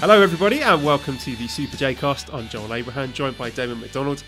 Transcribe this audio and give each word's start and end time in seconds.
Hello, 0.00 0.22
everybody, 0.22 0.62
and 0.62 0.82
welcome 0.82 1.18
to 1.18 1.36
the 1.36 1.46
Super 1.46 1.76
J 1.76 1.94
Cast. 1.94 2.32
I'm 2.32 2.48
Joel 2.48 2.72
Abraham, 2.72 3.12
joined 3.12 3.36
by 3.36 3.50
Damon 3.50 3.80
McDonald. 3.80 4.24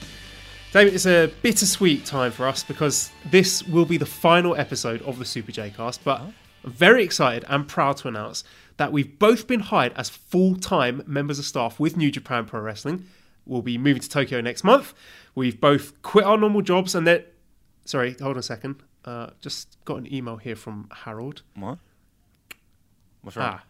Damon, 0.70 0.92
it's 0.92 1.06
a 1.06 1.32
bittersweet 1.40 2.04
time 2.04 2.30
for 2.30 2.46
us 2.46 2.62
because 2.62 3.10
this 3.30 3.62
will 3.62 3.86
be 3.86 3.96
the 3.96 4.04
final 4.04 4.54
episode 4.54 5.00
of 5.00 5.18
the 5.18 5.24
Super 5.24 5.50
J 5.50 5.70
Cast, 5.74 6.04
but 6.04 6.20
I'm 6.20 6.34
very 6.62 7.02
excited 7.02 7.46
and 7.48 7.66
proud 7.66 7.96
to 7.96 8.08
announce 8.08 8.44
that 8.76 8.92
we've 8.92 9.18
both 9.18 9.46
been 9.46 9.60
hired 9.60 9.94
as 9.94 10.10
full 10.10 10.56
time 10.56 11.02
members 11.06 11.38
of 11.38 11.46
staff 11.46 11.80
with 11.80 11.96
New 11.96 12.10
Japan 12.10 12.44
Pro 12.44 12.60
Wrestling. 12.60 13.06
We'll 13.46 13.62
be 13.62 13.78
moving 13.78 14.02
to 14.02 14.08
Tokyo 14.10 14.42
next 14.42 14.64
month. 14.64 14.92
We've 15.34 15.58
both 15.58 16.02
quit 16.02 16.26
our 16.26 16.36
normal 16.36 16.60
jobs 16.60 16.94
and 16.94 17.06
then. 17.06 17.24
Sorry, 17.86 18.14
hold 18.20 18.36
on 18.36 18.40
a 18.40 18.42
second. 18.42 18.82
Uh, 19.06 19.30
just 19.40 19.82
got 19.86 19.96
an 19.96 20.12
email 20.12 20.36
here 20.36 20.54
from 20.54 20.90
Harold. 20.92 21.40
What? 21.54 21.78
What's 23.22 23.38
wrong? 23.38 23.54
Ah. 23.54 23.62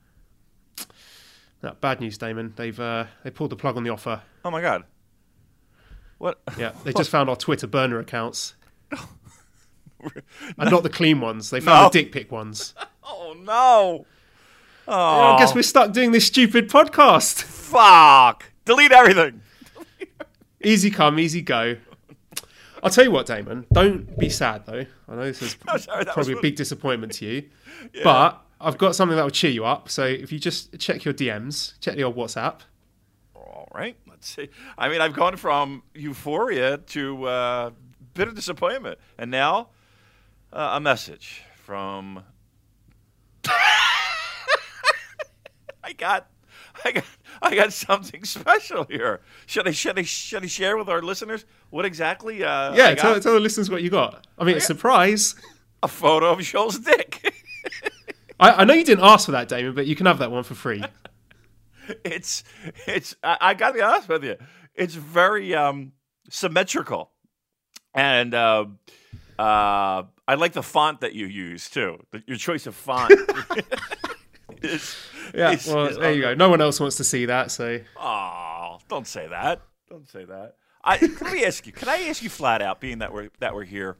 No, 1.62 1.74
bad 1.80 2.00
news, 2.00 2.18
Damon. 2.18 2.52
They've 2.56 2.78
uh, 2.78 3.06
they 3.22 3.30
pulled 3.30 3.50
the 3.50 3.56
plug 3.56 3.76
on 3.76 3.84
the 3.84 3.90
offer. 3.90 4.22
Oh 4.44 4.50
my 4.50 4.60
god. 4.60 4.84
What? 6.18 6.40
Yeah, 6.58 6.72
they 6.84 6.92
just 6.92 7.10
found 7.10 7.28
our 7.28 7.36
Twitter 7.36 7.66
burner 7.66 7.98
accounts. 7.98 8.54
and 8.90 10.70
not 10.70 10.82
the 10.82 10.88
clean 10.90 11.20
ones. 11.20 11.50
They 11.50 11.60
found 11.60 11.82
No. 11.84 11.88
the 11.88 12.02
dick 12.02 12.12
pic 12.12 12.30
ones. 12.32 12.74
Oh 13.04 13.34
no. 13.36 14.06
Oh, 14.86 14.92
I 14.94 15.36
guess 15.38 15.54
we're 15.56 15.62
stuck 15.62 15.92
doing 15.92 16.12
this 16.12 16.26
stupid 16.26 16.70
podcast. 16.70 17.42
fuck. 17.42 18.44
Delete 18.64 18.92
everything. 18.92 19.42
Easy 20.62 20.88
come, 20.90 21.18
easy 21.18 21.42
go. 21.42 21.76
I'll 22.82 22.90
tell 22.90 23.02
you 23.04 23.10
what, 23.10 23.26
Damon. 23.26 23.66
Don't 23.72 24.16
be 24.18 24.28
sad 24.28 24.64
though. 24.66 24.86
I 25.08 25.14
know 25.14 25.24
this 25.24 25.42
is 25.42 25.56
sorry, 25.78 26.04
probably 26.04 26.34
a 26.34 26.40
big 26.40 26.54
disappointment 26.56 27.12
to 27.14 27.26
you, 27.26 27.48
but 28.04 28.40
I've 28.62 28.78
got 28.78 28.94
something 28.94 29.16
that 29.16 29.22
will 29.22 29.30
cheer 29.30 29.50
you 29.50 29.64
up. 29.64 29.88
So 29.88 30.04
if 30.04 30.30
you 30.32 30.38
just 30.38 30.78
check 30.78 31.04
your 31.04 31.12
DMs, 31.14 31.78
check 31.80 31.96
your 31.96 32.12
WhatsApp. 32.12 32.60
All 33.34 33.68
right. 33.74 33.96
Let's 34.08 34.28
see. 34.28 34.48
I 34.78 34.88
mean, 34.88 35.00
I've 35.00 35.14
gone 35.14 35.36
from 35.36 35.82
euphoria 35.94 36.78
to 36.78 37.24
uh, 37.24 37.70
bitter 38.14 38.30
disappointment, 38.30 38.98
and 39.18 39.30
now 39.30 39.68
uh, 40.52 40.70
a 40.74 40.80
message 40.80 41.42
from. 41.64 42.22
I 45.84 45.92
got, 45.96 46.28
I 46.84 46.92
got, 46.92 47.04
I 47.42 47.54
got 47.56 47.72
something 47.72 48.24
special 48.24 48.84
here. 48.84 49.20
Should 49.46 49.66
I, 49.66 49.72
should 49.72 49.98
I, 49.98 50.02
should 50.02 50.44
I 50.44 50.46
share 50.46 50.76
with 50.76 50.88
our 50.88 51.02
listeners 51.02 51.44
what 51.70 51.84
exactly? 51.84 52.44
Uh, 52.44 52.74
Yeah, 52.74 52.88
I 52.90 52.94
tell, 52.94 53.18
tell 53.20 53.34
the 53.34 53.40
listeners 53.40 53.68
what 53.68 53.82
you 53.82 53.90
got. 53.90 54.26
I 54.38 54.44
mean, 54.44 54.56
it's 54.56 54.66
a 54.66 54.68
surprise. 54.68 55.34
a 55.82 55.88
photo 55.88 56.30
of 56.30 56.40
Joel's 56.40 56.78
dick. 56.78 57.34
I, 58.40 58.50
I 58.52 58.64
know 58.64 58.74
you 58.74 58.84
didn't 58.84 59.04
ask 59.04 59.26
for 59.26 59.32
that, 59.32 59.48
Damon, 59.48 59.74
but 59.74 59.86
you 59.86 59.96
can 59.96 60.06
have 60.06 60.18
that 60.18 60.30
one 60.30 60.42
for 60.42 60.54
free. 60.54 60.82
it's 62.04 62.44
it's 62.86 63.14
I, 63.22 63.36
I 63.40 63.54
gotta 63.54 63.74
be 63.74 63.80
honest 63.82 64.08
with 64.08 64.24
you. 64.24 64.36
It's 64.74 64.94
very 64.94 65.54
um 65.54 65.92
symmetrical. 66.30 67.10
And 67.94 68.34
uh 68.34 68.66
uh 69.38 70.04
i 70.28 70.34
like 70.36 70.52
the 70.52 70.62
font 70.62 71.00
that 71.00 71.14
you 71.14 71.26
use 71.26 71.68
too. 71.68 71.98
Your 72.26 72.36
choice 72.36 72.66
of 72.66 72.74
font. 72.74 73.12
Is, 74.62 74.94
Yeah, 75.34 75.50
is- 75.52 75.66
well, 75.66 75.86
is 75.86 75.98
there 75.98 76.12
you 76.12 76.20
go. 76.20 76.34
No 76.34 76.48
one 76.48 76.60
else 76.60 76.78
wants 76.78 76.96
to 76.98 77.04
see 77.04 77.26
that, 77.26 77.50
so. 77.50 77.80
Oh 77.96 78.78
don't 78.88 79.06
say 79.06 79.26
that. 79.28 79.62
Don't 79.88 80.08
say 80.08 80.24
that. 80.26 80.56
I, 80.84 80.98
let 81.00 81.32
me 81.32 81.44
ask 81.44 81.64
you 81.66 81.72
can 81.72 81.88
i 81.88 82.08
ask 82.08 82.22
you 82.22 82.28
flat 82.28 82.60
out 82.60 82.80
being 82.80 82.98
that 82.98 83.12
we're 83.12 83.30
that 83.38 83.54
we're 83.54 83.62
here 83.64 83.96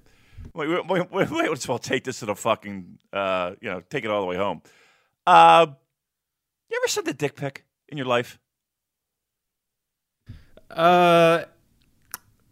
wait, 0.55 0.69
wait, 0.69 0.87
wait, 0.87 1.11
wait, 1.13 1.31
wait 1.31 1.49
let's 1.49 1.67
well 1.69 1.79
take 1.79 2.05
this 2.05 2.21
to 2.21 2.27
the 2.27 2.35
fucking 2.35 2.99
uh 3.13 3.53
you 3.61 3.71
know 3.71 3.81
take 3.91 4.05
it 4.05 4.11
all 4.11 4.21
the 4.21 4.27
way 4.27 4.37
home 4.37 4.63
uh 5.27 5.67
you 6.71 6.81
ever 6.83 6.89
sent 6.89 7.09
a 7.09 7.13
dick 7.13 7.37
pic 7.37 7.65
in 7.89 7.99
your 7.99 8.07
life 8.07 8.39
Uh, 10.71 11.45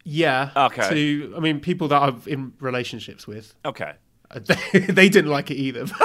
yeah. 0.03 0.51
Okay. 0.55 0.89
To 0.89 1.33
I 1.35 1.39
mean, 1.39 1.59
people 1.59 1.87
that 1.89 2.01
I'm 2.01 2.21
in 2.27 2.53
relationships 2.59 3.25
with, 3.27 3.53
okay 3.65 3.93
uh, 4.29 4.39
they, 4.71 4.79
they 4.79 5.09
didn't 5.09 5.31
like 5.31 5.51
it 5.51 5.55
either. 5.55 5.85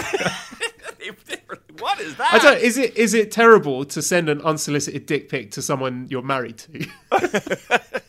what 1.79 2.01
is 2.01 2.17
that? 2.17 2.35
I 2.35 2.39
don't. 2.39 2.61
Is 2.61 2.79
it 2.79 2.97
is 2.97 3.15
it 3.15 3.31
terrible 3.31 3.85
to 3.87 4.03
send 4.03 4.29
an 4.29 4.41
unsolicited 4.43 5.07
dick 5.07 5.29
pic 5.29 5.51
to 5.53 5.63
someone 5.63 6.07
you're 6.11 6.23
married 6.23 6.59
to? 6.59 6.87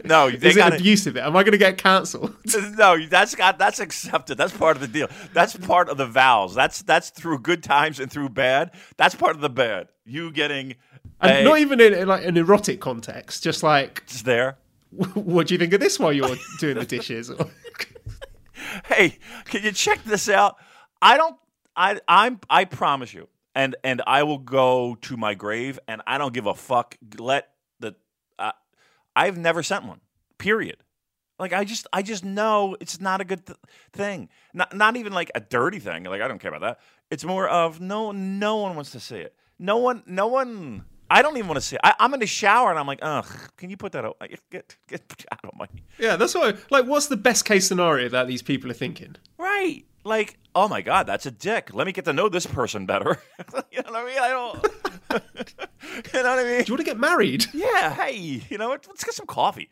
no, 0.04 0.30
they 0.30 0.48
Is 0.48 0.56
it 0.56 0.58
got 0.58 0.74
abusive? 0.74 1.16
Am 1.16 1.36
I 1.36 1.42
going 1.42 1.52
to 1.52 1.58
get 1.58 1.78
cancelled? 1.78 2.34
No, 2.76 2.98
that's 3.06 3.34
got 3.34 3.58
that's 3.58 3.80
accepted. 3.80 4.36
That's 4.38 4.56
part 4.56 4.76
of 4.76 4.80
the 4.80 4.88
deal. 4.88 5.08
That's 5.32 5.56
part 5.56 5.88
of 5.88 5.96
the 5.96 6.06
vows. 6.06 6.54
That's 6.54 6.82
that's 6.82 7.10
through 7.10 7.38
good 7.40 7.62
times 7.62 8.00
and 8.00 8.10
through 8.10 8.30
bad. 8.30 8.72
That's 8.96 9.14
part 9.14 9.34
of 9.34 9.40
the 9.40 9.50
bad. 9.50 9.88
You 10.04 10.30
getting 10.30 10.74
And 11.20 11.38
a, 11.38 11.44
not 11.44 11.58
even 11.58 11.80
in, 11.80 11.94
in 11.94 12.08
like 12.08 12.24
an 12.24 12.36
erotic 12.36 12.80
context. 12.80 13.42
Just 13.42 13.62
like, 13.62 14.02
it's 14.04 14.22
there. 14.22 14.58
what 15.14 15.46
do 15.46 15.54
you 15.54 15.58
think 15.58 15.72
of 15.72 15.80
this 15.80 15.98
while 15.98 16.12
you're 16.12 16.36
doing 16.58 16.76
the 16.76 16.84
dishes? 16.84 17.30
Hey, 18.86 19.18
can 19.44 19.62
you 19.62 19.72
check 19.72 20.02
this 20.04 20.28
out? 20.28 20.56
I 21.00 21.16
don't. 21.16 21.36
I 21.76 22.00
I'm 22.08 22.40
I 22.48 22.64
promise 22.64 23.12
you, 23.12 23.28
and 23.54 23.76
and 23.84 24.02
I 24.06 24.22
will 24.22 24.38
go 24.38 24.96
to 25.02 25.16
my 25.16 25.34
grave, 25.34 25.78
and 25.86 26.02
I 26.06 26.18
don't 26.18 26.32
give 26.32 26.46
a 26.46 26.54
fuck. 26.54 26.96
Let 27.18 27.48
I've 29.16 29.38
never 29.38 29.62
sent 29.62 29.86
one. 29.86 30.00
Period. 30.38 30.76
Like 31.38 31.52
I 31.52 31.64
just 31.64 31.86
I 31.92 32.02
just 32.02 32.24
know 32.24 32.76
it's 32.80 33.00
not 33.00 33.20
a 33.20 33.24
good 33.24 33.46
th- 33.46 33.58
thing. 33.92 34.28
Not 34.54 34.74
not 34.74 34.96
even 34.96 35.12
like 35.12 35.30
a 35.34 35.40
dirty 35.40 35.78
thing. 35.78 36.04
Like 36.04 36.22
I 36.22 36.28
don't 36.28 36.38
care 36.38 36.54
about 36.54 36.60
that. 36.62 36.80
It's 37.10 37.24
more 37.24 37.48
of 37.48 37.80
no 37.80 38.12
no 38.12 38.56
one 38.56 38.74
wants 38.74 38.92
to 38.92 39.00
see 39.00 39.16
it. 39.16 39.34
No 39.58 39.78
one 39.78 40.02
no 40.06 40.28
one. 40.28 40.84
I 41.08 41.22
don't 41.22 41.36
even 41.36 41.46
want 41.48 41.58
to 41.58 41.66
see 41.66 41.76
it. 41.76 41.80
I, 41.84 41.94
I'm 42.00 42.12
in 42.14 42.20
the 42.20 42.26
shower 42.26 42.70
and 42.70 42.78
I'm 42.78 42.86
like, 42.86 42.98
ugh. 43.02 43.26
Can 43.56 43.70
you 43.70 43.76
put 43.76 43.92
that 43.92 44.04
out? 44.04 44.20
Get 44.50 44.76
get 44.88 45.24
out 45.30 45.44
of 45.44 45.52
my 45.56 45.66
yeah, 45.98 46.16
that's 46.16 46.34
why. 46.34 46.54
Like, 46.70 46.86
what's 46.86 47.06
the 47.06 47.16
best 47.16 47.44
case 47.44 47.66
scenario 47.66 48.08
that 48.08 48.26
these 48.26 48.42
people 48.42 48.70
are 48.70 48.74
thinking? 48.74 49.16
Right. 49.38 49.84
Like, 50.06 50.38
oh 50.54 50.68
my 50.68 50.82
God, 50.82 51.06
that's 51.06 51.26
a 51.26 51.30
dick. 51.30 51.74
Let 51.74 51.86
me 51.86 51.92
get 51.92 52.04
to 52.04 52.12
know 52.12 52.28
this 52.28 52.46
person 52.46 52.86
better. 52.86 53.20
you 53.72 53.82
know 53.82 53.90
what 53.90 53.96
I 53.96 54.04
mean? 54.06 54.18
I 54.18 54.28
don't. 54.28 54.64
you 56.14 56.22
know 56.22 56.30
what 56.30 56.38
I 56.38 56.44
mean? 56.44 56.62
Do 56.62 56.72
you 56.72 56.74
want 56.74 56.78
to 56.78 56.84
get 56.84 56.98
married? 56.98 57.44
Yeah. 57.52 57.92
Hey, 57.94 58.42
you 58.48 58.58
know 58.58 58.68
what? 58.68 58.86
Let's 58.86 59.02
get 59.02 59.14
some 59.14 59.26
coffee. 59.26 59.68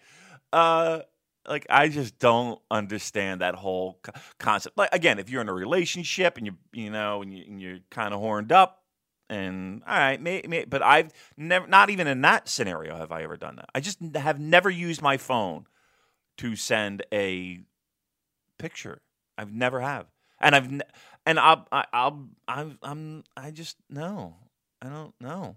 Uh, 0.52 1.00
like, 1.46 1.66
I 1.70 1.88
just 1.88 2.18
don't 2.18 2.60
understand 2.70 3.42
that 3.42 3.54
whole 3.54 4.00
co- 4.02 4.12
concept. 4.38 4.76
Like, 4.76 4.88
again, 4.92 5.18
if 5.18 5.30
you're 5.30 5.42
in 5.42 5.48
a 5.48 5.54
relationship 5.54 6.36
and 6.38 6.46
you, 6.46 6.54
you 6.72 6.90
know, 6.90 7.22
and, 7.22 7.32
you, 7.32 7.44
and 7.46 7.60
you're 7.60 7.78
kind 7.90 8.12
of 8.12 8.20
horned 8.20 8.50
up, 8.50 8.82
and 9.30 9.82
all 9.86 9.96
right, 9.96 10.20
may, 10.20 10.42
may, 10.48 10.64
but 10.64 10.82
I've 10.82 11.12
never, 11.36 11.66
not 11.66 11.90
even 11.90 12.06
in 12.06 12.22
that 12.22 12.48
scenario 12.48 12.96
have 12.96 13.12
I 13.12 13.22
ever 13.22 13.36
done 13.36 13.56
that. 13.56 13.68
I 13.74 13.80
just 13.80 13.98
have 14.16 14.40
never 14.40 14.70
used 14.70 15.00
my 15.00 15.16
phone 15.16 15.66
to 16.38 16.56
send 16.56 17.04
a 17.12 17.60
picture. 18.58 19.02
I've 19.38 19.52
never 19.52 19.80
have, 19.80 20.06
and 20.40 20.54
I've, 20.54 20.82
and 21.26 21.38
I'll, 21.38 21.66
I, 21.72 21.84
I'll, 21.92 22.28
I'm, 22.48 22.78
I'm, 22.82 23.24
I 23.36 23.50
just 23.50 23.76
no, 23.90 24.36
I 24.82 24.88
don't 24.88 25.14
know, 25.20 25.56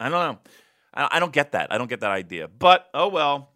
I 0.00 0.08
don't 0.08 0.32
know, 0.32 0.38
I, 0.94 1.08
I 1.12 1.20
don't 1.20 1.32
get 1.32 1.52
that. 1.52 1.72
I 1.72 1.78
don't 1.78 1.88
get 1.88 2.00
that 2.00 2.10
idea. 2.10 2.48
But 2.48 2.88
oh 2.94 3.08
well, 3.08 3.50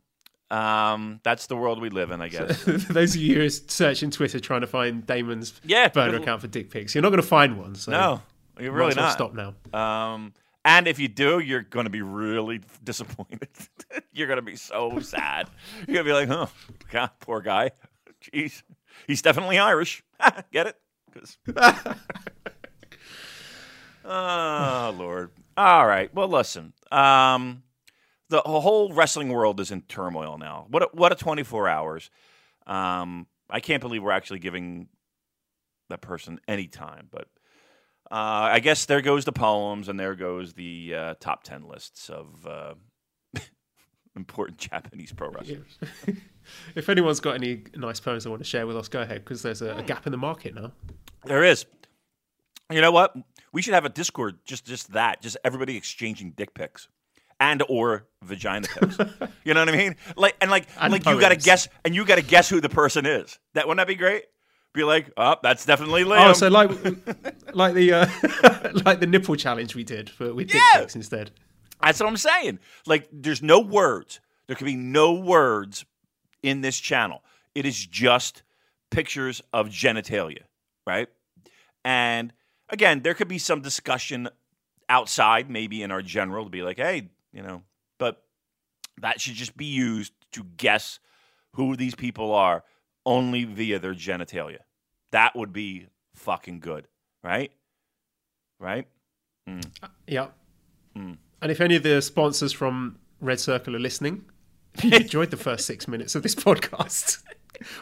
um, 0.50 1.20
that's 1.22 1.46
the 1.46 1.56
world 1.56 1.80
we 1.80 1.90
live 1.90 2.10
in, 2.10 2.20
I 2.20 2.28
guess. 2.28 2.64
Those 2.64 3.14
of 3.14 3.20
you 3.20 3.36
who 3.36 3.44
are 3.44 3.50
searching 3.50 4.10
Twitter 4.10 4.40
trying 4.40 4.62
to 4.62 4.66
find 4.66 5.06
Damon's 5.06 5.60
Yeah, 5.64 5.88
burner 5.88 6.16
account 6.16 6.40
for 6.40 6.48
dick 6.48 6.70
pics, 6.70 6.94
you're 6.94 7.02
not 7.02 7.10
going 7.10 7.22
to 7.22 7.28
find 7.28 7.58
one. 7.58 7.74
So 7.74 7.92
no, 7.92 8.22
you're 8.58 8.72
really 8.72 8.90
as 8.90 8.96
well 8.96 9.06
not. 9.06 9.12
Stop 9.12 9.34
now. 9.34 9.54
Um, 9.78 10.32
and 10.64 10.86
if 10.86 10.98
you 10.98 11.08
do, 11.08 11.38
you're 11.38 11.62
going 11.62 11.84
to 11.84 11.90
be 11.90 12.02
really 12.02 12.60
disappointed. 12.84 13.48
you're 14.12 14.26
going 14.26 14.38
to 14.38 14.42
be 14.42 14.56
so 14.56 14.98
sad. 15.00 15.48
You're 15.86 16.04
going 16.04 16.06
to 16.06 16.10
be 16.10 16.12
like, 16.12 16.30
oh, 16.30 16.50
God, 16.90 17.10
poor 17.20 17.40
guy. 17.40 17.70
Jeez. 18.22 18.62
He's 19.06 19.22
definitely 19.22 19.58
Irish. 19.58 20.02
Get 20.52 20.66
it? 20.68 20.76
oh, 24.04 24.94
Lord. 24.98 25.30
All 25.56 25.86
right. 25.86 26.12
Well, 26.14 26.28
listen. 26.28 26.72
Um, 26.92 27.62
the 28.28 28.40
whole 28.40 28.92
wrestling 28.92 29.28
world 29.30 29.60
is 29.60 29.70
in 29.70 29.82
turmoil 29.82 30.38
now. 30.38 30.66
What 30.70 30.82
a, 30.84 30.88
what 30.92 31.12
a 31.12 31.16
24 31.16 31.68
hours. 31.68 32.10
Um, 32.66 33.26
I 33.48 33.60
can't 33.60 33.80
believe 33.80 34.02
we're 34.02 34.12
actually 34.12 34.38
giving 34.38 34.88
that 35.88 36.00
person 36.00 36.40
any 36.46 36.66
time, 36.68 37.08
but 37.10 37.26
Uh, 38.10 38.50
I 38.54 38.60
guess 38.60 38.86
there 38.86 39.00
goes 39.02 39.24
the 39.24 39.32
poems, 39.32 39.88
and 39.88 39.98
there 39.98 40.16
goes 40.16 40.54
the 40.54 40.94
uh, 40.96 41.14
top 41.20 41.44
ten 41.44 41.68
lists 41.68 42.10
of 42.10 42.46
uh, 42.46 42.74
important 44.16 44.58
Japanese 44.70 45.12
pro 45.12 45.30
wrestlers. 45.30 45.78
if 46.74 46.88
anyone's 46.88 47.20
got 47.20 47.34
any 47.34 47.64
nice 47.76 48.00
poems 48.00 48.24
they 48.24 48.30
want 48.30 48.40
to 48.40 48.48
share 48.48 48.66
with 48.66 48.76
us, 48.76 48.88
go 48.88 49.00
ahead 49.00 49.24
because 49.24 49.42
there's 49.42 49.62
a, 49.62 49.76
a 49.76 49.82
gap 49.82 50.06
in 50.06 50.12
the 50.12 50.18
market 50.18 50.54
now. 50.54 50.72
There 51.24 51.44
is. 51.44 51.66
You 52.70 52.80
know 52.80 52.92
what? 52.92 53.14
We 53.52 53.62
should 53.62 53.74
have 53.74 53.84
a 53.84 53.88
Discord 53.88 54.38
just 54.44 54.64
just 54.64 54.92
that, 54.92 55.22
just 55.22 55.36
everybody 55.44 55.76
exchanging 55.76 56.32
dick 56.32 56.54
pics 56.54 56.88
and 57.40 57.62
or 57.68 58.06
vagina 58.22 58.68
pics. 58.68 58.98
you 59.44 59.54
know 59.54 59.60
what 59.60 59.68
I 59.68 59.76
mean? 59.76 59.96
Like 60.16 60.36
and 60.40 60.50
like 60.50 60.66
And 60.78 60.92
like 60.92 61.06
you 61.06 61.18
got 61.18 61.30
to 61.30 61.36
guess 61.36 61.68
and 61.84 61.94
you 61.94 62.04
got 62.04 62.16
to 62.16 62.22
guess 62.22 62.48
who 62.48 62.60
the 62.60 62.68
person 62.68 63.06
is. 63.06 63.38
That 63.54 63.66
wouldn't 63.66 63.78
that 63.78 63.88
be 63.88 63.96
great? 63.96 64.24
Be 64.72 64.84
like, 64.84 65.10
oh, 65.16 65.34
that's 65.42 65.66
definitely 65.66 66.04
Liam. 66.04 66.30
Oh, 66.30 66.32
so 66.32 66.46
like 66.46 66.70
like 67.54 67.74
the 67.74 67.92
uh, 67.92 68.82
like 68.84 69.00
the 69.00 69.06
nipple 69.06 69.34
challenge 69.34 69.74
we 69.74 69.82
did 69.82 70.08
for 70.08 70.32
with 70.32 70.48
dick 70.48 70.62
pics 70.74 70.94
instead. 70.94 71.32
That's 71.82 72.00
what 72.00 72.08
I'm 72.08 72.16
saying. 72.16 72.58
Like, 72.86 73.08
there's 73.12 73.42
no 73.42 73.60
words. 73.60 74.20
There 74.46 74.56
can 74.56 74.66
be 74.66 74.76
no 74.76 75.14
words 75.14 75.84
in 76.42 76.60
this 76.60 76.78
channel. 76.78 77.22
It 77.54 77.66
is 77.66 77.86
just 77.86 78.42
pictures 78.90 79.40
of 79.52 79.68
genitalia, 79.68 80.42
right? 80.86 81.08
And 81.84 82.32
again, 82.68 83.00
there 83.02 83.14
could 83.14 83.28
be 83.28 83.38
some 83.38 83.60
discussion 83.62 84.28
outside, 84.88 85.48
maybe 85.48 85.82
in 85.82 85.90
our 85.90 86.02
general, 86.02 86.44
to 86.44 86.50
be 86.50 86.62
like, 86.62 86.78
hey, 86.78 87.08
you 87.32 87.42
know, 87.42 87.62
but 87.98 88.22
that 89.00 89.20
should 89.20 89.34
just 89.34 89.56
be 89.56 89.66
used 89.66 90.12
to 90.32 90.44
guess 90.56 90.98
who 91.54 91.76
these 91.76 91.94
people 91.94 92.32
are 92.34 92.64
only 93.06 93.44
via 93.44 93.78
their 93.78 93.94
genitalia. 93.94 94.58
That 95.12 95.34
would 95.34 95.52
be 95.52 95.86
fucking 96.14 96.60
good, 96.60 96.86
right? 97.22 97.52
Right? 98.58 98.86
Yeah. 100.06 100.28
Hmm. 100.94 101.12
And 101.42 101.50
if 101.50 101.60
any 101.60 101.76
of 101.76 101.82
the 101.82 102.00
sponsors 102.02 102.52
from 102.52 102.98
Red 103.20 103.40
Circle 103.40 103.76
are 103.76 103.80
listening, 103.80 104.24
if 104.74 104.84
you 104.84 104.90
enjoyed 104.96 105.30
the 105.30 105.36
first 105.36 105.66
six 105.66 105.88
minutes 105.88 106.14
of 106.14 106.22
this 106.22 106.34
podcast, 106.34 107.18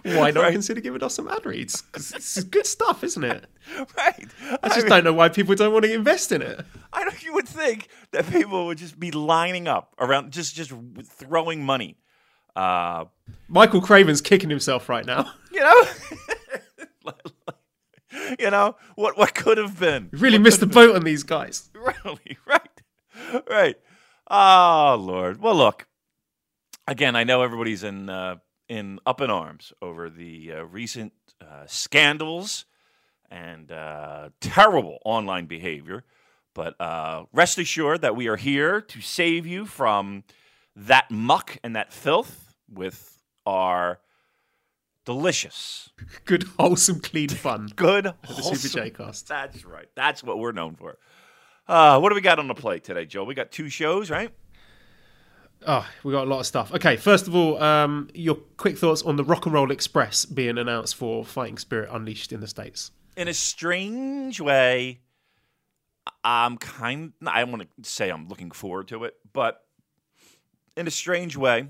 why 0.03 0.31
not 0.31 0.43
Right. 0.43 0.53
consider 0.53 0.81
giving 0.81 1.03
us 1.03 1.15
some 1.15 1.29
ad 1.29 1.45
reads? 1.45 1.83
It's 1.95 2.43
good 2.45 2.67
stuff, 2.67 3.03
isn't 3.05 3.25
it? 3.25 3.45
Right. 3.97 4.27
I 4.63 4.69
just 4.69 4.87
don't 4.87 5.05
know 5.05 5.13
why 5.13 5.29
people 5.29 5.55
don't 5.55 5.73
want 5.73 5.85
to 5.85 5.93
invest 5.93 6.33
in 6.33 6.41
it. 6.43 6.65
I 6.93 7.05
know 7.05 7.11
you 7.21 7.35
would 7.35 7.49
think 7.49 7.89
that 8.13 8.29
people 8.31 8.67
would 8.67 8.79
just 8.79 8.99
be 8.99 9.11
lining 9.11 9.69
up 9.69 9.95
around, 9.99 10.33
just 10.33 10.55
just 10.55 10.73
throwing 11.05 11.65
money. 11.65 11.99
Uh, 12.57 13.05
Michael 13.49 13.81
Craven's 13.81 14.21
kicking 14.21 14.51
himself 14.51 14.89
right 14.89 15.05
now. 15.07 15.33
you 15.53 15.61
know, 15.61 15.83
you 18.39 18.51
know 18.51 18.77
what 18.97 19.17
what 19.19 19.35
could 19.35 19.59
have 19.59 19.79
been. 19.79 20.09
We 20.13 20.19
really 20.19 20.39
missed 20.39 20.61
the 20.61 20.67
boat 20.67 20.95
on 20.97 21.03
these 21.05 21.23
guys. 21.23 21.69
Really, 22.05 22.37
right, 22.47 22.68
right. 23.51 23.77
Oh 24.31 24.97
Lord. 25.01 25.41
Well, 25.41 25.55
look. 25.57 25.87
Again, 26.87 27.17
I 27.17 27.25
know 27.25 27.43
everybody's 27.43 27.83
in 27.85 28.09
uh, 28.09 28.37
in 28.69 28.99
up 29.05 29.21
in 29.21 29.31
arms 29.31 29.73
over 29.83 30.09
the 30.09 30.53
uh, 30.55 30.63
recent 30.65 31.13
uh, 31.41 31.65
scandals 31.67 32.65
and 33.31 33.71
uh, 33.71 34.31
terrible 34.41 34.99
online 35.05 35.47
behavior, 35.47 36.05
but 36.55 36.81
uh, 36.81 37.25
rest 37.33 37.59
assured 37.59 38.01
that 38.01 38.17
we 38.17 38.27
are 38.27 38.37
here 38.37 38.81
to 38.81 39.01
save 39.03 39.47
you 39.47 39.67
from 39.67 40.25
that 40.75 41.11
muck 41.11 41.59
and 41.63 41.77
that 41.77 41.93
filth 41.93 42.55
with 42.71 43.23
our 43.45 44.01
delicious, 45.05 45.91
Good, 46.25 46.45
wholesome, 46.59 47.01
clean 47.01 47.29
fun. 47.29 47.69
good, 47.77 48.13
wholesome. 48.25 48.53
The 48.53 48.59
Super 48.59 48.85
J 48.85 48.91
cast. 48.91 49.29
that's 49.29 49.65
right. 49.65 49.89
That's 49.95 50.23
what 50.23 50.39
we're 50.39 50.53
known 50.53 50.75
for. 50.75 50.99
Uh, 51.69 52.01
what 52.01 52.09
do 52.09 52.15
we 52.15 52.23
got 52.23 52.39
on 52.39 52.49
the 52.49 52.55
plate 52.55 52.83
today, 52.83 53.05
Joe? 53.05 53.25
We 53.25 53.35
got 53.35 53.51
two 53.51 53.69
shows, 53.69 54.11
right? 54.11 54.31
Oh, 55.67 55.87
we 56.03 56.13
got 56.13 56.27
a 56.27 56.31
lot 56.31 56.41
of 56.41 56.47
stuff. 56.47 56.73
Okay, 56.73 56.97
first 56.97 57.27
of 57.27 57.35
all, 57.35 57.63
um, 57.63 58.09
your 58.15 58.37
quick 58.57 58.79
thoughts 58.79 59.03
on 59.03 59.17
the 59.17 59.25
Rock 59.25 59.45
and 59.45 59.55
Roll 59.55 59.71
Express 59.71 60.25
being 60.25 60.57
announced 60.57 60.95
for 60.95 61.25
Fighting 61.25 61.59
Spirit 61.59 61.91
Unleashed 61.93 62.33
in 62.33 62.41
the 62.41 62.47
States. 62.47 62.93
In 63.17 63.29
a 63.29 63.35
strange 63.35 64.41
way, 64.41 65.01
I'm 66.25 66.57
kind. 66.57 67.13
I 67.27 67.41
don't 67.41 67.51
want 67.51 67.69
to 67.83 67.91
say 67.91 68.09
I'm 68.09 68.29
looking 68.29 68.51
forward 68.51 68.89
to 68.89 69.05
it, 69.05 69.17
but 69.33 69.63
in 70.77 70.87
a 70.87 70.91
strange 70.91 71.37
way, 71.37 71.69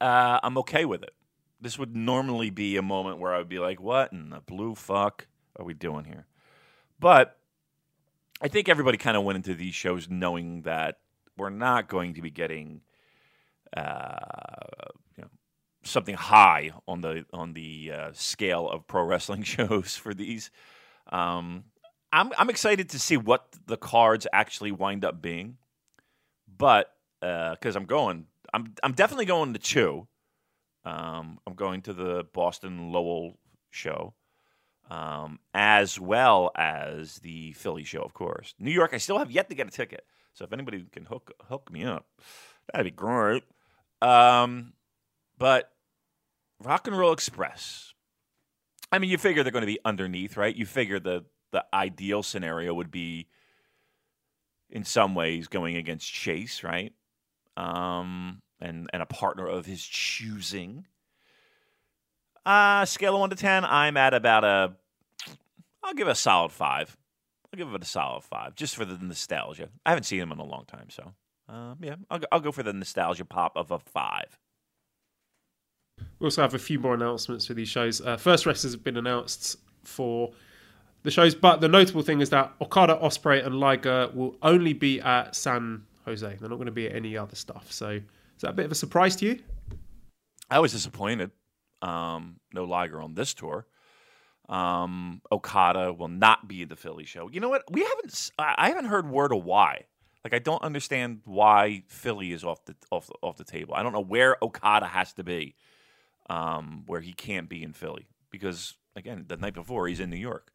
uh, 0.00 0.40
I'm 0.42 0.58
okay 0.58 0.84
with 0.84 1.04
it. 1.04 1.14
This 1.60 1.78
would 1.78 1.96
normally 1.96 2.50
be 2.50 2.76
a 2.76 2.82
moment 2.82 3.18
where 3.18 3.32
I 3.32 3.38
would 3.38 3.48
be 3.48 3.60
like, 3.60 3.80
"What 3.80 4.12
in 4.12 4.30
the 4.30 4.40
blue 4.40 4.74
fuck 4.74 5.26
are 5.56 5.64
we 5.64 5.72
doing 5.72 6.04
here?" 6.04 6.26
But 6.98 7.38
I 8.40 8.48
think 8.48 8.68
everybody 8.68 8.98
kind 8.98 9.16
of 9.16 9.24
went 9.24 9.36
into 9.36 9.54
these 9.54 9.74
shows 9.74 10.08
knowing 10.08 10.62
that 10.62 10.98
we're 11.36 11.50
not 11.50 11.88
going 11.88 12.14
to 12.14 12.22
be 12.22 12.30
getting, 12.30 12.80
uh, 13.76 14.16
you 15.16 15.22
know, 15.22 15.30
something 15.82 16.14
high 16.14 16.72
on 16.86 17.00
the 17.00 17.24
on 17.32 17.54
the 17.54 17.92
uh, 17.92 18.10
scale 18.12 18.68
of 18.68 18.86
pro 18.86 19.04
wrestling 19.04 19.42
shows 19.44 19.96
for 19.96 20.14
these. 20.14 20.50
Um, 21.10 21.64
I'm 22.12 22.32
I'm 22.38 22.50
excited 22.50 22.90
to 22.90 22.98
see 22.98 23.16
what 23.16 23.46
the 23.66 23.76
cards 23.76 24.26
actually 24.32 24.72
wind 24.72 25.04
up 25.04 25.20
being, 25.20 25.58
but 26.46 26.92
because 27.20 27.76
I'm 27.76 27.86
going, 27.86 28.26
I'm 28.52 28.74
I'm 28.82 28.92
definitely 28.92 29.26
going 29.26 29.52
to 29.52 29.58
Chew. 29.58 30.06
Um, 30.84 31.38
I'm 31.46 31.54
going 31.54 31.82
to 31.82 31.92
the 31.92 32.24
Boston 32.32 32.92
Lowell 32.92 33.38
show, 33.70 34.14
um, 34.90 35.38
as 35.52 35.98
well 35.98 36.50
as 36.56 37.16
the 37.16 37.52
Philly 37.52 37.84
show, 37.84 38.02
of 38.02 38.14
course. 38.14 38.54
New 38.58 38.70
York, 38.70 38.92
I 38.92 38.98
still 38.98 39.18
have 39.18 39.30
yet 39.30 39.48
to 39.48 39.54
get 39.54 39.66
a 39.66 39.70
ticket, 39.70 40.04
so 40.32 40.44
if 40.44 40.52
anybody 40.52 40.84
can 40.92 41.04
hook 41.04 41.32
hook 41.48 41.70
me 41.72 41.84
up, 41.84 42.06
that'd 42.72 42.84
be 42.84 42.90
great. 42.90 43.44
Um, 44.02 44.74
but 45.38 45.70
Rock 46.62 46.86
and 46.86 46.96
Roll 46.96 47.12
Express. 47.12 47.94
I 48.92 48.98
mean, 48.98 49.10
you 49.10 49.18
figure 49.18 49.42
they're 49.42 49.52
going 49.52 49.62
to 49.62 49.66
be 49.66 49.80
underneath, 49.84 50.36
right? 50.36 50.54
You 50.54 50.66
figure 50.66 51.00
the 51.00 51.24
the 51.52 51.64
ideal 51.72 52.22
scenario 52.22 52.74
would 52.74 52.90
be, 52.90 53.28
in 54.70 54.84
some 54.84 55.14
ways, 55.14 55.46
going 55.46 55.76
against 55.76 56.12
Chase, 56.12 56.62
right? 56.62 56.92
Um, 57.56 58.42
and 58.60 58.88
and 58.92 59.02
a 59.02 59.06
partner 59.06 59.46
of 59.46 59.66
his 59.66 59.84
choosing. 59.84 60.86
Uh 62.44 62.84
scale 62.84 63.14
of 63.14 63.20
one 63.20 63.30
to 63.30 63.36
ten, 63.36 63.64
I'm 63.64 63.96
at 63.96 64.14
about 64.14 64.44
a. 64.44 64.74
I'll 65.82 65.94
give 65.94 66.08
it 66.08 66.12
a 66.12 66.14
solid 66.14 66.52
five. 66.52 66.96
I'll 67.52 67.58
give 67.58 67.72
it 67.72 67.82
a 67.82 67.86
solid 67.86 68.22
five, 68.24 68.54
just 68.54 68.76
for 68.76 68.84
the 68.84 68.98
nostalgia. 68.98 69.68
I 69.86 69.90
haven't 69.90 70.04
seen 70.04 70.20
him 70.20 70.32
in 70.32 70.38
a 70.38 70.44
long 70.44 70.64
time, 70.66 70.90
so 70.90 71.12
um, 71.48 71.78
yeah, 71.80 71.96
I'll 72.10 72.18
go, 72.18 72.26
I'll 72.32 72.40
go 72.40 72.52
for 72.52 72.62
the 72.62 72.72
nostalgia 72.72 73.24
pop 73.24 73.56
of 73.56 73.70
a 73.70 73.78
five. 73.78 74.38
We 76.18 76.26
also 76.26 76.42
have 76.42 76.54
a 76.54 76.58
few 76.58 76.78
more 76.78 76.94
announcements 76.94 77.46
for 77.46 77.54
these 77.54 77.68
shows. 77.68 78.00
Uh, 78.00 78.16
first 78.16 78.46
wrestlers 78.46 78.72
have 78.72 78.82
been 78.82 78.96
announced 78.96 79.56
for 79.84 80.32
the 81.02 81.10
shows, 81.10 81.34
but 81.34 81.60
the 81.60 81.68
notable 81.68 82.02
thing 82.02 82.20
is 82.20 82.30
that 82.30 82.52
Okada, 82.60 82.98
Ospreay, 83.02 83.44
and 83.44 83.60
Liger 83.60 84.10
will 84.14 84.36
only 84.42 84.72
be 84.72 85.00
at 85.00 85.34
San 85.36 85.82
Jose. 86.04 86.26
They're 86.26 86.48
not 86.48 86.56
going 86.56 86.66
to 86.66 86.72
be 86.72 86.86
at 86.88 86.96
any 86.96 87.16
other 87.16 87.36
stuff. 87.36 87.70
So 87.70 87.90
is 87.90 88.02
that 88.40 88.50
a 88.50 88.54
bit 88.54 88.66
of 88.66 88.72
a 88.72 88.74
surprise 88.74 89.14
to 89.16 89.26
you? 89.26 89.38
I 90.50 90.58
was 90.58 90.72
disappointed. 90.72 91.30
Um, 91.84 92.36
no 92.52 92.64
Liger 92.64 93.00
on 93.00 93.14
this 93.14 93.34
tour. 93.34 93.66
Um, 94.48 95.20
Okada 95.30 95.92
will 95.92 96.08
not 96.08 96.48
be 96.48 96.64
the 96.64 96.76
Philly 96.76 97.04
show. 97.04 97.28
You 97.28 97.40
know 97.40 97.48
what? 97.48 97.64
We 97.70 97.82
haven't. 97.82 98.30
I 98.38 98.68
haven't 98.68 98.86
heard 98.86 99.08
word 99.08 99.32
of 99.32 99.44
why. 99.44 99.84
Like 100.22 100.34
I 100.34 100.38
don't 100.38 100.62
understand 100.62 101.20
why 101.24 101.82
Philly 101.88 102.32
is 102.32 102.44
off 102.44 102.64
the 102.64 102.74
off 102.90 103.06
the, 103.06 103.14
off 103.22 103.36
the 103.36 103.44
table. 103.44 103.74
I 103.74 103.82
don't 103.82 103.92
know 103.92 104.00
where 104.00 104.36
Okada 104.42 104.86
has 104.86 105.12
to 105.14 105.24
be, 105.24 105.54
um, 106.30 106.84
where 106.86 107.00
he 107.00 107.12
can't 107.12 107.48
be 107.48 107.62
in 107.62 107.72
Philly 107.72 108.08
because 108.30 108.74
again, 108.96 109.26
the 109.28 109.36
night 109.36 109.54
before 109.54 109.86
he's 109.86 110.00
in 110.00 110.10
New 110.10 110.16
York. 110.16 110.50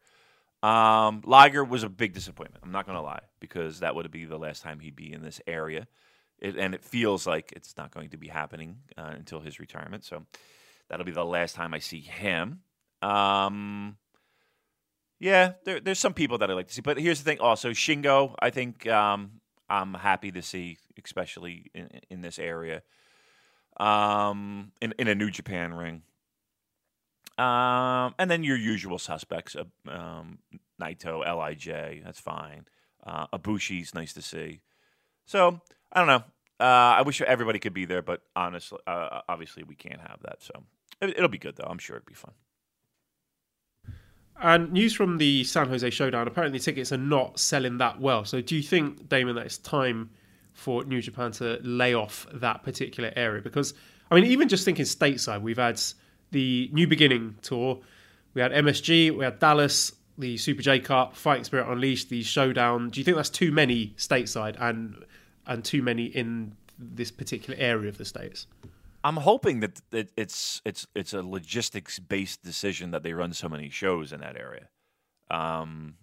Um, 0.62 1.22
Liger 1.24 1.64
was 1.64 1.84
a 1.84 1.88
big 1.88 2.12
disappointment. 2.12 2.62
I'm 2.62 2.72
not 2.72 2.84
going 2.84 2.96
to 2.96 3.02
lie 3.02 3.22
because 3.38 3.80
that 3.80 3.94
would 3.94 4.10
be 4.10 4.26
the 4.26 4.36
last 4.38 4.62
time 4.62 4.80
he'd 4.80 4.94
be 4.94 5.10
in 5.10 5.22
this 5.22 5.40
area, 5.46 5.86
it, 6.38 6.54
and 6.54 6.74
it 6.74 6.84
feels 6.84 7.26
like 7.26 7.50
it's 7.56 7.78
not 7.78 7.92
going 7.92 8.10
to 8.10 8.18
be 8.18 8.28
happening 8.28 8.76
uh, 8.98 9.12
until 9.16 9.40
his 9.40 9.58
retirement. 9.58 10.04
So 10.04 10.26
that'll 10.90 11.06
be 11.06 11.12
the 11.12 11.24
last 11.24 11.54
time 11.54 11.72
I 11.72 11.78
see 11.78 12.00
him. 12.00 12.60
Um, 13.00 13.96
yeah, 15.18 15.52
there, 15.64 15.80
there's 15.80 15.98
some 15.98 16.14
people 16.14 16.38
that 16.38 16.50
I 16.50 16.54
like 16.54 16.68
to 16.68 16.74
see, 16.74 16.82
but 16.82 16.98
here's 16.98 17.22
the 17.22 17.24
thing. 17.24 17.40
Also, 17.40 17.70
Shingo, 17.70 18.34
I 18.40 18.50
think 18.50 18.86
um, 18.86 19.40
I'm 19.68 19.94
happy 19.94 20.32
to 20.32 20.42
see, 20.42 20.78
especially 21.02 21.70
in, 21.74 21.88
in 22.10 22.20
this 22.20 22.38
area, 22.38 22.82
um, 23.78 24.72
in 24.82 24.92
in 24.98 25.08
a 25.08 25.14
New 25.14 25.30
Japan 25.30 25.72
ring. 25.72 26.02
Um, 27.38 28.14
and 28.18 28.30
then 28.30 28.44
your 28.44 28.58
usual 28.58 28.98
suspects, 28.98 29.56
uh, 29.56 29.64
um, 29.90 30.40
Naito, 30.80 31.24
LIJ, 31.24 32.02
that's 32.04 32.20
fine. 32.20 32.66
Uh, 33.02 33.26
nice 33.94 34.12
to 34.12 34.20
see. 34.20 34.60
So 35.24 35.60
I 35.92 36.00
don't 36.00 36.08
know. 36.08 36.24
Uh, 36.58 36.96
I 36.98 37.02
wish 37.02 37.22
everybody 37.22 37.58
could 37.58 37.72
be 37.72 37.86
there, 37.86 38.02
but 38.02 38.20
honestly, 38.36 38.78
uh, 38.86 39.22
obviously 39.26 39.62
we 39.62 39.74
can't 39.74 40.00
have 40.00 40.18
that. 40.22 40.42
So 40.42 40.64
it'll 41.00 41.28
be 41.28 41.38
good 41.38 41.56
though. 41.56 41.68
I'm 41.68 41.78
sure 41.78 41.96
it'll 41.96 42.06
be 42.06 42.14
fun. 42.14 42.32
And 44.42 44.72
news 44.72 44.94
from 44.94 45.18
the 45.18 45.44
San 45.44 45.68
Jose 45.68 45.88
Showdown 45.90 46.26
apparently 46.26 46.58
tickets 46.58 46.92
are 46.92 46.98
not 46.98 47.38
selling 47.38 47.78
that 47.78 48.00
well. 48.00 48.24
So 48.24 48.40
do 48.40 48.56
you 48.56 48.62
think, 48.62 49.08
Damon, 49.08 49.34
that 49.34 49.44
it's 49.44 49.58
time 49.58 50.10
for 50.54 50.82
New 50.84 51.02
Japan 51.02 51.32
to 51.32 51.58
lay 51.62 51.92
off 51.92 52.26
that 52.32 52.62
particular 52.62 53.12
area? 53.16 53.42
Because, 53.42 53.74
I 54.10 54.14
mean, 54.14 54.24
even 54.24 54.48
just 54.48 54.64
thinking 54.64 54.86
stateside, 54.86 55.42
we've 55.42 55.58
had 55.58 55.80
the 56.30 56.70
New 56.72 56.86
Beginning 56.86 57.36
tour, 57.42 57.80
we 58.32 58.40
had 58.40 58.52
MSG, 58.52 59.14
we 59.14 59.24
had 59.24 59.38
Dallas, 59.40 59.92
the 60.16 60.38
Super 60.38 60.62
J 60.62 60.80
Cup, 60.80 61.16
Fighting 61.16 61.44
Spirit 61.44 61.70
Unleashed, 61.70 62.08
the 62.08 62.22
Showdown. 62.22 62.88
Do 62.90 63.00
you 63.00 63.04
think 63.04 63.16
that's 63.16 63.30
too 63.30 63.52
many 63.52 63.94
stateside 63.96 64.56
and 64.60 65.04
and 65.46 65.64
too 65.64 65.82
many 65.82 66.04
in 66.04 66.54
this 66.78 67.10
particular 67.10 67.58
area 67.58 67.88
of 67.88 67.98
the 67.98 68.04
states? 68.04 68.46
I'm 69.02 69.16
hoping 69.16 69.60
that 69.60 69.80
it, 69.92 70.12
it's 70.16 70.60
it's 70.64 70.86
it's 70.94 71.14
a 71.14 71.22
logistics 71.22 71.98
based 71.98 72.42
decision 72.42 72.90
that 72.90 73.02
they 73.02 73.12
run 73.14 73.32
so 73.32 73.48
many 73.48 73.70
shows 73.70 74.12
in 74.12 74.20
that 74.20 74.36
area, 74.36 74.68
because 75.28 75.62
um, 75.62 75.94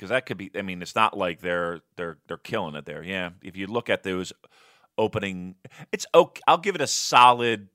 that 0.00 0.26
could 0.26 0.36
be. 0.36 0.50
I 0.54 0.62
mean, 0.62 0.82
it's 0.82 0.94
not 0.94 1.16
like 1.16 1.40
they're 1.40 1.80
they're 1.96 2.18
they're 2.28 2.36
killing 2.36 2.74
it 2.74 2.84
there. 2.84 3.02
Yeah, 3.02 3.30
if 3.42 3.56
you 3.56 3.66
look 3.66 3.88
at 3.88 4.02
those 4.02 4.32
opening, 4.98 5.54
it's 5.90 6.06
okay. 6.14 6.42
I'll 6.46 6.58
give 6.58 6.74
it 6.74 6.80
a 6.82 6.86
solid 6.86 7.68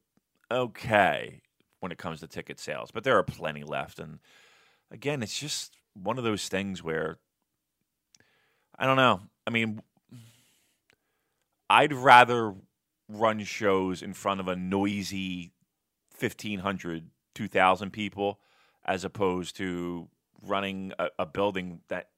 okay 0.52 1.42
when 1.80 1.92
it 1.92 1.98
comes 1.98 2.20
to 2.20 2.28
ticket 2.28 2.60
sales, 2.60 2.92
but 2.92 3.04
there 3.04 3.18
are 3.18 3.24
plenty 3.24 3.64
left. 3.64 4.00
And 4.00 4.20
again, 4.92 5.24
it's 5.24 5.38
just 5.38 5.78
one 5.94 6.18
of 6.18 6.24
those 6.24 6.48
things 6.48 6.84
where 6.84 7.18
I 8.78 8.86
don't 8.86 8.98
know. 8.98 9.22
I 9.48 9.50
mean, 9.50 9.82
I'd 11.70 11.94
rather 11.94 12.54
run 13.10 13.44
shows 13.44 14.02
in 14.02 14.14
front 14.14 14.40
of 14.40 14.48
a 14.48 14.56
noisy 14.56 15.52
1500 16.20 17.10
2000 17.36 17.92
people 17.92 18.40
as 18.86 19.04
opposed 19.04 19.56
to 19.58 20.08
running 20.42 20.94
a, 21.00 21.10
a 21.20 21.26
building 21.26 21.82
that 21.90 22.10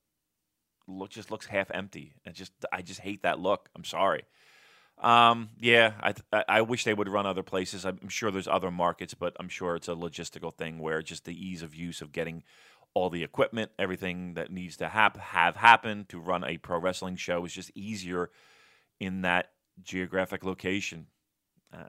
look 0.88 1.10
just 1.10 1.32
looks 1.32 1.46
half 1.46 1.72
empty. 1.74 2.16
And 2.26 2.36
just 2.36 2.52
i 2.72 2.82
just 2.82 3.00
hate 3.00 3.24
that 3.24 3.40
look. 3.40 3.70
I'm 3.76 3.84
sorry. 3.84 4.24
Um, 4.98 5.50
yeah 5.60 5.94
I, 6.32 6.44
I 6.48 6.62
wish 6.62 6.84
they 6.84 6.94
would 6.94 7.10
run 7.10 7.26
other 7.26 7.44
places. 7.44 7.86
I'm 7.86 8.10
sure 8.10 8.30
there's 8.30 8.48
other 8.48 8.70
markets 8.70 9.14
but 9.14 9.36
i'm 9.40 9.50
sure 9.50 9.76
it's 9.76 9.88
a 9.88 9.96
logistical 9.96 10.54
thing 10.54 10.78
where 10.78 11.02
just 11.02 11.26
the 11.26 11.34
ease 11.34 11.64
of 11.64 11.74
use 11.74 12.02
of 12.02 12.12
getting 12.12 12.44
all 12.94 13.10
the 13.10 13.24
equipment 13.24 13.72
everything 13.80 14.34
that 14.36 14.52
needs 14.52 14.78
to 14.78 14.90
hap- 14.90 15.18
have 15.18 15.56
happen 15.56 16.06
to 16.10 16.20
run 16.20 16.44
a 16.44 16.58
pro 16.58 16.78
wrestling 16.78 17.16
show 17.16 17.46
is 17.46 17.54
just 17.54 17.72
easier 17.74 18.30
in 19.00 19.22
that 19.22 19.52
geographic 19.84 20.44
location. 20.44 21.08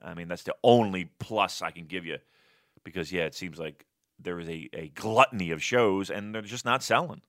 I 0.02 0.14
mean, 0.14 0.28
that's 0.28 0.44
the 0.44 0.54
only 0.62 1.10
plus 1.18 1.62
I 1.62 1.70
can 1.70 1.86
give 1.86 2.06
you 2.06 2.18
because, 2.84 3.12
yeah, 3.12 3.24
it 3.24 3.34
seems 3.34 3.58
like 3.58 3.84
there 4.18 4.38
is 4.38 4.48
a, 4.48 4.68
a 4.72 4.88
gluttony 4.94 5.50
of 5.50 5.62
shows 5.62 6.10
and 6.10 6.34
they're 6.34 6.42
just 6.42 6.64
not 6.64 6.82
selling. 6.82 7.22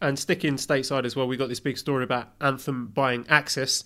And 0.00 0.18
sticking 0.18 0.54
stateside 0.54 1.04
as 1.04 1.16
well, 1.16 1.26
we 1.26 1.36
got 1.36 1.48
this 1.48 1.60
big 1.60 1.78
story 1.78 2.04
about 2.04 2.28
Anthem 2.40 2.88
buying 2.88 3.24
Access. 3.28 3.84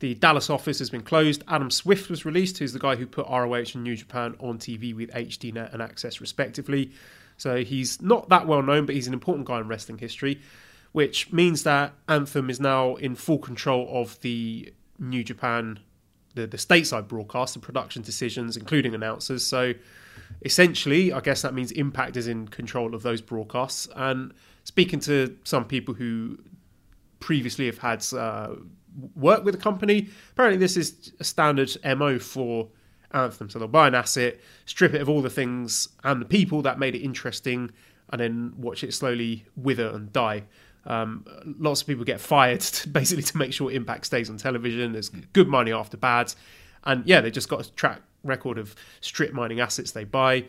The 0.00 0.14
Dallas 0.14 0.48
office 0.48 0.78
has 0.78 0.90
been 0.90 1.02
closed. 1.02 1.42
Adam 1.48 1.70
Swift 1.70 2.08
was 2.08 2.24
released, 2.24 2.58
who's 2.58 2.72
the 2.72 2.78
guy 2.78 2.96
who 2.96 3.06
put 3.06 3.26
ROH 3.28 3.74
and 3.74 3.84
New 3.84 3.96
Japan 3.96 4.36
on 4.40 4.58
TV 4.58 4.94
with 4.94 5.10
HDNet 5.10 5.72
and 5.72 5.82
Access, 5.82 6.20
respectively. 6.20 6.92
So 7.36 7.62
he's 7.64 8.00
not 8.00 8.28
that 8.30 8.46
well 8.46 8.62
known, 8.62 8.86
but 8.86 8.94
he's 8.94 9.08
an 9.08 9.12
important 9.12 9.46
guy 9.46 9.60
in 9.60 9.68
wrestling 9.68 9.98
history 9.98 10.40
which 10.98 11.32
means 11.32 11.62
that 11.62 11.94
Anthem 12.08 12.50
is 12.50 12.58
now 12.58 12.96
in 12.96 13.14
full 13.14 13.38
control 13.38 13.88
of 13.88 14.20
the 14.22 14.74
New 14.98 15.22
Japan, 15.22 15.78
the, 16.34 16.44
the 16.44 16.56
stateside 16.56 17.06
broadcast, 17.06 17.54
the 17.54 17.60
production 17.60 18.02
decisions, 18.02 18.56
including 18.56 18.96
announcers. 18.96 19.46
So 19.46 19.74
essentially, 20.44 21.12
I 21.12 21.20
guess 21.20 21.42
that 21.42 21.54
means 21.54 21.70
Impact 21.70 22.16
is 22.16 22.26
in 22.26 22.48
control 22.48 22.96
of 22.96 23.04
those 23.04 23.20
broadcasts. 23.20 23.86
And 23.94 24.34
speaking 24.64 24.98
to 25.02 25.38
some 25.44 25.66
people 25.66 25.94
who 25.94 26.36
previously 27.20 27.66
have 27.66 27.78
had 27.78 28.04
uh, 28.12 28.56
worked 29.14 29.44
with 29.44 29.54
the 29.54 29.60
company, 29.60 30.08
apparently 30.32 30.58
this 30.58 30.76
is 30.76 31.12
a 31.20 31.24
standard 31.24 31.76
MO 31.96 32.18
for 32.18 32.70
Anthem. 33.12 33.48
So 33.50 33.60
they'll 33.60 33.68
buy 33.68 33.86
an 33.86 33.94
asset, 33.94 34.40
strip 34.66 34.94
it 34.94 35.00
of 35.00 35.08
all 35.08 35.22
the 35.22 35.30
things 35.30 35.90
and 36.02 36.20
the 36.20 36.26
people 36.26 36.60
that 36.62 36.80
made 36.80 36.96
it 36.96 37.02
interesting, 37.02 37.70
and 38.10 38.20
then 38.20 38.52
watch 38.56 38.82
it 38.82 38.92
slowly 38.92 39.44
wither 39.54 39.90
and 39.90 40.12
die. 40.12 40.42
Um, 40.86 41.24
lots 41.58 41.82
of 41.82 41.86
people 41.86 42.04
get 42.04 42.20
fired 42.20 42.60
to, 42.60 42.88
basically 42.88 43.24
to 43.24 43.36
make 43.36 43.52
sure 43.52 43.70
Impact 43.70 44.06
stays 44.06 44.30
on 44.30 44.38
television. 44.38 44.92
There's 44.92 45.08
good 45.08 45.48
money 45.48 45.72
after 45.72 45.96
bad, 45.96 46.34
and 46.84 47.06
yeah, 47.06 47.20
they 47.20 47.30
just 47.30 47.48
got 47.48 47.66
a 47.66 47.72
track 47.72 48.02
record 48.24 48.58
of 48.58 48.74
strip 49.00 49.32
mining 49.32 49.60
assets 49.60 49.92
they 49.92 50.04
buy. 50.04 50.44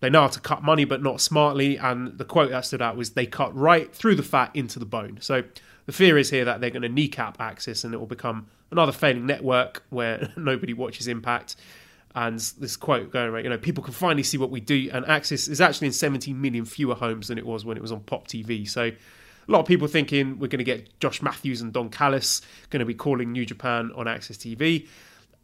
They 0.00 0.10
know 0.10 0.22
how 0.22 0.28
to 0.28 0.40
cut 0.40 0.64
money, 0.64 0.84
but 0.84 1.00
not 1.00 1.20
smartly. 1.20 1.76
And 1.76 2.18
the 2.18 2.24
quote 2.24 2.50
that 2.50 2.64
stood 2.64 2.82
out 2.82 2.96
was 2.96 3.10
they 3.10 3.24
cut 3.24 3.54
right 3.56 3.94
through 3.94 4.16
the 4.16 4.22
fat 4.24 4.50
into 4.54 4.80
the 4.80 4.84
bone. 4.84 5.18
So 5.20 5.44
the 5.86 5.92
fear 5.92 6.18
is 6.18 6.30
here 6.30 6.44
that 6.44 6.60
they're 6.60 6.70
going 6.70 6.82
to 6.82 6.88
kneecap 6.88 7.40
Access 7.40 7.84
and 7.84 7.94
it 7.94 7.98
will 7.98 8.06
become 8.06 8.48
another 8.72 8.90
failing 8.90 9.26
network 9.26 9.84
where 9.90 10.32
nobody 10.36 10.72
watches 10.72 11.06
Impact. 11.06 11.54
And 12.16 12.40
this 12.58 12.76
quote 12.76 13.12
going 13.12 13.30
right, 13.30 13.44
you 13.44 13.48
know, 13.48 13.58
people 13.58 13.82
can 13.82 13.94
finally 13.94 14.24
see 14.24 14.36
what 14.36 14.50
we 14.50 14.60
do. 14.60 14.90
And 14.92 15.06
Access 15.06 15.46
is 15.46 15.60
actually 15.60 15.86
in 15.86 15.92
17 15.92 16.38
million 16.38 16.64
fewer 16.64 16.96
homes 16.96 17.28
than 17.28 17.38
it 17.38 17.46
was 17.46 17.64
when 17.64 17.76
it 17.76 17.80
was 17.80 17.92
on 17.92 18.00
Pop 18.00 18.26
TV. 18.26 18.68
So 18.68 18.90
a 19.48 19.52
lot 19.52 19.60
of 19.60 19.66
people 19.66 19.88
thinking 19.88 20.38
we're 20.38 20.48
going 20.48 20.58
to 20.58 20.64
get 20.64 20.98
Josh 21.00 21.22
Matthews 21.22 21.60
and 21.60 21.72
Don 21.72 21.88
Callis 21.88 22.42
going 22.70 22.80
to 22.80 22.86
be 22.86 22.94
calling 22.94 23.32
New 23.32 23.44
Japan 23.44 23.90
on 23.94 24.06
Access 24.06 24.36
TV. 24.36 24.86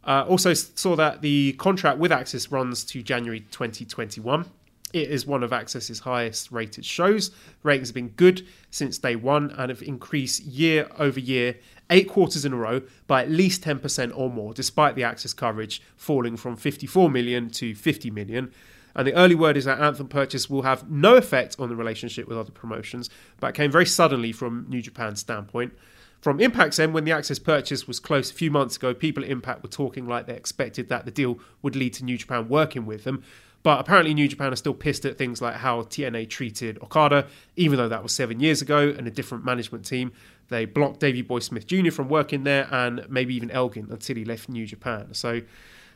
Uh, 0.03 0.25
also 0.27 0.53
saw 0.53 0.95
that 0.95 1.21
the 1.21 1.53
contract 1.53 1.99
with 1.99 2.11
Access 2.11 2.51
runs 2.51 2.83
to 2.85 3.03
January 3.03 3.41
2021. 3.51 4.45
It 4.91 5.09
is 5.09 5.27
one 5.27 5.43
of 5.43 5.51
Access's 5.51 5.99
highest 5.99 6.51
rated 6.51 6.83
shows. 6.83 7.31
Ratings 7.61 7.89
have 7.89 7.95
been 7.95 8.09
good 8.09 8.47
since 8.71 8.97
day 8.97 9.15
one 9.15 9.51
and 9.51 9.69
have 9.69 9.83
increased 9.83 10.43
year 10.43 10.89
over 10.97 11.19
year, 11.19 11.57
eight 11.91 12.09
quarters 12.09 12.43
in 12.43 12.53
a 12.53 12.55
row, 12.55 12.81
by 13.05 13.21
at 13.21 13.29
least 13.29 13.63
10% 13.63 14.11
or 14.15 14.31
more, 14.31 14.53
despite 14.53 14.95
the 14.95 15.03
Access 15.03 15.33
coverage 15.33 15.81
falling 15.95 16.37
from 16.37 16.55
54 16.55 17.09
million 17.09 17.49
to 17.51 17.75
50 17.75 18.09
million. 18.09 18.51
And 18.95 19.07
the 19.07 19.13
early 19.13 19.35
word 19.35 19.57
is 19.57 19.65
that 19.65 19.79
Anthem 19.79 20.07
purchase 20.07 20.49
will 20.49 20.63
have 20.63 20.89
no 20.89 21.15
effect 21.15 21.55
on 21.59 21.69
the 21.69 21.75
relationship 21.75 22.27
with 22.27 22.37
other 22.37 22.51
promotions, 22.51 23.09
but 23.39 23.53
came 23.53 23.71
very 23.71 23.85
suddenly 23.85 24.31
from 24.31 24.65
New 24.67 24.81
Japan's 24.81 25.19
standpoint. 25.19 25.73
From 26.21 26.41
Impact's 26.41 26.79
end, 26.79 26.93
when 26.93 27.05
the 27.05 27.13
Access 27.13 27.39
purchase 27.39 27.87
was 27.87 27.99
close 27.99 28.29
a 28.29 28.33
few 28.33 28.51
months 28.51 28.75
ago, 28.75 28.93
people 28.93 29.23
at 29.23 29.29
Impact 29.29 29.63
were 29.63 29.69
talking 29.69 30.05
like 30.05 30.25
they 30.25 30.35
expected 30.35 30.89
that 30.89 31.05
the 31.05 31.11
deal 31.11 31.39
would 31.61 31.77
lead 31.77 31.93
to 31.93 32.03
New 32.03 32.17
Japan 32.17 32.49
working 32.49 32.85
with 32.85 33.05
them. 33.05 33.23
But 33.61 33.79
apparently, 33.79 34.13
New 34.13 34.27
Japan 34.27 34.53
are 34.53 34.57
still 34.57 34.73
pissed 34.73 35.05
at 35.05 35.17
things 35.17 35.41
like 35.41 35.55
how 35.55 35.81
TNA 35.83 36.29
treated 36.29 36.77
Okada, 36.81 37.27
even 37.55 37.77
though 37.77 37.89
that 37.89 38.03
was 38.03 38.13
seven 38.13 38.39
years 38.39 38.61
ago 38.61 38.93
and 38.97 39.05
a 39.05 39.11
different 39.11 39.43
management 39.43 39.85
team. 39.85 40.11
They 40.47 40.65
blocked 40.65 40.99
Davey 40.99 41.21
Boy 41.21 41.39
Smith 41.39 41.67
Jr. 41.67 41.91
from 41.91 42.09
working 42.09 42.43
there 42.43 42.67
and 42.71 43.05
maybe 43.09 43.35
even 43.35 43.51
Elgin 43.51 43.87
until 43.89 44.15
he 44.15 44.25
left 44.25 44.49
New 44.49 44.65
Japan. 44.65 45.13
So 45.13 45.41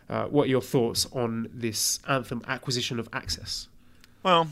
uh, 0.09 0.25
what 0.25 0.45
are 0.45 0.49
your 0.49 0.61
thoughts 0.61 1.07
on 1.13 1.49
this 1.53 1.99
Anthem 2.07 2.41
acquisition 2.47 2.99
of 2.99 3.09
Access? 3.13 3.67
Well, 4.23 4.47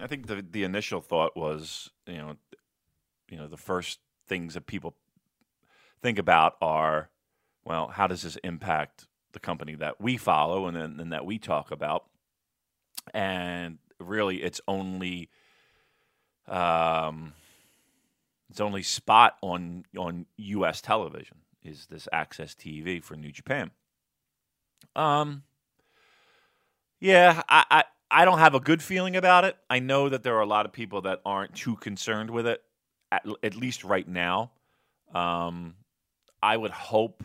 I 0.00 0.06
think 0.06 0.26
the 0.26 0.44
the 0.48 0.64
initial 0.64 1.00
thought 1.00 1.36
was, 1.36 1.90
you 2.06 2.18
know, 2.18 2.36
you 3.28 3.36
know, 3.36 3.46
the 3.46 3.56
first 3.56 4.00
things 4.26 4.54
that 4.54 4.66
people 4.66 4.94
think 6.02 6.18
about 6.18 6.56
are, 6.60 7.10
well, 7.64 7.88
how 7.88 8.06
does 8.06 8.22
this 8.22 8.36
impact 8.36 9.06
the 9.32 9.40
company 9.40 9.74
that 9.74 10.00
we 10.00 10.16
follow 10.16 10.66
and 10.66 10.76
then 10.76 11.00
and 11.00 11.12
that 11.12 11.24
we 11.24 11.38
talk 11.38 11.70
about? 11.70 12.04
And 13.12 13.78
really, 14.00 14.42
it's 14.42 14.60
only, 14.66 15.28
um, 16.48 17.34
its 18.50 18.60
only 18.60 18.82
spot 18.82 19.36
on 19.42 19.84
on 19.96 20.26
U.S. 20.36 20.80
television 20.80 21.38
is 21.62 21.86
this 21.86 22.08
Access 22.12 22.54
TV 22.54 23.02
for 23.02 23.16
New 23.16 23.32
Japan. 23.32 23.70
Um, 24.96 25.42
yeah, 27.00 27.42
I, 27.48 27.64
I, 27.70 27.84
I 28.10 28.24
don't 28.24 28.38
have 28.38 28.54
a 28.54 28.60
good 28.60 28.82
feeling 28.82 29.16
about 29.16 29.44
it. 29.44 29.56
I 29.68 29.78
know 29.80 30.08
that 30.08 30.22
there 30.22 30.36
are 30.36 30.42
a 30.42 30.46
lot 30.46 30.66
of 30.66 30.72
people 30.72 31.02
that 31.02 31.20
aren't 31.24 31.54
too 31.54 31.76
concerned 31.76 32.30
with 32.30 32.46
it, 32.46 32.62
at, 33.10 33.26
at 33.42 33.54
least 33.54 33.84
right 33.84 34.06
now. 34.06 34.52
Um, 35.14 35.74
I 36.42 36.56
would 36.56 36.70
hope 36.70 37.22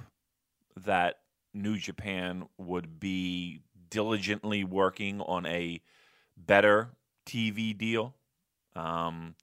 that 0.86 1.20
New 1.54 1.78
Japan 1.78 2.48
would 2.58 3.00
be 3.00 3.62
diligently 3.90 4.64
working 4.64 5.22
on 5.22 5.46
a 5.46 5.82
better 6.38 6.90
TV 7.26 7.78
deal. 7.78 8.16
Um, 8.76 9.36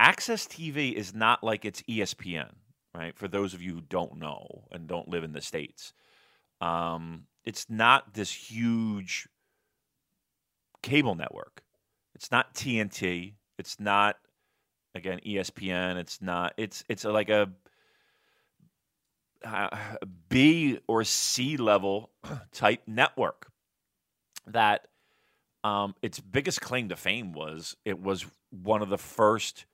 Access 0.00 0.46
TV 0.46 0.92
is 0.92 1.14
not 1.14 1.44
like 1.44 1.64
it's 1.64 1.82
ESPN, 1.82 2.50
right? 2.94 3.16
For 3.16 3.28
those 3.28 3.54
of 3.54 3.62
you 3.62 3.74
who 3.74 3.80
don't 3.82 4.18
know 4.18 4.64
and 4.72 4.88
don't 4.88 5.08
live 5.08 5.22
in 5.22 5.32
the 5.32 5.40
States. 5.40 5.92
Um, 6.60 7.26
it's 7.44 7.70
not 7.70 8.14
this 8.14 8.32
huge 8.32 9.28
cable 10.82 11.14
network. 11.14 11.62
It's 12.14 12.30
not 12.30 12.54
TNT. 12.54 13.34
It's 13.58 13.80
not 13.80 14.16
again 14.94 15.20
ESPN. 15.26 15.96
It's 15.96 16.22
not. 16.22 16.54
It's 16.56 16.84
it's 16.88 17.04
like 17.04 17.30
a 17.30 17.50
B 20.28 20.78
or 20.88 21.04
C 21.04 21.56
level 21.56 22.10
type 22.52 22.82
network 22.86 23.50
that 24.46 24.86
Um, 25.64 25.94
its 26.02 26.20
biggest 26.20 26.60
claim 26.60 26.88
to 26.90 26.96
fame 26.96 27.32
was 27.32 27.76
it 27.84 28.00
was 28.00 28.26
one 28.50 28.82
of 28.82 28.88
the 28.88 28.98
first. 28.98 29.66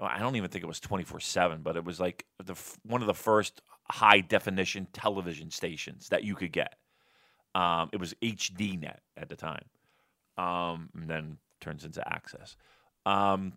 I 0.00 0.18
don't 0.18 0.36
even 0.36 0.50
think 0.50 0.64
it 0.64 0.68
was 0.68 0.80
twenty 0.80 1.04
four 1.04 1.20
seven, 1.20 1.62
but 1.62 1.76
it 1.76 1.84
was 1.84 2.00
like 2.00 2.26
the 2.44 2.54
one 2.84 3.00
of 3.02 3.06
the 3.06 3.14
first 3.14 3.62
high 3.90 4.20
definition 4.20 4.86
television 4.92 5.50
stations 5.50 6.08
that 6.08 6.24
you 6.24 6.34
could 6.34 6.52
get. 6.52 6.74
Um, 7.54 7.90
it 7.92 8.00
was 8.00 8.14
HDNet 8.22 8.98
at 9.16 9.28
the 9.28 9.36
time, 9.36 9.64
um, 10.36 10.90
and 10.94 11.08
then 11.08 11.38
turns 11.60 11.84
into 11.84 12.06
Access. 12.06 12.56
Um, 13.06 13.54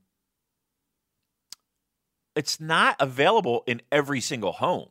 it's 2.36 2.59
not 2.62 2.95
available 3.00 3.63
in 3.67 3.81
every 3.91 4.21
single 4.21 4.53
home. 4.53 4.89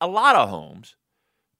A 0.00 0.06
lot 0.06 0.36
of 0.36 0.48
homes, 0.48 0.96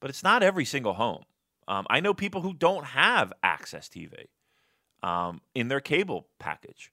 but 0.01 0.09
it's 0.09 0.23
not 0.23 0.43
every 0.43 0.65
single 0.65 0.95
home. 0.95 1.25
Um, 1.69 1.87
I 1.91 2.01
know 2.01 2.15
people 2.15 2.41
who 2.41 2.55
don't 2.55 2.85
have 2.85 3.33
Access 3.43 3.89
TV 3.89 4.27
um, 5.03 5.41
in 5.55 5.69
their 5.69 5.81
cable 5.81 6.29
package. 6.39 6.91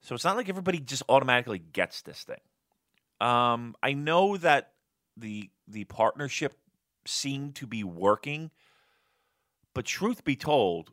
So 0.00 0.14
it's 0.14 0.24
not 0.24 0.36
like 0.36 0.48
everybody 0.48 0.78
just 0.78 1.02
automatically 1.08 1.58
gets 1.58 2.02
this 2.02 2.22
thing. 2.22 2.40
Um, 3.20 3.74
I 3.82 3.94
know 3.94 4.36
that 4.36 4.72
the 5.16 5.50
the 5.66 5.84
partnership 5.84 6.54
seemed 7.06 7.56
to 7.56 7.66
be 7.66 7.82
working, 7.82 8.50
but 9.74 9.84
truth 9.84 10.24
be 10.24 10.36
told, 10.36 10.92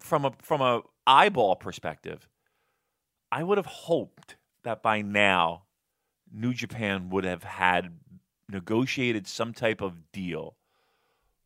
from 0.00 0.24
a 0.24 0.32
from 0.40 0.60
a 0.60 0.82
eyeball 1.06 1.56
perspective, 1.56 2.28
I 3.30 3.42
would 3.42 3.58
have 3.58 3.66
hoped 3.66 4.36
that 4.62 4.82
by 4.82 5.02
now 5.02 5.64
New 6.30 6.54
Japan 6.54 7.10
would 7.10 7.24
have 7.24 7.44
had 7.44 7.98
negotiated 8.48 9.26
some 9.26 9.52
type 9.52 9.80
of 9.80 10.12
deal 10.12 10.56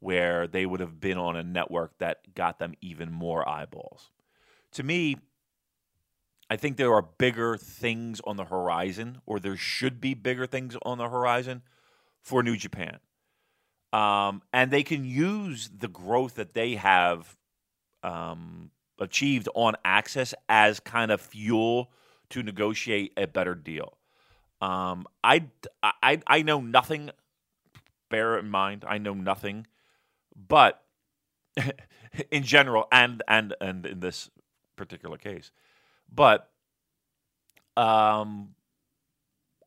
where 0.01 0.47
they 0.47 0.67
would 0.67 0.81
have 0.81 1.01
been 1.01 1.17
on 1.17 1.37
a 1.37 1.43
network 1.43 1.97
that 1.99 2.35
got 2.35 2.59
them 2.59 2.75
even 2.81 3.11
more 3.11 3.49
eyeballs. 3.49 4.11
To 4.73 4.83
me, 4.83 5.17
I 6.49 6.57
think 6.57 6.77
there 6.77 6.93
are 6.95 7.03
bigger 7.03 7.57
things 7.57 8.21
on 8.25 8.37
the 8.37 8.45
horizon, 8.45 9.21
or 9.27 9.41
there 9.41 9.57
should 9.57 10.01
be 10.01 10.15
bigger 10.15 10.47
things 10.47 10.77
on 10.83 10.99
the 10.99 11.09
horizon 11.09 11.63
for 12.23 12.43
New 12.43 12.57
Japan. 12.57 12.99
Um, 13.93 14.43
and 14.53 14.71
they 14.71 14.83
can 14.83 15.05
use 15.05 15.71
the 15.77 15.89
growth 15.89 16.35
that 16.37 16.55
they 16.55 16.75
have 16.75 17.37
um, 18.03 18.71
achieved 19.01 19.49
on 19.55 19.75
access 19.85 20.35
as 20.49 20.81
kind 20.81 21.11
of 21.11 21.21
fuel 21.21 21.91
to 22.31 22.43
negotiate 22.43 23.13
a 23.17 23.27
better 23.27 23.55
deal. 23.55 23.97
Um, 24.61 25.07
I, 25.23 25.47
I, 25.83 26.21
I 26.27 26.43
know 26.43 26.61
nothing. 26.61 27.11
Bear 28.09 28.39
in 28.39 28.49
mind, 28.49 28.85
I 28.87 28.99
know 28.99 29.15
nothing, 29.15 29.67
but 30.37 30.83
in 32.31 32.45
general, 32.45 32.87
and 32.93 33.23
and 33.27 33.55
and 33.61 33.85
in 33.85 34.01
this 34.01 34.31
particular 34.77 35.17
case, 35.19 35.51
but 36.13 36.51
um, 37.77 38.55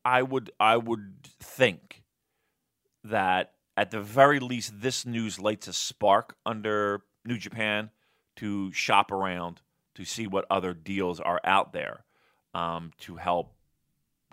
I 0.04 0.22
would 0.22 0.50
I 0.58 0.76
would 0.76 1.14
think 1.40 2.02
that 3.04 3.52
at 3.76 3.90
the 3.90 4.00
very 4.00 4.40
least, 4.40 4.82
this 4.82 5.06
news 5.06 5.40
lights 5.40 5.68
a 5.68 5.72
spark 5.72 6.36
under 6.44 7.02
New 7.24 7.38
Japan 7.38 7.90
to 8.36 8.70
shop 8.72 9.10
around 9.10 9.62
to 9.94 10.04
see 10.04 10.26
what 10.26 10.44
other 10.50 10.74
deals 10.74 11.18
are 11.20 11.40
out 11.44 11.72
there 11.72 12.04
um, 12.52 12.92
to 13.00 13.16
help 13.16 13.54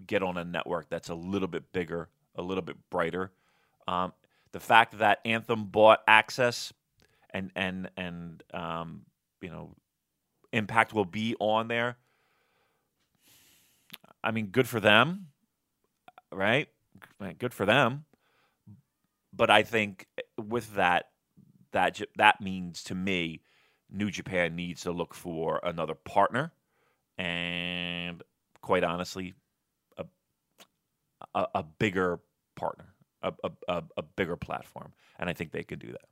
get 0.06 0.22
on 0.22 0.38
a 0.38 0.44
network 0.44 0.90
that's 0.90 1.10
a 1.10 1.16
little 1.16 1.48
bit 1.48 1.72
bigger, 1.72 2.10
a 2.36 2.42
little 2.42 2.62
bit 2.62 2.76
brighter. 2.90 3.32
Um, 3.88 4.14
the 4.52 4.60
fact 4.60 5.00
that 5.00 5.20
Anthem 5.24 5.66
bought 5.66 6.02
Access 6.08 6.74
and 7.30 7.52
and 7.56 7.90
and 7.96 8.44
um, 8.54 9.02
you 9.42 9.50
know 9.50 9.76
Impact 10.54 10.94
will 10.94 11.06
be 11.06 11.36
on 11.40 11.68
there. 11.68 11.98
I 14.24 14.32
mean, 14.32 14.48
good 14.48 14.68
for 14.68 14.80
them, 14.80 15.28
right? 16.32 16.68
Good 17.38 17.54
for 17.54 17.66
them. 17.66 18.06
But 19.34 19.50
I 19.50 19.64
think 19.64 20.08
with 20.38 20.76
that, 20.76 21.10
that 21.72 22.02
that 22.18 22.42
means 22.42 22.84
to 22.86 22.96
me, 22.96 23.42
New 23.90 24.10
Japan 24.10 24.56
needs 24.56 24.82
to 24.82 24.92
look 24.92 25.14
for 25.14 25.60
another 25.64 25.94
partner, 25.94 26.52
and 27.18 28.24
quite 28.62 28.84
honestly, 28.84 29.36
a 29.98 30.06
a, 31.36 31.48
a 31.56 31.64
bigger 31.64 32.20
partner, 32.56 32.96
a, 33.22 33.34
a 33.68 33.84
a 33.98 34.02
bigger 34.02 34.36
platform, 34.38 34.94
and 35.20 35.30
I 35.30 35.34
think 35.34 35.52
they 35.52 35.64
could 35.64 35.80
do 35.80 35.92
that. 35.92 36.10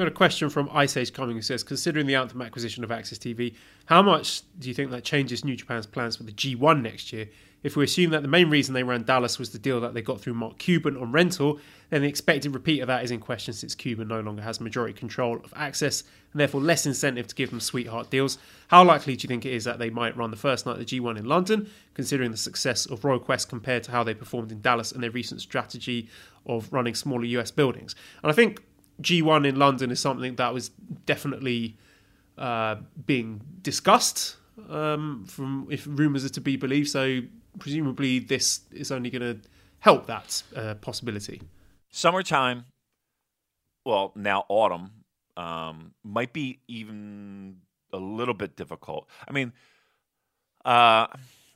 Got 0.00 0.08
a 0.08 0.12
question 0.12 0.48
from 0.48 0.70
Ice 0.72 0.96
Age 0.96 1.12
coming 1.12 1.36
who 1.36 1.42
says, 1.42 1.62
considering 1.62 2.06
the 2.06 2.14
Anthem 2.14 2.40
acquisition 2.40 2.82
of 2.82 2.90
Access 2.90 3.18
TV, 3.18 3.54
how 3.84 4.00
much 4.00 4.40
do 4.58 4.68
you 4.68 4.72
think 4.72 4.90
that 4.92 5.04
changes 5.04 5.44
New 5.44 5.54
Japan's 5.54 5.84
plans 5.84 6.16
for 6.16 6.22
the 6.22 6.32
G1 6.32 6.80
next 6.80 7.12
year? 7.12 7.28
If 7.62 7.76
we 7.76 7.84
assume 7.84 8.10
that 8.12 8.22
the 8.22 8.28
main 8.28 8.48
reason 8.48 8.72
they 8.72 8.82
ran 8.82 9.02
Dallas 9.02 9.38
was 9.38 9.50
the 9.50 9.58
deal 9.58 9.78
that 9.82 9.92
they 9.92 10.00
got 10.00 10.18
through 10.18 10.32
Mark 10.32 10.56
Cuban 10.56 10.96
on 10.96 11.12
rental, 11.12 11.60
then 11.90 12.00
the 12.00 12.08
expected 12.08 12.54
repeat 12.54 12.80
of 12.80 12.86
that 12.86 13.04
is 13.04 13.10
in 13.10 13.20
question 13.20 13.52
since 13.52 13.74
Cuban 13.74 14.08
no 14.08 14.20
longer 14.20 14.40
has 14.40 14.58
majority 14.58 14.94
control 14.94 15.36
of 15.44 15.52
Access 15.54 16.02
and 16.32 16.40
therefore 16.40 16.62
less 16.62 16.86
incentive 16.86 17.26
to 17.26 17.34
give 17.34 17.50
them 17.50 17.60
sweetheart 17.60 18.08
deals. 18.08 18.38
How 18.68 18.82
likely 18.82 19.16
do 19.16 19.24
you 19.24 19.28
think 19.28 19.44
it 19.44 19.52
is 19.52 19.64
that 19.64 19.78
they 19.78 19.90
might 19.90 20.16
run 20.16 20.30
the 20.30 20.36
first 20.38 20.64
night 20.64 20.78
of 20.78 20.78
the 20.78 20.84
G1 20.86 21.18
in 21.18 21.26
London, 21.26 21.68
considering 21.92 22.30
the 22.30 22.38
success 22.38 22.86
of 22.86 23.04
Royal 23.04 23.18
Quest 23.18 23.50
compared 23.50 23.82
to 23.82 23.90
how 23.90 24.02
they 24.02 24.14
performed 24.14 24.50
in 24.50 24.62
Dallas 24.62 24.92
and 24.92 25.02
their 25.02 25.10
recent 25.10 25.42
strategy 25.42 26.08
of 26.46 26.72
running 26.72 26.94
smaller 26.94 27.24
US 27.24 27.50
buildings? 27.50 27.94
And 28.22 28.32
I 28.32 28.34
think 28.34 28.62
G1 29.00 29.46
in 29.46 29.56
London 29.56 29.90
is 29.90 30.00
something 30.00 30.36
that 30.36 30.52
was 30.52 30.70
definitely 31.06 31.76
uh, 32.38 32.76
being 33.06 33.40
discussed 33.62 34.36
um, 34.68 35.24
from 35.26 35.66
if 35.70 35.86
rumours 35.86 36.24
are 36.24 36.30
to 36.30 36.40
be 36.40 36.56
believed. 36.56 36.88
So 36.88 37.20
presumably 37.58 38.18
this 38.18 38.60
is 38.72 38.90
only 38.90 39.10
going 39.10 39.22
to 39.22 39.48
help 39.80 40.06
that 40.06 40.42
uh, 40.54 40.74
possibility. 40.74 41.42
Summertime, 41.90 42.66
well 43.84 44.12
now 44.14 44.44
autumn, 44.48 44.90
um, 45.36 45.92
might 46.04 46.32
be 46.32 46.60
even 46.68 47.56
a 47.92 47.98
little 47.98 48.34
bit 48.34 48.56
difficult. 48.56 49.08
I 49.26 49.32
mean, 49.32 49.52
uh, 50.64 51.06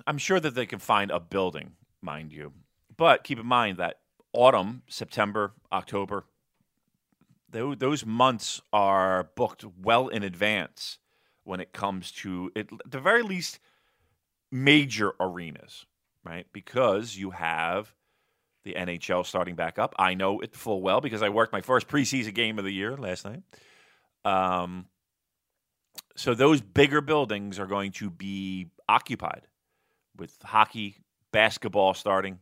I'm 0.07 0.19
sure 0.19 0.41
that 0.41 0.55
they 0.55 0.67
can 0.67 0.79
find 0.79 1.11
a 1.11 1.21
building, 1.21 1.73
mind 2.01 2.33
you, 2.33 2.53
but 2.97 3.25
keep 3.25 3.39
in 3.39 3.47
mind 3.47 3.79
that 3.79 4.01
autumn, 4.33 4.83
September, 4.89 5.53
October, 5.73 6.25
those 7.55 8.05
months 8.05 8.61
are 8.73 9.31
booked 9.37 9.65
well 9.81 10.09
in 10.09 10.23
advance 10.23 10.99
when 11.45 11.61
it 11.61 11.73
comes 11.73 12.11
to 12.11 12.51
at 12.57 12.67
the 12.85 13.01
very 13.01 13.23
least 13.23 13.61
major 14.51 15.13
arenas, 15.21 15.87
right? 16.25 16.47
Because 16.53 17.17
you 17.17 17.31
have 17.31 17.95
the 18.65 18.75
NHL 18.75 19.25
starting 19.27 19.55
back 19.55 19.79
up. 19.79 19.95
I 19.99 20.15
know 20.15 20.41
it 20.41 20.57
full 20.57 20.81
well 20.83 21.01
because 21.01 21.23
I 21.23 21.29
worked 21.29 21.53
my 21.53 21.61
first 21.61 21.87
preseason 21.87 22.35
game 22.35 22.59
of 22.59 22.65
the 22.65 22.73
year 22.73 22.97
last 22.97 23.25
night. 23.25 23.43
Um, 24.25 24.87
so 26.17 26.35
those 26.35 26.61
bigger 26.61 27.01
buildings 27.01 27.59
are 27.59 27.67
going 27.67 27.93
to 27.93 28.11
be 28.11 28.69
occupied 28.89 29.47
with 30.17 30.37
hockey, 30.43 30.97
basketball 31.33 31.95
starting. 31.95 32.39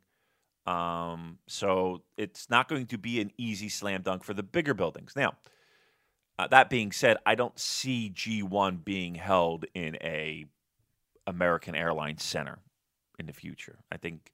Um, 0.66 1.38
so 1.46 2.02
it's 2.16 2.48
not 2.48 2.68
going 2.68 2.86
to 2.86 2.98
be 2.98 3.20
an 3.20 3.32
easy 3.36 3.68
slam 3.68 4.02
dunk 4.02 4.24
for 4.24 4.34
the 4.34 4.42
bigger 4.42 4.74
buildings. 4.74 5.14
Now, 5.16 5.34
uh, 6.38 6.46
that 6.48 6.70
being 6.70 6.92
said, 6.92 7.16
I 7.26 7.34
don't 7.34 7.58
see 7.58 8.12
G1 8.14 8.84
being 8.84 9.16
held 9.16 9.64
in 9.74 9.96
a 9.96 10.46
American 11.26 11.74
Airlines 11.74 12.22
Center 12.22 12.58
in 13.18 13.26
the 13.26 13.32
future. 13.32 13.78
I 13.90 13.96
think 13.96 14.32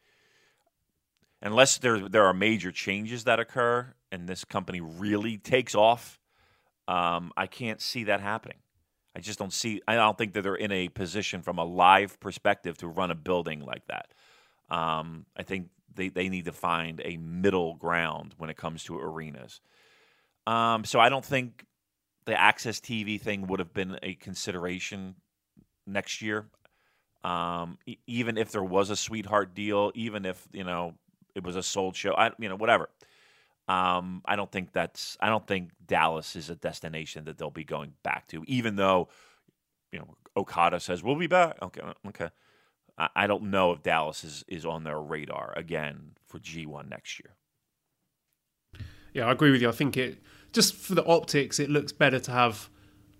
unless 1.42 1.78
there 1.78 2.08
there 2.08 2.24
are 2.24 2.34
major 2.34 2.72
changes 2.72 3.24
that 3.24 3.40
occur 3.40 3.94
and 4.10 4.28
this 4.28 4.44
company 4.44 4.80
really 4.80 5.38
takes 5.38 5.74
off, 5.74 6.18
um, 6.86 7.32
I 7.36 7.46
can't 7.46 7.80
see 7.80 8.04
that 8.04 8.20
happening. 8.20 8.58
I 9.14 9.20
just 9.20 9.38
don't 9.38 9.52
see. 9.52 9.82
I 9.88 9.96
don't 9.96 10.16
think 10.16 10.34
that 10.34 10.42
they're 10.42 10.54
in 10.54 10.72
a 10.72 10.88
position 10.88 11.42
from 11.42 11.58
a 11.58 11.64
live 11.64 12.20
perspective 12.20 12.78
to 12.78 12.88
run 12.88 13.10
a 13.10 13.14
building 13.14 13.60
like 13.60 13.86
that. 13.88 14.06
Um, 14.70 15.26
I 15.36 15.42
think 15.42 15.68
they, 15.98 16.08
they 16.08 16.30
need 16.30 16.46
to 16.46 16.52
find 16.52 17.02
a 17.04 17.18
middle 17.18 17.74
ground 17.74 18.34
when 18.38 18.48
it 18.48 18.56
comes 18.56 18.84
to 18.84 18.98
arenas. 18.98 19.60
Um, 20.46 20.84
so 20.84 20.98
I 20.98 21.10
don't 21.10 21.24
think 21.24 21.66
the 22.24 22.40
Access 22.40 22.80
TV 22.80 23.20
thing 23.20 23.46
would 23.48 23.58
have 23.58 23.74
been 23.74 23.98
a 24.02 24.14
consideration 24.14 25.16
next 25.86 26.22
year. 26.22 26.46
Um, 27.24 27.78
e- 27.84 27.98
even 28.06 28.38
if 28.38 28.52
there 28.52 28.62
was 28.62 28.88
a 28.88 28.96
sweetheart 28.96 29.54
deal, 29.54 29.92
even 29.94 30.24
if 30.24 30.46
you 30.52 30.64
know 30.64 30.94
it 31.34 31.44
was 31.44 31.56
a 31.56 31.62
sold 31.62 31.96
show, 31.96 32.14
I, 32.14 32.30
you 32.38 32.48
know 32.48 32.56
whatever. 32.56 32.88
Um, 33.66 34.22
I 34.24 34.36
don't 34.36 34.50
think 34.50 34.72
that's. 34.72 35.16
I 35.20 35.28
don't 35.28 35.46
think 35.46 35.70
Dallas 35.84 36.36
is 36.36 36.48
a 36.48 36.54
destination 36.54 37.24
that 37.24 37.36
they'll 37.36 37.50
be 37.50 37.64
going 37.64 37.92
back 38.02 38.28
to, 38.28 38.44
even 38.46 38.76
though 38.76 39.08
you 39.92 39.98
know 39.98 40.16
Okada 40.36 40.80
says 40.80 41.02
we'll 41.02 41.16
be 41.16 41.26
back. 41.26 41.58
Okay, 41.60 41.82
okay. 42.08 42.28
I 42.98 43.26
don't 43.26 43.44
know 43.44 43.72
if 43.72 43.82
Dallas 43.82 44.24
is, 44.24 44.44
is 44.48 44.66
on 44.66 44.84
their 44.84 45.00
radar 45.00 45.52
again 45.56 46.12
for 46.26 46.38
G1 46.38 46.88
next 46.88 47.20
year. 47.20 47.36
Yeah, 49.14 49.26
I 49.26 49.32
agree 49.32 49.50
with 49.50 49.62
you. 49.62 49.68
I 49.68 49.72
think 49.72 49.96
it 49.96 50.18
just 50.52 50.74
for 50.74 50.94
the 50.94 51.04
optics, 51.04 51.58
it 51.58 51.70
looks 51.70 51.92
better 51.92 52.18
to 52.18 52.30
have 52.32 52.68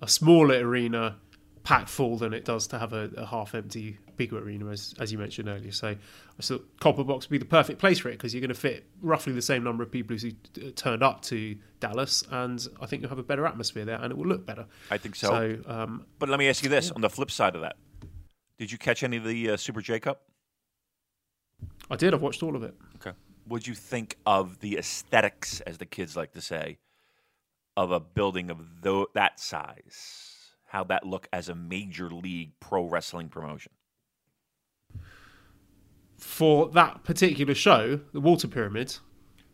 a 0.00 0.08
smaller 0.08 0.56
arena 0.66 1.16
packed 1.62 1.88
full 1.90 2.16
than 2.16 2.32
it 2.32 2.44
does 2.44 2.66
to 2.68 2.78
have 2.78 2.92
a, 2.92 3.10
a 3.16 3.26
half 3.26 3.54
empty 3.54 3.98
bigger 4.16 4.38
arena, 4.38 4.66
as 4.68 4.94
as 4.98 5.12
you 5.12 5.18
mentioned 5.18 5.48
earlier. 5.48 5.70
So 5.70 5.88
I 5.88 6.42
thought 6.42 6.66
Copper 6.80 7.04
Box 7.04 7.26
would 7.26 7.32
be 7.32 7.38
the 7.38 7.44
perfect 7.44 7.78
place 7.78 7.98
for 7.98 8.08
it 8.08 8.12
because 8.12 8.34
you're 8.34 8.40
going 8.40 8.48
to 8.48 8.54
fit 8.54 8.86
roughly 9.02 9.32
the 9.32 9.42
same 9.42 9.62
number 9.62 9.82
of 9.82 9.90
people 9.90 10.16
who 10.16 10.28
uh, 10.28 10.70
turned 10.74 11.02
up 11.02 11.22
to 11.22 11.56
Dallas, 11.80 12.24
and 12.30 12.66
I 12.80 12.86
think 12.86 13.02
you'll 13.02 13.10
have 13.10 13.18
a 13.18 13.22
better 13.22 13.46
atmosphere 13.46 13.84
there, 13.84 14.00
and 14.00 14.10
it 14.10 14.16
will 14.16 14.26
look 14.26 14.46
better. 14.46 14.66
I 14.90 14.98
think 14.98 15.14
so. 15.14 15.28
So 15.28 15.70
um, 15.70 16.06
but 16.18 16.28
let 16.28 16.38
me 16.38 16.48
ask 16.48 16.62
you 16.62 16.70
this: 16.70 16.90
on 16.90 17.00
the 17.00 17.10
flip 17.10 17.30
side 17.30 17.54
of 17.54 17.60
that, 17.60 17.76
did 18.58 18.70
you 18.72 18.78
catch 18.78 19.02
any 19.02 19.16
of 19.16 19.24
the 19.24 19.50
uh, 19.50 19.56
Super 19.56 19.80
J 19.80 20.00
Cup? 20.00 20.22
I 21.90 21.96
did. 21.96 22.12
I've 22.14 22.22
watched 22.22 22.42
all 22.42 22.54
of 22.56 22.62
it. 22.62 22.74
Okay. 22.96 23.16
What'd 23.46 23.66
you 23.66 23.74
think 23.74 24.16
of 24.26 24.60
the 24.60 24.76
aesthetics, 24.76 25.60
as 25.62 25.78
the 25.78 25.86
kids 25.86 26.16
like 26.16 26.32
to 26.32 26.40
say, 26.40 26.78
of 27.76 27.90
a 27.90 28.00
building 28.00 28.50
of 28.50 28.82
tho- 28.82 29.08
that 29.14 29.40
size? 29.40 30.34
How'd 30.66 30.88
that 30.88 31.06
look 31.06 31.28
as 31.32 31.48
a 31.48 31.54
major 31.54 32.10
league 32.10 32.52
pro 32.60 32.84
wrestling 32.84 33.28
promotion? 33.28 33.72
For 36.18 36.68
that 36.70 37.04
particular 37.04 37.54
show, 37.54 38.00
the 38.12 38.20
Walter 38.20 38.48
Pyramid, 38.48 38.96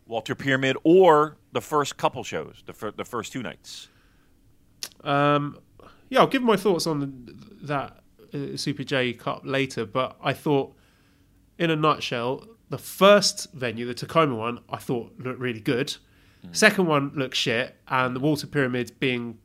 Walter 0.06 0.34
Pyramid 0.34 0.76
or 0.82 1.36
the 1.52 1.60
first 1.60 1.96
couple 1.96 2.24
shows, 2.24 2.62
the, 2.66 2.72
fir- 2.72 2.90
the 2.90 3.04
first 3.04 3.32
two 3.32 3.42
nights? 3.42 3.88
Um, 5.02 5.58
yeah, 6.08 6.20
I'll 6.20 6.26
give 6.26 6.42
my 6.42 6.56
thoughts 6.56 6.86
on 6.86 7.28
that 7.62 8.03
uh, 8.34 8.56
Super 8.56 8.84
J 8.84 9.12
Cup 9.12 9.42
later, 9.44 9.86
but 9.86 10.16
I 10.22 10.32
thought, 10.32 10.74
in 11.58 11.70
a 11.70 11.76
nutshell, 11.76 12.46
the 12.70 12.78
first 12.78 13.52
venue, 13.52 13.86
the 13.86 13.94
Tacoma 13.94 14.34
one, 14.34 14.60
I 14.68 14.78
thought 14.78 15.12
looked 15.18 15.40
really 15.40 15.60
good. 15.60 15.96
Second 16.52 16.86
one 16.86 17.12
looked 17.14 17.36
shit, 17.36 17.76
and 17.88 18.14
the 18.14 18.20
Walter 18.20 18.46
Pyramid 18.46 18.92
being 19.00 19.38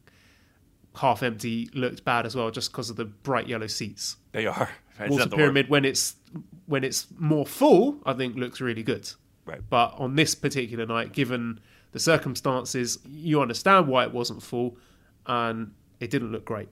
half 0.95 1.23
empty 1.23 1.69
looked 1.73 2.04
bad 2.04 2.25
as 2.25 2.36
well, 2.36 2.52
just 2.52 2.71
because 2.71 2.89
of 2.89 2.97
the 2.97 3.06
bright 3.06 3.47
yellow 3.47 3.67
seats. 3.67 4.17
They 4.32 4.45
are. 4.45 4.69
It's 5.02 5.12
Water 5.12 5.30
the 5.30 5.36
Pyramid, 5.38 5.69
when 5.69 5.86
it's 5.86 6.17
when 6.65 6.84
it's 6.84 7.08
more 7.17 7.45
full, 7.45 8.02
I 8.06 8.12
think 8.12 8.36
looks 8.36 8.60
really 8.60 8.84
good. 8.84 9.10
Right. 9.45 9.62
But 9.69 9.93
on 9.97 10.17
this 10.17 10.36
particular 10.36 10.86
night, 10.86 11.13
given 11.13 11.62
the 11.93 11.99
circumstances, 11.99 12.99
you 13.08 13.41
understand 13.41 13.88
why 13.88 14.04
it 14.04 14.12
wasn't 14.12 14.43
full, 14.43 14.78
and 15.25 15.71
it 16.02 16.10
didn't 16.10 16.34
look 16.34 16.43
great. 16.43 16.67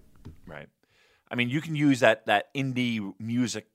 Right. 0.46 0.68
I 1.30 1.36
mean, 1.36 1.50
you 1.50 1.62
can 1.62 1.76
use 1.76 2.00
that 2.00 2.26
that 2.28 2.54
indie 2.56 3.14
music 3.20 3.68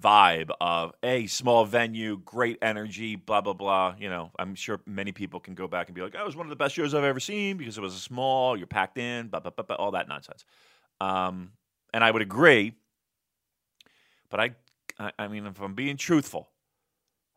vibe 0.00 0.50
of 0.60 0.92
a 1.02 1.26
small 1.26 1.64
venue, 1.64 2.18
great 2.18 2.58
energy, 2.62 3.16
blah 3.16 3.40
blah 3.40 3.52
blah. 3.52 3.94
You 3.98 4.08
know, 4.08 4.30
I'm 4.38 4.54
sure 4.54 4.80
many 4.86 5.12
people 5.12 5.40
can 5.40 5.54
go 5.54 5.66
back 5.66 5.88
and 5.88 5.94
be 5.94 6.02
like, 6.02 6.12
"That 6.12 6.24
was 6.24 6.36
one 6.36 6.46
of 6.46 6.50
the 6.50 6.56
best 6.56 6.74
shows 6.74 6.94
I've 6.94 7.04
ever 7.04 7.20
seen 7.20 7.56
because 7.56 7.78
it 7.78 7.80
was 7.80 7.94
a 7.94 8.00
small, 8.00 8.56
you're 8.56 8.66
packed 8.66 8.98
in, 8.98 9.28
blah 9.28 9.40
blah 9.40 9.50
blah, 9.50 9.64
blah 9.64 9.76
all 9.76 9.92
that 9.92 10.08
nonsense." 10.08 10.44
Um, 11.00 11.52
and 11.92 12.04
I 12.04 12.10
would 12.10 12.22
agree, 12.22 12.74
but 14.30 14.40
I, 14.40 14.50
I, 14.98 15.12
I 15.18 15.28
mean, 15.28 15.46
if 15.46 15.60
I'm 15.60 15.74
being 15.74 15.96
truthful, 15.96 16.50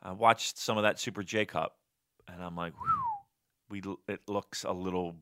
I 0.02 0.12
watched 0.12 0.58
some 0.58 0.78
of 0.78 0.84
that 0.84 1.00
Super 1.00 1.24
J 1.24 1.46
Cup, 1.46 1.78
and 2.28 2.44
I'm 2.44 2.56
like, 2.56 2.74
we 3.70 3.82
it 4.08 4.22
looks 4.28 4.64
a 4.64 4.72
little, 4.72 5.16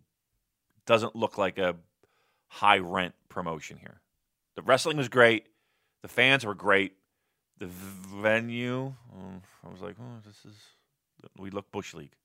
doesn't 0.86 1.16
look 1.16 1.38
like 1.38 1.58
a 1.58 1.76
high 2.48 2.80
rent 2.80 3.14
promotion 3.30 3.78
here. 3.78 4.02
The 4.58 4.64
wrestling 4.64 4.98
was 4.98 5.08
great. 5.08 5.46
The 6.02 6.08
fans 6.08 6.44
were 6.44 6.56
great. 6.56 6.94
The 7.60 7.68
venue, 7.68 8.88
um, 9.14 9.42
I 9.64 9.72
was 9.72 9.82
like, 9.82 9.96
oh, 10.02 10.20
this 10.26 10.46
is. 10.46 10.60
We 11.38 11.52
look 11.52 11.72
bush 11.72 11.94
league. 11.94 12.16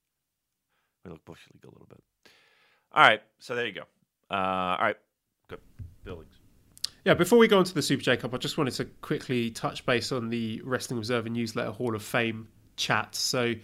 We 1.05 1.11
look 1.11 1.25
bush 1.27 1.41
league 1.53 1.63
a 1.65 1.69
little 1.69 1.87
bit. 1.89 2.03
All 2.93 3.03
right, 3.03 3.23
so 3.39 3.55
there 3.55 3.67
you 3.67 3.73
go. 3.73 3.83
Uh, 4.31 4.35
all 4.35 4.79
right, 4.81 4.97
good 5.49 5.61
buildings. 6.05 6.33
Yeah, 7.05 7.15
before 7.15 7.39
we 7.39 7.49
go 7.49 7.59
on 7.59 7.65
to 7.65 7.75
the 7.75 7.83
Super 7.83 8.03
J 8.03 8.17
Cup, 8.17 8.33
I 8.33 8.39
just 8.39 8.57
wanted 8.57 8.75
to 8.75 8.87
quickly 9.03 9.51
touch 9.51 9.85
base 9.85 10.11
on 10.11 10.31
the 10.31 10.63
Wrestling 10.65 10.99
Observer 10.99 11.29
Newsletter 11.29 11.71
Hall 11.71 11.95
of 11.95 12.03
Fame 12.03 12.49
chat. 12.77 13.15
So, 13.15 13.55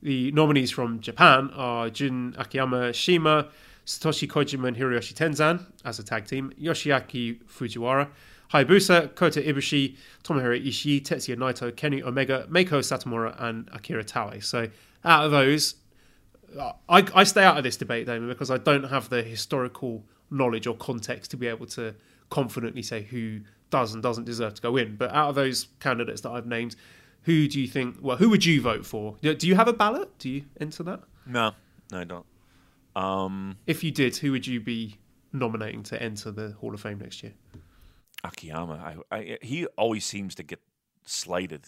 the 0.00 0.30
nominees 0.30 0.70
from 0.70 1.00
Japan 1.00 1.50
are 1.54 1.90
Jun 1.90 2.36
Akiyama 2.38 2.92
Shima, 2.92 3.48
Satoshi 3.86 4.28
Kojima 4.28 4.68
and 4.68 4.76
Hiroshi 4.76 5.14
Tenzan 5.14 5.66
as 5.84 5.98
a 5.98 6.04
tag 6.04 6.26
team, 6.26 6.52
Yoshiaki 6.60 7.42
Fujiwara, 7.44 8.08
Hayabusa, 8.52 9.14
Kota 9.14 9.40
Ibushi, 9.40 9.96
Tomohiro 10.22 10.64
Ishii, 10.64 11.02
Tetsuya 11.02 11.36
Naito, 11.36 11.74
Kenny 11.74 12.02
Omega, 12.02 12.46
Meiko 12.50 12.78
Satomura, 12.78 13.34
and 13.42 13.68
Akira 13.72 14.04
Taue. 14.04 14.42
So, 14.42 14.68
out 15.04 15.24
of 15.24 15.30
those, 15.30 15.76
I, 16.88 17.06
I 17.14 17.24
stay 17.24 17.42
out 17.42 17.56
of 17.56 17.64
this 17.64 17.76
debate, 17.76 18.06
Damon, 18.06 18.28
because 18.28 18.50
I 18.50 18.58
don't 18.58 18.84
have 18.84 19.08
the 19.08 19.22
historical 19.22 20.04
knowledge 20.30 20.66
or 20.66 20.76
context 20.76 21.30
to 21.32 21.36
be 21.36 21.46
able 21.46 21.66
to 21.66 21.94
confidently 22.30 22.82
say 22.82 23.02
who 23.02 23.40
does 23.70 23.94
and 23.94 24.02
doesn't 24.02 24.24
deserve 24.24 24.54
to 24.54 24.62
go 24.62 24.76
in. 24.76 24.96
But 24.96 25.12
out 25.12 25.30
of 25.30 25.34
those 25.34 25.68
candidates 25.80 26.20
that 26.22 26.30
I've 26.30 26.46
named, 26.46 26.76
who 27.22 27.48
do 27.48 27.60
you 27.60 27.66
think? 27.66 27.96
Well, 28.00 28.16
who 28.16 28.28
would 28.28 28.44
you 28.44 28.60
vote 28.60 28.84
for? 28.84 29.16
Do 29.22 29.46
you 29.46 29.54
have 29.54 29.68
a 29.68 29.72
ballot? 29.72 30.18
Do 30.18 30.28
you 30.28 30.44
enter 30.60 30.82
that? 30.84 31.00
No, 31.26 31.52
no, 31.90 32.00
I 32.00 32.04
don't. 32.04 32.26
Um, 32.94 33.56
If 33.66 33.82
you 33.84 33.90
did, 33.90 34.16
who 34.16 34.32
would 34.32 34.46
you 34.46 34.60
be 34.60 34.98
nominating 35.32 35.82
to 35.84 36.02
enter 36.02 36.30
the 36.30 36.52
Hall 36.52 36.74
of 36.74 36.80
Fame 36.80 36.98
next 36.98 37.22
year? 37.22 37.34
Akiyama, 38.24 39.02
I, 39.10 39.16
I, 39.16 39.38
he 39.42 39.66
always 39.66 40.04
seems 40.04 40.34
to 40.36 40.42
get 40.42 40.60
slighted. 41.04 41.66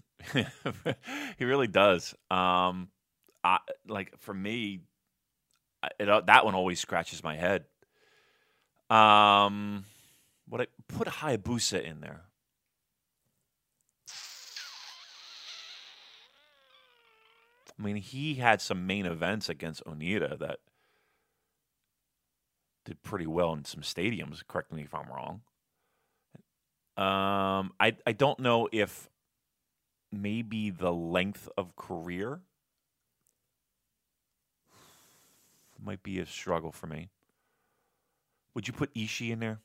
he 1.38 1.44
really 1.44 1.66
does. 1.66 2.14
Um, 2.30 2.88
I, 3.42 3.58
like 3.88 4.18
for 4.18 4.32
me, 4.32 4.80
it, 5.98 6.08
uh, 6.08 6.20
that 6.22 6.44
one 6.44 6.54
always 6.54 6.80
scratches 6.80 7.24
my 7.24 7.36
head. 7.36 7.64
Um, 8.88 9.84
what 10.48 10.60
I 10.60 10.66
put 10.88 11.08
Hayabusa 11.08 11.82
in 11.82 12.00
there. 12.00 12.22
I 17.76 17.82
mean, 17.82 17.96
he 17.96 18.34
had 18.34 18.60
some 18.60 18.86
main 18.86 19.04
events 19.04 19.48
against 19.48 19.84
Onita 19.84 20.38
that 20.38 20.60
did 22.84 23.02
pretty 23.02 23.26
well 23.26 23.52
in 23.52 23.64
some 23.64 23.80
stadiums. 23.82 24.42
Correct 24.46 24.72
me 24.72 24.82
if 24.82 24.94
I'm 24.94 25.08
wrong. 25.08 25.40
Um, 26.96 27.72
I 27.80 27.96
I 28.06 28.12
don't 28.12 28.38
know 28.38 28.68
if 28.70 29.08
maybe 30.12 30.70
the 30.70 30.92
length 30.92 31.48
of 31.58 31.74
career 31.76 32.40
might 35.84 36.02
be 36.02 36.18
a 36.18 36.26
struggle 36.26 36.72
for 36.72 36.86
me. 36.86 37.10
Would 38.54 38.68
you 38.68 38.72
put 38.72 38.94
Ishii 38.94 39.30
in 39.30 39.40
there? 39.40 39.58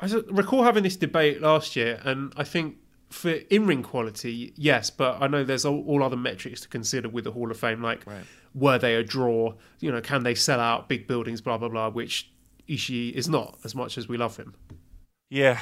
I 0.00 0.06
recall 0.30 0.62
having 0.62 0.84
this 0.84 0.96
debate 0.96 1.40
last 1.40 1.74
year, 1.74 2.00
and 2.04 2.32
I 2.36 2.44
think 2.44 2.76
for 3.10 3.30
in 3.30 3.66
ring 3.66 3.82
quality, 3.82 4.52
yes, 4.56 4.90
but 4.90 5.20
I 5.20 5.26
know 5.26 5.42
there's 5.42 5.64
all, 5.64 5.84
all 5.86 6.04
other 6.04 6.16
metrics 6.16 6.60
to 6.62 6.68
consider 6.68 7.08
with 7.08 7.24
the 7.24 7.32
Hall 7.32 7.50
of 7.50 7.58
Fame, 7.58 7.82
like 7.82 8.06
Right. 8.06 8.24
Were 8.54 8.78
they 8.78 8.94
a 8.94 9.02
draw? 9.02 9.54
You 9.80 9.92
know, 9.92 10.00
can 10.00 10.22
they 10.22 10.34
sell 10.34 10.60
out 10.60 10.88
big 10.88 11.06
buildings? 11.06 11.40
Blah 11.40 11.58
blah 11.58 11.68
blah. 11.68 11.90
Which 11.90 12.30
Ishii 12.68 13.12
is 13.12 13.28
not, 13.28 13.58
as 13.64 13.74
much 13.74 13.98
as 13.98 14.08
we 14.08 14.16
love 14.16 14.36
him. 14.36 14.54
Yeah, 15.30 15.58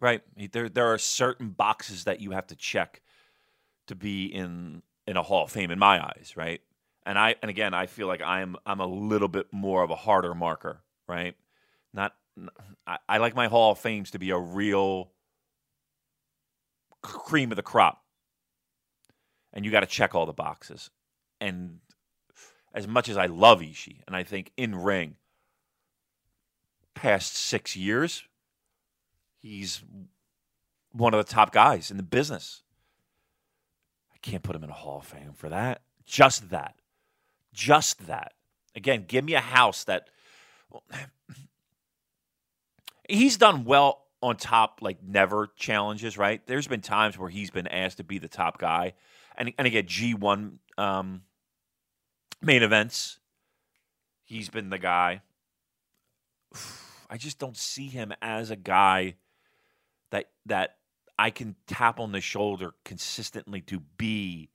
right. 0.00 0.22
There 0.52 0.68
there 0.68 0.92
are 0.92 0.98
certain 0.98 1.50
boxes 1.50 2.04
that 2.04 2.20
you 2.20 2.32
have 2.32 2.46
to 2.48 2.56
check 2.56 3.02
to 3.86 3.94
be 3.94 4.26
in 4.26 4.82
in 5.06 5.16
a 5.16 5.22
Hall 5.22 5.44
of 5.44 5.50
Fame 5.50 5.70
in 5.70 5.78
my 5.78 6.04
eyes, 6.04 6.34
right? 6.36 6.60
And 7.04 7.18
I 7.18 7.36
and 7.42 7.50
again, 7.50 7.74
I 7.74 7.86
feel 7.86 8.06
like 8.06 8.22
I'm 8.22 8.56
I'm 8.66 8.80
a 8.80 8.86
little 8.86 9.28
bit 9.28 9.52
more 9.52 9.82
of 9.82 9.90
a 9.90 9.96
harder 9.96 10.34
marker, 10.34 10.82
right? 11.08 11.34
Not 11.92 12.14
I, 12.86 12.98
I 13.08 13.18
like 13.18 13.34
my 13.34 13.46
Hall 13.48 13.72
of 13.72 13.78
Fames 13.78 14.10
to 14.12 14.18
be 14.18 14.30
a 14.30 14.38
real 14.38 15.12
cream 17.02 17.52
of 17.52 17.56
the 17.56 17.62
crop, 17.62 18.02
and 19.52 19.64
you 19.64 19.70
got 19.70 19.80
to 19.80 19.86
check 19.86 20.14
all 20.14 20.26
the 20.26 20.32
boxes. 20.32 20.90
And 21.40 21.78
as 22.76 22.86
much 22.86 23.08
as 23.08 23.16
I 23.16 23.24
love 23.24 23.60
Ishii, 23.60 24.02
and 24.06 24.14
I 24.14 24.22
think 24.22 24.52
in 24.58 24.76
ring, 24.76 25.16
past 26.94 27.34
six 27.34 27.74
years, 27.74 28.24
he's 29.40 29.82
one 30.92 31.14
of 31.14 31.26
the 31.26 31.32
top 31.32 31.52
guys 31.52 31.90
in 31.90 31.96
the 31.96 32.02
business. 32.02 32.62
I 34.14 34.18
can't 34.20 34.42
put 34.42 34.54
him 34.54 34.62
in 34.62 34.68
a 34.68 34.74
Hall 34.74 34.98
of 34.98 35.06
Fame 35.06 35.32
for 35.34 35.48
that. 35.48 35.80
Just 36.04 36.50
that. 36.50 36.74
Just 37.54 38.06
that. 38.06 38.34
Again, 38.74 39.06
give 39.08 39.24
me 39.24 39.32
a 39.32 39.40
house 39.40 39.84
that 39.84 40.10
he's 43.08 43.38
done 43.38 43.64
well 43.64 44.02
on 44.20 44.36
top 44.36 44.80
like 44.82 45.02
never 45.02 45.48
challenges, 45.56 46.18
right? 46.18 46.46
There's 46.46 46.68
been 46.68 46.82
times 46.82 47.18
where 47.18 47.30
he's 47.30 47.50
been 47.50 47.68
asked 47.68 47.96
to 47.96 48.04
be 48.04 48.18
the 48.18 48.28
top 48.28 48.58
guy. 48.58 48.92
And 49.34 49.54
and 49.56 49.66
again, 49.66 49.84
G1 49.84 50.58
um 50.76 51.22
main 52.42 52.62
events. 52.62 53.18
He's 54.24 54.48
been 54.48 54.70
the 54.70 54.78
guy. 54.78 55.22
I 57.10 57.16
just 57.16 57.38
don't 57.38 57.56
see 57.56 57.86
him 57.86 58.12
as 58.20 58.50
a 58.50 58.56
guy 58.56 59.14
that 60.10 60.26
that 60.46 60.76
I 61.18 61.30
can 61.30 61.54
tap 61.66 62.00
on 62.00 62.12
the 62.12 62.20
shoulder 62.20 62.72
consistently 62.84 63.60
to 63.62 63.80
be 63.96 64.50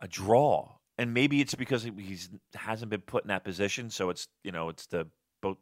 a 0.00 0.08
draw. 0.08 0.76
and 0.98 1.14
maybe 1.14 1.40
it's 1.40 1.54
because 1.54 1.84
he's, 1.84 2.28
hasn't 2.54 2.90
been 2.90 3.00
put 3.00 3.24
in 3.24 3.28
that 3.28 3.44
position. 3.44 3.88
So 3.88 4.10
it's 4.10 4.28
you 4.42 4.52
know 4.52 4.68
it's 4.68 4.86
the 4.86 5.06
both. 5.40 5.58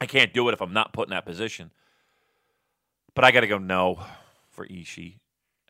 I 0.00 0.06
can't 0.06 0.32
do 0.32 0.48
it 0.48 0.52
if 0.52 0.62
I'm 0.62 0.72
not 0.72 0.92
put 0.92 1.08
in 1.08 1.10
that 1.10 1.26
position. 1.26 1.70
But 3.14 3.24
I 3.24 3.30
got 3.30 3.40
to 3.40 3.46
go 3.46 3.58
no 3.58 4.00
for 4.50 4.66
Ishii. 4.66 5.18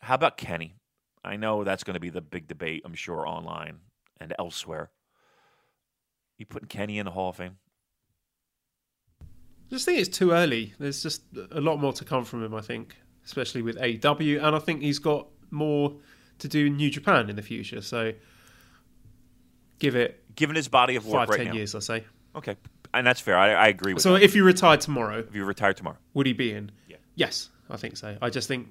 How 0.00 0.14
about 0.14 0.36
Kenny? 0.38 0.74
I 1.24 1.36
know 1.36 1.64
that's 1.64 1.84
going 1.84 1.94
to 1.94 2.00
be 2.00 2.10
the 2.10 2.20
big 2.20 2.46
debate. 2.48 2.82
I'm 2.84 2.94
sure 2.94 3.26
online 3.26 3.78
and 4.20 4.34
elsewhere. 4.38 4.90
You 6.38 6.46
putting 6.46 6.68
Kenny 6.68 6.98
in 6.98 7.06
the 7.06 7.12
Hall 7.12 7.30
of 7.30 7.36
Fame? 7.36 7.56
I 9.20 9.24
just 9.70 9.84
think 9.86 9.98
it's 9.98 10.16
too 10.16 10.32
early. 10.32 10.74
There's 10.78 11.02
just 11.02 11.22
a 11.52 11.60
lot 11.60 11.78
more 11.80 11.92
to 11.94 12.04
come 12.04 12.24
from 12.24 12.44
him, 12.44 12.54
I 12.54 12.60
think, 12.60 12.96
especially 13.24 13.62
with 13.62 13.76
AEW, 13.78 14.42
and 14.44 14.54
I 14.54 14.58
think 14.58 14.82
he's 14.82 14.98
got 14.98 15.28
more 15.50 15.94
to 16.38 16.48
do 16.48 16.66
in 16.66 16.76
New 16.76 16.90
Japan 16.90 17.30
in 17.30 17.36
the 17.36 17.42
future. 17.42 17.80
So 17.80 18.12
give 19.78 19.96
it 19.96 20.20
Given 20.36 20.56
his 20.56 20.66
body 20.68 20.96
of 20.96 21.06
work 21.06 21.20
five, 21.20 21.28
right 21.28 21.36
ten 21.36 21.46
now. 21.46 21.52
years, 21.54 21.74
I 21.76 21.78
say. 21.78 22.04
Okay, 22.34 22.56
and 22.92 23.06
that's 23.06 23.20
fair. 23.20 23.36
I, 23.38 23.52
I 23.52 23.68
agree 23.68 23.94
with 23.94 24.02
that. 24.02 24.08
So 24.08 24.14
that. 24.14 24.22
if 24.22 24.34
you 24.34 24.42
retired 24.42 24.80
tomorrow, 24.80 25.18
If 25.20 25.32
you 25.34 25.44
retired 25.44 25.76
tomorrow, 25.76 25.98
would 26.14 26.26
he 26.26 26.32
be 26.32 26.52
in? 26.52 26.72
Yeah. 26.88 26.96
Yes, 27.14 27.50
I 27.70 27.76
think 27.76 27.96
so. 27.96 28.18
I 28.20 28.30
just 28.30 28.48
think 28.48 28.68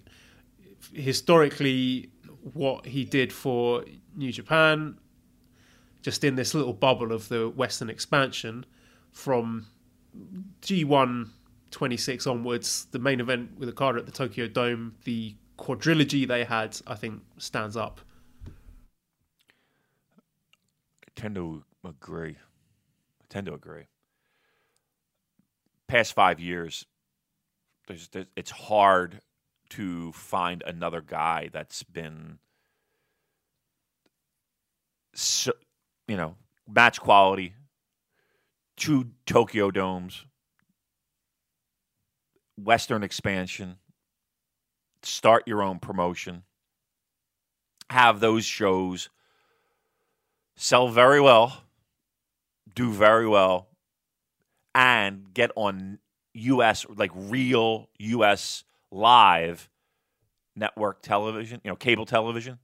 historically, 0.93 2.09
what 2.53 2.87
he 2.87 3.05
did 3.05 3.31
for 3.31 3.85
New 4.15 4.31
Japan, 4.31 4.97
just 6.01 6.23
in 6.23 6.35
this 6.35 6.53
little 6.53 6.73
bubble 6.73 7.11
of 7.11 7.29
the 7.29 7.49
Western 7.49 7.89
expansion, 7.89 8.65
from 9.11 9.67
G1 10.61 11.29
26 11.71 12.27
onwards, 12.27 12.87
the 12.91 12.99
main 12.99 13.19
event 13.19 13.57
with 13.57 13.69
Okada 13.69 13.99
at 13.99 14.05
the 14.05 14.11
Tokyo 14.11 14.47
Dome, 14.47 14.95
the 15.05 15.35
quadrilogy 15.57 16.27
they 16.27 16.43
had, 16.43 16.79
I 16.85 16.95
think 16.95 17.21
stands 17.37 17.75
up. 17.75 18.01
I 18.47 18.51
tend 21.15 21.35
to 21.35 21.63
agree. 21.83 22.37
I 23.21 23.25
tend 23.27 23.47
to 23.47 23.53
agree. 23.53 23.87
Past 25.87 26.13
five 26.13 26.39
years, 26.39 26.85
there's, 27.87 28.07
there's 28.09 28.27
it's 28.35 28.51
hard 28.51 29.21
to 29.75 30.11
find 30.11 30.63
another 30.65 31.01
guy 31.01 31.49
that's 31.51 31.83
been, 31.83 32.37
so, 35.15 35.51
you 36.07 36.15
know, 36.17 36.35
match 36.67 36.99
quality, 36.99 37.53
two 38.77 39.09
Tokyo 39.25 39.71
domes, 39.71 40.25
Western 42.57 43.03
expansion, 43.03 43.77
start 45.01 45.47
your 45.47 45.63
own 45.63 45.79
promotion, 45.79 46.43
have 47.89 48.19
those 48.19 48.45
shows 48.45 49.09
sell 50.55 50.87
very 50.87 51.19
well, 51.19 51.63
do 52.75 52.91
very 52.91 53.27
well, 53.27 53.67
and 54.75 55.33
get 55.33 55.51
on 55.55 55.97
US 56.33 56.85
like 56.95 57.11
real 57.15 57.89
US 57.99 58.63
live 58.93 59.69
network 60.55 61.01
television, 61.01 61.59
you 61.63 61.71
know, 61.71 61.75
cable 61.75 62.05
television. 62.05 62.59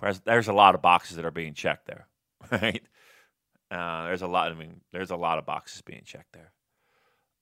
There's, 0.00 0.20
there's 0.20 0.48
a 0.48 0.52
lot 0.52 0.74
of 0.74 0.82
boxes 0.82 1.16
that 1.16 1.24
are 1.24 1.30
being 1.30 1.54
checked 1.54 1.86
there, 1.86 2.06
right? 2.52 2.82
Uh, 3.70 4.04
there's 4.04 4.22
a 4.22 4.26
lot. 4.26 4.52
I 4.52 4.54
mean, 4.54 4.80
there's 4.92 5.10
a 5.10 5.16
lot 5.16 5.38
of 5.38 5.46
boxes 5.46 5.82
being 5.82 6.02
checked 6.04 6.32
there. 6.32 6.52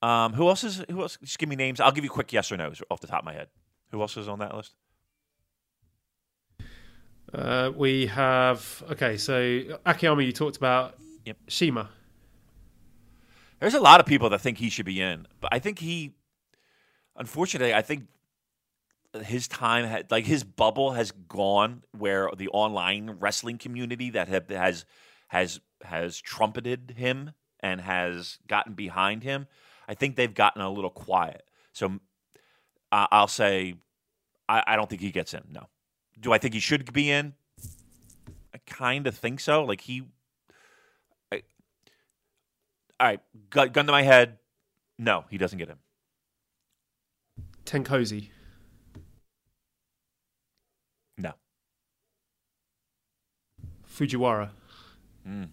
Um, 0.02 0.32
who 0.32 0.48
else 0.48 0.64
is? 0.64 0.84
Who 0.90 1.02
else? 1.02 1.18
Just 1.22 1.38
give 1.38 1.48
me 1.48 1.56
names. 1.56 1.80
I'll 1.80 1.92
give 1.92 2.04
you 2.04 2.10
quick 2.10 2.32
yes 2.32 2.50
or 2.50 2.56
no's 2.56 2.82
off 2.90 3.00
the 3.00 3.06
top 3.06 3.20
of 3.20 3.24
my 3.24 3.32
head. 3.32 3.48
Who 3.90 4.00
else 4.00 4.16
is 4.16 4.28
on 4.28 4.40
that 4.40 4.54
list? 4.54 4.74
Uh, 7.32 7.70
we 7.74 8.06
have 8.06 8.82
okay, 8.92 9.16
so 9.16 9.78
Akiyama 9.84 10.22
you 10.22 10.32
talked 10.32 10.56
about. 10.56 10.96
Yep. 11.24 11.36
Shima. 11.48 11.88
There's 13.60 13.74
a 13.74 13.80
lot 13.80 14.00
of 14.00 14.06
people 14.06 14.30
that 14.30 14.40
think 14.40 14.58
he 14.58 14.68
should 14.68 14.86
be 14.86 15.00
in, 15.00 15.26
but 15.40 15.52
I 15.52 15.58
think 15.58 15.78
he, 15.78 16.12
unfortunately, 17.16 17.74
I 17.74 17.82
think 17.82 18.06
his 19.24 19.48
time 19.48 19.84
had 19.84 20.10
like 20.10 20.26
his 20.26 20.44
bubble 20.44 20.92
has 20.92 21.10
gone 21.10 21.82
where 21.96 22.30
the 22.36 22.48
online 22.48 23.16
wrestling 23.18 23.58
community 23.58 24.10
that 24.10 24.28
have, 24.28 24.48
has 24.48 24.84
has 25.28 25.60
has 25.82 26.20
trumpeted 26.20 26.94
him 26.96 27.32
and 27.60 27.80
has 27.80 28.38
gotten 28.46 28.74
behind 28.74 29.22
him. 29.22 29.46
I 29.88 29.94
think 29.94 30.16
they've 30.16 30.32
gotten 30.32 30.62
a 30.62 30.70
little 30.70 30.90
quiet. 30.90 31.48
So 31.72 31.98
uh, 32.92 33.06
I'll 33.10 33.28
say 33.28 33.74
I, 34.48 34.62
I 34.66 34.76
don't 34.76 34.88
think 34.88 35.02
he 35.02 35.10
gets 35.10 35.34
in. 35.34 35.42
No. 35.50 35.68
Do 36.18 36.32
I 36.32 36.38
think 36.38 36.54
he 36.54 36.60
should 36.60 36.92
be 36.92 37.10
in? 37.10 37.34
I 38.54 38.58
kind 38.66 39.06
of 39.06 39.16
think 39.16 39.40
so. 39.40 39.64
Like 39.64 39.80
he 39.82 40.04
I, 41.32 41.42
all 42.98 43.06
right, 43.06 43.20
gun, 43.50 43.70
gun 43.70 43.86
to 43.86 43.92
my 43.92 44.02
head. 44.02 44.38
No, 44.98 45.24
he 45.30 45.38
doesn't 45.38 45.58
get 45.58 45.68
him. 45.68 45.78
Tenkozy. 47.66 48.30
No. 51.18 51.32
Fujiwara. 53.86 54.50
Mm. 55.28 55.48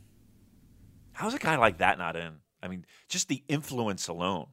How's 1.13 1.33
a 1.33 1.39
guy 1.39 1.57
like 1.57 1.79
that 1.79 1.97
not 1.97 2.15
in? 2.15 2.33
I 2.61 2.67
mean, 2.67 2.85
just 3.09 3.27
the 3.27 3.43
influence 3.47 4.07
alone. 4.07 4.47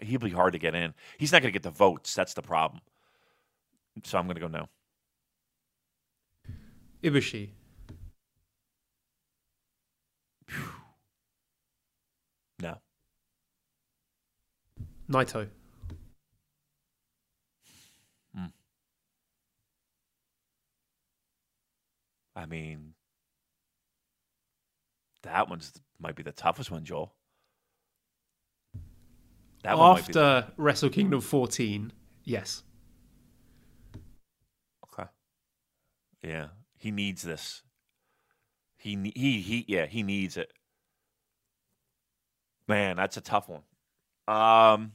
He'll 0.00 0.20
be 0.20 0.30
hard 0.30 0.54
to 0.54 0.58
get 0.58 0.74
in. 0.74 0.94
He's 1.18 1.32
not 1.32 1.42
going 1.42 1.52
to 1.52 1.58
get 1.58 1.62
the 1.62 1.70
votes. 1.70 2.14
That's 2.14 2.32
the 2.32 2.42
problem. 2.42 2.80
So 4.04 4.16
I'm 4.16 4.26
going 4.26 4.36
to 4.36 4.40
go 4.40 4.48
no. 4.48 4.68
Ibushi. 7.02 7.50
No. 12.60 12.78
Naito. 15.10 15.48
I 22.36 22.46
mean, 22.46 22.94
that 25.24 25.48
one's 25.48 25.72
might 25.98 26.14
be 26.14 26.22
the 26.22 26.30
toughest 26.30 26.70
one, 26.70 26.84
Joel. 26.84 27.12
That 29.64 29.76
one 29.76 29.94
might 29.94 30.06
be 30.06 30.12
the- 30.12 30.20
After 30.20 30.52
Wrestle 30.56 30.90
Kingdom 30.90 31.20
14, 31.20 31.92
yes. 32.22 32.62
Okay. 34.84 35.08
Yeah, 36.22 36.48
he 36.76 36.92
needs 36.92 37.22
this. 37.22 37.62
He 38.76 38.94
he 39.16 39.40
he 39.40 39.64
yeah, 39.66 39.86
he 39.86 40.04
needs 40.04 40.36
it. 40.36 40.52
Man, 42.68 42.96
that's 42.96 43.16
a 43.16 43.20
tough 43.20 43.48
one. 43.48 43.62
Um 44.28 44.92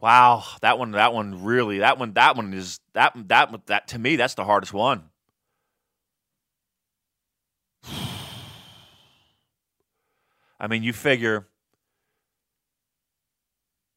Wow, 0.00 0.44
that 0.60 0.78
one 0.78 0.92
that 0.92 1.12
one 1.14 1.42
really 1.44 1.78
that 1.78 1.98
one 1.98 2.12
that 2.12 2.36
one 2.36 2.52
is 2.52 2.80
that 2.92 3.14
that 3.28 3.66
that 3.66 3.88
to 3.88 3.98
me 3.98 4.16
that's 4.16 4.34
the 4.34 4.44
hardest 4.44 4.72
one. 4.72 5.04
I 10.58 10.66
mean, 10.68 10.82
you 10.82 10.92
figure 10.92 11.48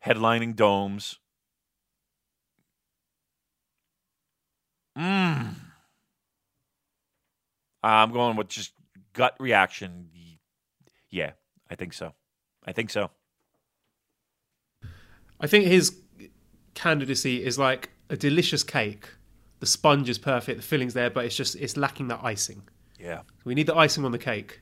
headlining 0.05 0.55
domes 0.55 1.19
Mm. 4.99 5.55
I'm 7.81 8.11
going 8.11 8.35
with 8.35 8.49
just 8.49 8.73
gut 9.13 9.35
reaction. 9.39 10.09
Yeah, 11.09 11.31
I 11.69 11.75
think 11.75 11.93
so. 11.93 12.13
I 12.65 12.73
think 12.73 12.89
so. 12.89 13.09
I 15.39 15.47
think 15.47 15.65
his 15.65 15.95
candidacy 16.73 17.43
is 17.43 17.57
like 17.57 17.89
a 18.09 18.17
delicious 18.17 18.63
cake. 18.63 19.07
The 19.59 19.65
sponge 19.65 20.09
is 20.09 20.17
perfect, 20.17 20.57
the 20.57 20.65
filling's 20.65 20.93
there, 20.93 21.09
but 21.09 21.25
it's 21.25 21.35
just 21.35 21.55
it's 21.55 21.75
lacking 21.77 22.07
that 22.07 22.21
icing. 22.23 22.63
Yeah. 22.99 23.21
We 23.43 23.55
need 23.55 23.67
the 23.67 23.75
icing 23.75 24.05
on 24.05 24.11
the 24.11 24.17
cake 24.17 24.61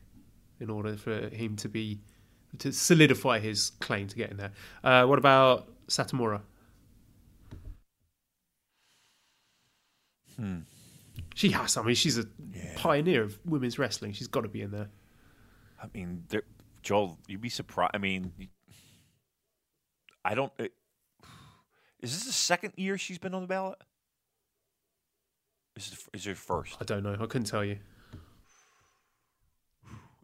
in 0.59 0.69
order 0.69 0.95
for 0.95 1.29
him 1.29 1.55
to 1.57 1.69
be 1.69 1.99
to 2.59 2.71
solidify 2.71 3.39
his 3.39 3.71
claim 3.79 4.07
to 4.07 4.15
get 4.15 4.31
in 4.31 4.37
there. 4.37 4.51
Uh, 4.83 5.05
what 5.05 5.19
about 5.19 5.67
Satomura? 5.87 6.41
Hmm. 10.35 10.59
She 11.35 11.49
has. 11.49 11.77
I 11.77 11.83
mean, 11.83 11.95
she's 11.95 12.17
a 12.17 12.25
pioneer 12.75 13.23
of 13.23 13.37
women's 13.45 13.77
wrestling. 13.77 14.13
She's 14.13 14.27
got 14.27 14.41
to 14.41 14.47
be 14.47 14.61
in 14.61 14.71
there. 14.71 14.89
I 15.81 15.85
mean, 15.93 16.25
Joel, 16.81 17.19
you'd 17.27 17.41
be 17.41 17.49
surprised. 17.49 17.91
I 17.93 17.99
mean, 17.99 18.31
I 20.27 20.35
don't. 20.35 20.51
It, 20.59 20.73
is 22.01 22.13
this 22.13 22.25
the 22.25 22.33
second 22.33 22.73
year 22.75 22.97
she's 22.97 23.17
been 23.17 23.33
on 23.33 23.41
the 23.41 23.47
ballot? 23.47 23.79
Is 25.77 25.93
it, 25.93 25.99
is 26.17 26.25
her 26.25 26.35
first? 26.35 26.77
I 26.81 26.83
don't 26.83 27.01
know. 27.01 27.13
I 27.13 27.25
couldn't 27.27 27.45
tell 27.45 27.63
you. 27.63 27.77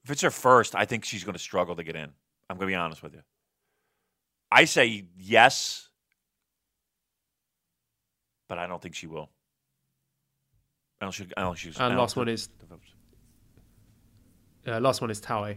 If 0.04 0.12
it's 0.12 0.22
her 0.22 0.30
first, 0.30 0.76
I 0.76 0.84
think 0.84 1.06
she's 1.06 1.24
going 1.24 1.34
to 1.34 1.40
struggle 1.40 1.78
to 1.78 1.84
get 1.84 1.96
in. 1.96 2.10
I'm 2.50 2.58
going 2.58 2.68
to 2.68 2.72
be 2.74 2.76
honest 2.76 3.02
with 3.02 3.14
you. 3.14 3.22
I 4.52 4.66
say 4.66 5.06
yes, 5.18 5.88
but 8.50 8.58
I 8.58 8.68
don't 8.68 8.82
think 8.82 8.96
she 8.96 9.08
will. 9.08 9.30
I 11.00 11.06
don't. 11.06 11.14
She, 11.14 11.26
I 11.38 11.42
don't. 11.44 11.58
She's, 11.58 11.80
And 11.80 11.98
last 11.98 12.18
one 12.18 12.28
is 12.28 12.50
uh, 14.68 14.82
last 14.82 15.00
one 15.00 15.12
is 15.12 15.22
Taue. 15.22 15.56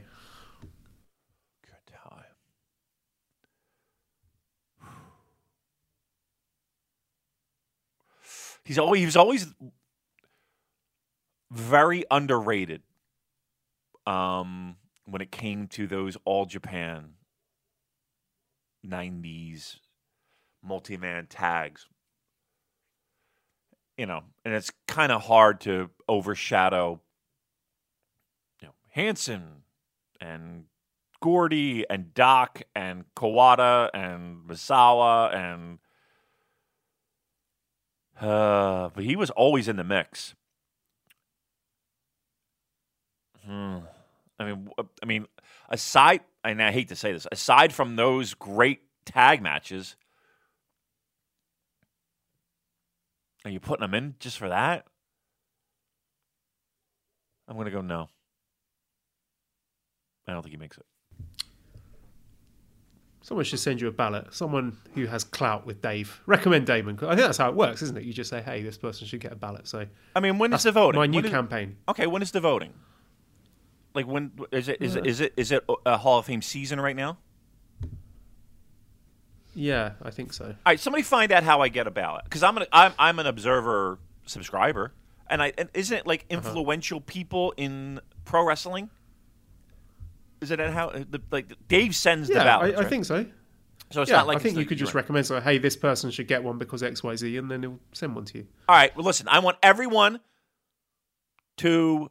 Good 1.62 1.92
time. 1.92 2.24
He's 8.66 8.80
always 8.80 8.98
he 8.98 9.06
was 9.06 9.16
always 9.16 9.46
very 11.52 12.04
underrated. 12.10 12.82
Um, 14.08 14.76
when 15.04 15.22
it 15.22 15.30
came 15.30 15.68
to 15.68 15.86
those 15.86 16.16
all 16.24 16.46
Japan 16.46 17.10
'90s 18.84 19.76
multi-man 20.64 21.28
tags, 21.28 21.86
you 23.96 24.06
know, 24.06 24.24
and 24.44 24.52
it's 24.52 24.72
kind 24.88 25.12
of 25.12 25.22
hard 25.22 25.60
to 25.60 25.90
overshadow, 26.08 27.00
you 28.60 28.66
know, 28.66 28.74
Hansen 28.88 29.62
and 30.20 30.64
Gordy 31.20 31.88
and 31.88 32.12
Doc 32.14 32.62
and 32.74 33.04
Kawada 33.14 33.90
and 33.94 34.38
Misawa 34.48 35.32
and 35.32 35.78
uh, 38.20 38.90
but 38.94 39.04
he 39.04 39.16
was 39.16 39.30
always 39.30 39.68
in 39.68 39.76
the 39.76 39.84
mix. 39.84 40.34
Hmm. 43.44 43.78
I 44.38 44.44
mean, 44.44 44.68
I 45.02 45.06
mean, 45.06 45.26
aside, 45.68 46.20
and 46.44 46.62
I 46.62 46.72
hate 46.72 46.88
to 46.88 46.96
say 46.96 47.12
this, 47.12 47.26
aside 47.30 47.72
from 47.72 47.96
those 47.96 48.34
great 48.34 48.80
tag 49.04 49.40
matches, 49.40 49.96
are 53.44 53.50
you 53.50 53.60
putting 53.60 53.82
them 53.82 53.94
in 53.94 54.14
just 54.18 54.38
for 54.38 54.48
that? 54.48 54.86
I'm 57.48 57.56
gonna 57.56 57.70
go 57.70 57.80
no. 57.80 58.08
I 60.26 60.32
don't 60.32 60.42
think 60.42 60.52
he 60.52 60.58
makes 60.58 60.76
it. 60.76 60.84
Someone 63.26 63.44
should 63.44 63.58
send 63.58 63.80
you 63.80 63.88
a 63.88 63.90
ballot. 63.90 64.32
Someone 64.32 64.78
who 64.94 65.06
has 65.06 65.24
clout 65.24 65.66
with 65.66 65.82
Dave. 65.82 66.22
Recommend 66.26 66.64
Damon. 66.64 66.96
I 67.02 67.08
think 67.08 67.22
that's 67.22 67.38
how 67.38 67.48
it 67.48 67.56
works, 67.56 67.82
isn't 67.82 67.98
it? 67.98 68.04
You 68.04 68.12
just 68.12 68.30
say, 68.30 68.40
"Hey, 68.40 68.62
this 68.62 68.78
person 68.78 69.04
should 69.08 69.18
get 69.18 69.32
a 69.32 69.34
ballot." 69.34 69.66
So 69.66 69.84
I 70.14 70.20
mean, 70.20 70.38
when 70.38 70.52
is 70.52 70.62
the 70.62 70.70
voting? 70.70 71.00
My 71.00 71.06
new 71.06 71.18
is- 71.18 71.28
campaign. 71.28 71.76
Okay, 71.88 72.06
when 72.06 72.22
is 72.22 72.30
the 72.30 72.38
voting? 72.38 72.72
Like 73.94 74.06
when 74.06 74.30
is 74.52 74.68
it? 74.68 74.80
Is 74.80 74.94
it? 74.94 75.00
Uh, 75.00 75.08
is 75.08 75.20
it? 75.20 75.32
Is 75.36 75.50
it 75.50 75.64
a 75.84 75.98
Hall 75.98 76.20
of 76.20 76.26
Fame 76.26 76.40
season 76.40 76.80
right 76.80 76.94
now? 76.94 77.18
Yeah, 79.56 79.94
I 80.00 80.10
think 80.10 80.32
so. 80.32 80.44
All 80.44 80.54
right, 80.64 80.78
somebody 80.78 81.02
find 81.02 81.32
out 81.32 81.42
how 81.42 81.60
I 81.62 81.68
get 81.68 81.88
a 81.88 81.90
ballot 81.90 82.22
because 82.26 82.44
I'm 82.44 82.56
an 82.58 82.66
I'm 82.70 82.92
I'm 82.96 83.18
an 83.18 83.26
observer 83.26 83.98
subscriber, 84.26 84.92
and 85.28 85.42
I 85.42 85.52
and 85.58 85.68
isn't 85.74 85.96
it 85.96 86.06
like 86.06 86.26
uh-huh. 86.30 86.36
influential 86.36 87.00
people 87.00 87.54
in 87.56 87.98
pro 88.24 88.44
wrestling? 88.44 88.88
Is 90.40 90.50
it 90.50 90.60
how 90.60 90.90
the, 90.90 91.20
like 91.30 91.52
Dave 91.68 91.94
sends 91.94 92.28
the 92.28 92.34
Yeah, 92.34 92.44
ballots? 92.44 92.74
I, 92.74 92.78
I 92.78 92.80
right? 92.82 92.88
think 92.90 93.04
so. 93.04 93.24
so. 93.90 94.02
It's 94.02 94.10
yeah, 94.10 94.18
not 94.18 94.26
like 94.26 94.36
I 94.36 94.40
think 94.40 94.58
you 94.58 94.64
could 94.66 94.78
just 94.78 94.94
recommend, 94.94 95.26
so, 95.26 95.40
"Hey, 95.40 95.58
this 95.58 95.76
person 95.76 96.10
should 96.10 96.28
get 96.28 96.42
one 96.44 96.58
because 96.58 96.82
X, 96.82 97.02
Y, 97.02 97.16
Z, 97.16 97.36
and 97.38 97.50
then 97.50 97.62
he'll 97.62 97.78
send 97.92 98.14
one 98.14 98.24
to 98.26 98.38
you. 98.38 98.46
All 98.68 98.76
right. 98.76 98.94
Well, 98.96 99.04
listen, 99.06 99.28
I 99.28 99.38
want 99.38 99.56
everyone 99.62 100.20
to 101.58 102.10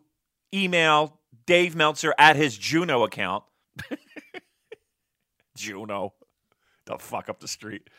email 0.54 1.20
Dave 1.46 1.76
Meltzer 1.76 2.16
at 2.18 2.36
his 2.36 2.58
Juno 2.58 3.04
account. 3.04 3.44
Juno. 5.56 6.14
The 6.86 6.98
fuck 6.98 7.30
up 7.30 7.40
the 7.40 7.48
street. 7.48 7.90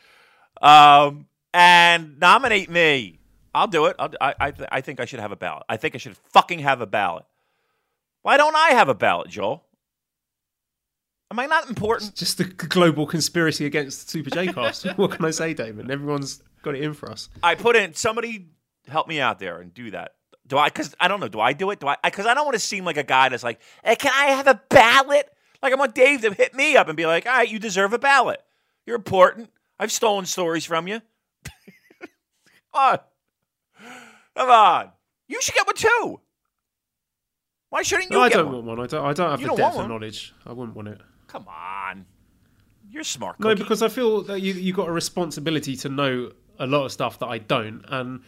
Um, 0.61 1.27
and 1.53 2.19
nominate 2.19 2.69
me. 2.69 3.19
I'll 3.53 3.67
do 3.67 3.85
it. 3.85 3.95
I'll, 3.99 4.11
I, 4.21 4.35
I, 4.39 4.51
th- 4.51 4.69
I 4.71 4.81
think 4.81 4.99
I 4.99 5.05
should 5.05 5.19
have 5.19 5.31
a 5.31 5.35
ballot. 5.35 5.63
I 5.67 5.77
think 5.77 5.95
I 5.95 5.97
should 5.97 6.15
fucking 6.31 6.59
have 6.59 6.81
a 6.81 6.85
ballot. 6.85 7.25
Why 8.21 8.37
don't 8.37 8.55
I 8.55 8.69
have 8.71 8.89
a 8.89 8.93
ballot, 8.93 9.29
Joel? 9.29 9.63
Am 11.29 11.39
I 11.39 11.45
not 11.45 11.67
important? 11.67 12.15
Just 12.15 12.37
the 12.37 12.45
global 12.45 13.05
conspiracy 13.05 13.65
against 13.65 14.09
Super 14.09 14.29
J 14.29 14.47
Cast. 14.47 14.85
what 14.97 15.11
can 15.11 15.25
I 15.25 15.31
say, 15.31 15.53
Damon? 15.53 15.91
Everyone's 15.91 16.41
got 16.61 16.75
it 16.75 16.81
in 16.81 16.93
for 16.93 17.11
us. 17.11 17.29
I 17.43 17.55
put 17.55 17.75
in 17.75 17.93
somebody 17.93 18.47
help 18.87 19.07
me 19.07 19.19
out 19.19 19.39
there 19.39 19.59
and 19.59 19.73
do 19.73 19.91
that. 19.91 20.13
Do 20.47 20.57
I? 20.57 20.69
Because 20.69 20.95
I 20.99 21.09
don't 21.09 21.19
know. 21.19 21.27
Do 21.27 21.41
I 21.41 21.51
do 21.51 21.69
it? 21.71 21.81
Do 21.81 21.87
I? 21.87 21.97
Because 22.01 22.25
I 22.25 22.33
don't 22.33 22.45
want 22.45 22.55
to 22.55 22.59
seem 22.59 22.85
like 22.85 22.95
a 22.95 23.03
guy 23.03 23.27
that's 23.27 23.43
like, 23.43 23.59
"Hey, 23.83 23.97
can 23.97 24.13
I 24.15 24.27
have 24.31 24.47
a 24.47 24.61
ballot?" 24.69 25.29
Like 25.61 25.73
I 25.73 25.75
want 25.75 25.93
Dave 25.93 26.21
to 26.21 26.33
hit 26.33 26.53
me 26.55 26.77
up 26.77 26.87
and 26.87 26.95
be 26.95 27.05
like, 27.05 27.25
"All 27.25 27.33
right, 27.33 27.49
you 27.49 27.59
deserve 27.59 27.91
a 27.91 27.99
ballot. 27.99 28.41
You're 28.85 28.95
important. 28.95 29.49
I've 29.77 29.91
stolen 29.91 30.25
stories 30.25 30.63
from 30.63 30.87
you. 30.87 31.01
Come 32.73 32.81
on, 32.93 32.99
come 34.35 34.49
on. 34.51 34.91
You 35.27 35.41
should 35.41 35.55
get 35.55 35.65
one 35.65 35.75
too. 35.75 36.21
Why 37.69 37.81
shouldn't 37.81 38.11
you 38.11 38.15
No, 38.17 38.23
I 38.23 38.29
don't 38.29 38.45
one? 38.45 38.65
want 38.65 38.77
one. 38.77 38.79
I 38.81 38.87
don't. 38.87 39.05
I 39.05 39.13
don't 39.13 39.31
have 39.31 39.41
You 39.41 39.47
the 39.47 39.55
depth 39.55 39.77
of 39.77 39.87
knowledge. 39.89 40.33
I 40.45 40.53
wouldn't 40.53 40.75
want 40.75 40.87
it. 40.89 41.01
Come 41.27 41.47
on, 41.47 42.05
you're 42.89 43.03
smart. 43.03 43.39
No, 43.39 43.53
because 43.55 43.81
I 43.81 43.89
feel 43.89 44.21
that 44.23 44.41
you 44.41 44.53
you 44.53 44.73
got 44.73 44.87
a 44.87 44.91
responsibility 44.91 45.75
to 45.77 45.89
know 45.89 46.31
a 46.59 46.65
lot 46.65 46.85
of 46.85 46.91
stuff 46.91 47.19
that 47.19 47.27
I 47.27 47.37
don't, 47.37 47.83
and 47.89 48.21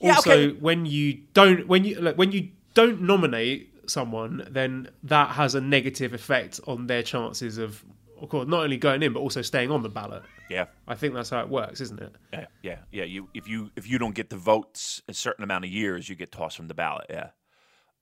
Yeah, 0.00 0.14
also 0.16 0.30
okay. 0.32 0.52
when 0.60 0.86
you 0.86 1.22
don't 1.32 1.66
when 1.66 1.84
you 1.84 2.00
like, 2.00 2.16
when 2.16 2.32
you 2.32 2.50
don't 2.74 3.00
nominate 3.02 3.72
someone, 3.88 4.46
then 4.50 4.88
that 5.04 5.30
has 5.30 5.54
a 5.54 5.60
negative 5.60 6.12
effect 6.12 6.60
on 6.66 6.86
their 6.86 7.02
chances 7.02 7.56
of, 7.56 7.84
of 8.20 8.28
course, 8.28 8.46
not 8.48 8.64
only 8.64 8.76
going 8.76 9.02
in 9.02 9.12
but 9.12 9.20
also 9.20 9.40
staying 9.42 9.70
on 9.70 9.82
the 9.82 9.88
ballot. 9.88 10.22
yeah. 10.50 10.66
I 10.86 10.94
think 10.94 11.14
that's 11.14 11.30
how 11.30 11.40
it 11.40 11.48
works, 11.48 11.80
isn't 11.80 12.00
it? 12.00 12.12
Yeah, 12.32 12.46
yeah, 12.62 12.78
yeah. 12.92 13.04
You 13.04 13.28
if 13.32 13.48
you 13.48 13.70
if 13.76 13.88
you 13.88 13.98
don't 13.98 14.14
get 14.14 14.28
the 14.28 14.36
votes 14.36 15.00
a 15.08 15.14
certain 15.14 15.42
amount 15.44 15.64
of 15.64 15.70
years, 15.70 16.08
you 16.08 16.14
get 16.14 16.30
tossed 16.32 16.56
from 16.56 16.68
the 16.68 16.74
ballot. 16.74 17.06
Yeah. 17.08 17.30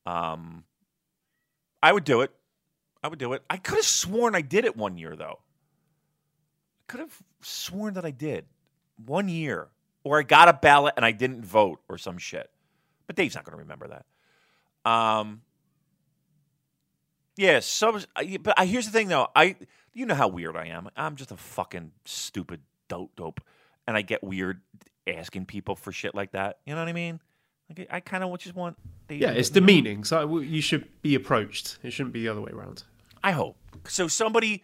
Um, 0.06 0.64
I 1.82 1.92
would 1.92 2.04
do 2.04 2.22
it. 2.22 2.32
I 3.04 3.08
would 3.08 3.18
do 3.18 3.34
it. 3.34 3.42
I 3.50 3.58
could 3.58 3.76
have 3.76 3.84
sworn 3.84 4.34
I 4.34 4.40
did 4.40 4.64
it 4.64 4.78
one 4.78 4.96
year 4.96 5.14
though. 5.14 5.38
I 6.80 6.84
could 6.88 7.00
have 7.00 7.22
sworn 7.42 7.94
that 7.94 8.04
I 8.06 8.10
did 8.10 8.46
one 9.04 9.28
year, 9.28 9.68
or 10.04 10.18
I 10.18 10.22
got 10.22 10.48
a 10.48 10.54
ballot 10.54 10.94
and 10.96 11.04
I 11.04 11.12
didn't 11.12 11.44
vote, 11.44 11.80
or 11.86 11.98
some 11.98 12.16
shit. 12.16 12.50
But 13.06 13.16
Dave's 13.16 13.34
not 13.34 13.44
going 13.44 13.52
to 13.52 13.62
remember 13.62 13.88
that. 13.88 14.90
Um. 14.90 15.42
Yeah. 17.36 17.60
So, 17.60 18.00
but 18.40 18.54
I, 18.58 18.64
here's 18.64 18.86
the 18.86 18.92
thing 18.92 19.08
though. 19.08 19.28
I 19.36 19.56
you 19.92 20.06
know 20.06 20.14
how 20.14 20.28
weird 20.28 20.56
I 20.56 20.68
am. 20.68 20.88
I'm 20.96 21.16
just 21.16 21.30
a 21.30 21.36
fucking 21.36 21.92
stupid 22.06 22.60
dope 22.88 23.14
dope, 23.16 23.42
and 23.86 23.98
I 23.98 24.02
get 24.02 24.24
weird 24.24 24.62
asking 25.06 25.44
people 25.44 25.76
for 25.76 25.92
shit 25.92 26.14
like 26.14 26.32
that. 26.32 26.58
You 26.64 26.74
know 26.74 26.80
what 26.80 26.88
I 26.88 26.94
mean? 26.94 27.20
Like 27.68 27.86
I 27.90 28.00
kind 28.00 28.24
of 28.24 28.38
just 28.38 28.56
want. 28.56 28.78
They, 29.08 29.16
Yeah, 29.16 29.32
it's 29.32 29.50
demeaning. 29.50 30.04
So 30.04 30.38
you 30.38 30.62
should 30.62 30.88
be 31.02 31.14
approached. 31.14 31.78
It 31.82 31.92
shouldn't 31.92 32.14
be 32.14 32.22
the 32.22 32.28
other 32.28 32.40
way 32.40 32.50
around. 32.50 32.84
I 33.24 33.32
hope 33.32 33.56
so. 33.88 34.06
Somebody 34.06 34.62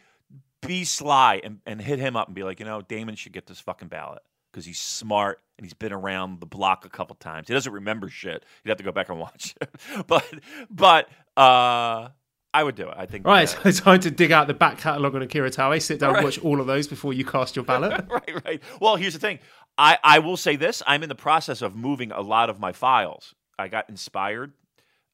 be 0.61 0.85
sly 0.85 1.41
and, 1.43 1.61
and 1.65 1.81
hit 1.81 1.99
him 1.99 2.15
up 2.15 2.29
and 2.29 2.35
be 2.35 2.45
like, 2.45 2.61
you 2.61 2.67
know, 2.67 2.83
Damon 2.83 3.17
should 3.17 3.33
get 3.33 3.47
this 3.47 3.59
fucking 3.59 3.89
ballot 3.89 4.21
because 4.53 4.67
he's 4.67 4.79
smart 4.79 5.41
and 5.57 5.65
he's 5.65 5.73
been 5.73 5.95
around 5.95 6.41
the 6.41 6.47
block 6.47 6.85
a 6.85 6.91
couple 6.91 7.17
times. 7.17 7.49
He 7.49 7.55
doesn't 7.55 7.73
remember 7.73 8.11
shit. 8.11 8.45
You'd 8.63 8.69
have 8.69 8.77
to 8.77 8.85
go 8.85 8.93
back 8.93 9.09
and 9.09 9.19
watch 9.19 9.55
it, 9.61 9.71
but 10.07 10.27
but 10.69 11.09
uh, 11.39 12.09
I 12.53 12.63
would 12.63 12.75
do 12.75 12.89
it. 12.89 12.95
I 12.99 13.07
think. 13.07 13.27
Right, 13.27 13.45
uh, 13.45 13.47
so 13.47 13.59
it's 13.65 13.81
time 13.81 14.01
to 14.01 14.11
dig 14.11 14.31
out 14.31 14.47
the 14.47 14.55
back 14.55 14.77
catalogue 14.77 15.15
on 15.15 15.23
Akira 15.23 15.51
Taue. 15.51 15.81
Sit 15.81 15.99
down, 15.99 16.15
right. 16.15 16.25
watch 16.25 16.39
all 16.41 16.61
of 16.61 16.67
those 16.67 16.87
before 16.87 17.15
you 17.15 17.25
cast 17.25 17.57
your 17.57 17.65
ballot. 17.65 18.05
right, 18.11 18.45
right. 18.45 18.63
Well, 18.79 18.97
here's 18.97 19.15
the 19.15 19.21
thing. 19.21 19.39
I, 19.79 19.97
I 20.05 20.19
will 20.19 20.37
say 20.37 20.57
this. 20.57 20.83
I'm 20.87 21.03
in 21.03 21.09
the 21.09 21.15
process 21.15 21.63
of 21.63 21.75
moving 21.75 22.13
a 22.13 22.21
lot 22.21 22.51
of 22.51 22.61
my 22.61 22.73
files. 22.73 23.35
I 23.59 23.69
got 23.69 23.89
inspired. 23.89 24.53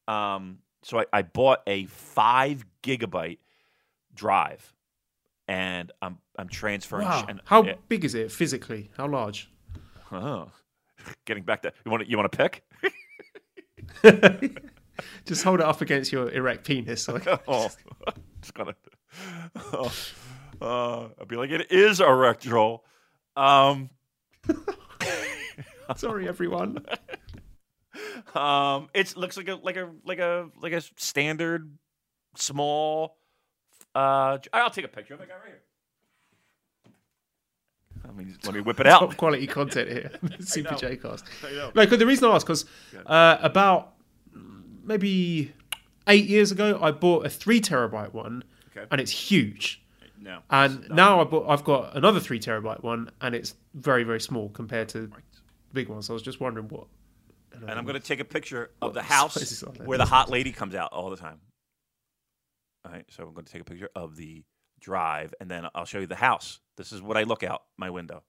Um, 0.07 0.59
so 0.87 0.99
I, 0.99 1.05
I 1.11 1.21
bought 1.21 1.59
a 1.67 1.85
five 1.85 2.65
gigabyte 2.81 3.39
drive 4.15 4.73
and 5.47 5.91
I'm 6.01 6.19
I'm 6.39 6.47
transferring 6.47 7.07
wow. 7.07 7.23
sh- 7.23 7.25
and 7.27 7.41
How 7.43 7.63
yeah. 7.63 7.73
big 7.89 8.05
is 8.05 8.15
it 8.15 8.31
physically? 8.31 8.89
How 8.95 9.07
large? 9.07 9.51
Oh. 10.13 10.49
Getting 11.25 11.43
back 11.43 11.63
to 11.63 11.73
you 11.83 11.91
want 11.91 12.03
to, 12.03 12.09
you 12.09 12.17
want 12.17 12.31
to 12.31 12.37
pick? 12.37 12.63
Just 15.25 15.43
hold 15.43 15.59
it 15.59 15.65
up 15.65 15.81
against 15.81 16.13
your 16.13 16.31
erect 16.31 16.65
penis. 16.65 17.07
Like, 17.07 17.27
oh, 17.47 17.69
just 18.41 18.53
gonna. 18.55 18.73
Oh, 19.55 19.93
uh, 20.59 21.07
I'd 21.21 21.27
be 21.27 21.35
like, 21.35 21.51
it 21.51 21.71
is 21.71 21.99
erect, 21.99 22.41
Joel. 22.43 22.83
Um, 23.35 23.91
sorry, 25.95 26.27
everyone. 26.27 26.83
Um, 28.35 28.89
it 28.93 29.15
looks 29.17 29.37
like 29.37 29.47
a 29.47 29.55
like 29.55 29.77
a 29.77 29.89
like 30.05 30.19
a 30.19 30.49
like 30.61 30.73
a 30.73 30.81
standard 30.95 31.77
small. 32.35 33.17
Uh, 33.95 34.37
I'll 34.53 34.69
take 34.69 34.85
a 34.85 34.89
picture 34.89 35.13
of 35.15 35.21
it. 35.21 35.23
I 35.23 35.27
got 35.27 35.39
right 35.39 35.47
here. 35.47 35.61
Let 38.05 38.15
me 38.15 38.33
let 38.45 38.53
me 38.53 38.61
whip 38.61 38.79
it 38.79 38.87
out. 38.87 38.99
Top 38.99 39.17
quality 39.17 39.47
content 39.47 39.89
here. 39.89 40.11
Super. 40.39 40.75
J 40.75 40.97
cast. 40.97 41.25
I 41.43 41.51
know. 41.51 41.85
The 41.85 42.05
reason 42.05 42.29
I 42.29 42.35
ask 42.35 42.45
because 42.45 42.65
uh, 43.05 43.37
about 43.41 43.93
maybe 44.83 45.53
eight 46.07 46.25
years 46.25 46.51
ago, 46.51 46.79
I 46.81 46.91
bought 46.91 47.25
a 47.25 47.29
three 47.29 47.59
terabyte 47.59 48.13
one, 48.13 48.43
Okay. 48.75 48.87
and 48.91 49.01
it's 49.01 49.11
huge. 49.11 49.83
No. 50.19 50.39
And 50.49 50.89
now 50.89 51.21
I 51.21 51.25
bought, 51.25 51.47
I've 51.47 51.63
got 51.63 51.95
another 51.95 52.19
three 52.19 52.39
terabyte 52.39 52.83
one, 52.83 53.11
and 53.21 53.35
it's 53.35 53.55
very 53.73 54.03
very 54.03 54.19
small 54.21 54.49
compared 54.49 54.89
to 54.89 55.01
the 55.07 55.11
big 55.73 55.89
one. 55.89 56.01
So 56.01 56.13
I 56.13 56.15
was 56.15 56.23
just 56.23 56.39
wondering 56.39 56.67
what. 56.69 56.87
And 57.61 57.71
I'm 57.71 57.85
going 57.85 57.99
to 57.99 58.05
take 58.05 58.19
a 58.19 58.25
picture 58.25 58.71
of 58.81 58.93
the 58.93 59.01
house 59.15 59.33
sizes 59.35 59.63
are 59.63 59.71
there? 59.71 59.87
where 59.87 59.97
the 59.97 60.05
hot 60.05 60.29
lady 60.29 60.51
comes 60.51 60.75
out 60.75 60.91
all 60.93 61.09
the 61.09 61.17
time. 61.17 61.39
All 62.85 62.91
right, 62.91 63.05
so 63.09 63.23
I'm 63.23 63.33
going 63.33 63.45
to 63.45 63.51
take 63.51 63.61
a 63.61 63.65
picture 63.65 63.89
of 63.95 64.15
the 64.15 64.43
drive, 64.79 65.33
and 65.41 65.49
then 65.49 65.65
I'll 65.75 65.85
show 65.85 65.99
you 65.99 66.07
the 66.07 66.15
house. 66.15 66.59
This 66.77 66.91
is 66.91 67.01
what 67.01 67.17
I 67.17 67.23
look 67.23 67.43
out 67.43 67.63
my 67.77 67.89
window, 67.89 68.23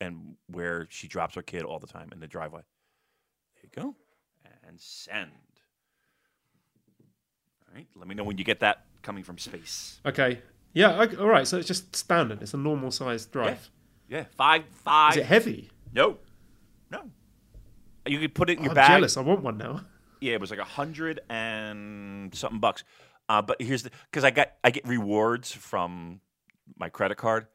and 0.00 0.36
where 0.48 0.86
she 0.90 1.08
drops 1.08 1.34
her 1.34 1.42
kid 1.42 1.62
all 1.62 1.78
the 1.78 1.86
time 1.86 2.10
in 2.12 2.20
the 2.20 2.26
driveway. 2.28 2.62
There 3.56 3.64
you 3.64 3.82
go, 3.82 3.96
and 4.66 4.78
send. 4.80 5.30
All 7.68 7.74
right, 7.74 7.86
let 7.96 8.06
me 8.06 8.14
know 8.14 8.24
when 8.24 8.38
you 8.38 8.44
get 8.44 8.60
that 8.60 8.84
coming 9.02 9.24
from 9.24 9.38
space. 9.38 10.00
Okay. 10.06 10.40
Yeah. 10.72 11.02
Okay, 11.02 11.16
all 11.16 11.28
right. 11.28 11.46
So 11.46 11.56
it's 11.56 11.68
just 11.68 11.94
standard. 11.96 12.42
It's 12.42 12.54
a 12.54 12.58
normal 12.58 12.90
sized 12.90 13.32
drive. 13.32 13.70
Yeah, 14.08 14.24
five, 14.36 14.64
five. 14.84 15.12
Is 15.12 15.18
it 15.18 15.26
heavy? 15.26 15.70
No, 15.92 16.18
no. 16.90 17.10
You 18.06 18.18
could 18.20 18.34
put 18.34 18.50
it 18.50 18.58
in 18.58 18.64
your 18.64 18.70
I'm 18.72 18.76
bag. 18.76 18.88
jealous. 18.88 19.16
I 19.16 19.20
want 19.22 19.42
one 19.42 19.58
now. 19.58 19.80
Yeah, 20.20 20.34
it 20.34 20.40
was 20.40 20.50
like 20.50 20.60
a 20.60 20.64
hundred 20.64 21.20
and 21.28 22.34
something 22.34 22.60
bucks. 22.60 22.84
Uh, 23.28 23.42
but 23.42 23.60
here's 23.60 23.82
the 23.82 23.90
because 24.10 24.24
I 24.24 24.30
got 24.30 24.52
I 24.62 24.70
get 24.70 24.86
rewards 24.86 25.52
from 25.52 26.20
my 26.78 26.88
credit 26.88 27.16
card, 27.16 27.46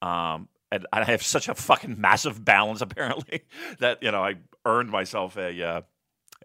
um, 0.00 0.48
and 0.70 0.86
I 0.92 1.04
have 1.04 1.22
such 1.22 1.48
a 1.48 1.54
fucking 1.54 2.00
massive 2.00 2.44
balance 2.44 2.80
apparently 2.80 3.42
that 3.78 4.02
you 4.02 4.10
know 4.10 4.22
I 4.22 4.36
earned 4.64 4.90
myself 4.90 5.36
a 5.36 5.62
uh, 5.62 5.80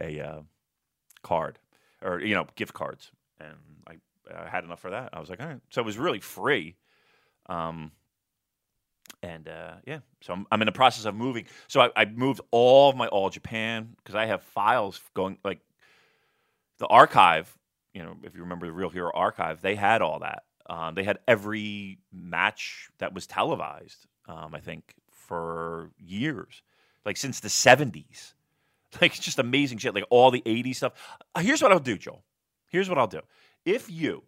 a 0.01 0.19
uh, 0.19 0.41
card 1.23 1.59
or 2.01 2.19
you 2.19 2.35
know 2.35 2.47
gift 2.55 2.73
cards, 2.73 3.11
and 3.39 3.55
I, 3.87 3.95
I 4.33 4.49
had 4.49 4.63
enough 4.65 4.79
for 4.81 4.91
that. 4.91 5.09
I 5.13 5.19
was 5.19 5.29
like, 5.29 5.39
all 5.41 5.47
right, 5.47 5.61
so 5.69 5.81
it 5.81 5.85
was 5.85 5.97
really 5.97 6.19
free. 6.19 6.75
Um, 7.47 7.91
and 9.27 9.47
uh, 9.49 9.73
yeah, 9.85 9.99
so 10.21 10.33
I'm, 10.33 10.47
I'm 10.51 10.61
in 10.61 10.65
the 10.67 10.71
process 10.71 11.05
of 11.05 11.15
moving. 11.15 11.45
So 11.67 11.81
I, 11.81 11.89
I 11.95 12.05
moved 12.05 12.39
all 12.51 12.89
of 12.89 12.95
my 12.95 13.07
All 13.07 13.29
Japan 13.29 13.95
because 13.97 14.15
I 14.15 14.25
have 14.25 14.41
files 14.41 15.01
going 15.13 15.37
like 15.43 15.59
the 16.79 16.87
archive. 16.87 17.53
You 17.93 18.03
know, 18.03 18.15
if 18.23 18.35
you 18.35 18.41
remember 18.41 18.67
the 18.67 18.71
Real 18.71 18.89
Hero 18.89 19.11
archive, 19.13 19.61
they 19.61 19.75
had 19.75 20.01
all 20.01 20.19
that. 20.19 20.43
Um, 20.69 20.95
they 20.95 21.03
had 21.03 21.19
every 21.27 21.99
match 22.11 22.89
that 22.99 23.13
was 23.13 23.27
televised. 23.27 24.05
Um, 24.27 24.53
I 24.53 24.59
think 24.59 24.93
for 25.11 25.91
years, 25.97 26.61
like 27.05 27.17
since 27.17 27.39
the 27.39 27.49
'70s. 27.49 28.33
Like 29.01 29.11
it's 29.11 29.25
just 29.25 29.37
amazing 29.37 29.79
shit. 29.79 29.93
Like 29.93 30.05
all 30.09 30.31
the 30.31 30.41
'80s 30.45 30.77
stuff. 30.77 30.93
Uh, 31.35 31.41
Here's 31.41 31.61
what 31.61 31.73
I'll 31.73 31.79
do, 31.79 31.97
Joel. 31.97 32.23
Here's 32.69 32.87
what 32.87 32.97
I'll 32.97 33.05
do. 33.05 33.19
If 33.65 33.91
you 33.91 34.23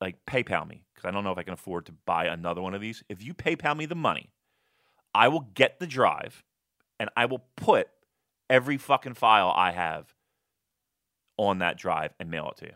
like 0.00 0.24
PayPal 0.26 0.66
me 0.66 0.84
because 1.02 1.12
I 1.12 1.14
don't 1.14 1.24
know 1.24 1.32
if 1.32 1.38
I 1.38 1.42
can 1.42 1.54
afford 1.54 1.86
to 1.86 1.92
buy 2.06 2.26
another 2.26 2.60
one 2.62 2.74
of 2.74 2.80
these. 2.80 3.02
If 3.08 3.22
you 3.22 3.34
PayPal 3.34 3.76
me 3.76 3.86
the 3.86 3.94
money, 3.94 4.30
I 5.14 5.28
will 5.28 5.48
get 5.54 5.78
the 5.78 5.86
drive 5.86 6.44
and 6.98 7.10
I 7.16 7.26
will 7.26 7.44
put 7.56 7.88
every 8.48 8.76
fucking 8.76 9.14
file 9.14 9.52
I 9.54 9.72
have 9.72 10.14
on 11.36 11.58
that 11.58 11.76
drive 11.76 12.14
and 12.20 12.30
mail 12.30 12.50
it 12.50 12.58
to 12.58 12.66
you. 12.66 12.72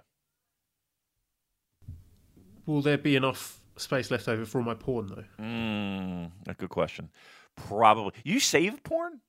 Will 2.66 2.82
there 2.82 2.98
be 2.98 3.14
enough 3.14 3.60
space 3.76 4.10
left 4.10 4.28
over 4.28 4.44
for 4.44 4.58
all 4.58 4.64
my 4.64 4.74
porn 4.74 5.06
though? 5.06 5.44
Mm, 5.44 6.30
a 6.48 6.54
good 6.54 6.70
question. 6.70 7.10
Probably. 7.54 8.12
You 8.24 8.40
save 8.40 8.82
porn? 8.82 9.20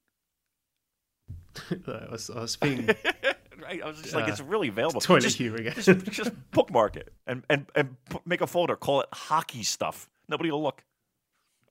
I 1.71 2.11
was, 2.11 2.29
I 2.29 2.41
was 2.41 2.55
being 2.55 2.89
right. 3.67 3.83
I 3.83 3.87
was 3.87 4.01
just 4.01 4.15
like, 4.15 4.27
it's 4.27 4.41
really 4.41 4.67
available. 4.69 5.01
toilet 5.01 5.21
just, 5.21 5.37
humor 5.37 5.57
again. 5.57 5.73
just, 5.75 6.05
just 6.05 6.31
bookmark 6.51 6.95
it 6.95 7.13
and 7.25 7.43
and 7.49 7.65
and 7.75 7.95
make 8.25 8.41
a 8.41 8.47
folder. 8.47 8.75
Call 8.75 9.01
it 9.01 9.07
hockey 9.13 9.63
stuff. 9.63 10.09
Nobody 10.27 10.51
will 10.51 10.63
look. 10.63 10.83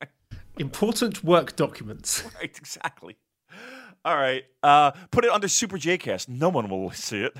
important 0.59 1.25
work 1.25 1.57
documents. 1.57 2.23
Right, 2.41 2.57
exactly. 2.57 3.17
All 4.05 4.15
right. 4.17 4.45
Uh, 4.63 4.93
put 5.11 5.25
it 5.25 5.31
under 5.31 5.49
Super 5.49 5.79
Jcast. 5.79 6.29
No 6.29 6.49
one 6.49 6.69
will 6.69 6.91
see 6.93 7.25
it. 7.25 7.37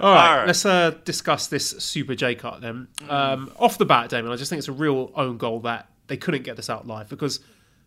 All 0.00 0.14
right, 0.14 0.30
All 0.30 0.36
right. 0.38 0.46
let's 0.46 0.64
uh, 0.64 0.92
discuss 1.04 1.48
this 1.48 1.68
Super 1.70 2.14
J 2.14 2.34
Cup 2.34 2.62
then. 2.62 2.88
Um, 3.08 3.52
off 3.58 3.76
the 3.76 3.84
bat, 3.84 4.08
Damon, 4.08 4.32
I 4.32 4.36
just 4.36 4.48
think 4.48 4.58
it's 4.58 4.68
a 4.68 4.72
real 4.72 5.12
own 5.14 5.36
goal 5.36 5.60
that 5.60 5.90
they 6.06 6.16
couldn't 6.16 6.42
get 6.42 6.56
this 6.56 6.70
out 6.70 6.86
live 6.86 7.10
because 7.10 7.40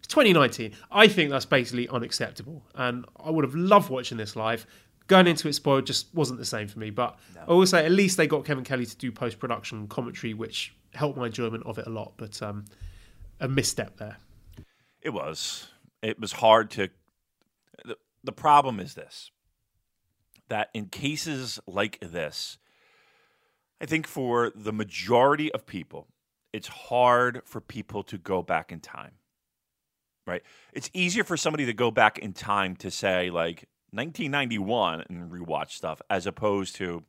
2019. 0.07 0.73
I 0.91 1.07
think 1.07 1.29
that's 1.29 1.45
basically 1.45 1.87
unacceptable, 1.89 2.63
and 2.75 3.05
I 3.23 3.29
would 3.29 3.43
have 3.43 3.55
loved 3.55 3.89
watching 3.89 4.17
this 4.17 4.35
live. 4.35 4.65
Going 5.07 5.27
into 5.27 5.49
it 5.49 5.53
spoiled 5.53 5.85
just 5.85 6.13
wasn't 6.13 6.39
the 6.39 6.45
same 6.45 6.67
for 6.67 6.79
me, 6.79 6.89
but 6.89 7.19
I 7.47 7.51
will 7.51 7.65
say 7.65 7.85
at 7.85 7.91
least 7.91 8.15
they 8.15 8.27
got 8.27 8.45
Kevin 8.45 8.63
Kelly 8.63 8.85
to 8.85 8.95
do 8.95 9.11
post 9.11 9.37
production 9.37 9.87
commentary, 9.87 10.33
which 10.33 10.75
helped 10.93 11.17
my 11.17 11.25
enjoyment 11.25 11.65
of 11.65 11.77
it 11.77 11.87
a 11.87 11.89
lot. 11.89 12.13
But 12.15 12.41
um, 12.41 12.65
a 13.39 13.47
misstep 13.47 13.97
there. 13.97 14.17
It 15.01 15.09
was. 15.09 15.67
It 16.01 16.19
was 16.19 16.33
hard 16.33 16.71
to. 16.71 16.89
The, 17.83 17.97
the 18.23 18.31
problem 18.31 18.79
is 18.79 18.93
this 18.93 19.31
that 20.49 20.69
in 20.73 20.85
cases 20.85 21.59
like 21.65 21.99
this, 21.99 22.57
I 23.81 23.85
think 23.85 24.07
for 24.07 24.51
the 24.55 24.71
majority 24.71 25.51
of 25.51 25.65
people, 25.65 26.07
it's 26.53 26.67
hard 26.67 27.41
for 27.45 27.59
people 27.59 28.03
to 28.03 28.17
go 28.17 28.41
back 28.41 28.71
in 28.71 28.79
time. 28.79 29.13
Right? 30.26 30.41
It's 30.71 30.89
easier 30.93 31.24
for 31.24 31.36
somebody 31.36 31.65
to 31.65 31.74
go 31.74 31.91
back 31.91 32.17
in 32.17 32.34
time 32.34 32.76
to 32.78 32.89
say, 32.89 33.30
like, 33.30 33.67
1991 33.91 35.03
and 35.09 35.32
rewatch 35.32 35.71
stuff 35.71 36.01
as 36.09 36.26
opposed 36.26 36.76
to, 36.78 37.03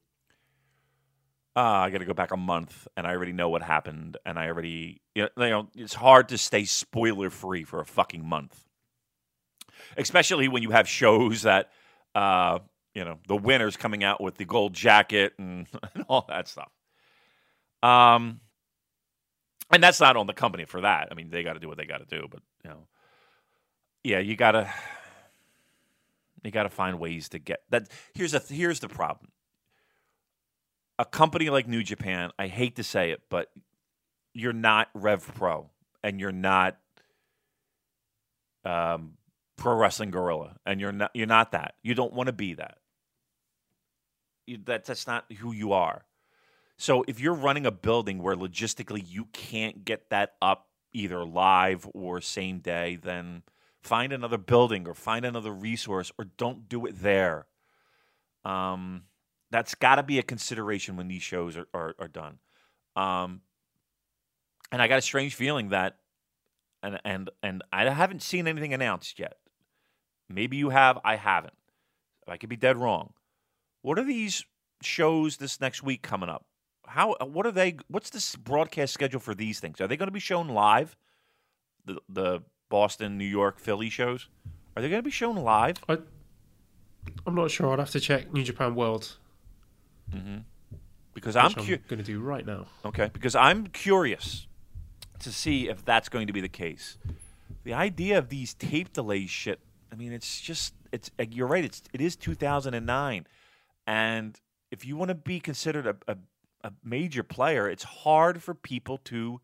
ah, 1.57 1.83
I 1.83 1.91
got 1.91 1.99
to 1.99 2.05
go 2.05 2.13
back 2.13 2.31
a 2.31 2.37
month 2.37 2.87
and 2.97 3.07
I 3.07 3.13
already 3.13 3.33
know 3.33 3.49
what 3.49 3.63
happened 3.63 4.19
and 4.27 4.39
I 4.39 4.49
already, 4.49 5.01
you 5.15 5.23
know, 5.23 5.29
you 5.45 5.51
know 5.51 5.69
it's 5.75 5.95
hard 5.95 6.29
to 6.29 6.39
stay 6.39 6.65
spoiler 6.65 7.31
free 7.31 7.65
for 7.65 7.81
a 7.81 7.87
fucking 7.87 8.27
month. 8.27 8.67
Especially 9.97 10.49
when 10.49 10.63
you 10.63 10.71
have 10.71 10.89
shows 10.89 11.43
that, 11.43 11.71
uh, 12.15 12.59
you 12.95 13.05
know, 13.05 13.19
the 13.29 13.37
winner's 13.37 13.77
coming 13.77 14.05
out 14.05 14.21
with 14.21 14.37
the 14.37 14.45
gold 14.45 14.75
jacket 14.75 15.33
and, 15.39 15.67
and 15.95 16.05
all 16.09 16.27
that 16.29 16.49
stuff. 16.49 16.71
Um, 17.83 18.41
and 19.71 19.83
that's 19.83 20.01
not 20.01 20.17
on 20.17 20.27
the 20.27 20.35
company 20.35 20.67
for 20.67 20.83
that. 20.83 21.09
I 21.11 21.15
mean, 21.15 21.31
they 21.31 21.43
got 21.43 21.55
to 21.55 21.61
do 21.61 21.69
what 21.69 21.79
they 21.79 21.87
got 21.87 22.07
to 22.07 22.19
do, 22.21 22.27
but 22.31 22.43
you 22.63 22.71
know, 22.71 22.87
yeah, 24.05 24.21
you 24.21 24.37
gotta, 24.37 24.73
you 26.45 26.51
gotta 26.51 26.71
find 26.71 27.01
ways 27.01 27.29
to 27.31 27.39
get 27.39 27.63
that. 27.71 27.89
Here's 28.15 28.35
a 28.35 28.39
here's 28.39 28.81
the 28.81 28.89
problem. 28.89 29.31
A 30.99 31.05
company 31.05 31.51
like 31.51 31.67
New 31.67 31.83
Japan, 31.83 32.31
I 32.39 32.47
hate 32.47 32.77
to 32.77 32.85
say 32.85 33.11
it, 33.11 33.23
but 33.29 33.51
you're 34.33 34.53
not 34.53 34.89
Rev 34.95 35.27
Pro 35.35 35.71
and 36.05 36.21
you're 36.21 36.31
not 36.31 36.77
um, 38.65 39.15
Pro 39.57 39.75
Wrestling 39.75 40.11
Guerrilla, 40.11 40.57
and 40.67 40.81
you're 40.81 40.93
not 40.93 41.11
you're 41.15 41.27
not 41.27 41.53
that. 41.53 41.75
You 41.83 41.95
don't 41.95 42.13
want 42.13 42.27
to 42.29 42.33
be 42.33 42.55
that. 42.55 42.79
You, 44.47 44.59
that 44.67 44.85
that's 44.85 45.07
not 45.07 45.31
who 45.39 45.53
you 45.53 45.73
are. 45.73 46.05
So 46.77 47.05
if 47.07 47.21
you're 47.21 47.35
running 47.35 47.67
a 47.67 47.71
building 47.71 48.23
where 48.23 48.35
logistically 48.35 49.03
you 49.07 49.27
can't 49.33 49.85
get 49.85 50.11
that 50.11 50.35
up 50.43 50.69
either 50.93 51.25
live 51.25 51.89
or 51.95 52.21
same 52.21 52.59
day, 52.59 52.99
then 53.01 53.43
find 53.85 54.13
another 54.13 54.39
building 54.39 54.89
or 54.89 54.95
find 54.95 55.25
another 55.25 55.53
resource 55.53 56.11
or 56.19 56.25
don't 56.39 56.69
do 56.69 56.87
it 56.87 57.01
there. 57.01 57.47
Um, 58.45 59.05
that's 59.51 59.75
got 59.75 59.97
to 59.97 60.03
be 60.03 60.19
a 60.19 60.23
consideration 60.23 60.97
when 60.97 61.07
these 61.07 61.23
shows 61.23 61.57
are, 61.57 61.69
are, 61.73 61.95
are 61.99 62.09
done. 62.09 62.39
Um, 62.97 63.43
and 64.73 64.83
I 64.83 64.89
got 64.89 64.99
a 64.99 65.03
strange 65.03 65.35
feeling 65.35 65.69
that, 65.69 65.99
and 66.83 66.99
and 67.05 67.31
and 67.43 67.63
I 67.73 67.89
haven't 67.91 68.23
seen 68.23 68.49
anything 68.49 68.75
announced 68.75 69.19
yet. 69.19 69.37
Maybe 70.29 70.57
you 70.57 70.71
have, 70.71 70.99
I 71.05 71.17
haven't. 71.17 71.55
I 72.27 72.37
could 72.37 72.49
be 72.49 72.57
dead 72.57 72.77
wrong. 72.79 73.13
What 73.83 73.99
are 73.99 74.05
these 74.05 74.45
shows 74.83 75.37
this 75.37 75.61
next 75.61 75.83
week 75.83 76.03
coming 76.03 76.29
up? 76.29 76.47
How? 76.87 77.15
What 77.21 77.47
are 77.47 77.53
they? 77.53 77.77
What's 77.89 78.11
this 78.11 78.35
broadcast 78.37 78.93
schedule 78.93 79.21
for 79.21 79.35
these 79.35 79.61
things? 79.61 79.81
Are 79.81 79.87
they 79.87 79.97
going 79.97 80.09
to 80.09 80.13
be 80.13 80.21
shown 80.21 80.49
live? 80.49 80.97
The 81.85 81.99
the 82.09 82.41
Boston, 82.75 83.17
New 83.17 83.25
York, 83.25 83.61
Philly 83.61 83.89
shows. 83.89 84.27
Are 84.75 84.83
they 84.83 84.89
going 84.89 84.99
to 84.99 85.05
be 85.05 85.13
shown 85.13 85.37
live? 85.37 85.77
I, 85.89 85.99
I'm 87.25 87.37
not 87.37 87.53
sure. 87.53 87.73
I'd 87.73 87.79
have 87.79 87.91
to 87.91 88.01
check 88.01 88.33
New 88.33 88.43
Japan 88.43 88.75
World, 88.75 89.17
mm-hmm. 90.13 90.39
Because 91.15 91.37
I'm 91.37 91.53
which 91.53 91.71
I'm 91.71 91.85
going 91.87 91.99
to 92.01 92.03
do 92.03 92.19
right 92.19 92.45
now. 92.45 92.67
Okay, 92.85 93.11
because 93.13 93.37
I'm 93.37 93.69
curious 93.69 94.49
to 95.21 95.31
see 95.31 95.69
if 95.69 95.85
that's 95.85 96.09
going 96.09 96.27
to 96.27 96.33
be 96.33 96.41
the 96.41 96.49
case. 96.49 96.99
The 97.63 97.75
idea 97.75 98.19
of 98.19 98.29
these 98.29 98.55
tape 98.55 98.93
delays 98.93 99.31
shit, 99.31 99.61
I 99.93 99.95
mean, 99.95 100.11
it's 100.11 100.41
just 100.41 100.75
it's 100.91 101.13
you're 101.31 101.47
right, 101.47 101.65
it's 101.65 101.81
it 101.93 102.01
is 102.01 102.17
2009 102.17 103.25
and 103.87 104.41
if 104.73 104.85
you 104.85 104.97
want 104.97 105.11
to 105.11 105.15
be 105.15 105.39
considered 105.39 105.87
a, 105.87 105.97
a 106.09 106.17
a 106.65 106.73
major 106.83 107.23
player, 107.23 107.69
it's 107.69 107.85
hard 107.85 108.43
for 108.43 108.53
people 108.53 108.99
to 109.05 109.41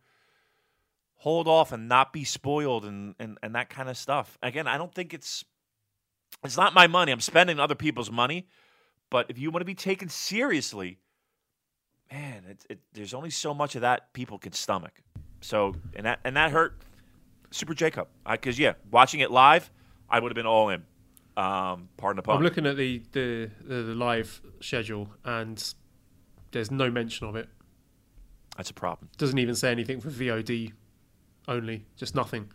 hold 1.21 1.47
off 1.47 1.71
and 1.71 1.87
not 1.87 2.15
be 2.15 2.25
spoiled 2.25 2.87
and, 2.87 3.15
and, 3.19 3.37
and 3.43 3.55
that 3.55 3.69
kind 3.69 3.91
of 3.91 3.97
stuff. 3.99 4.39
Again, 4.43 4.67
I 4.67 4.79
don't 4.79 4.95
think 4.95 5.13
it's 5.13 5.45
it's 6.43 6.57
not 6.57 6.73
my 6.73 6.87
money. 6.87 7.13
I'm 7.13 7.21
spending 7.21 7.61
other 7.61 7.75
people's 7.75 8.11
money. 8.11 8.49
But 9.11 9.27
if 9.29 9.39
you 9.39 9.51
want 9.51 9.61
to 9.61 9.67
be 9.67 9.75
taken 9.75 10.09
seriously, 10.09 10.99
man, 12.11 12.45
it, 12.49 12.65
it, 12.71 12.79
there's 12.95 13.13
only 13.13 13.29
so 13.29 13.53
much 13.53 13.75
of 13.75 13.83
that 13.83 14.15
people 14.15 14.39
can 14.39 14.53
stomach. 14.53 15.03
So 15.43 15.75
and 15.95 16.07
that 16.07 16.21
and 16.25 16.37
that 16.37 16.53
hurt 16.53 16.81
Super 17.51 17.75
J 17.75 17.91
Cup 17.91 18.11
because 18.31 18.59
yeah, 18.59 18.75
watching 18.91 19.21
it 19.21 19.31
live, 19.31 19.71
I 20.09 20.21
would 20.21 20.31
have 20.31 20.37
been 20.37 20.47
all 20.47 20.71
in. 20.71 20.85
Um, 21.37 21.91
pardon 21.99 22.17
the 22.17 22.23
pun. 22.23 22.37
I'm 22.39 22.43
looking 22.43 22.67
at 22.67 22.77
the, 22.77 23.03
the, 23.13 23.51
the, 23.63 23.75
the 23.75 23.95
live 23.95 24.41
schedule 24.61 25.11
and 25.25 25.63
there's 26.51 26.71
no 26.71 26.91
mention 26.91 27.27
of 27.27 27.37
it. 27.37 27.49
That's 28.57 28.71
a 28.71 28.75
problem. 28.75 29.11
Doesn't 29.19 29.39
even 29.39 29.55
say 29.55 29.71
anything 29.71 30.01
for 30.01 30.09
VOD 30.09 30.73
only, 31.51 31.85
just 31.97 32.15
nothing. 32.15 32.51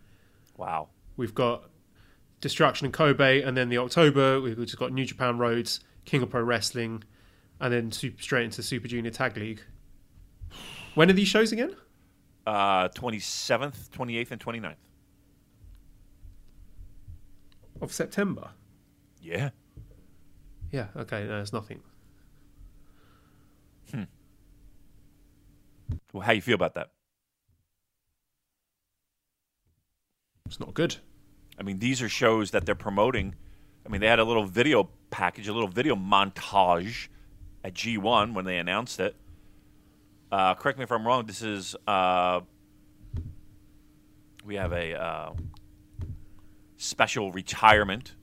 Wow. 0.56 0.88
We've 1.16 1.34
got 1.34 1.70
Destruction 2.40 2.86
in 2.86 2.92
Kobe, 2.92 3.42
and 3.42 3.56
then 3.56 3.68
the 3.68 3.78
October 3.78 4.40
we've 4.40 4.56
just 4.58 4.78
got 4.78 4.92
New 4.92 5.04
Japan 5.04 5.38
Roads, 5.38 5.80
King 6.04 6.22
of 6.22 6.30
Pro 6.30 6.42
Wrestling, 6.42 7.04
and 7.60 7.72
then 7.72 7.92
super, 7.92 8.20
straight 8.20 8.44
into 8.44 8.62
Super 8.62 8.88
Junior 8.88 9.10
Tag 9.10 9.36
League. 9.36 9.62
When 10.94 11.10
are 11.10 11.14
these 11.14 11.28
shows 11.28 11.52
again? 11.52 11.76
Uh, 12.46 12.88
27th, 12.88 13.90
28th, 13.90 14.30
and 14.30 14.40
29th. 14.40 14.74
Of 17.80 17.92
September. 17.92 18.50
Yeah. 19.20 19.50
Yeah. 20.70 20.86
Okay. 20.96 21.26
No, 21.26 21.40
it's 21.40 21.52
nothing. 21.52 21.82
Hmm. 23.90 24.04
Well, 26.12 26.22
how 26.22 26.32
you 26.32 26.40
feel 26.40 26.54
about 26.54 26.74
that? 26.74 26.90
It's 30.46 30.60
not 30.60 30.74
good. 30.74 30.96
I 31.58 31.62
mean, 31.62 31.78
these 31.78 32.02
are 32.02 32.08
shows 32.08 32.50
that 32.52 32.66
they're 32.66 32.74
promoting. 32.74 33.34
I 33.84 33.88
mean, 33.88 34.00
they 34.00 34.06
had 34.06 34.18
a 34.18 34.24
little 34.24 34.44
video 34.44 34.88
package, 35.10 35.48
a 35.48 35.52
little 35.52 35.68
video 35.68 35.94
montage 35.94 37.08
at 37.64 37.74
G1 37.74 38.34
when 38.34 38.44
they 38.44 38.58
announced 38.58 39.00
it. 39.00 39.16
Uh, 40.30 40.54
correct 40.54 40.78
me 40.78 40.84
if 40.84 40.92
I'm 40.92 41.06
wrong. 41.06 41.26
This 41.26 41.42
is 41.42 41.76
uh, 41.86 42.40
we 44.44 44.56
have 44.56 44.72
a 44.72 44.94
uh, 44.94 45.32
special 46.76 47.32
retirement 47.32 48.14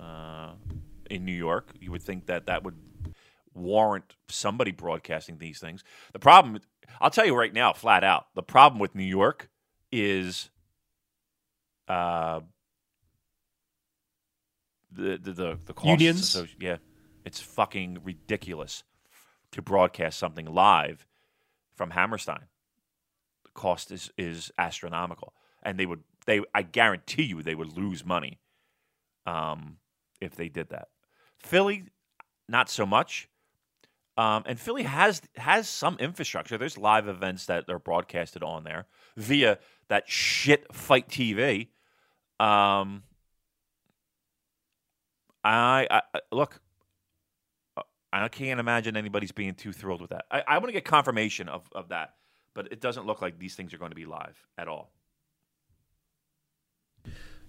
uh, 0.00 0.52
in 1.10 1.24
New 1.24 1.32
York. 1.32 1.72
You 1.80 1.90
would 1.90 2.02
think 2.02 2.26
that 2.26 2.46
that 2.46 2.64
would 2.64 2.76
warrant 3.54 4.16
somebody 4.28 4.72
broadcasting 4.72 5.38
these 5.38 5.58
things. 5.58 5.84
The 6.12 6.18
problem, 6.18 6.58
I'll 7.00 7.10
tell 7.10 7.26
you 7.26 7.36
right 7.36 7.52
now, 7.52 7.72
flat 7.72 8.04
out, 8.04 8.26
the 8.34 8.42
problem 8.42 8.80
with 8.80 8.94
New 8.94 9.04
York 9.04 9.48
is 9.92 10.50
uh, 11.88 12.40
the 14.90 15.18
the 15.22 15.32
the, 15.32 15.58
the 15.66 15.72
costs 15.72 15.90
Unions? 15.90 16.34
associ- 16.36 16.56
yeah, 16.60 16.76
it's 17.24 17.40
fucking 17.40 17.98
ridiculous 18.04 18.84
to 19.52 19.62
broadcast 19.62 20.18
something 20.18 20.46
live 20.46 21.06
from 21.76 21.90
Hammerstein. 21.90 22.46
The 23.44 23.50
cost 23.54 23.90
is 23.90 24.10
is 24.16 24.50
astronomical, 24.58 25.34
and 25.62 25.78
they 25.78 25.86
would 25.86 26.02
they 26.26 26.42
I 26.54 26.62
guarantee 26.62 27.24
you 27.24 27.42
they 27.42 27.54
would 27.54 27.76
lose 27.76 28.04
money 28.04 28.38
um, 29.26 29.78
if 30.20 30.34
they 30.34 30.48
did 30.48 30.70
that. 30.70 30.88
Philly, 31.38 31.84
not 32.48 32.68
so 32.70 32.86
much. 32.86 33.28
Um, 34.16 34.44
and 34.46 34.60
Philly 34.60 34.84
has 34.84 35.22
has 35.36 35.68
some 35.68 35.96
infrastructure. 35.98 36.56
There's 36.56 36.78
live 36.78 37.08
events 37.08 37.46
that 37.46 37.68
are 37.68 37.80
broadcasted 37.80 38.44
on 38.44 38.62
there 38.64 38.86
via 39.16 39.58
that 39.88 40.08
shit 40.08 40.72
FITE 40.72 41.08
TV. 41.08 41.68
Um, 42.44 43.02
I, 45.42 45.86
I 45.90 46.02
look. 46.32 46.60
I 48.12 48.28
can't 48.28 48.60
imagine 48.60 48.96
anybody's 48.96 49.32
being 49.32 49.54
too 49.54 49.72
thrilled 49.72 50.00
with 50.00 50.10
that. 50.10 50.26
I, 50.30 50.42
I 50.46 50.58
want 50.58 50.66
to 50.68 50.72
get 50.72 50.84
confirmation 50.84 51.48
of, 51.48 51.68
of 51.74 51.88
that, 51.88 52.14
but 52.54 52.70
it 52.70 52.80
doesn't 52.80 53.06
look 53.06 53.20
like 53.20 53.40
these 53.40 53.56
things 53.56 53.74
are 53.74 53.78
going 53.78 53.90
to 53.90 53.96
be 53.96 54.06
live 54.06 54.36
at 54.56 54.68
all. 54.68 54.92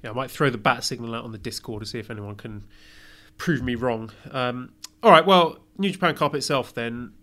Yeah, 0.04 0.10
I 0.10 0.14
might 0.14 0.32
throw 0.32 0.50
the 0.50 0.58
bat 0.58 0.84
signal 0.84 1.14
out 1.14 1.24
on 1.24 1.32
the 1.32 1.38
Discord 1.38 1.82
to 1.82 1.86
see 1.86 2.00
if 2.00 2.10
anyone 2.10 2.36
can 2.36 2.64
prove 3.38 3.62
me 3.62 3.76
wrong. 3.76 4.12
Um, 4.32 4.74
all 5.04 5.12
right, 5.12 5.26
well, 5.26 5.60
New 5.78 5.92
Japan 5.92 6.16
Cup 6.16 6.34
itself 6.34 6.74
then. 6.74 7.14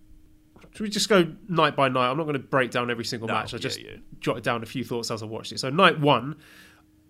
Should 0.75 0.85
we 0.85 0.89
just 0.89 1.09
go 1.09 1.35
night 1.49 1.75
by 1.75 1.89
night? 1.89 2.11
I'm 2.11 2.17
not 2.17 2.25
going 2.25 2.35
to 2.35 2.39
break 2.39 2.71
down 2.71 2.91
every 2.91 3.05
single 3.05 3.27
No, 3.27 3.35
match. 3.35 3.53
I 3.53 3.57
yeah, 3.57 3.61
just 3.61 3.81
yeah. 3.83 3.97
jotted 4.21 4.45
down 4.45 4.63
a 4.63 4.67
few 4.67 4.85
thoughts 4.85 5.11
as 5.11 5.23
I 5.23 5.27
watched 5.27 5.51
it. 5.53 5.59
So 5.59 5.69
night 5.69 5.99
one, 5.99 6.37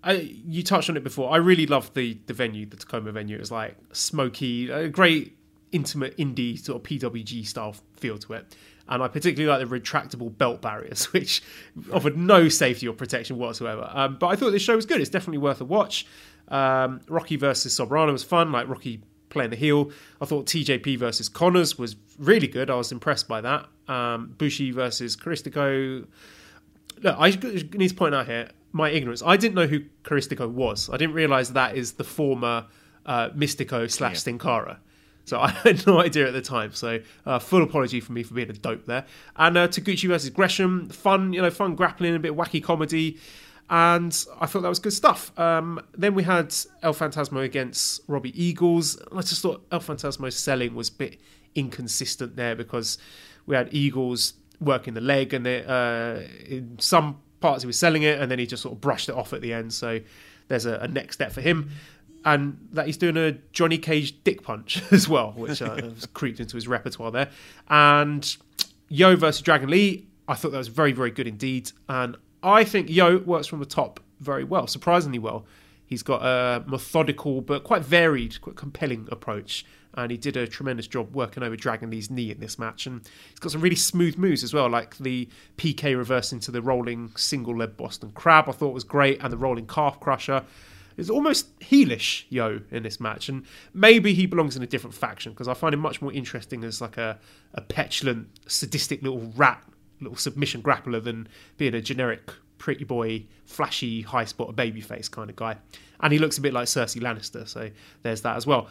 I, 0.04 0.12
you 0.12 0.62
touched 0.62 0.90
on 0.90 0.96
it 0.96 1.04
before. 1.04 1.32
I 1.32 1.36
really 1.36 1.66
loved 1.66 1.94
the 1.94 2.18
the 2.26 2.34
venue, 2.34 2.66
the 2.66 2.76
Tacoma 2.76 3.12
venue. 3.12 3.36
It 3.36 3.40
was 3.40 3.52
like 3.52 3.76
smoky, 3.92 4.70
a 4.70 4.88
great 4.88 5.36
intimate 5.70 6.16
indie 6.18 6.58
sort 6.58 6.76
of 6.76 6.82
PWG 6.82 7.46
style 7.46 7.74
feel 7.96 8.18
to 8.18 8.34
it. 8.34 8.56
And 8.88 9.02
I 9.02 9.08
particularly 9.08 9.48
like 9.48 9.68
the 9.68 9.80
retractable 9.80 10.36
belt 10.36 10.60
barriers, 10.60 11.04
which 11.12 11.42
offered 11.92 12.16
no 12.16 12.48
safety 12.48 12.86
or 12.86 12.92
protection 12.92 13.38
whatsoever. 13.38 13.88
Um, 13.92 14.16
but 14.18 14.28
I 14.28 14.36
thought 14.36 14.50
this 14.50 14.62
show 14.62 14.76
was 14.76 14.86
good. 14.86 15.00
It's 15.00 15.10
definitely 15.10 15.38
worth 15.38 15.60
a 15.60 15.64
watch. 15.64 16.06
Um, 16.48 17.00
Rocky 17.08 17.36
versus 17.36 17.76
Soberano 17.76 18.12
was 18.12 18.24
fun, 18.24 18.52
like 18.52 18.68
Rocky 18.68 19.00
playing 19.30 19.50
the 19.50 19.56
heel. 19.56 19.90
I 20.20 20.26
thought 20.26 20.46
TJP 20.46 20.98
versus 20.98 21.28
Connors 21.28 21.78
was 21.78 21.96
really 22.18 22.48
good. 22.48 22.70
I 22.70 22.74
was 22.74 22.92
impressed 22.92 23.28
by 23.28 23.40
that. 23.40 23.66
Um, 23.88 24.34
Bushi 24.36 24.72
versus 24.72 25.16
Caristico. 25.16 26.06
Look, 27.02 27.16
I 27.18 27.30
need 27.30 27.88
to 27.88 27.94
point 27.94 28.14
out 28.14 28.26
here 28.26 28.50
my 28.72 28.90
ignorance. 28.90 29.22
I 29.24 29.36
didn't 29.36 29.54
know 29.54 29.66
who 29.66 29.80
Caristico 30.02 30.50
was. 30.50 30.88
I 30.90 30.96
didn't 30.96 31.14
realize 31.14 31.52
that 31.52 31.76
is 31.76 31.92
the 31.92 32.04
former 32.04 32.66
uh, 33.06 33.30
Mistico 33.30 33.90
slash 33.90 34.20
Sin 34.20 34.38
Cara. 34.38 34.80
So 35.24 35.38
I 35.40 35.50
had 35.50 35.86
no 35.86 36.00
idea 36.00 36.26
at 36.26 36.32
the 36.32 36.42
time. 36.42 36.72
So 36.72 37.00
uh, 37.26 37.38
full 37.38 37.62
apology 37.62 38.00
for 38.00 38.12
me 38.12 38.22
for 38.22 38.34
being 38.34 38.50
a 38.50 38.54
dope 38.54 38.86
there. 38.86 39.04
And 39.36 39.56
uh, 39.56 39.68
Taguchi 39.68 40.08
versus 40.08 40.30
Gresham, 40.30 40.88
fun, 40.88 41.32
you 41.32 41.42
know, 41.42 41.50
fun 41.50 41.74
grappling, 41.74 42.14
a 42.14 42.18
bit 42.18 42.36
wacky 42.36 42.62
comedy, 42.62 43.18
and 43.70 44.26
I 44.38 44.46
thought 44.46 44.62
that 44.62 44.68
was 44.68 44.80
good 44.80 44.92
stuff. 44.92 45.36
Um, 45.38 45.80
then 45.96 46.14
we 46.14 46.24
had 46.24 46.54
El 46.82 46.92
Phantasmo 46.92 47.42
against 47.42 48.02
Robbie 48.06 48.42
Eagles. 48.42 49.00
I 49.10 49.20
just 49.22 49.40
thought 49.40 49.64
El 49.72 49.80
Phantasmo's 49.80 50.36
selling 50.36 50.74
was 50.74 50.90
a 50.90 50.92
bit 50.92 51.20
inconsistent 51.54 52.36
there 52.36 52.54
because 52.54 52.98
we 53.46 53.56
had 53.56 53.72
Eagles 53.72 54.34
working 54.60 54.94
the 54.94 55.00
leg, 55.00 55.32
and 55.32 55.46
it, 55.46 55.66
uh, 55.66 56.20
in 56.46 56.76
some 56.80 57.20
parts 57.42 57.62
he 57.62 57.66
was 57.66 57.78
selling 57.78 58.02
it, 58.02 58.20
and 58.20 58.30
then 58.30 58.38
he 58.38 58.46
just 58.46 58.62
sort 58.62 58.74
of 58.74 58.80
brushed 58.80 59.08
it 59.08 59.14
off 59.14 59.32
at 59.32 59.42
the 59.42 59.52
end. 59.52 59.72
So 59.74 60.00
there's 60.48 60.66
a, 60.66 60.76
a 60.76 60.88
next 60.88 61.16
step 61.16 61.32
for 61.32 61.40
him. 61.40 61.70
And 62.24 62.68
that 62.72 62.86
he's 62.86 62.96
doing 62.96 63.16
a 63.16 63.32
Johnny 63.52 63.78
Cage 63.78 64.22
dick 64.22 64.42
punch 64.42 64.80
as 64.92 65.08
well, 65.08 65.32
which 65.32 65.60
uh, 65.60 65.74
has 65.82 66.06
creeped 66.06 66.40
into 66.40 66.56
his 66.56 66.68
repertoire 66.68 67.10
there. 67.10 67.30
And 67.68 68.36
Yo 68.88 69.16
versus 69.16 69.42
Dragon 69.42 69.68
Lee, 69.68 70.06
I 70.28 70.34
thought 70.34 70.52
that 70.52 70.58
was 70.58 70.68
very, 70.68 70.92
very 70.92 71.10
good 71.10 71.26
indeed. 71.26 71.72
And 71.88 72.16
I 72.42 72.64
think 72.64 72.88
Yo 72.88 73.18
works 73.18 73.46
from 73.46 73.58
the 73.58 73.66
top 73.66 74.00
very 74.20 74.44
well, 74.44 74.66
surprisingly 74.66 75.18
well. 75.18 75.44
He's 75.84 76.02
got 76.02 76.22
a 76.22 76.64
methodical 76.66 77.40
but 77.40 77.64
quite 77.64 77.82
varied, 77.82 78.40
quite 78.40 78.56
compelling 78.56 79.08
approach. 79.10 79.66
And 79.94 80.10
he 80.10 80.16
did 80.16 80.36
a 80.36 80.46
tremendous 80.46 80.86
job 80.86 81.14
working 81.14 81.42
over 81.42 81.54
Dragon 81.54 81.90
Lee's 81.90 82.10
knee 82.10 82.30
in 82.30 82.40
this 82.40 82.58
match. 82.58 82.86
And 82.86 83.02
he's 83.30 83.38
got 83.38 83.52
some 83.52 83.60
really 83.60 83.76
smooth 83.76 84.16
moves 84.16 84.42
as 84.42 84.54
well, 84.54 84.68
like 84.68 84.96
the 84.96 85.28
PK 85.58 85.96
reverse 85.96 86.32
into 86.32 86.50
the 86.50 86.62
rolling 86.62 87.12
single 87.16 87.56
leg 87.56 87.76
Boston 87.76 88.10
Crab, 88.12 88.48
I 88.48 88.52
thought 88.52 88.72
was 88.72 88.84
great, 88.84 89.22
and 89.22 89.32
the 89.32 89.36
rolling 89.36 89.66
calf 89.66 90.00
crusher. 90.00 90.44
It's 90.96 91.10
almost 91.10 91.58
heelish 91.60 92.24
Yo 92.28 92.60
in 92.70 92.82
this 92.82 93.00
match, 93.00 93.28
and 93.28 93.44
maybe 93.72 94.14
he 94.14 94.26
belongs 94.26 94.56
in 94.56 94.62
a 94.62 94.66
different 94.66 94.94
faction 94.94 95.32
because 95.32 95.48
I 95.48 95.54
find 95.54 95.74
him 95.74 95.80
much 95.80 96.02
more 96.02 96.12
interesting 96.12 96.64
as 96.64 96.80
like 96.80 96.96
a, 96.96 97.18
a 97.54 97.60
petulant, 97.60 98.28
sadistic 98.46 99.02
little 99.02 99.32
rat, 99.36 99.62
little 100.00 100.16
submission 100.16 100.62
grappler 100.62 101.02
than 101.02 101.28
being 101.56 101.74
a 101.74 101.80
generic 101.80 102.30
pretty 102.58 102.84
boy, 102.84 103.24
flashy, 103.44 104.02
high 104.02 104.24
spot, 104.24 104.54
babyface 104.54 105.10
kind 105.10 105.28
of 105.28 105.36
guy. 105.36 105.56
And 106.00 106.12
he 106.12 106.18
looks 106.18 106.38
a 106.38 106.40
bit 106.40 106.52
like 106.52 106.66
Cersei 106.66 107.00
Lannister, 107.00 107.48
so 107.48 107.70
there's 108.02 108.22
that 108.22 108.36
as 108.36 108.46
well. 108.46 108.68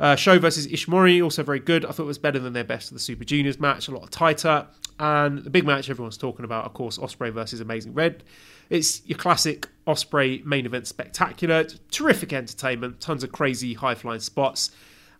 Uh, 0.00 0.16
Show 0.16 0.38
versus 0.38 0.66
Ishimori, 0.66 1.22
also 1.22 1.42
very 1.42 1.60
good. 1.60 1.84
I 1.84 1.90
thought 1.90 2.04
it 2.04 2.06
was 2.06 2.18
better 2.18 2.38
than 2.38 2.52
their 2.52 2.64
best 2.64 2.90
of 2.90 2.94
the 2.94 3.00
Super 3.00 3.24
Juniors 3.24 3.60
match, 3.60 3.88
a 3.88 3.92
lot 3.92 4.10
tighter. 4.10 4.66
And 4.98 5.38
the 5.38 5.50
big 5.50 5.64
match 5.64 5.90
everyone's 5.90 6.16
talking 6.16 6.44
about, 6.44 6.64
of 6.64 6.74
course, 6.74 6.98
Ospreay 6.98 7.32
versus 7.32 7.60
Amazing 7.60 7.94
Red. 7.94 8.22
It's 8.70 9.06
your 9.06 9.18
classic 9.18 9.68
Ospreay 9.86 10.44
main 10.44 10.66
event 10.66 10.86
spectacular, 10.86 11.64
terrific 11.90 12.32
entertainment, 12.32 13.00
tons 13.00 13.24
of 13.24 13.32
crazy 13.32 13.74
high 13.74 13.94
flying 13.94 14.20
spots. 14.20 14.70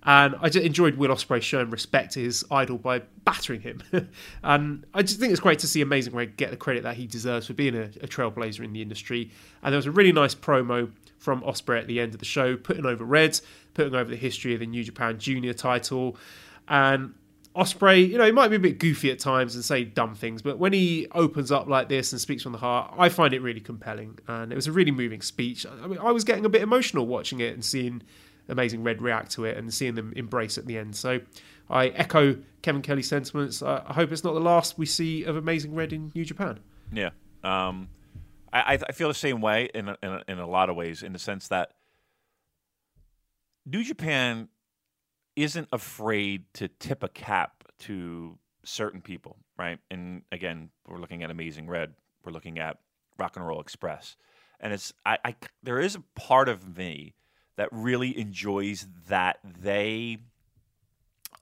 And 0.07 0.35
I 0.41 0.51
just 0.51 0.65
enjoyed 0.65 0.97
Will 0.97 1.11
Ospreay 1.11 1.41
showing 1.41 1.71
respect 1.71 2.13
to 2.13 2.21
his 2.21 2.45
idol 2.51 2.77
by 2.77 3.01
battering 3.25 3.63
him. 3.63 3.83
and 4.43 4.85
I 4.93 5.03
just 5.03 5.19
think 5.19 5.31
it's 5.31 5.41
great 5.41 5.59
to 5.61 5.67
see 5.67 5.81
Amazing 5.81 6.15
Red 6.15 6.37
get 6.37 6.51
the 6.51 6.57
credit 6.57 6.83
that 6.83 6.97
he 6.97 7.07
deserves 7.07 7.47
for 7.47 7.55
being 7.55 7.75
a, 7.75 7.85
a 8.03 8.07
trailblazer 8.07 8.63
in 8.65 8.73
the 8.73 8.83
industry. 8.83 9.31
And 9.63 9.73
there 9.73 9.79
was 9.79 9.87
a 9.87 9.91
really 9.91 10.13
nice 10.13 10.35
promo 10.35 10.91
from 11.25 11.41
Ospreay 11.41 11.81
at 11.81 11.87
the 11.87 12.01
end 12.01 12.13
of 12.13 12.21
the 12.21 12.27
show, 12.27 12.57
putting 12.57 12.85
over 12.85 13.03
Red, 13.03 13.41
putting 13.73 13.95
over 13.95 14.11
the 14.11 14.17
history 14.17 14.53
of 14.53 14.61
the 14.61 14.67
New 14.67 14.85
Japan 14.85 15.19
Junior 15.19 15.55
title. 15.55 16.17
And 16.69 17.15
Ospreay, 17.57 18.07
you 18.09 18.19
know, 18.19 18.27
he 18.27 18.33
might 18.33 18.49
be 18.49 18.57
a 18.57 18.61
bit 18.61 18.79
goofy 18.79 19.11
at 19.11 19.19
times 19.19 19.55
and 19.55 19.65
say 19.65 19.85
dumb 19.85 20.15
things, 20.15 20.43
but 20.43 20.59
when 20.59 20.73
he 20.73 21.07
opens 21.13 21.51
up 21.51 21.67
like 21.67 21.89
this 21.89 22.13
and 22.13 22.21
speaks 22.21 22.43
from 22.43 22.53
the 22.53 22.59
heart, 22.59 22.93
I 22.99 23.09
find 23.09 23.33
it 23.33 23.41
really 23.41 23.61
compelling. 23.61 24.19
And 24.29 24.53
it 24.53 24.55
was 24.55 24.67
a 24.67 24.73
really 24.73 24.91
moving 24.91 25.23
speech. 25.23 25.65
I 25.67 25.87
mean, 25.87 25.99
I 25.99 26.13
was 26.13 26.25
getting 26.25 26.45
a 26.45 26.49
bit 26.49 26.63
emotional 26.63 27.07
watching 27.07 27.41
it 27.41 27.55
and 27.55 27.65
seeing 27.65 28.03
Amazing 28.49 28.83
Red 28.83 29.01
react 29.01 29.31
to 29.33 29.47
it 29.47 29.57
and 29.57 29.73
seeing 29.73 29.95
them 29.95 30.13
embrace 30.17 30.59
at 30.59 30.67
the 30.67 30.77
end. 30.77 30.95
So 30.95 31.21
I 31.71 31.89
echo 31.89 32.37
Kevin 32.61 32.83
Kelly's 32.83 33.09
sentiments. 33.09 33.63
I 33.63 33.93
hope 33.95 34.13
it's 34.13 34.25
not 34.25 34.35
the 34.35 34.41
last 34.41 34.77
we 34.77 34.85
see 34.85 35.25
of 35.25 35.37
Amazing 35.37 35.75
Red 35.75 35.93
in 35.95 36.13
New 36.15 36.25
Japan. 36.25 36.61
Yeah, 36.93 37.11
Um, 37.43 37.89
I, 38.55 38.79
I 38.89 38.93
feel 38.93 39.09
the 39.09 39.15
same 39.15 39.41
way 39.41 39.69
in 39.75 39.89
a, 39.89 39.97
in 40.03 40.11
a, 40.11 40.23
in 40.29 40.39
a 40.39 40.47
lot 40.47 40.71
of 40.71 40.77
ways, 40.77 41.03
in 41.03 41.13
the 41.13 41.19
sense 41.19 41.49
that 41.49 41.73
New 43.67 43.83
Japan 43.83 44.49
isn't 45.35 45.69
afraid 45.73 46.45
to 46.55 46.69
tip 46.69 47.03
a 47.03 47.09
cap 47.09 47.65
to 47.81 48.39
certain 48.65 49.01
people, 49.01 49.37
right? 49.59 49.79
And 49.91 50.23
again, 50.31 50.71
we're 50.87 51.01
looking 51.01 51.25
at 51.25 51.31
Amazing 51.31 51.67
Red, 51.67 51.95
we're 52.25 52.33
looking 52.33 52.59
at 52.59 52.79
Rock 53.19 53.37
and 53.37 53.47
Roll 53.47 53.61
Express, 53.61 54.17
and 54.61 54.73
it's 54.73 54.93
I, 55.05 55.19
I 55.25 55.35
there 55.63 55.81
is 55.81 55.97
a 55.97 56.03
part 56.15 56.49
of 56.49 56.77
me 56.77 57.15
that 57.57 57.69
really 57.73 58.17
enjoys 58.19 58.87
that 59.09 59.39
they 59.45 60.19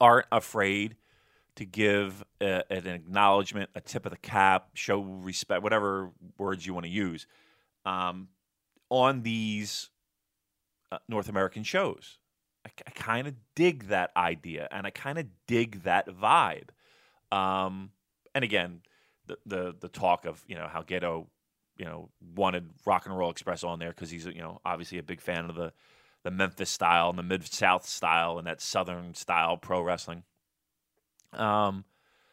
aren't 0.01 0.27
afraid 0.33 0.97
to 1.57 1.65
give 1.65 2.25
a, 2.41 2.63
an 2.71 2.87
acknowledgement, 2.87 3.71
a 3.75 3.81
tip 3.81 4.07
of 4.07 4.13
the 4.13 4.19
cap, 4.19 4.71
show 4.75 5.01
respect, 5.01 5.63
whatever 5.63 6.11
words 6.39 6.67
you 6.67 6.75
want 6.75 6.87
to 6.87 6.91
use, 6.91 7.27
um, 7.85 8.29
on 8.89 9.23
these 9.23 9.91
uh, 10.91 10.99
North 11.09 11.29
American 11.29 11.63
shows. 11.63 12.19
I, 12.67 12.71
I 12.87 12.91
kind 12.91 13.27
of 13.27 13.35
dig 13.55 13.89
that 13.89 14.11
idea, 14.17 14.69
and 14.71 14.87
I 14.87 14.91
kind 14.91 15.19
of 15.19 15.27
dig 15.47 15.83
that 15.83 16.09
vibe. 16.09 16.69
Um, 17.31 17.91
and 18.35 18.45
again, 18.45 18.81
the, 19.27 19.39
the 19.47 19.75
the 19.81 19.89
talk 19.89 20.25
of 20.27 20.43
you 20.47 20.55
know 20.55 20.69
how 20.69 20.83
Gedo, 20.83 21.27
you 21.77 21.85
know, 21.85 22.11
wanted 22.35 22.71
Rock 22.87 23.07
and 23.07 23.17
Roll 23.17 23.31
Express 23.31 23.65
on 23.65 23.79
there 23.79 23.91
because 23.91 24.11
he's 24.11 24.27
you 24.27 24.41
know 24.41 24.61
obviously 24.65 24.99
a 24.99 25.03
big 25.03 25.21
fan 25.21 25.49
of 25.49 25.57
the 25.57 25.73
the 26.25 26.31
Memphis 26.31 26.71
style 26.71 27.11
and 27.11 27.19
the 27.19 27.23
Mid 27.23 27.47
South 27.47 27.87
style 27.87 28.39
and 28.39 28.47
that 28.47 28.61
Southern 28.61 29.15
style 29.15 29.57
pro 29.57 29.81
wrestling. 29.83 30.23
Um, 31.33 31.85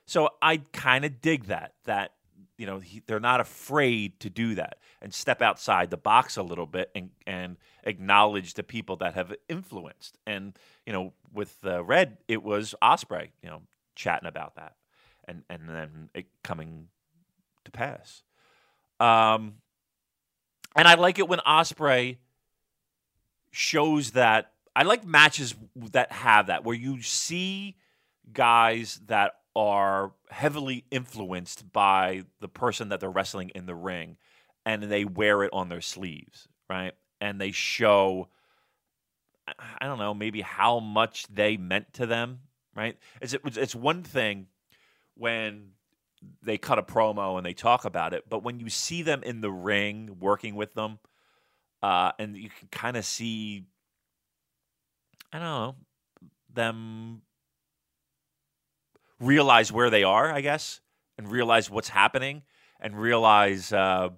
so 0.06 0.30
I 0.42 0.58
kind 0.74 1.06
of 1.06 1.22
dig 1.22 1.46
that 1.46 1.74
that 1.86 2.14
you 2.58 2.66
know 2.66 2.80
he, 2.80 3.02
they're 3.06 3.20
not 3.20 3.40
afraid 3.40 4.20
to 4.22 4.30
do 4.30 4.56
that 4.56 4.80
and 5.02 5.14
step 5.14 5.42
outside 5.42 5.92
the 5.92 5.98
box 5.98 6.36
a 6.36 6.44
little 6.44 6.66
bit 6.66 6.90
and 6.96 7.12
and 7.28 7.58
acknowledge 7.84 8.56
the 8.56 8.64
people 8.64 8.96
that 8.98 9.14
have 9.14 9.34
influenced. 9.48 10.18
And 10.26 10.58
you 10.86 10.94
know, 10.94 11.14
with 11.34 11.56
uh, 11.64 11.84
Red, 11.84 12.18
it 12.28 12.44
was 12.44 12.76
Ospreay 12.82 13.30
you 13.44 13.50
know, 13.50 13.62
chatting 13.96 14.28
about 14.28 14.56
that, 14.56 14.76
and 15.28 15.44
and 15.50 15.70
then 15.70 16.10
it 16.14 16.26
coming 16.44 16.88
to 17.66 17.72
pass. 17.72 18.24
Um, 19.00 19.56
and 20.76 20.88
I 20.88 20.96
like 20.96 21.20
it 21.20 21.28
when 21.28 21.40
Ospreay 21.40 22.18
shows 23.52 24.12
that. 24.12 24.52
I 24.76 24.84
like 24.84 25.06
matches 25.06 25.56
that 25.92 26.12
have 26.12 26.48
that, 26.48 26.64
where 26.64 26.76
you 26.76 27.02
see 27.02 27.76
guys 28.34 29.00
that 29.08 29.34
are 29.56 30.14
heavily 30.30 30.86
influenced 30.92 31.72
by 31.72 32.24
the 32.40 32.48
person 32.48 32.90
that 32.90 33.00
they're 33.00 33.10
wrestling 33.10 33.50
in 33.56 33.66
the 33.66 33.76
ring 33.76 34.18
and 34.66 34.84
they 34.84 35.06
wear 35.06 35.44
it 35.44 35.50
on 35.54 35.70
their 35.70 35.82
sleeves, 35.82 36.48
right? 36.70 36.94
And 37.20 37.42
they 37.42 37.52
show 37.52 38.30
I 39.82 39.86
don't 39.86 40.00
know, 40.00 40.14
maybe 40.14 40.42
how 40.42 40.80
much 40.80 41.26
they 41.28 41.58
meant 41.58 41.94
to 41.94 42.06
them, 42.06 42.42
right? 42.76 42.98
It's 43.22 43.36
it's 43.44 43.76
one 43.76 44.04
thing 44.04 44.48
when 45.16 45.72
they 46.44 46.58
cut 46.58 46.80
a 46.80 46.84
promo 46.84 47.38
and 47.38 47.46
they 47.46 47.54
talk 47.54 47.86
about 47.86 48.14
it, 48.14 48.26
but 48.30 48.44
when 48.44 48.60
you 48.60 48.70
see 48.70 49.02
them 49.02 49.24
in 49.24 49.42
the 49.42 49.52
ring 49.52 50.18
working 50.20 50.56
with 50.56 50.74
them, 50.74 51.00
uh, 51.82 52.12
and 52.20 52.36
you 52.36 52.50
can 52.50 52.68
kind 52.72 52.98
of 52.98 53.06
see, 53.06 53.66
I 55.32 55.40
don't 55.40 55.48
know, 55.48 55.76
them 56.54 57.22
realize 59.20 59.72
where 59.72 59.90
they 59.90 60.04
are, 60.04 60.32
I 60.32 60.42
guess, 60.42 60.82
and 61.18 61.30
realize 61.30 61.70
what's 61.70 61.90
happening, 61.90 62.44
and 62.80 63.00
realize, 63.00 63.74
uh, 63.74 64.10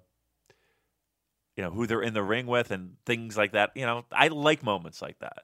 you 1.56 1.64
know, 1.64 1.70
who 1.70 1.86
they're 1.86 2.02
in 2.02 2.14
the 2.14 2.22
ring 2.22 2.46
with, 2.46 2.70
and 2.70 2.96
things 3.04 3.36
like 3.36 3.52
that. 3.52 3.72
You 3.74 3.86
know, 3.86 4.04
I 4.12 4.28
like 4.28 4.62
moments 4.62 5.02
like 5.02 5.18
that. 5.18 5.42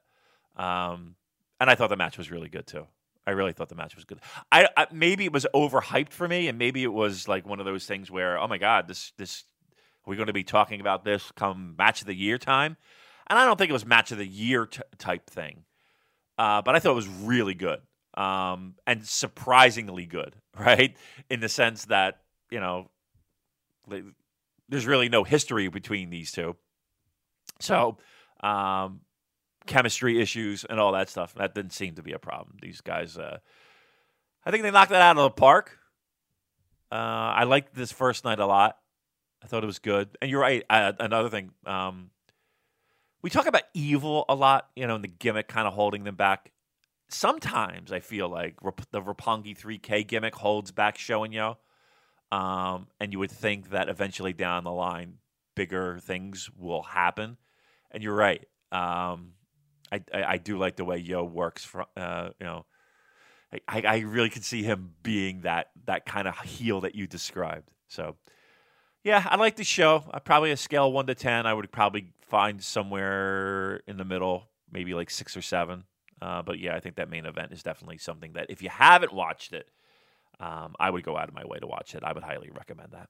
Um, 0.55 1.15
and 1.59 1.69
I 1.69 1.75
thought 1.75 1.89
the 1.89 1.97
match 1.97 2.17
was 2.17 2.31
really 2.31 2.49
good 2.49 2.67
too. 2.67 2.87
I 3.27 3.31
really 3.31 3.53
thought 3.53 3.69
the 3.69 3.75
match 3.75 3.95
was 3.95 4.05
good. 4.05 4.19
I, 4.51 4.67
I, 4.75 4.87
maybe 4.91 5.25
it 5.25 5.33
was 5.33 5.45
overhyped 5.53 6.13
for 6.13 6.27
me, 6.27 6.47
and 6.47 6.57
maybe 6.57 6.83
it 6.83 6.91
was 6.91 7.27
like 7.27 7.45
one 7.45 7.59
of 7.59 7.65
those 7.65 7.85
things 7.85 8.09
where, 8.09 8.39
oh 8.39 8.47
my 8.47 8.57
god, 8.57 8.87
this 8.87 9.11
this 9.17 9.43
we're 10.05 10.15
going 10.15 10.27
to 10.27 10.33
be 10.33 10.43
talking 10.43 10.81
about 10.81 11.03
this 11.03 11.31
come 11.35 11.75
match 11.77 12.01
of 12.01 12.07
the 12.07 12.15
year 12.15 12.37
time. 12.37 12.77
And 13.27 13.37
I 13.37 13.45
don't 13.45 13.57
think 13.57 13.69
it 13.69 13.73
was 13.73 13.85
match 13.85 14.11
of 14.11 14.17
the 14.17 14.25
year 14.25 14.65
t- 14.65 14.81
type 14.97 15.29
thing, 15.29 15.65
uh, 16.39 16.63
but 16.63 16.75
I 16.75 16.79
thought 16.79 16.93
it 16.93 16.95
was 16.95 17.07
really 17.07 17.53
good 17.53 17.79
um, 18.15 18.75
and 18.85 19.05
surprisingly 19.05 20.05
good, 20.05 20.35
right? 20.59 20.95
In 21.29 21.39
the 21.39 21.49
sense 21.49 21.85
that 21.85 22.21
you 22.51 22.59
know, 22.59 22.89
there's 24.67 24.87
really 24.87 25.09
no 25.09 25.23
history 25.23 25.67
between 25.67 26.09
these 26.09 26.31
two, 26.31 26.55
so 27.59 27.97
um, 28.41 29.01
chemistry 29.65 30.21
issues 30.21 30.65
and 30.65 30.79
all 30.79 30.93
that 30.93 31.09
stuff 31.09 31.33
that 31.35 31.53
didn't 31.53 31.73
seem 31.73 31.95
to 31.95 32.03
be 32.03 32.13
a 32.13 32.19
problem. 32.19 32.57
These 32.61 32.81
guys, 32.81 33.17
uh, 33.17 33.37
I 34.45 34.51
think 34.51 34.63
they 34.63 34.71
knocked 34.71 34.91
that 34.91 35.01
out 35.01 35.17
of 35.17 35.23
the 35.23 35.29
park. 35.29 35.77
Uh, 36.91 36.95
I 36.95 37.43
liked 37.43 37.75
this 37.75 37.91
first 37.91 38.25
night 38.25 38.39
a 38.39 38.47
lot. 38.47 38.77
I 39.43 39.47
thought 39.47 39.63
it 39.63 39.67
was 39.67 39.79
good, 39.79 40.09
and 40.21 40.29
you're 40.29 40.41
right. 40.41 40.63
Uh, 40.69 40.93
another 40.99 41.29
thing, 41.29 41.51
um, 41.65 42.09
we 43.21 43.29
talk 43.29 43.45
about 43.47 43.63
evil 43.73 44.25
a 44.27 44.35
lot, 44.35 44.69
you 44.75 44.87
know, 44.87 44.95
and 44.95 45.03
the 45.03 45.09
gimmick 45.09 45.47
kind 45.47 45.67
of 45.67 45.73
holding 45.73 46.03
them 46.03 46.15
back 46.15 46.51
sometimes 47.09 47.91
I 47.91 47.99
feel 47.99 48.29
like 48.29 48.55
the 48.91 49.01
Roppongi 49.01 49.57
3K 49.57 50.07
gimmick 50.07 50.35
holds 50.35 50.71
back 50.71 50.97
Yo, 51.07 51.57
Um, 52.31 52.87
and 52.99 53.11
you 53.11 53.19
would 53.19 53.31
think 53.31 53.71
that 53.71 53.89
eventually 53.89 54.33
down 54.33 54.63
the 54.63 54.71
line, 54.71 55.15
bigger 55.55 55.97
things 55.99 56.49
will 56.57 56.83
happen. 56.83 57.37
And 57.91 58.03
you're 58.03 58.15
right. 58.15 58.45
Um, 58.71 59.33
I, 59.91 60.01
I, 60.13 60.23
I, 60.23 60.37
do 60.37 60.59
like 60.59 60.75
the 60.75 60.85
way 60.85 60.97
Yo 60.97 61.23
works. 61.23 61.65
For, 61.65 61.85
uh, 61.97 62.29
you 62.39 62.45
know, 62.45 62.65
I, 63.67 63.81
I 63.81 63.97
really 63.99 64.29
can 64.29 64.43
see 64.43 64.61
him 64.61 64.93
being 65.01 65.41
that 65.41 65.71
that 65.85 66.05
kind 66.05 66.27
of 66.27 66.37
heel 66.37 66.81
that 66.81 66.93
you 66.93 67.07
described. 67.07 67.71
So, 67.87 68.15
yeah, 69.03 69.25
I 69.27 69.37
like 69.37 69.55
the 69.55 69.63
show. 69.63 70.03
I 70.11 70.19
probably 70.19 70.51
a 70.51 70.57
scale 70.57 70.91
one 70.91 71.07
to 71.07 71.15
ten. 71.15 71.47
I 71.47 71.53
would 71.55 71.71
probably 71.71 72.13
find 72.21 72.63
somewhere 72.63 73.81
in 73.87 73.97
the 73.97 74.05
middle, 74.05 74.49
maybe 74.71 74.93
like 74.93 75.09
six 75.09 75.35
or 75.35 75.41
seven. 75.41 75.85
Uh, 76.21 76.41
but 76.41 76.59
yeah, 76.59 76.75
I 76.75 76.79
think 76.79 76.95
that 76.95 77.09
main 77.09 77.25
event 77.25 77.51
is 77.51 77.63
definitely 77.63 77.97
something 77.97 78.33
that 78.33 78.47
if 78.49 78.61
you 78.61 78.69
haven't 78.69 79.13
watched 79.13 79.53
it, 79.53 79.67
um, 80.39 80.75
I 80.79 80.89
would 80.89 81.03
go 81.03 81.17
out 81.17 81.29
of 81.29 81.35
my 81.35 81.45
way 81.45 81.59
to 81.59 81.67
watch 81.67 81.95
it. 81.95 82.03
I 82.03 82.13
would 82.13 82.23
highly 82.23 82.49
recommend 82.49 82.89
that. 82.91 83.09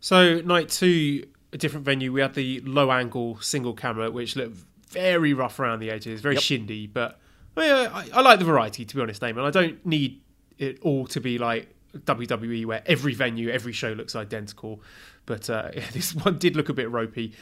So 0.00 0.40
night 0.40 0.68
two, 0.68 1.26
a 1.52 1.58
different 1.58 1.84
venue. 1.84 2.12
We 2.12 2.20
had 2.20 2.34
the 2.34 2.60
low 2.60 2.90
angle 2.90 3.40
single 3.40 3.74
camera, 3.74 4.10
which 4.10 4.36
looked 4.36 4.56
very 4.88 5.34
rough 5.34 5.58
around 5.58 5.80
the 5.80 5.90
edges, 5.90 6.20
very 6.20 6.36
yep. 6.36 6.42
shindy. 6.42 6.86
But 6.86 7.18
I, 7.56 7.60
mean 7.60 7.90
I, 8.12 8.20
like 8.20 8.38
the 8.38 8.44
variety, 8.44 8.84
to 8.84 8.96
be 8.96 9.02
honest, 9.02 9.20
Damon. 9.20 9.44
I 9.44 9.50
don't 9.50 9.84
need 9.84 10.22
it 10.58 10.78
all 10.82 11.06
to 11.08 11.20
be 11.20 11.38
like 11.38 11.74
WWE, 11.96 12.66
where 12.66 12.82
every 12.86 13.14
venue, 13.14 13.50
every 13.50 13.72
show 13.72 13.92
looks 13.92 14.14
identical. 14.14 14.82
But 15.24 15.50
uh, 15.50 15.70
yeah, 15.74 15.84
this 15.92 16.14
one 16.14 16.38
did 16.38 16.56
look 16.56 16.68
a 16.68 16.74
bit 16.74 16.90
ropey. 16.90 17.32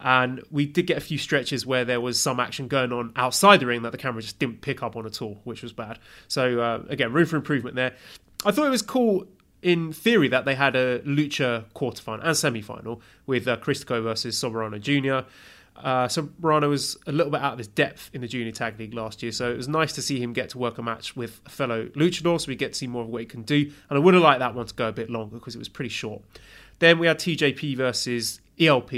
And 0.00 0.42
we 0.50 0.66
did 0.66 0.86
get 0.86 0.98
a 0.98 1.00
few 1.00 1.18
stretches 1.18 1.64
where 1.64 1.84
there 1.84 2.00
was 2.00 2.20
some 2.20 2.40
action 2.40 2.68
going 2.68 2.92
on 2.92 3.12
outside 3.16 3.60
the 3.60 3.66
ring 3.66 3.82
that 3.82 3.92
the 3.92 3.98
camera 3.98 4.22
just 4.22 4.38
didn't 4.38 4.60
pick 4.60 4.82
up 4.82 4.96
on 4.96 5.06
at 5.06 5.22
all, 5.22 5.40
which 5.44 5.62
was 5.62 5.72
bad. 5.72 5.98
So, 6.28 6.60
uh, 6.60 6.82
again, 6.88 7.12
room 7.12 7.26
for 7.26 7.36
improvement 7.36 7.76
there. 7.76 7.94
I 8.44 8.50
thought 8.50 8.66
it 8.66 8.70
was 8.70 8.82
cool 8.82 9.26
in 9.62 9.92
theory 9.92 10.28
that 10.28 10.44
they 10.44 10.54
had 10.54 10.76
a 10.76 10.98
Lucha 11.00 11.64
quarterfinal 11.74 12.20
and 12.22 12.36
semi-final 12.36 13.00
with 13.26 13.48
uh, 13.48 13.56
Caristico 13.56 14.02
versus 14.02 14.36
Soberano 14.36 14.78
Jr. 14.78 15.26
Uh, 15.76 16.06
Soberano 16.06 16.68
was 16.68 16.96
a 17.06 17.12
little 17.12 17.32
bit 17.32 17.40
out 17.40 17.52
of 17.52 17.58
his 17.58 17.66
depth 17.66 18.10
in 18.12 18.20
the 18.20 18.28
Junior 18.28 18.52
Tag 18.52 18.78
League 18.78 18.94
last 18.94 19.22
year, 19.22 19.32
so 19.32 19.50
it 19.50 19.56
was 19.56 19.66
nice 19.66 19.92
to 19.94 20.02
see 20.02 20.20
him 20.20 20.32
get 20.32 20.50
to 20.50 20.58
work 20.58 20.78
a 20.78 20.82
match 20.82 21.16
with 21.16 21.40
a 21.46 21.50
fellow 21.50 21.86
luchador, 21.96 22.40
so 22.40 22.48
we 22.48 22.56
get 22.56 22.74
to 22.74 22.78
see 22.78 22.86
more 22.86 23.02
of 23.02 23.08
what 23.08 23.20
he 23.20 23.26
can 23.26 23.42
do. 23.42 23.72
And 23.88 23.98
I 23.98 23.98
would 23.98 24.14
have 24.14 24.22
liked 24.22 24.40
that 24.40 24.54
one 24.54 24.66
to 24.66 24.74
go 24.74 24.88
a 24.88 24.92
bit 24.92 25.10
longer 25.10 25.36
because 25.36 25.54
it 25.54 25.58
was 25.58 25.68
pretty 25.68 25.88
short. 25.88 26.22
Then 26.78 26.98
we 26.98 27.06
had 27.06 27.18
TJP 27.18 27.76
versus 27.76 28.40
ELP. 28.60 28.92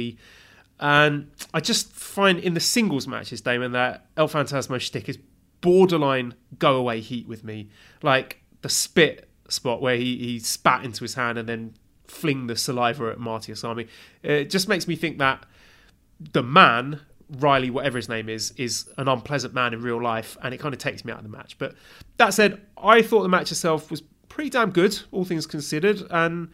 And 0.79 1.31
I 1.55 1.61
just 1.61 1.93
find 1.93 2.39
in 2.39 2.55
the 2.55 2.61
singles 2.61 3.07
matches, 3.07 3.41
Damon, 3.41 3.73
that 3.73 4.07
El 4.17 4.29
Phantasmo 4.29 4.81
shtick 4.81 5.09
is 5.09 5.19
borderline 5.61 6.35
go 6.59 6.77
away 6.77 7.01
heat 7.01 7.27
with 7.27 7.45
me. 7.45 7.71
Like 8.03 8.43
the 8.63 8.69
spit 8.69 9.29
spot 9.49 9.81
where 9.81 9.97
he, 9.97 10.17
he 10.19 10.39
spat 10.39 10.85
into 10.85 11.03
his 11.05 11.15
hand 11.15 11.39
and 11.39 11.49
then 11.49 11.75
fling 12.07 12.47
the 12.47 12.57
saliva 12.57 13.11
at 13.11 13.19
Marty 13.19 13.53
Asami. 13.53 13.89
It 14.23 14.51
just 14.51 14.69
makes 14.69 14.87
me 14.87 14.97
think 14.97 15.19
that 15.19 15.45
the 16.33 16.43
man, 16.43 17.01
Riley, 17.39 17.71
whatever 17.71 17.97
his 17.97 18.09
name 18.09 18.29
is, 18.29 18.53
is 18.53 18.89
an 18.99 19.09
unpleasant 19.09 19.55
man 19.55 19.75
in 19.75 19.83
real 19.83 20.03
life, 20.03 20.37
and 20.43 20.55
it 20.55 20.59
kind 20.59 20.75
of 20.75 20.79
takes 20.79 21.05
me 21.05 21.13
out 21.13 21.19
of 21.19 21.25
the 21.25 21.31
match. 21.31 21.59
But 21.59 21.75
that 22.17 22.33
said, 22.35 22.61
I 22.77 23.03
thought 23.03 23.23
the 23.23 23.29
match 23.29 23.51
itself 23.51 23.91
was 23.91 24.03
pretty 24.29 24.51
damn 24.51 24.71
good, 24.71 24.99
all 25.13 25.25
things 25.25 25.47
considered, 25.47 26.03
and 26.11 26.49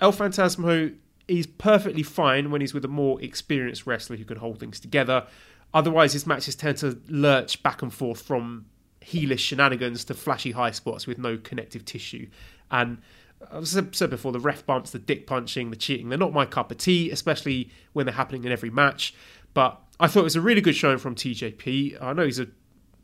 El 0.00 0.12
Phantasmo 0.12 0.94
he's 1.28 1.46
perfectly 1.46 2.02
fine 2.02 2.50
when 2.50 2.60
he's 2.60 2.74
with 2.74 2.84
a 2.84 2.88
more 2.88 3.20
experienced 3.22 3.86
wrestler 3.86 4.16
who 4.16 4.24
can 4.24 4.38
hold 4.38 4.60
things 4.60 4.80
together. 4.80 5.26
Otherwise, 5.72 6.12
his 6.12 6.26
matches 6.26 6.54
tend 6.54 6.78
to 6.78 7.00
lurch 7.08 7.62
back 7.62 7.82
and 7.82 7.92
forth 7.92 8.22
from 8.22 8.66
heelish 9.02 9.40
shenanigans 9.40 10.04
to 10.04 10.14
flashy 10.14 10.52
high 10.52 10.70
spots 10.70 11.06
with 11.06 11.18
no 11.18 11.36
connective 11.36 11.84
tissue. 11.84 12.28
And 12.70 12.98
uh, 13.40 13.58
I've 13.58 13.68
said 13.68 14.10
before, 14.10 14.32
the 14.32 14.40
ref 14.40 14.64
bumps, 14.64 14.90
the 14.90 14.98
dick 14.98 15.26
punching, 15.26 15.70
the 15.70 15.76
cheating, 15.76 16.08
they're 16.08 16.18
not 16.18 16.32
my 16.32 16.46
cup 16.46 16.70
of 16.70 16.78
tea, 16.78 17.10
especially 17.10 17.70
when 17.92 18.06
they're 18.06 18.14
happening 18.14 18.44
in 18.44 18.52
every 18.52 18.70
match. 18.70 19.14
But 19.52 19.80
I 20.00 20.06
thought 20.06 20.20
it 20.20 20.24
was 20.24 20.36
a 20.36 20.40
really 20.40 20.60
good 20.60 20.76
showing 20.76 20.98
from 20.98 21.14
TJP. 21.14 22.00
I 22.02 22.12
know 22.12 22.24
he's 22.24 22.40
a, 22.40 22.48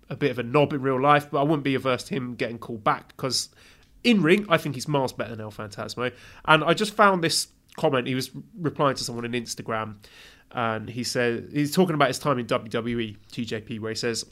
a 0.08 0.16
bit 0.16 0.30
of 0.30 0.38
a 0.38 0.42
knob 0.42 0.72
in 0.72 0.82
real 0.82 1.00
life, 1.00 1.30
but 1.30 1.40
I 1.40 1.42
wouldn't 1.42 1.64
be 1.64 1.74
averse 1.74 2.04
to 2.04 2.14
him 2.14 2.34
getting 2.34 2.58
called 2.58 2.82
back 2.82 3.08
because 3.08 3.50
in 4.02 4.22
ring, 4.22 4.46
I 4.48 4.56
think 4.56 4.74
he's 4.74 4.88
miles 4.88 5.12
better 5.12 5.30
than 5.30 5.40
El 5.40 5.52
Phantasmo. 5.52 6.12
And 6.46 6.64
I 6.64 6.74
just 6.74 6.94
found 6.94 7.22
this 7.22 7.48
comment. 7.76 8.06
He 8.06 8.14
was 8.14 8.30
replying 8.58 8.96
to 8.96 9.04
someone 9.04 9.24
on 9.24 9.32
Instagram, 9.32 9.96
and 10.52 10.88
he 10.88 11.04
said 11.04 11.50
he's 11.52 11.74
talking 11.74 11.94
about 11.94 12.08
his 12.08 12.18
time 12.18 12.38
in 12.38 12.46
WWE, 12.46 13.16
TJP, 13.32 13.80
where 13.80 13.90
he 13.90 13.96
says, 13.96 14.24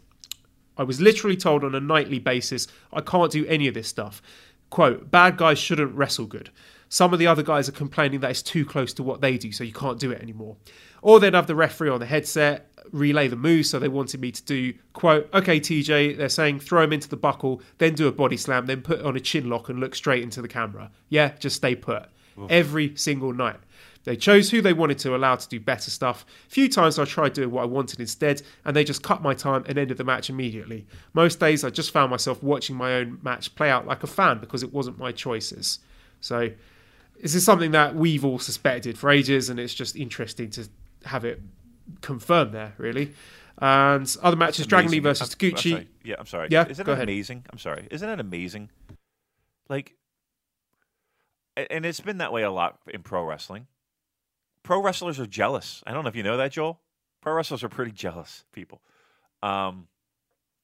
I 0.76 0.84
was 0.84 1.00
literally 1.00 1.36
told 1.36 1.64
on 1.64 1.74
a 1.74 1.80
nightly 1.80 2.18
basis, 2.18 2.68
I 2.92 3.00
can't 3.00 3.32
do 3.32 3.44
any 3.46 3.68
of 3.68 3.74
this 3.74 3.88
stuff. 3.88 4.22
Quote, 4.70 5.10
bad 5.10 5.36
guys 5.36 5.58
shouldn't 5.58 5.94
wrestle 5.94 6.26
good. 6.26 6.50
Some 6.88 7.12
of 7.12 7.18
the 7.18 7.26
other 7.26 7.42
guys 7.42 7.68
are 7.68 7.72
complaining 7.72 8.20
that 8.20 8.30
it's 8.30 8.42
too 8.42 8.64
close 8.64 8.92
to 8.94 9.02
what 9.02 9.20
they 9.20 9.36
do, 9.38 9.52
so 9.52 9.64
you 9.64 9.72
can't 9.72 9.98
do 9.98 10.10
it 10.10 10.22
anymore. 10.22 10.56
Or 11.02 11.20
they'd 11.20 11.34
have 11.34 11.46
the 11.46 11.54
referee 11.54 11.90
on 11.90 12.00
the 12.00 12.06
headset 12.06 12.70
relay 12.92 13.28
the 13.28 13.36
moves, 13.36 13.70
so 13.70 13.78
they 13.78 13.88
wanted 13.88 14.20
me 14.20 14.32
to 14.32 14.42
do, 14.44 14.72
quote, 14.92 15.28
okay, 15.34 15.60
TJ, 15.60 16.16
they're 16.16 16.28
saying 16.28 16.60
throw 16.60 16.82
him 16.82 16.92
into 16.92 17.08
the 17.08 17.16
buckle, 17.16 17.60
then 17.78 17.94
do 17.94 18.08
a 18.08 18.12
body 18.12 18.36
slam, 18.36 18.66
then 18.66 18.80
put 18.80 19.02
on 19.02 19.16
a 19.16 19.20
chin 19.20 19.48
lock 19.48 19.68
and 19.68 19.80
look 19.80 19.94
straight 19.94 20.22
into 20.22 20.40
the 20.40 20.48
camera. 20.48 20.90
Yeah, 21.08 21.32
just 21.38 21.56
stay 21.56 21.74
put. 21.74 22.06
Every 22.50 22.96
single 22.96 23.32
night. 23.32 23.56
They 24.04 24.16
chose 24.16 24.50
who 24.50 24.62
they 24.62 24.72
wanted 24.72 24.98
to 25.00 25.14
allow 25.14 25.36
to 25.36 25.48
do 25.48 25.60
better 25.60 25.90
stuff. 25.90 26.24
A 26.46 26.50
few 26.50 26.68
times 26.68 26.98
I 26.98 27.04
tried 27.04 27.34
doing 27.34 27.50
what 27.50 27.62
I 27.62 27.66
wanted 27.66 28.00
instead, 28.00 28.40
and 28.64 28.74
they 28.74 28.82
just 28.82 29.02
cut 29.02 29.20
my 29.20 29.34
time 29.34 29.64
and 29.68 29.76
ended 29.76 29.98
the 29.98 30.04
match 30.04 30.30
immediately. 30.30 30.86
Most 31.12 31.40
days 31.40 31.62
I 31.62 31.68
just 31.70 31.90
found 31.90 32.10
myself 32.10 32.42
watching 32.42 32.74
my 32.74 32.94
own 32.94 33.18
match 33.22 33.54
play 33.54 33.68
out 33.68 33.86
like 33.86 34.02
a 34.02 34.06
fan 34.06 34.38
because 34.38 34.62
it 34.62 34.72
wasn't 34.72 34.98
my 34.98 35.12
choices. 35.12 35.80
So 36.20 36.50
this 37.20 37.34
is 37.34 37.44
something 37.44 37.72
that 37.72 37.96
we've 37.96 38.24
all 38.24 38.38
suspected 38.38 38.96
for 38.96 39.10
ages, 39.10 39.50
and 39.50 39.60
it's 39.60 39.74
just 39.74 39.94
interesting 39.94 40.48
to 40.50 40.68
have 41.04 41.26
it 41.26 41.42
confirmed 42.00 42.52
there, 42.52 42.72
really. 42.78 43.12
And 43.58 44.16
other 44.22 44.36
matches: 44.36 44.66
Dragon 44.66 44.90
Lee 44.90 45.00
versus 45.00 45.34
Taguchi. 45.34 45.86
yeah, 46.04 46.14
I'm 46.18 46.26
sorry. 46.26 46.48
Yeah, 46.50 46.66
isn't 46.66 46.86
go 46.86 46.92
it 46.92 46.94
ahead. 46.94 47.08
amazing? 47.08 47.44
I'm 47.50 47.58
sorry. 47.58 47.88
Isn't 47.90 48.08
it 48.08 48.20
amazing? 48.20 48.70
Like, 49.68 49.97
and 51.70 51.86
it's 51.86 52.00
been 52.00 52.18
that 52.18 52.32
way 52.32 52.42
a 52.42 52.50
lot 52.50 52.78
in 52.88 53.02
pro 53.02 53.24
wrestling. 53.24 53.66
Pro 54.62 54.82
wrestlers 54.82 55.18
are 55.18 55.26
jealous. 55.26 55.82
I 55.86 55.92
don't 55.92 56.04
know 56.04 56.08
if 56.08 56.16
you 56.16 56.22
know 56.22 56.36
that, 56.36 56.52
Joel. 56.52 56.80
Pro 57.20 57.32
wrestlers 57.32 57.64
are 57.64 57.68
pretty 57.68 57.92
jealous 57.94 58.44
people, 58.52 58.80
um, 59.42 59.88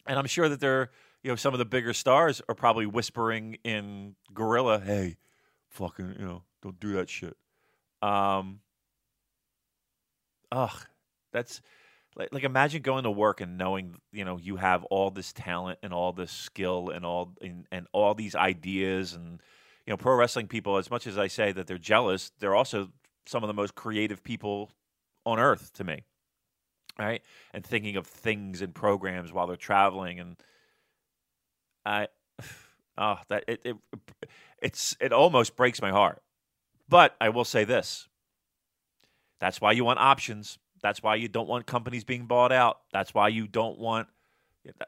and 0.06 0.18
I'm 0.18 0.26
sure 0.26 0.48
that 0.48 0.60
they're 0.60 0.90
you 1.22 1.30
know 1.30 1.36
some 1.36 1.54
of 1.54 1.58
the 1.58 1.64
bigger 1.64 1.92
stars 1.92 2.42
are 2.48 2.54
probably 2.54 2.86
whispering 2.86 3.58
in 3.64 4.14
gorilla, 4.32 4.80
"Hey, 4.80 5.16
fucking, 5.68 6.16
you 6.18 6.24
know, 6.24 6.42
don't 6.62 6.78
do 6.78 6.92
that 6.94 7.08
shit." 7.08 7.36
Um, 8.02 8.60
ugh, 10.52 10.86
that's 11.32 11.60
like, 12.16 12.32
like 12.32 12.44
imagine 12.44 12.82
going 12.82 13.04
to 13.04 13.10
work 13.10 13.40
and 13.40 13.58
knowing 13.58 13.96
you 14.12 14.24
know 14.24 14.38
you 14.38 14.56
have 14.56 14.84
all 14.84 15.10
this 15.10 15.32
talent 15.32 15.78
and 15.82 15.92
all 15.92 16.12
this 16.12 16.30
skill 16.30 16.90
and 16.90 17.04
all 17.04 17.32
and, 17.40 17.66
and 17.72 17.86
all 17.92 18.14
these 18.14 18.34
ideas 18.34 19.14
and 19.14 19.40
you 19.86 19.92
know 19.92 19.96
pro 19.96 20.14
wrestling 20.14 20.46
people 20.46 20.76
as 20.76 20.90
much 20.90 21.06
as 21.06 21.18
I 21.18 21.26
say 21.26 21.52
that 21.52 21.66
they're 21.66 21.78
jealous 21.78 22.32
they're 22.38 22.54
also 22.54 22.90
some 23.26 23.42
of 23.42 23.48
the 23.48 23.54
most 23.54 23.74
creative 23.74 24.22
people 24.22 24.70
on 25.24 25.38
earth 25.38 25.72
to 25.74 25.84
me 25.84 26.04
right? 26.98 27.22
And 27.52 27.64
thinking 27.64 27.96
of 27.96 28.06
things 28.06 28.60
and 28.60 28.74
programs 28.74 29.32
while 29.32 29.46
they're 29.46 29.56
traveling 29.56 30.20
and 30.20 30.36
I 31.84 32.08
oh 32.98 33.18
that 33.28 33.44
it, 33.48 33.60
it 33.64 33.76
it's 34.62 34.96
it 35.00 35.12
almost 35.12 35.56
breaks 35.56 35.80
my 35.82 35.90
heart. 35.90 36.22
But 36.88 37.16
I 37.20 37.30
will 37.30 37.44
say 37.44 37.64
this. 37.64 38.08
That's 39.40 39.60
why 39.60 39.72
you 39.72 39.84
want 39.84 39.98
options. 39.98 40.58
That's 40.82 41.02
why 41.02 41.16
you 41.16 41.28
don't 41.28 41.48
want 41.48 41.66
companies 41.66 42.04
being 42.04 42.26
bought 42.26 42.52
out. 42.52 42.80
That's 42.92 43.14
why 43.14 43.28
you 43.28 43.46
don't 43.46 43.78
want, 43.78 44.08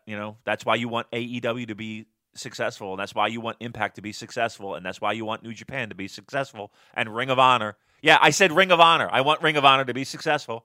you 0.07 0.17
know, 0.17 0.37
that's 0.45 0.65
why 0.65 0.75
you 0.75 0.89
want 0.89 1.11
AEW 1.11 1.69
to 1.69 1.75
be 1.75 2.07
successful. 2.39 2.93
And 2.93 3.01
that's 3.01 3.15
why 3.15 3.29
you 3.29 3.41
want 3.41 3.57
Impact 3.61 3.97
to 3.97 4.03
be 4.03 4.13
successful. 4.13 4.75
And 4.75 4.85
that's 4.85 5.01
why 5.01 5.13
you 5.13 5.25
want 5.25 5.43
New 5.43 5.53
Japan 5.53 5.89
to 5.89 5.95
be 5.95 6.09
successful. 6.09 6.73
And 6.95 7.15
Ring 7.15 7.31
of 7.31 7.39
Honor. 7.39 7.77
Yeah, 8.03 8.19
I 8.21 8.31
said 8.31 8.53
Ring 8.53 8.71
of 8.71 8.81
Honor. 8.81 9.09
I 9.11 9.23
want 9.23 9.43
Ring 9.43 9.57
of 9.57 9.65
Honor 9.65 9.85
to 9.85 9.95
be 9.95 10.05
successful. 10.05 10.65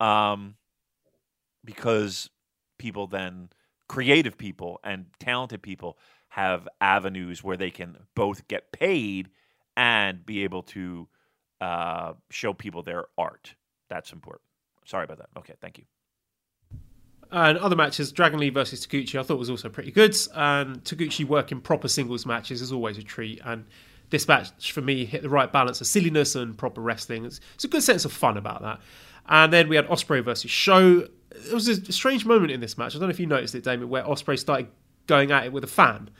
Um, 0.00 0.56
because 1.64 2.30
people 2.78 3.06
then, 3.06 3.48
creative 3.88 4.36
people 4.36 4.80
and 4.84 5.06
talented 5.18 5.62
people, 5.62 5.98
have 6.28 6.68
avenues 6.80 7.42
where 7.42 7.56
they 7.56 7.70
can 7.70 7.96
both 8.14 8.46
get 8.46 8.70
paid 8.70 9.30
and 9.76 10.24
be 10.26 10.44
able 10.44 10.62
to 10.62 11.08
uh, 11.60 12.12
show 12.30 12.52
people 12.52 12.82
their 12.82 13.06
art. 13.16 13.54
That's 13.88 14.12
important. 14.12 14.42
Sorry 14.84 15.04
about 15.04 15.18
that. 15.18 15.28
Okay, 15.38 15.54
thank 15.60 15.78
you. 15.78 15.84
And 17.32 17.58
other 17.58 17.76
matches, 17.76 18.12
Dragon 18.12 18.38
Lee 18.38 18.50
versus 18.50 18.86
Taguchi, 18.86 19.18
I 19.18 19.22
thought 19.22 19.38
was 19.38 19.50
also 19.50 19.68
pretty 19.68 19.90
good. 19.90 20.16
And 20.34 20.82
Taguchi 20.84 21.24
working 21.24 21.60
proper 21.60 21.88
singles 21.88 22.24
matches 22.24 22.62
is 22.62 22.72
always 22.72 22.98
a 22.98 23.02
treat. 23.02 23.40
And 23.44 23.64
this 24.10 24.28
match 24.28 24.72
for 24.72 24.80
me 24.80 25.04
hit 25.04 25.22
the 25.22 25.28
right 25.28 25.52
balance 25.52 25.80
of 25.80 25.86
silliness 25.86 26.34
and 26.34 26.56
proper 26.56 26.80
wrestling. 26.80 27.24
It's, 27.24 27.40
it's 27.54 27.64
a 27.64 27.68
good 27.68 27.82
sense 27.82 28.04
of 28.04 28.12
fun 28.12 28.36
about 28.36 28.62
that. 28.62 28.80
And 29.28 29.52
then 29.52 29.68
we 29.68 29.76
had 29.76 29.86
Ospreay 29.88 30.24
versus 30.24 30.50
Show. 30.50 31.08
It 31.32 31.52
was 31.52 31.68
a 31.68 31.92
strange 31.92 32.24
moment 32.24 32.52
in 32.52 32.60
this 32.60 32.78
match. 32.78 32.94
I 32.94 32.98
don't 32.98 33.08
know 33.08 33.12
if 33.12 33.20
you 33.20 33.26
noticed 33.26 33.54
it, 33.54 33.64
Damon, 33.64 33.88
where 33.88 34.04
Ospreay 34.04 34.38
started 34.38 34.68
going 35.06 35.32
at 35.32 35.46
it 35.46 35.52
with 35.52 35.64
a 35.64 35.68
fan 35.68 36.10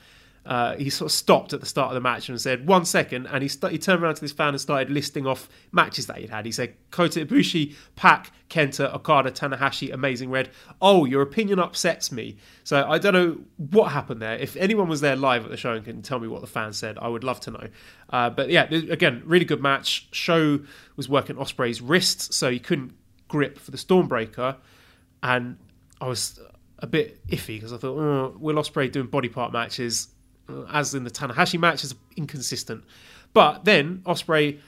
uh, 0.47 0.77
he 0.77 0.89
sort 0.89 1.11
of 1.11 1.11
stopped 1.11 1.51
at 1.51 1.59
the 1.59 1.65
start 1.65 1.89
of 1.89 1.95
the 1.95 1.99
match 1.99 2.29
and 2.29 2.39
said 2.39 2.65
one 2.65 2.85
second, 2.85 3.27
and 3.27 3.43
he 3.43 3.49
st- 3.49 3.73
he 3.73 3.77
turned 3.77 4.01
around 4.01 4.15
to 4.15 4.21
this 4.21 4.31
fan 4.31 4.49
and 4.49 4.61
started 4.61 4.89
listing 4.89 5.27
off 5.27 5.49
matches 5.73 6.07
that 6.07 6.17
he'd 6.19 6.29
had. 6.29 6.45
He 6.45 6.53
said 6.53 6.73
Kota 6.89 7.25
Ibushi, 7.25 7.75
Pac, 7.97 8.31
Kenta, 8.49 8.93
Okada, 8.93 9.29
Tanahashi, 9.29 9.93
Amazing 9.93 10.29
Red. 10.29 10.49
Oh, 10.81 11.03
your 11.03 11.21
opinion 11.21 11.59
upsets 11.59 12.13
me. 12.13 12.37
So 12.63 12.87
I 12.87 12.97
don't 12.97 13.13
know 13.13 13.37
what 13.57 13.91
happened 13.91 14.21
there. 14.21 14.37
If 14.37 14.55
anyone 14.55 14.87
was 14.87 15.01
there 15.01 15.17
live 15.17 15.43
at 15.43 15.51
the 15.51 15.57
show 15.57 15.73
and 15.73 15.83
can 15.83 16.01
tell 16.01 16.19
me 16.19 16.29
what 16.29 16.39
the 16.39 16.47
fans 16.47 16.77
said, 16.77 16.97
I 16.97 17.09
would 17.09 17.25
love 17.25 17.41
to 17.41 17.51
know. 17.51 17.67
Uh, 18.09 18.29
but 18.29 18.49
yeah, 18.49 18.63
again, 18.63 19.23
really 19.25 19.45
good 19.45 19.61
match. 19.61 20.07
Show 20.13 20.61
was 20.95 21.09
working 21.09 21.35
Ospreay's 21.35 21.81
wrist, 21.81 22.33
so 22.33 22.49
he 22.49 22.59
couldn't 22.59 22.93
grip 23.27 23.59
for 23.59 23.71
the 23.71 23.77
Stormbreaker, 23.77 24.55
and 25.21 25.57
I 25.99 26.07
was 26.07 26.39
a 26.79 26.87
bit 26.87 27.27
iffy 27.27 27.57
because 27.57 27.73
I 27.73 27.77
thought, 27.77 27.97
oh, 27.97 28.37
Will 28.39 28.55
Ospreay 28.55 28.89
doing 28.89 29.07
body 29.07 29.27
part 29.27 29.51
matches 29.51 30.07
as 30.71 30.93
in 30.93 31.03
the 31.03 31.11
Tanahashi 31.11 31.59
match, 31.59 31.83
is 31.83 31.95
inconsistent. 32.15 32.83
But 33.33 33.65
then 33.65 34.01
Ospreay 34.05 34.59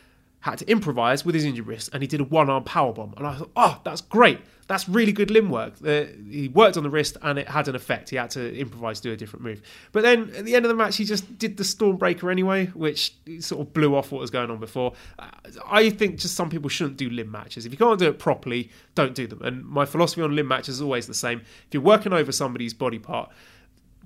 had 0.42 0.58
to 0.60 0.70
improvise 0.70 1.26
with 1.26 1.36
his 1.36 1.44
injured 1.44 1.68
wrist, 1.68 1.90
and 1.92 2.02
he 2.02 2.08
did 2.08 2.22
a 2.22 2.24
one-arm 2.24 2.64
power 2.64 2.94
bomb. 2.94 3.14
And 3.18 3.28
I 3.28 3.36
thought, 3.36 3.52
oh, 3.56 3.82
that's 3.84 4.02
great. 4.02 4.40
That's 4.68 4.88
really 4.88 5.12
good 5.12 5.32
limb 5.32 5.50
work. 5.50 5.74
Uh, 5.84 6.04
he 6.30 6.48
worked 6.48 6.78
on 6.78 6.84
the 6.84 6.90
wrist, 6.90 7.18
and 7.24 7.40
it 7.40 7.50
had 7.50 7.68
an 7.68 7.76
effect. 7.76 8.10
He 8.10 8.16
had 8.16 8.30
to 8.32 8.56
improvise, 8.56 9.00
do 9.00 9.12
a 9.12 9.18
different 9.18 9.44
move. 9.44 9.62
But 9.92 10.04
then 10.04 10.32
at 10.38 10.46
the 10.46 10.56
end 10.56 10.64
of 10.64 10.70
the 10.70 10.76
match, 10.76 10.96
he 10.96 11.06
just 11.06 11.38
did 11.40 11.58
the 11.58 11.64
Stormbreaker 11.64 12.32
anyway, 12.32 12.68
which 12.68 13.16
sort 13.40 13.62
of 13.62 13.74
blew 13.74 13.96
off 13.96 14.12
what 14.12 14.22
was 14.22 14.30
going 14.30 14.52
on 14.52 14.60
before. 14.60 14.94
Uh, 15.18 15.28
I 15.66 15.90
think 15.90 16.20
just 16.20 16.36
some 16.36 16.50
people 16.50 16.70
shouldn't 16.70 16.98
do 16.98 17.10
limb 17.10 17.32
matches. 17.32 17.66
If 17.66 17.72
you 17.72 17.78
can't 17.78 18.00
do 18.00 18.08
it 18.08 18.20
properly, 18.20 18.70
don't 18.96 19.16
do 19.16 19.26
them. 19.26 19.42
And 19.42 19.66
my 19.66 19.86
philosophy 19.86 20.22
on 20.22 20.36
limb 20.36 20.48
matches 20.48 20.76
is 20.76 20.82
always 20.82 21.08
the 21.08 21.16
same. 21.16 21.40
If 21.40 21.74
you're 21.74 21.82
working 21.82 22.14
over 22.14 22.32
somebody's 22.32 22.76
body 22.76 23.00
part, 23.00 23.32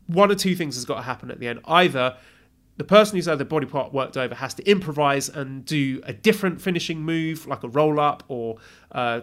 one 0.08 0.32
or 0.32 0.36
two 0.36 0.56
things 0.56 0.76
has 0.76 0.86
got 0.86 0.96
to 0.96 1.02
happen 1.02 1.32
at 1.32 1.40
the 1.40 1.48
end. 1.48 1.60
Either 1.66 2.18
the 2.78 2.84
person 2.84 3.16
who's 3.16 3.26
had 3.26 3.38
the 3.38 3.46
body 3.46 3.66
part 3.66 3.94
worked 3.94 4.18
over 4.18 4.34
has 4.36 4.54
to 4.56 4.70
improvise 4.70 5.30
and 5.30 5.64
do 5.66 6.02
a 6.06 6.14
different 6.14 6.62
finishing 6.62 7.02
move, 7.02 7.46
like 7.46 7.64
a 7.64 7.70
roll 7.70 8.00
up, 8.00 8.24
or 8.28 8.58
uh, 8.92 9.22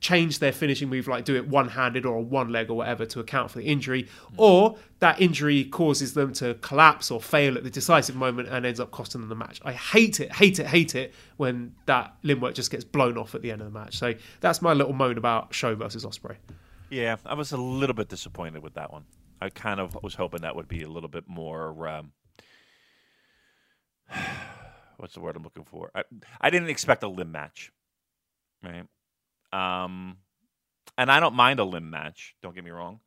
change 0.00 0.38
their 0.38 0.52
finishing 0.52 0.88
move, 0.88 1.08
like 1.08 1.24
do 1.24 1.34
it 1.34 1.48
one 1.48 1.68
handed 1.68 2.04
or 2.04 2.22
one 2.22 2.50
leg 2.50 2.70
or 2.70 2.74
whatever 2.74 3.06
to 3.06 3.20
account 3.20 3.50
for 3.50 3.58
the 3.58 3.64
injury, 3.64 4.06
or 4.36 4.76
that 5.00 5.20
injury 5.20 5.64
causes 5.64 6.14
them 6.14 6.32
to 6.32 6.54
collapse 6.56 7.10
or 7.10 7.20
fail 7.20 7.56
at 7.56 7.64
the 7.64 7.70
decisive 7.70 8.14
moment 8.14 8.48
and 8.48 8.64
ends 8.64 8.78
up 8.78 8.90
costing 8.90 9.22
them 9.22 9.30
the 9.30 9.34
match. 9.34 9.60
I 9.64 9.72
hate 9.72 10.20
it, 10.20 10.32
hate 10.32 10.58
it, 10.58 10.66
hate 10.66 10.94
it 10.94 11.14
when 11.36 11.74
that 11.86 12.14
limb 12.22 12.40
work 12.40 12.54
just 12.54 12.70
gets 12.70 12.84
blown 12.84 13.16
off 13.16 13.34
at 13.34 13.42
the 13.42 13.50
end 13.50 13.60
of 13.60 13.72
the 13.72 13.76
match. 13.76 13.98
So 13.98 14.14
that's 14.40 14.62
my 14.62 14.72
little 14.72 14.92
moan 14.92 15.18
about 15.18 15.54
Show 15.54 15.74
versus 15.74 16.04
Ospreay. 16.04 16.36
Yeah, 16.90 17.16
I 17.24 17.34
was 17.34 17.52
a 17.52 17.56
little 17.56 17.94
bit 17.94 18.08
disappointed 18.08 18.62
with 18.62 18.74
that 18.74 18.92
one. 18.92 19.04
I 19.40 19.48
kind 19.50 19.80
of 19.80 19.96
was 20.02 20.14
hoping 20.14 20.42
that 20.42 20.56
would 20.56 20.68
be 20.68 20.82
a 20.82 20.88
little 20.88 21.08
bit 21.08 21.28
more. 21.28 21.88
Um, 21.88 22.12
what's 24.96 25.14
the 25.14 25.20
word 25.20 25.36
I'm 25.36 25.42
looking 25.42 25.64
for? 25.64 25.90
I, 25.94 26.02
I 26.40 26.50
didn't 26.50 26.70
expect 26.70 27.02
a 27.02 27.08
limb 27.08 27.32
match, 27.32 27.72
right? 28.62 28.86
Um, 29.52 30.18
and 30.96 31.10
I 31.10 31.20
don't 31.20 31.34
mind 31.34 31.60
a 31.60 31.64
limb 31.64 31.90
match. 31.90 32.34
Don't 32.42 32.54
get 32.54 32.64
me 32.64 32.70
wrong. 32.70 33.00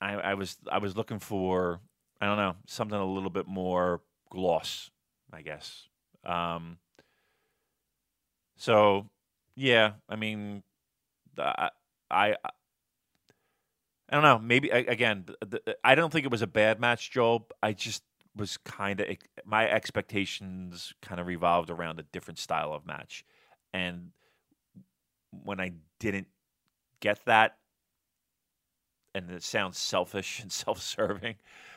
I, 0.00 0.14
I 0.14 0.34
was 0.34 0.56
I 0.70 0.78
was 0.78 0.96
looking 0.96 1.18
for 1.18 1.80
I 2.20 2.26
don't 2.26 2.36
know 2.36 2.56
something 2.66 2.98
a 2.98 3.04
little 3.04 3.30
bit 3.30 3.46
more 3.46 4.02
gloss, 4.30 4.90
I 5.32 5.42
guess. 5.42 5.88
Um, 6.24 6.78
so 8.56 9.08
yeah, 9.56 9.92
I 10.08 10.16
mean, 10.16 10.62
I, 11.38 11.70
I 12.10 12.36
I 14.10 14.14
don't 14.14 14.22
know. 14.22 14.38
Maybe 14.38 14.70
again, 14.70 15.26
I 15.82 15.94
don't 15.94 16.12
think 16.12 16.24
it 16.26 16.30
was 16.32 16.42
a 16.42 16.46
bad 16.46 16.80
match, 16.80 17.10
Joel. 17.10 17.48
I 17.62 17.72
just 17.72 18.02
was 18.36 18.56
kind 18.58 19.00
of 19.00 19.08
my 19.44 19.68
expectations 19.68 20.92
kind 21.02 21.20
of 21.20 21.26
revolved 21.26 21.70
around 21.70 22.00
a 22.00 22.04
different 22.04 22.38
style 22.38 22.72
of 22.72 22.86
match, 22.86 23.24
and 23.72 24.10
when 25.30 25.60
I 25.60 25.72
didn't 26.00 26.28
get 27.00 27.24
that, 27.26 27.56
and 29.14 29.30
it 29.30 29.42
sounds 29.42 29.78
selfish 29.78 30.40
and 30.40 30.52
self-serving, 30.52 31.36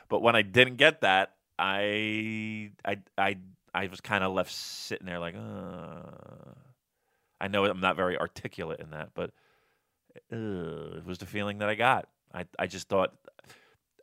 but 0.09 0.21
when 0.21 0.35
I 0.35 0.41
didn't 0.41 0.77
get 0.77 1.01
that, 1.01 1.35
I 1.59 2.71
I 2.85 2.99
I 3.17 3.37
I 3.73 3.87
was 3.87 4.01
kind 4.01 4.23
of 4.23 4.33
left 4.33 4.51
sitting 4.51 5.07
there 5.07 5.19
like, 5.19 5.35
uh. 5.35 6.51
I 7.39 7.47
know 7.47 7.65
I'm 7.65 7.79
not 7.79 7.95
very 7.95 8.17
articulate 8.17 8.79
in 8.79 8.91
that, 8.91 9.09
but 9.13 9.31
uh, 10.31 10.97
it 10.97 11.05
was 11.05 11.19
the 11.19 11.25
feeling 11.25 11.59
that 11.59 11.69
I 11.69 11.75
got. 11.75 12.07
I 12.33 12.45
I 12.57 12.67
just 12.67 12.89
thought, 12.89 13.13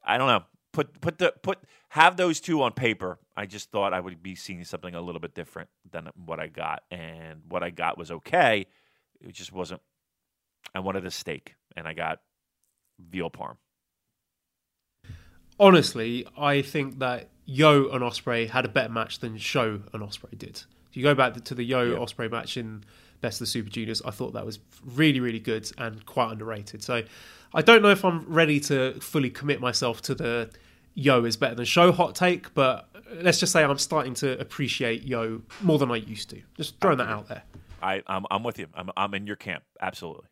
I 0.05 0.19
don't 0.19 0.29
know, 0.29 0.45
put 0.73 1.01
put 1.01 1.19
the 1.19 1.33
put 1.43 1.59
have 1.91 2.17
those 2.17 2.41
two 2.41 2.63
on 2.63 2.73
paper. 2.73 3.19
I 3.37 3.47
just 3.47 3.71
thought 3.71 3.93
I 3.93 4.01
would 4.01 4.23
be 4.23 4.35
seeing 4.35 4.65
something 4.65 4.95
a 4.95 5.01
little 5.01 5.21
bit 5.21 5.35
different 5.35 5.69
than 5.91 6.09
what 6.15 6.41
I 6.41 6.49
got, 6.49 6.83
and 6.91 7.43
what 7.49 7.63
I 7.63 7.71
got 7.71 7.99
was 7.99 8.11
okay. 8.11 8.67
It 9.21 9.33
just 9.33 9.53
wasn't. 9.53 9.81
I 10.75 10.81
wanted 10.81 11.07
a 11.07 11.11
steak, 11.11 11.55
and 11.77 11.87
I 11.87 11.95
got 11.95 12.21
veal 12.99 13.31
parm. 13.31 13.57
Honestly, 15.59 16.27
I 16.37 16.63
think 16.63 16.99
that 16.99 17.31
Yo 17.45 17.89
and 17.91 18.03
Ospreay 18.03 18.49
had 18.49 18.65
a 18.65 18.69
better 18.69 18.93
match 18.93 19.21
than 19.21 19.37
Show 19.39 19.81
and 19.93 20.03
Ospreay 20.03 20.37
did. 20.37 20.63
If 20.91 20.97
you 20.97 21.03
go 21.03 21.15
back 21.15 21.35
to 21.35 21.55
the 21.55 21.63
Yo 21.65 21.93
Yeah. 21.93 21.99
Ospreay 21.99 22.31
match 22.31 22.57
in 22.57 22.85
Best 23.21 23.37
of 23.37 23.41
the 23.41 23.47
Super 23.47 23.71
Juniors, 23.71 24.03
I 24.03 24.11
thought 24.11 24.33
that 24.33 24.45
was 24.45 24.59
really, 24.85 25.21
really 25.21 25.39
good 25.39 25.71
and 25.79 26.05
quite 26.07 26.33
underrated. 26.33 26.83
So 26.83 27.03
I 27.55 27.63
don't 27.63 27.83
know 27.83 27.91
if 27.91 28.05
I'm 28.05 28.27
ready 28.27 28.59
to 28.61 29.01
fully 29.01 29.31
commit 29.31 29.61
myself 29.61 30.03
to 30.03 30.15
the 30.15 30.51
Yo 30.95 31.25
is 31.25 31.37
better 31.37 31.55
than 31.55 31.65
Show 31.65 31.93
hot 31.93 32.15
take, 32.15 32.53
but 32.55 32.89
let's 33.15 33.39
just 33.39 33.53
say 33.53 33.65
I'm 33.65 33.79
starting 33.79 34.15
to 34.15 34.39
appreciate 34.41 35.05
Yo 35.05 35.43
more 35.63 35.79
than 35.79 35.91
I 35.91 35.97
used 35.97 36.31
to. 36.31 36.43
Just 36.57 36.81
throwing 36.81 36.99
that 36.99 37.09
out 37.09 37.29
there. 37.29 37.43
I 37.83 38.03
I'm, 38.07 38.27
I'm 38.31 38.43
with 38.43 38.59
you. 38.59 38.67
I'm 38.75 38.91
I'm 38.97 39.15
in 39.15 39.27
your 39.27 39.37
camp. 39.37 39.63
Absolutely. 39.81 40.27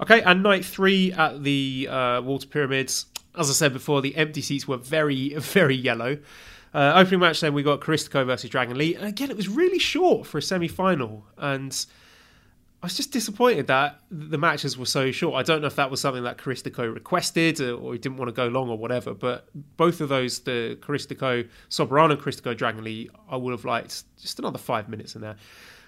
Okay, 0.00 0.22
and 0.22 0.42
night 0.42 0.64
three 0.64 1.12
at 1.12 1.42
the 1.44 1.88
uh, 1.90 2.22
Walter 2.22 2.46
Pyramids. 2.46 3.06
As 3.38 3.50
I 3.50 3.52
said 3.52 3.72
before, 3.72 4.00
the 4.02 4.16
empty 4.16 4.40
seats 4.40 4.66
were 4.66 4.78
very, 4.78 5.28
very 5.36 5.76
yellow. 5.76 6.18
Uh, 6.72 6.92
opening 6.96 7.20
match, 7.20 7.40
then 7.40 7.52
we 7.52 7.62
got 7.62 7.80
Caristico 7.80 8.24
versus 8.24 8.48
Dragon 8.48 8.78
Lee. 8.78 8.94
And 8.94 9.04
again, 9.04 9.30
it 9.30 9.36
was 9.36 9.48
really 9.48 9.78
short 9.78 10.26
for 10.26 10.38
a 10.38 10.42
semi 10.42 10.68
final. 10.68 11.26
And 11.36 11.84
I 12.82 12.86
was 12.86 12.96
just 12.96 13.12
disappointed 13.12 13.66
that 13.66 14.00
the 14.10 14.38
matches 14.38 14.78
were 14.78 14.86
so 14.86 15.10
short. 15.10 15.34
I 15.34 15.42
don't 15.42 15.60
know 15.60 15.66
if 15.66 15.76
that 15.76 15.90
was 15.90 16.00
something 16.00 16.22
that 16.22 16.38
Caristico 16.38 16.92
requested 16.92 17.60
or, 17.60 17.74
or 17.74 17.92
he 17.92 17.98
didn't 17.98 18.16
want 18.16 18.30
to 18.30 18.32
go 18.32 18.48
long 18.48 18.70
or 18.70 18.78
whatever. 18.78 19.12
But 19.12 19.48
both 19.76 20.00
of 20.00 20.08
those, 20.08 20.40
the 20.40 20.78
Caristico, 20.80 21.46
Soberano, 21.68 22.16
Caristico, 22.16 22.56
Dragon 22.56 22.82
Lee, 22.82 23.10
I 23.28 23.36
would 23.36 23.50
have 23.50 23.66
liked 23.66 24.04
just 24.18 24.38
another 24.38 24.58
five 24.58 24.88
minutes 24.88 25.14
in 25.14 25.20
there. 25.20 25.36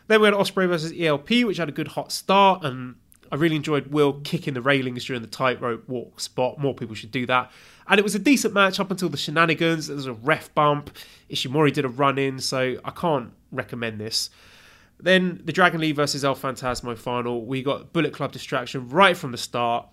Then 0.08 0.20
we 0.20 0.26
had 0.26 0.34
Ospreay 0.34 0.68
versus 0.68 0.92
ELP, 0.98 1.30
which 1.46 1.56
had 1.56 1.70
a 1.70 1.72
good 1.72 1.88
hot 1.88 2.12
start, 2.12 2.62
and 2.64 2.96
I 3.30 3.36
really 3.36 3.56
enjoyed 3.56 3.86
Will 3.86 4.20
kicking 4.24 4.52
the 4.52 4.60
railings 4.60 5.06
during 5.06 5.22
the 5.22 5.28
tightrope 5.28 5.88
walk 5.88 6.20
spot. 6.20 6.58
More 6.58 6.74
people 6.74 6.94
should 6.94 7.10
do 7.10 7.24
that. 7.26 7.50
And 7.88 7.98
it 7.98 8.02
was 8.02 8.14
a 8.14 8.18
decent 8.18 8.52
match 8.52 8.78
up 8.78 8.90
until 8.90 9.08
the 9.08 9.16
shenanigans. 9.16 9.86
There 9.86 9.96
was 9.96 10.06
a 10.06 10.12
ref 10.12 10.54
bump. 10.54 10.90
Ishimori 11.30 11.72
did 11.72 11.86
a 11.86 11.88
run 11.88 12.18
in, 12.18 12.38
so 12.38 12.76
I 12.84 12.90
can't 12.90 13.32
recommend 13.50 13.98
this. 13.98 14.28
Then 15.02 15.40
the 15.44 15.52
Dragon 15.52 15.80
Lee 15.80 15.92
versus 15.92 16.24
El 16.24 16.36
Phantasmo 16.36 16.96
final. 16.96 17.44
We 17.44 17.62
got 17.62 17.92
Bullet 17.92 18.12
Club 18.12 18.32
distraction 18.32 18.88
right 18.88 19.16
from 19.16 19.32
the 19.32 19.38
start. 19.38 19.86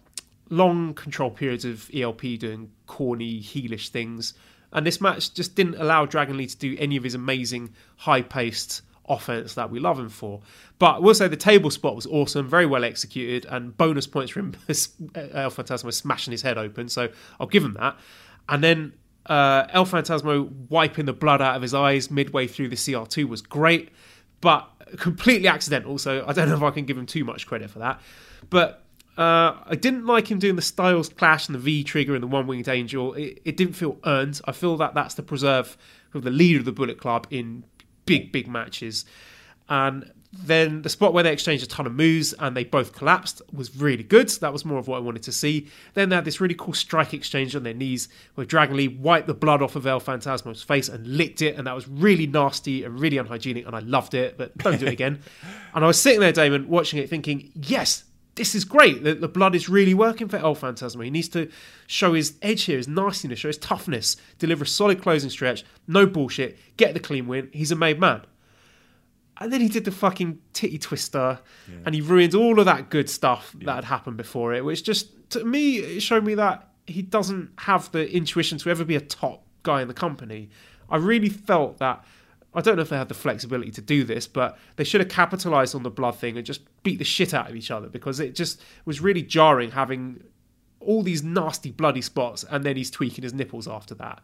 Long 0.49 0.93
control 0.93 1.31
periods 1.31 1.65
of 1.65 1.89
ELP 1.93 2.21
doing 2.39 2.71
corny, 2.85 3.39
heelish 3.41 3.89
things. 3.89 4.35
And 4.71 4.85
this 4.85 5.01
match 5.01 5.33
just 5.33 5.55
didn't 5.55 5.75
allow 5.75 6.05
Dragon 6.05 6.37
Lee 6.37 6.45
to 6.45 6.57
do 6.57 6.77
any 6.79 6.95
of 6.95 7.03
his 7.03 7.15
amazing, 7.15 7.73
high 7.97 8.21
paced 8.21 8.83
offense 9.07 9.55
that 9.55 9.71
we 9.71 9.79
love 9.79 9.99
him 9.99 10.09
for. 10.09 10.41
But 10.77 10.97
I 10.97 10.99
will 10.99 11.15
say 11.15 11.27
the 11.27 11.35
table 11.35 11.71
spot 11.71 11.95
was 11.95 12.05
awesome, 12.05 12.47
very 12.47 12.67
well 12.67 12.83
executed, 12.83 13.45
and 13.49 13.75
bonus 13.75 14.05
points 14.05 14.31
for 14.31 14.39
him, 14.39 14.53
El 15.15 15.49
Phantasmo 15.49 15.91
smashing 15.91 16.31
his 16.31 16.43
head 16.43 16.57
open. 16.57 16.87
So 16.87 17.09
I'll 17.39 17.47
give 17.47 17.63
him 17.63 17.73
that. 17.73 17.97
And 18.47 18.63
then 18.63 18.93
uh, 19.25 19.65
El 19.71 19.85
Phantasmo 19.85 20.49
wiping 20.69 21.05
the 21.05 21.13
blood 21.13 21.41
out 21.41 21.55
of 21.55 21.61
his 21.61 21.73
eyes 21.73 22.11
midway 22.11 22.47
through 22.47 22.69
the 22.69 22.75
CR2 22.75 23.27
was 23.27 23.41
great, 23.41 23.89
but 24.41 24.69
completely 24.97 25.47
accidental. 25.47 25.97
So 25.97 26.23
I 26.27 26.33
don't 26.33 26.49
know 26.49 26.55
if 26.55 26.63
I 26.63 26.71
can 26.71 26.85
give 26.85 26.97
him 26.97 27.05
too 27.05 27.23
much 27.23 27.47
credit 27.47 27.69
for 27.69 27.79
that. 27.79 28.01
But 28.49 28.83
uh, 29.17 29.57
I 29.65 29.75
didn't 29.75 30.05
like 30.05 30.31
him 30.31 30.39
doing 30.39 30.55
the 30.55 30.61
Styles 30.61 31.09
Clash 31.09 31.47
and 31.47 31.55
the 31.55 31.59
V 31.59 31.83
trigger 31.83 32.13
and 32.13 32.23
the 32.23 32.27
One 32.27 32.47
Winged 32.47 32.69
Angel. 32.69 33.13
It, 33.13 33.41
it 33.43 33.57
didn't 33.57 33.73
feel 33.73 33.97
earned. 34.05 34.39
I 34.45 34.53
feel 34.53 34.77
that 34.77 34.93
that's 34.93 35.15
the 35.15 35.23
preserve 35.23 35.77
of 36.13 36.23
the 36.23 36.31
leader 36.31 36.59
of 36.59 36.65
the 36.65 36.71
Bullet 36.71 36.97
Club 36.97 37.27
in 37.29 37.65
big, 38.05 38.31
big 38.31 38.47
matches. 38.47 39.05
And 39.67 40.11
then 40.31 40.83
the 40.83 40.89
spot 40.89 41.11
where 41.11 41.23
they 41.23 41.33
exchanged 41.33 41.63
a 41.63 41.67
ton 41.67 41.87
of 41.87 41.93
moves 41.93 42.33
and 42.33 42.55
they 42.55 42.63
both 42.63 42.93
collapsed 42.93 43.41
was 43.51 43.75
really 43.75 44.03
good. 44.03 44.29
That 44.29 44.53
was 44.53 44.63
more 44.63 44.77
of 44.77 44.87
what 44.87 44.97
I 44.97 44.99
wanted 44.99 45.23
to 45.23 45.31
see. 45.31 45.67
Then 45.95 46.09
they 46.09 46.15
had 46.15 46.25
this 46.25 46.39
really 46.39 46.53
cool 46.53 46.73
strike 46.73 47.15
exchange 47.15 47.55
on 47.55 47.63
their 47.63 47.73
knees 47.73 48.09
where 48.35 48.45
Dragon 48.45 48.77
Lee 48.77 48.87
wiped 48.87 49.25
the 49.25 49.33
blood 49.33 49.63
off 49.63 49.75
of 49.75 49.87
El 49.87 49.99
Phantasmo's 49.99 50.61
face 50.61 50.87
and 50.87 51.05
licked 51.07 51.41
it, 51.41 51.55
and 51.55 51.65
that 51.65 51.73
was 51.73 51.87
really 51.87 52.27
nasty 52.27 52.83
and 52.83 52.99
really 52.99 53.17
unhygienic, 53.17 53.65
and 53.65 53.75
I 53.75 53.79
loved 53.79 54.13
it, 54.13 54.37
but 54.37 54.55
don't 54.59 54.79
do 54.79 54.85
it 54.85 54.93
again. 54.93 55.19
and 55.73 55.83
I 55.83 55.87
was 55.87 55.99
sitting 55.99 56.19
there, 56.19 56.31
Damon, 56.31 56.69
watching 56.69 56.99
it, 56.99 57.09
thinking, 57.09 57.51
yes, 57.55 58.03
this 58.35 58.53
is 58.53 58.63
great. 58.63 59.03
The, 59.03 59.15
the 59.15 59.27
blood 59.27 59.55
is 59.55 59.67
really 59.67 59.95
working 59.95 60.27
for 60.27 60.37
El 60.37 60.55
Phantasmo. 60.55 61.03
He 61.03 61.09
needs 61.09 61.29
to 61.29 61.49
show 61.87 62.13
his 62.13 62.35
edge 62.43 62.63
here, 62.63 62.77
his 62.77 62.87
nastiness, 62.87 63.39
show 63.39 63.49
his 63.49 63.57
toughness, 63.57 64.15
deliver 64.37 64.63
a 64.63 64.67
solid 64.67 65.01
closing 65.01 65.31
stretch, 65.31 65.65
no 65.87 66.05
bullshit, 66.05 66.57
get 66.77 66.93
the 66.93 66.99
clean 66.99 67.27
win. 67.27 67.49
He's 67.51 67.71
a 67.71 67.75
made 67.75 67.99
man. 67.99 68.21
And 69.39 69.53
then 69.53 69.61
he 69.61 69.69
did 69.69 69.85
the 69.85 69.91
fucking 69.91 70.39
titty 70.53 70.77
twister, 70.77 71.39
and 71.85 71.95
he 71.95 72.01
ruined 72.01 72.35
all 72.35 72.59
of 72.59 72.65
that 72.65 72.89
good 72.89 73.09
stuff 73.09 73.55
that 73.61 73.75
had 73.75 73.85
happened 73.85 74.17
before 74.17 74.53
it, 74.53 74.65
which 74.65 74.83
just, 74.83 75.29
to 75.31 75.43
me, 75.45 75.77
it 75.77 76.01
showed 76.01 76.25
me 76.25 76.35
that 76.35 76.69
he 76.85 77.01
doesn't 77.01 77.51
have 77.59 77.91
the 77.91 78.11
intuition 78.13 78.57
to 78.57 78.69
ever 78.69 78.83
be 78.83 78.95
a 78.95 79.01
top 79.01 79.45
guy 79.63 79.81
in 79.81 79.87
the 79.87 79.93
company. 79.93 80.49
I 80.89 80.97
really 80.97 81.29
felt 81.29 81.77
that. 81.79 82.03
I 82.51 82.61
don't 82.61 82.77
know 82.77 82.81
if 82.81 82.89
they 82.89 82.97
had 82.97 83.09
the 83.09 83.13
flexibility 83.13 83.69
to 83.71 83.81
do 83.81 84.03
this, 84.03 84.25
but 84.25 84.57
they 84.75 84.83
should 84.83 85.01
have 85.01 85.09
capitalized 85.09 85.75
on 85.75 85.83
the 85.83 85.91
blood 85.91 86.15
thing 86.15 86.35
and 86.35 86.43
just 86.43 86.61
beat 86.81 86.97
the 86.97 87.05
shit 87.05 87.31
out 87.31 87.47
of 87.47 87.55
each 87.55 87.69
other 87.69 87.87
because 87.87 88.19
it 88.19 88.33
just 88.33 88.59
was 88.85 89.01
really 89.01 89.21
jarring 89.21 89.69
having 89.69 90.23
all 90.79 91.03
these 91.03 91.21
nasty 91.21 91.69
bloody 91.71 92.01
spots 92.01 92.43
and 92.49 92.63
then 92.63 92.75
he's 92.75 92.89
tweaking 92.89 93.23
his 93.23 93.35
nipples 93.35 93.67
after 93.67 93.93
that. 93.95 94.21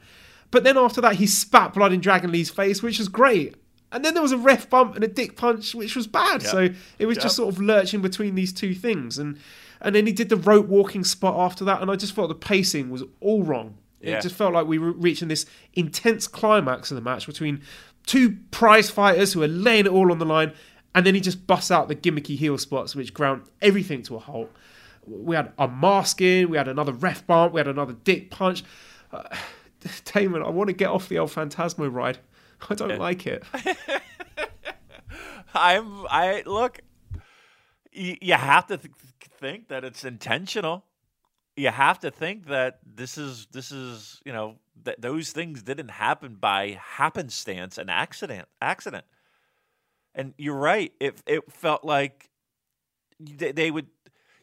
But 0.50 0.64
then 0.64 0.76
after 0.76 1.02
that, 1.02 1.18
he 1.18 1.28
spat 1.28 1.74
blood 1.74 1.94
in 1.94 2.00
Dragon 2.00 2.32
Lee's 2.32 2.50
face, 2.50 2.82
which 2.82 2.98
was 2.98 3.10
great. 3.10 3.56
And 3.96 4.04
then 4.04 4.14
there 4.14 4.22
was 4.22 4.34
a 4.34 4.38
ref 4.38 4.70
bump 4.70 4.94
and 4.96 5.04
a 5.04 5.08
dick 5.08 5.38
punch, 5.38 5.74
which 5.74 5.96
was 5.96 6.06
bad. 6.06 6.44
Yep. 6.44 6.52
So 6.52 6.70
it 7.00 7.06
was 7.06 7.16
Yep. 7.18 7.24
just 7.24 7.36
sort 7.38 7.54
of 7.54 7.62
lurching 7.62 8.02
between 8.02 8.36
these 8.36 8.52
two 8.54 8.76
things. 8.76 9.18
And 9.18 9.38
and 9.82 9.96
then 9.96 10.06
he 10.06 10.14
did 10.14 10.30
the 10.30 10.36
rope 10.38 10.68
walking 10.68 11.04
spot 11.04 11.36
after 11.40 11.64
that, 11.66 11.82
and 11.82 11.90
I 11.92 11.96
just 11.96 12.14
felt 12.14 12.30
the 12.30 12.36
pacing 12.36 12.90
was 12.90 13.04
all 13.22 13.44
wrong. 13.44 13.76
Yeah. 14.02 14.18
It 14.18 14.22
just 14.22 14.36
felt 14.36 14.54
like 14.54 14.68
we 14.68 14.78
were 14.78 14.92
reaching 14.92 15.28
this 15.28 15.46
intense 15.74 16.28
climax 16.28 16.92
of 16.92 16.96
the 16.96 17.02
match 17.02 17.26
between 17.26 17.62
two 18.06 18.38
prize 18.52 18.90
fighters 18.90 19.34
who 19.34 19.44
are 19.44 19.48
laying 19.48 19.86
it 19.86 19.92
all 19.92 20.12
on 20.12 20.20
the 20.20 20.26
line, 20.26 20.54
and 20.94 21.06
then 21.06 21.14
he 21.16 21.22
just 21.22 21.46
busts 21.48 21.72
out 21.72 21.88
the 21.88 21.96
gimmicky 21.96 22.38
heel 22.38 22.58
spots, 22.58 22.96
which 22.96 23.14
ground 23.14 23.44
everything 23.62 24.02
to 24.04 24.16
a 24.16 24.20
halt. 24.20 24.52
We 25.06 25.36
had 25.36 25.52
a 25.58 25.68
masking, 25.68 26.50
we 26.50 26.58
had 26.58 26.68
another 26.68 26.94
ref 26.94 27.26
bump, 27.28 27.54
we 27.54 27.60
had 27.60 27.68
another 27.68 27.94
dick 27.94 28.32
punch. 28.32 28.64
Uh, 29.12 29.24
Damon, 30.14 30.42
I 30.42 30.50
want 30.50 30.68
to 30.70 30.74
get 30.74 30.90
off 30.90 31.10
the 31.10 31.20
old 31.20 31.30
Phantasmo 31.32 31.92
ride. 31.92 32.18
I 32.70 32.76
don't 32.76 33.00
like 33.00 33.28
it. 33.28 33.44
I'm 35.54 36.06
I 36.08 36.44
look. 36.46 36.80
You, 37.92 38.18
you 38.22 38.34
have 38.34 38.68
to 38.68 38.78
th- 38.78 38.94
think 39.40 39.70
that 39.70 39.84
it's 39.84 40.04
intentional. 40.04 40.84
You 41.56 41.70
have 41.70 42.00
to 42.02 42.12
think 42.12 42.48
that 42.48 42.80
this 42.86 43.18
is 43.18 43.48
this 43.52 43.72
is 43.72 44.22
you 44.26 44.34
know 44.34 44.56
that 44.84 45.02
those 45.02 45.32
things 45.32 45.64
didn't 45.64 45.90
happen 45.90 46.36
by 46.36 46.80
happenstance 46.82 47.78
and 47.78 47.90
accident 47.90 48.48
accident. 48.62 49.06
And 50.14 50.34
you're 50.38 50.56
right. 50.56 50.94
It 51.00 51.22
it 51.26 51.52
felt 51.52 51.84
like 51.84 52.30
they, 53.20 53.52
they 53.52 53.72
would, 53.72 53.88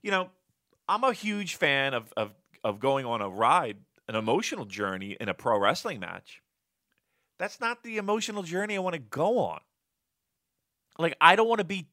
you 0.02 0.10
know, 0.10 0.30
I'm 0.88 1.04
a 1.04 1.12
huge 1.12 1.56
fan 1.56 1.94
of 1.94 2.12
of 2.16 2.32
of 2.64 2.80
going 2.80 3.06
on 3.06 3.20
a 3.20 3.28
ride, 3.28 3.78
an 4.08 4.14
emotional 4.14 4.64
journey 4.64 5.16
in 5.20 5.28
a 5.28 5.34
pro 5.34 5.58
wrestling 5.58 6.00
match. 6.00 6.41
That's 7.42 7.58
not 7.58 7.82
the 7.82 7.96
emotional 7.96 8.44
journey 8.44 8.76
I 8.76 8.78
want 8.78 8.94
to 8.94 9.00
go 9.00 9.38
on 9.38 9.58
like 10.98 11.16
I 11.20 11.36
don't 11.36 11.48
want 11.48 11.58
to 11.58 11.64
be 11.64 11.88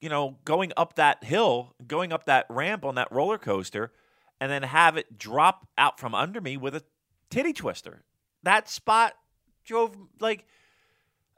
you 0.00 0.08
know 0.08 0.36
going 0.44 0.72
up 0.76 0.96
that 0.96 1.24
hill, 1.24 1.74
going 1.86 2.12
up 2.12 2.26
that 2.26 2.46
ramp 2.48 2.84
on 2.84 2.96
that 2.96 3.10
roller 3.10 3.38
coaster 3.38 3.92
and 4.40 4.50
then 4.50 4.62
have 4.62 4.96
it 4.96 5.18
drop 5.18 5.66
out 5.78 5.98
from 5.98 6.14
under 6.14 6.40
me 6.40 6.56
with 6.56 6.74
a 6.74 6.82
titty 7.30 7.52
twister. 7.52 8.02
That 8.42 8.68
spot 8.68 9.14
drove 9.64 9.96
like 10.20 10.46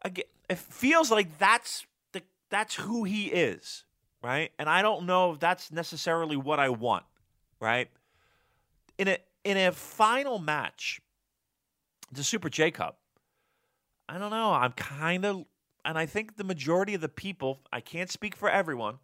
again 0.02 0.24
it 0.48 0.59
feels 0.59 1.11
like 1.11 1.38
that's 1.38 1.86
the 2.12 2.22
that's 2.50 2.74
who 2.74 3.04
he 3.04 3.26
is, 3.26 3.84
right? 4.22 4.50
And 4.59 4.68
I 4.68 4.82
don't 4.82 5.06
know 5.06 5.32
if 5.32 5.40
that's 5.40 5.70
necessarily 5.70 6.36
what 6.36 6.59
I 6.59 6.70
want, 6.70 7.04
right? 7.61 7.88
In 8.96 9.09
a 9.09 9.18
in 9.44 9.56
a 9.56 9.72
final 9.72 10.38
match 10.38 11.00
the 12.12 12.24
Super 12.24 12.48
J 12.48 12.70
Cup. 12.70 12.98
I 14.09 14.18
don't 14.18 14.30
know. 14.30 14.52
I'm 14.52 14.72
kind 14.72 15.24
of, 15.24 15.44
and 15.84 15.98
I 15.98 16.06
think 16.06 16.36
the 16.36 16.44
majority 16.44 16.94
of 16.94 17.00
the 17.00 17.09
people, 17.09 17.61
I 17.72 17.80
can't 17.80 18.11
speak 18.11 18.34
for 18.34 18.48
everyone, 18.48 18.98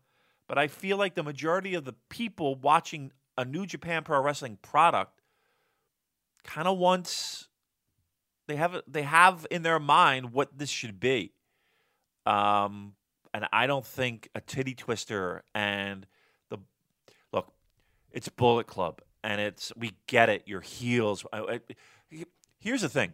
but 0.49 0.59
I 0.59 0.69
feel 0.69 0.97
like 0.97 1.15
the 1.15 1.23
majority 1.23 1.75
of 1.75 1.85
the 1.85 1.95
people 2.09 2.55
watching 2.55 3.13
a 3.37 3.45
New 3.45 3.67
Japan 3.67 4.05
Pro 4.05 4.21
Wrestling 4.23 4.59
product 4.63 5.21
kind 6.45 6.69
of 6.69 6.79
wants 6.79 7.49
they 8.47 8.57
have 8.57 8.83
they 8.87 9.03
have 9.03 9.47
in 9.51 9.63
their 9.63 9.81
mind 9.81 10.33
what 10.33 10.59
this 10.59 10.69
should 10.69 11.01
be. 11.01 11.33
Um, 12.27 12.95
and 13.33 13.47
I 13.53 13.67
don't 13.67 13.85
think 13.85 14.29
a 14.35 14.41
titty 14.41 14.75
twister 14.75 15.43
and 15.55 16.07
the 16.51 16.59
look, 17.33 17.53
it's 18.13 18.29
Bullet 18.29 18.67
Club, 18.67 19.01
and 19.23 19.41
it's 19.41 19.73
we 19.77 19.93
get 20.07 20.29
it. 20.29 20.43
Your 20.47 20.61
heels. 20.61 21.25
I, 21.33 21.39
I, 21.41 21.61
here's 22.65 22.83
the 22.83 22.89
thing. 22.89 23.13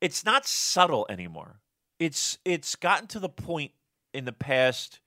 It's 0.00 0.24
not 0.24 0.46
subtle 0.46 1.06
anymore. 1.08 1.60
It's 1.98 2.38
it's 2.44 2.74
gotten 2.74 3.06
to 3.08 3.20
the 3.20 3.28
point 3.28 3.70
in 4.12 4.24
the 4.24 4.32
past 4.32 5.00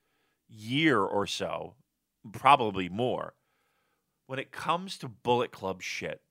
year 0.48 1.00
or 1.00 1.26
so, 1.26 1.74
probably 2.32 2.88
more, 2.88 3.34
when 4.26 4.38
it 4.38 4.50
comes 4.50 4.96
to 4.98 5.08
Bullet 5.08 5.52
Club 5.52 5.82
shit. 5.82 6.22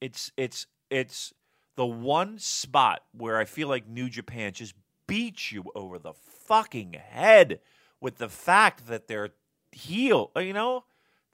It's 0.00 0.32
it's 0.38 0.66
it's 0.90 1.34
the 1.76 1.86
one 1.86 2.38
spot 2.38 3.02
where 3.12 3.36
I 3.36 3.44
feel 3.44 3.68
like 3.68 3.86
New 3.86 4.08
Japan 4.08 4.52
just 4.52 4.74
beats 5.06 5.52
you 5.52 5.64
over 5.74 5.98
the 5.98 6.14
fucking 6.14 6.94
head 6.94 7.60
with 8.00 8.16
the 8.16 8.28
fact 8.30 8.86
that 8.86 9.06
they're 9.06 9.30
heel, 9.72 10.30
you 10.36 10.54
know, 10.54 10.84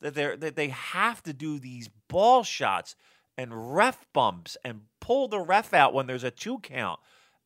that 0.01 0.15
they're 0.15 0.37
that 0.37 0.57
they 0.57 0.69
have 0.69 1.23
to 1.23 1.33
do 1.33 1.61
these 1.61 1.89
ball 2.09 2.43
shots 2.43 2.97
and 3.41 3.75
ref 3.75 4.07
bumps 4.13 4.57
and 4.65 4.83
pull 5.01 5.29
the 5.29 5.41
ref 5.41 5.73
out 5.73 5.95
when 5.95 6.07
there's 6.07 6.25
a 6.25 6.31
two 6.31 6.59
count 6.59 7.01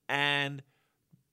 and 0.08 0.62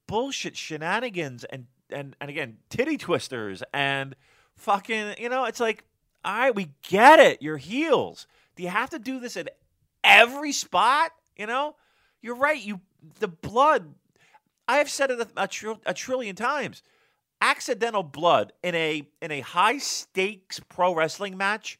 bullshit 0.06 0.56
shenanigans 0.56 1.44
and 1.44 1.66
and 1.90 2.16
and 2.20 2.30
again 2.30 2.56
titty 2.70 2.96
twisters 2.96 3.62
and 3.72 4.14
fucking 4.56 5.14
you 5.18 5.28
know 5.28 5.44
it's 5.44 5.60
like 5.60 5.84
all 6.24 6.34
right 6.34 6.54
we 6.54 6.70
get 6.88 7.18
it 7.18 7.42
you're 7.42 7.56
heels 7.56 8.26
do 8.56 8.62
you 8.62 8.68
have 8.68 8.90
to 8.90 8.98
do 8.98 9.18
this 9.18 9.36
at 9.36 9.56
every 10.04 10.52
spot 10.52 11.12
you 11.36 11.46
know, 11.46 11.76
you're 12.20 12.36
right. 12.36 12.62
You 12.62 12.80
the 13.18 13.28
blood. 13.28 13.94
I 14.68 14.78
have 14.78 14.88
said 14.88 15.10
it 15.10 15.20
a, 15.20 15.28
a, 15.36 15.48
tr- 15.48 15.72
a 15.84 15.94
trillion 15.94 16.36
times. 16.36 16.82
Accidental 17.40 18.02
blood 18.02 18.52
in 18.62 18.74
a 18.74 19.02
in 19.20 19.32
a 19.32 19.40
high 19.40 19.78
stakes 19.78 20.60
pro 20.60 20.94
wrestling 20.94 21.36
match 21.36 21.78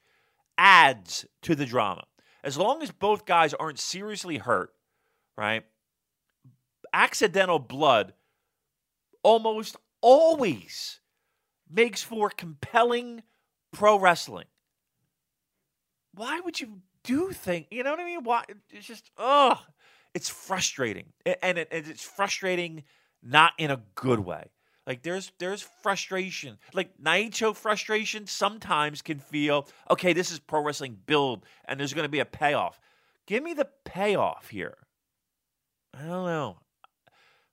adds 0.58 1.24
to 1.42 1.54
the 1.54 1.66
drama. 1.66 2.02
As 2.44 2.56
long 2.56 2.82
as 2.82 2.90
both 2.90 3.24
guys 3.24 3.54
aren't 3.54 3.78
seriously 3.78 4.38
hurt, 4.38 4.72
right? 5.36 5.64
Accidental 6.92 7.58
blood 7.58 8.14
almost 9.22 9.76
always 10.00 11.00
makes 11.70 12.02
for 12.02 12.28
compelling 12.28 13.22
pro 13.72 13.98
wrestling. 13.98 14.46
Why 16.14 16.40
would 16.40 16.60
you 16.60 16.82
do 17.04 17.30
things. 17.32 17.66
You 17.70 17.82
know 17.82 17.90
what 17.90 18.00
I 18.00 18.04
mean? 18.04 18.24
Why? 18.24 18.44
It's 18.70 18.86
just, 18.86 19.10
oh, 19.16 19.60
it's 20.14 20.28
frustrating, 20.28 21.06
and 21.42 21.58
it, 21.58 21.68
it's 21.70 22.04
frustrating 22.04 22.84
not 23.22 23.52
in 23.58 23.70
a 23.70 23.80
good 23.94 24.20
way. 24.20 24.50
Like 24.86 25.02
there's 25.02 25.30
there's 25.38 25.62
frustration. 25.62 26.58
Like 26.74 26.98
Naito 26.98 27.54
frustration 27.54 28.26
sometimes 28.26 29.00
can 29.00 29.18
feel 29.18 29.68
okay. 29.90 30.12
This 30.12 30.30
is 30.30 30.38
pro 30.38 30.62
wrestling 30.62 30.98
build, 31.06 31.44
and 31.66 31.78
there's 31.78 31.94
going 31.94 32.04
to 32.04 32.10
be 32.10 32.18
a 32.18 32.24
payoff. 32.24 32.80
Give 33.26 33.42
me 33.42 33.54
the 33.54 33.68
payoff 33.84 34.48
here. 34.48 34.76
I 35.94 36.00
don't 36.00 36.26
know. 36.26 36.56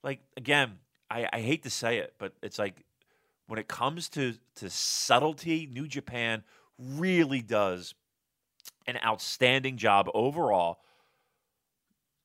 Like 0.04 0.22
again, 0.38 0.80
I, 1.10 1.28
I 1.32 1.42
hate 1.42 1.64
to 1.64 1.70
say 1.70 2.00
it, 2.00 2.16
but 2.18 2.34
it's 2.42 2.58
like 2.58 2.84
when 3.48 3.60
it 3.60 3.68
comes 3.68 4.10
to 4.10 4.34
to 4.56 4.70
subtlety, 4.70 5.70
New 5.72 5.88
Japan 5.88 6.44
really 6.80 7.42
does 7.42 7.94
an 8.88 8.98
outstanding 9.06 9.78
job 9.78 10.10
overall, 10.16 10.80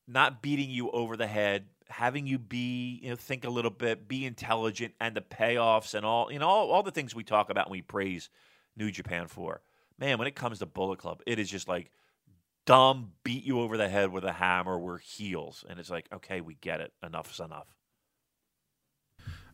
not 0.09 0.41
beating 0.41 0.71
you 0.71 0.91
over 0.91 1.15
the 1.15 1.27
head, 1.27 1.67
having 1.89 2.27
you 2.27 2.39
be, 2.39 3.01
you 3.03 3.11
know, 3.11 3.17
think 3.17 3.45
a 3.45 3.51
little 3.51 3.71
bit, 3.71 4.09
be 4.09 4.25
intelligent, 4.25 4.95
and 5.01 5.15
the 5.15 5.21
payoffs 5.21 5.95
and 5.95 6.05
all, 6.05 6.33
you 6.33 6.39
know, 6.39 6.49
all, 6.49 6.71
all 6.71 6.83
the 6.83 6.91
things 6.91 7.15
we 7.15 7.25
talk 7.25 7.51
about 7.51 7.67
and 7.67 7.73
we 7.73 7.83
praise 7.83 8.31
New 8.77 8.91
Japan 8.91 9.27
for. 9.27 9.61
Man, 9.99 10.19
when 10.19 10.27
it 10.27 10.35
comes 10.35 10.59
to 10.59 10.67
Bullet 10.67 10.99
Club, 10.99 11.23
it 11.27 11.39
is 11.39 11.49
just 11.49 11.69
like 11.69 11.91
dumb, 12.67 13.13
beat 13.23 13.45
you 13.45 13.61
over 13.61 13.77
the 13.77 13.89
head 13.89 14.11
with 14.11 14.25
a 14.25 14.33
hammer, 14.33 14.79
we're 14.79 14.99
heels. 14.99 15.65
And 15.69 15.79
it's 15.79 15.91
like, 15.91 16.07
okay, 16.13 16.41
we 16.41 16.55
get 16.55 16.81
it. 16.81 16.93
Enough 17.03 17.33
is 17.33 17.41
enough. 17.41 17.75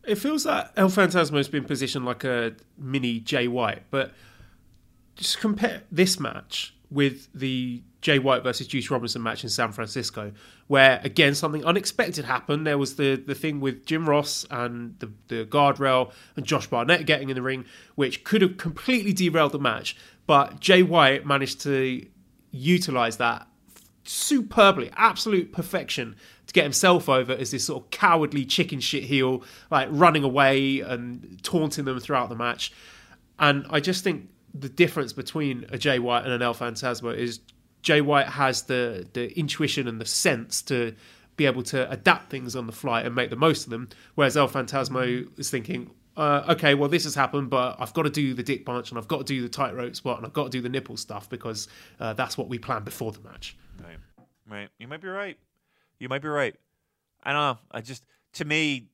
It 0.04 0.14
feels 0.14 0.46
like 0.46 0.70
El 0.76 0.88
Phantasmo's 0.88 1.48
been 1.48 1.64
positioned 1.64 2.06
like 2.06 2.24
a 2.24 2.54
mini 2.78 3.20
Jay 3.20 3.48
White, 3.48 3.82
but 3.90 4.14
just 5.20 5.38
compare 5.38 5.82
this 5.92 6.18
match 6.18 6.74
with 6.90 7.28
the 7.34 7.82
Jay 8.00 8.18
White 8.18 8.42
versus 8.42 8.66
Juice 8.66 8.90
Robinson 8.90 9.22
match 9.22 9.44
in 9.44 9.50
San 9.50 9.70
Francisco, 9.70 10.32
where 10.66 10.98
again 11.04 11.34
something 11.34 11.62
unexpected 11.64 12.24
happened. 12.24 12.66
There 12.66 12.78
was 12.78 12.96
the 12.96 13.16
the 13.16 13.34
thing 13.34 13.60
with 13.60 13.84
Jim 13.84 14.08
Ross 14.08 14.46
and 14.50 14.98
the 14.98 15.12
the 15.28 15.44
guardrail 15.44 16.10
and 16.36 16.46
Josh 16.46 16.66
Barnett 16.68 17.04
getting 17.04 17.28
in 17.28 17.34
the 17.34 17.42
ring, 17.42 17.66
which 17.96 18.24
could 18.24 18.40
have 18.40 18.56
completely 18.56 19.12
derailed 19.12 19.52
the 19.52 19.58
match. 19.58 19.94
But 20.26 20.58
Jay 20.58 20.82
White 20.82 21.26
managed 21.26 21.60
to 21.62 22.06
utilize 22.50 23.18
that 23.18 23.46
superbly, 24.04 24.90
absolute 24.96 25.52
perfection 25.52 26.16
to 26.46 26.54
get 26.54 26.64
himself 26.64 27.10
over 27.10 27.34
as 27.34 27.50
this 27.50 27.66
sort 27.66 27.84
of 27.84 27.90
cowardly 27.90 28.46
chicken 28.46 28.80
shit 28.80 29.04
heel, 29.04 29.44
like 29.70 29.88
running 29.90 30.24
away 30.24 30.80
and 30.80 31.38
taunting 31.42 31.84
them 31.84 32.00
throughout 32.00 32.30
the 32.30 32.34
match. 32.34 32.72
And 33.38 33.66
I 33.68 33.80
just 33.80 34.02
think 34.02 34.30
the 34.54 34.68
difference 34.68 35.12
between 35.12 35.66
a 35.70 35.78
Jay 35.78 35.98
White 35.98 36.24
and 36.24 36.32
an 36.32 36.42
El 36.42 36.54
Phantasmo 36.54 37.16
is 37.16 37.40
Jay 37.82 38.00
White 38.00 38.28
has 38.28 38.62
the 38.62 39.06
the 39.12 39.36
intuition 39.38 39.88
and 39.88 40.00
the 40.00 40.06
sense 40.06 40.62
to 40.62 40.94
be 41.36 41.46
able 41.46 41.62
to 41.62 41.90
adapt 41.90 42.30
things 42.30 42.54
on 42.54 42.66
the 42.66 42.72
fly 42.72 43.02
and 43.02 43.14
make 43.14 43.30
the 43.30 43.36
most 43.36 43.64
of 43.64 43.70
them, 43.70 43.88
whereas 44.14 44.36
El 44.36 44.48
Phantasmo 44.48 45.26
is 45.38 45.48
thinking, 45.50 45.90
uh, 46.16 46.44
okay, 46.50 46.74
well 46.74 46.88
this 46.88 47.04
has 47.04 47.14
happened, 47.14 47.48
but 47.48 47.76
I've 47.78 47.94
got 47.94 48.02
to 48.02 48.10
do 48.10 48.34
the 48.34 48.42
dick 48.42 48.66
punch 48.66 48.90
and 48.90 48.98
I've 48.98 49.08
got 49.08 49.18
to 49.18 49.24
do 49.24 49.40
the 49.40 49.48
tightrope 49.48 49.96
spot 49.96 50.18
and 50.18 50.26
I've 50.26 50.32
got 50.32 50.44
to 50.44 50.50
do 50.50 50.60
the 50.60 50.68
nipple 50.68 50.96
stuff 50.96 51.30
because 51.30 51.68
uh, 51.98 52.12
that's 52.12 52.36
what 52.36 52.48
we 52.48 52.58
planned 52.58 52.84
before 52.84 53.12
the 53.12 53.20
match. 53.20 53.56
Right, 53.82 53.96
right. 54.48 54.68
You 54.78 54.88
might 54.88 55.00
be 55.00 55.08
right. 55.08 55.38
You 55.98 56.08
might 56.08 56.22
be 56.22 56.28
right. 56.28 56.54
I 57.22 57.32
don't 57.32 57.40
know. 57.40 57.58
I 57.70 57.80
just 57.80 58.04
to 58.34 58.44
me 58.44 58.88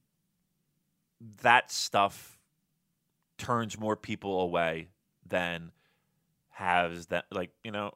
that 1.42 1.72
stuff 1.72 2.38
turns 3.38 3.78
more 3.78 3.96
people 3.96 4.40
away 4.40 4.88
than 5.28 5.72
has 6.50 7.06
that 7.06 7.26
like 7.30 7.50
you 7.62 7.70
know 7.70 7.92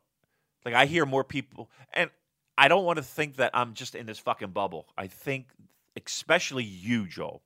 like 0.64 0.74
I 0.74 0.86
hear 0.86 1.06
more 1.06 1.24
people 1.24 1.70
and 1.92 2.10
I 2.58 2.68
don't 2.68 2.84
want 2.84 2.98
to 2.98 3.02
think 3.02 3.36
that 3.36 3.52
I'm 3.54 3.72
just 3.72 3.94
in 3.94 4.04
this 4.04 4.18
fucking 4.18 4.50
bubble. 4.50 4.86
I 4.98 5.06
think 5.06 5.48
especially 5.96 6.64
you, 6.64 7.06
Joel, 7.06 7.42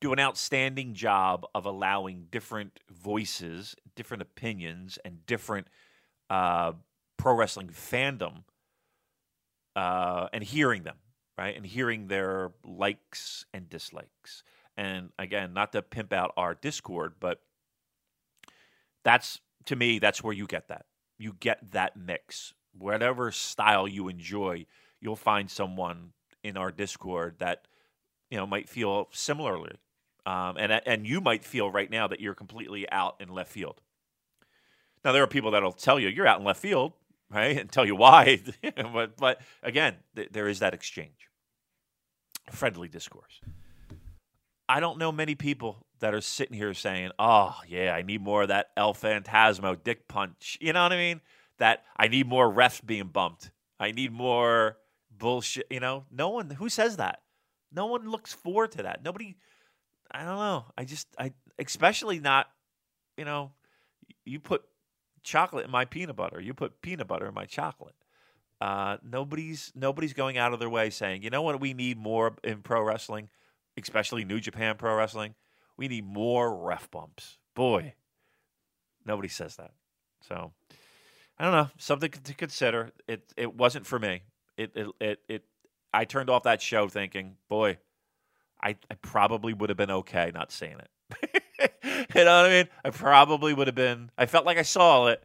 do 0.00 0.12
an 0.12 0.18
outstanding 0.18 0.94
job 0.94 1.46
of 1.54 1.64
allowing 1.64 2.26
different 2.32 2.80
voices, 2.90 3.76
different 3.94 4.20
opinions, 4.20 4.98
and 5.04 5.24
different 5.26 5.68
uh, 6.28 6.72
pro 7.16 7.34
wrestling 7.34 7.68
fandom 7.68 8.42
uh, 9.76 10.26
and 10.32 10.42
hearing 10.42 10.82
them, 10.82 10.96
right? 11.38 11.56
And 11.56 11.64
hearing 11.64 12.08
their 12.08 12.50
likes 12.64 13.44
and 13.54 13.68
dislikes. 13.70 14.42
And 14.76 15.10
again, 15.20 15.52
not 15.54 15.72
to 15.72 15.82
pimp 15.82 16.12
out 16.12 16.32
our 16.36 16.54
Discord, 16.54 17.14
but 17.20 17.40
that's 19.04 19.40
to 19.66 19.76
me, 19.76 19.98
that's 19.98 20.22
where 20.22 20.32
you 20.32 20.46
get 20.46 20.68
that. 20.68 20.86
You 21.18 21.34
get 21.38 21.72
that 21.72 21.96
mix. 21.96 22.52
Whatever 22.76 23.30
style 23.30 23.86
you 23.86 24.08
enjoy, 24.08 24.66
you'll 25.00 25.16
find 25.16 25.50
someone 25.50 26.12
in 26.42 26.56
our 26.56 26.72
Discord 26.72 27.36
that 27.38 27.66
you 28.30 28.36
know 28.38 28.46
might 28.46 28.68
feel 28.68 29.08
similarly, 29.12 29.76
um, 30.26 30.56
and 30.56 30.80
and 30.86 31.06
you 31.06 31.20
might 31.20 31.44
feel 31.44 31.70
right 31.70 31.90
now 31.90 32.08
that 32.08 32.20
you're 32.20 32.34
completely 32.34 32.90
out 32.90 33.16
in 33.20 33.28
left 33.28 33.52
field. 33.52 33.80
Now 35.04 35.12
there 35.12 35.22
are 35.22 35.28
people 35.28 35.50
that'll 35.50 35.72
tell 35.72 36.00
you 36.00 36.08
you're 36.08 36.26
out 36.26 36.38
in 36.38 36.46
left 36.46 36.60
field, 36.60 36.94
right, 37.30 37.58
and 37.58 37.70
tell 37.70 37.86
you 37.86 37.94
why. 37.94 38.42
but 38.92 39.16
but 39.16 39.40
again, 39.62 39.96
th- 40.16 40.30
there 40.32 40.48
is 40.48 40.60
that 40.60 40.74
exchange, 40.74 41.28
friendly 42.50 42.88
discourse. 42.88 43.40
I 44.68 44.80
don't 44.80 44.98
know 44.98 45.12
many 45.12 45.34
people 45.34 45.86
that 46.00 46.14
are 46.14 46.20
sitting 46.20 46.56
here 46.56 46.74
saying, 46.74 47.10
"Oh 47.18 47.56
yeah, 47.66 47.94
I 47.94 48.02
need 48.02 48.22
more 48.22 48.42
of 48.42 48.48
that 48.48 48.70
El 48.76 48.94
Phantasmo 48.94 49.82
dick 49.82 50.08
punch." 50.08 50.58
You 50.60 50.72
know 50.72 50.82
what 50.82 50.92
I 50.92 50.96
mean? 50.96 51.20
That 51.58 51.84
I 51.96 52.08
need 52.08 52.26
more 52.26 52.52
refs 52.52 52.84
being 52.84 53.08
bumped. 53.08 53.50
I 53.78 53.92
need 53.92 54.12
more 54.12 54.78
bullshit. 55.10 55.66
You 55.70 55.80
know, 55.80 56.04
no 56.10 56.28
one 56.30 56.50
who 56.50 56.68
says 56.68 56.96
that. 56.96 57.22
No 57.72 57.86
one 57.86 58.08
looks 58.10 58.32
forward 58.32 58.72
to 58.72 58.84
that. 58.84 59.04
Nobody. 59.04 59.36
I 60.10 60.24
don't 60.24 60.36
know. 60.36 60.66
I 60.76 60.84
just 60.84 61.08
I 61.18 61.32
especially 61.58 62.20
not. 62.20 62.48
You 63.16 63.24
know, 63.24 63.52
you 64.24 64.40
put 64.40 64.64
chocolate 65.22 65.64
in 65.64 65.70
my 65.70 65.84
peanut 65.84 66.16
butter. 66.16 66.40
You 66.40 66.54
put 66.54 66.82
peanut 66.82 67.08
butter 67.08 67.26
in 67.26 67.34
my 67.34 67.44
chocolate. 67.44 67.94
Uh, 68.60 68.96
nobody's 69.02 69.72
nobody's 69.74 70.12
going 70.12 70.38
out 70.38 70.52
of 70.52 70.60
their 70.60 70.70
way 70.70 70.88
saying, 70.88 71.22
you 71.22 71.30
know 71.30 71.42
what, 71.42 71.60
we 71.60 71.74
need 71.74 71.98
more 71.98 72.36
in 72.44 72.62
pro 72.62 72.80
wrestling, 72.80 73.28
especially 73.80 74.24
New 74.24 74.40
Japan 74.40 74.76
Pro 74.76 74.94
Wrestling. 74.94 75.34
We 75.76 75.88
need 75.88 76.04
more 76.04 76.54
ref 76.54 76.90
bumps. 76.90 77.38
Boy, 77.54 77.94
nobody 79.04 79.28
says 79.28 79.56
that. 79.56 79.72
So 80.28 80.52
I 81.38 81.44
don't 81.44 81.52
know, 81.52 81.70
something 81.78 82.10
to 82.10 82.34
consider. 82.34 82.92
It 83.08 83.32
it 83.36 83.54
wasn't 83.54 83.86
for 83.86 83.98
me. 83.98 84.22
It 84.56 84.72
it 84.74 84.88
it, 85.00 85.18
it 85.28 85.44
I 85.92 86.04
turned 86.04 86.30
off 86.30 86.44
that 86.44 86.62
show 86.62 86.88
thinking, 86.88 87.36
boy, 87.48 87.78
I, 88.62 88.76
I 88.90 88.94
probably 89.02 89.52
would 89.52 89.68
have 89.70 89.76
been 89.76 89.90
okay 89.90 90.30
not 90.32 90.52
seeing 90.52 90.76
it. 90.78 91.42
you 92.14 92.24
know 92.24 92.42
what 92.42 92.46
I 92.46 92.48
mean? 92.48 92.68
I 92.84 92.90
probably 92.90 93.52
would 93.52 93.66
have 93.66 93.76
been. 93.76 94.10
I 94.16 94.26
felt 94.26 94.46
like 94.46 94.58
I 94.58 94.62
saw 94.62 95.08
it. 95.08 95.22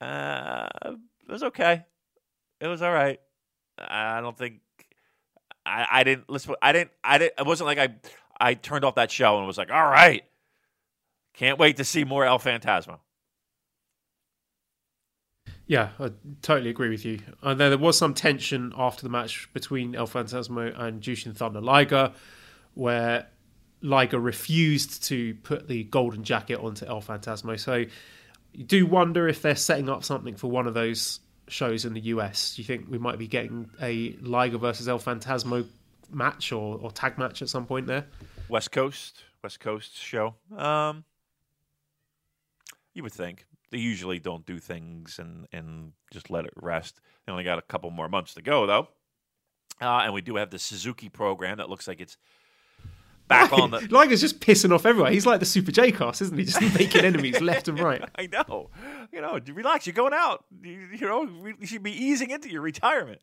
Uh, 0.00 0.68
it 0.84 1.32
was 1.32 1.42
okay. 1.44 1.84
It 2.60 2.66
was 2.66 2.82
all 2.82 2.92
right. 2.92 3.20
I 3.78 4.20
don't 4.20 4.36
think 4.36 4.60
I, 5.68 5.86
I 5.90 6.04
didn't 6.04 6.28
listen. 6.28 6.54
I 6.62 6.72
didn't. 6.72 6.90
I 7.04 7.18
didn't. 7.18 7.34
It 7.38 7.46
wasn't 7.46 7.66
like 7.66 7.78
I 7.78 7.94
I 8.40 8.54
turned 8.54 8.84
off 8.84 8.96
that 8.96 9.10
show 9.10 9.38
and 9.38 9.46
was 9.46 9.58
like, 9.58 9.70
all 9.70 9.84
right, 9.84 10.24
can't 11.34 11.58
wait 11.58 11.76
to 11.76 11.84
see 11.84 12.04
more 12.04 12.24
El 12.24 12.38
Phantasmo. 12.38 12.98
Yeah, 15.66 15.90
I 16.00 16.12
totally 16.40 16.70
agree 16.70 16.88
with 16.88 17.04
you. 17.04 17.20
Uh, 17.44 17.50
and 17.50 17.60
then 17.60 17.70
there 17.70 17.78
was 17.78 17.98
some 17.98 18.14
tension 18.14 18.72
after 18.76 19.02
the 19.02 19.10
match 19.10 19.48
between 19.52 19.94
El 19.94 20.06
Phantasmo 20.06 20.78
and 20.78 21.02
Jushin 21.02 21.36
Thunder 21.36 21.60
Liger, 21.60 22.12
where 22.72 23.26
Liger 23.82 24.18
refused 24.18 25.04
to 25.04 25.34
put 25.34 25.68
the 25.68 25.84
golden 25.84 26.24
jacket 26.24 26.58
onto 26.58 26.86
El 26.86 27.02
Phantasmo. 27.02 27.60
So 27.60 27.84
you 28.54 28.64
do 28.64 28.86
wonder 28.86 29.28
if 29.28 29.42
they're 29.42 29.54
setting 29.54 29.90
up 29.90 30.04
something 30.04 30.36
for 30.36 30.50
one 30.50 30.66
of 30.66 30.72
those 30.72 31.20
shows 31.50 31.84
in 31.84 31.94
the 31.94 32.00
US. 32.00 32.54
Do 32.54 32.62
you 32.62 32.66
think 32.66 32.86
we 32.90 32.98
might 32.98 33.18
be 33.18 33.26
getting 33.26 33.70
a 33.80 34.16
Liger 34.20 34.58
versus 34.58 34.88
El 34.88 34.98
Phantasmo 34.98 35.66
match 36.10 36.52
or, 36.52 36.78
or 36.78 36.90
tag 36.90 37.18
match 37.18 37.42
at 37.42 37.48
some 37.48 37.66
point 37.66 37.86
there? 37.86 38.06
West 38.48 38.72
Coast, 38.72 39.24
West 39.42 39.60
Coast 39.60 39.96
show. 39.96 40.34
Um, 40.56 41.04
you 42.94 43.02
would 43.02 43.12
think 43.12 43.46
they 43.70 43.78
usually 43.78 44.18
don't 44.18 44.46
do 44.46 44.58
things 44.58 45.18
and 45.18 45.46
and 45.52 45.92
just 46.12 46.30
let 46.30 46.44
it 46.44 46.52
rest. 46.56 47.00
They 47.26 47.32
only 47.32 47.44
got 47.44 47.58
a 47.58 47.62
couple 47.62 47.90
more 47.90 48.08
months 48.08 48.34
to 48.34 48.42
go 48.42 48.66
though, 48.66 48.88
uh, 49.80 50.02
and 50.04 50.14
we 50.14 50.20
do 50.22 50.36
have 50.36 50.50
the 50.50 50.58
Suzuki 50.58 51.08
program 51.08 51.58
that 51.58 51.68
looks 51.68 51.86
like 51.86 52.00
it's 52.00 52.16
back 53.28 53.52
on 53.52 53.70
the. 53.70 53.80
Liger's 53.90 54.20
just 54.20 54.40
pissing 54.40 54.72
off 54.72 54.86
everywhere. 54.86 55.12
He's 55.12 55.26
like 55.26 55.40
the 55.40 55.46
Super 55.46 55.70
J 55.70 55.92
cast, 55.92 56.22
isn't 56.22 56.36
he? 56.36 56.44
Just 56.44 56.60
making 56.78 57.04
enemies 57.04 57.40
left 57.40 57.68
and 57.68 57.78
right. 57.78 58.02
I 58.18 58.26
know. 58.26 58.70
You 59.12 59.20
know, 59.20 59.38
relax. 59.52 59.86
You're 59.86 59.94
going 59.94 60.14
out. 60.14 60.44
You, 60.62 60.88
you 60.92 61.06
know, 61.06 61.28
you 61.60 61.66
should 61.66 61.82
be 61.82 61.92
easing 61.92 62.30
into 62.30 62.50
your 62.50 62.62
retirement. 62.62 63.20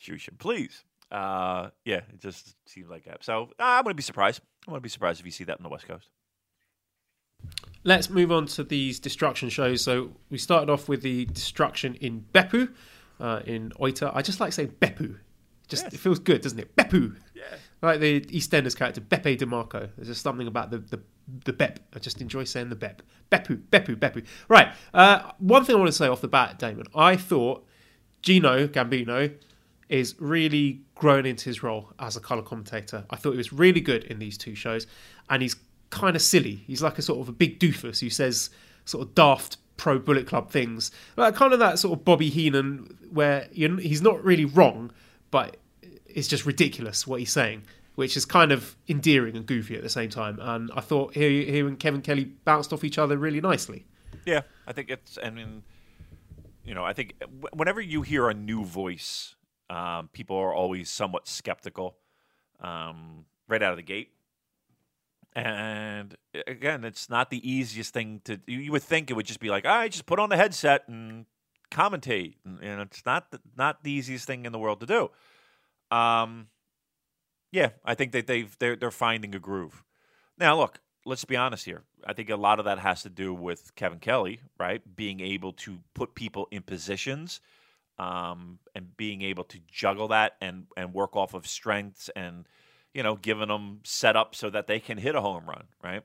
You 0.00 0.18
should 0.18 0.38
please. 0.38 0.84
Uh, 1.10 1.70
yeah, 1.84 2.02
it 2.12 2.20
just 2.20 2.54
seems 2.66 2.88
like 2.88 3.04
that. 3.04 3.24
So 3.24 3.50
I'm 3.58 3.84
going 3.84 3.94
to 3.94 3.96
be 3.96 4.02
surprised. 4.02 4.40
I'm 4.66 4.72
going 4.72 4.80
to 4.80 4.82
be 4.82 4.90
surprised 4.90 5.20
if 5.20 5.26
you 5.26 5.32
see 5.32 5.44
that 5.44 5.56
on 5.56 5.62
the 5.62 5.68
West 5.68 5.88
Coast. 5.88 6.08
Let's 7.84 8.10
move 8.10 8.30
on 8.30 8.46
to 8.46 8.64
these 8.64 9.00
destruction 9.00 9.48
shows. 9.48 9.82
So 9.82 10.10
we 10.30 10.38
started 10.38 10.70
off 10.70 10.88
with 10.88 11.02
the 11.02 11.24
destruction 11.26 11.94
in 11.96 12.26
Beppu, 12.34 12.70
uh, 13.20 13.40
in 13.46 13.70
Oita. 13.80 14.10
I 14.14 14.22
just 14.22 14.40
like 14.40 14.52
saying 14.52 14.74
Beppu. 14.80 15.16
Just 15.68 15.84
Yes. 15.84 15.94
it 15.94 16.00
feels 16.00 16.18
good, 16.18 16.40
doesn't 16.40 16.58
it? 16.58 16.74
Beppu. 16.76 17.16
Yeah. 17.34 17.42
Like 17.82 18.00
the 18.00 18.20
EastEnders 18.22 18.76
character 18.76 19.00
Beppe 19.00 19.38
di 19.38 19.44
Marco. 19.44 19.88
There's 19.96 20.08
just 20.08 20.22
something 20.22 20.46
about 20.46 20.70
the 20.70 20.78
the 20.78 21.00
the 21.44 21.52
Bep. 21.52 21.78
I 21.94 21.98
just 21.98 22.20
enjoy 22.20 22.44
saying 22.44 22.70
the 22.70 22.74
Bep. 22.76 23.02
Beppu, 23.30 23.60
Beppu, 23.70 23.96
Beppu. 23.96 24.24
Right. 24.48 24.68
Uh, 24.94 25.30
one 25.38 25.64
thing 25.64 25.76
I 25.76 25.78
want 25.78 25.88
to 25.88 25.96
say 25.96 26.08
off 26.08 26.22
the 26.22 26.28
bat, 26.28 26.58
Damon. 26.58 26.86
I 26.94 27.16
thought 27.16 27.66
Gino 28.22 28.66
Gambino 28.66 29.34
is 29.90 30.14
really 30.18 30.80
grown 30.94 31.26
into 31.26 31.44
his 31.46 31.62
role 31.62 31.92
as 31.98 32.16
a 32.16 32.20
color 32.20 32.42
commentator. 32.42 33.04
I 33.10 33.16
thought 33.16 33.32
he 33.32 33.36
was 33.38 33.52
really 33.52 33.80
good 33.80 34.04
in 34.04 34.18
these 34.18 34.36
two 34.38 34.54
shows, 34.54 34.86
and 35.30 35.42
he's 35.42 35.56
kind 35.90 36.16
of 36.16 36.22
silly. 36.22 36.62
He's 36.66 36.82
like 36.82 36.98
a 36.98 37.02
sort 37.02 37.20
of 37.20 37.28
a 37.28 37.32
big 37.32 37.60
doofus 37.60 38.00
who 38.00 38.10
says 38.10 38.50
sort 38.86 39.06
of 39.06 39.14
daft 39.14 39.58
pro 39.76 39.98
Bullet 39.98 40.26
Club 40.26 40.50
things, 40.50 40.90
like 41.16 41.34
kind 41.34 41.52
of 41.52 41.58
that 41.60 41.78
sort 41.78 41.98
of 41.98 42.04
Bobby 42.04 42.30
Heenan, 42.30 42.96
where 43.10 43.48
you 43.52 43.76
he's 43.76 44.02
not 44.02 44.22
really 44.24 44.44
wrong, 44.46 44.90
but 45.30 45.56
it's 46.06 46.28
just 46.28 46.46
ridiculous 46.46 47.06
what 47.06 47.20
he's 47.20 47.32
saying. 47.32 47.62
Which 47.94 48.16
is 48.16 48.24
kind 48.24 48.52
of 48.52 48.76
endearing 48.88 49.36
and 49.36 49.44
goofy 49.44 49.74
at 49.74 49.82
the 49.82 49.88
same 49.88 50.08
time, 50.08 50.38
and 50.40 50.70
I 50.72 50.80
thought 50.80 51.14
he, 51.14 51.46
he 51.46 51.58
and 51.58 51.76
Kevin 51.76 52.00
Kelly 52.00 52.26
bounced 52.44 52.72
off 52.72 52.84
each 52.84 52.96
other 52.96 53.18
really 53.18 53.40
nicely. 53.40 53.86
Yeah, 54.24 54.42
I 54.68 54.72
think 54.72 54.88
it's. 54.88 55.18
I 55.20 55.30
mean, 55.30 55.64
you 56.64 56.74
know, 56.74 56.84
I 56.84 56.92
think 56.92 57.14
whenever 57.52 57.80
you 57.80 58.02
hear 58.02 58.28
a 58.28 58.34
new 58.34 58.64
voice, 58.64 59.34
um, 59.68 60.10
people 60.12 60.36
are 60.36 60.54
always 60.54 60.90
somewhat 60.90 61.26
skeptical 61.26 61.96
um, 62.60 63.24
right 63.48 63.62
out 63.62 63.72
of 63.72 63.78
the 63.78 63.82
gate. 63.82 64.12
And 65.34 66.16
again, 66.46 66.84
it's 66.84 67.10
not 67.10 67.30
the 67.30 67.50
easiest 67.50 67.92
thing 67.92 68.20
to. 68.26 68.38
You 68.46 68.70
would 68.70 68.82
think 68.82 69.10
it 69.10 69.14
would 69.14 69.26
just 69.26 69.40
be 69.40 69.50
like, 69.50 69.64
all 69.64 69.76
right, 69.76 69.90
just 69.90 70.06
put 70.06 70.18
on 70.18 70.28
the 70.28 70.36
headset 70.36 70.86
and 70.86 71.26
commentate, 71.70 72.34
and, 72.44 72.80
it's 72.80 73.04
not 73.04 73.30
the, 73.30 73.40
not 73.56 73.82
the 73.82 73.90
easiest 73.90 74.26
thing 74.26 74.46
in 74.46 74.52
the 74.52 74.58
world 74.58 74.80
to 74.80 74.86
do. 74.86 75.10
Um, 75.96 76.48
yeah, 77.50 77.70
I 77.84 77.94
think 77.94 78.12
that 78.12 78.26
they've 78.26 78.56
they're 78.58 78.76
they're 78.76 78.90
finding 78.90 79.34
a 79.34 79.38
groove. 79.38 79.82
Now, 80.38 80.58
look, 80.58 80.80
let's 81.04 81.24
be 81.24 81.36
honest 81.36 81.64
here. 81.64 81.84
I 82.04 82.12
think 82.12 82.30
a 82.30 82.36
lot 82.36 82.58
of 82.58 82.66
that 82.66 82.78
has 82.78 83.02
to 83.02 83.08
do 83.08 83.32
with 83.34 83.74
Kevin 83.74 83.98
Kelly, 83.98 84.40
right? 84.58 84.82
Being 84.96 85.20
able 85.20 85.52
to 85.54 85.78
put 85.94 86.14
people 86.14 86.46
in 86.50 86.62
positions 86.62 87.40
um, 87.98 88.58
and 88.74 88.96
being 88.96 89.22
able 89.22 89.44
to 89.44 89.58
juggle 89.66 90.08
that 90.08 90.36
and 90.40 90.66
and 90.76 90.94
work 90.94 91.16
off 91.16 91.34
of 91.34 91.46
strengths 91.46 92.10
and 92.14 92.46
you 92.94 93.02
know 93.02 93.16
giving 93.16 93.48
them 93.48 93.80
set 93.84 94.16
up 94.16 94.34
so 94.34 94.50
that 94.50 94.66
they 94.66 94.80
can 94.80 94.98
hit 94.98 95.14
a 95.14 95.20
home 95.20 95.48
run, 95.48 95.64
right? 95.82 96.02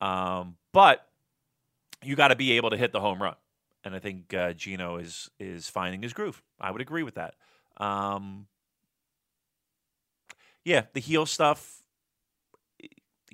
Um, 0.00 0.56
but 0.72 1.06
you 2.02 2.16
got 2.16 2.28
to 2.28 2.36
be 2.36 2.52
able 2.52 2.70
to 2.70 2.76
hit 2.76 2.92
the 2.92 3.00
home 3.00 3.20
run, 3.22 3.34
and 3.88 3.96
I 3.96 4.00
think 4.00 4.34
uh, 4.34 4.52
Gino 4.52 4.98
is 4.98 5.30
is 5.40 5.68
finding 5.68 6.02
his 6.02 6.12
groove. 6.12 6.42
I 6.60 6.70
would 6.70 6.82
agree 6.82 7.02
with 7.02 7.14
that. 7.14 7.34
Um, 7.78 8.46
yeah, 10.62 10.82
the 10.92 11.00
heel 11.00 11.24
stuff 11.24 11.82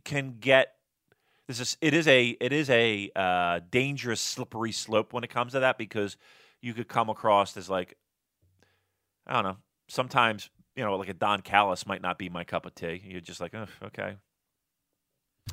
can 0.04 0.36
get 0.38 0.74
this 1.48 1.58
is 1.58 1.76
it 1.80 1.92
is 1.92 2.06
a 2.06 2.28
it 2.40 2.52
is 2.52 2.70
a 2.70 3.10
uh, 3.16 3.60
dangerous 3.70 4.20
slippery 4.20 4.70
slope 4.70 5.12
when 5.12 5.24
it 5.24 5.30
comes 5.30 5.52
to 5.52 5.60
that 5.60 5.76
because 5.76 6.16
you 6.62 6.72
could 6.72 6.86
come 6.88 7.10
across 7.10 7.56
as 7.56 7.68
like 7.68 7.96
I 9.26 9.34
don't 9.34 9.44
know 9.44 9.56
sometimes 9.88 10.50
you 10.76 10.84
know 10.84 10.96
like 10.96 11.08
a 11.08 11.14
Don 11.14 11.40
Callis 11.40 11.84
might 11.84 12.00
not 12.00 12.16
be 12.16 12.28
my 12.28 12.44
cup 12.44 12.64
of 12.64 12.74
tea 12.76 13.02
you're 13.04 13.20
just 13.20 13.40
like 13.40 13.54
"Ugh, 13.54 13.68
okay 13.86 14.16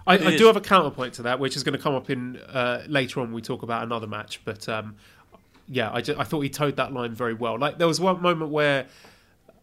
I, 0.07 0.13
I 0.17 0.37
do 0.37 0.45
have 0.45 0.55
a 0.55 0.61
counterpoint 0.61 1.13
to 1.15 1.23
that, 1.23 1.39
which 1.39 1.55
is 1.55 1.63
going 1.63 1.75
to 1.77 1.81
come 1.81 1.93
up 1.95 2.09
in 2.09 2.37
uh, 2.37 2.83
later 2.87 3.19
on 3.19 3.27
when 3.27 3.33
we 3.35 3.41
talk 3.41 3.61
about 3.61 3.83
another 3.83 4.07
match. 4.07 4.41
But 4.45 4.67
um, 4.69 4.95
yeah, 5.67 5.91
I, 5.93 6.01
ju- 6.01 6.15
I 6.17 6.23
thought 6.23 6.41
he 6.41 6.49
towed 6.49 6.77
that 6.77 6.93
line 6.93 7.13
very 7.13 7.33
well. 7.33 7.59
Like 7.59 7.77
there 7.77 7.87
was 7.87 7.99
one 7.99 8.21
moment 8.21 8.51
where 8.51 8.87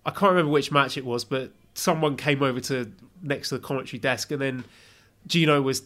I 0.07 0.11
can't 0.11 0.31
remember 0.31 0.53
which 0.53 0.71
match 0.71 0.97
it 0.97 1.05
was, 1.05 1.25
but 1.25 1.51
someone 1.75 2.17
came 2.17 2.43
over 2.43 2.61
to 2.61 2.93
next 3.23 3.49
to 3.49 3.57
the 3.59 3.61
commentary 3.65 3.99
desk, 3.99 4.31
and 4.31 4.41
then 4.41 4.65
Gino 5.27 5.61
was 5.61 5.83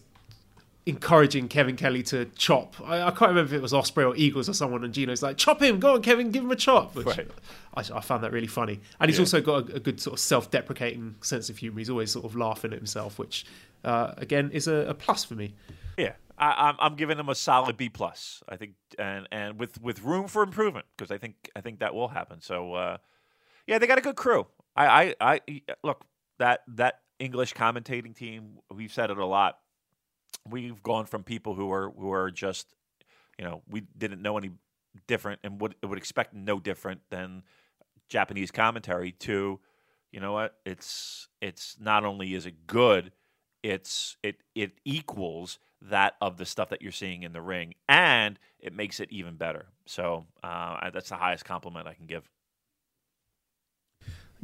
encouraging 0.84 1.46
Kevin 1.46 1.76
Kelly 1.76 2.02
to 2.02 2.24
chop. 2.36 2.74
I, 2.84 3.02
I 3.02 3.10
can't 3.10 3.30
remember 3.30 3.44
if 3.44 3.52
it 3.52 3.62
was 3.62 3.72
Ospreay 3.72 4.06
or 4.06 4.16
Eagles 4.16 4.48
or 4.48 4.54
someone, 4.54 4.84
and 4.84 4.92
Gino's 4.92 5.22
like, 5.22 5.36
"Chop 5.38 5.62
him, 5.62 5.78
go 5.78 5.94
on, 5.94 6.02
Kevin, 6.02 6.30
give 6.30 6.44
him 6.44 6.50
a 6.50 6.56
chop." 6.56 6.94
Which 6.96 7.06
Right. 7.06 7.28
I, 7.74 7.80
I 7.80 8.00
found 8.00 8.22
that 8.24 8.32
really 8.32 8.48
funny, 8.48 8.80
and 9.00 9.08
he's 9.08 9.18
Yeah. 9.18 9.22
also 9.22 9.40
got 9.40 9.70
a, 9.70 9.76
a 9.76 9.80
good 9.80 10.00
sort 10.00 10.14
of 10.14 10.20
self-deprecating 10.20 11.14
sense 11.22 11.48
of 11.48 11.58
humor. 11.58 11.78
He's 11.78 11.88
always 11.90 12.10
sort 12.10 12.24
of 12.24 12.34
laughing 12.36 12.72
at 12.72 12.78
himself, 12.78 13.18
which 13.18 13.46
uh, 13.84 14.12
again 14.16 14.50
is 14.52 14.66
a, 14.68 14.86
a 14.88 14.94
plus 14.94 15.24
for 15.24 15.34
me. 15.34 15.54
yeah 15.96 16.12
I, 16.38 16.68
I'm 16.68 16.76
I'm 16.78 16.96
giving 16.96 17.16
them 17.16 17.28
a 17.28 17.34
solid 17.34 17.76
B 17.76 17.88
plus 17.88 18.42
I 18.48 18.56
think 18.56 18.74
and 18.98 19.28
and 19.30 19.58
with 19.58 19.80
with 19.80 20.02
room 20.02 20.28
for 20.28 20.42
improvement 20.42 20.86
because 20.96 21.10
I 21.10 21.18
think 21.18 21.50
I 21.54 21.60
think 21.60 21.80
that 21.80 21.94
will 21.94 22.08
happen. 22.08 22.40
So 22.40 22.74
uh, 22.74 22.96
yeah 23.66 23.78
they 23.78 23.86
got 23.86 23.98
a 23.98 24.02
good 24.02 24.16
crew. 24.16 24.46
I 24.74 25.14
I, 25.20 25.34
I 25.34 25.60
look 25.82 26.04
that 26.38 26.60
that 26.68 27.00
English 27.18 27.54
commentating 27.54 28.14
team 28.14 28.58
we've 28.74 28.92
said 28.92 29.10
it 29.10 29.18
a 29.18 29.26
lot. 29.26 29.58
We've 30.48 30.82
gone 30.82 31.06
from 31.06 31.22
people 31.22 31.54
who 31.54 31.70
are 31.70 31.90
who 31.90 32.12
are 32.12 32.30
just 32.30 32.74
you 33.38 33.44
know 33.44 33.62
we 33.68 33.82
didn't 33.96 34.22
know 34.22 34.36
any 34.38 34.50
different 35.06 35.40
and 35.44 35.60
would 35.60 35.76
would 35.82 35.98
expect 35.98 36.34
no 36.34 36.58
different 36.58 37.00
than 37.10 37.42
Japanese 38.08 38.50
commentary 38.50 39.12
to 39.12 39.60
you 40.10 40.20
know 40.20 40.32
what 40.32 40.56
it's 40.66 41.28
it's 41.40 41.76
not 41.80 42.04
only 42.04 42.34
is 42.34 42.46
it 42.46 42.66
good 42.66 43.12
it's 43.62 44.16
it 44.22 44.36
it 44.54 44.72
equals 44.84 45.58
that 45.80 46.14
of 46.20 46.36
the 46.36 46.44
stuff 46.44 46.68
that 46.68 46.80
you're 46.82 46.92
seeing 46.92 47.22
in 47.22 47.32
the 47.32 47.40
ring 47.40 47.74
and 47.88 48.38
it 48.60 48.74
makes 48.74 49.00
it 49.00 49.08
even 49.10 49.36
better 49.36 49.66
so 49.86 50.24
uh, 50.42 50.90
that's 50.90 51.08
the 51.08 51.16
highest 51.16 51.44
compliment 51.44 51.86
I 51.86 51.94
can 51.94 52.06
give 52.06 52.28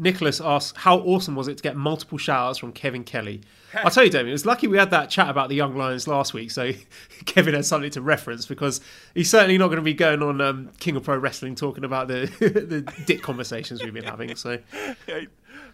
Nicholas 0.00 0.40
asks, 0.40 0.78
"How 0.78 0.98
awesome 1.00 1.34
was 1.34 1.48
it 1.48 1.56
to 1.56 1.62
get 1.62 1.76
multiple 1.76 2.18
shout-outs 2.18 2.58
from 2.58 2.72
Kevin 2.72 3.02
Kelly?" 3.02 3.42
I'll 3.74 3.90
tell 3.90 4.04
you, 4.04 4.10
Damien, 4.10 4.28
it 4.28 4.32
was 4.32 4.46
lucky 4.46 4.68
we 4.68 4.78
had 4.78 4.90
that 4.92 5.10
chat 5.10 5.28
about 5.28 5.48
the 5.48 5.56
Young 5.56 5.76
Lions 5.76 6.06
last 6.06 6.32
week, 6.32 6.52
so 6.52 6.70
Kevin 7.26 7.54
has 7.54 7.66
something 7.66 7.90
to 7.90 8.00
reference 8.00 8.46
because 8.46 8.80
he's 9.14 9.28
certainly 9.28 9.58
not 9.58 9.66
going 9.66 9.78
to 9.78 9.82
be 9.82 9.94
going 9.94 10.22
on 10.22 10.40
um, 10.40 10.70
King 10.78 10.94
of 10.94 11.02
Pro 11.02 11.18
Wrestling 11.18 11.56
talking 11.56 11.82
about 11.84 12.06
the 12.06 12.26
the 12.38 12.82
dick 13.06 13.22
conversations 13.22 13.82
we've 13.82 13.92
been 13.92 14.04
having. 14.04 14.34
So 14.36 14.60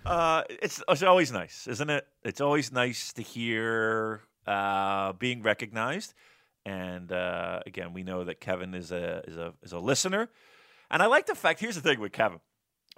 Uh, 0.05 0.43
it's 0.49 0.83
it's 0.89 1.03
always 1.03 1.33
nice, 1.33 1.67
isn't 1.67 1.89
it? 1.91 2.07
It's 2.25 2.41
always 2.41 2.71
nice 2.73 3.13
to 3.15 3.23
hear 3.23 4.21
uh, 4.47 5.13
being 5.15 5.43
recognized. 5.43 6.15
And 6.67 7.11
uh, 7.13 7.61
again, 7.67 7.93
we 7.93 8.03
know 8.03 8.25
that 8.25 8.41
Kevin 8.41 8.75
is 8.75 8.93
a 8.93 9.23
is 9.27 9.37
a 9.37 9.55
is 9.63 9.73
a 9.73 9.79
listener, 9.79 10.29
and 10.91 11.03
I 11.03 11.07
like 11.07 11.27
the 11.27 11.35
fact. 11.35 11.61
Here's 11.61 11.75
the 11.75 11.81
thing 11.81 12.01
with 12.01 12.13
Kevin, 12.13 12.41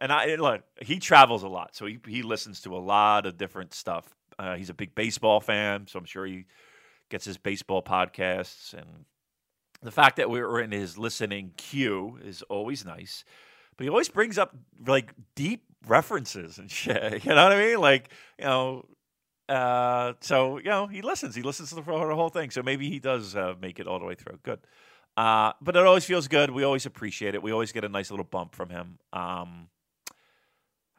and 0.00 0.12
I 0.12 0.36
look, 0.36 0.62
he 0.80 0.98
travels 0.98 1.42
a 1.42 1.48
lot, 1.48 1.74
so 1.74 1.86
he 1.86 1.98
he 2.06 2.22
listens 2.22 2.60
to 2.62 2.76
a 2.76 2.78
lot 2.78 3.26
of 3.26 3.36
different 3.36 3.74
stuff. 3.74 4.14
Uh, 4.38 4.56
he's 4.56 4.70
a 4.70 4.74
big 4.74 4.94
baseball 4.94 5.40
fan, 5.40 5.86
so 5.86 5.98
I'm 5.98 6.04
sure 6.04 6.26
he 6.26 6.44
gets 7.08 7.24
his 7.24 7.38
baseball 7.38 7.82
podcasts, 7.82 8.72
and 8.72 9.04
the 9.82 9.90
fact 9.90 10.16
that 10.16 10.30
we're 10.30 10.60
in 10.60 10.72
his 10.72 10.98
listening 10.98 11.52
queue 11.56 12.18
is 12.24 12.42
always 12.42 12.84
nice. 12.84 13.24
But 13.76 13.84
he 13.84 13.90
always 13.90 14.08
brings 14.08 14.38
up 14.38 14.56
like 14.86 15.12
deep 15.34 15.65
references 15.86 16.58
and 16.58 16.70
shit. 16.82 17.24
You 17.24 17.34
know 17.34 17.44
what 17.44 17.52
I 17.52 17.58
mean? 17.58 17.80
Like 17.80 18.10
you 18.38 18.44
know, 18.44 18.86
uh, 19.48 20.14
so 20.20 20.58
you 20.58 20.64
know 20.70 20.86
he 20.86 21.02
listens. 21.02 21.34
He 21.34 21.42
listens 21.42 21.70
to 21.70 21.76
the, 21.76 21.82
whole 21.82 22.28
thing. 22.28 22.50
So 22.50 22.62
maybe 22.62 22.88
he 22.88 22.98
does 22.98 23.36
uh, 23.36 23.54
make 23.60 23.78
it 23.78 23.86
all 23.86 23.98
the 23.98 24.06
way 24.06 24.14
through. 24.14 24.38
Good. 24.42 24.60
Uh, 25.16 25.52
but 25.62 25.76
it 25.76 25.86
always 25.86 26.04
feels 26.04 26.28
good. 26.28 26.50
We 26.50 26.62
always 26.62 26.84
appreciate 26.84 27.34
it. 27.34 27.42
We 27.42 27.50
always 27.50 27.72
get 27.72 27.84
a 27.84 27.88
nice 27.88 28.10
little 28.10 28.24
bump 28.24 28.54
from 28.54 28.68
him. 28.68 28.98
Um, 29.12 29.68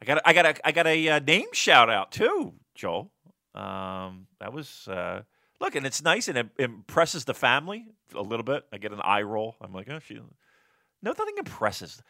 I 0.00 0.04
got 0.04 0.22
I 0.24 0.32
got 0.32 0.46
a 0.46 0.66
I 0.66 0.72
got 0.72 0.86
a 0.86 1.08
uh, 1.08 1.18
name 1.20 1.48
shout 1.52 1.90
out 1.90 2.12
too, 2.12 2.54
Joel. 2.74 3.12
Um, 3.54 4.26
that 4.40 4.52
was 4.52 4.88
uh, 4.88 5.22
look, 5.60 5.74
and 5.74 5.86
it's 5.86 6.02
nice 6.02 6.28
and 6.28 6.38
it 6.38 6.48
impresses 6.58 7.24
the 7.24 7.34
family 7.34 7.86
a 8.14 8.22
little 8.22 8.44
bit. 8.44 8.64
I 8.72 8.78
get 8.78 8.92
an 8.92 9.00
eye 9.02 9.22
roll. 9.22 9.56
I'm 9.60 9.72
like, 9.72 9.88
oh, 9.90 9.98
she. 9.98 10.14
No, 10.14 11.10
nothing 11.12 11.36
impresses. 11.38 12.02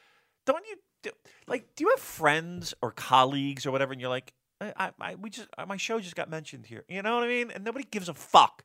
Don't 0.47 0.65
you 0.66 0.77
do, 1.03 1.11
like? 1.47 1.75
Do 1.77 1.85
you 1.85 1.91
have 1.91 2.01
friends 2.01 2.75
or 2.83 2.91
colleagues 2.93 3.66
or 3.66 3.70
whatever? 3.70 3.93
And 3.93 4.01
you're 4.01 4.11
like, 4.11 4.33
I, 4.61 4.73
I, 4.77 4.91
I 5.01 5.15
we 5.15 5.31
just 5.31 5.49
uh, 5.57 5.66
my 5.66 5.77
show 5.77 6.01
just 6.01 6.16
got 6.16 6.31
mentioned 6.31 6.66
here. 6.66 6.85
You 6.89 7.03
know 7.03 7.15
what 7.16 7.25
I 7.25 7.29
mean? 7.29 7.51
And 7.51 7.65
nobody 7.65 7.87
gives 7.91 8.09
a 8.09 8.15
fuck. 8.15 8.65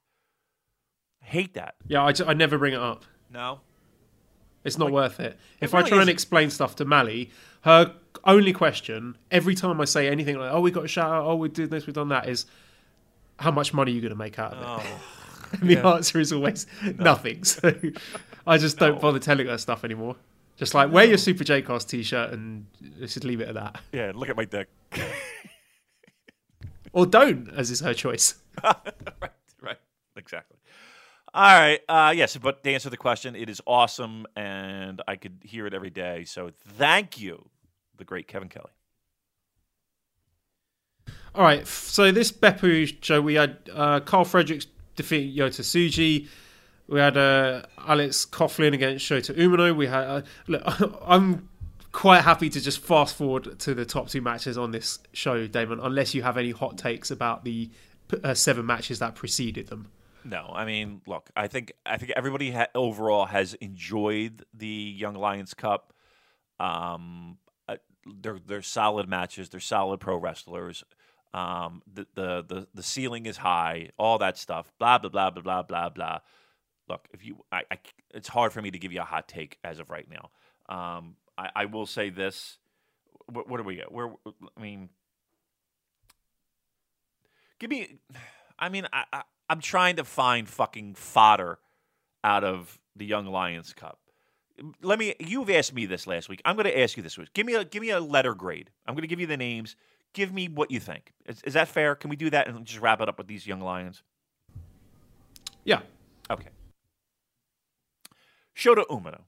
I 1.21 1.25
hate 1.25 1.53
that. 1.53 1.75
yeah, 1.87 2.03
I, 2.03 2.11
ju- 2.11 2.25
I 2.27 2.33
never 2.33 2.57
bring 2.57 2.73
it 2.73 2.79
up. 2.81 3.05
No. 3.31 3.61
It's 4.65 4.77
not 4.77 4.91
worth 4.91 5.19
it. 5.19 5.37
If 5.59 5.73
really 5.73 5.85
I 5.85 5.89
try 5.89 5.97
and 5.97 6.03
isn't. 6.03 6.13
explain 6.13 6.49
stuff 6.49 6.75
to 6.77 6.85
Mally, 6.85 7.31
her 7.61 7.93
only 8.23 8.53
question 8.53 9.17
every 9.29 9.55
time 9.55 9.81
I 9.81 9.85
say 9.85 10.07
anything 10.07 10.37
like, 10.37 10.51
"Oh, 10.53 10.61
we 10.61 10.71
got 10.71 10.85
a 10.85 10.87
shout 10.87 11.11
out. 11.11 11.25
Oh, 11.25 11.35
we 11.35 11.49
did 11.49 11.69
this. 11.69 11.85
We've 11.85 11.93
done 11.93 12.09
that," 12.09 12.29
is 12.29 12.45
how 13.39 13.51
much 13.51 13.73
money 13.73 13.91
are 13.91 13.95
you 13.95 14.01
going 14.01 14.11
to 14.11 14.17
make 14.17 14.39
out 14.39 14.53
of 14.53 14.59
it? 14.59 14.85
Oh. 14.87 15.01
And 15.61 15.69
the 15.69 15.75
yeah. 15.75 15.87
answer 15.93 16.19
is 16.19 16.33
always 16.33 16.65
nothing. 16.97 17.43
So 17.43 17.71
I 18.47 18.57
just 18.57 18.79
don't 18.79 18.99
bother 18.99 19.19
telling 19.19 19.45
her 19.45 19.57
stuff 19.59 19.83
anymore. 19.83 20.15
Just 20.63 20.73
like 20.73 20.93
wear 20.93 21.03
your 21.03 21.17
Super 21.17 21.43
J 21.43 21.61
Cast 21.61 21.89
t-shirt 21.89 22.31
and 22.31 22.67
just 22.97 23.25
leave 23.25 23.41
it 23.41 23.49
at 23.49 23.55
that, 23.55 23.81
Yeah, 23.91 24.13
look 24.15 24.29
at 24.29 24.37
my 24.37 24.45
dick. 24.45 24.69
or 26.93 27.05
don't, 27.05 27.49
as 27.53 27.69
is 27.69 27.81
her 27.81 27.93
choice. 27.93 28.35
right, 28.63 29.33
right, 29.61 29.77
exactly. 30.15 30.55
All 31.33 31.59
right. 31.59 31.81
Uh, 31.89 32.13
yes, 32.15 32.37
but 32.37 32.63
to 32.63 32.71
answer 32.71 32.89
the 32.89 32.95
question, 32.95 33.35
it 33.35 33.49
is 33.49 33.59
awesome, 33.67 34.25
and 34.37 35.01
I 35.05 35.17
could 35.17 35.39
hear 35.43 35.67
it 35.67 35.73
every 35.73 35.89
day. 35.89 36.23
So 36.23 36.51
thank 36.65 37.19
you, 37.19 37.49
the 37.97 38.05
great 38.05 38.29
Kevin 38.29 38.47
Kelly. 38.47 38.71
All 41.35 41.43
right, 41.43 41.67
so 41.67 42.13
this 42.13 42.31
Beppu 42.31 43.03
show 43.03 43.21
we 43.21 43.33
had 43.33 43.57
uh, 43.73 43.99
Karl 43.99 44.23
Fredericks 44.23 44.67
defeat 44.95 45.37
Yota 45.37 45.59
Tsuji. 45.59 46.29
We 46.87 46.99
had 46.99 47.17
uh, 47.17 47.63
Alex 47.77 48.25
Coughlin 48.25 48.73
against 48.73 49.05
Shota 49.05 49.35
Umino. 49.37 49.75
We 49.75 49.87
had 49.87 50.03
uh, 50.03 50.21
look, 50.47 50.63
I'm 51.05 51.49
quite 51.91 52.21
happy 52.21 52.49
to 52.49 52.59
just 52.59 52.79
fast 52.79 53.15
forward 53.15 53.59
to 53.59 53.73
the 53.73 53.85
top 53.85 54.09
two 54.09 54.21
matches 54.21 54.57
on 54.57 54.71
this 54.71 54.99
show, 55.13 55.47
Damon, 55.47 55.79
unless 55.79 56.13
you 56.13 56.23
have 56.23 56.37
any 56.37 56.51
hot 56.51 56.77
takes 56.77 57.11
about 57.11 57.45
the 57.45 57.69
uh, 58.23 58.33
seven 58.33 58.65
matches 58.65 58.99
that 58.99 59.15
preceded 59.15 59.67
them. 59.67 59.87
No, 60.25 60.51
I 60.53 60.65
mean, 60.65 61.01
look, 61.05 61.29
I 61.35 61.47
think 61.47 61.73
I 61.85 61.97
think 61.97 62.13
everybody 62.15 62.51
ha- 62.51 62.67
overall 62.75 63.25
has 63.25 63.53
enjoyed 63.55 64.45
the 64.53 64.67
Young 64.67 65.15
Lions 65.15 65.53
Cup. 65.53 65.93
Um, 66.59 67.37
uh, 67.67 67.77
they're 68.21 68.39
they're 68.45 68.61
solid 68.61 69.07
matches. 69.09 69.49
They're 69.49 69.59
solid 69.59 69.99
pro 69.99 70.17
wrestlers. 70.17 70.83
Um, 71.33 71.81
the, 71.91 72.07
the 72.15 72.45
the 72.47 72.67
the 72.73 72.83
ceiling 72.83 73.25
is 73.25 73.37
high. 73.37 73.89
All 73.97 74.17
that 74.19 74.37
stuff. 74.37 74.71
Blah 74.79 74.99
blah 74.99 75.09
blah 75.09 75.29
blah 75.29 75.41
blah 75.41 75.63
blah 75.63 75.89
blah. 75.89 76.19
Look, 76.89 77.07
if 77.13 77.25
you, 77.25 77.43
I, 77.51 77.63
I 77.71 77.77
it's 78.13 78.27
hard 78.27 78.51
for 78.51 78.61
me 78.61 78.71
to 78.71 78.77
give 78.77 78.91
you 78.91 79.01
a 79.01 79.05
hot 79.05 79.27
take 79.27 79.57
as 79.63 79.79
of 79.79 79.89
right 79.89 80.07
now. 80.09 80.29
Um, 80.73 81.15
I, 81.37 81.49
I 81.55 81.65
will 81.65 81.85
say 81.85 82.09
this. 82.09 82.57
What, 83.27 83.49
what 83.49 83.57
do 83.57 83.63
we 83.63 83.75
get? 83.75 83.91
Where 83.91 84.09
I 84.57 84.61
mean, 84.61 84.89
give 87.59 87.69
me. 87.69 87.99
I 88.59 88.69
mean, 88.69 88.87
I, 88.91 89.05
I 89.11 89.23
I'm 89.49 89.59
trying 89.59 89.95
to 89.97 90.03
find 90.03 90.47
fucking 90.47 90.95
fodder 90.95 91.59
out 92.23 92.43
of 92.43 92.79
the 92.95 93.05
Young 93.05 93.25
Lions 93.25 93.73
Cup. 93.73 93.99
Let 94.81 94.99
me. 94.99 95.15
You've 95.19 95.49
asked 95.49 95.73
me 95.73 95.85
this 95.85 96.05
last 96.05 96.29
week. 96.29 96.41
I'm 96.45 96.55
going 96.55 96.65
to 96.65 96.79
ask 96.79 96.97
you 96.97 97.03
this 97.03 97.17
week. 97.17 97.33
Give 97.33 97.45
me 97.45 97.55
a 97.55 97.63
give 97.63 97.81
me 97.81 97.89
a 97.89 97.99
letter 97.99 98.33
grade. 98.33 98.69
I'm 98.85 98.93
going 98.93 99.03
to 99.03 99.07
give 99.07 99.19
you 99.19 99.27
the 99.27 99.37
names. 99.37 99.75
Give 100.13 100.31
me 100.31 100.47
what 100.47 100.69
you 100.69 100.79
think. 100.79 101.11
Is, 101.25 101.41
is 101.43 101.53
that 101.53 101.67
fair? 101.67 101.95
Can 101.95 102.09
we 102.09 102.15
do 102.15 102.29
that 102.29 102.47
and 102.47 102.65
just 102.65 102.79
wrap 102.79 103.01
it 103.01 103.09
up 103.09 103.17
with 103.17 103.27
these 103.27 103.47
Young 103.47 103.61
Lions? 103.61 104.03
Yeah, 105.65 105.79
Okay. 106.29 106.49
Shota 108.55 108.83
Umino. 108.87 109.21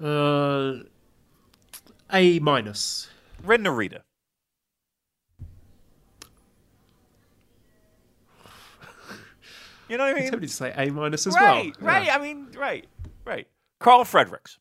uh, 0.00 0.84
A 2.12 2.38
minus. 2.38 3.08
Ren 3.44 3.64
Narita. 3.64 4.02
You 9.88 9.96
know 9.98 10.04
what 10.04 10.16
I 10.16 10.20
mean? 10.20 10.40
to 10.40 10.48
say 10.48 10.72
A 10.76 10.90
minus 10.92 11.26
as 11.26 11.34
right, 11.34 11.74
well. 11.80 11.88
right. 11.94 12.06
Yeah. 12.06 12.14
I 12.14 12.18
mean, 12.20 12.46
right, 12.56 12.86
right. 13.24 13.48
Karl 13.80 14.04
Fredericks. 14.04 14.58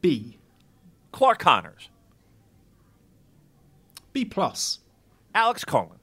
B. 0.00 0.38
Clark 1.12 1.38
Connors. 1.38 1.88
B 4.12 4.24
plus. 4.24 4.80
Alex 5.36 5.64
Cohen. 5.64 5.99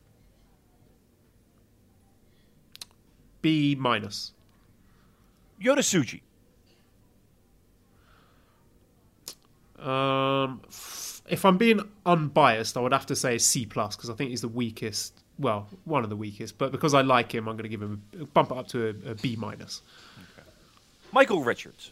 B 3.42 3.76
minus. 3.76 4.32
Yota 5.62 5.80
Tsuji. 5.80 6.22
Um, 9.80 10.62
f- 10.68 11.22
if 11.30 11.46
I'm 11.46 11.58
being 11.58 11.82
unbiased, 12.06 12.78
I 12.78 12.80
would 12.80 12.94
have 12.94 13.06
to 13.08 13.16
say 13.16 13.38
C 13.38 13.66
plus 13.66 13.96
because 13.96 14.10
I 14.10 14.14
think 14.14 14.32
he's 14.32 14.42
the 14.42 14.48
weakest. 14.48 15.14
Well, 15.40 15.68
one 15.86 16.04
of 16.04 16.10
the 16.10 16.16
weakest, 16.16 16.58
but 16.58 16.72
because 16.72 16.96
I 16.96 17.02
like 17.02 17.32
him, 17.34 17.48
I'm 17.48 17.56
going 17.56 17.64
to 17.64 17.70
give 17.70 17.82
him 17.82 18.02
a, 18.20 18.26
bump 18.26 18.52
it 18.52 18.58
up 18.58 18.68
to 18.70 18.88
a, 18.88 19.12
a 19.12 19.16
B 19.16 19.36
minus. 19.36 19.82
Michael 21.12 21.44
Richards. 21.44 21.92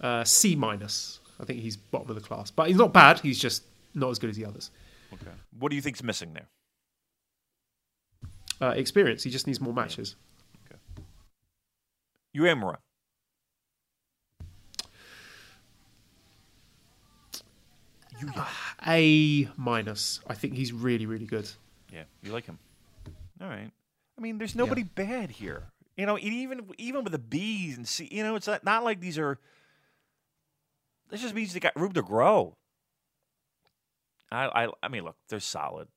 Uh, 0.00 0.24
C 0.24 0.56
minus. 0.56 1.20
I 1.38 1.44
think 1.44 1.60
he's 1.60 1.76
bottom 1.76 2.08
of 2.08 2.14
the 2.14 2.22
class, 2.22 2.50
but 2.50 2.68
he's 2.68 2.76
not 2.76 2.92
bad. 2.92 3.20
He's 3.20 3.38
just 3.38 3.64
not 3.94 4.10
as 4.10 4.18
good 4.18 4.30
as 4.30 4.36
the 4.36 4.46
others. 4.46 4.70
Okay. 5.12 5.30
What 5.58 5.70
do 5.70 5.76
you 5.76 5.82
think's 5.82 6.02
missing 6.02 6.32
there? 6.32 6.48
Uh, 8.60 8.74
experience. 8.76 9.22
He 9.22 9.30
just 9.30 9.46
needs 9.46 9.60
more 9.60 9.72
matches. 9.72 10.16
Uemura. 12.36 12.76
A 18.86 19.48
minus. 19.56 20.20
I 20.26 20.34
think 20.34 20.54
he's 20.54 20.72
really, 20.72 21.06
really 21.06 21.26
good. 21.26 21.50
Yeah, 21.92 22.02
you 22.22 22.32
like 22.32 22.44
him. 22.44 22.58
All 23.40 23.48
right. 23.48 23.70
I 24.18 24.20
mean, 24.20 24.38
there's 24.38 24.54
nobody 24.54 24.82
bad 24.82 25.30
here. 25.30 25.64
You 25.96 26.06
know, 26.06 26.18
even 26.18 26.70
even 26.78 27.02
with 27.02 27.12
the 27.12 27.18
B's 27.18 27.76
and 27.76 27.88
C, 27.88 28.08
you 28.10 28.22
know, 28.22 28.36
it's 28.36 28.46
not, 28.46 28.64
not 28.64 28.84
like 28.84 29.00
these 29.00 29.18
are. 29.18 29.38
This 31.10 31.22
just 31.22 31.34
means 31.34 31.52
they 31.52 31.60
got 31.60 31.78
room 31.78 31.92
to 31.92 32.02
grow. 32.02 32.56
I 34.30 34.66
I, 34.66 34.68
I 34.82 34.88
mean, 34.88 35.04
look, 35.04 35.16
they're 35.28 35.40
solid. 35.40 35.88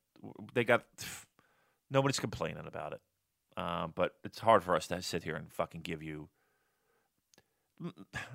They 0.53 0.63
got 0.63 0.85
nobody's 1.93 2.19
complaining 2.19 2.65
about 2.67 2.93
it. 2.93 3.01
Um, 3.55 3.93
but 3.95 4.15
it's 4.23 4.39
hard 4.39 4.63
for 4.63 4.75
us 4.75 4.87
to 4.87 5.01
sit 5.01 5.23
here 5.23 5.35
and 5.35 5.51
fucking 5.53 5.81
give 5.81 6.01
you. 6.03 6.27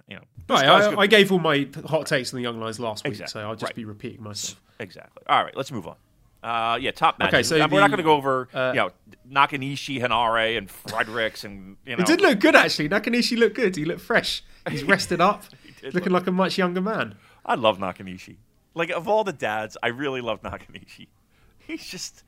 You 0.08 0.16
know, 0.16 0.22
Right, 0.48 0.64
I, 0.66 0.94
I 1.02 1.06
gave 1.06 1.30
all 1.30 1.38
my 1.38 1.68
hot 1.86 2.06
takes 2.06 2.32
on 2.32 2.38
the 2.38 2.42
Young 2.42 2.58
Lions 2.60 2.80
last 2.80 3.04
week, 3.04 3.12
Exactly, 3.12 3.40
so 3.42 3.46
I'll 3.46 3.54
just 3.54 3.64
right. 3.64 3.74
be 3.74 3.84
repeating 3.84 4.22
myself. 4.22 4.60
Exactly. 4.80 5.22
All 5.28 5.44
right, 5.44 5.54
let's 5.56 5.70
move 5.70 5.86
on. 5.86 5.96
Uh, 6.42 6.78
yeah, 6.80 6.90
top 6.92 7.18
matches. 7.18 7.34
Okay, 7.34 7.42
so 7.42 7.56
Uh, 7.56 7.68
we're 7.70 7.76
the- 7.76 7.80
not 7.80 7.88
going 7.90 7.98
to 7.98 8.02
go 8.04 8.14
over, 8.14 8.48
uh, 8.54 8.70
you 8.74 8.76
know, 8.80 8.90
Nakanishi, 9.30 10.00
Hanare, 10.00 10.56
and 10.56 10.70
Fredericks, 10.70 11.44
and 11.44 11.76
you 11.84 11.96
know. 11.96 12.02
It 12.02 12.06
did 12.06 12.20
look 12.20 12.38
good 12.40 12.54
actually. 12.56 12.88
Nakanishi 12.88 13.36
looked 13.38 13.56
good. 13.56 13.76
He 13.76 13.84
looked 13.84 14.00
fresh. 14.00 14.42
He's 14.70 14.84
rested 14.94 15.20
up, 15.20 15.44
did 15.80 15.94
looking 15.94 16.12
like 16.12 16.26
a 16.26 16.32
much 16.32 16.56
younger 16.58 16.80
man. 16.80 17.16
I 17.44 17.54
love 17.54 17.78
Nakanishi. 17.78 18.36
Like 18.74 18.90
of 18.90 19.08
all 19.08 19.24
the 19.24 19.32
dads, 19.32 19.76
I 19.82 19.88
really 19.88 20.20
love 20.20 20.42
Nakanishi. 20.42 21.08
He's 21.58 21.86
just, 21.86 22.22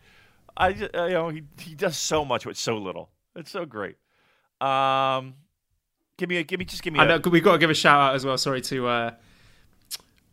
I 0.57 0.73
ju- 0.73 0.89
uh, 0.95 1.05
you 1.07 1.15
know 1.15 1.29
he 1.29 1.43
he 1.59 1.75
does 1.75 1.97
so 1.97 2.25
much 2.25 2.47
with 2.47 2.57
so 2.57 2.77
little. 2.77 3.11
It's 3.37 3.51
so 3.51 3.65
great. 3.65 3.97
Um, 4.61 5.35
give 6.17 6.29
me 6.29 6.37
a 6.37 6.43
give 6.43 6.59
me 6.59 6.65
just 6.65 6.83
give 6.83 6.93
me 6.93 7.01
I 7.01 7.05
a 7.05 7.09
know 7.19 7.31
we've 7.31 7.43
got 7.43 7.53
to 7.53 7.59
give 7.59 7.71
a 7.71 7.75
shout 7.75 8.01
out 8.01 8.15
as 8.15 8.25
well. 8.25 8.37
Sorry 8.37 8.61
to 8.63 8.87
uh, 8.87 9.11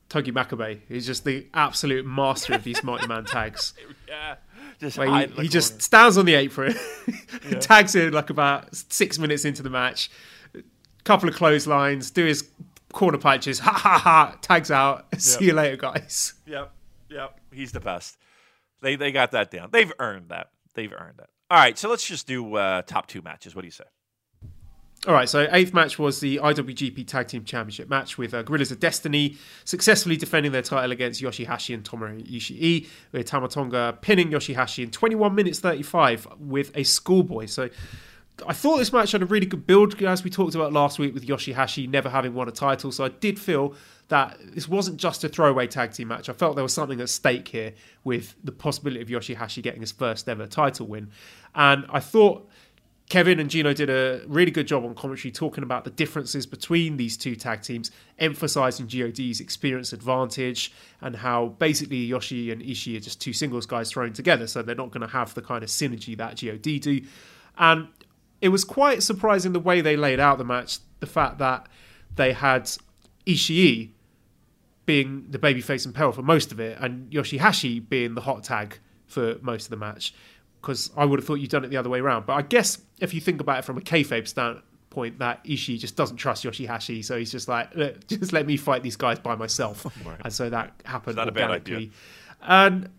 Togi 0.09 0.31
Makabe, 0.31 0.79
who's 0.87 1.05
just 1.05 1.23
the 1.23 1.47
absolute 1.53 2.05
master 2.05 2.53
of 2.53 2.63
these 2.63 2.83
multi-man 2.83 3.25
tags. 3.25 3.73
yeah, 4.07 4.35
just 4.79 4.97
he, 4.97 5.25
he 5.41 5.47
just 5.47 5.81
stands 5.81 6.17
on 6.17 6.25
the 6.25 6.35
apron, 6.35 6.75
tags 7.59 7.95
in 7.95 8.11
like 8.13 8.29
about 8.29 8.73
six 8.75 9.17
minutes 9.19 9.45
into 9.45 9.63
the 9.63 9.69
match, 9.69 10.09
couple 11.03 11.29
of 11.29 11.35
clotheslines, 11.35 12.11
do 12.11 12.25
his 12.25 12.49
corner 12.93 13.17
punches, 13.17 13.59
ha 13.59 13.71
ha 13.71 13.97
ha, 13.97 14.37
tags 14.41 14.71
out. 14.71 15.05
See 15.21 15.45
you 15.45 15.53
later, 15.53 15.77
guys. 15.77 16.33
Yep, 16.45 16.71
yep. 17.09 17.39
He's 17.51 17.71
the 17.71 17.79
best. 17.79 18.17
They 18.81 18.95
they 18.95 19.11
got 19.11 19.31
that 19.31 19.51
down. 19.51 19.69
They've 19.71 19.91
earned 19.99 20.29
that. 20.29 20.49
They've 20.73 20.93
earned 20.93 21.17
that. 21.17 21.29
All 21.49 21.57
right, 21.57 21.77
so 21.77 21.89
let's 21.89 22.05
just 22.05 22.27
do 22.27 22.55
uh, 22.55 22.81
top 22.81 23.07
two 23.07 23.21
matches. 23.21 23.55
What 23.55 23.61
do 23.61 23.67
you 23.67 23.71
say? 23.71 23.85
All 25.07 25.13
right, 25.13 25.29
so 25.29 25.47
eighth 25.51 25.73
match 25.73 25.97
was 25.97 26.19
the 26.19 26.37
IWGP 26.37 27.07
Tag 27.07 27.27
Team 27.27 27.45
Championship 27.45 27.87
match 27.87 28.17
with 28.17 28.33
uh, 28.33 28.41
Gorillas 28.41 28.71
of 28.71 28.79
Destiny 28.79 29.37
successfully 29.63 30.17
defending 30.17 30.51
their 30.51 30.63
title 30.63 30.91
against 30.91 31.21
Yoshihashi 31.21 31.73
and 31.73 31.83
Tomohiro 31.83 32.27
Ishii, 32.29 32.87
with 33.11 33.25
Tama 33.27 33.47
Tonga 33.47 33.97
pinning 34.01 34.31
Yoshihashi 34.31 34.83
in 34.83 34.91
21 34.91 35.35
minutes 35.35 35.59
35 35.59 36.27
with 36.39 36.75
a 36.75 36.83
schoolboy. 36.83 37.45
So 37.45 37.69
I 38.45 38.53
thought 38.53 38.77
this 38.77 38.93
match 38.93 39.13
had 39.13 39.21
a 39.21 39.25
really 39.25 39.45
good 39.45 39.65
build, 39.65 40.01
as 40.03 40.23
we 40.23 40.29
talked 40.29 40.53
about 40.53 40.71
last 40.71 40.99
week 40.99 41.13
with 41.13 41.25
Yoshihashi 41.25 41.89
never 41.89 42.09
having 42.09 42.33
won 42.33 42.47
a 42.47 42.51
title. 42.51 42.91
So 42.91 43.05
I 43.05 43.09
did 43.09 43.39
feel 43.39 43.73
that 44.09 44.37
this 44.41 44.67
wasn't 44.67 44.97
just 44.97 45.23
a 45.23 45.29
throwaway 45.29 45.67
tag 45.67 45.91
team 45.91 46.09
match. 46.09 46.29
I 46.29 46.33
felt 46.33 46.55
there 46.55 46.63
was 46.63 46.73
something 46.73 47.01
at 47.01 47.09
stake 47.09 47.47
here 47.47 47.73
with 48.03 48.35
the 48.43 48.51
possibility 48.51 49.01
of 49.01 49.07
Yoshihashi 49.07 49.63
getting 49.63 49.81
his 49.81 49.91
first 49.91 50.29
ever 50.29 50.45
title 50.45 50.87
win. 50.87 51.09
And 51.55 51.85
I 51.89 51.99
thought 51.99 52.47
Kevin 53.09 53.39
and 53.39 53.49
Gino 53.49 53.73
did 53.73 53.89
a 53.89 54.21
really 54.27 54.51
good 54.51 54.67
job 54.67 54.83
on 54.83 54.93
commentary 54.93 55.31
talking 55.31 55.63
about 55.63 55.83
the 55.83 55.91
differences 55.91 56.45
between 56.45 56.97
these 56.97 57.17
two 57.17 57.35
tag 57.35 57.61
teams, 57.61 57.89
emphasizing 58.19 58.85
GOD's 58.85 59.39
experience 59.39 59.93
advantage 59.93 60.73
and 61.01 61.15
how 61.15 61.55
basically 61.57 62.03
Yoshi 62.03 62.51
and 62.51 62.61
Ishii 62.61 62.97
are 62.97 62.99
just 62.99 63.21
two 63.21 63.33
singles 63.33 63.65
guys 63.65 63.91
thrown 63.91 64.13
together, 64.13 64.45
so 64.45 64.61
they're 64.61 64.75
not 64.75 64.91
going 64.91 65.07
to 65.07 65.13
have 65.13 65.33
the 65.33 65.41
kind 65.41 65.63
of 65.63 65.69
synergy 65.69 66.17
that 66.17 66.39
GOD 66.39 66.81
do. 66.81 67.01
And 67.57 67.87
it 68.41 68.49
was 68.49 68.63
quite 68.63 69.03
surprising 69.03 69.53
the 69.53 69.59
way 69.59 69.81
they 69.81 69.95
laid 69.95 70.19
out 70.19 70.37
the 70.37 70.43
match, 70.43 70.79
the 70.99 71.07
fact 71.07 71.39
that 71.39 71.67
they 72.15 72.33
had 72.33 72.69
Ishii 73.25 73.91
being 74.85 75.25
the 75.29 75.37
babyface 75.39 75.85
and 75.85 75.93
peril 75.93 76.11
for 76.11 76.21
most 76.21 76.51
of 76.51 76.59
it, 76.59 76.77
and 76.79 77.11
Yoshihashi 77.11 77.87
being 77.87 78.15
the 78.15 78.21
hot 78.21 78.43
tag 78.43 78.79
for 79.05 79.35
most 79.41 79.65
of 79.65 79.69
the 79.69 79.77
match. 79.77 80.13
Because 80.61 80.91
I 80.97 81.05
would 81.05 81.19
have 81.19 81.25
thought 81.25 81.35
you'd 81.35 81.51
done 81.51 81.63
it 81.63 81.69
the 81.69 81.77
other 81.77 81.89
way 81.89 81.99
around. 81.99 82.25
But 82.25 82.33
I 82.33 82.41
guess 82.41 82.79
if 82.99 83.13
you 83.13 83.21
think 83.21 83.41
about 83.41 83.59
it 83.59 83.65
from 83.65 83.77
a 83.77 83.81
kayfabe 83.81 84.27
standpoint, 84.27 85.19
that 85.19 85.43
Ishii 85.43 85.77
just 85.77 85.95
doesn't 85.95 86.17
trust 86.17 86.43
Yoshihashi, 86.43 87.03
so 87.03 87.17
he's 87.17 87.31
just 87.31 87.47
like, 87.47 87.73
just 88.07 88.33
let 88.33 88.47
me 88.47 88.57
fight 88.57 88.81
these 88.81 88.95
guys 88.95 89.19
by 89.19 89.35
myself, 89.35 89.85
and 90.23 90.33
so 90.33 90.49
that 90.49 90.73
happened 90.85 91.17
not 91.17 91.27
a 91.27 91.31
bad 91.31 91.49
organically. 91.51 91.75
idea. 91.75 91.89
And 92.41 92.89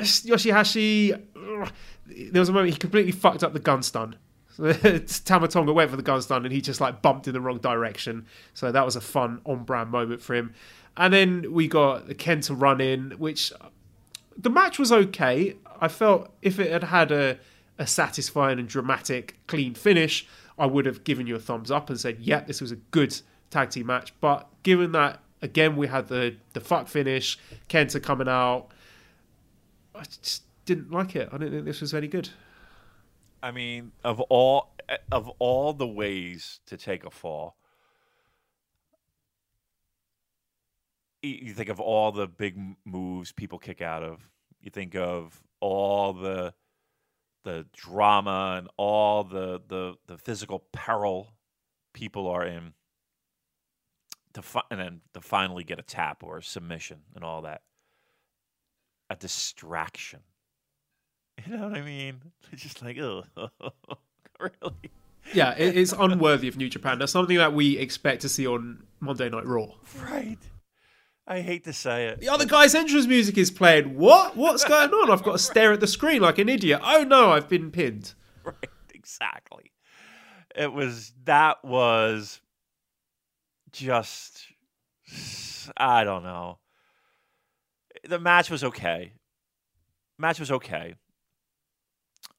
Yoshihashi, 0.00 1.22
there 2.30 2.40
was 2.40 2.48
a 2.48 2.52
moment 2.52 2.72
he 2.72 2.78
completely 2.78 3.12
fucked 3.12 3.42
up 3.42 3.52
the 3.52 3.60
gun 3.60 3.82
stun. 3.82 4.16
Tama 5.24 5.48
Tonga 5.48 5.72
went 5.72 5.90
for 5.90 5.96
the 5.96 6.02
gun 6.02 6.22
stun 6.22 6.44
and 6.44 6.52
he 6.52 6.60
just 6.60 6.80
like 6.80 7.02
bumped 7.02 7.28
in 7.28 7.34
the 7.34 7.40
wrong 7.40 7.58
direction. 7.58 8.26
So 8.54 8.72
that 8.72 8.84
was 8.84 8.96
a 8.96 9.00
fun 9.00 9.40
on 9.44 9.64
brand 9.64 9.90
moment 9.90 10.22
for 10.22 10.34
him. 10.34 10.54
And 10.96 11.12
then 11.12 11.52
we 11.52 11.68
got 11.68 12.06
the 12.06 12.14
Kenta 12.14 12.58
run 12.58 12.80
in, 12.80 13.12
which 13.12 13.52
the 14.36 14.50
match 14.50 14.78
was 14.78 14.90
okay. 14.90 15.56
I 15.80 15.88
felt 15.88 16.30
if 16.42 16.58
it 16.58 16.70
had 16.70 16.84
had 16.84 17.12
a, 17.12 17.38
a 17.78 17.86
satisfying 17.86 18.58
and 18.58 18.68
dramatic, 18.68 19.38
clean 19.46 19.74
finish, 19.74 20.26
I 20.58 20.66
would 20.66 20.86
have 20.86 21.04
given 21.04 21.26
you 21.26 21.36
a 21.36 21.38
thumbs 21.38 21.70
up 21.70 21.90
and 21.90 22.00
said, 22.00 22.18
yeah, 22.20 22.40
this 22.40 22.60
was 22.60 22.72
a 22.72 22.76
good 22.76 23.20
tag 23.50 23.70
team 23.70 23.86
match." 23.86 24.14
But 24.20 24.48
given 24.62 24.92
that 24.92 25.20
again 25.42 25.76
we 25.76 25.86
had 25.86 26.08
the 26.08 26.36
the 26.54 26.60
fuck 26.60 26.88
finish, 26.88 27.38
Kenta 27.68 28.02
coming 28.02 28.28
out, 28.28 28.68
I 29.94 30.04
just 30.04 30.44
didn't 30.64 30.90
like 30.90 31.14
it. 31.14 31.28
I 31.30 31.38
didn't 31.38 31.52
think 31.52 31.64
this 31.66 31.82
was 31.82 31.92
any 31.92 32.08
good. 32.08 32.30
I 33.46 33.52
mean, 33.52 33.92
of 34.02 34.20
all 34.22 34.74
of 35.12 35.28
all 35.38 35.72
the 35.72 35.86
ways 35.86 36.58
to 36.66 36.76
take 36.76 37.04
a 37.04 37.10
fall, 37.12 37.56
you 41.22 41.54
think 41.54 41.68
of 41.68 41.78
all 41.78 42.10
the 42.10 42.26
big 42.26 42.58
moves 42.84 43.30
people 43.30 43.60
kick 43.60 43.80
out 43.80 44.02
of. 44.02 44.28
You 44.60 44.72
think 44.72 44.96
of 44.96 45.44
all 45.60 46.12
the 46.12 46.54
the 47.44 47.66
drama 47.72 48.56
and 48.58 48.68
all 48.76 49.22
the 49.22 49.62
the, 49.68 49.94
the 50.08 50.18
physical 50.18 50.64
peril 50.72 51.28
people 51.92 52.26
are 52.26 52.44
in 52.44 52.72
to 54.32 54.42
fi- 54.42 54.66
and 54.72 54.80
then 54.80 55.00
to 55.14 55.20
finally 55.20 55.62
get 55.62 55.78
a 55.78 55.82
tap 55.82 56.24
or 56.24 56.38
a 56.38 56.42
submission 56.42 57.02
and 57.14 57.22
all 57.22 57.42
that. 57.42 57.62
A 59.08 59.14
distraction. 59.14 60.22
You 61.46 61.56
know 61.56 61.68
what 61.68 61.76
I 61.76 61.82
mean? 61.82 62.20
It's 62.52 62.62
just 62.62 62.82
like, 62.82 62.96
oh, 62.98 63.24
really? 64.40 64.90
Yeah, 65.34 65.52
it's 65.58 65.92
unworthy 65.92 66.46
of 66.46 66.56
New 66.56 66.68
Japan. 66.68 67.00
That's 67.00 67.10
something 67.10 67.36
that 67.36 67.52
we 67.52 67.76
expect 67.76 68.22
to 68.22 68.28
see 68.28 68.46
on 68.46 68.84
Monday 69.00 69.28
Night 69.28 69.44
Raw. 69.44 69.66
Right. 70.00 70.38
I 71.26 71.40
hate 71.40 71.64
to 71.64 71.72
say 71.72 72.06
it. 72.06 72.20
The 72.20 72.28
other 72.28 72.46
guy's 72.46 72.74
entrance 72.74 73.06
music 73.06 73.36
is 73.36 73.50
playing. 73.50 73.96
What? 73.96 74.36
What's 74.36 74.64
going 74.64 74.90
on? 74.90 75.10
I've 75.10 75.24
got 75.24 75.32
to 75.32 75.38
stare 75.38 75.72
at 75.72 75.80
the 75.80 75.88
screen 75.88 76.22
like 76.22 76.38
an 76.38 76.48
idiot. 76.48 76.80
Oh 76.84 77.02
no, 77.02 77.32
I've 77.32 77.48
been 77.48 77.72
pinned. 77.72 78.14
Right, 78.44 78.70
exactly. 78.94 79.72
It 80.54 80.72
was 80.72 81.12
that 81.24 81.64
was 81.64 82.40
just 83.72 84.46
I 85.76 86.04
don't 86.04 86.22
know. 86.22 86.58
The 88.08 88.20
match 88.20 88.50
was 88.50 88.62
okay. 88.62 89.12
Match 90.16 90.38
was 90.38 90.52
okay. 90.52 90.94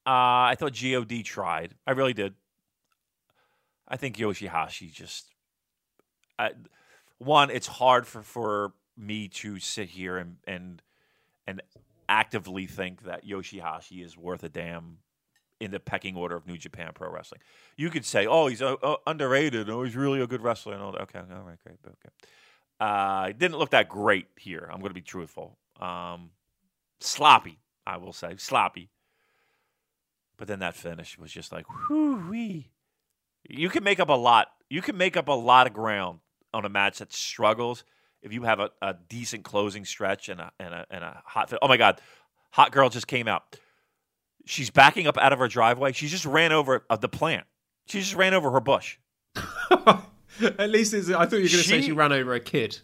Uh, 0.08 0.48
I 0.52 0.56
thought 0.58 0.74
God 0.74 1.26
tried. 1.26 1.76
I 1.86 1.92
really 1.92 2.14
did. 2.14 2.34
I 3.90 3.98
think 3.98 4.16
Yoshihashi 4.16 4.90
just 4.92 5.34
I, 6.40 6.52
one. 7.18 7.50
It's 7.50 7.68
hard 7.68 8.08
for 8.08 8.24
for 8.24 8.74
me 8.96 9.28
to 9.28 9.60
sit 9.60 9.90
here 9.90 10.18
and 10.18 10.38
and 10.48 10.82
and 11.46 11.62
actively 12.08 12.68
think 12.68 13.04
that 13.04 13.26
Yoshihashi 13.26 14.04
is 14.04 14.18
worth 14.18 14.44
a 14.44 14.50
damn 14.50 15.00
in 15.60 15.72
the 15.72 15.80
pecking 15.80 16.16
order 16.16 16.38
of 16.38 16.48
New 16.48 16.58
Japan 16.58 16.92
Pro 16.94 17.12
Wrestling. 17.12 17.42
You 17.76 17.90
could 17.90 18.06
say, 18.06 18.28
"Oh, 18.28 18.48
he's 18.48 18.62
uh, 18.62 18.76
uh, 18.82 18.96
underrated. 19.06 19.70
Oh, 19.70 19.84
he's 19.84 19.98
really 19.98 20.22
a 20.22 20.28
good 20.28 20.42
wrestler." 20.42 20.74
And 20.74 20.82
all 20.82 20.94
that. 20.94 21.02
Okay, 21.02 21.20
all 21.20 21.44
right, 21.44 21.60
great, 21.62 21.80
okay. 21.86 22.16
Uh, 22.80 23.28
didn't 23.28 23.58
look 23.58 23.72
that 23.72 23.90
great 23.90 24.28
here. 24.38 24.70
I'm 24.72 24.80
going 24.80 24.92
to 24.92 24.96
be 24.96 25.02
truthful. 25.02 25.58
Um, 25.82 26.30
sloppy, 27.02 27.60
I 27.86 27.98
will 27.98 28.14
say, 28.14 28.36
sloppy. 28.38 28.90
But 30.38 30.48
then 30.48 30.60
that 30.60 30.76
finish 30.76 31.18
was 31.18 31.32
just 31.32 31.52
like, 31.52 31.66
whoo 31.90 32.30
wee. 32.30 32.70
You 33.50 33.70
can 33.70 33.84
make 33.84 34.00
up 34.00 34.10
a 34.10 34.14
lot. 34.14 34.48
You 34.70 34.82
can 34.82 34.98
make 34.98 35.18
up 35.18 35.28
a 35.28 35.34
lot 35.34 35.68
of 35.68 35.74
ground 35.74 36.20
on 36.54 36.66
a 36.66 36.70
match 36.70 37.00
that 37.00 37.12
struggles 37.14 37.84
if 38.22 38.34
you 38.34 38.44
have 38.44 38.60
a, 38.60 38.70
a 38.82 38.96
decent 39.10 39.44
closing 39.44 39.86
stretch 39.86 40.30
and 40.30 40.40
a 40.42 40.52
and 40.60 40.74
a 40.74 40.86
and 40.92 41.04
a 41.04 41.22
hot. 41.26 41.50
Fit. 41.50 41.60
Oh 41.62 41.68
my 41.68 41.78
God, 41.78 42.00
hot 42.52 42.72
girl 42.72 42.90
just 42.90 43.08
came 43.08 43.28
out. 43.28 43.58
She's 44.46 44.70
backing 44.70 45.08
up 45.08 45.18
out 45.18 45.34
of 45.34 45.40
her 45.40 45.48
driveway. 45.48 45.92
She 45.94 46.08
just 46.08 46.26
ran 46.26 46.52
over 46.52 46.86
uh, 46.90 46.96
the 46.98 47.10
plant. 47.10 47.46
She 47.88 48.00
just 48.00 48.16
ran 48.16 48.34
over 48.34 48.52
her 48.52 48.60
bush. 48.62 48.98
At 50.42 50.70
least 50.70 50.94
it's, 50.94 51.10
I 51.10 51.26
thought 51.26 51.38
you 51.38 51.44
were 51.44 51.50
going 51.50 51.50
to 51.50 51.58
say 51.58 51.78
She- 51.82 51.88
she 51.88 51.92
ran 51.92 52.12
over 52.14 52.34
a 52.34 52.40
kid. 52.40 52.80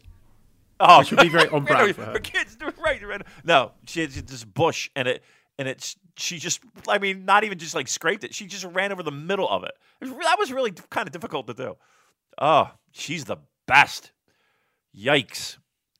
Oh, 0.80 1.00
Which 1.00 1.12
would 1.12 1.20
be 1.22 1.30
very 1.30 1.48
on 1.50 1.64
brand 1.64 1.96
for 1.96 2.04
her. 2.06 2.12
Her 2.14 2.20
kids, 2.20 2.58
right? 2.84 3.22
No, 3.44 3.72
she 3.86 4.02
had 4.02 4.12
this 4.12 4.44
bush, 4.44 4.90
and 4.96 5.08
it 5.08 5.24
and 5.58 5.68
it's 5.68 5.96
she 6.18 6.38
just. 6.38 6.62
I 6.88 6.98
mean, 6.98 7.26
not 7.26 7.44
even 7.44 7.58
just 7.58 7.76
like 7.76 7.88
scraped 7.88 8.24
it. 8.24 8.34
She 8.34 8.46
just 8.46 8.66
ran 8.66 8.92
over 8.92 9.04
the 9.04 9.12
middle 9.12 9.48
of 9.50 9.64
it. 9.64 9.72
it 10.02 10.06
was, 10.06 10.18
that 10.20 10.38
was 10.40 10.52
really 10.52 10.72
kind 10.90 11.08
of 11.08 11.12
difficult 11.12 11.48
to 11.48 11.54
do. 11.54 11.76
Oh, 12.38 12.72
she's 12.92 13.26
the 13.26 13.38
best. 13.68 14.12
Yikes. 14.96 15.58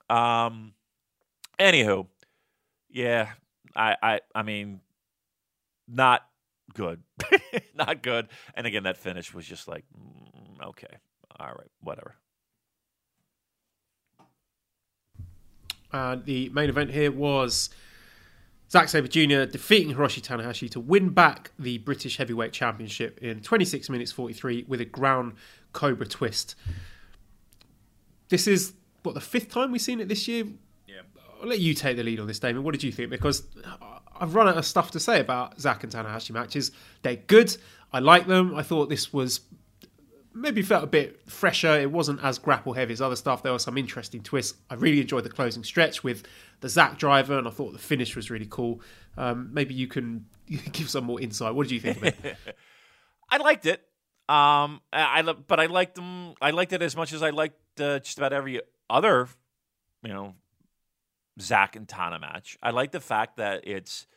Um. 0.10 0.74
Anywho, 1.60 2.08
yeah, 2.90 3.30
I 3.76 3.96
I 4.02 4.20
I 4.36 4.44
mean, 4.44 4.82
not 5.88 6.26
good, 6.74 7.02
not 7.76 8.02
good. 8.02 8.28
And 8.56 8.68
again, 8.68 8.84
that 8.84 8.98
finish 8.98 9.34
was 9.34 9.46
just 9.46 9.68
like, 9.68 9.86
mm, 9.96 10.68
okay, 10.70 10.98
all 11.40 11.48
right, 11.48 11.70
whatever. 11.82 12.16
And 15.92 16.26
the 16.26 16.50
main 16.50 16.70
event 16.70 16.90
here 16.90 17.12
was 17.12 17.70
Zack 18.74 18.90
Sabre 18.90 19.08
Jr. 19.08 19.46
defeating 19.46 19.94
Hiroshi 19.94 20.20
Tanahashi 20.20 20.68
to 20.72 20.80
win 20.80 21.10
back 21.10 21.52
the 21.60 21.78
British 21.78 22.18
Heavyweight 22.18 22.54
Championship 22.54 23.20
in 23.22 23.40
26 23.40 23.88
minutes 23.88 24.12
43 24.12 24.66
with 24.68 24.82
a 24.82 24.86
ground 24.86 25.34
Cobra 25.74 26.08
twist. 26.08 26.56
This 28.30 28.48
is 28.48 28.74
what 29.04 29.14
the 29.14 29.22
fifth 29.22 29.50
time 29.50 29.72
we've 29.72 29.80
seen 29.80 30.00
it 30.00 30.10
this 30.10 30.28
year. 30.28 30.46
Yeah. 30.88 31.02
I'll 31.40 31.48
let 31.48 31.60
you 31.60 31.76
take 31.76 31.98
the 31.98 32.04
lead 32.04 32.20
on 32.20 32.26
this, 32.26 32.40
Damon. 32.40 32.64
What 32.64 32.72
did 32.72 32.82
you 32.82 32.92
think? 32.92 33.12
Because 33.12 33.44
I've 34.20 34.34
run 34.34 34.48
out 34.48 34.58
of 34.58 34.66
stuff 34.66 34.90
to 34.92 35.00
say 35.00 35.20
about 35.20 35.62
Zack 35.62 35.84
and 35.84 35.94
Tanahashi 35.94 36.32
matches. 36.32 36.72
They're 37.04 37.18
good. 37.18 37.56
I 37.92 38.00
like 38.00 38.26
them. 38.26 38.56
I 38.56 38.64
thought 38.64 38.90
this 38.90 39.14
was 39.14 39.42
maybe 40.34 40.62
felt 40.62 40.84
a 40.84 40.88
bit 40.88 41.22
fresher. 41.30 41.80
It 41.80 41.92
wasn't 41.92 42.24
as 42.24 42.40
grapple 42.40 42.74
heavy 42.74 42.94
as 42.94 43.02
other 43.02 43.16
stuff. 43.16 43.44
There 43.44 43.52
were 43.52 43.60
some 43.60 43.78
interesting 43.78 44.24
twists. 44.24 44.58
I 44.70 44.76
really 44.76 45.00
enjoyed 45.00 45.24
the 45.24 45.30
closing 45.30 45.64
stretch 45.64 46.04
with 46.04 46.24
the 46.64 46.70
Zack 46.70 46.98
driver, 46.98 47.38
and 47.38 47.46
I 47.46 47.52
thought 47.52 47.74
the 47.74 47.78
finish 47.78 48.16
was 48.16 48.32
really 48.32 48.48
cool. 48.50 48.80
Um, 49.18 49.50
maybe 49.52 49.74
you 49.74 49.88
can 49.88 50.28
give 50.72 50.90
some 50.90 51.04
more 51.04 51.20
insight. 51.20 51.54
What 51.54 51.68
did 51.68 51.74
you 51.74 51.82
think 51.82 51.98
of 51.98 52.04
it? 52.06 52.38
I 53.30 53.36
liked 53.38 53.66
it. 53.66 53.82
Um, 54.30 54.80
I, 54.94 55.22
but 55.46 55.60
I 55.60 55.66
liked 55.66 55.96
them. 55.96 56.36
I 56.42 56.52
liked 56.52 56.72
it 56.72 56.82
as 56.82 56.96
much 56.96 57.12
as 57.12 57.22
I 57.22 57.32
liked 57.32 57.60
uh, 57.82 58.00
just 58.00 58.18
about 58.18 58.32
every 58.32 58.62
other, 58.90 59.28
you 60.04 60.14
know, 60.14 60.36
Zack 61.42 61.76
and 61.76 61.86
Tana 61.86 62.18
match. 62.18 62.58
I 62.64 62.70
like 62.70 62.92
the 62.92 63.02
fact 63.02 63.38
that 63.38 63.68
it's 63.68 64.08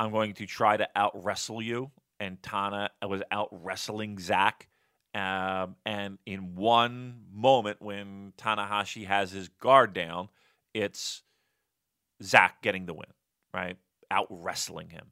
I'm 0.00 0.10
going 0.10 0.34
to 0.34 0.46
try 0.46 0.76
to 0.76 0.88
out 0.96 1.12
wrestle 1.22 1.62
you, 1.62 1.92
and 2.18 2.42
Tana 2.42 2.90
was 3.06 3.22
out 3.30 3.50
wrestling 3.52 4.18
Zack. 4.18 4.66
Um, 5.14 5.76
and 5.86 6.18
in 6.26 6.56
one 6.56 7.26
moment 7.32 7.80
when 7.80 8.32
Tanahashi 8.36 9.06
has 9.06 9.30
his 9.30 9.48
guard 9.48 9.94
down, 9.94 10.28
it's 10.74 11.22
Zack 12.22 12.62
getting 12.62 12.86
the 12.86 12.94
win, 12.94 13.06
right? 13.52 13.76
Out 14.10 14.26
wrestling 14.30 14.90
him. 14.90 15.06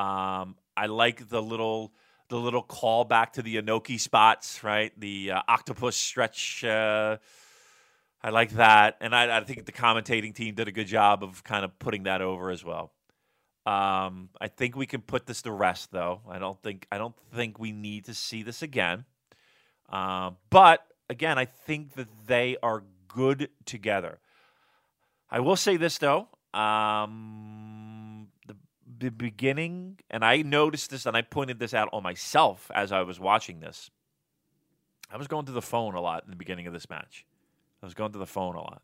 Um, 0.00 0.56
I 0.76 0.86
like 0.86 1.28
the 1.28 1.42
little 1.42 1.92
the 2.28 2.36
little 2.36 2.62
call 2.62 3.04
back 3.04 3.34
to 3.34 3.42
the 3.42 3.56
Inoki 3.56 4.00
spots, 4.00 4.64
right? 4.64 4.92
The 4.98 5.32
uh, 5.32 5.42
octopus 5.48 5.96
stretch. 5.96 6.64
Uh, 6.64 7.18
I 8.22 8.30
like 8.30 8.50
that, 8.52 8.96
and 9.00 9.14
I, 9.14 9.38
I, 9.38 9.44
think 9.44 9.64
the 9.64 9.72
commentating 9.72 10.34
team 10.34 10.56
did 10.56 10.66
a 10.66 10.72
good 10.72 10.88
job 10.88 11.22
of 11.22 11.44
kind 11.44 11.64
of 11.64 11.78
putting 11.78 12.04
that 12.04 12.22
over 12.22 12.50
as 12.50 12.64
well. 12.64 12.92
Um, 13.64 14.30
I 14.40 14.48
think 14.48 14.74
we 14.74 14.86
can 14.86 15.02
put 15.02 15.26
this 15.26 15.42
to 15.42 15.52
rest, 15.52 15.92
though. 15.92 16.22
I 16.28 16.40
don't 16.40 16.60
think 16.60 16.86
I 16.90 16.98
don't 16.98 17.14
think 17.32 17.58
we 17.58 17.72
need 17.72 18.06
to 18.06 18.14
see 18.14 18.42
this 18.42 18.62
again. 18.62 19.04
Uh, 19.88 20.32
but 20.50 20.84
again, 21.08 21.38
I 21.38 21.44
think 21.44 21.94
that 21.94 22.08
they 22.26 22.56
are 22.62 22.82
good 23.08 23.50
together. 23.64 24.18
I 25.30 25.40
will 25.40 25.56
say 25.56 25.76
this 25.76 25.98
though. 25.98 26.28
Um, 26.56 28.28
the, 28.46 28.56
the 28.98 29.10
beginning, 29.10 29.98
and 30.10 30.24
I 30.24 30.42
noticed 30.42 30.90
this, 30.90 31.06
and 31.06 31.16
I 31.16 31.22
pointed 31.22 31.58
this 31.58 31.74
out 31.74 31.88
on 31.92 32.02
myself 32.02 32.70
as 32.74 32.92
I 32.92 33.02
was 33.02 33.20
watching 33.20 33.60
this. 33.60 33.90
I 35.10 35.16
was 35.16 35.26
going 35.28 35.46
to 35.46 35.52
the 35.52 35.62
phone 35.62 35.94
a 35.94 36.00
lot 36.00 36.24
in 36.24 36.30
the 36.30 36.36
beginning 36.36 36.66
of 36.66 36.72
this 36.72 36.88
match. 36.88 37.26
I 37.82 37.86
was 37.86 37.94
going 37.94 38.12
to 38.12 38.18
the 38.18 38.26
phone 38.26 38.56
a 38.56 38.60
lot. 38.60 38.82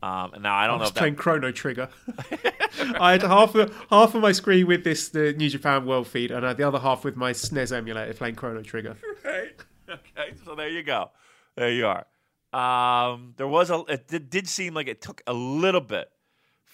Um, 0.00 0.34
and 0.34 0.42
now 0.44 0.54
I 0.54 0.66
don't 0.66 0.76
I 0.76 0.82
know. 0.82 0.88
If 0.88 0.94
playing 0.94 1.16
that... 1.16 1.20
Chrono 1.20 1.50
Trigger. 1.50 1.88
I 3.00 3.12
had 3.12 3.22
half 3.22 3.54
of, 3.56 3.86
half 3.90 4.14
of 4.14 4.22
my 4.22 4.32
screen 4.32 4.66
with 4.66 4.84
this 4.84 5.08
the 5.08 5.32
New 5.32 5.50
Japan 5.50 5.86
World 5.86 6.06
feed, 6.06 6.30
and 6.30 6.44
I 6.44 6.48
had 6.48 6.56
the 6.56 6.62
other 6.62 6.78
half 6.78 7.04
with 7.04 7.16
my 7.16 7.32
SNES 7.32 7.76
emulator 7.76 8.14
playing 8.14 8.36
Chrono 8.36 8.62
Trigger. 8.62 8.96
Right. 9.24 9.52
Okay. 9.90 10.34
So 10.44 10.54
there 10.54 10.68
you 10.68 10.82
go. 10.82 11.10
There 11.54 11.70
you 11.70 11.86
are. 11.86 12.06
Um, 12.52 13.34
there 13.36 13.48
was 13.48 13.68
a. 13.70 13.84
It 13.88 14.08
did, 14.08 14.30
did 14.30 14.48
seem 14.48 14.72
like 14.72 14.88
it 14.88 15.02
took 15.02 15.20
a 15.26 15.34
little 15.34 15.82
bit 15.82 16.10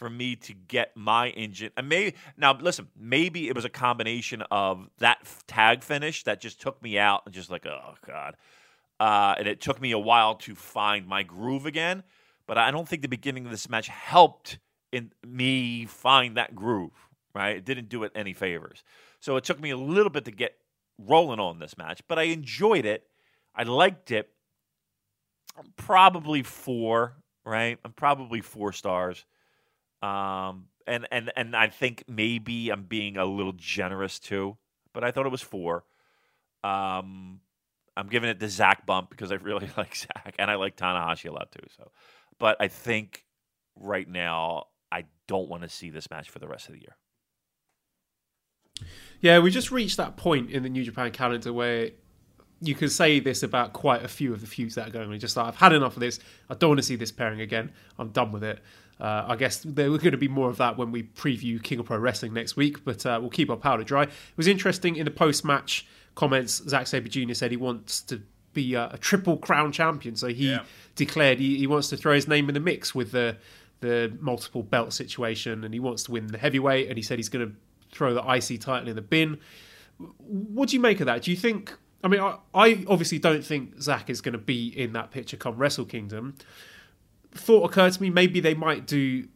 for 0.04 0.10
me 0.10 0.36
to 0.36 0.52
get 0.52 0.94
my 0.94 1.30
engine. 1.30 1.70
And 1.78 1.88
maybe 1.88 2.14
now, 2.36 2.52
listen, 2.52 2.88
maybe 2.94 3.48
it 3.48 3.54
was 3.54 3.64
a 3.64 3.70
combination 3.70 4.42
of 4.50 4.90
that 4.98 5.26
tag 5.46 5.82
finish 5.82 6.24
that 6.24 6.42
just 6.42 6.60
took 6.60 6.82
me 6.82 6.98
out 6.98 7.22
and 7.24 7.34
just 7.34 7.50
like, 7.50 7.64
oh 7.64 7.94
god, 8.06 8.36
uh, 9.00 9.34
and 9.38 9.48
it 9.48 9.62
took 9.62 9.80
me 9.80 9.92
a 9.92 9.98
while 9.98 10.34
to 10.34 10.54
find 10.54 11.06
my 11.06 11.22
groove 11.22 11.64
again. 11.64 12.02
But 12.46 12.58
I 12.58 12.70
don't 12.70 12.86
think 12.86 13.00
the 13.00 13.08
beginning 13.08 13.46
of 13.46 13.50
this 13.50 13.66
match 13.70 13.88
helped 13.88 14.58
in 14.92 15.10
me 15.26 15.86
find 15.86 16.36
that 16.36 16.54
groove. 16.54 17.08
Right, 17.34 17.56
it 17.56 17.64
didn't 17.64 17.88
do 17.88 18.04
it 18.04 18.12
any 18.14 18.34
favors. 18.34 18.84
So 19.20 19.36
it 19.36 19.44
took 19.44 19.58
me 19.58 19.70
a 19.70 19.76
little 19.78 20.10
bit 20.10 20.26
to 20.26 20.32
get 20.32 20.54
rolling 20.98 21.40
on 21.40 21.60
this 21.60 21.78
match, 21.78 22.02
but 22.08 22.18
I 22.18 22.24
enjoyed 22.24 22.84
it. 22.84 23.06
I 23.54 23.62
liked 23.62 24.10
it. 24.10 24.28
I'm 25.56 25.72
probably 25.78 26.42
four, 26.42 27.16
right? 27.46 27.78
I'm 27.86 27.92
probably 27.92 28.42
four 28.42 28.74
stars. 28.74 29.24
Um, 30.04 30.66
and 30.86 31.06
and 31.10 31.32
and 31.34 31.56
I 31.56 31.68
think 31.68 32.04
maybe 32.06 32.68
I'm 32.68 32.84
being 32.84 33.16
a 33.16 33.24
little 33.24 33.54
generous 33.56 34.18
too, 34.18 34.56
but 34.92 35.02
I 35.02 35.10
thought 35.10 35.24
it 35.24 35.32
was 35.32 35.40
four. 35.40 35.84
Um, 36.62 37.40
I'm 37.96 38.08
giving 38.08 38.28
it 38.28 38.38
the 38.38 38.48
Zack 38.48 38.84
bump 38.84 39.08
because 39.08 39.32
I 39.32 39.36
really 39.36 39.70
like 39.76 39.96
Zack 39.96 40.34
and 40.38 40.50
I 40.50 40.56
like 40.56 40.76
Tanahashi 40.76 41.30
a 41.30 41.32
lot 41.32 41.52
too. 41.52 41.66
So, 41.76 41.90
but 42.38 42.56
I 42.60 42.68
think 42.68 43.24
right 43.76 44.08
now 44.08 44.66
I 44.92 45.04
don't 45.26 45.48
want 45.48 45.62
to 45.62 45.68
see 45.68 45.90
this 45.90 46.10
match 46.10 46.28
for 46.28 46.38
the 46.38 46.48
rest 46.48 46.68
of 46.68 46.74
the 46.74 46.80
year. 46.80 46.96
Yeah, 49.20 49.38
we 49.38 49.50
just 49.50 49.70
reached 49.70 49.96
that 49.96 50.16
point 50.16 50.50
in 50.50 50.62
the 50.62 50.68
New 50.68 50.84
Japan 50.84 51.12
calendar 51.12 51.52
where 51.52 51.90
you 52.60 52.74
can 52.74 52.88
say 52.88 53.20
this 53.20 53.42
about 53.42 53.72
quite 53.72 54.04
a 54.04 54.08
few 54.08 54.32
of 54.32 54.40
the 54.40 54.46
feuds 54.46 54.74
that 54.74 54.88
are 54.88 54.90
going 54.90 55.10
on. 55.10 55.18
Just 55.18 55.36
like 55.36 55.46
I've 55.46 55.56
had 55.56 55.72
enough 55.72 55.96
of 55.96 56.00
this. 56.00 56.20
I 56.50 56.54
don't 56.54 56.70
want 56.70 56.78
to 56.78 56.86
see 56.86 56.96
this 56.96 57.12
pairing 57.12 57.40
again. 57.40 57.72
I'm 57.98 58.10
done 58.10 58.32
with 58.32 58.44
it. 58.44 58.60
Uh, 59.00 59.24
I 59.28 59.36
guess 59.36 59.58
there 59.64 59.86
are 59.86 59.98
going 59.98 60.12
to 60.12 60.16
be 60.16 60.28
more 60.28 60.48
of 60.48 60.56
that 60.58 60.78
when 60.78 60.92
we 60.92 61.02
preview 61.02 61.62
King 61.62 61.80
of 61.80 61.86
Pro 61.86 61.98
Wrestling 61.98 62.32
next 62.32 62.56
week, 62.56 62.84
but 62.84 63.04
uh, 63.04 63.18
we'll 63.20 63.30
keep 63.30 63.50
our 63.50 63.56
powder 63.56 63.82
dry. 63.82 64.04
It 64.04 64.10
was 64.36 64.46
interesting 64.46 64.96
in 64.96 65.04
the 65.04 65.10
post 65.10 65.44
match 65.44 65.86
comments. 66.14 66.62
Zack 66.68 66.86
Sabre 66.86 67.08
Jr. 67.08 67.34
said 67.34 67.50
he 67.50 67.56
wants 67.56 68.00
to 68.02 68.22
be 68.52 68.74
a, 68.74 68.90
a 68.92 68.98
triple 68.98 69.36
crown 69.36 69.72
champion, 69.72 70.14
so 70.16 70.28
he 70.28 70.50
yeah. 70.50 70.62
declared 70.94 71.40
he, 71.40 71.58
he, 71.58 71.66
wants 71.66 71.88
to 71.88 71.96
throw 71.96 72.14
his 72.14 72.28
name 72.28 72.48
in 72.48 72.54
the 72.54 72.60
mix 72.60 72.94
with 72.94 73.10
the 73.12 73.36
the 73.80 74.16
multiple 74.20 74.62
belt 74.62 74.92
situation, 74.92 75.64
and 75.64 75.74
he 75.74 75.80
wants 75.80 76.04
to 76.04 76.12
win 76.12 76.28
the 76.28 76.38
heavyweight. 76.38 76.88
And 76.88 76.96
he 76.96 77.02
said 77.02 77.18
he's 77.18 77.28
going 77.28 77.46
to 77.46 77.54
throw 77.94 78.14
the 78.14 78.22
IC 78.22 78.60
title 78.60 78.88
in 78.88 78.96
the 78.96 79.02
bin. 79.02 79.38
What 79.98 80.70
do 80.70 80.76
you 80.76 80.80
make 80.80 81.00
of 81.00 81.06
that? 81.06 81.22
Do 81.22 81.30
you 81.30 81.36
think? 81.36 81.74
I 82.02 82.08
mean, 82.08 82.20
I, 82.20 82.36
I 82.54 82.84
obviously 82.86 83.18
don't 83.18 83.44
think 83.44 83.80
Zack 83.80 84.08
is 84.08 84.20
going 84.20 84.32
to 84.32 84.38
be 84.38 84.68
in 84.68 84.92
that 84.92 85.10
picture 85.10 85.36
come 85.36 85.56
Wrestle 85.56 85.84
Kingdom. 85.84 86.36
Thought 87.34 87.70
occurred 87.70 87.92
to 87.92 88.02
me 88.02 88.10
maybe 88.10 88.40
they 88.40 88.54
might 88.54 88.86
do 88.86 89.28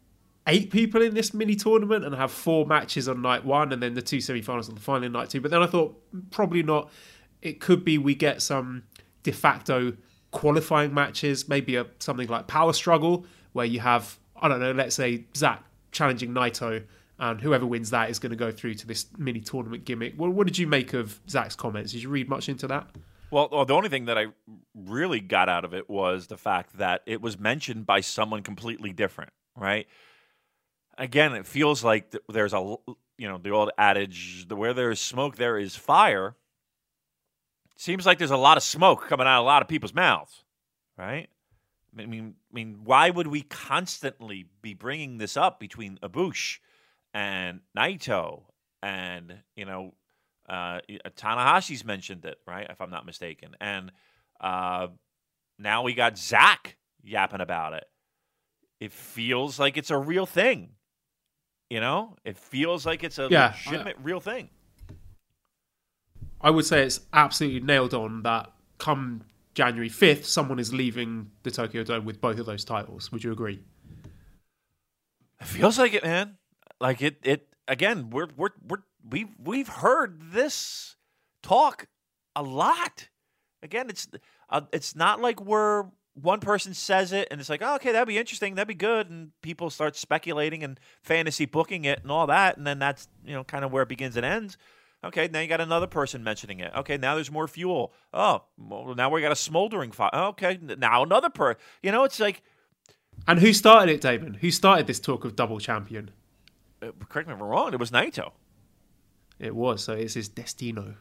eight 0.46 0.70
people 0.70 1.02
in 1.02 1.14
this 1.14 1.34
mini 1.34 1.54
tournament 1.54 2.04
and 2.04 2.14
have 2.14 2.32
four 2.32 2.64
matches 2.64 3.08
on 3.08 3.20
night 3.20 3.44
one 3.44 3.72
and 3.72 3.82
then 3.82 3.94
the 3.94 4.02
two 4.02 4.20
semi-finals 4.20 4.68
on 4.68 4.74
the 4.74 4.80
final 4.80 5.08
night 5.08 5.30
two. 5.30 5.40
But 5.40 5.50
then 5.50 5.62
I 5.62 5.66
thought 5.66 6.00
probably 6.30 6.62
not. 6.62 6.90
It 7.42 7.60
could 7.60 7.84
be 7.84 7.98
we 7.98 8.14
get 8.14 8.42
some 8.42 8.84
de 9.22 9.32
facto 9.32 9.96
qualifying 10.30 10.92
matches, 10.92 11.48
maybe 11.48 11.76
a 11.76 11.86
something 11.98 12.28
like 12.28 12.46
Power 12.46 12.72
Struggle 12.72 13.26
where 13.52 13.66
you 13.66 13.80
have 13.80 14.18
I 14.40 14.48
don't 14.48 14.60
know, 14.60 14.72
let's 14.72 14.94
say 14.94 15.24
Zack 15.36 15.64
challenging 15.90 16.32
Naito 16.32 16.84
and 17.18 17.40
whoever 17.40 17.66
wins 17.66 17.90
that 17.90 18.10
is 18.10 18.18
going 18.18 18.30
to 18.30 18.36
go 18.36 18.52
through 18.52 18.74
to 18.74 18.86
this 18.86 19.06
mini 19.16 19.40
tournament 19.40 19.84
gimmick. 19.84 20.14
What, 20.16 20.32
what 20.32 20.46
did 20.46 20.56
you 20.56 20.66
make 20.66 20.94
of 20.94 21.20
Zack's 21.28 21.56
comments? 21.56 21.92
Did 21.92 22.02
you 22.02 22.08
read 22.08 22.28
much 22.28 22.48
into 22.48 22.68
that? 22.68 22.88
Well, 23.30 23.48
well, 23.52 23.64
the 23.64 23.74
only 23.74 23.88
thing 23.88 24.06
that 24.06 24.16
I 24.16 24.26
really 24.74 25.20
got 25.20 25.48
out 25.48 25.64
of 25.64 25.74
it 25.74 25.88
was 25.88 26.28
the 26.28 26.36
fact 26.36 26.78
that 26.78 27.02
it 27.06 27.20
was 27.20 27.38
mentioned 27.38 27.86
by 27.86 28.00
someone 28.00 28.42
completely 28.42 28.92
different, 28.92 29.32
right? 29.54 29.86
Again, 30.96 31.34
it 31.34 31.46
feels 31.46 31.84
like 31.84 32.14
there's 32.28 32.54
a, 32.54 32.76
you 33.18 33.28
know, 33.28 33.38
the 33.38 33.50
old 33.50 33.70
adage, 33.76 34.46
where 34.48 34.72
there 34.72 34.90
is 34.90 35.00
smoke, 35.00 35.36
there 35.36 35.58
is 35.58 35.76
fire. 35.76 36.36
Seems 37.76 38.06
like 38.06 38.18
there's 38.18 38.30
a 38.30 38.36
lot 38.36 38.56
of 38.56 38.62
smoke 38.62 39.08
coming 39.08 39.26
out 39.26 39.38
of 39.38 39.44
a 39.44 39.46
lot 39.46 39.62
of 39.62 39.68
people's 39.68 39.94
mouths, 39.94 40.42
right? 40.96 41.28
I 41.98 42.06
mean, 42.06 42.34
I 42.50 42.54
mean, 42.54 42.80
why 42.84 43.10
would 43.10 43.26
we 43.26 43.42
constantly 43.42 44.46
be 44.62 44.74
bringing 44.74 45.18
this 45.18 45.36
up 45.36 45.60
between 45.60 45.98
Ibushi 46.02 46.58
and 47.14 47.60
Naito 47.76 48.42
and 48.82 49.40
you 49.56 49.64
know 49.64 49.94
uh, 50.48 50.80
Tanahashi's 51.16 51.84
mentioned 51.84 52.24
it 52.24 52.38
right 52.46 52.66
if 52.68 52.80
I'm 52.80 52.90
not 52.90 53.06
mistaken 53.06 53.54
and 53.60 53.92
uh, 54.40 54.88
now 55.58 55.82
we 55.82 55.94
got 55.94 56.16
Zack 56.16 56.76
yapping 57.02 57.40
about 57.40 57.72
it. 57.72 57.84
It 58.80 58.92
feels 58.92 59.58
like 59.58 59.76
it's 59.76 59.90
a 59.90 59.98
real 59.98 60.26
thing. 60.26 60.70
You 61.68 61.80
know, 61.80 62.16
it 62.24 62.38
feels 62.38 62.86
like 62.86 63.04
it's 63.04 63.18
a 63.18 63.28
yeah, 63.30 63.54
legitimate 63.66 63.96
I, 63.98 64.02
real 64.02 64.20
thing. 64.20 64.48
I 66.40 66.50
would 66.50 66.64
say 66.64 66.82
it's 66.82 67.00
absolutely 67.12 67.60
nailed 67.60 67.92
on 67.92 68.22
that 68.22 68.52
come 68.78 69.22
January 69.54 69.90
5th, 69.90 70.24
someone 70.24 70.60
is 70.60 70.72
leaving 70.72 71.32
the 71.42 71.50
Tokyo 71.50 71.82
Dome 71.82 72.04
with 72.04 72.20
both 72.20 72.38
of 72.38 72.46
those 72.46 72.64
titles. 72.64 73.10
Would 73.10 73.24
you 73.24 73.32
agree? 73.32 73.60
It 75.40 75.46
feels 75.46 75.78
like 75.78 75.94
it, 75.94 76.04
man. 76.04 76.36
Like 76.80 77.02
it. 77.02 77.18
It 77.24 77.48
again. 77.66 78.10
We're 78.10 78.28
we're 78.36 78.50
we're 78.66 78.82
we've 79.10 79.28
we've 79.42 79.68
heard 79.68 80.32
this 80.32 80.96
talk 81.42 81.86
a 82.34 82.42
lot. 82.42 83.08
Again, 83.62 83.90
it's 83.90 84.08
uh, 84.48 84.62
it's 84.72 84.94
not 84.94 85.20
like 85.20 85.40
we're 85.40 85.86
one 86.14 86.40
person 86.40 86.74
says 86.74 87.12
it 87.12 87.28
and 87.30 87.40
it's 87.40 87.48
like, 87.48 87.62
oh, 87.62 87.76
okay, 87.76 87.92
that'd 87.92 88.08
be 88.08 88.18
interesting, 88.18 88.56
that'd 88.56 88.68
be 88.68 88.74
good, 88.74 89.08
and 89.08 89.30
people 89.42 89.70
start 89.70 89.96
speculating 89.96 90.64
and 90.64 90.80
fantasy 91.02 91.46
booking 91.46 91.84
it 91.84 92.02
and 92.02 92.10
all 92.10 92.26
that, 92.26 92.56
and 92.56 92.66
then 92.66 92.78
that's 92.78 93.08
you 93.24 93.34
know 93.34 93.44
kind 93.44 93.64
of 93.64 93.72
where 93.72 93.82
it 93.82 93.88
begins 93.88 94.16
and 94.16 94.26
ends. 94.26 94.56
Okay, 95.04 95.28
now 95.32 95.38
you 95.38 95.46
got 95.46 95.60
another 95.60 95.86
person 95.86 96.24
mentioning 96.24 96.58
it. 96.58 96.72
Okay, 96.74 96.96
now 96.96 97.14
there's 97.14 97.30
more 97.30 97.46
fuel. 97.46 97.92
Oh, 98.12 98.42
well, 98.56 98.94
now 98.96 99.08
we 99.10 99.20
got 99.20 99.30
a 99.30 99.36
smoldering 99.36 99.92
fire. 99.92 100.10
Okay, 100.12 100.58
now 100.60 101.04
another 101.04 101.30
per. 101.30 101.56
You 101.82 101.92
know, 101.92 102.04
it's 102.04 102.18
like. 102.18 102.42
And 103.26 103.38
who 103.38 103.52
started 103.52 103.92
it, 103.92 104.00
Damon? 104.00 104.34
Who 104.34 104.50
started 104.50 104.86
this 104.86 104.98
talk 104.98 105.24
of 105.24 105.36
double 105.36 105.60
champion? 105.60 106.10
Uh, 106.82 106.90
correct 107.08 107.28
me 107.28 107.34
if 107.34 107.40
I'm 107.40 107.46
wrong. 107.46 107.72
It 107.72 107.78
was 107.78 107.90
Naito. 107.90 108.32
It 109.38 109.54
was. 109.54 109.84
So 109.84 109.92
it's 109.92 110.14
his 110.14 110.28
destino. 110.28 110.94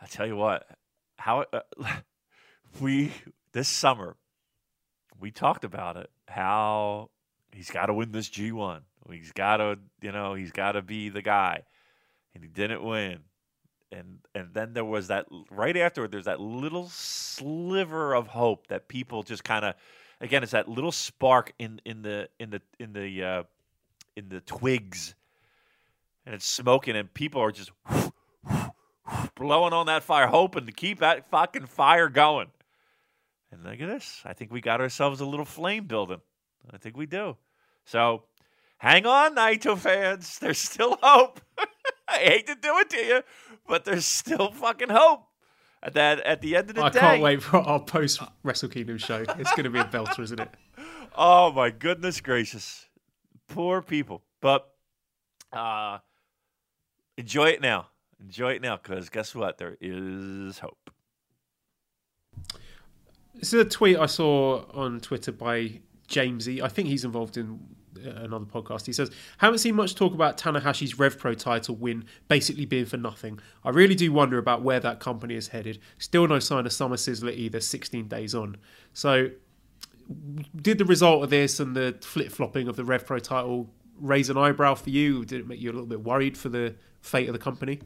I 0.00 0.06
tell 0.06 0.26
you 0.26 0.36
what, 0.36 0.66
how 1.16 1.44
uh, 1.52 1.60
we 2.80 3.12
this 3.52 3.68
summer 3.68 4.16
we 5.20 5.30
talked 5.30 5.64
about 5.64 5.96
it. 5.96 6.10
How 6.28 7.10
he's 7.52 7.70
got 7.70 7.86
to 7.86 7.94
win 7.94 8.12
this 8.12 8.28
G1. 8.28 8.80
He's 9.10 9.32
got 9.32 9.58
to, 9.58 9.78
you 10.00 10.12
know, 10.12 10.34
he's 10.34 10.52
got 10.52 10.72
to 10.72 10.82
be 10.82 11.08
the 11.08 11.22
guy, 11.22 11.62
and 12.34 12.42
he 12.42 12.48
didn't 12.48 12.82
win. 12.82 13.20
And 13.92 14.18
and 14.34 14.52
then 14.52 14.72
there 14.72 14.84
was 14.84 15.08
that 15.08 15.26
right 15.50 15.76
afterward. 15.76 16.10
There's 16.10 16.24
that 16.24 16.40
little 16.40 16.88
sliver 16.88 18.14
of 18.14 18.26
hope 18.26 18.66
that 18.68 18.88
people 18.88 19.22
just 19.22 19.44
kind 19.44 19.64
of, 19.64 19.74
again, 20.20 20.42
it's 20.42 20.52
that 20.52 20.68
little 20.68 20.92
spark 20.92 21.52
in 21.58 21.80
in 21.84 22.02
the 22.02 22.28
in 22.40 22.50
the 22.50 22.62
in 22.78 22.92
the 22.92 23.22
uh, 23.22 23.42
in 24.16 24.28
the 24.28 24.40
twigs, 24.40 25.14
and 26.26 26.34
it's 26.34 26.46
smoking, 26.46 26.96
and 26.96 27.12
people 27.12 27.40
are 27.40 27.52
just 27.52 27.70
blowing 29.34 29.72
on 29.72 29.86
that 29.86 30.02
fire, 30.02 30.26
hoping 30.26 30.66
to 30.66 30.72
keep 30.72 31.00
that 31.00 31.28
fucking 31.30 31.66
fire 31.66 32.08
going. 32.08 32.48
And 33.50 33.62
look 33.62 33.80
at 33.80 33.88
this. 33.88 34.20
I 34.24 34.32
think 34.32 34.50
we 34.52 34.60
got 34.60 34.80
ourselves 34.80 35.20
a 35.20 35.26
little 35.26 35.44
flame 35.44 35.86
building. 35.86 36.20
I 36.72 36.78
think 36.78 36.96
we 36.96 37.06
do. 37.06 37.36
So 37.84 38.24
hang 38.78 39.06
on, 39.06 39.36
Naito 39.36 39.76
fans. 39.78 40.38
There's 40.38 40.58
still 40.58 40.98
hope. 41.02 41.40
I 42.08 42.18
hate 42.18 42.46
to 42.46 42.54
do 42.54 42.78
it 42.78 42.90
to 42.90 42.98
you, 42.98 43.22
but 43.66 43.84
there's 43.84 44.06
still 44.06 44.50
fucking 44.50 44.90
hope. 44.90 45.26
At 45.82 45.94
that, 45.94 46.20
at 46.20 46.40
the 46.40 46.56
end 46.56 46.70
of 46.70 46.76
the 46.76 46.82
I 46.82 46.88
day, 46.88 46.98
I 46.98 47.02
can't 47.02 47.22
wait 47.22 47.42
for 47.42 47.58
our 47.58 47.78
post 47.78 48.22
Wrestle 48.42 48.70
Kingdom 48.70 48.96
show. 48.96 49.22
It's 49.38 49.50
going 49.50 49.64
to 49.64 49.70
be 49.70 49.78
a 49.78 49.84
belter, 49.84 50.20
isn't 50.20 50.40
it? 50.40 50.50
Oh 51.16 51.52
my 51.52 51.70
goodness 51.70 52.20
gracious, 52.20 52.88
poor 53.46 53.80
people. 53.80 54.24
But 54.40 54.68
uh, 55.52 55.98
enjoy 57.16 57.48
it 57.48 57.60
now. 57.60 57.88
Enjoy 58.20 58.52
it 58.52 58.62
now, 58.62 58.76
because 58.76 59.08
guess 59.08 59.34
what? 59.34 59.58
There 59.58 59.76
is 59.80 60.58
hope. 60.58 60.90
This 63.34 63.52
is 63.52 63.60
a 63.60 63.64
tweet 63.64 63.98
I 63.98 64.06
saw 64.06 64.64
on 64.72 65.00
Twitter 65.00 65.32
by 65.32 65.80
Jamesy. 66.08 66.62
I 66.62 66.68
think 66.68 66.88
he's 66.88 67.04
involved 67.04 67.36
in 67.36 67.58
uh, 67.98 68.10
another 68.10 68.44
podcast. 68.44 68.86
He 68.86 68.92
says, 68.92 69.10
Haven't 69.38 69.58
seen 69.58 69.74
much 69.74 69.94
talk 69.94 70.14
about 70.14 70.38
Tanahashi's 70.38 70.98
Rev 70.98 71.18
Pro 71.18 71.34
title 71.34 71.74
win 71.74 72.04
basically 72.28 72.64
being 72.64 72.86
for 72.86 72.96
nothing. 72.96 73.40
I 73.64 73.70
really 73.70 73.94
do 73.94 74.12
wonder 74.12 74.38
about 74.38 74.62
where 74.62 74.80
that 74.80 75.00
company 75.00 75.34
is 75.34 75.48
headed. 75.48 75.80
Still 75.98 76.28
no 76.28 76.38
sign 76.38 76.66
of 76.66 76.72
Summer 76.72 76.96
Sizzler 76.96 77.34
either, 77.34 77.60
16 77.60 78.08
days 78.08 78.34
on. 78.34 78.56
So, 78.92 79.30
did 80.54 80.78
the 80.78 80.84
result 80.84 81.24
of 81.24 81.30
this 81.30 81.60
and 81.60 81.74
the 81.74 81.96
flip 82.02 82.30
flopping 82.30 82.68
of 82.68 82.76
the 82.76 82.84
Rev 82.84 83.04
Pro 83.04 83.18
title 83.18 83.70
raise 83.98 84.30
an 84.30 84.36
eyebrow 84.36 84.74
for 84.74 84.90
you? 84.90 85.24
Did 85.24 85.40
it 85.40 85.46
make 85.46 85.60
you 85.60 85.70
a 85.70 85.72
little 85.72 85.86
bit 85.86 86.02
worried 86.02 86.36
for 86.36 86.48
the 86.48 86.74
fate 87.00 87.28
of 87.28 87.32
the 87.32 87.38
company? 87.38 87.80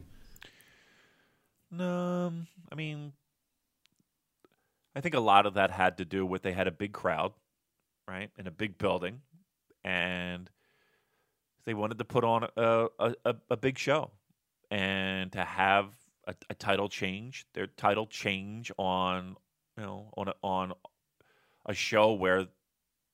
Um, 1.77 2.47
I 2.71 2.75
mean, 2.75 3.13
I 4.95 5.01
think 5.01 5.15
a 5.15 5.19
lot 5.19 5.45
of 5.45 5.53
that 5.53 5.71
had 5.71 5.97
to 5.97 6.05
do 6.05 6.25
with 6.25 6.41
they 6.41 6.53
had 6.53 6.67
a 6.67 6.71
big 6.71 6.93
crowd, 6.93 7.33
right, 8.07 8.31
in 8.37 8.47
a 8.47 8.51
big 8.51 8.77
building, 8.77 9.21
and 9.83 10.49
they 11.65 11.73
wanted 11.73 11.99
to 11.99 12.05
put 12.05 12.23
on 12.23 12.47
a 12.57 12.87
a, 12.99 13.13
a, 13.25 13.35
a 13.51 13.57
big 13.57 13.77
show, 13.77 14.11
and 14.71 15.31
to 15.33 15.43
have 15.43 15.93
a, 16.27 16.33
a, 16.49 16.55
title 16.55 16.89
change, 16.89 17.45
their 17.53 17.67
title 17.67 18.07
change 18.07 18.71
on 18.77 19.35
you 19.77 19.83
know 19.83 20.11
on 20.17 20.29
a, 20.29 20.33
on 20.43 20.73
a 21.65 21.73
show 21.73 22.13
where 22.13 22.47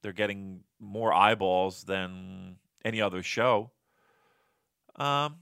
they're 0.02 0.14
getting 0.14 0.62
more 0.80 1.14
eyeballs 1.14 1.84
than 1.84 2.56
any 2.86 3.02
other 3.02 3.22
show. 3.22 3.72
Um, 4.96 5.38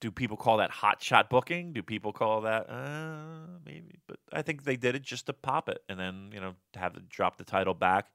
do 0.00 0.10
people 0.10 0.36
call 0.36 0.58
that 0.58 0.70
hot 0.70 1.02
shot 1.02 1.30
booking? 1.30 1.72
Do 1.72 1.82
people 1.82 2.12
call 2.12 2.42
that 2.42 2.68
uh, 2.68 3.60
maybe? 3.64 4.00
But 4.06 4.18
I 4.30 4.42
think 4.42 4.64
they 4.64 4.76
did 4.76 4.94
it 4.94 5.02
just 5.02 5.26
to 5.26 5.32
pop 5.32 5.70
it, 5.70 5.82
and 5.88 5.98
then 5.98 6.30
you 6.34 6.40
know 6.40 6.54
have 6.74 6.92
to 6.92 7.00
drop 7.00 7.38
the 7.38 7.44
title 7.44 7.72
back. 7.72 8.08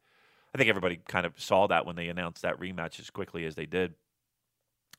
I 0.53 0.57
think 0.57 0.69
everybody 0.69 0.99
kind 1.07 1.25
of 1.25 1.33
saw 1.41 1.67
that 1.67 1.87
when 1.87 1.95
they 1.95 2.09
announced 2.09 2.43
that 2.43 2.59
rematch 2.59 2.99
as 2.99 3.09
quickly 3.09 3.45
as 3.45 3.55
they 3.55 3.65
did. 3.65 3.95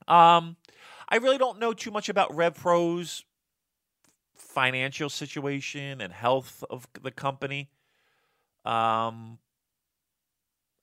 Um, 0.08 0.56
I 1.08 1.16
really 1.16 1.38
don't 1.38 1.60
know 1.60 1.72
too 1.72 1.90
much 1.90 2.08
about 2.08 2.34
Rev 2.34 2.54
Pro's 2.54 3.24
financial 4.34 5.08
situation 5.08 6.00
and 6.00 6.12
health 6.12 6.64
of 6.70 6.88
the 7.00 7.10
company. 7.10 7.70
Um, 8.64 9.38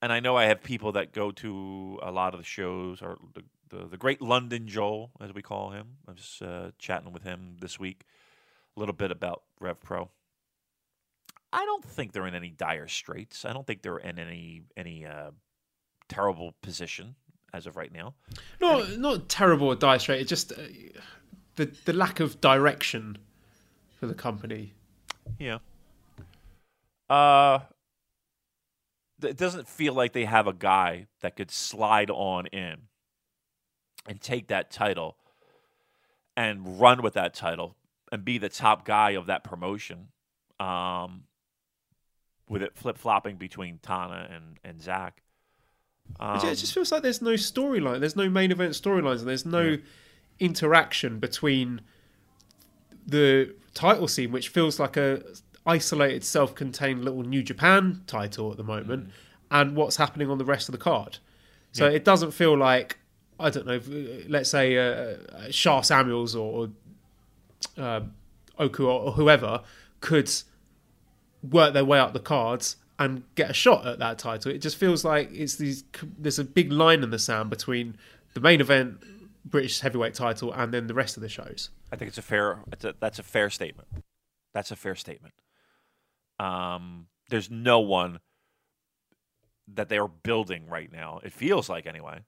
and 0.00 0.12
I 0.12 0.20
know 0.20 0.36
I 0.36 0.44
have 0.44 0.62
people 0.62 0.92
that 0.92 1.12
go 1.12 1.30
to 1.32 1.98
a 2.02 2.10
lot 2.10 2.34
of 2.34 2.40
the 2.40 2.46
shows 2.46 3.02
or 3.02 3.18
the 3.34 3.42
the, 3.70 3.86
the 3.86 3.96
great 3.96 4.22
London 4.22 4.66
Joel, 4.66 5.10
as 5.20 5.34
we 5.34 5.42
call 5.42 5.70
him. 5.70 5.98
I 6.06 6.12
was 6.12 6.40
uh, 6.42 6.70
chatting 6.78 7.12
with 7.12 7.22
him 7.22 7.56
this 7.60 7.78
week 7.78 8.04
a 8.76 8.80
little 8.80 8.94
bit 8.94 9.10
about 9.10 9.42
Rev 9.60 9.80
Pro. 9.80 10.08
I 11.52 11.64
don't 11.64 11.84
think 11.84 12.12
they're 12.12 12.26
in 12.26 12.34
any 12.34 12.50
dire 12.50 12.88
straits. 12.88 13.44
I 13.44 13.52
don't 13.52 13.66
think 13.66 13.82
they're 13.82 13.98
in 13.98 14.18
any 14.18 14.62
any 14.76 15.06
uh, 15.06 15.30
terrible 16.08 16.54
position 16.62 17.14
as 17.52 17.66
of 17.66 17.76
right 17.76 17.92
now. 17.92 18.14
No, 18.60 18.84
not 18.96 19.28
terrible 19.28 19.68
or 19.68 19.76
dire 19.76 19.98
straits. 19.98 20.22
It's 20.22 20.28
just 20.28 20.52
uh, 20.52 20.62
the 21.56 21.70
the 21.84 21.92
lack 21.92 22.20
of 22.20 22.40
direction 22.40 23.18
for 23.98 24.06
the 24.06 24.14
company. 24.14 24.74
Yeah. 25.38 25.58
Uh, 27.08 27.60
it 29.22 29.36
doesn't 29.36 29.68
feel 29.68 29.94
like 29.94 30.12
they 30.12 30.24
have 30.24 30.46
a 30.46 30.52
guy 30.52 31.06
that 31.20 31.36
could 31.36 31.50
slide 31.50 32.10
on 32.10 32.46
in 32.46 32.76
and 34.06 34.20
take 34.20 34.48
that 34.48 34.70
title 34.70 35.16
and 36.36 36.80
run 36.80 37.02
with 37.02 37.14
that 37.14 37.34
title 37.34 37.76
and 38.12 38.24
be 38.24 38.38
the 38.38 38.48
top 38.48 38.84
guy 38.84 39.10
of 39.10 39.26
that 39.26 39.44
promotion. 39.44 40.08
Um, 40.60 41.24
with 42.48 42.62
it 42.62 42.76
flip 42.76 42.96
flopping 42.98 43.36
between 43.36 43.78
Tana 43.78 44.28
and 44.30 44.58
and 44.64 44.82
Zack. 44.82 45.22
Um, 46.18 46.36
it 46.36 46.54
just 46.54 46.72
feels 46.72 46.90
like 46.90 47.02
there's 47.02 47.20
no 47.20 47.34
storyline. 47.34 48.00
There's 48.00 48.16
no 48.16 48.30
main 48.30 48.50
event 48.50 48.72
storylines, 48.72 49.18
and 49.18 49.28
there's 49.28 49.44
no 49.44 49.62
yeah. 49.62 49.76
interaction 50.40 51.18
between 51.18 51.82
the 53.06 53.54
title 53.74 54.08
scene, 54.08 54.32
which 54.32 54.48
feels 54.48 54.80
like 54.80 54.96
a 54.96 55.22
isolated, 55.68 56.24
self-contained 56.24 57.04
little 57.04 57.22
New 57.22 57.42
Japan 57.42 58.02
title 58.06 58.50
at 58.50 58.56
the 58.56 58.64
moment, 58.64 59.08
mm. 59.08 59.10
and 59.50 59.76
what's 59.76 59.96
happening 59.96 60.30
on 60.30 60.38
the 60.38 60.44
rest 60.44 60.68
of 60.68 60.72
the 60.72 60.78
card. 60.78 61.18
So 61.72 61.86
yeah. 61.86 61.96
it 61.96 62.04
doesn't 62.04 62.32
feel 62.32 62.56
like 62.56 62.98
I 63.38 63.50
don't 63.50 63.66
know, 63.66 63.80
let's 64.28 64.50
say 64.50 64.76
uh, 64.76 64.82
uh 64.82 65.50
Sha 65.50 65.82
Samuels 65.82 66.34
or, 66.34 66.68
or 67.76 67.82
uh, 67.82 68.00
Oku 68.58 68.86
or, 68.86 69.00
or 69.00 69.12
whoever 69.12 69.62
could 70.00 70.30
work 71.48 71.72
their 71.72 71.84
way 71.84 72.00
up 72.00 72.12
the 72.12 72.20
cards 72.20 72.76
and 72.98 73.22
get 73.36 73.50
a 73.50 73.54
shot 73.54 73.86
at 73.86 73.98
that 74.00 74.18
title. 74.18 74.50
It 74.50 74.58
just 74.58 74.76
feels 74.76 75.04
like 75.04 75.30
it's 75.32 75.56
these. 75.56 75.84
There's 76.18 76.38
a 76.38 76.44
big 76.44 76.72
line 76.72 77.02
in 77.02 77.10
the 77.10 77.18
sand 77.18 77.50
between 77.50 77.96
the 78.34 78.40
main 78.40 78.60
event 78.60 78.98
British 79.44 79.80
heavyweight 79.80 80.14
title 80.14 80.52
and 80.52 80.74
then 80.74 80.86
the 80.88 80.94
rest 80.94 81.16
of 81.16 81.22
the 81.22 81.28
shows. 81.28 81.70
I 81.92 81.96
think 81.96 82.08
it's 82.08 82.18
a 82.18 82.22
fair. 82.22 82.58
It's 82.72 82.84
a, 82.84 82.94
that's 82.98 83.18
a 83.18 83.22
fair 83.22 83.50
statement. 83.50 83.88
That's 84.52 84.70
a 84.70 84.76
fair 84.76 84.94
statement. 84.94 85.34
Um, 86.38 87.06
there's 87.30 87.50
no 87.50 87.80
one 87.80 88.20
that 89.74 89.88
they 89.88 89.98
are 89.98 90.08
building 90.08 90.66
right 90.66 90.90
now. 90.90 91.20
It 91.22 91.32
feels 91.32 91.68
like 91.68 91.86
anyway 91.86 92.24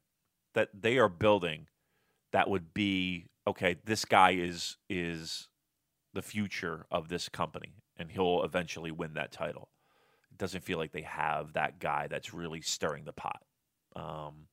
that 0.55 0.69
they 0.79 0.99
are 0.99 1.09
building 1.09 1.67
that 2.33 2.49
would 2.51 2.75
be 2.75 3.27
okay. 3.47 3.77
This 3.85 4.05
guy 4.05 4.33
is 4.33 4.77
is 4.89 5.49
the 6.15 6.23
future 6.23 6.87
of 6.91 7.09
this 7.09 7.29
company, 7.29 7.75
and 7.97 8.11
he'll 8.11 8.43
eventually 8.45 8.91
win 8.91 9.15
that 9.15 9.33
title. 9.33 9.71
It 10.31 10.39
doesn't 10.39 10.65
feel 10.65 10.79
like 10.79 10.93
they 10.93 11.03
have 11.03 11.55
that 11.55 11.79
guy 11.79 12.09
that's 12.09 12.35
really 12.35 12.61
stirring 12.61 13.05
the 13.05 13.13
pot. 13.13 13.43
Um, 13.97 14.47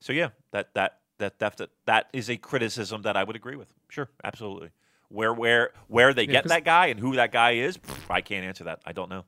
so 0.00 0.12
yeah, 0.12 0.30
that 0.52 0.74
that 0.74 1.00
that 1.18 1.38
that 1.38 1.60
that 1.86 2.06
is 2.12 2.30
a 2.30 2.36
criticism 2.36 3.02
that 3.02 3.16
I 3.16 3.24
would 3.24 3.36
agree 3.36 3.56
with. 3.56 3.72
Sure, 3.90 4.08
absolutely. 4.24 4.70
Where 5.08 5.32
where 5.32 5.70
where 5.88 6.12
they 6.12 6.24
yeah, 6.24 6.32
get 6.32 6.44
that 6.48 6.64
guy 6.64 6.86
and 6.86 7.00
who 7.00 7.16
that 7.16 7.32
guy 7.32 7.52
is, 7.52 7.78
I 8.10 8.20
can't 8.20 8.44
answer 8.44 8.64
that. 8.64 8.80
I 8.84 8.92
don't 8.92 9.08
know. 9.08 9.24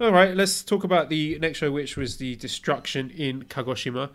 All 0.00 0.12
right, 0.12 0.34
let's 0.34 0.64
talk 0.64 0.82
about 0.82 1.08
the 1.08 1.38
next 1.38 1.58
show, 1.58 1.70
which 1.70 1.96
was 1.96 2.16
the 2.16 2.34
destruction 2.36 3.10
in 3.10 3.44
Kagoshima. 3.44 4.10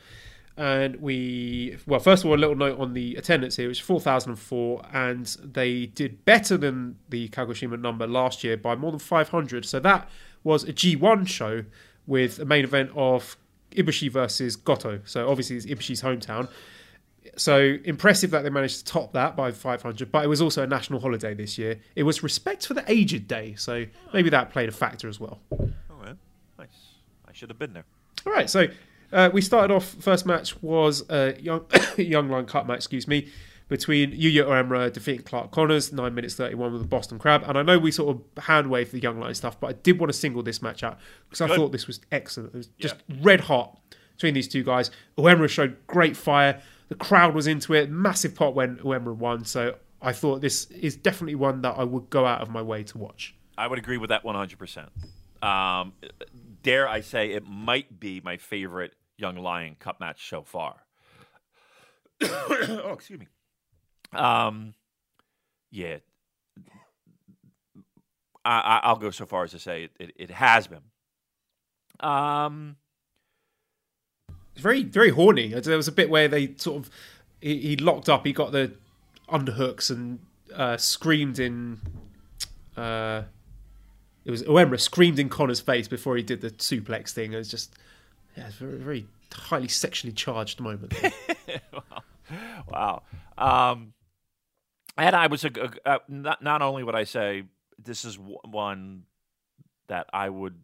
and 0.60 0.98
we 0.98 1.78
well 1.88 2.02
first 2.02 2.26
of 2.26 2.30
all 2.30 2.36
a 2.36 2.38
little 2.38 2.56
note 2.56 2.78
on 2.78 2.94
the 2.94 3.16
attendance 3.16 3.56
here 3.56 3.70
was 3.70 3.80
4004 3.80 4.86
and 4.92 5.26
they 5.42 5.86
did 5.86 6.26
better 6.26 6.58
than 6.58 6.98
the 7.08 7.30
kagoshima 7.30 7.80
number 7.80 8.06
last 8.06 8.44
year 8.44 8.58
by 8.58 8.76
more 8.76 8.92
than 8.92 9.00
500 9.00 9.64
so 9.64 9.80
that 9.80 10.10
was 10.44 10.66
a 10.66 10.74
g1 10.74 11.26
show 11.28 11.64
with 12.06 12.40
a 12.40 12.46
main 12.46 12.66
event 12.66 12.92
of 12.94 13.38
ibushi 13.72 14.12
versus 14.12 14.58
goto 14.58 15.00
so 15.06 15.30
obviously 15.30 15.56
it's 15.56 15.66
ibushi's 15.66 16.02
hometown 16.02 16.50
so 17.38 17.78
impressive 17.86 18.32
that 18.32 18.44
they 18.44 18.50
managed 18.50 18.80
to 18.80 18.86
top 18.86 19.14
that 19.14 19.36
by 19.36 19.52
500 19.52 20.12
but 20.12 20.24
it 20.24 20.28
was 20.28 20.42
also 20.42 20.64
a 20.64 20.68
national 20.68 21.00
holiday 21.00 21.34
this 21.34 21.58
year 21.58 21.80
it 21.96 22.04
was 22.04 22.24
respect 22.24 22.66
for 22.66 22.74
the 22.74 22.84
aged 22.92 23.28
day 23.28 23.56
so 23.56 23.86
maybe 24.14 24.30
that 24.30 24.52
played 24.52 24.70
a 24.70 24.72
factor 24.72 25.08
as 25.08 25.20
well 25.20 25.40
All 25.52 25.70
right, 26.02 26.16
nice. 26.58 26.68
I 27.28 27.34
should 27.34 27.50
have 27.50 27.60
been 27.60 27.74
there. 27.74 27.86
all 28.26 28.34
right, 28.34 28.50
so 28.50 28.68
uh, 29.12 29.30
we 29.34 29.42
started 29.42 29.74
off. 29.74 29.86
First 30.00 30.26
match 30.28 30.62
was 30.62 31.04
a 31.10 31.36
young 31.42 31.66
young 31.98 32.30
Lion 32.30 32.46
Cup 32.46 32.68
match, 32.68 32.78
excuse 32.78 33.08
me, 33.08 33.28
between 33.68 34.12
Yuya 34.12 34.46
Uemura 34.46 34.94
defeating 34.94 35.24
Clark 35.24 35.50
Connors, 35.52 35.92
nine 35.92 36.14
minutes 36.14 36.36
thirty 36.36 36.54
one 36.54 36.72
with 36.74 36.82
the 36.84 36.88
Boston 36.88 37.18
Crab. 37.18 37.44
And 37.48 37.58
I 37.58 37.64
know 37.64 37.80
we 37.80 37.92
sort 37.92 38.16
of 38.16 38.44
hand 38.44 38.70
wave 38.70 38.92
the 38.92 39.00
young 39.00 39.20
Lion 39.20 39.34
stuff, 39.34 39.60
but 39.60 39.68
I 39.68 39.74
did 39.74 40.00
want 40.00 40.12
to 40.12 40.18
single 40.18 40.44
this 40.44 40.62
match 40.62 40.84
out 40.84 41.00
because 41.28 41.42
I 41.42 41.48
Good. 41.48 41.56
thought 41.58 41.72
this 41.72 41.88
was 41.88 42.02
excellent. 42.12 42.54
It 42.54 42.58
was 42.58 42.68
just 42.78 42.96
red 43.22 43.42
hot 43.42 43.80
between 44.16 44.36
these 44.36 44.48
two 44.48 44.64
guys. 44.64 44.92
Uemura 45.18 45.50
showed 45.50 45.76
great 45.88 46.16
fire. 46.16 46.62
The 46.90 46.96
crowd 46.96 47.34
was 47.34 47.48
into 47.48 47.74
it. 47.74 47.90
Massive 47.90 48.36
pop 48.36 48.54
when 48.54 48.78
Uemura 48.78 49.16
won. 49.16 49.46
So 49.46 49.76
I 50.02 50.12
thought 50.12 50.42
this 50.42 50.66
is 50.72 50.96
definitely 50.96 51.36
one 51.36 51.62
that 51.62 51.76
I 51.78 51.84
would 51.84 52.10
go 52.10 52.26
out 52.26 52.42
of 52.42 52.50
my 52.50 52.62
way 52.62 52.84
to 52.84 52.98
watch. 52.98 53.36
I 53.58 53.68
would 53.68 53.80
agree 53.80 53.98
with 53.98 54.10
that 54.10 54.24
100%. 54.24 54.88
Um, 55.42 55.94
dare 56.64 56.88
I 56.88 57.02
say 57.02 57.32
it 57.32 57.46
might 57.48 58.00
be 58.00 58.22
my 58.22 58.38
favorite 58.38 58.94
Young 59.18 59.36
Lion 59.38 59.76
Cup 59.80 60.00
match 60.00 60.30
so 60.30 60.44
far. 60.44 60.84
oh, 62.22 62.92
excuse 62.94 63.20
me. 63.20 63.28
Um, 64.14 64.74
yeah. 65.72 65.98
I, 68.44 68.60
I, 68.60 68.80
I'll 68.84 68.96
go 68.96 69.12
so 69.12 69.26
far 69.26 69.44
as 69.44 69.52
to 69.52 69.60
say 69.60 69.86
it, 69.86 69.92
it, 70.00 70.14
it 70.16 70.30
has 70.32 70.68
been. 70.68 70.82
Um, 72.00 72.78
very 74.60 74.84
very 74.84 75.10
horny. 75.10 75.50
There 75.54 75.78
was 75.78 75.88
a 75.88 75.92
bit 75.92 76.10
where 76.10 76.28
they 76.28 76.54
sort 76.58 76.78
of 76.84 76.90
he, 77.42 77.60
he 77.60 77.76
locked 77.78 78.10
up. 78.10 78.26
He 78.26 78.34
got 78.34 78.52
the 78.52 78.74
underhooks 79.30 79.90
and 79.90 80.20
uh, 80.54 80.78
screamed 80.78 81.40
in. 81.40 81.80
Uh, 82.76 83.24
it 84.26 84.32
was 84.32 84.44
Uemura 84.44 84.80
screamed 84.80 85.20
in 85.20 85.30
Connor's 85.30 85.60
face 85.62 85.88
before 85.88 86.16
he 86.18 86.24
did 86.24 86.42
the 86.42 86.52
suplex 86.52 87.12
thing. 87.12 87.34
It 87.34 87.38
was 87.38 87.50
just 87.50 87.74
yeah, 88.38 88.48
it's 88.48 88.60
a 88.62 88.66
very 88.66 88.78
very 88.78 89.08
highly 89.34 89.68
sexually 89.68 90.14
charged 90.14 90.60
moment. 90.60 90.94
wow. 92.68 93.04
Um, 93.38 93.94
and 94.98 95.16
I 95.16 95.28
was 95.28 95.46
a, 95.46 95.52
a, 95.86 95.94
a- 95.94 96.00
not 96.08 96.42
not 96.44 96.62
only 96.62 96.84
would 96.84 96.96
I 96.96 97.06
say 97.06 97.44
this 97.84 98.06
is 98.06 98.18
one 98.20 99.04
that 99.88 100.08
I 100.14 100.30
would 100.30 100.56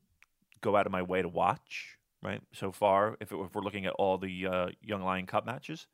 go 0.61 0.76
out 0.76 0.85
of 0.85 0.91
my 0.91 1.01
way 1.01 1.22
to 1.22 1.30
watch. 1.30 1.97
Right 2.21 2.41
so 2.53 2.71
far, 2.71 3.17
if, 3.19 3.31
it, 3.31 3.35
if 3.35 3.53
we're 3.53 3.61
looking 3.61 3.85
at 3.85 3.93
all 3.93 4.17
the 4.17 4.47
uh, 4.47 4.67
Young 4.81 5.03
Lion 5.03 5.27
Cup 5.27 5.45
matches 5.45 5.85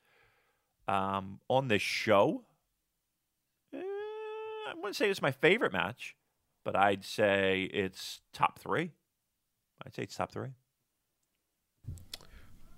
um, 0.88 1.40
on 1.50 1.68
this 1.68 1.82
show, 1.82 2.44
eh, 3.74 3.80
I 3.80 4.74
wouldn't 4.76 4.96
say 4.96 5.10
it's 5.10 5.22
my 5.22 5.32
favorite 5.32 5.74
match, 5.74 6.16
but 6.64 6.76
I'd 6.76 7.04
say 7.04 7.64
it's 7.74 8.22
top 8.32 8.60
three. 8.60 8.92
I'd 9.86 9.94
say 9.94 10.04
it's 10.04 10.16
top 10.16 10.32
three. 10.32 10.52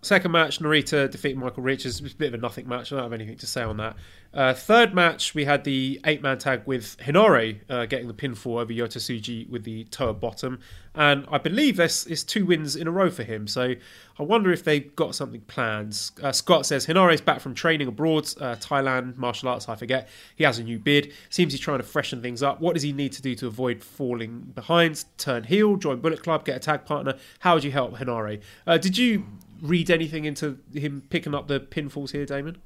Second 0.03 0.31
match, 0.31 0.59
Narita 0.59 1.09
defeating 1.09 1.39
Michael 1.39 1.63
Richards. 1.63 1.99
It 1.99 2.03
was 2.03 2.11
a 2.11 2.15
bit 2.15 2.27
of 2.27 2.33
a 2.33 2.37
nothing 2.37 2.67
match. 2.67 2.91
I 2.91 2.97
don't 2.97 3.05
have 3.05 3.13
anything 3.13 3.37
to 3.37 3.47
say 3.47 3.63
on 3.63 3.77
that. 3.77 3.95
Uh, 4.33 4.53
third 4.53 4.93
match, 4.95 5.35
we 5.35 5.45
had 5.45 5.63
the 5.63 6.01
eight 6.05 6.21
man 6.21 6.37
tag 6.39 6.63
with 6.65 6.97
Henare 6.97 7.59
uh, 7.69 7.85
getting 7.85 8.07
the 8.07 8.13
pinfall 8.13 8.59
over 8.59 8.73
Yota 8.73 8.97
Tsuji 8.97 9.47
with 9.47 9.63
the 9.63 9.83
Toa 9.85 10.13
Bottom. 10.13 10.59
And 10.95 11.25
I 11.31 11.37
believe 11.37 11.77
this 11.77 12.05
is 12.05 12.23
two 12.23 12.45
wins 12.45 12.75
in 12.75 12.87
a 12.87 12.91
row 12.91 13.09
for 13.09 13.23
him. 13.23 13.47
So 13.47 13.75
I 14.19 14.23
wonder 14.23 14.51
if 14.51 14.63
they've 14.63 14.95
got 14.95 15.15
something 15.15 15.41
planned. 15.41 16.11
Uh, 16.21 16.31
Scott 16.31 16.65
says 16.65 16.85
Henare's 16.85 17.21
back 17.21 17.39
from 17.39 17.53
training 17.53 17.87
abroad, 17.87 18.25
uh, 18.41 18.55
Thailand, 18.55 19.17
martial 19.17 19.49
arts, 19.49 19.69
I 19.69 19.75
forget. 19.75 20.09
He 20.35 20.43
has 20.43 20.59
a 20.59 20.63
new 20.63 20.79
beard. 20.79 21.11
Seems 21.29 21.53
he's 21.53 21.61
trying 21.61 21.79
to 21.79 21.83
freshen 21.83 22.21
things 22.21 22.43
up. 22.43 22.59
What 22.59 22.73
does 22.73 22.83
he 22.83 22.91
need 22.91 23.13
to 23.13 23.21
do 23.21 23.35
to 23.35 23.47
avoid 23.47 23.83
falling 23.83 24.51
behind? 24.55 25.05
Turn 25.17 25.43
heel, 25.43 25.77
join 25.77 25.99
Bullet 25.99 26.23
Club, 26.23 26.43
get 26.43 26.57
a 26.57 26.59
tag 26.59 26.85
partner. 26.85 27.15
How 27.39 27.53
would 27.53 27.63
you 27.63 27.71
help 27.71 27.95
Henare? 27.97 28.41
Uh, 28.67 28.77
did 28.77 28.97
you 28.97 29.25
read 29.63 29.89
anything 29.89 30.25
into 30.25 30.59
him 30.71 31.01
picking 31.09 31.33
up 31.33 31.47
the 31.47 31.59
pinfalls 31.59 32.11
here, 32.11 32.25
Damon? 32.25 32.57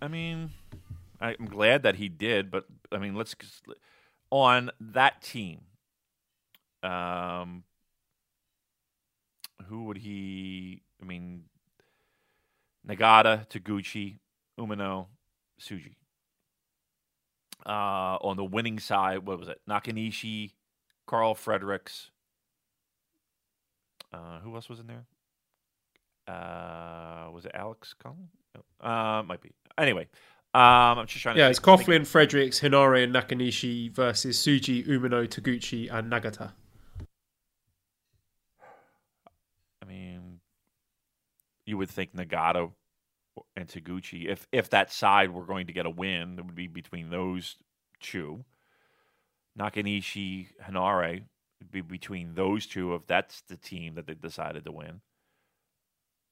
I 0.00 0.08
mean, 0.08 0.50
I'm 1.20 1.44
glad 1.44 1.84
that 1.84 1.96
he 1.96 2.08
did, 2.08 2.50
but 2.50 2.64
I 2.90 2.98
mean, 2.98 3.14
let's 3.14 3.36
on 4.30 4.70
that 4.80 5.22
team. 5.22 5.60
Um, 6.82 7.62
who 9.68 9.84
would 9.84 9.98
he? 9.98 10.82
I 11.00 11.04
mean, 11.04 11.44
Nagata, 12.88 13.48
Taguchi, 13.48 14.18
Umino, 14.58 15.06
Tsuji. 15.60 15.94
Uh, 17.64 18.18
on 18.20 18.36
the 18.36 18.44
winning 18.44 18.80
side, 18.80 19.24
what 19.24 19.38
was 19.38 19.48
it? 19.48 19.60
Nakanishi, 19.68 20.52
Karl 21.06 21.34
Fredericks. 21.34 22.10
Uh, 24.12 24.40
who 24.40 24.54
else 24.56 24.68
was 24.68 24.80
in 24.80 24.88
there? 24.88 25.06
Uh, 26.26 27.28
was 27.32 27.44
it 27.44 27.52
Alex 27.54 27.94
Coughlin? 28.02 28.28
Uh, 28.80 29.22
might 29.22 29.40
be. 29.40 29.50
Anyway, 29.78 30.08
um, 30.54 30.98
I'm 30.98 31.06
just 31.06 31.22
trying. 31.22 31.36
Yeah, 31.36 31.48
it's 31.48 31.58
Coughlin, 31.58 32.06
Fredericks, 32.06 32.60
Henare, 32.60 33.04
and 33.04 33.14
Nakanishi 33.14 33.90
versus 33.90 34.38
Tsuji, 34.38 34.86
Umino, 34.86 35.26
Taguchi, 35.26 35.92
and 35.92 36.12
Nagata. 36.12 36.52
I 39.82 39.86
mean, 39.86 40.40
you 41.66 41.78
would 41.78 41.90
think 41.90 42.14
Nagata 42.14 42.70
and 43.56 43.68
Taguchi, 43.68 44.28
if 44.28 44.46
if 44.52 44.70
that 44.70 44.92
side 44.92 45.30
were 45.30 45.44
going 45.44 45.66
to 45.66 45.72
get 45.72 45.86
a 45.86 45.90
win, 45.90 46.38
it 46.38 46.44
would 46.44 46.54
be 46.54 46.66
between 46.66 47.10
those 47.10 47.56
two. 48.00 48.44
Nakanishi, 49.58 50.48
Henare 50.62 51.24
would 51.60 51.70
be 51.70 51.80
between 51.80 52.34
those 52.34 52.66
two 52.66 52.94
if 52.94 53.06
that's 53.06 53.42
the 53.42 53.56
team 53.56 53.94
that 53.94 54.06
they 54.06 54.14
decided 54.14 54.64
to 54.64 54.72
win. 54.72 55.00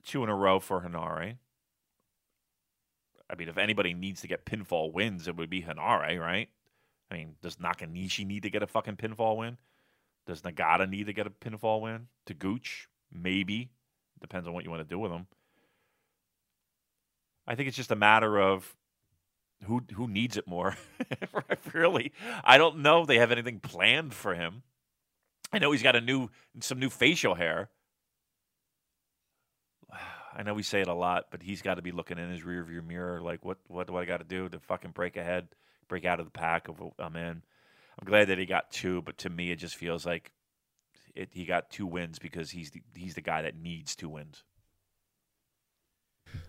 Two 0.05 0.22
in 0.22 0.28
a 0.28 0.35
row 0.35 0.60
for 0.60 0.81
Henare. 0.81 1.36
I 3.28 3.35
mean, 3.36 3.48
if 3.48 3.59
anybody 3.59 3.94
needs 3.94 4.22
to 4.22 4.28
get 4.28 4.44
pinfall 4.44 4.93
wins, 4.93 5.28
it 5.28 5.36
would 5.36 5.51
be 5.51 5.62
Henare, 5.62 6.18
right? 6.18 6.48
I 7.10 7.14
mean, 7.14 7.36
does 7.43 7.56
Nakanishi 7.56 8.27
need 8.27 8.43
to 8.43 8.51
get 8.51 8.62
a 8.62 8.66
fucking 8.66 8.97
pinfall 8.97 9.36
win? 9.36 9.59
Does 10.27 10.43
Nagata 10.43 10.89
need 10.89 11.06
to 11.06 11.12
get 11.12 11.27
a 11.27 11.31
pinfall 11.31 11.81
win? 11.81 12.09
To 12.27 12.35
Gooch? 12.35 12.89
Maybe. 13.12 13.70
Depends 14.20 14.47
on 14.47 14.55
what 14.55 14.64
you 14.64 14.70
want 14.70 14.81
to 14.81 14.89
do 14.89 14.98
with 14.98 15.10
him. 15.10 15.27
I 17.47 17.55
think 17.55 17.68
it's 17.68 17.77
just 17.77 17.90
a 17.90 17.97
matter 17.97 18.39
of 18.39 18.77
who 19.64 19.82
who 19.94 20.06
needs 20.06 20.36
it 20.36 20.47
more. 20.47 20.77
really. 21.72 22.12
I 22.44 22.59
don't 22.59 22.78
know 22.78 23.02
if 23.02 23.06
they 23.09 23.18
have 23.18 23.32
anything 23.32 23.60
planned 23.60 24.14
for 24.14 24.35
him. 24.35 24.62
I 25.52 25.59
know 25.59 25.72
he's 25.72 25.82
got 25.82 25.97
a 25.97 26.01
new 26.01 26.31
some 26.60 26.78
new 26.78 26.90
facial 26.90 27.35
hair. 27.35 27.70
I 30.35 30.43
know 30.43 30.55
we 30.55 30.62
say 30.62 30.81
it 30.81 30.89
a 30.89 30.94
lot, 30.94 31.27
but 31.31 31.43
he's 31.43 31.62
got 31.62 31.74
to 31.74 31.82
be 31.82 31.93
looking 31.93 32.19
in 32.19 32.31
his 32.31 32.43
rearview 32.43 32.86
mirror 32.86 33.20
like 33.20 33.44
what 33.44 33.59
what 33.66 33.86
do 33.86 33.97
I 33.97 34.05
got 34.05 34.19
to 34.19 34.24
do 34.24 34.48
to 34.48 34.59
fucking 34.59 34.93
break 34.93 35.16
ahead, 35.16 35.48
break 35.89 36.05
out 36.05 36.20
of 36.20 36.27
the 36.27 36.31
pack 36.31 36.69
of 36.69 36.81
what 36.81 36.93
I'm 36.98 37.16
in. 37.16 37.43
I'm 38.01 38.07
glad 38.07 38.28
that 38.28 38.39
he 38.39 38.47
got 38.47 38.70
two, 38.70 39.02
but 39.02 39.19
to 39.19 39.31
me 39.31 39.51
it 39.51 39.57
just 39.57 39.77
feels 39.77 40.07
like 40.07 40.31
it, 41.15 41.31
he 41.32 41.44
got 41.44 41.70
two 41.70 41.86
wins 41.86 42.19
because 42.19 42.51
he's 42.51 42.70
the, 42.70 42.82
he's 42.94 43.15
the 43.15 43.20
guy 43.20 43.43
that 43.43 43.57
needs 43.57 43.97
two 43.97 44.09
wins. 44.09 44.44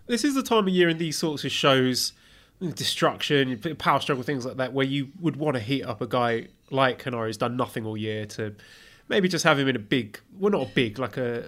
This 0.06 0.24
is 0.24 0.34
the 0.34 0.42
time 0.42 0.68
of 0.68 0.72
year 0.72 0.88
in 0.88 0.98
these 0.98 1.18
sorts 1.18 1.44
of 1.44 1.50
shows, 1.50 2.12
destruction, 2.60 3.58
power 3.78 4.00
struggle, 4.00 4.22
things 4.22 4.46
like 4.46 4.56
that, 4.58 4.72
where 4.72 4.86
you 4.86 5.08
would 5.20 5.36
want 5.36 5.56
to 5.56 5.60
heat 5.60 5.82
up 5.82 6.00
a 6.00 6.06
guy 6.06 6.48
like 6.70 7.02
Henare 7.02 7.26
who's 7.26 7.36
done 7.36 7.56
nothing 7.56 7.84
all 7.84 7.96
year 7.96 8.26
to 8.26 8.54
maybe 9.08 9.28
just 9.28 9.44
have 9.44 9.58
him 9.58 9.68
in 9.68 9.76
a 9.76 9.80
big, 9.80 10.20
well, 10.38 10.52
not 10.52 10.62
a 10.62 10.70
big, 10.70 10.98
like 10.98 11.16
a 11.16 11.44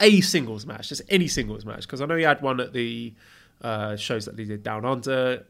a 0.00 0.20
singles 0.20 0.66
match, 0.66 0.88
just 0.88 1.02
any 1.08 1.28
singles 1.28 1.64
match. 1.64 1.82
Because 1.82 2.00
I 2.00 2.06
know 2.06 2.16
he 2.16 2.22
had 2.24 2.40
one 2.42 2.60
at 2.60 2.72
the 2.72 3.12
uh, 3.62 3.96
shows 3.96 4.24
that 4.26 4.36
they 4.36 4.44
did 4.44 4.62
down 4.62 4.84
under, 4.84 5.44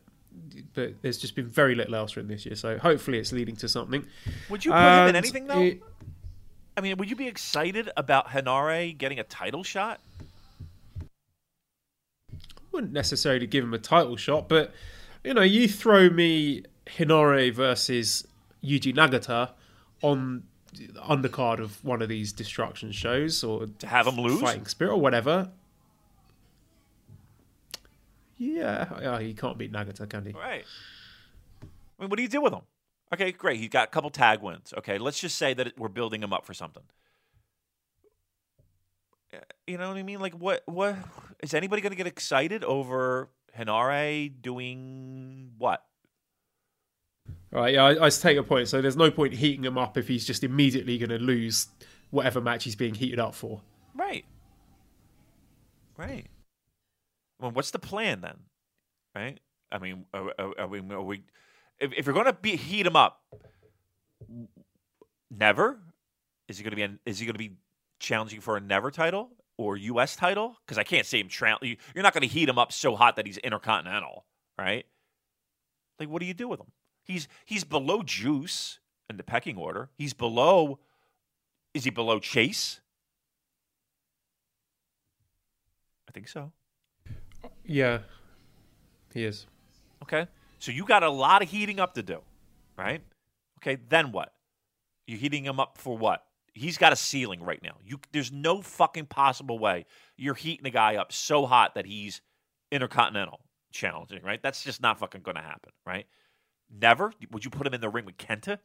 but 0.75 0.95
there's 1.03 1.19
just 1.19 1.35
been 1.35 1.47
very 1.49 1.75
little 1.75 1.95
else 1.95 2.13
him 2.21 2.29
this 2.29 2.47
year. 2.47 2.55
So 2.57 2.79
hopefully 2.79 3.19
it's 3.19 3.33
leading 3.33 3.57
to 3.57 3.69
something. 3.69 4.07
Would 4.51 4.65
you 4.65 4.73
put 4.73 4.79
him 4.79 5.09
in 5.09 5.17
anything 5.17 5.47
though? 5.47 5.61
it- 5.61 5.83
I 6.77 6.81
mean, 6.81 6.97
would 6.99 7.11
you 7.11 7.17
be 7.17 7.27
excited 7.27 7.91
about 7.97 8.29
Henare 8.29 8.97
getting 8.97 9.19
a 9.19 9.25
title 9.25 9.65
shot? 9.65 10.01
wouldn't 12.71 12.93
necessarily 12.93 13.47
give 13.47 13.65
him 13.65 13.75
a 13.75 13.79
title 13.79 14.17
shot, 14.17 14.49
but 14.49 14.73
you 15.25 15.35
know, 15.35 15.43
you 15.43 15.67
throw 15.67 16.09
me 16.11 16.63
Henare 16.87 17.53
versus 17.53 18.27
Yuji 18.63 18.95
Nagata 18.95 19.51
on 20.03 20.45
undercard 21.09 21.59
of 21.59 21.83
one 21.85 22.03
of 22.03 22.09
these 22.09 22.33
destruction 22.33 22.93
shows 22.93 23.43
or 23.45 23.67
To 23.67 23.87
have 23.87 24.07
him 24.07 24.17
lose? 24.17 24.41
Fighting 24.41 24.67
Spirit 24.67 24.93
or 24.93 25.01
whatever. 25.01 25.51
Yeah, 28.37 28.87
oh, 29.03 29.17
he 29.19 29.35
can't 29.35 29.59
beat 29.59 29.73
Nagata, 29.73 30.09
can 30.09 30.25
he? 30.25 30.33
Right. 30.33 30.65
I 31.63 32.03
mean, 32.03 32.09
what 32.09 32.17
do 32.17 32.23
you 32.23 32.29
do 32.29 32.41
with 32.41 32.53
him? 32.53 32.63
Okay, 33.13 33.33
great. 33.33 33.59
He's 33.59 33.69
got 33.69 33.89
a 33.89 33.91
couple 33.91 34.11
tag 34.11 34.43
wins. 34.43 34.73
Okay, 34.79 34.99
let's 34.99 35.19
just 35.19 35.37
say 35.37 35.55
that 35.55 35.77
we're 35.79 35.89
building 35.89 36.23
him 36.23 36.33
up 36.33 36.47
for 36.47 36.55
something. 36.55 36.85
You 39.67 39.77
know 39.77 39.89
what 39.89 39.99
I 39.99 40.03
mean? 40.03 40.21
Like, 40.21 40.35
what? 40.35 40.63
What 40.67 40.97
is 41.43 41.53
anybody 41.53 41.83
going 41.83 41.91
to 41.91 41.97
get 41.97 42.07
excited 42.07 42.65
over 42.65 43.29
Henare 43.57 44.33
doing 44.41 45.53
what? 45.59 45.85
All 47.55 47.63
right, 47.63 47.75
yeah, 47.75 47.85
I, 47.85 48.07
I 48.07 48.11
take 48.11 48.35
your 48.35 48.43
point. 48.43 48.69
So 48.69 48.83
there's 48.83 48.97
no 48.97 49.11
point 49.11 49.35
heating 49.35 49.65
him 49.65 49.79
up 49.79 49.97
if 49.97 50.09
he's 50.09 50.27
just 50.27 50.45
immediately 50.45 50.99
going 50.99 51.11
to 51.11 51.19
lose 51.19 51.69
whatever 52.11 52.41
match 52.41 52.65
he's 52.65 52.77
being 52.77 52.95
heated 52.95 53.19
up 53.19 53.35
for. 53.35 53.63
Right. 53.95 54.25
Right. 55.97 56.27
Well, 57.41 57.51
what's 57.53 57.71
the 57.71 57.79
plan 57.79 58.21
then? 58.21 58.37
Right. 59.15 59.41
I 59.73 59.79
mean, 59.79 60.05
are, 60.13 60.33
are, 60.39 60.61
are 60.61 60.67
we? 60.67 60.81
Are 60.91 61.03
we 61.03 61.23
if, 61.81 61.93
if 61.97 62.07
you're 62.07 62.15
going 62.15 62.33
to 62.33 62.57
heat 62.57 62.87
him 62.87 62.97
up, 62.97 63.23
never 65.31 65.79
is 66.49 66.57
he 66.57 66.65
going 66.65 66.71
to 66.71 66.77
be? 66.77 66.83
An, 66.83 66.99
is 67.05 67.19
he 67.19 67.27
going 67.27 67.35
to 67.35 67.39
be 67.39 67.57
challenging 68.01 68.41
for 68.41 68.57
a 68.57 68.61
NEVER 68.61 68.91
title 68.91 69.31
or 69.59 69.77
U.S. 69.77 70.17
title? 70.17 70.57
Because 70.67 70.79
I 70.79 70.83
can't 70.83 71.07
see 71.07 71.21
him. 71.21 71.29
Tra- 71.29 71.59
you're 71.63 71.77
not 71.97 72.15
going 72.15 72.23
to 72.23 72.29
heat 72.29 72.49
him 72.49 72.59
up 72.59 72.73
so 72.73 72.97
hot 72.97 73.17
that 73.17 73.27
he's 73.27 73.37
intercontinental, 73.39 74.25
right? 74.59 74.87
Like, 76.01 76.09
what 76.09 76.21
do 76.21 76.27
you 76.27 76.35
do 76.35 76.49
with 76.49 76.61
him? 76.61 76.73
He's 77.09 77.27
he's 77.45 77.65
below 77.65 78.03
Juice 78.03 78.79
in 79.11 79.17
the 79.17 79.25
pecking 79.25 79.57
order. 79.57 79.89
He's 79.97 80.13
below. 80.13 80.79
Is 81.75 81.85
he 81.85 81.91
below 81.91 82.21
Chase? 82.21 82.81
I 86.09 86.13
think 86.13 86.29
so. 86.29 86.53
Yeah, 87.65 87.99
he 89.13 89.25
is. 89.25 89.47
Okay. 90.03 90.27
So 90.59 90.71
you 90.71 90.85
got 90.85 91.03
a 91.03 91.11
lot 91.11 91.43
of 91.43 91.51
heating 91.51 91.81
up 91.81 91.95
to 91.95 92.03
do, 92.03 92.21
right? 92.77 93.03
Okay. 93.59 93.79
Then 93.89 94.13
what? 94.13 94.35
You're 95.07 95.19
heating 95.19 95.45
him 95.45 95.59
up 95.59 95.79
for 95.79 95.97
what? 95.97 96.25
He's 96.53 96.77
got 96.77 96.93
a 96.93 96.97
ceiling 96.97 97.43
right 97.43 97.63
now. 97.63 97.77
You 97.85 98.01
there's 98.13 98.33
no 98.33 98.61
fucking 98.63 99.07
possible 99.07 99.59
way 99.59 99.87
you're 100.19 100.35
heating 100.35 100.67
a 100.67 100.71
guy 100.71 100.97
up 100.97 101.13
so 101.13 101.47
hot 101.47 101.75
that 101.77 101.87
he's 101.87 102.21
intercontinental 102.71 103.41
challenging, 103.73 104.23
right? 104.23 104.43
That's 104.43 104.63
just 104.63 104.83
not 104.83 104.99
fucking 104.99 105.23
going 105.23 105.37
to 105.37 105.43
happen, 105.43 105.73
right? 105.87 106.07
Never. 106.71 107.13
Would 107.31 107.45
you 107.45 107.51
put 107.51 107.67
him 107.67 107.75
in 107.75 107.81
the 107.81 107.89
ring 107.89 108.05
with 108.05 108.17
Kenta? 108.17 108.59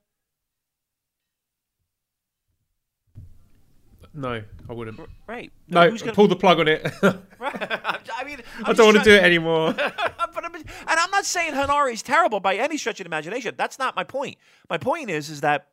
No, 4.15 4.43
I 4.69 4.73
wouldn't. 4.73 4.99
Right. 5.27 5.51
No, 5.67 5.89
who's 5.89 6.01
gonna- 6.03 6.13
pull 6.13 6.27
the 6.27 6.35
plug 6.35 6.59
on 6.59 6.67
it. 6.67 6.85
Right. 7.39 7.55
I 8.15 8.23
mean, 8.25 8.39
I 8.63 8.71
don't 8.71 8.85
want 8.93 8.97
to 8.99 9.03
do 9.03 9.11
it 9.15 9.21
anymore. 9.23 9.73
but 9.73 10.45
I'm, 10.45 10.55
and 10.55 10.65
I'm 10.87 11.11
not 11.11 11.25
saying 11.25 11.53
Henare 11.53 11.91
is 11.91 12.01
terrible 12.01 12.39
by 12.39 12.55
any 12.55 12.77
stretch 12.77 13.01
of 13.01 13.05
imagination. 13.05 13.55
That's 13.57 13.77
not 13.77 13.97
my 13.97 14.05
point. 14.05 14.37
My 14.69 14.77
point 14.77 15.09
is, 15.09 15.29
is 15.29 15.41
that 15.41 15.67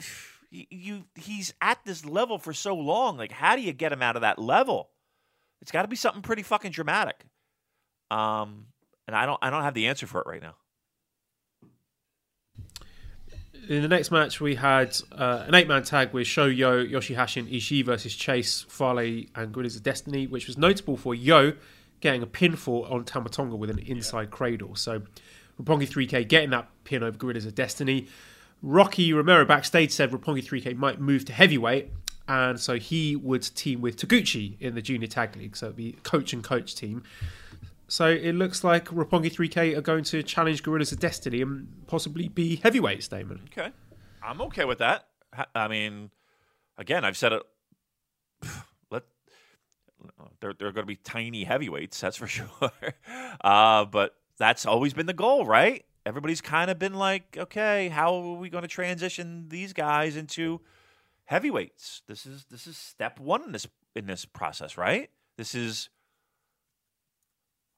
you 0.50 1.04
he's 1.14 1.54
at 1.60 1.78
this 1.84 2.04
level 2.04 2.38
for 2.38 2.52
so 2.52 2.74
long. 2.74 3.16
Like, 3.16 3.30
how 3.30 3.54
do 3.54 3.62
you 3.62 3.72
get 3.72 3.92
him 3.92 4.02
out 4.02 4.16
of 4.16 4.22
that 4.22 4.38
level? 4.38 4.90
It's 5.62 5.70
got 5.70 5.82
to 5.82 5.88
be 5.88 5.96
something 5.96 6.22
pretty 6.22 6.42
fucking 6.42 6.72
dramatic. 6.72 7.24
Um, 8.10 8.66
and 9.06 9.14
I 9.16 9.26
don't, 9.26 9.38
I 9.42 9.50
don't 9.50 9.62
have 9.62 9.74
the 9.74 9.86
answer 9.86 10.06
for 10.06 10.20
it 10.20 10.26
right 10.26 10.42
now. 10.42 10.54
In 13.68 13.82
the 13.82 13.88
next 13.88 14.12
match, 14.12 14.40
we 14.40 14.54
had 14.54 14.96
uh, 15.10 15.44
an 15.48 15.54
eight-man 15.54 15.82
tag 15.82 16.12
with 16.12 16.26
Shoyo, 16.26 16.88
Yoshihashi, 16.88 17.38
and 17.38 17.48
Ishii 17.48 17.84
versus 17.84 18.14
Chase, 18.14 18.64
Fale, 18.68 19.24
and 19.34 19.52
Guerrillas 19.52 19.74
of 19.74 19.82
Destiny, 19.82 20.28
which 20.28 20.46
was 20.46 20.56
notable 20.56 20.96
for 20.96 21.14
Yo 21.14 21.52
getting 22.00 22.22
a 22.22 22.26
pinfall 22.26 22.90
on 22.90 23.04
Tama 23.04 23.28
Tonga 23.28 23.56
with 23.56 23.70
an 23.70 23.80
inside 23.80 24.30
cradle. 24.30 24.76
So, 24.76 25.02
Roppongi 25.60 25.88
3K 25.88 26.28
getting 26.28 26.50
that 26.50 26.68
pin 26.84 27.02
over 27.02 27.16
Guerrillas 27.16 27.46
of 27.46 27.54
Destiny. 27.54 28.06
Rocky 28.62 29.12
Romero 29.12 29.44
backstage 29.44 29.90
said 29.90 30.10
Roppongi 30.10 30.44
3K 30.44 30.76
might 30.76 31.00
move 31.00 31.24
to 31.24 31.32
heavyweight, 31.32 31.90
and 32.28 32.60
so 32.60 32.76
he 32.76 33.16
would 33.16 33.42
team 33.42 33.80
with 33.80 33.96
Taguchi 33.96 34.56
in 34.60 34.74
the 34.74 34.82
Junior 34.82 35.08
Tag 35.08 35.36
League. 35.36 35.56
So 35.56 35.66
it'd 35.66 35.76
be 35.76 35.92
coach 36.02 36.32
and 36.32 36.44
coach 36.44 36.74
team. 36.74 37.02
So 37.88 38.08
it 38.08 38.32
looks 38.34 38.64
like 38.64 38.86
Roppongi 38.86 39.32
3K 39.32 39.76
are 39.76 39.80
going 39.80 40.04
to 40.04 40.22
challenge 40.22 40.62
Guerrillas 40.62 40.90
of 40.92 40.98
Destiny 40.98 41.40
and 41.40 41.68
possibly 41.86 42.28
be 42.28 42.56
heavyweights, 42.56 43.08
Damon. 43.08 43.42
Okay. 43.52 43.70
I'm 44.22 44.40
okay 44.42 44.64
with 44.64 44.78
that. 44.78 45.06
I 45.54 45.68
mean, 45.68 46.10
again, 46.78 47.04
I've 47.04 47.16
said 47.16 47.32
it. 47.32 47.42
Let 48.90 49.04
they're 50.40 50.52
they're 50.52 50.72
going 50.72 50.82
to 50.82 50.86
be 50.86 50.96
tiny 50.96 51.44
heavyweights, 51.44 52.00
that's 52.00 52.16
for 52.16 52.26
sure. 52.26 52.48
Uh, 53.40 53.84
but 53.84 54.14
that's 54.38 54.66
always 54.66 54.92
been 54.94 55.06
the 55.06 55.14
goal, 55.14 55.46
right? 55.46 55.84
Everybody's 56.04 56.40
kind 56.40 56.70
of 56.70 56.78
been 56.78 56.94
like, 56.94 57.36
okay, 57.36 57.88
how 57.88 58.14
are 58.14 58.34
we 58.34 58.48
going 58.48 58.62
to 58.62 58.68
transition 58.68 59.48
these 59.48 59.72
guys 59.72 60.16
into 60.16 60.60
heavyweights? 61.26 62.02
This 62.06 62.26
is 62.26 62.46
this 62.50 62.66
is 62.66 62.76
step 62.76 63.20
one 63.20 63.44
in 63.44 63.52
this 63.52 63.68
in 63.94 64.06
this 64.06 64.24
process, 64.24 64.76
right? 64.76 65.10
This 65.36 65.54
is. 65.54 65.88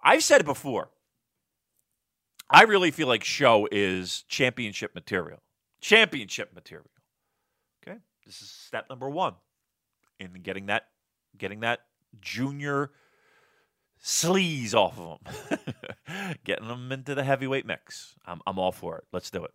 I've 0.08 0.24
said 0.24 0.40
it 0.40 0.44
before. 0.44 0.90
I 2.50 2.62
really 2.62 2.90
feel 2.90 3.08
like 3.08 3.24
Sho 3.24 3.68
is 3.70 4.24
championship 4.28 4.94
material 4.94 5.40
championship 5.80 6.54
material. 6.54 6.90
Okay, 7.82 7.98
this 8.26 8.40
is 8.42 8.50
step 8.50 8.88
number 8.88 9.08
one 9.08 9.34
in 10.18 10.32
getting 10.42 10.66
that 10.66 10.86
getting 11.36 11.60
that 11.60 11.80
junior 12.20 12.90
sleaze 14.02 14.74
off 14.74 14.98
of 14.98 15.18
them, 15.24 15.58
getting 16.44 16.68
them 16.68 16.90
into 16.92 17.14
the 17.14 17.24
heavyweight 17.24 17.66
mix. 17.66 18.14
I'm 18.26 18.40
I'm 18.46 18.58
all 18.58 18.72
for 18.72 18.98
it. 18.98 19.04
Let's 19.12 19.30
do 19.30 19.44
it. 19.44 19.52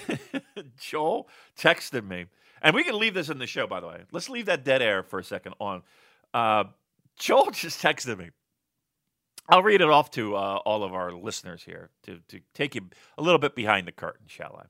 Joel 0.78 1.28
texted 1.58 2.06
me, 2.06 2.26
and 2.60 2.74
we 2.74 2.84
can 2.84 2.98
leave 2.98 3.14
this 3.14 3.28
in 3.28 3.38
the 3.38 3.46
show. 3.46 3.66
By 3.66 3.80
the 3.80 3.88
way, 3.88 4.02
let's 4.12 4.28
leave 4.28 4.46
that 4.46 4.64
dead 4.64 4.82
air 4.82 5.02
for 5.02 5.18
a 5.18 5.24
second 5.24 5.54
on. 5.60 5.82
Uh, 6.32 6.64
Joel 7.18 7.50
just 7.52 7.82
texted 7.82 8.18
me. 8.18 8.30
I'll 9.48 9.62
read 9.62 9.80
it 9.80 9.90
off 9.90 10.10
to 10.12 10.36
uh, 10.36 10.60
all 10.64 10.84
of 10.84 10.94
our 10.94 11.12
listeners 11.12 11.64
here 11.64 11.90
to, 12.04 12.20
to 12.28 12.40
take 12.54 12.74
you 12.74 12.88
a 13.18 13.22
little 13.22 13.40
bit 13.40 13.56
behind 13.56 13.88
the 13.88 13.92
curtain, 13.92 14.26
shall 14.28 14.64
I? 14.64 14.66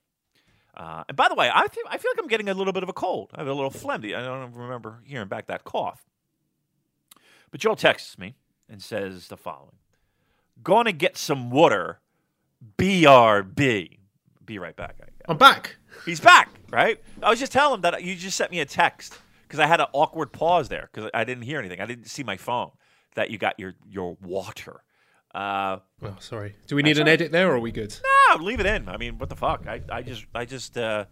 Uh, 0.75 1.05
and 1.09 1.17
by 1.17 1.29
the 1.29 1.35
way, 1.35 1.51
I 1.53 1.69
feel, 1.69 1.85
I 1.89 1.99
feel 1.99 2.11
like 2.13 2.19
I'm 2.19 2.29
getting 2.29 2.49
a 2.49 2.55
little 2.55 2.73
bit 2.73 2.83
of 2.83 2.89
a 2.89 2.95
cold. 2.95 3.31
I 3.35 3.41
have 3.41 3.49
a 3.49 3.53
little 3.53 3.71
phlegm. 3.71 4.03
I 4.05 4.23
don't 4.23 4.55
remember 4.55 5.01
hearing 5.05 5.29
back 5.29 5.47
that 5.49 5.65
cough. 5.65 6.07
But 7.51 7.61
Joel 7.61 7.77
texts 7.77 8.19
me 8.19 8.35
and 8.69 8.83
says 8.83 9.29
the 9.29 9.37
following 9.37 9.77
Gonna 10.63 10.93
get 10.93 11.17
some 11.17 11.51
water. 11.51 12.01
BRB. 12.79 13.99
Be 14.45 14.59
right 14.59 14.77
back. 14.77 14.97
I. 15.03 15.12
I'm 15.29 15.37
back. 15.37 15.77
He's 16.05 16.21
back, 16.21 16.49
right? 16.71 17.01
I 17.23 17.31
was 17.31 17.39
just 17.39 17.53
telling 17.53 17.77
him 17.77 17.81
that 17.83 18.03
you 18.03 18.15
just 18.17 18.37
sent 18.37 18.51
me 18.51 18.61
a 18.61 18.65
text 18.65 19.19
because 19.47 19.61
I 19.61 19.67
had 19.67 19.81
an 19.81 19.87
awkward 19.93 20.33
pause 20.33 20.69
there 20.69 20.89
because 20.93 21.11
I 21.15 21.25
didn't 21.25 21.45
hear 21.45 21.59
anything. 21.59 21.81
I 21.81 21.87
didn't 21.87 22.07
see 22.07 22.23
my 22.25 22.37
phone 22.37 22.71
that 23.15 23.31
you 23.31 23.39
got 23.39 23.59
your 23.59 23.75
your 23.89 24.17
water. 24.23 24.83
Uh, 25.35 25.79
Oh, 26.03 26.17
sorry. 26.19 26.57
Do 26.67 26.75
we 26.77 26.83
need 26.83 26.99
an 26.99 27.09
edit 27.09 27.31
there, 27.33 27.51
or 27.51 27.55
are 27.57 27.61
we 27.61 27.71
good? 27.73 27.97
no, 28.31 28.43
leave 28.43 28.59
it 28.61 28.67
in. 28.67 28.89
I 28.89 28.97
mean, 28.97 29.19
what 29.19 29.29
the 29.29 29.37
fuck? 29.37 29.67
I, 29.69 29.81
I 29.91 30.03
just 30.03 30.27
I 30.35 30.45
just 30.45 30.77
uh, 30.77 31.05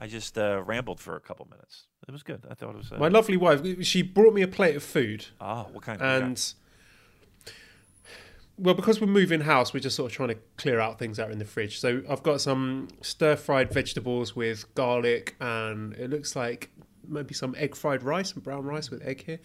I 0.00 0.06
just 0.08 0.36
uh, 0.36 0.62
rambled 0.64 0.98
for 1.00 1.14
a 1.16 1.20
couple 1.20 1.46
minutes. 1.50 1.84
It 2.08 2.12
was 2.12 2.22
good. 2.22 2.44
I 2.50 2.54
thought 2.54 2.70
it 2.70 2.76
was. 2.78 2.92
Uh, 2.92 2.98
My 2.98 3.08
lovely 3.08 3.36
wife, 3.36 3.62
she 3.84 4.02
brought 4.02 4.34
me 4.34 4.42
a 4.42 4.48
plate 4.48 4.76
of 4.76 4.82
food, 4.82 5.26
oh, 5.40 5.66
what 5.72 5.82
kind 5.84 6.00
of? 6.00 6.22
and 6.22 6.54
well, 8.58 8.74
because 8.74 9.00
we're 9.00 9.06
moving 9.06 9.42
house, 9.42 9.74
we're 9.74 9.80
just 9.80 9.96
sort 9.96 10.10
of 10.10 10.16
trying 10.16 10.30
to 10.30 10.38
clear 10.56 10.80
out 10.80 10.98
things 10.98 11.18
that 11.18 11.28
are 11.28 11.32
in 11.32 11.38
the 11.38 11.44
fridge. 11.44 11.78
So 11.78 12.02
I've 12.08 12.22
got 12.22 12.40
some 12.40 12.88
stir 13.02 13.36
fried 13.36 13.72
vegetables 13.72 14.34
with 14.34 14.72
garlic, 14.74 15.36
and 15.40 15.92
it 15.94 16.10
looks 16.10 16.34
like 16.34 16.70
maybe 17.06 17.34
some 17.34 17.54
egg 17.58 17.76
fried 17.76 18.02
rice 18.02 18.32
and 18.32 18.42
brown 18.42 18.64
rice 18.64 18.90
with 18.90 19.02
egg 19.02 19.24
here. 19.24 19.38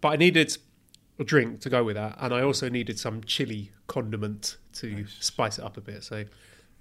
But 0.00 0.08
I 0.08 0.16
needed 0.16 0.56
a 1.18 1.24
drink 1.24 1.60
to 1.60 1.70
go 1.70 1.84
with 1.84 1.96
that, 1.96 2.16
and 2.18 2.32
I 2.32 2.42
also 2.42 2.68
needed 2.68 2.98
some 2.98 3.22
chili 3.24 3.72
condiment 3.86 4.56
to 4.74 5.06
spice 5.06 5.58
it 5.58 5.64
up 5.64 5.76
a 5.76 5.80
bit. 5.80 6.04
So 6.04 6.24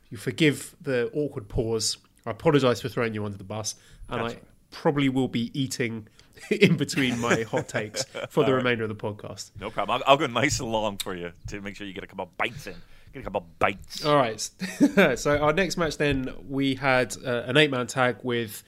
you 0.10 0.18
forgive 0.18 0.76
the 0.82 1.10
awkward 1.14 1.48
pause. 1.50 1.98
I 2.26 2.32
apologise 2.32 2.82
for 2.82 2.90
throwing 2.90 3.14
you 3.14 3.26
under 3.26 3.38
the 3.38 3.44
bus, 3.44 3.76
and 4.10 4.22
That's 4.22 4.34
I 4.34 4.38
right. 4.38 4.44
probably 4.72 5.10
will 5.10 5.28
be 5.28 5.52
eating 5.60 6.08
in 6.52 6.78
between 6.78 7.20
my 7.20 7.44
hot 7.44 7.68
takes 7.68 8.04
for 8.30 8.44
the 8.44 8.54
remainder 8.54 8.84
of 8.84 8.90
the 8.90 8.96
podcast. 8.96 9.52
no 9.60 9.70
problem. 9.70 10.02
I'll, 10.06 10.12
I'll 10.12 10.18
go 10.18 10.28
nice 10.28 10.60
and 10.60 10.72
long 10.72 10.98
for 10.98 11.16
you 11.16 11.32
to 11.48 11.62
make 11.62 11.76
sure 11.76 11.88
you 11.88 11.94
get 11.94 12.04
a 12.04 12.08
couple 12.08 12.30
bites 12.38 12.68
in. 12.68 12.76
Get 13.14 13.22
a 13.22 13.24
couple 13.24 13.48
bites. 13.60 14.06
All 14.06 14.16
right. 14.16 14.40
so 15.18 15.38
our 15.38 15.54
next 15.54 15.78
match 15.78 15.98
then 15.98 16.34
we 16.48 16.76
had 16.76 17.16
uh, 17.26 17.44
an 17.46 17.58
eight-man 17.58 17.88
tag 17.88 18.18
with 18.24 18.64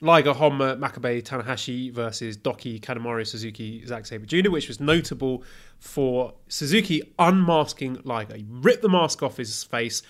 Liger, 0.00 0.34
Honma, 0.34 0.78
Makabe, 0.78 1.22
Tanahashi 1.22 1.90
versus 1.90 2.36
Douki, 2.36 2.78
Kanemaru, 2.80 3.26
Suzuki, 3.26 3.84
Zack 3.86 4.04
Sabre 4.04 4.26
Jr., 4.26 4.50
which 4.50 4.68
was 4.68 4.78
notable 4.78 5.42
for 5.78 6.34
Suzuki 6.48 7.02
unmasking 7.18 8.00
Liger. 8.04 8.36
He 8.36 8.44
ripped 8.48 8.82
the 8.82 8.90
mask 8.90 9.22
off 9.22 9.38
his 9.38 9.64
face, 9.64 10.02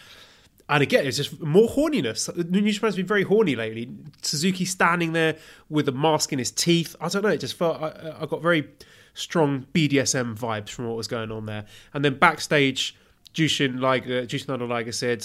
and 0.68 0.82
again, 0.82 1.06
it's 1.06 1.16
just 1.16 1.40
more 1.40 1.68
horniness. 1.68 2.34
New 2.50 2.72
Japan's 2.72 2.96
been 2.96 3.06
very 3.06 3.22
horny 3.22 3.54
lately. 3.54 3.88
Suzuki 4.22 4.64
standing 4.64 5.12
there 5.12 5.36
with 5.68 5.88
a 5.88 5.92
mask 5.92 6.32
in 6.32 6.38
his 6.38 6.50
teeth. 6.50 6.96
I 7.00 7.08
don't 7.08 7.22
know. 7.22 7.28
It 7.28 7.38
just 7.38 7.54
felt 7.54 7.80
I, 7.80 8.14
I 8.20 8.26
got 8.26 8.42
very 8.42 8.68
strong 9.14 9.66
BDSM 9.72 10.36
vibes 10.36 10.70
from 10.70 10.88
what 10.88 10.96
was 10.96 11.06
going 11.06 11.30
on 11.30 11.46
there. 11.46 11.66
And 11.94 12.04
then 12.04 12.18
backstage, 12.18 12.96
Jushin 13.32 13.80
Liger, 13.80 14.26
Jushin 14.26 14.46
Thunder 14.46 14.66
Liger 14.66 14.92
said, 14.92 15.24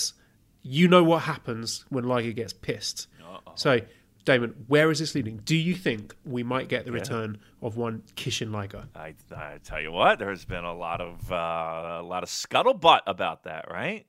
"You 0.62 0.88
know 0.88 1.04
what 1.04 1.24
happens 1.24 1.86
when 1.90 2.04
Liger 2.04 2.34
gets 2.34 2.54
pissed." 2.54 3.08
Uh-oh. 3.20 3.54
So, 3.56 3.80
Damon, 4.26 4.54
where 4.68 4.92
is 4.92 5.00
this 5.00 5.16
leading? 5.16 5.38
Do 5.38 5.56
you 5.56 5.74
think 5.74 6.16
we 6.24 6.44
might 6.44 6.68
get 6.68 6.86
the 6.86 6.92
return 6.92 7.40
of 7.64 7.78
one 7.78 8.04
Kishin 8.16 8.52
Liger? 8.52 8.86
I, 8.96 9.16
I 9.36 9.58
tell 9.64 9.82
you 9.82 9.92
what, 9.92 10.20
there's 10.20 10.46
been 10.46 10.66
a 10.66 10.76
lot 10.76 11.02
of 11.02 11.32
uh, 11.32 12.00
a 12.00 12.04
lot 12.04 12.22
of 12.22 12.30
scuttlebutt 12.30 13.02
about 13.08 13.46
that, 13.46 13.72
right? 13.72 14.06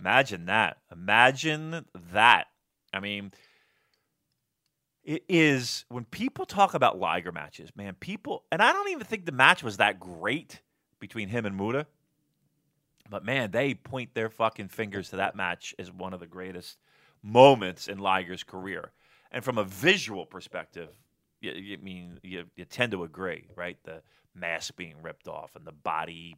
Imagine 0.00 0.46
that. 0.46 0.78
Imagine 0.90 1.84
that. 2.12 2.46
I 2.92 3.00
mean, 3.00 3.32
it 5.04 5.24
is 5.28 5.84
when 5.88 6.04
people 6.04 6.46
talk 6.46 6.74
about 6.74 6.98
Liger 6.98 7.32
matches, 7.32 7.70
man, 7.76 7.94
people, 8.00 8.44
and 8.50 8.62
I 8.62 8.72
don't 8.72 8.88
even 8.90 9.04
think 9.04 9.26
the 9.26 9.32
match 9.32 9.62
was 9.62 9.76
that 9.76 10.00
great 10.00 10.60
between 10.98 11.28
him 11.28 11.46
and 11.46 11.56
Muta. 11.56 11.86
But 13.08 13.24
man, 13.24 13.50
they 13.50 13.74
point 13.74 14.14
their 14.14 14.30
fucking 14.30 14.68
fingers 14.68 15.10
to 15.10 15.16
that 15.16 15.34
match 15.34 15.74
as 15.78 15.92
one 15.92 16.14
of 16.14 16.20
the 16.20 16.26
greatest 16.26 16.78
moments 17.22 17.88
in 17.88 17.98
Liger's 17.98 18.44
career. 18.44 18.92
And 19.32 19.44
from 19.44 19.58
a 19.58 19.64
visual 19.64 20.26
perspective, 20.26 20.88
you, 21.40 21.52
you 21.52 21.78
mean 21.78 22.20
you, 22.22 22.44
you 22.56 22.64
tend 22.64 22.92
to 22.92 23.02
agree, 23.02 23.48
right? 23.56 23.78
The 23.84 24.02
mask 24.34 24.76
being 24.76 25.02
ripped 25.02 25.28
off 25.28 25.56
and 25.56 25.66
the 25.66 25.72
body, 25.72 26.36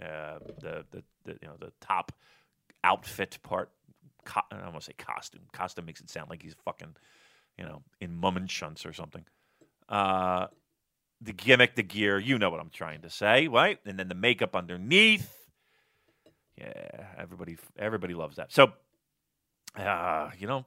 uh, 0.00 0.38
the, 0.60 0.84
the 0.90 1.02
the 1.24 1.32
you 1.40 1.48
know 1.48 1.56
the 1.58 1.72
top 1.80 2.12
outfit 2.84 3.38
part. 3.42 3.70
Co- 4.24 4.42
I 4.50 4.56
don't 4.56 4.72
want 4.72 4.80
to 4.80 4.84
say 4.86 4.92
costume. 4.98 5.42
Costume 5.52 5.86
makes 5.86 6.00
it 6.00 6.10
sound 6.10 6.30
like 6.30 6.42
he's 6.42 6.54
fucking, 6.64 6.96
you 7.58 7.64
know, 7.64 7.82
in 8.00 8.20
Mummenschanz 8.20 8.86
or 8.86 8.92
something. 8.92 9.24
Uh, 9.88 10.46
the 11.20 11.32
gimmick, 11.32 11.74
the 11.74 11.82
gear, 11.82 12.18
you 12.18 12.38
know 12.38 12.50
what 12.50 12.60
I'm 12.60 12.70
trying 12.70 13.02
to 13.02 13.10
say, 13.10 13.48
right? 13.48 13.78
And 13.84 13.98
then 13.98 14.08
the 14.08 14.14
makeup 14.14 14.56
underneath. 14.56 15.36
Yeah, 16.56 17.06
everybody, 17.18 17.56
everybody 17.78 18.14
loves 18.14 18.36
that. 18.36 18.52
So, 18.52 18.72
uh, 19.76 20.30
you 20.38 20.46
know, 20.46 20.64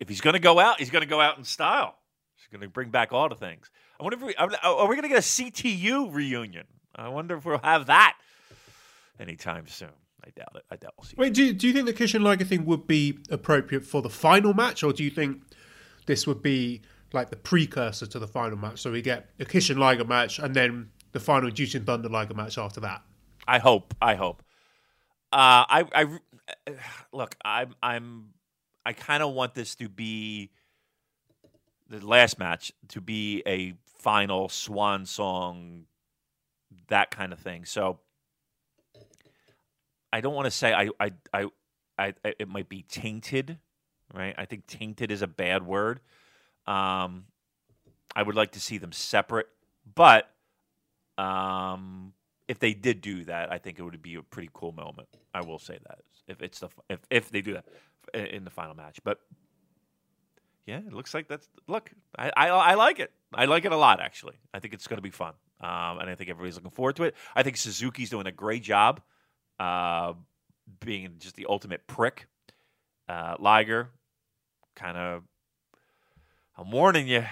if 0.00 0.08
he's 0.08 0.20
going 0.20 0.34
to 0.34 0.40
go 0.40 0.58
out, 0.58 0.78
he's 0.78 0.90
going 0.90 1.02
to 1.02 1.08
go 1.08 1.20
out 1.20 1.38
in 1.38 1.44
style. 1.44 1.96
He's 2.36 2.46
going 2.50 2.62
to 2.62 2.68
bring 2.68 2.90
back 2.90 3.12
all 3.12 3.28
the 3.28 3.34
things. 3.34 3.70
I 3.98 4.02
wonder 4.04 4.16
if 4.16 4.22
we 4.22 4.34
are 4.36 4.48
we 4.86 4.96
going 4.96 5.02
to 5.02 5.08
get 5.08 5.18
a 5.18 5.20
CTU 5.20 6.12
reunion. 6.12 6.66
I 6.94 7.08
wonder 7.08 7.36
if 7.36 7.44
we'll 7.44 7.58
have 7.58 7.86
that 7.86 8.16
anytime 9.18 9.66
soon. 9.66 9.88
I 10.28 10.40
doubt 10.40 10.56
it. 10.56 10.64
I 10.70 10.76
doubt 10.76 10.94
we'll 10.98 11.06
see. 11.06 11.14
Wait, 11.16 11.32
do 11.32 11.52
do 11.52 11.66
you 11.66 11.72
think 11.72 11.86
the 11.86 11.92
Kishin 11.92 12.22
Liger 12.22 12.44
thing 12.44 12.66
would 12.66 12.86
be 12.86 13.18
appropriate 13.30 13.84
for 13.84 14.02
the 14.02 14.10
final 14.10 14.52
match, 14.52 14.82
or 14.82 14.92
do 14.92 15.02
you 15.02 15.10
think 15.10 15.42
this 16.06 16.26
would 16.26 16.42
be 16.42 16.82
like 17.12 17.30
the 17.30 17.36
precursor 17.36 18.06
to 18.06 18.18
the 18.18 18.26
final 18.26 18.58
match? 18.58 18.80
So 18.80 18.92
we 18.92 19.00
get 19.00 19.30
a 19.40 19.44
Kishin 19.44 19.78
Liger 19.78 20.04
match 20.04 20.38
and 20.38 20.54
then 20.54 20.90
the 21.12 21.20
final 21.20 21.50
Jushin 21.50 21.86
Thunder 21.86 22.08
Liger 22.08 22.34
match 22.34 22.58
after 22.58 22.80
that. 22.80 23.02
I 23.46 23.58
hope. 23.58 23.94
I 24.02 24.14
hope. 24.14 24.42
Uh, 25.32 25.64
I, 25.68 25.84
I 25.94 26.72
look. 27.12 27.34
I'm. 27.44 27.74
I'm. 27.82 28.30
I 28.84 28.92
kind 28.92 29.22
of 29.22 29.32
want 29.32 29.54
this 29.54 29.74
to 29.76 29.88
be 29.88 30.50
the 31.88 32.04
last 32.06 32.38
match 32.38 32.72
to 32.88 33.00
be 33.00 33.42
a 33.46 33.74
final 33.98 34.48
swan 34.48 35.06
song, 35.06 35.84
that 36.88 37.10
kind 37.10 37.32
of 37.32 37.38
thing. 37.38 37.64
So 37.64 38.00
I 40.12 40.20
don't 40.20 40.34
want 40.34 40.46
to 40.46 40.50
say 40.50 40.72
I, 40.72 40.88
I, 40.98 41.12
I, 41.32 41.46
I, 41.98 42.14
it 42.24 42.48
might 42.48 42.68
be 42.68 42.82
tainted, 42.88 43.58
right? 44.14 44.34
I 44.38 44.44
think 44.44 44.66
tainted 44.66 45.10
is 45.10 45.22
a 45.22 45.26
bad 45.26 45.66
word. 45.66 46.00
Um, 46.66 47.24
I 48.14 48.22
would 48.22 48.34
like 48.34 48.52
to 48.52 48.60
see 48.60 48.78
them 48.78 48.92
separate, 48.92 49.48
but 49.94 50.30
um, 51.18 52.12
if 52.46 52.58
they 52.58 52.74
did 52.74 53.00
do 53.00 53.24
that, 53.24 53.52
I 53.52 53.58
think 53.58 53.78
it 53.78 53.82
would 53.82 54.00
be 54.02 54.14
a 54.14 54.22
pretty 54.22 54.50
cool 54.52 54.72
moment. 54.72 55.08
I 55.34 55.42
will 55.42 55.58
say 55.58 55.78
that 55.86 55.98
if 56.26 56.42
it's 56.42 56.60
the 56.60 56.68
if 56.88 57.00
if 57.10 57.30
they 57.30 57.42
do 57.42 57.54
that 57.54 57.66
in 58.14 58.44
the 58.44 58.50
final 58.50 58.74
match, 58.74 59.00
but 59.04 59.20
yeah, 60.66 60.78
it 60.78 60.92
looks 60.92 61.14
like 61.14 61.28
that's 61.28 61.48
look. 61.66 61.90
I 62.18 62.30
I, 62.36 62.48
I 62.48 62.74
like 62.74 63.00
it. 63.00 63.12
I 63.32 63.44
like 63.44 63.64
it 63.64 63.72
a 63.72 63.76
lot 63.76 64.00
actually. 64.00 64.36
I 64.52 64.58
think 64.60 64.74
it's 64.74 64.86
going 64.86 64.98
to 64.98 65.02
be 65.02 65.10
fun, 65.10 65.34
um, 65.60 65.98
and 65.98 66.08
I 66.10 66.14
think 66.14 66.30
everybody's 66.30 66.56
looking 66.56 66.70
forward 66.70 66.96
to 66.96 67.04
it. 67.04 67.14
I 67.34 67.42
think 67.42 67.56
Suzuki's 67.56 68.10
doing 68.10 68.26
a 68.26 68.32
great 68.32 68.62
job 68.62 69.00
uh, 69.58 70.14
being 70.80 71.14
just 71.18 71.36
the 71.36 71.46
ultimate 71.48 71.86
prick. 71.86 72.26
Uh, 73.08 73.36
Liger, 73.38 73.90
kind 74.76 74.96
of, 74.96 75.22
I'm 76.56 76.70
warning 76.70 77.08
you. 77.08 77.24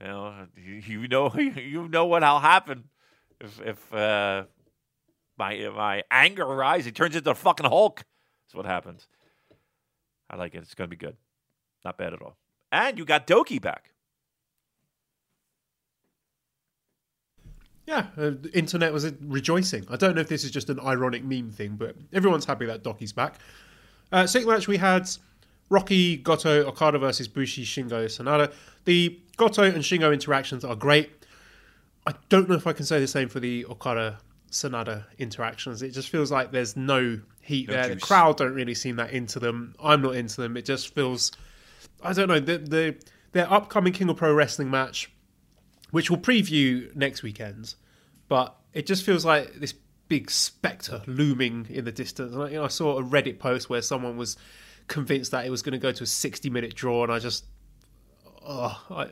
You 0.00 0.06
know, 0.06 0.46
you, 0.56 1.08
know, 1.08 1.32
you 1.36 1.88
know 1.88 2.06
what'll 2.06 2.40
happen 2.40 2.84
if 3.40 3.60
if 3.60 3.94
uh, 3.94 4.44
my 5.36 5.68
my 5.74 6.02
anger 6.10 6.46
rises. 6.46 6.86
He 6.86 6.92
turns 6.92 7.16
into 7.16 7.30
a 7.30 7.34
fucking 7.34 7.66
Hulk. 7.66 8.04
That's 8.46 8.54
what 8.54 8.66
happens. 8.66 9.06
I 10.30 10.36
like 10.36 10.54
it. 10.54 10.62
It's 10.62 10.74
gonna 10.74 10.88
be 10.88 10.96
good. 10.96 11.16
Not 11.84 11.98
bad 11.98 12.14
at 12.14 12.22
all. 12.22 12.36
And 12.70 12.96
you 12.98 13.04
got 13.04 13.26
Douki 13.26 13.60
back. 13.60 13.91
Yeah, 17.86 18.06
uh, 18.16 18.30
the 18.40 18.50
internet 18.54 18.92
was 18.92 19.10
rejoicing. 19.22 19.84
I 19.90 19.96
don't 19.96 20.14
know 20.14 20.20
if 20.20 20.28
this 20.28 20.44
is 20.44 20.50
just 20.50 20.70
an 20.70 20.78
ironic 20.80 21.24
meme 21.24 21.50
thing, 21.50 21.76
but 21.76 21.96
everyone's 22.12 22.44
happy 22.44 22.66
that 22.66 22.84
Douki's 22.84 23.12
back. 23.12 23.40
Uh, 24.12 24.26
second 24.26 24.48
match, 24.48 24.68
we 24.68 24.76
had 24.76 25.08
Rocky, 25.68 26.16
Goto, 26.16 26.66
Okada 26.66 26.98
versus 26.98 27.26
Bushi, 27.26 27.64
Shingo, 27.64 28.04
Sanada. 28.04 28.52
The 28.84 29.18
Goto 29.36 29.64
and 29.64 29.82
Shingo 29.82 30.12
interactions 30.12 30.64
are 30.64 30.76
great. 30.76 31.10
I 32.06 32.14
don't 32.28 32.48
know 32.48 32.54
if 32.54 32.66
I 32.66 32.72
can 32.72 32.84
say 32.84 33.00
the 33.00 33.06
same 33.06 33.28
for 33.28 33.40
the 33.40 33.64
Okada 33.66 34.18
Sanada 34.50 35.04
interactions. 35.18 35.82
It 35.82 35.90
just 35.90 36.08
feels 36.08 36.30
like 36.30 36.52
there's 36.52 36.76
no 36.76 37.20
heat 37.40 37.68
no 37.68 37.74
there. 37.74 37.84
Juice. 37.84 37.94
The 37.94 38.00
crowd 38.00 38.36
don't 38.36 38.54
really 38.54 38.74
seem 38.74 38.96
that 38.96 39.10
into 39.10 39.40
them. 39.40 39.74
I'm 39.82 40.02
not 40.02 40.14
into 40.14 40.40
them. 40.40 40.56
It 40.56 40.64
just 40.64 40.94
feels, 40.94 41.32
I 42.02 42.12
don't 42.12 42.28
know, 42.28 42.40
the, 42.40 42.58
the 42.58 42.96
their 43.32 43.50
upcoming 43.50 43.92
King 43.92 44.08
of 44.10 44.16
Pro 44.16 44.32
Wrestling 44.32 44.70
match 44.70 45.10
which 45.92 46.10
we'll 46.10 46.20
preview 46.20 46.94
next 46.96 47.22
weekend. 47.22 47.74
But 48.28 48.56
it 48.72 48.86
just 48.86 49.04
feels 49.04 49.24
like 49.24 49.54
this 49.54 49.74
big 50.08 50.30
spectre 50.30 51.02
looming 51.06 51.66
in 51.70 51.84
the 51.84 51.92
distance. 51.92 52.34
And, 52.34 52.50
you 52.50 52.58
know, 52.58 52.64
I 52.64 52.68
saw 52.68 52.98
a 52.98 53.02
Reddit 53.02 53.38
post 53.38 53.70
where 53.70 53.80
someone 53.80 54.16
was 54.16 54.36
convinced 54.88 55.30
that 55.30 55.46
it 55.46 55.50
was 55.50 55.62
going 55.62 55.72
to 55.72 55.78
go 55.78 55.92
to 55.92 56.02
a 56.02 56.06
60 56.06 56.50
minute 56.50 56.74
draw, 56.74 57.04
and 57.04 57.12
I 57.12 57.18
just, 57.18 57.44
oh, 58.44 58.82
I, 58.90 59.08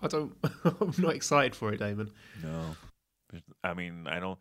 I 0.00 0.06
don't, 0.06 0.34
I'm 0.64 0.94
not 0.98 1.14
excited 1.14 1.56
for 1.56 1.72
it, 1.72 1.78
Damon. 1.78 2.10
No, 2.42 2.76
I 3.64 3.74
mean, 3.74 4.06
I 4.06 4.20
don't. 4.20 4.38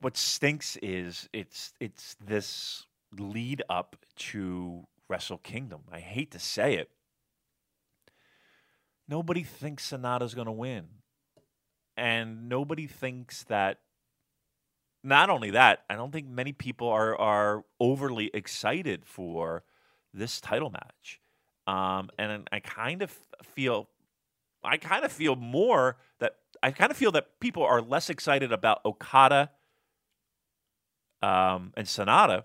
What 0.00 0.16
stinks 0.16 0.76
is 0.82 1.28
it's 1.32 1.72
it's 1.78 2.16
this 2.24 2.86
lead 3.16 3.62
up 3.68 3.94
to 4.16 4.84
Wrestle 5.08 5.38
Kingdom. 5.38 5.82
I 5.92 6.00
hate 6.00 6.32
to 6.32 6.38
say 6.38 6.74
it, 6.74 6.90
nobody 9.12 9.42
thinks 9.42 9.90
Sanada's 9.90 10.34
going 10.34 10.46
to 10.46 10.52
win. 10.66 10.86
And 11.98 12.48
nobody 12.48 12.86
thinks 12.86 13.44
that 13.44 13.80
not 15.04 15.28
only 15.28 15.50
that, 15.50 15.84
I 15.90 15.96
don't 15.96 16.10
think 16.10 16.26
many 16.26 16.52
people 16.52 16.88
are 16.88 17.14
are 17.20 17.64
overly 17.78 18.30
excited 18.32 19.04
for 19.04 19.64
this 20.14 20.40
title 20.40 20.70
match. 20.70 21.20
Um, 21.66 22.08
and 22.18 22.48
I 22.50 22.60
kind 22.60 23.02
of 23.02 23.14
feel 23.42 23.88
I 24.64 24.78
kind 24.78 25.04
of 25.04 25.12
feel 25.12 25.36
more 25.36 25.98
that 26.18 26.36
I 26.62 26.70
kind 26.70 26.90
of 26.90 26.96
feel 26.96 27.12
that 27.12 27.38
people 27.40 27.62
are 27.64 27.82
less 27.82 28.08
excited 28.08 28.50
about 28.52 28.80
Okada 28.86 29.50
um, 31.20 31.72
and 31.76 31.86
Sanada 31.86 32.44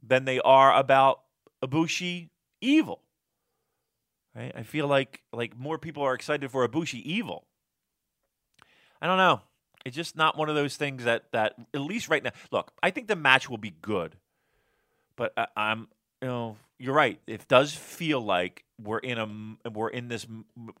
than 0.00 0.24
they 0.24 0.38
are 0.40 0.72
about 0.72 1.22
Ibushi 1.64 2.28
Evil. 2.60 3.03
Right? 4.34 4.52
I 4.54 4.62
feel 4.62 4.88
like 4.88 5.22
like 5.32 5.56
more 5.56 5.78
people 5.78 6.02
are 6.02 6.14
excited 6.14 6.50
for 6.50 6.66
Ibushi 6.66 7.02
Evil. 7.02 7.44
I 9.00 9.06
don't 9.06 9.18
know. 9.18 9.40
It's 9.84 9.94
just 9.94 10.16
not 10.16 10.36
one 10.36 10.48
of 10.48 10.54
those 10.54 10.76
things 10.76 11.04
that 11.04 11.30
that 11.32 11.54
at 11.72 11.80
least 11.80 12.08
right 12.08 12.22
now. 12.22 12.32
Look, 12.50 12.72
I 12.82 12.90
think 12.90 13.06
the 13.06 13.16
match 13.16 13.48
will 13.48 13.58
be 13.58 13.74
good, 13.82 14.16
but 15.14 15.32
I, 15.36 15.46
I'm 15.56 15.88
you 16.22 16.28
know 16.28 16.56
you're 16.78 16.94
right. 16.94 17.20
It 17.26 17.46
does 17.48 17.74
feel 17.74 18.20
like 18.20 18.64
we're 18.82 18.98
in 18.98 19.18
a 19.18 19.70
we're 19.70 19.90
in 19.90 20.08
this 20.08 20.26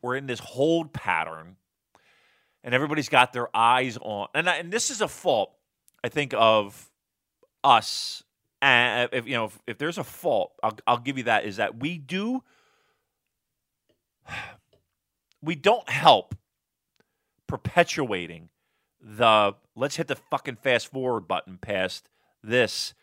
we're 0.02 0.16
in 0.16 0.26
this 0.26 0.40
hold 0.40 0.92
pattern, 0.92 1.56
and 2.64 2.74
everybody's 2.74 3.08
got 3.08 3.32
their 3.32 3.54
eyes 3.54 3.98
on. 4.00 4.28
And 4.34 4.48
I, 4.48 4.56
and 4.56 4.72
this 4.72 4.90
is 4.90 5.00
a 5.00 5.08
fault, 5.08 5.52
I 6.02 6.08
think, 6.08 6.34
of 6.36 6.90
us. 7.62 8.24
And 8.60 9.10
if 9.12 9.26
you 9.26 9.34
know 9.34 9.44
if, 9.44 9.58
if 9.66 9.78
there's 9.78 9.98
a 9.98 10.04
fault, 10.04 10.54
I'll, 10.62 10.78
I'll 10.86 10.98
give 10.98 11.18
you 11.18 11.24
that 11.24 11.44
is 11.44 11.56
that 11.56 11.78
we 11.78 11.98
do 11.98 12.42
we 15.42 15.54
don't 15.54 15.88
help 15.88 16.34
perpetuating 17.46 18.48
the 19.00 19.54
let's 19.76 19.96
hit 19.96 20.08
the 20.08 20.16
fucking 20.16 20.56
fast 20.56 20.90
forward 20.90 21.28
button 21.28 21.58
past 21.58 22.08
this 22.42 22.94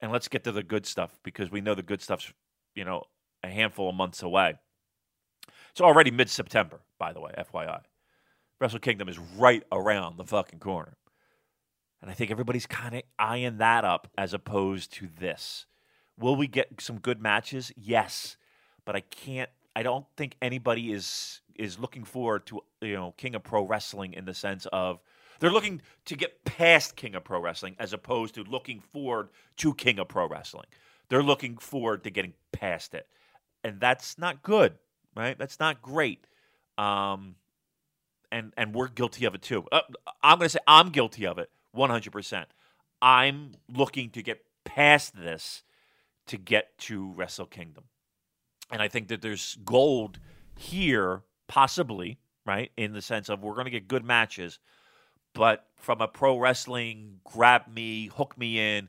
and 0.00 0.12
let's 0.12 0.28
get 0.28 0.44
to 0.44 0.52
the 0.52 0.62
good 0.62 0.84
stuff 0.84 1.18
because 1.22 1.50
we 1.50 1.60
know 1.60 1.74
the 1.74 1.82
good 1.82 2.02
stuff's 2.02 2.32
you 2.74 2.84
know 2.84 3.04
a 3.42 3.48
handful 3.48 3.88
of 3.88 3.94
months 3.94 4.22
away. 4.22 4.54
It's 5.70 5.80
already 5.80 6.10
mid 6.10 6.30
September, 6.30 6.80
by 6.98 7.12
the 7.12 7.20
way, 7.20 7.32
FYI. 7.38 7.80
Wrestle 8.60 8.80
Kingdom 8.80 9.08
is 9.08 9.18
right 9.18 9.62
around 9.70 10.16
the 10.16 10.24
fucking 10.24 10.58
corner. 10.58 10.96
And 12.00 12.10
I 12.10 12.14
think 12.14 12.30
everybody's 12.30 12.66
kind 12.66 12.94
of 12.94 13.02
eyeing 13.18 13.58
that 13.58 13.84
up 13.84 14.08
as 14.16 14.32
opposed 14.34 14.92
to 14.94 15.08
this. 15.18 15.66
Will 16.18 16.36
we 16.36 16.46
get 16.46 16.80
some 16.80 16.98
good 16.98 17.20
matches? 17.20 17.72
Yes. 17.76 18.36
But 18.84 18.96
I 18.96 19.00
can't 19.00 19.50
I 19.78 19.84
don't 19.84 20.06
think 20.16 20.34
anybody 20.42 20.90
is 20.90 21.40
is 21.54 21.78
looking 21.78 22.02
forward 22.02 22.46
to 22.46 22.62
you 22.80 22.94
know 22.94 23.14
King 23.16 23.36
of 23.36 23.44
Pro 23.44 23.64
Wrestling 23.64 24.12
in 24.12 24.24
the 24.24 24.34
sense 24.34 24.66
of 24.72 24.98
they're 25.38 25.52
looking 25.52 25.82
to 26.06 26.16
get 26.16 26.44
past 26.44 26.96
King 26.96 27.14
of 27.14 27.22
Pro 27.22 27.40
Wrestling 27.40 27.76
as 27.78 27.92
opposed 27.92 28.34
to 28.34 28.42
looking 28.42 28.80
forward 28.80 29.28
to 29.58 29.72
King 29.74 30.00
of 30.00 30.08
Pro 30.08 30.26
Wrestling. 30.26 30.66
They're 31.08 31.22
looking 31.22 31.58
forward 31.58 32.02
to 32.02 32.10
getting 32.10 32.32
past 32.50 32.92
it. 32.92 33.06
And 33.62 33.78
that's 33.78 34.18
not 34.18 34.42
good, 34.42 34.74
right? 35.14 35.38
That's 35.38 35.60
not 35.60 35.80
great. 35.80 36.26
Um, 36.76 37.36
and 38.32 38.52
and 38.56 38.74
we're 38.74 38.88
guilty 38.88 39.26
of 39.26 39.36
it 39.36 39.42
too. 39.42 39.64
Uh, 39.70 39.82
I'm 40.24 40.38
going 40.38 40.46
to 40.46 40.54
say 40.54 40.58
I'm 40.66 40.88
guilty 40.88 41.24
of 41.24 41.38
it 41.38 41.50
100%. 41.76 42.46
I'm 43.00 43.52
looking 43.72 44.10
to 44.10 44.22
get 44.22 44.42
past 44.64 45.14
this 45.16 45.62
to 46.26 46.36
get 46.36 46.76
to 46.78 47.12
Wrestle 47.12 47.46
Kingdom. 47.46 47.84
And 48.70 48.82
I 48.82 48.88
think 48.88 49.08
that 49.08 49.22
there's 49.22 49.56
gold 49.64 50.18
here, 50.56 51.22
possibly, 51.46 52.18
right? 52.44 52.70
In 52.76 52.92
the 52.92 53.02
sense 53.02 53.28
of 53.28 53.42
we're 53.42 53.54
going 53.54 53.64
to 53.64 53.70
get 53.70 53.88
good 53.88 54.04
matches, 54.04 54.58
but 55.34 55.66
from 55.76 56.00
a 56.00 56.08
pro 56.08 56.38
wrestling, 56.38 57.20
grab 57.24 57.62
me, 57.72 58.06
hook 58.08 58.36
me 58.36 58.58
in, 58.58 58.88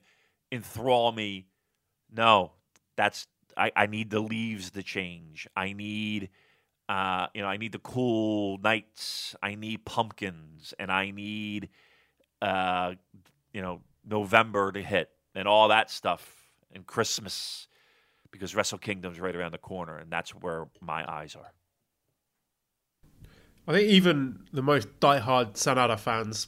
enthrall 0.52 1.12
me, 1.12 1.46
no, 2.12 2.54
that's, 2.96 3.28
I, 3.56 3.72
I 3.76 3.86
need 3.86 4.10
the 4.10 4.20
leaves 4.20 4.72
to 4.72 4.84
change. 4.84 5.48
I 5.56 5.74
need, 5.74 6.30
uh, 6.88 7.28
you 7.34 7.42
know, 7.42 7.48
I 7.48 7.58
need 7.58 7.72
the 7.72 7.80
cool 7.80 8.58
nights. 8.58 9.36
I 9.44 9.56
need 9.56 9.86
pumpkins, 9.86 10.74
and 10.80 10.92
I 10.92 11.12
need, 11.12 11.70
uh, 12.42 12.96
you 13.54 13.62
know, 13.62 13.82
November 14.06 14.72
to 14.72 14.82
hit 14.82 15.10
and 15.36 15.48
all 15.48 15.68
that 15.68 15.92
stuff 15.92 16.36
and 16.74 16.86
Christmas 16.86 17.68
because 18.32 18.56
Wrestle 18.56 18.78
Kingdom's 18.78 19.20
right 19.20 19.36
around 19.36 19.52
the 19.52 19.58
corner, 19.58 19.98
and 19.98 20.12
that's 20.12 20.32
where 20.32 20.68
my 20.82 21.10
eyes 21.12 21.36
are. 21.36 21.52
I 23.68 23.74
think 23.74 23.90
even 23.90 24.46
the 24.52 24.64
most 24.64 25.00
diehard 25.00 25.54
Sanada 25.54 26.00
fans 26.00 26.48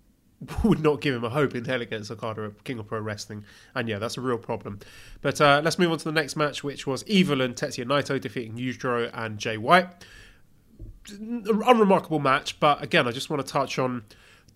would 0.64 0.80
not 0.80 1.00
give 1.00 1.14
him 1.14 1.24
a 1.24 1.28
hope 1.28 1.54
in 1.54 1.64
hell 1.64 1.80
against 1.80 2.10
Okada 2.10 2.44
at 2.44 2.64
King 2.64 2.78
of 2.78 2.86
Pro 2.86 3.00
Wrestling. 3.00 3.44
And 3.74 3.88
yeah, 3.88 3.98
that's 3.98 4.16
a 4.16 4.20
real 4.20 4.38
problem. 4.38 4.80
But 5.20 5.40
uh, 5.40 5.60
let's 5.62 5.78
move 5.78 5.92
on 5.92 5.98
to 5.98 6.04
the 6.04 6.12
next 6.12 6.36
match, 6.36 6.64
which 6.64 6.86
was 6.86 7.04
Evil 7.06 7.40
and 7.40 7.54
Tetsuya 7.54 7.84
Naito 7.84 8.20
defeating 8.20 8.56
Yujiro 8.56 9.10
and 9.12 9.38
Jay 9.38 9.56
White. 9.56 9.88
Unremarkable 11.10 12.20
match, 12.20 12.60
but 12.60 12.82
again, 12.82 13.08
I 13.08 13.10
just 13.10 13.28
want 13.28 13.44
to 13.44 13.52
touch 13.52 13.78
on 13.78 14.04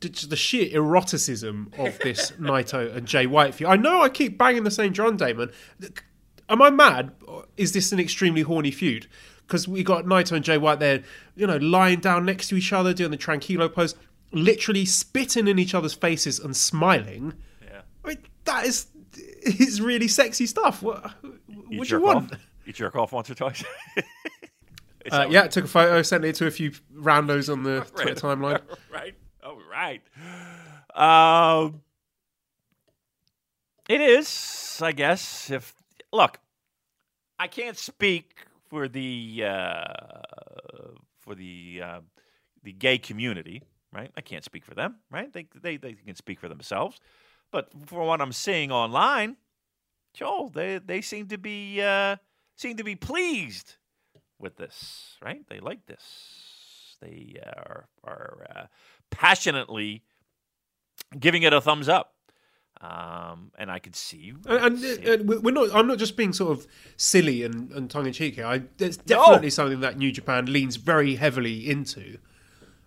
the 0.01 0.36
sheer 0.36 0.69
eroticism 0.73 1.73
of 1.78 1.98
this 1.98 2.31
Naito 2.40 2.94
and 2.94 3.07
Jay 3.07 3.27
White 3.27 3.55
feud. 3.55 3.69
I 3.69 3.77
know 3.77 4.03
I 4.03 4.09
keep 4.09 4.39
banging 4.39 4.65
the 4.65 4.70
same 4.70 4.93
drum, 4.93 5.16
Damon. 5.16 5.51
Am 6.48 6.62
I 6.62 6.70
mad? 6.70 7.12
Is 7.56 7.73
this 7.73 7.93
an 7.93 8.01
extremely 8.01 8.43
horny 8.43 8.70
feud? 8.70 9.06
Because 9.47 9.68
we 9.68 9.82
got 9.85 10.05
Naito 10.05 10.32
and 10.32 10.44
Jay 10.44 10.59
White 10.59 10.81
there, 10.81 11.02
you 11.36 11.47
know, 11.47 11.56
lying 11.59 12.01
down 12.01 12.24
next 12.24 12.48
to 12.48 12.56
each 12.56 12.73
other, 12.73 12.93
doing 12.93 13.10
the 13.10 13.16
tranquilo 13.16 13.73
pose, 13.73 13.94
literally 14.32 14.85
spitting 14.85 15.47
in 15.47 15.59
each 15.59 15.74
other's 15.74 15.94
faces 15.94 16.39
and 16.40 16.56
smiling. 16.56 17.35
Yeah. 17.62 17.82
I 18.05 18.09
mean, 18.09 18.18
that 18.44 18.66
is 18.66 18.86
is 19.43 19.81
really 19.81 20.09
sexy 20.09 20.47
stuff. 20.47 20.82
What, 20.82 21.12
what 21.68 21.89
do 21.89 21.97
you 21.97 22.02
want? 22.02 22.32
Off? 22.32 22.40
You 22.64 22.73
jerk 22.73 22.97
off 22.97 23.12
once 23.12 23.31
or 23.31 23.35
twice. 23.35 23.62
uh, 25.10 25.27
yeah, 25.31 25.47
took 25.47 25.64
a 25.64 25.68
photo, 25.68 26.02
sent 26.02 26.24
it 26.24 26.35
to 26.36 26.47
a 26.47 26.51
few 26.51 26.73
randos 26.94 27.51
on 27.51 27.62
the 27.62 27.86
Twitter 27.94 28.14
timeline. 28.14 28.60
right. 28.93 29.14
Oh, 29.43 29.59
right. 29.70 30.02
Um, 30.94 31.82
it 33.89 34.01
is, 34.01 34.81
I 34.82 34.93
guess. 34.93 35.51
If 35.51 35.74
look, 36.17 36.39
I 37.39 37.49
can't 37.49 37.77
speak 37.77 38.47
for 38.69 38.89
the 38.89 39.45
uh, 39.45 39.85
for 41.19 41.35
the 41.35 41.81
uh, 41.83 42.01
the 42.63 42.73
gay 42.73 42.99
community, 42.99 43.63
right? 43.93 44.11
I 44.17 44.21
can't 44.21 44.45
speak 44.45 44.65
for 44.65 44.75
them, 44.75 44.97
right? 45.11 45.33
They 45.33 45.47
they 45.55 45.77
they 45.77 45.93
can 45.95 46.17
speak 46.17 46.41
for 46.41 46.49
themselves, 46.49 46.99
but 47.53 47.71
for 47.87 48.05
what 48.07 48.21
I'm 48.21 48.33
seeing 48.33 48.73
online, 48.73 49.37
Joel, 50.15 50.49
they 50.49 50.79
they 50.79 51.01
seem 51.01 51.29
to 51.29 51.39
be 51.39 51.83
uh, 51.83 52.17
seem 52.57 52.77
to 52.77 52.85
be 52.85 52.97
pleased 52.97 53.77
with 54.39 54.57
this, 54.57 55.17
right? 55.23 55.47
They 55.49 55.61
like 55.61 55.87
this. 55.87 56.97
They 57.01 57.37
are 57.45 57.89
are 58.05 58.47
uh, 58.55 58.67
passionately 59.11 60.03
giving 61.19 61.43
it 61.43 61.53
a 61.53 61.61
thumbs 61.61 61.89
up. 61.89 62.16
Um, 62.81 63.53
and 63.59 63.70
I 63.70 63.78
could 63.78 63.97
see, 63.97 64.35
and, 64.47 64.82
and, 64.82 65.05
and, 65.07 65.28
we're 65.28 65.51
not. 65.51 65.74
I'm 65.74 65.86
not 65.86 65.97
just 65.97 66.15
being 66.15 66.35
sort 66.35 66.59
of 66.59 66.66
silly 66.98 67.43
and, 67.43 67.73
and 67.73 67.90
tongue 67.90 68.07
in 68.07 68.12
cheek 68.12 68.35
here. 68.35 68.44
I, 68.44 68.62
it's 68.78 68.98
definitely 68.98 69.47
no. 69.47 69.51
something 69.51 69.81
that 69.81 69.97
New 69.97 70.12
Japan 70.12 70.44
leans 70.53 70.77
very 70.77 71.15
heavily 71.15 71.70
into, 71.70 72.19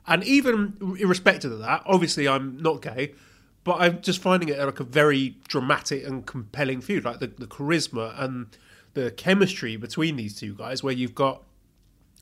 and 0.05 0.23
even 0.23 0.95
irrespective 0.99 1.51
of 1.51 1.59
that, 1.59 1.81
obviously 1.87 2.27
I'm 2.27 2.61
not 2.61 2.83
gay, 2.83 3.13
but 3.63 3.81
I'm 3.81 4.01
just 4.01 4.21
finding 4.21 4.49
it 4.49 4.59
like 4.59 4.79
a 4.79 4.83
very 4.83 5.37
dramatic 5.47 6.05
and 6.05 6.23
compelling 6.23 6.81
feud. 6.81 7.03
Like 7.03 7.19
the, 7.19 7.27
the 7.27 7.47
charisma 7.47 8.13
and 8.21 8.45
the 8.93 9.09
chemistry 9.09 9.75
between 9.75 10.17
these 10.17 10.39
two 10.39 10.53
guys, 10.53 10.83
where 10.83 10.93
you've 10.93 11.15
got 11.15 11.43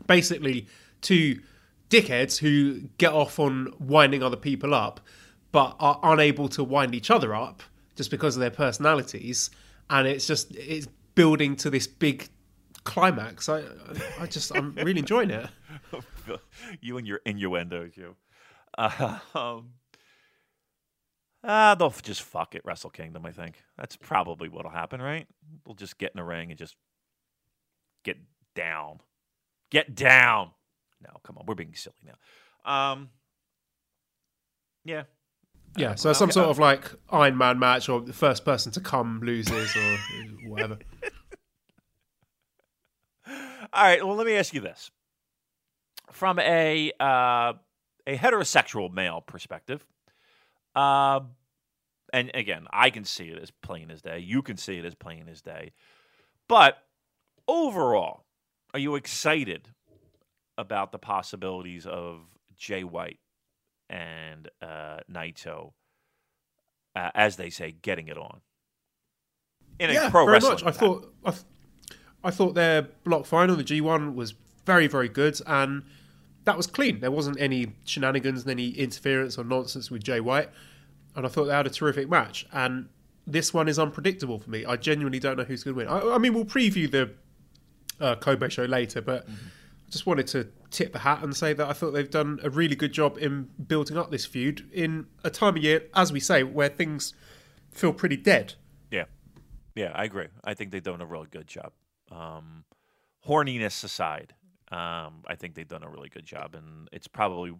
basically 0.06 0.68
two 1.02 1.42
dickheads 1.90 2.40
who 2.40 2.82
get 2.98 3.14
off 3.14 3.40
on 3.40 3.74
winding 3.80 4.24
other 4.24 4.38
people 4.38 4.74
up, 4.74 5.00
but 5.58 5.76
are 5.80 6.00
unable 6.04 6.48
to 6.48 6.64
wind 6.64 6.94
each 6.94 7.10
other 7.10 7.34
up 7.34 7.64
just 7.96 8.12
because 8.12 8.36
of 8.36 8.42
their 8.42 8.52
personalities, 8.52 9.50
and 9.90 10.08
it's 10.08 10.28
just 10.28 10.56
it's 10.56 10.86
building 11.16 11.56
to 11.56 11.72
this 11.72 11.88
big 11.88 12.30
climax. 12.84 13.50
I 13.50 13.64
I 14.20 14.28
just 14.28 14.56
I'm 14.56 14.76
really 14.76 15.00
enjoying 15.00 15.32
it. 15.32 15.50
you 16.80 17.00
and 17.00 17.08
your 17.08 17.22
innuendos, 17.26 17.98
you. 17.98 18.16
Uh, 18.78 19.18
um, 19.34 19.70
uh, 21.44 21.74
they'll 21.74 21.90
just 21.90 22.22
fuck 22.22 22.54
it, 22.54 22.62
Wrestle 22.64 22.92
Kingdom. 22.92 23.26
I 23.26 23.32
think 23.32 23.56
that's 23.80 23.96
probably 23.96 24.50
what'll 24.50 24.70
happen, 24.70 25.02
right? 25.02 25.26
They'll 25.66 25.74
just 25.74 25.98
get 25.98 26.12
in 26.14 26.20
the 26.20 26.24
ring 26.24 26.52
and 26.52 26.60
just 26.60 26.76
get 28.04 28.20
down, 28.54 29.00
get 29.72 29.96
down. 29.96 30.52
No, 31.02 31.20
come 31.24 31.40
on, 31.40 31.48
we're 31.48 31.56
being 31.56 31.74
silly 31.74 31.96
now. 32.06 32.72
Um, 32.72 33.10
yeah, 34.86 35.04
yeah. 35.78 35.96
So 35.96 36.14
some 36.14 36.32
sort 36.32 36.48
of 36.48 36.60
like 36.60 36.92
Iron 37.10 37.38
Man 37.38 37.60
match, 37.60 37.90
or 37.90 38.02
the 38.02 38.14
first 38.14 38.46
person 38.46 38.72
to 38.74 38.82
come 38.82 39.22
loses, 39.24 39.76
or 39.76 39.98
whatever. 40.50 40.78
All 43.74 43.84
right. 43.84 44.06
Well, 44.06 44.16
let 44.16 44.26
me 44.26 44.36
ask 44.36 44.54
you 44.54 44.62
this: 44.62 44.92
from 46.12 46.40
a 46.40 46.92
uh, 47.00 47.54
a 48.06 48.18
heterosexual 48.18 48.92
male 48.92 49.22
perspective, 49.22 49.86
uh, 50.76 51.22
and 52.14 52.32
again, 52.34 52.68
I 52.72 52.90
can 52.90 53.04
see 53.04 53.26
it 53.30 53.40
as 53.42 53.52
plain 53.52 53.92
as 53.92 54.02
day. 54.02 54.20
You 54.20 54.42
can 54.42 54.58
see 54.58 54.78
it 54.78 54.86
as 54.86 54.96
plain 54.96 55.28
as 55.30 55.42
day. 55.42 55.74
But 56.48 56.78
overall, 57.48 58.24
are 58.74 58.80
you 58.80 58.96
excited 58.96 59.70
about 60.58 60.92
the 60.92 60.98
possibilities 60.98 61.86
of 61.86 62.22
Jay 62.56 62.84
White 62.84 63.20
and 63.90 64.50
uh, 64.62 65.00
Naito, 65.12 65.74
uh, 66.96 67.12
as 67.16 67.36
they 67.36 67.50
say, 67.50 67.76
getting 67.82 68.08
it 68.08 68.18
on 68.18 68.42
in 69.80 69.90
a 69.90 69.94
yeah, 69.94 70.10
pro 70.10 70.26
very 70.26 70.40
much. 70.40 70.64
I 70.64 70.72
thought 70.72 71.14
I, 71.26 71.32
th- 71.32 71.44
I 72.24 72.32
thought 72.32 72.56
their 72.56 72.84
block 73.04 73.26
final, 73.26 73.56
the 73.56 73.64
G 73.64 73.82
one, 73.82 74.16
was 74.16 74.34
very 74.66 74.88
very 74.88 75.10
good, 75.10 75.40
and 75.46 75.84
that 76.46 76.58
was 76.58 76.68
clean. 76.68 77.00
There 77.00 77.12
wasn't 77.12 77.40
any 77.40 77.74
shenanigans, 77.84 78.44
and 78.44 78.52
any 78.52 78.70
interference 78.70 79.38
or 79.38 79.44
nonsense 79.44 79.92
with 79.92 80.04
Jay 80.04 80.20
White, 80.20 80.50
and 81.16 81.26
I 81.26 81.30
thought 81.30 81.46
they 81.46 81.54
had 81.54 81.68
a 81.68 81.72
terrific 81.72 82.10
match. 82.10 82.48
And 82.52 82.90
this 83.26 83.54
one 83.54 83.68
is 83.68 83.78
unpredictable 83.78 84.40
for 84.40 84.50
me. 84.50 84.66
I 84.66 84.78
genuinely 84.78 85.20
don't 85.20 85.38
know 85.38 85.44
who's 85.44 85.64
going 85.64 85.76
to 85.76 85.86
win. 85.86 85.88
I, 85.88 86.16
I 86.16 86.18
mean, 86.18 86.34
we'll 86.34 86.46
preview 86.46 86.90
the 86.90 87.12
uh, 88.00 88.16
Kobe 88.16 88.50
show 88.50 88.66
later, 88.66 89.02
but. 89.02 89.26
Mm-hmm 89.28 89.48
I 89.88 89.90
just 89.90 90.06
wanted 90.06 90.28
to 90.28 90.48
tip 90.70 90.94
the 90.94 91.00
hat 91.00 91.24
and 91.24 91.36
say 91.36 91.54
that 91.54 91.68
I 91.68 91.74
thought 91.74 91.92
they've 91.92 92.10
done 92.10 92.40
a 92.44 92.50
really 92.50 92.76
good 92.76 92.92
job 92.92 93.18
in 93.18 93.50
building 93.68 93.98
up 93.98 94.12
this 94.12 94.26
feud 94.26 94.70
in 94.72 95.08
a 95.24 95.30
time 95.30 95.56
of 95.58 95.64
year, 95.64 95.84
as 95.96 96.12
we 96.12 96.20
say, 96.20 96.44
where 96.44 96.70
things 96.70 97.14
feel 97.72 97.94
pretty 97.94 98.18
dead. 98.18 98.56
Yeah, 98.92 99.06
yeah, 99.76 99.92
I 99.96 100.04
agree. 100.04 100.28
I 100.44 100.54
think 100.54 100.72
they've 100.72 100.84
done 100.84 101.02
a 101.02 101.06
really 101.06 101.28
good 101.30 101.48
job. 101.48 101.72
Um, 102.12 102.64
horniness 103.28 103.84
aside, 103.84 104.34
um, 104.72 105.24
I 105.28 105.36
think 105.38 105.56
they've 105.56 105.68
done 105.68 105.84
a 105.84 105.90
really 105.90 106.10
good 106.10 106.26
job, 106.26 106.56
and 106.56 106.90
it's 106.92 107.08
probably 107.08 107.54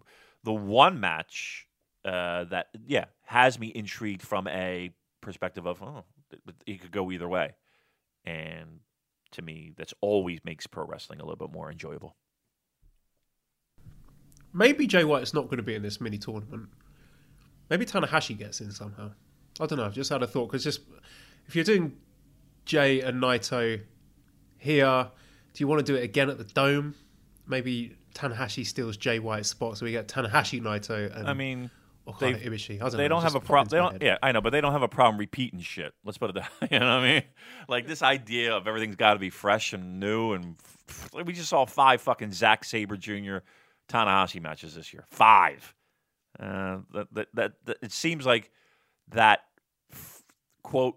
the 0.44 0.52
one 0.52 1.00
match 1.00 1.66
uh, 2.04 2.44
that, 2.44 2.68
yeah, 2.86 3.06
has 3.24 3.58
me 3.58 3.72
intrigued 3.74 4.22
from 4.22 4.48
a 4.48 4.90
perspective 5.20 5.66
of, 5.66 5.82
oh, 5.82 6.04
it 6.66 6.80
could 6.80 6.92
go 6.92 7.10
either 7.10 7.28
way, 7.28 7.54
and 8.24 8.80
to 9.32 9.42
me, 9.42 9.72
that's 9.76 9.94
always 10.00 10.38
makes 10.44 10.66
pro 10.66 10.84
wrestling 10.84 11.20
a 11.20 11.22
little 11.22 11.36
bit 11.36 11.52
more 11.52 11.70
enjoyable. 11.70 12.16
Maybe 14.52 14.86
Jay 14.86 15.04
White's 15.04 15.34
not 15.34 15.44
going 15.44 15.58
to 15.58 15.62
be 15.62 15.74
in 15.74 15.82
this 15.82 16.00
mini 16.00 16.18
tournament. 16.18 16.68
Maybe 17.70 17.84
Tanahashi 17.84 18.36
gets 18.36 18.60
in 18.60 18.70
somehow. 18.70 19.10
I 19.60 19.66
don't 19.66 19.78
know. 19.78 19.84
I've 19.84 19.94
just 19.94 20.10
had 20.10 20.22
a 20.22 20.26
thought 20.26 20.46
because 20.50 20.64
just 20.64 20.80
if 21.46 21.54
you're 21.54 21.64
doing 21.64 21.96
Jay 22.64 23.00
and 23.00 23.20
Naito 23.22 23.80
here, 24.56 25.08
do 25.52 25.62
you 25.62 25.68
want 25.68 25.84
to 25.84 25.92
do 25.92 25.96
it 25.98 26.02
again 26.04 26.30
at 26.30 26.38
the 26.38 26.44
Dome? 26.44 26.94
Maybe 27.46 27.96
Tanahashi 28.14 28.64
steals 28.66 28.96
Jay 28.96 29.18
White's 29.18 29.48
spot, 29.48 29.78
so 29.78 29.84
we 29.84 29.92
get 29.92 30.08
Tanahashi, 30.08 30.60
Naito, 30.62 31.14
and 31.14 31.28
I 31.28 31.34
mean, 31.34 31.70
they- 32.20 32.34
Ibushi. 32.34 32.76
I 32.76 32.78
don't 32.88 32.92
they 32.96 33.02
know, 33.04 33.08
don't 33.16 33.22
have 33.22 33.34
a 33.34 33.40
problem. 33.40 33.68
They 33.70 33.76
don't. 33.78 33.92
head. 33.92 34.02
Yeah, 34.02 34.16
I 34.22 34.32
know, 34.32 34.40
but 34.40 34.50
they 34.50 34.60
don't 34.60 34.72
have 34.72 34.82
a 34.82 34.88
problem 34.88 35.18
repeating 35.18 35.60
shit. 35.60 35.92
Let's 36.04 36.18
put 36.18 36.30
it 36.30 36.34
that. 36.34 36.50
Way. 36.62 36.68
You 36.72 36.78
know 36.80 36.86
what 36.86 37.04
I 37.04 37.12
mean? 37.14 37.22
Like 37.68 37.86
this 37.86 38.02
idea 38.02 38.54
of 38.54 38.66
everything's 38.66 38.96
got 38.96 39.14
to 39.14 39.18
be 39.20 39.30
fresh 39.30 39.72
and 39.72 40.00
new, 40.00 40.32
and 40.32 40.56
f- 40.88 41.10
we 41.24 41.32
just 41.32 41.48
saw 41.50 41.66
five 41.66 42.00
fucking 42.00 42.32
Zack 42.32 42.64
Sabre 42.64 42.96
Jr. 42.96 43.38
Tanahashi 43.88 44.40
matches 44.40 44.74
this 44.74 44.92
year. 44.92 45.04
Five. 45.10 45.74
Uh, 46.38 46.78
that, 46.92 47.08
that, 47.12 47.28
that, 47.34 47.52
that 47.64 47.76
it 47.82 47.92
seems 47.92 48.24
like 48.26 48.50
that 49.08 49.40
f- 49.92 50.22
quote 50.62 50.96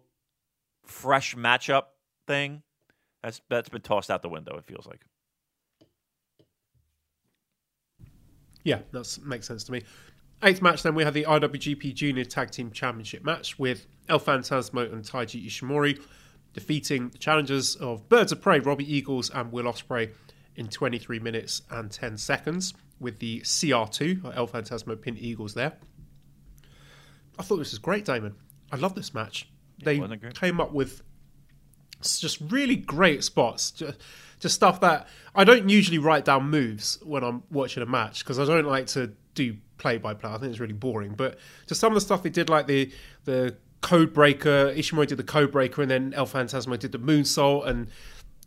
fresh 0.85 1.35
matchup 1.35 1.83
thing 2.27 2.61
that's 3.23 3.41
that's 3.49 3.69
been 3.69 3.81
tossed 3.81 4.11
out 4.11 4.21
the 4.21 4.29
window. 4.29 4.57
It 4.57 4.65
feels 4.65 4.85
like. 4.85 5.01
Yeah, 8.63 8.79
that 8.91 9.17
makes 9.25 9.47
sense 9.47 9.63
to 9.65 9.71
me. 9.71 9.83
Eighth 10.43 10.61
match, 10.61 10.83
then 10.83 10.95
we 10.95 11.03
had 11.03 11.13
the 11.13 11.23
IWGP 11.23 11.93
Junior 11.93 12.25
Tag 12.25 12.51
Team 12.51 12.71
Championship 12.71 13.23
match 13.23 13.57
with 13.57 13.87
El 14.09 14.19
Phantasmo 14.19 14.91
and 14.91 15.03
Taiji 15.03 15.45
Ishimori 15.45 15.99
defeating 16.53 17.09
the 17.09 17.17
challengers 17.17 17.75
of 17.75 18.07
Birds 18.09 18.31
of 18.31 18.41
Prey, 18.41 18.59
Robbie 18.59 18.91
Eagles, 18.91 19.29
and 19.29 19.51
Will 19.51 19.65
Ospreay 19.65 20.11
in 20.61 20.67
23 20.67 21.19
minutes 21.19 21.63
and 21.71 21.91
10 21.91 22.17
seconds 22.17 22.75
with 22.99 23.17
the 23.17 23.41
CR2, 23.41 24.23
or 24.23 24.33
El 24.33 24.47
Phantasmo 24.47 24.99
pin 25.01 25.17
Eagles 25.17 25.55
there. 25.55 25.73
I 27.39 27.41
thought 27.43 27.57
this 27.57 27.71
was 27.71 27.79
great, 27.79 28.05
Damon. 28.05 28.35
I 28.71 28.75
love 28.75 28.93
this 28.93 29.13
match. 29.13 29.49
They 29.83 29.97
wasn't 29.97 30.13
it 30.13 30.21
great? 30.21 30.39
came 30.39 30.61
up 30.61 30.71
with 30.71 31.01
just 32.01 32.39
really 32.49 32.75
great 32.75 33.23
spots. 33.23 33.71
Just, 33.71 33.97
just 34.39 34.55
stuff 34.55 34.81
that 34.81 35.07
I 35.33 35.43
don't 35.43 35.67
usually 35.67 35.97
write 35.97 36.25
down 36.25 36.49
moves 36.49 36.99
when 37.03 37.23
I'm 37.23 37.41
watching 37.49 37.81
a 37.81 37.87
match 37.87 38.23
because 38.23 38.37
I 38.37 38.45
don't 38.45 38.65
like 38.65 38.85
to 38.87 39.11
do 39.33 39.57
play 39.79 39.97
by 39.97 40.13
play. 40.13 40.29
I 40.29 40.37
think 40.37 40.51
it's 40.51 40.59
really 40.59 40.73
boring. 40.73 41.13
But 41.15 41.39
just 41.65 41.81
some 41.81 41.91
of 41.91 41.95
the 41.95 42.01
stuff 42.01 42.21
they 42.21 42.29
did, 42.29 42.49
like 42.49 42.67
the 42.67 42.91
the 43.25 43.57
code 43.81 44.13
breaker, 44.13 44.71
Ishimori 44.75 45.07
did 45.07 45.17
the 45.17 45.23
code 45.23 45.51
breaker, 45.51 45.81
and 45.81 45.89
then 45.89 46.13
El 46.15 46.27
Phantasmo 46.27 46.77
did 46.77 46.91
the 46.91 46.99
moonsault, 46.99 47.65
and 47.67 47.87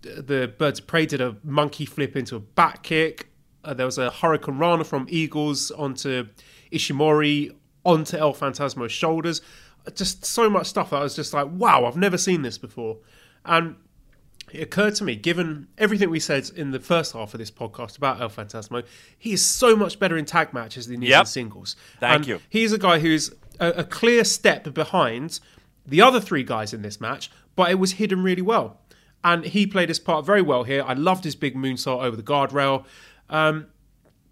the 0.05 0.53
Birds 0.59 0.81
of 0.81 0.87
Prey 0.87 1.07
did 1.07 1.21
a 1.21 1.37
monkey 1.43 1.87
flip 1.87 2.17
into 2.17 2.37
a 2.37 2.41
back 2.41 2.83
kick. 2.83 3.29
Uh, 3.65 3.75
there 3.75 3.87
was 3.87 3.99
a 3.99 4.11
Hurricane 4.11 4.59
Rana 4.59 4.85
from 4.85 5.07
Eagles 5.09 5.71
onto 5.71 6.29
Ishimori 6.73 7.55
onto 7.85 8.17
El 8.17 8.35
Phantasmo's 8.35 8.93
shoulders. 8.93 9.41
Just 9.95 10.25
so 10.25 10.49
much 10.49 10.67
stuff 10.67 10.91
that 10.91 10.97
I 10.97 11.03
was 11.03 11.17
just 11.17 11.35
like, 11.35 11.49
wow, 11.51 11.85
I've 11.85 11.97
never 11.97 12.19
seen 12.19 12.43
this 12.43 12.59
before. 12.59 12.99
And 13.45 13.77
it 14.53 14.63
occurred 14.63 14.95
to 14.97 15.05
me, 15.05 15.17
given 15.17 15.69
everything 15.79 16.11
we 16.11 16.21
said 16.21 16.51
in 16.55 16.71
the 16.71 16.81
first 16.81 17.13
half 17.13 17.35
of 17.35 17.39
this 17.39 17.51
podcast 17.51 17.97
about 17.97 18.21
El 18.21 18.31
Phantasmo, 18.31 18.85
he 19.19 19.33
is 19.33 19.45
so 19.45 19.75
much 19.77 19.99
better 19.99 20.17
in 20.17 20.25
tag 20.25 20.53
matches 20.55 20.87
than 20.87 21.03
he 21.03 21.09
is 21.09 21.19
in 21.19 21.27
singles. 21.27 21.77
Thank 22.01 22.15
And 22.15 22.27
you. 22.27 22.41
He's 22.49 22.73
a 22.73 22.79
guy 22.79 22.99
who's 22.99 23.31
a, 23.61 23.69
a 23.69 23.85
clear 23.85 24.25
step 24.25 24.73
behind 24.73 25.41
the 25.87 26.01
other 26.01 26.21
three 26.21 26.45
guys 26.45 26.73
in 26.73 26.83
this 26.83 27.01
match, 27.01 27.31
but 27.57 27.71
it 27.71 27.75
was 27.75 27.93
hidden 27.93 28.23
really 28.23 28.43
well. 28.43 28.81
And 29.25 29.45
he 29.45 29.67
played 29.67 29.89
his 29.89 29.99
part 29.99 30.27
very 30.27 30.43
well 30.43 30.65
here. 30.65 30.85
I 30.87 30.93
loved 30.93 31.25
his 31.25 31.35
big 31.35 31.57
moonsault 31.57 32.03
over 32.03 32.15
the 32.15 32.23
guardrail. 32.23 32.85
Um, 33.31 33.69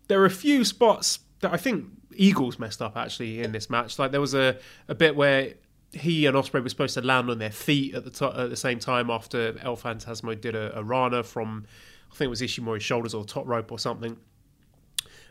there 0.08 0.20
are 0.20 0.26
a 0.26 0.30
few 0.30 0.64
spots 0.64 1.20
that 1.40 1.52
I 1.52 1.56
think 1.56 1.86
Eagles 2.14 2.58
messed 2.58 2.82
up 2.82 2.96
actually 2.96 3.40
in 3.42 3.52
this 3.52 3.70
match. 3.70 3.98
Like 3.98 4.10
there 4.10 4.20
was 4.20 4.34
a, 4.34 4.58
a 4.88 4.94
bit 4.94 5.16
where 5.16 5.54
he 5.92 6.26
and 6.26 6.36
Ospreay 6.36 6.62
were 6.62 6.68
supposed 6.68 6.94
to 6.94 7.02
land 7.02 7.30
on 7.30 7.38
their 7.38 7.50
feet 7.50 7.94
at 7.94 8.04
the 8.04 8.10
to- 8.10 8.40
at 8.40 8.50
the 8.50 8.56
same 8.56 8.78
time 8.78 9.10
after 9.10 9.58
El 9.62 9.76
Phantasmo 9.76 10.38
did 10.38 10.54
a, 10.54 10.78
a 10.78 10.82
Rana 10.82 11.22
from 11.22 11.66
I 12.10 12.14
think 12.14 12.26
it 12.26 12.30
was 12.30 12.42
Ishimori's 12.42 12.82
shoulders 12.82 13.14
or 13.14 13.24
top 13.24 13.46
rope 13.46 13.72
or 13.72 13.78
something, 13.78 14.16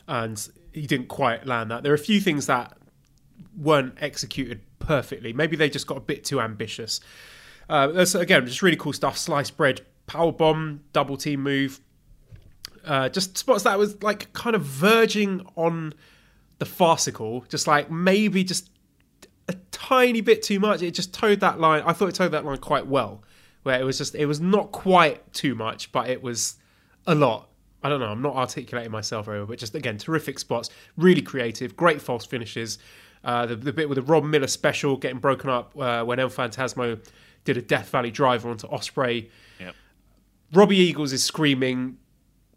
and 0.08 0.48
he 0.72 0.86
didn't 0.86 1.08
quite 1.08 1.46
land 1.46 1.70
that. 1.70 1.84
There 1.84 1.92
are 1.92 1.96
a 1.96 1.98
few 1.98 2.20
things 2.20 2.46
that 2.46 2.76
weren't 3.56 3.94
executed 4.00 4.60
perfectly. 4.78 5.32
Maybe 5.32 5.56
they 5.56 5.70
just 5.70 5.86
got 5.86 5.98
a 5.98 6.00
bit 6.00 6.24
too 6.24 6.40
ambitious. 6.40 7.00
Uh, 7.68 7.88
that's 7.88 8.14
again 8.14 8.46
just 8.46 8.62
really 8.62 8.76
cool 8.76 8.92
stuff. 8.92 9.16
Sliced 9.16 9.56
bread, 9.56 9.82
power 10.06 10.32
bomb, 10.32 10.80
double 10.92 11.16
team 11.16 11.42
move. 11.42 11.80
Uh, 12.84 13.08
just 13.08 13.38
spots 13.38 13.62
that 13.62 13.78
was 13.78 14.02
like 14.02 14.32
kind 14.32 14.56
of 14.56 14.62
verging 14.62 15.46
on 15.56 15.94
the 16.58 16.66
farcical, 16.66 17.44
just 17.48 17.66
like 17.66 17.90
maybe 17.90 18.44
just 18.44 18.70
a 19.48 19.54
tiny 19.70 20.20
bit 20.20 20.42
too 20.42 20.60
much. 20.60 20.82
It 20.82 20.92
just 20.92 21.12
towed 21.14 21.40
that 21.40 21.60
line. 21.60 21.82
I 21.86 21.92
thought 21.92 22.08
it 22.08 22.14
towed 22.14 22.32
that 22.32 22.44
line 22.44 22.58
quite 22.58 22.86
well, 22.86 23.22
where 23.62 23.80
it 23.80 23.84
was 23.84 23.98
just 23.98 24.14
it 24.14 24.26
was 24.26 24.40
not 24.40 24.72
quite 24.72 25.32
too 25.32 25.54
much, 25.54 25.92
but 25.92 26.08
it 26.08 26.22
was 26.22 26.56
a 27.06 27.14
lot. 27.14 27.48
I 27.82 27.88
don't 27.88 28.00
know. 28.00 28.06
I'm 28.06 28.22
not 28.22 28.36
articulating 28.36 28.92
myself 28.92 29.26
very 29.26 29.38
well, 29.38 29.46
but 29.46 29.58
just 29.58 29.74
again, 29.74 29.98
terrific 29.98 30.38
spots, 30.38 30.70
really 30.96 31.22
creative, 31.22 31.76
great 31.76 32.00
false 32.00 32.24
finishes. 32.24 32.78
Uh, 33.24 33.46
the, 33.46 33.54
the 33.54 33.72
bit 33.72 33.88
with 33.88 33.96
the 33.96 34.02
Rob 34.02 34.24
Miller 34.24 34.48
special 34.48 34.96
getting 34.96 35.18
broken 35.18 35.48
up 35.48 35.76
uh, 35.78 36.02
when 36.04 36.18
El 36.18 36.28
Phantasmo 36.28 36.98
did 37.44 37.56
a 37.56 37.62
Death 37.62 37.90
Valley 37.90 38.10
driver 38.10 38.50
onto 38.50 38.68
Ospreay. 38.68 39.28
Yep. 39.60 39.74
Robbie 40.52 40.76
Eagles 40.76 41.12
is 41.12 41.22
screaming, 41.24 41.98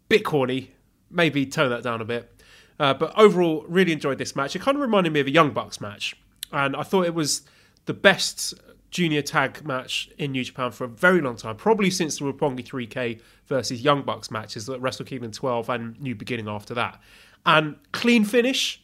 bit 0.08 0.24
corny. 0.24 0.72
Maybe 1.10 1.46
tone 1.46 1.70
that 1.70 1.82
down 1.82 2.00
a 2.00 2.04
bit. 2.04 2.32
Uh, 2.78 2.94
but 2.94 3.16
overall, 3.18 3.64
really 3.68 3.92
enjoyed 3.92 4.18
this 4.18 4.36
match. 4.36 4.54
It 4.54 4.62
kind 4.62 4.76
of 4.76 4.82
reminded 4.82 5.12
me 5.12 5.20
of 5.20 5.26
a 5.26 5.30
Young 5.30 5.50
Bucks 5.50 5.80
match, 5.80 6.14
and 6.52 6.76
I 6.76 6.82
thought 6.82 7.06
it 7.06 7.14
was 7.14 7.42
the 7.86 7.94
best 7.94 8.54
junior 8.90 9.22
tag 9.22 9.64
match 9.64 10.10
in 10.18 10.32
New 10.32 10.44
Japan 10.44 10.70
for 10.70 10.84
a 10.84 10.88
very 10.88 11.20
long 11.20 11.36
time, 11.36 11.56
probably 11.56 11.90
since 11.90 12.18
the 12.18 12.24
Roppongi 12.24 12.66
3K 12.66 13.20
versus 13.46 13.82
Young 13.82 14.02
Bucks 14.02 14.30
matches 14.30 14.68
at 14.68 14.80
Wrestle 14.80 15.04
Kingdom 15.04 15.32
12 15.32 15.68
and 15.70 16.00
New 16.00 16.14
Beginning 16.14 16.48
after 16.48 16.74
that. 16.74 17.00
And 17.44 17.76
clean 17.92 18.24
finish, 18.24 18.82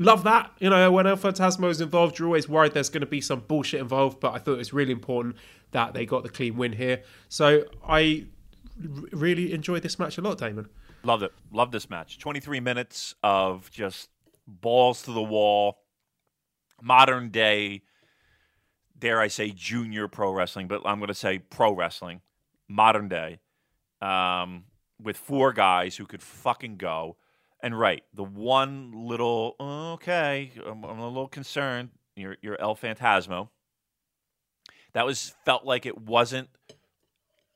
love 0.00 0.24
that. 0.24 0.50
You 0.58 0.70
know, 0.70 0.90
when 0.90 1.06
El 1.06 1.16
Phantasmo 1.16 1.68
is 1.70 1.80
involved, 1.80 2.18
you're 2.18 2.26
always 2.26 2.48
worried 2.48 2.72
there's 2.72 2.88
going 2.88 3.02
to 3.02 3.06
be 3.06 3.20
some 3.20 3.40
bullshit 3.40 3.80
involved, 3.80 4.20
but 4.20 4.34
I 4.34 4.38
thought 4.38 4.54
it 4.54 4.58
was 4.58 4.72
really 4.72 4.92
important 4.92 5.36
that 5.70 5.94
they 5.94 6.06
got 6.06 6.22
the 6.22 6.28
clean 6.28 6.56
win 6.56 6.72
here. 6.72 7.02
So 7.28 7.64
I 7.86 8.26
really 9.12 9.52
enjoyed 9.52 9.82
this 9.82 9.98
match 9.98 10.18
a 10.18 10.22
lot, 10.22 10.38
Damon. 10.38 10.68
Loved 11.02 11.22
it. 11.22 11.32
Loved 11.52 11.72
this 11.72 11.88
match. 11.88 12.18
23 12.18 12.60
minutes 12.60 13.14
of 13.22 13.70
just 13.70 14.08
balls 14.46 15.02
to 15.02 15.12
the 15.12 15.22
wall, 15.22 15.78
modern 16.82 17.30
day, 17.30 17.82
dare 18.98 19.20
I 19.20 19.28
say, 19.28 19.50
junior 19.50 20.08
pro 20.08 20.32
wrestling, 20.32 20.68
but 20.68 20.82
I'm 20.84 20.98
going 20.98 21.08
to 21.08 21.14
say 21.14 21.38
pro 21.38 21.72
wrestling, 21.72 22.20
modern 22.68 23.08
day, 23.08 23.40
um, 24.02 24.64
with 25.00 25.16
four 25.16 25.52
guys 25.52 25.96
who 25.96 26.06
could 26.06 26.22
fucking 26.22 26.76
go. 26.76 27.16
And 27.62 27.78
right, 27.78 28.02
the 28.14 28.24
one 28.24 28.92
little, 28.92 29.56
okay, 29.60 30.50
I'm, 30.66 30.84
I'm 30.84 30.98
a 30.98 31.08
little 31.08 31.28
concerned. 31.28 31.90
You're, 32.16 32.36
you're 32.42 32.60
El 32.60 32.74
Phantasmo. 32.74 33.48
That 34.92 35.06
was 35.06 35.34
felt 35.44 35.64
like 35.64 35.86
it 35.86 35.98
wasn't, 35.98 36.48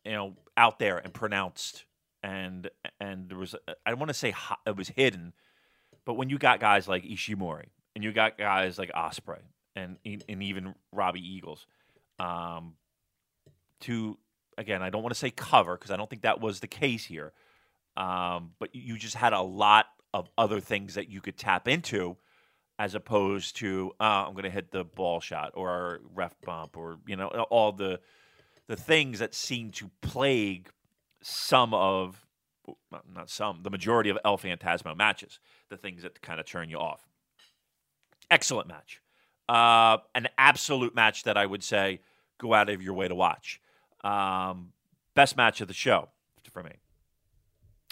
you 0.05 0.13
know, 0.13 0.35
out 0.57 0.79
there 0.79 0.99
and 0.99 1.13
pronounced 1.13 1.85
and 2.25 2.71
and 2.99 3.29
there 3.29 3.37
was 3.37 3.55
I 3.85 3.91
don't 3.91 3.99
want 3.99 4.09
to 4.09 4.15
say 4.15 4.31
hi- 4.31 4.57
it 4.67 4.77
was 4.77 4.89
hidden, 4.89 5.35
but 6.07 6.15
when 6.15 6.31
you 6.31 6.39
got 6.39 6.59
guys 6.59 6.89
like 6.89 7.05
Ishimori 7.05 7.67
and 7.95 8.03
you 8.03 8.13
got 8.13 8.39
guys 8.39 8.79
like 8.79 8.91
Ospreay 8.93 9.43
and 9.77 9.99
and 10.07 10.43
even 10.43 10.75
Robbie 10.91 11.21
Eagles, 11.21 11.67
um, 12.19 12.75
to 13.81 14.17
again 14.57 14.83
I 14.83 14.89
don't 14.89 15.03
want 15.03 15.13
to 15.15 15.19
say 15.19 15.31
cover 15.31 15.77
because 15.77 15.91
I 15.91 15.97
don't 15.97 16.09
think 16.09 16.23
that 16.23 16.41
was 16.41 16.61
the 16.61 16.67
case 16.67 17.05
here, 17.05 17.33
um, 17.97 18.53
but 18.59 18.75
you 18.75 18.97
just 18.97 19.15
had 19.15 19.33
a 19.33 19.41
lot 19.41 19.87
of 20.13 20.29
other 20.39 20.61
things 20.61 20.95
that 20.95 21.09
you 21.09 21.21
could 21.21 21.37
tap 21.37 21.69
into. 21.69 22.17
As 22.77 22.97
opposed 22.97 23.55
to 23.59 23.93
uh, 24.01 24.25
I'm 24.27 24.33
going 24.33 24.43
to 24.43 24.51
hit 24.51 24.73
the 24.73 24.83
ball 24.83 25.21
shot 25.21 25.53
or 25.55 26.01
ref 26.13 26.35
bump 26.45 26.77
or 26.77 26.99
you 27.07 27.15
know 27.15 27.29
all 27.29 27.71
the 27.71 28.01
the 28.67 28.75
things 28.75 29.21
that 29.21 29.33
seem 29.33 29.71
to 29.73 29.93
plague 30.03 30.69
some 31.23 31.73
of 31.73 32.27
not- 33.15 33.31
some 33.31 33.61
the 33.63 33.71
majority 33.71 34.11
of 34.11 34.19
El 34.25 34.39
Phantasmo 34.39 34.97
matches 34.97 35.39
the 35.69 35.77
things 35.77 36.03
that 36.03 36.21
kind 36.21 36.41
of 36.41 36.47
turn 36.47 36.69
you 36.69 36.79
off. 36.79 37.07
Excellent 38.29 38.67
match. 38.67 39.01
Uh, 39.49 39.99
an 40.15 40.29
absolute 40.37 40.97
match 40.97 41.25
that 41.25 41.37
I 41.37 41.47
would 41.47 41.63
say 41.63 42.01
go 42.39 42.55
out 42.55 42.71
of 42.71 42.83
your 42.83 42.95
way 42.95 43.07
to 43.07 43.15
watch. 43.15 43.61
Um, 44.03 44.73
best 45.15 45.37
match 45.37 45.61
of 45.61 45.69
the 45.69 45.75
show 45.75 46.09
for 46.51 46.63
me 46.63 46.73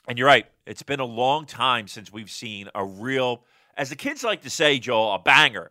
and 0.09 0.19
you're 0.19 0.27
right 0.27 0.47
it's 0.67 0.83
been 0.83 1.01
a 1.01 1.05
long 1.05 1.47
time 1.47 1.89
since 1.89 2.13
we've 2.13 2.31
seen 2.31 2.69
a 2.75 2.85
real 2.85 3.45
as 3.77 3.91
the 3.91 3.97
kids 3.97 4.23
like 4.23 4.43
to 4.43 4.51
say 4.51 4.79
Joel 4.79 5.15
a 5.15 5.19
banger 5.19 5.71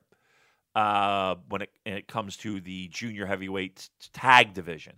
uh, 0.75 1.35
when 1.49 1.63
it, 1.63 1.69
it 1.85 2.07
comes 2.07 2.37
to 2.37 2.59
the 2.61 2.87
junior 2.87 3.25
heavyweight 3.25 3.89
tag 4.13 4.53
division. 4.53 4.93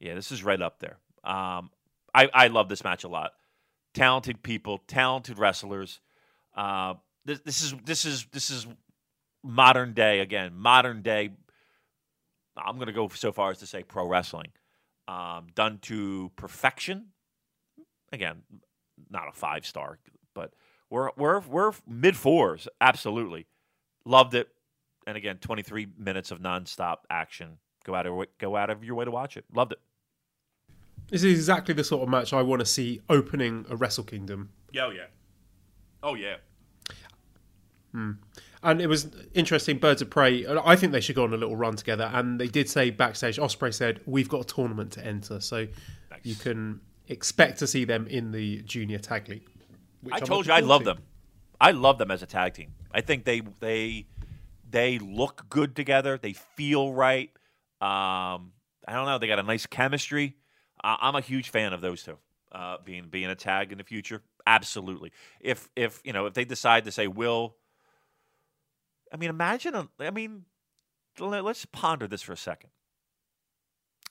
Yeah, 0.00 0.14
this 0.14 0.32
is 0.32 0.42
right 0.42 0.60
up 0.60 0.80
there. 0.80 0.98
Um, 1.24 1.70
I, 2.14 2.28
I 2.32 2.46
love 2.48 2.68
this 2.68 2.84
match 2.84 3.04
a 3.04 3.08
lot. 3.08 3.32
Talented 3.94 4.42
people, 4.42 4.78
talented 4.86 5.38
wrestlers. 5.38 6.00
Uh, 6.56 6.94
this, 7.24 7.40
this 7.40 7.62
is 7.62 7.74
this 7.84 8.04
is 8.04 8.26
this 8.32 8.50
is 8.50 8.66
modern 9.44 9.92
day 9.92 10.20
again. 10.20 10.52
Modern 10.56 11.02
day. 11.02 11.30
I'm 12.56 12.76
going 12.76 12.88
to 12.88 12.92
go 12.92 13.08
so 13.08 13.32
far 13.32 13.50
as 13.50 13.58
to 13.58 13.66
say 13.66 13.82
pro 13.82 14.06
wrestling, 14.06 14.48
um, 15.08 15.46
done 15.54 15.78
to 15.82 16.30
perfection. 16.36 17.08
Again, 18.12 18.42
not 19.10 19.28
a 19.28 19.32
five 19.32 19.66
star, 19.66 19.98
but 20.34 20.52
we're 20.90 21.10
we're 21.16 21.40
we're 21.40 21.72
mid 21.86 22.16
fours. 22.16 22.68
Absolutely, 22.80 23.46
loved 24.04 24.34
it. 24.34 24.48
And 25.06 25.16
again, 25.16 25.38
23 25.38 25.88
minutes 25.98 26.30
of 26.30 26.38
nonstop 26.40 26.98
action. 27.10 27.58
Go 27.84 27.94
out 27.94 28.06
of 28.06 28.26
go 28.38 28.56
out 28.56 28.70
of 28.70 28.84
your 28.84 28.94
way 28.94 29.04
to 29.04 29.10
watch 29.10 29.36
it. 29.36 29.44
Loved 29.52 29.72
it. 29.72 29.80
This 31.08 31.24
is 31.24 31.32
exactly 31.32 31.74
the 31.74 31.84
sort 31.84 32.02
of 32.02 32.08
match 32.08 32.32
I 32.32 32.42
want 32.42 32.60
to 32.60 32.66
see 32.66 33.00
opening 33.10 33.66
a 33.68 33.76
Wrestle 33.76 34.04
Kingdom. 34.04 34.50
Oh 34.80 34.90
yeah. 34.90 35.06
Oh 36.02 36.14
yeah. 36.14 36.36
Hmm. 37.92 38.12
And 38.62 38.80
it 38.80 38.86
was 38.86 39.08
interesting. 39.34 39.78
Birds 39.78 40.00
of 40.02 40.08
Prey. 40.08 40.46
I 40.46 40.76
think 40.76 40.92
they 40.92 41.00
should 41.00 41.16
go 41.16 41.24
on 41.24 41.34
a 41.34 41.36
little 41.36 41.56
run 41.56 41.74
together. 41.74 42.08
And 42.14 42.40
they 42.40 42.46
did 42.46 42.70
say 42.70 42.90
backstage. 42.90 43.38
Ospreay 43.38 43.74
said, 43.74 44.00
"We've 44.06 44.28
got 44.28 44.42
a 44.42 44.54
tournament 44.54 44.92
to 44.92 45.04
enter, 45.04 45.40
so 45.40 45.66
Nice. 46.10 46.20
you 46.22 46.36
can 46.36 46.80
expect 47.12 47.58
to 47.60 47.66
see 47.66 47.84
them 47.84 48.06
in 48.06 48.32
the 48.32 48.62
junior 48.62 48.98
tag 48.98 49.28
league." 49.28 49.48
which 50.02 50.14
I 50.14 50.18
I'm 50.18 50.24
told 50.24 50.46
you 50.46 50.52
I 50.52 50.60
love 50.60 50.80
to. 50.80 50.86
them. 50.86 50.98
I 51.60 51.70
love 51.70 51.98
them 51.98 52.10
as 52.10 52.22
a 52.22 52.26
tag 52.26 52.54
team. 52.54 52.74
I 52.92 53.00
think 53.02 53.24
they 53.24 53.40
they 53.60 54.06
they 54.68 54.98
look 54.98 55.48
good 55.48 55.76
together. 55.76 56.18
They 56.18 56.32
feel 56.32 56.92
right. 56.92 57.30
Um, 57.80 58.52
I 58.88 58.94
don't 58.94 59.06
know. 59.06 59.18
They 59.18 59.28
got 59.28 59.38
a 59.38 59.44
nice 59.44 59.66
chemistry. 59.66 60.36
Uh, 60.82 60.96
I'm 61.00 61.14
a 61.14 61.20
huge 61.20 61.50
fan 61.50 61.72
of 61.72 61.80
those 61.80 62.02
two 62.02 62.18
uh, 62.50 62.78
being 62.84 63.08
being 63.08 63.26
a 63.30 63.36
tag 63.36 63.70
in 63.70 63.78
the 63.78 63.84
future. 63.84 64.22
Absolutely. 64.46 65.12
If 65.40 65.68
if 65.76 66.00
you 66.04 66.12
know 66.12 66.26
if 66.26 66.34
they 66.34 66.44
decide 66.44 66.84
to 66.86 66.90
say 66.90 67.06
will, 67.06 67.54
I 69.12 69.16
mean, 69.16 69.30
imagine. 69.30 69.74
A, 69.76 69.88
I 70.00 70.10
mean, 70.10 70.46
let- 71.20 71.44
let's 71.44 71.64
ponder 71.66 72.08
this 72.08 72.22
for 72.22 72.32
a 72.32 72.36
second. 72.36 72.70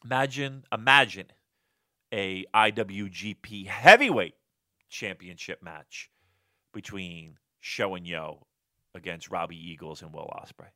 Imagine 0.05 0.63
imagine 0.71 1.27
a 2.11 2.45
IWGP 2.53 3.67
heavyweight 3.67 4.35
championship 4.89 5.63
match 5.63 6.09
between 6.73 7.37
Sho 7.59 7.95
and 7.95 8.05
Yo 8.05 8.47
against 8.93 9.29
Robbie 9.29 9.55
Eagles 9.55 10.01
and 10.01 10.13
Will 10.13 10.29
Ospreay. 10.35 10.69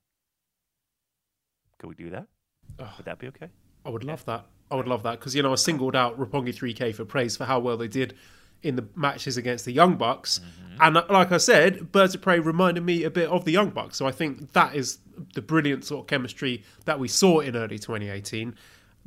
Could 1.79 1.87
we 1.87 1.95
do 1.95 2.09
that? 2.11 2.27
Ugh. 2.79 2.87
Would 2.97 3.05
that 3.05 3.19
be 3.19 3.27
okay? 3.27 3.49
I 3.85 3.89
would 3.89 4.03
love 4.03 4.25
that. 4.25 4.45
I 4.71 4.75
would 4.75 4.87
love 4.87 5.03
that 5.03 5.19
because 5.19 5.35
you 5.35 5.43
know 5.43 5.51
I 5.51 5.55
singled 5.55 5.95
out 5.95 6.19
Roppongi 6.19 6.55
3K 6.55 6.95
for 6.95 7.05
praise 7.05 7.37
for 7.37 7.45
how 7.45 7.59
well 7.59 7.77
they 7.77 7.87
did 7.87 8.15
in 8.63 8.75
the 8.75 8.87
matches 8.95 9.37
against 9.37 9.65
the 9.65 9.71
Young 9.71 9.95
Bucks, 9.95 10.39
and 10.79 10.97
uh, 10.97 11.05
like 11.09 11.31
I 11.31 11.37
said, 11.37 11.91
Birds 11.91 12.15
of 12.15 12.21
Prey 12.21 12.39
reminded 12.39 12.83
me 12.83 13.03
a 13.03 13.11
bit 13.11 13.29
of 13.29 13.45
the 13.45 13.51
Young 13.51 13.69
Bucks. 13.69 13.97
So 13.97 14.07
I 14.07 14.11
think 14.11 14.53
that 14.53 14.75
is 14.75 14.97
the 15.35 15.41
brilliant 15.41 15.85
sort 15.85 16.03
of 16.03 16.07
chemistry 16.07 16.63
that 16.85 16.97
we 16.99 17.07
saw 17.07 17.41
in 17.41 17.55
early 17.55 17.77
2018. 17.77 18.55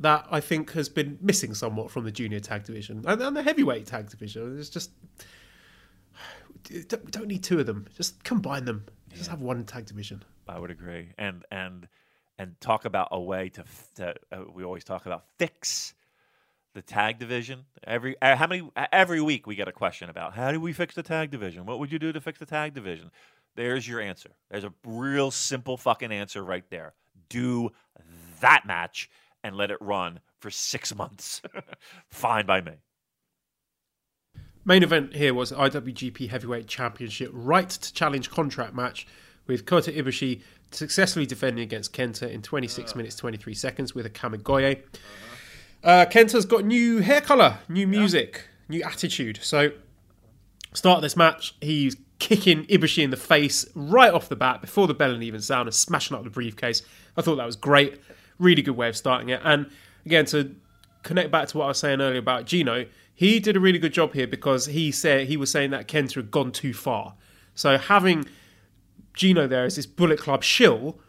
That 0.01 0.27
I 0.31 0.39
think 0.39 0.71
has 0.71 0.87
been 0.87 1.17
missing 1.21 1.53
somewhat 1.53 1.91
from 1.91 2.05
the 2.05 2.11
junior 2.11 2.39
tag 2.39 2.63
division 2.63 3.03
and, 3.05 3.21
and 3.21 3.35
the 3.35 3.43
heavyweight 3.43 3.85
tag 3.85 4.09
division. 4.09 4.57
It's 4.57 4.69
just 4.69 4.91
don't- 6.87 7.05
we 7.05 7.11
don't 7.11 7.27
need 7.27 7.43
two 7.43 7.59
of 7.59 7.65
them. 7.65 7.85
Just 7.95 8.23
combine 8.23 8.65
them. 8.65 8.85
Just 9.13 9.29
have 9.29 9.41
one 9.41 9.63
tag 9.65 9.85
division. 9.85 10.23
I 10.47 10.59
would 10.59 10.71
agree. 10.71 11.09
And 11.17 11.45
and 11.51 11.87
and 12.37 12.59
talk 12.61 12.85
about 12.85 13.09
a 13.11 13.19
way 13.19 13.49
to, 13.49 13.63
to 13.95 14.15
uh, 14.31 14.43
we 14.53 14.63
always 14.63 14.83
talk 14.83 15.05
about 15.05 15.25
fix 15.37 15.93
the 16.73 16.81
tag 16.81 17.19
division. 17.19 17.65
Every 17.83 18.15
uh, 18.21 18.35
how 18.35 18.47
many 18.47 18.69
every 18.91 19.21
week 19.21 19.47
we 19.47 19.55
get 19.55 19.67
a 19.67 19.71
question 19.71 20.09
about 20.09 20.33
how 20.33 20.51
do 20.51 20.59
we 20.59 20.71
fix 20.73 20.95
the 20.95 21.03
tag 21.03 21.31
division? 21.31 21.65
What 21.65 21.79
would 21.79 21.91
you 21.91 21.99
do 21.99 22.11
to 22.13 22.21
fix 22.21 22.39
the 22.39 22.45
tag 22.45 22.73
division? 22.73 23.11
There's 23.55 23.87
your 23.87 23.99
answer. 23.99 24.29
There's 24.49 24.63
a 24.63 24.73
real 24.85 25.31
simple 25.31 25.75
fucking 25.75 26.11
answer 26.11 26.43
right 26.43 26.63
there. 26.69 26.93
Do 27.29 27.71
that 28.41 28.65
match 28.65 29.09
and 29.43 29.55
let 29.55 29.71
it 29.71 29.77
run 29.81 30.19
for 30.39 30.49
6 30.49 30.95
months. 30.97 31.41
Fine 32.09 32.45
by 32.45 32.61
me. 32.61 32.73
Main 34.65 34.83
event 34.83 35.15
here 35.15 35.33
was 35.33 35.51
IWGP 35.51 36.29
Heavyweight 36.29 36.67
Championship 36.67 37.31
right 37.33 37.69
to 37.69 37.93
challenge 37.93 38.29
contract 38.29 38.75
match 38.75 39.07
with 39.47 39.65
Kota 39.65 39.91
Ibushi 39.91 40.41
successfully 40.71 41.25
defending 41.25 41.63
against 41.63 41.93
Kenta 41.93 42.29
in 42.29 42.41
26 42.41 42.95
minutes 42.95 43.15
23 43.15 43.53
seconds 43.53 43.95
with 43.95 44.05
a 44.05 44.09
Kamigoye. 44.09 44.83
Uh, 45.83 46.05
Kenta's 46.05 46.45
got 46.45 46.65
new 46.65 46.99
hair 46.99 47.21
color, 47.21 47.57
new 47.67 47.87
music, 47.87 48.47
new 48.67 48.83
attitude. 48.83 49.39
So, 49.41 49.71
start 50.73 50.97
of 50.97 51.01
this 51.01 51.15
match, 51.17 51.55
he's 51.61 51.95
kicking 52.19 52.65
Ibushi 52.65 53.01
in 53.03 53.09
the 53.09 53.17
face 53.17 53.65
right 53.73 54.13
off 54.13 54.29
the 54.29 54.35
bat 54.35 54.61
before 54.61 54.87
the 54.87 54.93
bell 54.93 55.11
and 55.11 55.23
even 55.23 55.41
sound 55.41 55.67
and 55.67 55.73
smashing 55.73 56.15
up 56.15 56.23
the 56.23 56.29
briefcase. 56.29 56.81
I 57.17 57.21
thought 57.21 57.37
that 57.37 57.45
was 57.45 57.55
great. 57.55 57.99
Really 58.39 58.61
good 58.61 58.75
way 58.75 58.89
of 58.89 58.97
starting 58.97 59.29
it. 59.29 59.41
And 59.43 59.69
again, 60.05 60.25
to 60.27 60.55
connect 61.03 61.31
back 61.31 61.47
to 61.49 61.57
what 61.57 61.65
I 61.65 61.67
was 61.69 61.79
saying 61.79 62.01
earlier 62.01 62.19
about 62.19 62.45
Gino, 62.45 62.85
he 63.13 63.39
did 63.39 63.55
a 63.55 63.59
really 63.59 63.79
good 63.79 63.93
job 63.93 64.13
here 64.13 64.27
because 64.27 64.67
he 64.67 64.91
said 64.91 65.27
he 65.27 65.37
was 65.37 65.51
saying 65.51 65.71
that 65.71 65.87
Kenta 65.87 66.15
had 66.15 66.31
gone 66.31 66.51
too 66.51 66.73
far. 66.73 67.15
So 67.53 67.77
having 67.77 68.25
Gino 69.13 69.47
there 69.47 69.65
as 69.65 69.75
this 69.75 69.85
Bullet 69.85 70.19
Club 70.19 70.43
shill 70.43 70.99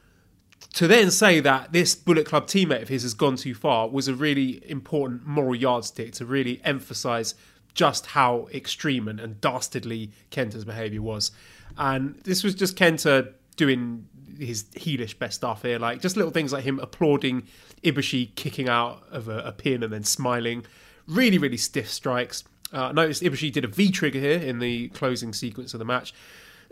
to 0.74 0.86
then 0.86 1.11
say 1.11 1.40
that 1.40 1.73
this 1.73 1.94
Bullet 1.94 2.27
Club 2.27 2.47
teammate 2.47 2.82
of 2.82 2.89
his 2.89 3.02
has 3.02 3.15
gone 3.15 3.36
too 3.36 3.55
far 3.55 3.89
was 3.89 4.09
a 4.09 4.15
really 4.15 4.62
important 4.69 5.27
moral 5.27 5.55
yardstick 5.55 6.12
to 6.15 6.24
really 6.24 6.61
emphasize 6.65 7.35
just 7.74 8.07
how 8.07 8.48
extreme 8.52 9.09
and, 9.09 9.20
and 9.20 9.40
dastardly 9.40 10.11
Kenta's 10.31 10.65
behavior 10.65 11.02
was. 11.02 11.31
And 11.78 12.16
this 12.24 12.43
was 12.43 12.55
just 12.55 12.77
Kenta 12.77 13.32
doing 13.57 14.07
his 14.40 14.64
heelish 14.74 15.18
best 15.18 15.36
stuff 15.36 15.62
here, 15.62 15.78
like 15.78 16.00
just 16.00 16.16
little 16.16 16.30
things 16.32 16.52
like 16.52 16.64
him 16.64 16.78
applauding 16.80 17.46
Ibushi 17.84 18.34
kicking 18.34 18.68
out 18.68 19.02
of 19.10 19.28
a, 19.28 19.38
a 19.40 19.52
pin 19.52 19.82
and 19.82 19.92
then 19.92 20.02
smiling. 20.04 20.64
Really, 21.06 21.38
really 21.38 21.56
stiff 21.56 21.90
strikes. 21.90 22.44
Uh, 22.72 22.92
noticed 22.92 23.22
Ibushi 23.22 23.52
did 23.52 23.64
a 23.64 23.68
V 23.68 23.90
trigger 23.90 24.20
here 24.20 24.38
in 24.38 24.58
the 24.58 24.88
closing 24.90 25.32
sequence 25.32 25.74
of 25.74 25.78
the 25.78 25.84
match. 25.84 26.14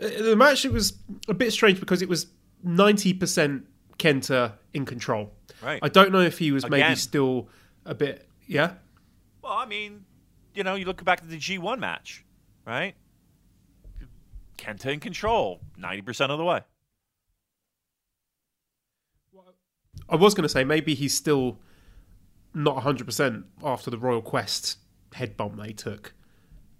Uh, 0.01 0.07
The 0.07 0.35
match 0.35 0.65
it 0.65 0.71
was 0.71 0.93
a 1.27 1.33
bit 1.33 1.51
strange 1.51 1.79
because 1.79 2.01
it 2.01 2.09
was 2.09 2.27
ninety 2.63 3.13
percent 3.13 3.65
Kenta 3.97 4.53
in 4.73 4.85
control. 4.85 5.33
Right. 5.61 5.79
I 5.81 5.89
don't 5.89 6.11
know 6.11 6.21
if 6.21 6.37
he 6.39 6.51
was 6.53 6.67
maybe 6.69 6.95
still 6.95 7.49
a 7.85 7.93
bit. 7.93 8.27
Yeah. 8.47 8.73
Well, 9.41 9.51
I 9.53 9.65
mean, 9.65 10.05
you 10.53 10.63
know, 10.63 10.75
you 10.75 10.85
look 10.85 11.03
back 11.03 11.21
at 11.21 11.29
the 11.29 11.37
G1 11.37 11.79
match, 11.79 12.23
right? 12.65 12.95
Kenta 14.57 14.93
in 14.93 14.99
control 14.99 15.61
90% 15.79 16.29
of 16.29 16.37
the 16.37 16.43
way. 16.45 16.61
I 20.09 20.15
was 20.15 20.33
going 20.33 20.43
to 20.43 20.49
say 20.49 20.63
maybe 20.63 20.95
he's 20.95 21.15
still 21.15 21.59
not 22.53 22.83
100% 22.83 23.43
after 23.63 23.91
the 23.91 23.97
Royal 23.97 24.21
Quest 24.21 24.77
head 25.13 25.37
bump 25.37 25.61
they 25.61 25.71
took, 25.71 26.13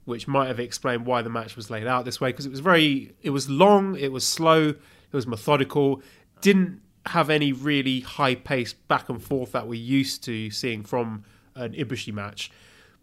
which 0.06 0.28
might 0.28 0.48
have 0.48 0.60
explained 0.60 1.06
why 1.06 1.22
the 1.22 1.30
match 1.30 1.56
was 1.56 1.70
laid 1.70 1.88
out 1.88 2.06
this 2.06 2.20
way 2.20 2.30
because 2.30 2.46
it 2.46 2.52
was 2.52 2.60
very, 2.60 3.14
it 3.22 3.30
was 3.30 3.50
long, 3.50 3.96
it 3.96 4.12
was 4.12 4.26
slow, 4.26 4.70
it 4.70 5.14
was 5.14 5.28
methodical, 5.28 6.02
didn't 6.42 6.82
have 7.06 7.30
any 7.30 7.52
really 7.52 8.02
high 8.02 8.36
pace 8.36 8.74
back 8.74 9.10
and 9.10 9.22
forth 9.22 9.52
that 9.52 9.68
we're 9.68 9.80
used 9.80 10.24
to 10.24 10.50
seeing 10.52 10.84
from 10.84 11.24
an 11.56 11.74
Ibushi 11.74 12.14
match. 12.14 12.52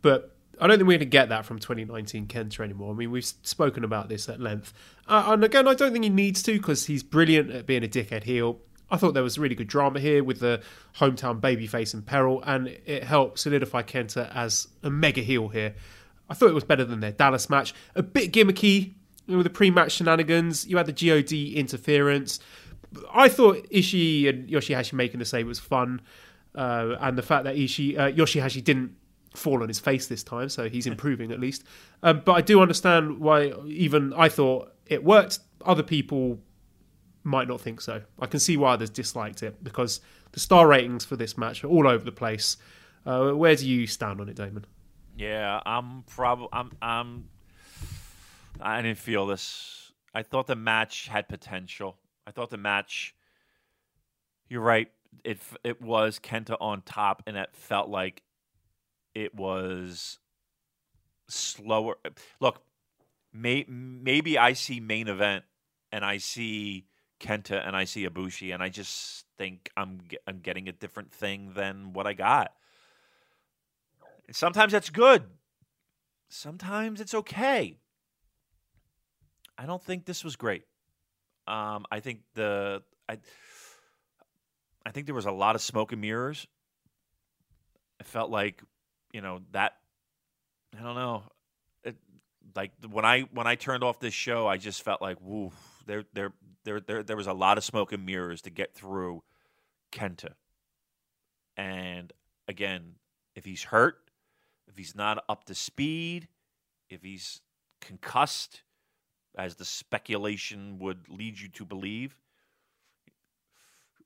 But 0.02 0.36
I 0.60 0.66
don't 0.66 0.78
think 0.78 0.88
we're 0.88 0.94
going 0.94 1.00
to 1.00 1.06
get 1.06 1.28
that 1.28 1.44
from 1.44 1.58
2019 1.58 2.26
Kenta 2.26 2.60
anymore. 2.60 2.92
I 2.92 2.96
mean, 2.96 3.10
we've 3.10 3.24
spoken 3.24 3.84
about 3.84 4.08
this 4.08 4.28
at 4.28 4.40
length. 4.40 4.72
Uh, 5.06 5.24
and 5.28 5.44
again, 5.44 5.68
I 5.68 5.74
don't 5.74 5.92
think 5.92 6.04
he 6.04 6.10
needs 6.10 6.42
to 6.44 6.52
because 6.52 6.86
he's 6.86 7.02
brilliant 7.02 7.50
at 7.50 7.66
being 7.66 7.84
a 7.84 7.88
dickhead 7.88 8.24
heel. 8.24 8.60
I 8.90 8.96
thought 8.96 9.14
there 9.14 9.22
was 9.22 9.38
really 9.38 9.54
good 9.54 9.66
drama 9.66 9.98
here 9.98 10.22
with 10.22 10.40
the 10.40 10.62
hometown 10.96 11.40
babyface 11.40 11.92
in 11.92 12.02
peril, 12.02 12.42
and 12.44 12.68
it 12.68 13.02
helped 13.02 13.38
solidify 13.38 13.82
Kenta 13.82 14.32
as 14.34 14.68
a 14.82 14.90
mega 14.90 15.22
heel 15.22 15.48
here. 15.48 15.74
I 16.28 16.34
thought 16.34 16.50
it 16.50 16.54
was 16.54 16.64
better 16.64 16.84
than 16.84 17.00
their 17.00 17.12
Dallas 17.12 17.50
match. 17.50 17.74
A 17.94 18.02
bit 18.02 18.32
gimmicky 18.32 18.94
with 19.26 19.44
the 19.44 19.50
pre-match 19.50 19.92
shenanigans. 19.92 20.66
You 20.66 20.76
had 20.76 20.86
the 20.86 20.92
God 20.92 21.32
interference. 21.32 22.38
I 23.12 23.28
thought 23.28 23.68
Ishii 23.70 24.28
and 24.28 24.48
Yoshihashi 24.48 24.92
making 24.92 25.18
the 25.18 25.24
save 25.24 25.46
was 25.46 25.58
fun, 25.58 26.00
uh, 26.54 26.96
and 27.00 27.18
the 27.18 27.22
fact 27.22 27.44
that 27.44 27.56
Ishii 27.56 27.98
uh, 27.98 28.12
Yoshihashi 28.12 28.62
didn't 28.62 28.96
fall 29.34 29.62
on 29.62 29.68
his 29.68 29.80
face 29.80 30.06
this 30.06 30.22
time, 30.22 30.48
so 30.48 30.68
he's 30.68 30.86
improving 30.86 31.32
at 31.32 31.40
least. 31.40 31.64
Um, 32.02 32.22
but 32.24 32.32
I 32.32 32.40
do 32.40 32.60
understand 32.60 33.20
why 33.20 33.52
even 33.66 34.12
I 34.14 34.28
thought 34.28 34.72
it 34.86 35.04
worked. 35.04 35.40
Other 35.64 35.82
people 35.82 36.38
might 37.26 37.48
not 37.48 37.60
think 37.60 37.80
so. 37.80 38.02
I 38.20 38.26
can 38.26 38.40
see 38.40 38.56
why 38.56 38.74
others 38.74 38.88
disliked 38.88 39.42
it 39.42 39.62
because 39.62 40.00
the 40.32 40.40
star 40.40 40.68
ratings 40.68 41.04
for 41.04 41.16
this 41.16 41.36
match 41.36 41.64
are 41.64 41.68
all 41.68 41.86
over 41.88 42.04
the 42.04 42.12
place. 42.12 42.56
Uh, 43.04 43.32
where 43.32 43.56
do 43.56 43.68
you 43.68 43.86
stand 43.86 44.20
on 44.20 44.28
it, 44.28 44.36
Damon? 44.36 44.64
Yeah, 45.16 45.60
I'm 45.66 46.04
probably 46.04 46.48
I'm 46.52 46.70
I'm 46.80 47.28
I 48.60 48.80
didn't 48.82 48.98
feel 48.98 49.26
this. 49.26 49.92
I 50.14 50.22
thought 50.22 50.46
the 50.46 50.56
match 50.56 51.08
had 51.08 51.28
potential. 51.28 51.98
I 52.26 52.30
thought 52.30 52.50
the 52.50 52.56
match 52.58 53.14
You're 54.48 54.62
right. 54.62 54.90
It 55.24 55.38
it 55.64 55.82
was 55.82 56.18
Kenta 56.18 56.56
on 56.60 56.82
top, 56.82 57.22
and 57.26 57.36
it 57.36 57.50
felt 57.52 57.88
like 57.88 58.22
it 59.14 59.34
was 59.34 60.18
slower. 61.28 61.96
Look, 62.40 62.62
may, 63.32 63.64
maybe 63.68 64.38
I 64.38 64.52
see 64.52 64.78
main 64.80 65.08
event, 65.08 65.44
and 65.90 66.04
I 66.04 66.18
see 66.18 66.86
Kenta, 67.20 67.66
and 67.66 67.76
I 67.76 67.84
see 67.84 68.06
Ibushi, 68.06 68.52
and 68.52 68.62
I 68.62 68.68
just 68.68 69.24
think 69.38 69.70
I'm 69.76 70.00
I'm 70.26 70.40
getting 70.40 70.68
a 70.68 70.72
different 70.72 71.12
thing 71.12 71.52
than 71.54 71.92
what 71.92 72.06
I 72.06 72.12
got. 72.12 72.52
And 74.26 74.34
sometimes 74.34 74.72
that's 74.72 74.90
good. 74.90 75.24
Sometimes 76.28 77.00
it's 77.00 77.14
okay. 77.14 77.78
I 79.56 79.66
don't 79.66 79.82
think 79.82 80.04
this 80.04 80.24
was 80.24 80.36
great. 80.36 80.64
Um, 81.46 81.86
I 81.90 82.00
think 82.00 82.20
the 82.34 82.82
I 83.08 83.18
I 84.84 84.90
think 84.90 85.06
there 85.06 85.14
was 85.14 85.26
a 85.26 85.32
lot 85.32 85.54
of 85.54 85.62
smoke 85.62 85.92
and 85.92 86.00
mirrors. 86.00 86.46
I 88.00 88.04
felt 88.04 88.30
like, 88.30 88.62
you 89.12 89.20
know, 89.20 89.40
that 89.52 89.76
I 90.78 90.82
don't 90.82 90.96
know. 90.96 91.22
It, 91.84 91.96
like 92.54 92.72
when 92.88 93.04
I 93.04 93.22
when 93.32 93.46
I 93.46 93.54
turned 93.54 93.82
off 93.84 94.00
this 94.00 94.14
show, 94.14 94.46
I 94.46 94.58
just 94.58 94.82
felt 94.82 95.00
like, 95.00 95.18
woof, 95.20 95.54
there 95.86 96.04
there 96.12 96.32
there 96.64 96.80
there 96.80 97.02
there 97.02 97.16
was 97.16 97.26
a 97.26 97.32
lot 97.32 97.58
of 97.58 97.64
smoke 97.64 97.92
and 97.92 98.04
mirrors 98.04 98.42
to 98.42 98.50
get 98.50 98.74
through 98.74 99.22
Kenta. 99.92 100.34
And 101.56 102.12
again, 102.48 102.96
if 103.34 103.44
he's 103.44 103.64
hurt, 103.64 103.98
if 104.68 104.76
he's 104.76 104.94
not 104.94 105.24
up 105.28 105.44
to 105.44 105.54
speed, 105.54 106.28
if 106.90 107.02
he's 107.02 107.40
concussed, 107.80 108.62
as 109.36 109.56
the 109.56 109.64
speculation 109.64 110.78
would 110.78 111.08
lead 111.08 111.38
you 111.38 111.48
to 111.48 111.64
believe, 111.64 112.16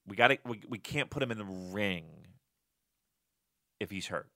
we 0.06 0.16
got 0.16 0.28
to 0.28 0.38
we, 0.44 0.60
we 0.68 0.78
can't 0.78 1.10
put 1.10 1.22
him 1.22 1.30
in 1.30 1.38
the 1.38 1.44
ring 1.44 2.04
if 3.78 3.90
he's 3.90 4.08
hurt. 4.08 4.28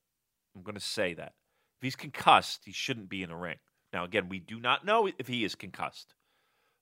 I'm 0.54 0.62
going 0.62 0.74
to 0.74 0.80
say 0.80 1.14
that. 1.14 1.34
If 1.78 1.82
he's 1.82 1.96
concussed, 1.96 2.62
he 2.64 2.72
shouldn't 2.72 3.08
be 3.08 3.22
in 3.22 3.28
the 3.28 3.36
ring. 3.36 3.56
Now 3.92 4.04
again, 4.04 4.28
we 4.28 4.38
do 4.38 4.58
not 4.60 4.84
know 4.84 5.08
if 5.18 5.26
he 5.26 5.44
is 5.44 5.54
concussed. 5.54 6.14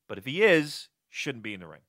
But 0.09 0.19
if 0.19 0.24
he 0.24 0.43
is, 0.43 0.89
shouldn't 1.09 1.45
be 1.45 1.55
in 1.55 1.61
the 1.61 1.66
ring. 1.66 1.81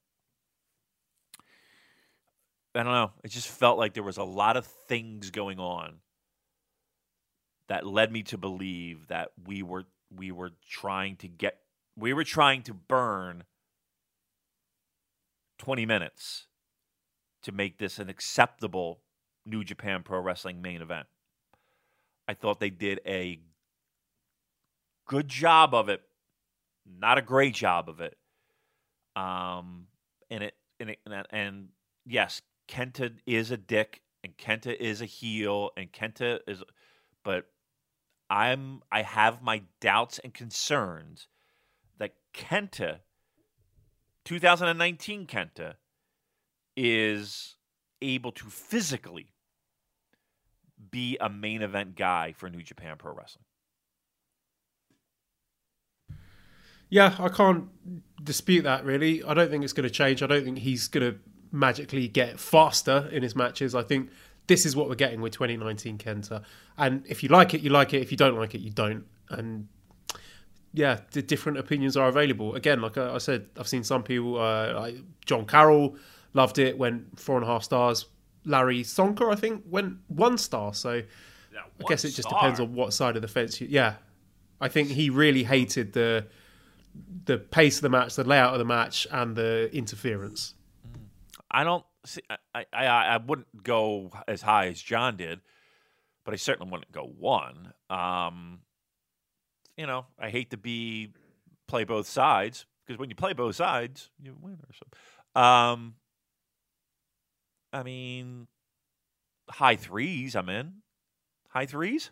I 2.75 2.83
don't 2.83 2.93
know. 2.93 3.11
It 3.23 3.29
just 3.29 3.47
felt 3.47 3.77
like 3.77 3.93
there 3.93 4.03
was 4.03 4.17
a 4.17 4.23
lot 4.23 4.57
of 4.57 4.65
things 4.65 5.29
going 5.29 5.59
on 5.59 5.97
that 7.67 7.85
led 7.85 8.11
me 8.11 8.23
to 8.23 8.37
believe 8.37 9.07
that 9.07 9.31
we 9.45 9.61
were 9.61 9.85
we 10.15 10.31
were 10.31 10.51
trying 10.69 11.15
to 11.17 11.27
get 11.27 11.59
we 11.95 12.13
were 12.13 12.23
trying 12.23 12.63
to 12.63 12.73
burn 12.73 13.43
20 15.59 15.85
minutes 15.85 16.47
to 17.43 17.51
make 17.51 17.77
this 17.77 17.99
an 17.99 18.09
acceptable 18.09 19.01
New 19.45 19.63
Japan 19.63 20.03
Pro 20.03 20.19
Wrestling 20.19 20.61
main 20.61 20.81
event. 20.81 21.07
I 22.27 22.33
thought 22.33 22.59
they 22.59 22.69
did 22.69 23.01
a 23.05 23.39
good 25.05 25.27
job 25.27 25.73
of 25.73 25.89
it, 25.89 26.01
not 26.85 27.17
a 27.17 27.21
great 27.21 27.53
job 27.53 27.89
of 27.89 28.01
it. 28.01 28.17
Um, 29.15 29.87
and 30.29 30.43
it 30.43 30.55
and 30.79 30.89
it, 30.89 30.99
and, 31.05 31.25
and 31.29 31.67
yes, 32.05 32.41
Kenta 32.67 33.13
is 33.25 33.51
a 33.51 33.57
dick 33.57 34.01
and 34.23 34.37
Kenta 34.37 34.75
is 34.75 35.01
a 35.01 35.05
heel 35.05 35.71
and 35.77 35.91
Kenta 35.91 36.39
is, 36.47 36.63
but 37.23 37.45
I'm 38.29 38.81
I 38.91 39.01
have 39.01 39.41
my 39.41 39.63
doubts 39.79 40.19
and 40.19 40.33
concerns 40.33 41.27
that 41.99 42.15
Kenta, 42.33 42.99
2019 44.25 45.27
Kenta, 45.27 45.75
is 46.75 47.57
able 48.01 48.31
to 48.31 48.45
physically 48.45 49.27
be 50.91 51.17
a 51.21 51.29
main 51.29 51.61
event 51.61 51.95
guy 51.95 52.33
for 52.35 52.49
New 52.49 52.63
Japan 52.63 52.95
Pro 52.97 53.13
Wrestling. 53.13 53.45
Yeah, 56.93 57.15
I 57.17 57.27
can't 57.27 57.69
dispute 58.23 58.65
that 58.65 58.85
really. 58.85 59.23
I 59.23 59.33
don't 59.33 59.49
think 59.49 59.63
it's 59.63 59.73
going 59.73 59.89
to 59.89 59.89
change. 59.89 60.21
I 60.21 60.27
don't 60.27 60.43
think 60.43 60.59
he's 60.59 60.87
going 60.87 61.11
to 61.11 61.19
magically 61.51 62.07
get 62.07 62.39
faster 62.39 63.09
in 63.11 63.23
his 63.23 63.35
matches. 63.35 63.73
I 63.73 63.81
think 63.81 64.11
this 64.45 64.63
is 64.63 64.75
what 64.75 64.89
we're 64.89 64.93
getting 64.93 65.19
with 65.19 65.33
2019 65.33 65.97
Kenta. 65.97 66.43
And 66.77 67.03
if 67.07 67.23
you 67.23 67.29
like 67.29 67.55
it, 67.55 67.61
you 67.61 67.71
like 67.71 67.95
it. 67.95 68.03
If 68.03 68.11
you 68.11 68.17
don't 68.17 68.37
like 68.37 68.53
it, 68.53 68.59
you 68.59 68.69
don't. 68.69 69.05
And 69.29 69.67
yeah, 70.71 70.99
the 71.13 71.23
different 71.23 71.57
opinions 71.57 71.97
are 71.97 72.09
available. 72.09 72.53
Again, 72.53 72.79
like 72.79 72.95
I 72.95 73.17
said, 73.17 73.47
I've 73.57 73.67
seen 73.67 73.83
some 73.83 74.03
people, 74.03 74.39
uh, 74.39 74.79
like 74.79 74.97
John 75.25 75.47
Carroll 75.47 75.95
loved 76.35 76.59
it, 76.59 76.77
went 76.77 77.19
four 77.19 77.37
and 77.37 77.43
a 77.43 77.47
half 77.47 77.63
stars. 77.63 78.05
Larry 78.45 78.83
Csonka, 78.83 79.33
I 79.33 79.35
think, 79.35 79.63
went 79.67 79.97
one 80.09 80.37
star. 80.37 80.75
So 80.75 80.91
I 80.91 81.03
guess 81.87 82.05
it 82.05 82.11
just 82.11 82.29
depends 82.29 82.59
on 82.59 82.75
what 82.75 82.93
side 82.93 83.15
of 83.15 83.23
the 83.23 83.27
fence 83.27 83.59
you. 83.59 83.65
Yeah, 83.67 83.95
I 84.61 84.67
think 84.67 84.89
he 84.89 85.09
really 85.09 85.43
hated 85.43 85.93
the 85.93 86.27
the 87.25 87.37
pace 87.37 87.77
of 87.77 87.83
the 87.83 87.89
match, 87.89 88.15
the 88.15 88.23
layout 88.23 88.53
of 88.53 88.59
the 88.59 88.65
match, 88.65 89.07
and 89.11 89.35
the 89.35 89.69
interference. 89.73 90.53
I 91.49 91.63
don't 91.63 91.85
see. 92.05 92.21
I, 92.53 92.65
I 92.73 92.85
I 92.85 93.17
wouldn't 93.17 93.63
go 93.63 94.11
as 94.27 94.41
high 94.41 94.67
as 94.67 94.81
John 94.81 95.17
did, 95.17 95.41
but 96.25 96.33
I 96.33 96.37
certainly 96.37 96.71
wouldn't 96.71 96.91
go 96.91 97.03
one. 97.03 97.73
Um, 97.89 98.61
you 99.77 99.87
know, 99.87 100.05
I 100.19 100.29
hate 100.29 100.51
to 100.51 100.57
be 100.57 101.13
play 101.67 101.83
both 101.83 102.07
sides 102.07 102.65
because 102.85 102.99
when 102.99 103.09
you 103.09 103.15
play 103.15 103.33
both 103.33 103.55
sides, 103.55 104.09
you 104.19 104.35
win 104.39 104.53
or 104.53 104.73
something. 104.73 104.99
Um, 105.35 105.95
I 107.71 107.83
mean, 107.83 108.47
high 109.49 109.75
threes. 109.75 110.35
I'm 110.35 110.49
in 110.49 110.83
high 111.53 111.65
threes. 111.65 112.09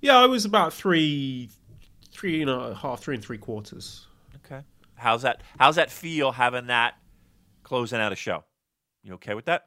Yeah, 0.00 0.18
I 0.18 0.26
was 0.26 0.44
about 0.44 0.72
three, 0.72 1.50
three 2.12 2.42
and 2.42 2.50
a 2.50 2.74
half, 2.74 3.00
three 3.00 3.14
and 3.14 3.24
three 3.24 3.38
quarters. 3.38 4.06
Okay. 4.44 4.62
How's 4.94 5.22
that? 5.22 5.42
How's 5.58 5.76
that 5.76 5.90
feel 5.90 6.32
having 6.32 6.66
that 6.66 6.94
closing 7.62 8.00
out 8.00 8.12
a 8.12 8.16
show? 8.16 8.44
You 9.02 9.14
okay 9.14 9.34
with 9.34 9.46
that? 9.46 9.66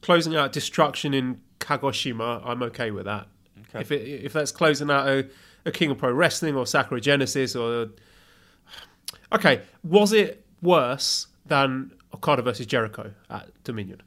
Closing 0.00 0.34
out 0.34 0.52
destruction 0.52 1.14
in 1.14 1.40
Kagoshima, 1.60 2.42
I'm 2.44 2.62
okay 2.64 2.90
with 2.90 3.04
that. 3.04 3.28
Okay. 3.68 3.80
If 3.80 3.92
it, 3.92 4.24
if 4.24 4.32
that's 4.32 4.50
closing 4.50 4.90
out 4.90 5.08
a, 5.08 5.28
a 5.64 5.70
King 5.70 5.92
of 5.92 5.98
Pro 5.98 6.12
Wrestling 6.12 6.56
or 6.56 6.66
Sakura 6.66 7.00
Genesis 7.00 7.54
or 7.54 7.90
okay, 9.32 9.62
was 9.84 10.12
it 10.12 10.44
worse 10.60 11.28
than 11.46 11.92
Okada 12.12 12.42
versus 12.42 12.66
Jericho 12.66 13.12
at 13.30 13.48
Dominion? 13.64 14.02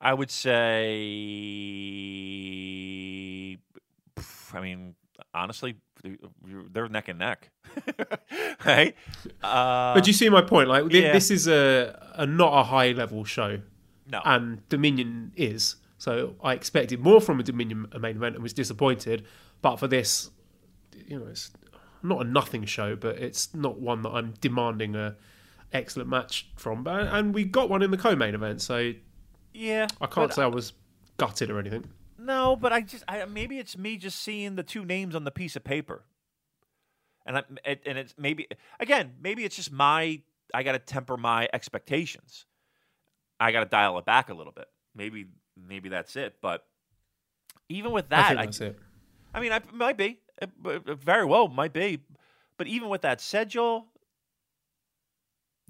I 0.00 0.14
would 0.14 0.30
say. 0.30 0.58
I 4.52 4.60
mean, 4.60 4.94
honestly, 5.34 5.76
they're 6.72 6.88
neck 6.88 7.08
and 7.08 7.18
neck, 7.18 7.50
right? 8.64 8.94
Uh, 9.42 9.94
but 9.94 10.04
do 10.04 10.10
you 10.10 10.14
see 10.14 10.28
my 10.28 10.42
point? 10.42 10.68
Like, 10.68 10.90
yeah. 10.92 11.12
this 11.12 11.30
is 11.30 11.46
a, 11.46 12.12
a 12.14 12.26
not 12.26 12.58
a 12.58 12.64
high 12.64 12.92
level 12.92 13.24
show, 13.24 13.60
no, 14.10 14.20
and 14.24 14.66
Dominion 14.68 15.32
is. 15.36 15.76
So 15.98 16.34
I 16.42 16.54
expected 16.54 17.00
more 17.00 17.20
from 17.20 17.38
a 17.40 17.42
Dominion 17.42 17.86
main 18.00 18.16
event 18.16 18.34
and 18.34 18.42
was 18.42 18.54
disappointed. 18.54 19.26
But 19.60 19.76
for 19.76 19.86
this, 19.86 20.30
you 21.06 21.18
know, 21.18 21.26
it's 21.26 21.50
not 22.02 22.22
a 22.22 22.24
nothing 22.24 22.64
show, 22.64 22.96
but 22.96 23.16
it's 23.16 23.54
not 23.54 23.78
one 23.78 24.02
that 24.02 24.10
I'm 24.10 24.32
demanding 24.40 24.96
a 24.96 25.16
excellent 25.72 26.08
match 26.08 26.48
from. 26.56 26.82
But 26.82 27.08
and 27.08 27.34
we 27.34 27.44
got 27.44 27.68
one 27.68 27.82
in 27.82 27.90
the 27.90 27.98
co-main 27.98 28.34
event, 28.34 28.62
so 28.62 28.94
yeah, 29.52 29.86
I 30.00 30.06
can't 30.06 30.32
say 30.32 30.42
I 30.42 30.46
was 30.46 30.72
gutted 31.16 31.50
or 31.50 31.58
anything. 31.58 31.88
No, 32.18 32.56
but 32.56 32.72
I 32.72 32.82
just 32.82 33.04
I, 33.08 33.24
maybe 33.24 33.58
it's 33.58 33.76
me 33.76 33.96
just 33.96 34.20
seeing 34.22 34.56
the 34.56 34.62
two 34.62 34.84
names 34.84 35.14
on 35.14 35.24
the 35.24 35.30
piece 35.30 35.56
of 35.56 35.64
paper, 35.64 36.04
and 37.24 37.38
I, 37.38 37.42
it, 37.64 37.82
and 37.86 37.98
it's 37.98 38.14
maybe 38.18 38.46
again 38.78 39.14
maybe 39.20 39.44
it's 39.44 39.56
just 39.56 39.72
my 39.72 40.20
I 40.52 40.62
got 40.62 40.72
to 40.72 40.78
temper 40.78 41.16
my 41.16 41.48
expectations. 41.52 42.46
I 43.38 43.52
got 43.52 43.60
to 43.60 43.66
dial 43.66 43.98
it 43.98 44.04
back 44.04 44.28
a 44.28 44.34
little 44.34 44.52
bit. 44.52 44.68
Maybe 44.94 45.26
maybe 45.56 45.88
that's 45.88 46.14
it. 46.16 46.36
But 46.42 46.66
even 47.68 47.92
with 47.92 48.06
I 48.06 48.16
that, 48.16 48.38
I, 48.38 48.44
that's 48.44 48.60
it. 48.60 48.78
I 49.32 49.40
mean, 49.40 49.52
I 49.52 49.60
might 49.72 49.96
be 49.96 50.20
very 50.56 51.24
well 51.24 51.48
might 51.48 51.72
be. 51.72 52.00
But 52.56 52.66
even 52.66 52.90
with 52.90 53.02
that 53.02 53.20
said, 53.22 53.48
Joel, 53.48 53.86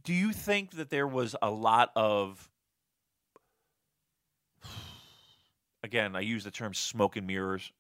do 0.03 0.13
you 0.13 0.33
think 0.33 0.73
that 0.73 0.91
there 0.91 1.07
was 1.07 1.37
a 1.41 1.51
lot 1.51 1.93
of 1.95 2.50
again, 5.91 6.15
I 6.15 6.21
use 6.21 6.45
the 6.45 6.51
term 6.53 6.73
smoke 6.73 7.17
and 7.17 7.27
mirrors. 7.27 7.73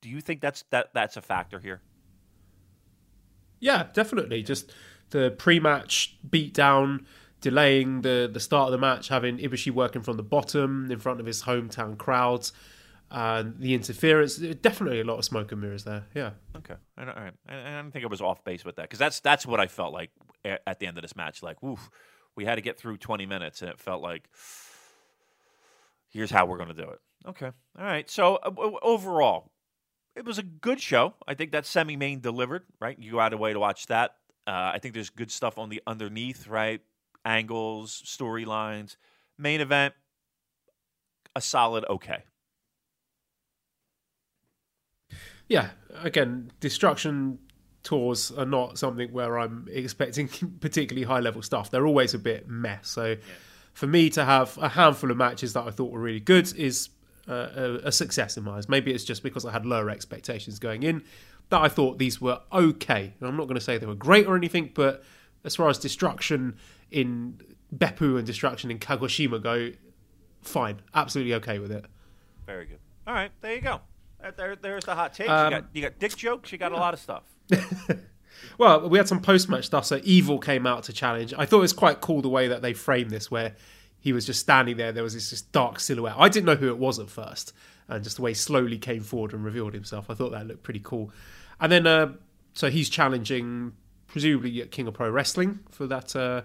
Do 0.00 0.08
you 0.08 0.20
think 0.22 0.40
that's 0.40 0.64
that 0.70 0.88
that's 0.94 1.16
a 1.18 1.20
factor 1.22 1.58
here? 1.60 1.82
Yeah, 3.60 3.88
definitely. 3.92 4.42
Just 4.42 4.72
the 5.10 5.30
pre-match 5.30 6.16
beatdown, 6.28 7.04
delaying 7.42 8.00
the 8.00 8.28
the 8.32 8.40
start 8.40 8.66
of 8.68 8.72
the 8.72 8.78
match, 8.78 9.08
having 9.08 9.36
Ibushi 9.38 9.70
working 9.70 10.02
from 10.02 10.16
the 10.16 10.22
bottom 10.22 10.90
in 10.90 10.98
front 10.98 11.20
of 11.20 11.26
his 11.26 11.42
hometown 11.42 11.98
crowds. 11.98 12.52
and 13.10 13.58
the 13.60 13.74
interference. 13.74 14.36
Definitely 14.38 15.00
a 15.00 15.04
lot 15.04 15.18
of 15.18 15.24
smoke 15.24 15.52
and 15.52 15.60
mirrors 15.60 15.84
there. 15.84 16.04
Yeah. 16.14 16.30
Okay, 16.56 16.76
all 16.98 17.04
right. 17.04 17.34
I, 17.48 17.54
I 17.54 17.82
don't 17.82 17.90
think 17.90 18.04
I 18.04 18.08
was 18.08 18.22
off 18.22 18.42
base 18.44 18.64
with 18.64 18.76
that 18.76 18.84
because 18.84 18.98
that's 18.98 19.20
that's 19.20 19.44
what 19.44 19.60
I 19.60 19.66
felt 19.66 19.92
like 19.92 20.10
at 20.44 20.78
the 20.78 20.86
end 20.86 20.96
of 20.96 21.02
this 21.02 21.16
match. 21.16 21.42
Like, 21.42 21.62
oof, 21.62 21.90
we 22.36 22.46
had 22.46 22.54
to 22.54 22.62
get 22.62 22.78
through 22.78 22.96
20 22.96 23.26
minutes, 23.26 23.60
and 23.60 23.70
it 23.70 23.78
felt 23.78 24.00
like 24.00 24.28
here's 26.08 26.30
how 26.30 26.46
we're 26.46 26.56
going 26.56 26.74
to 26.74 26.82
do 26.82 26.88
it. 26.88 27.00
Okay, 27.26 27.50
all 27.78 27.84
right. 27.84 28.08
So 28.10 28.36
uh, 28.36 28.50
overall, 28.82 29.52
it 30.16 30.24
was 30.24 30.38
a 30.38 30.42
good 30.42 30.80
show. 30.80 31.14
I 31.26 31.34
think 31.34 31.52
that 31.52 31.66
semi-main 31.66 32.20
delivered. 32.20 32.62
Right, 32.80 32.98
you 32.98 33.12
go 33.12 33.20
out 33.20 33.32
of 33.32 33.40
way 33.40 33.52
to 33.52 33.60
watch 33.60 33.86
that. 33.86 34.12
Uh, 34.46 34.72
I 34.74 34.78
think 34.80 34.94
there's 34.94 35.10
good 35.10 35.30
stuff 35.30 35.58
on 35.58 35.68
the 35.68 35.82
underneath. 35.86 36.46
Right, 36.46 36.80
angles, 37.24 38.02
storylines, 38.06 38.96
main 39.38 39.60
event, 39.60 39.94
a 41.36 41.40
solid 41.40 41.84
okay. 41.88 42.24
Yeah, 45.48 45.70
again, 46.02 46.52
destruction 46.60 47.40
tours 47.82 48.30
are 48.30 48.46
not 48.46 48.78
something 48.78 49.12
where 49.12 49.38
I'm 49.38 49.66
expecting 49.70 50.28
particularly 50.60 51.04
high 51.04 51.20
level 51.20 51.42
stuff. 51.42 51.70
They're 51.70 51.86
always 51.86 52.14
a 52.14 52.18
bit 52.18 52.48
mess. 52.48 52.88
So 52.88 53.16
for 53.72 53.86
me 53.86 54.10
to 54.10 54.24
have 54.24 54.56
a 54.58 54.68
handful 54.68 55.10
of 55.10 55.16
matches 55.16 55.52
that 55.54 55.66
I 55.66 55.70
thought 55.70 55.90
were 55.90 56.00
really 56.00 56.20
good 56.20 56.54
is 56.54 56.90
uh, 57.30 57.78
a, 57.84 57.88
a 57.88 57.92
success 57.92 58.36
in 58.36 58.44
my 58.44 58.56
eyes. 58.56 58.68
Maybe 58.68 58.92
it's 58.92 59.04
just 59.04 59.22
because 59.22 59.44
I 59.44 59.52
had 59.52 59.64
lower 59.64 59.88
expectations 59.90 60.58
going 60.58 60.82
in 60.82 61.02
that 61.50 61.60
I 61.60 61.68
thought 61.68 61.98
these 61.98 62.20
were 62.20 62.40
okay. 62.52 63.14
And 63.20 63.28
I'm 63.28 63.36
not 63.36 63.44
going 63.44 63.56
to 63.56 63.60
say 63.60 63.78
they 63.78 63.86
were 63.86 63.94
great 63.94 64.26
or 64.26 64.36
anything, 64.36 64.70
but 64.74 65.02
as 65.44 65.56
far 65.56 65.68
as 65.68 65.78
destruction 65.78 66.56
in 66.90 67.40
Beppu 67.74 68.18
and 68.18 68.26
destruction 68.26 68.70
in 68.70 68.78
Kagoshima 68.78 69.42
go, 69.42 69.72
fine, 70.42 70.80
absolutely 70.94 71.34
okay 71.34 71.58
with 71.58 71.72
it. 71.72 71.84
Very 72.46 72.66
good. 72.66 72.78
All 73.06 73.14
right, 73.14 73.30
there 73.40 73.54
you 73.54 73.60
go. 73.60 73.80
There, 74.36 74.56
there's 74.56 74.84
the 74.84 74.94
hot 74.94 75.14
takes. 75.14 75.30
Um, 75.30 75.46
you, 75.46 75.50
got, 75.50 75.64
you 75.72 75.82
got 75.82 75.98
dick 75.98 76.16
jokes. 76.16 76.52
You 76.52 76.58
got 76.58 76.72
a 76.72 76.76
lot 76.76 76.94
of 76.94 77.00
stuff. 77.00 77.24
Well, 78.58 78.88
we 78.88 78.98
had 78.98 79.08
some 79.08 79.20
post 79.20 79.48
match 79.48 79.66
stuff. 79.66 79.86
So 79.86 80.00
Evil 80.04 80.38
came 80.38 80.66
out 80.66 80.84
to 80.84 80.92
challenge. 80.92 81.34
I 81.36 81.46
thought 81.46 81.58
it 81.58 81.62
was 81.62 81.72
quite 81.72 82.00
cool 82.00 82.22
the 82.22 82.28
way 82.28 82.48
that 82.48 82.62
they 82.62 82.72
framed 82.72 83.10
this, 83.10 83.30
where 83.30 83.54
he 84.00 84.12
was 84.12 84.26
just 84.26 84.40
standing 84.40 84.76
there. 84.76 84.92
There 84.92 85.04
was 85.04 85.14
this, 85.14 85.30
this 85.30 85.42
dark 85.42 85.78
silhouette. 85.78 86.16
I 86.18 86.28
didn't 86.28 86.46
know 86.46 86.56
who 86.56 86.68
it 86.68 86.78
was 86.78 86.98
at 86.98 87.10
first, 87.10 87.52
and 87.88 88.02
just 88.02 88.16
the 88.16 88.22
way 88.22 88.30
he 88.30 88.34
slowly 88.34 88.78
came 88.78 89.02
forward 89.02 89.32
and 89.32 89.44
revealed 89.44 89.74
himself. 89.74 90.10
I 90.10 90.14
thought 90.14 90.32
that 90.32 90.46
looked 90.46 90.62
pretty 90.62 90.80
cool. 90.82 91.12
And 91.60 91.70
then, 91.70 91.86
uh, 91.86 92.12
so 92.54 92.70
he's 92.70 92.88
challenging, 92.88 93.72
presumably 94.06 94.60
at 94.62 94.70
King 94.70 94.88
of 94.88 94.94
Pro 94.94 95.10
Wrestling 95.10 95.60
for 95.70 95.86
that. 95.86 96.16
Uh, 96.16 96.42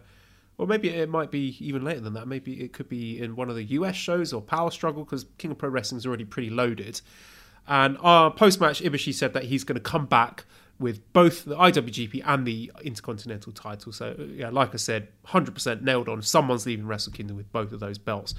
or 0.58 0.68
maybe 0.68 0.90
it 0.90 1.10
might 1.10 1.32
be 1.32 1.58
even 1.60 1.84
later 1.84 2.02
than 2.02 2.14
that. 2.14 2.28
Maybe 2.28 2.62
it 2.62 2.74
could 2.74 2.88
be 2.88 3.20
in 3.20 3.36
one 3.36 3.50
of 3.50 3.56
the 3.56 3.64
US 3.64 3.96
shows 3.96 4.32
or 4.34 4.42
Power 4.42 4.72
Struggle 4.72 5.04
because 5.04 5.26
King 5.38 5.52
of 5.52 5.58
Pro 5.58 5.70
Wrestling 5.70 5.98
is 5.98 6.06
already 6.06 6.26
pretty 6.26 6.50
loaded. 6.50 7.02
And 7.68 7.98
our 8.02 8.32
post 8.32 8.62
match, 8.62 8.82
Ibushi 8.82 9.14
said 9.14 9.34
that 9.34 9.46
he's 9.46 9.64
going 9.64 9.76
to 9.76 9.82
come 9.82 10.06
back 10.06 10.46
with 10.80 11.14
both 11.14 11.46
the 11.46 11.56
IWGP 11.56 12.22
and 12.26 12.46
the 12.46 12.72
Intercontinental 12.84 13.54
title. 13.54 13.92
So, 13.92 14.16
yeah, 14.34 14.50
like 14.50 14.74
I 14.74 14.78
said, 14.78 15.08
100% 15.28 15.82
nailed 15.82 16.10
on. 16.10 16.22
Someone's 16.22 16.66
leaving 16.66 16.86
Wrestle 16.86 17.14
Kingdom 17.14 17.38
with 17.38 17.52
both 17.52 17.72
of 17.72 17.80
those 17.80 17.98
belts. 17.98 18.36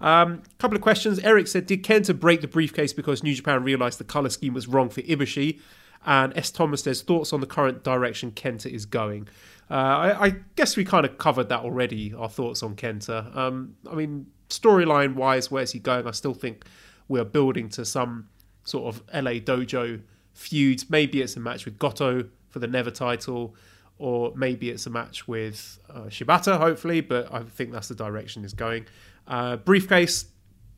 Um, 0.00 0.42
couple 0.58 0.76
of 0.76 0.82
questions. 0.82 1.18
Eric 1.20 1.46
said, 1.48 1.66
Did 1.66 1.84
Kenta 1.84 2.18
break 2.18 2.40
the 2.40 2.48
briefcase 2.48 2.92
because 2.92 3.22
New 3.22 3.34
Japan 3.34 3.62
realised 3.62 3.98
the 3.98 4.04
colour 4.04 4.30
scheme 4.30 4.54
was 4.54 4.66
wrong 4.68 4.88
for 4.88 5.02
Ibushi? 5.02 5.60
And 6.06 6.36
S. 6.36 6.50
Thomas 6.50 6.82
says, 6.82 7.02
Thoughts 7.02 7.32
on 7.32 7.40
the 7.40 7.46
current 7.46 7.84
direction 7.84 8.32
Kenta 8.32 8.66
is 8.66 8.86
going? 8.86 9.28
Uh, 9.70 9.74
I, 9.74 10.26
I 10.26 10.34
guess 10.56 10.76
we 10.76 10.84
kind 10.84 11.04
of 11.04 11.18
covered 11.18 11.48
that 11.50 11.60
already, 11.60 12.14
our 12.14 12.28
thoughts 12.28 12.62
on 12.62 12.74
Kenta. 12.74 13.36
Um, 13.36 13.76
I 13.90 13.94
mean, 13.94 14.26
storyline 14.48 15.14
wise, 15.14 15.50
where's 15.50 15.72
he 15.72 15.78
going? 15.78 16.06
I 16.06 16.12
still 16.12 16.34
think 16.34 16.64
we're 17.08 17.24
building 17.24 17.68
to 17.70 17.84
some 17.84 18.28
sort 18.64 18.94
of 18.94 19.02
LA 19.12 19.32
Dojo 19.32 20.00
feuds. 20.38 20.88
Maybe 20.88 21.20
it's 21.20 21.36
a 21.36 21.40
match 21.40 21.64
with 21.64 21.78
Goto 21.78 22.24
for 22.48 22.60
the 22.60 22.68
NEVER 22.68 22.92
title, 22.92 23.56
or 23.98 24.32
maybe 24.36 24.70
it's 24.70 24.86
a 24.86 24.90
match 24.90 25.26
with 25.26 25.78
uh, 25.90 26.02
Shibata, 26.02 26.58
hopefully, 26.58 27.00
but 27.00 27.32
I 27.32 27.42
think 27.42 27.72
that's 27.72 27.88
the 27.88 27.94
direction 27.94 28.44
it's 28.44 28.54
going. 28.54 28.86
Uh, 29.26 29.56
briefcase, 29.56 30.26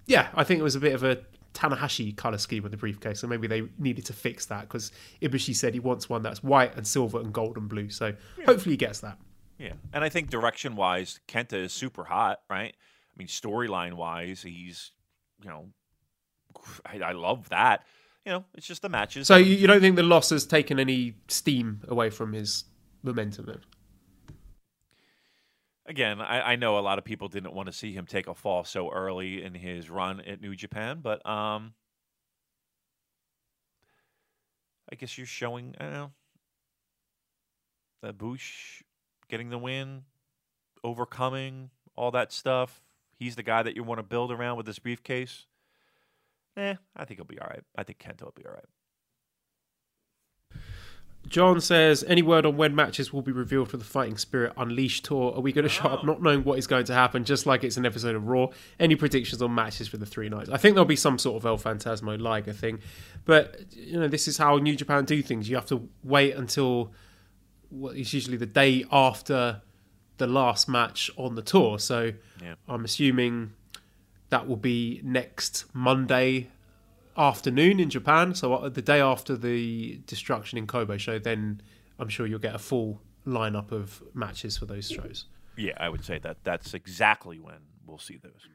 yeah, 0.07 0.29
I 0.35 0.45
think 0.45 0.61
it 0.61 0.63
was 0.63 0.75
a 0.75 0.81
bit 0.81 0.95
of 0.95 1.05
a 1.05 1.21
Tanahashi 1.53 2.17
color 2.17 2.39
scheme 2.39 2.63
with 2.63 2.73
the 2.73 2.79
briefcase, 2.79 3.21
so 3.21 3.27
maybe 3.27 3.47
they 3.47 3.63
needed 3.79 4.07
to 4.07 4.13
fix 4.13 4.47
that 4.47 4.63
because 4.63 4.93
Ibushi 5.21 5.55
said 5.55 5.75
he 5.75 5.81
wants 5.81 6.09
one 6.09 6.23
that's 6.23 6.43
white 6.43 6.75
and 6.77 6.87
silver 6.87 7.21
and 7.21 7.33
gold 7.33 7.57
and 7.57 7.69
blue, 7.69 7.91
so 7.91 8.15
hopefully 8.47 8.73
he 8.73 8.77
gets 8.77 9.01
that. 9.01 9.19
Yeah, 9.59 9.75
and 9.93 10.03
I 10.03 10.09
think 10.09 10.31
direction 10.31 10.75
wise, 10.75 11.21
Kenta 11.29 11.65
is 11.65 11.73
super 11.75 12.05
hot, 12.05 12.41
right? 12.49 12.73
I 12.75 13.15
mean, 13.17 13.29
storyline 13.29 13.93
wise, 13.93 14.41
he's 14.43 14.93
you 15.43 15.51
know, 15.51 15.67
I, 16.87 17.01
I 17.01 17.13
love 17.13 17.49
that. 17.51 17.85
You 18.25 18.33
know, 18.33 18.45
it's 18.55 18.67
just 18.67 18.83
the 18.83 18.89
matches. 18.89 19.27
So 19.29 19.37
you, 19.37 19.67
don't 19.67 19.81
think 19.81 19.97
the 19.97 20.03
loss 20.03 20.31
has 20.31 20.45
taken 20.45 20.79
any 20.79 21.15
steam 21.29 21.81
away 21.89 22.11
from 22.11 22.33
his 22.33 22.65
momentum 23.03 23.47
then? 23.47 23.61
Again, 25.87 26.21
I, 26.21 26.53
I 26.53 26.57
know 26.57 26.79
a 26.79 26.81
lot 26.81 26.99
of 26.99 27.05
people 27.05 27.29
didn't 27.29 27.55
want 27.55 27.67
to 27.67 27.73
see 27.73 27.93
him 27.93 28.07
take 28.07 28.29
a 28.29 28.35
fall 28.35 28.63
so 28.65 28.93
early 28.93 29.43
in 29.43 29.55
his 29.55 29.89
run 29.89 30.21
at 30.21 30.41
New 30.41 30.55
Japan, 30.55 31.01
but 31.03 31.25
um, 31.27 31.73
I 34.93 34.97
guess 34.97 35.17
you're 35.17 35.27
showing, 35.27 35.75
I 35.81 35.85
don't 35.85 35.93
know, 35.93 36.11
that 38.03 38.19
Bush 38.19 38.83
getting 39.29 39.51
the 39.51 39.59
win, 39.59 40.03
overcoming 40.85 41.71
all 41.97 42.11
that 42.11 42.33
stuff. 42.33 42.83
He's 43.19 43.37
the 43.37 43.43
guy 43.43 43.63
that 43.63 43.77
you 43.77 43.83
want 43.83 43.99
to 43.99 44.03
build 44.03 44.31
around 44.31 44.57
with 44.57 44.67
this 44.67 44.79
briefcase. 44.79 45.47
Eh, 46.57 46.75
I 46.97 47.05
think 47.05 47.19
he'll 47.19 47.25
be 47.27 47.39
all 47.39 47.49
right. 47.49 47.63
I 47.77 47.85
think 47.85 47.99
Kenta 47.99 48.23
will 48.23 48.35
be 48.37 48.45
all 48.45 48.53
right. 48.53 48.65
John 51.29 51.61
says, 51.61 52.03
any 52.09 52.23
word 52.23 52.47
on 52.47 52.57
when 52.57 52.75
matches 52.75 53.13
will 53.13 53.21
be 53.23 53.31
revealed 53.31 53.69
for 53.69 53.77
the 53.77 53.85
Fighting 53.85 54.17
Spirit 54.17 54.55
Unleashed 54.57 55.05
tour? 55.05 55.35
Are 55.35 55.41
we 55.41 55.53
going 55.53 55.65
to 55.65 55.69
shut 55.69 55.93
up 55.93 56.05
not 56.05 56.23
knowing 56.23 56.45
what 56.45 56.59
is 56.59 56.67
going 56.67 56.87
to 56.87 56.95
happen, 56.95 57.25
just 57.25 57.45
like 57.47 57.63
it's 57.63 57.77
an 57.77 57.85
episode 57.85 58.17
of 58.17 58.27
Raw? 58.27 58.49
Any 58.81 58.97
predictions 58.97 59.43
on 59.43 59.55
matches 59.55 59.87
for 59.87 59.99
the 59.99 60.07
three 60.07 60.29
nights? 60.31 60.49
I 60.49 60.57
think 60.57 60.75
there'll 60.75 60.87
be 60.87 60.97
some 60.97 61.19
sort 61.19 61.37
of 61.37 61.47
El 61.47 61.59
Phantasmo 61.59 62.19
Liger 62.19 62.55
thing, 62.55 62.81
but 63.27 63.61
you 63.71 64.01
know 64.01 64.09
this 64.09 64.27
is 64.29 64.39
how 64.39 64.57
New 64.57 64.75
Japan 64.75 65.05
do 65.05 65.23
things. 65.23 65.49
You 65.49 65.57
have 65.57 65.67
to 65.67 65.89
wait 66.03 66.35
until 66.35 66.91
what 67.69 67.97
is 67.97 68.13
usually 68.15 68.39
the 68.39 68.47
day 68.47 68.85
after 68.91 69.61
the 70.17 70.27
last 70.27 70.69
match 70.69 71.11
on 71.17 71.35
the 71.35 71.43
tour. 71.43 71.79
So 71.79 72.13
Yeah. 72.43 72.55
I'm 72.67 72.85
assuming 72.85 73.53
that 74.31 74.49
will 74.49 74.57
be 74.57 75.01
next 75.05 75.67
Monday 75.73 76.49
afternoon 77.17 77.81
in 77.81 77.91
Japan. 77.91 78.35
So 78.35 78.55
uh, 78.55 78.69
the 78.69 78.83
day 78.83 79.01
after 79.01 79.37
the 79.37 80.01
Destruction 80.07 80.59
in 80.59 80.67
Kobe 80.67 80.99
show, 80.99 81.19
then 81.19 81.61
I'm 81.99 82.09
sure 82.09 82.27
you'll 82.27 82.39
get 82.39 82.55
a 82.55 82.59
full 82.59 83.01
lineup 83.27 83.73
of 83.73 84.03
matches 84.15 84.57
for 84.57 84.67
those 84.67 84.89
shows. 84.89 85.27
Yeah, 85.57 85.75
I 85.79 85.89
would 85.89 86.05
say 86.05 86.19
that 86.21 86.39
that's 86.45 86.73
exactly 86.75 87.39
when 87.39 87.59
we'll 87.87 87.99
see 87.99 88.17
those. 88.17 88.49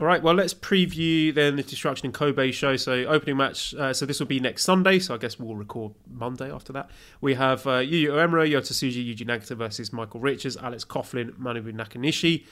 All 0.00 0.06
right, 0.08 0.22
well, 0.22 0.34
let's 0.34 0.54
preview 0.54 1.32
then 1.32 1.54
the 1.54 1.62
Destruction 1.62 2.06
in 2.06 2.12
Kobe 2.12 2.50
show. 2.50 2.76
So, 2.76 3.04
opening 3.04 3.36
match. 3.36 3.74
Uh, 3.74 3.92
so, 3.92 4.06
this 4.06 4.18
will 4.18 4.26
be 4.26 4.40
next 4.40 4.64
Sunday. 4.64 4.98
So, 4.98 5.14
I 5.14 5.18
guess 5.18 5.38
we'll 5.38 5.54
record 5.54 5.92
Monday 6.10 6.50
after 6.50 6.72
that. 6.72 6.90
We 7.20 7.34
have 7.34 7.64
uh, 7.66 7.78
Yuya 7.78 8.08
Uemura, 8.08 8.50
Yota 8.50 8.72
Tsuji, 8.72 9.14
Yuji 9.14 9.24
Nagata 9.24 9.56
versus 9.56 9.92
Michael 9.92 10.20
Richards, 10.20 10.56
Alex 10.56 10.84
Coughlin, 10.84 11.30
Manabu 11.38 11.72
Nakanishi. 11.72 12.44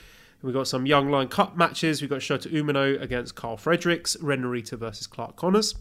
We've 0.43 0.55
got 0.55 0.67
some 0.67 0.87
Young 0.87 1.09
Lion 1.09 1.29
Cup 1.29 1.57
matches. 1.57 2.01
We've 2.01 2.11
got 2.11 2.21
Shota 2.21 2.53
Umino 2.53 3.01
against 3.01 3.37
Karl 3.37 3.57
Fredericks, 3.57 4.17
Ren 4.21 4.43
Narita 4.43 4.77
versus 4.77 5.07
Clark 5.07 5.37
Connors. 5.37 5.77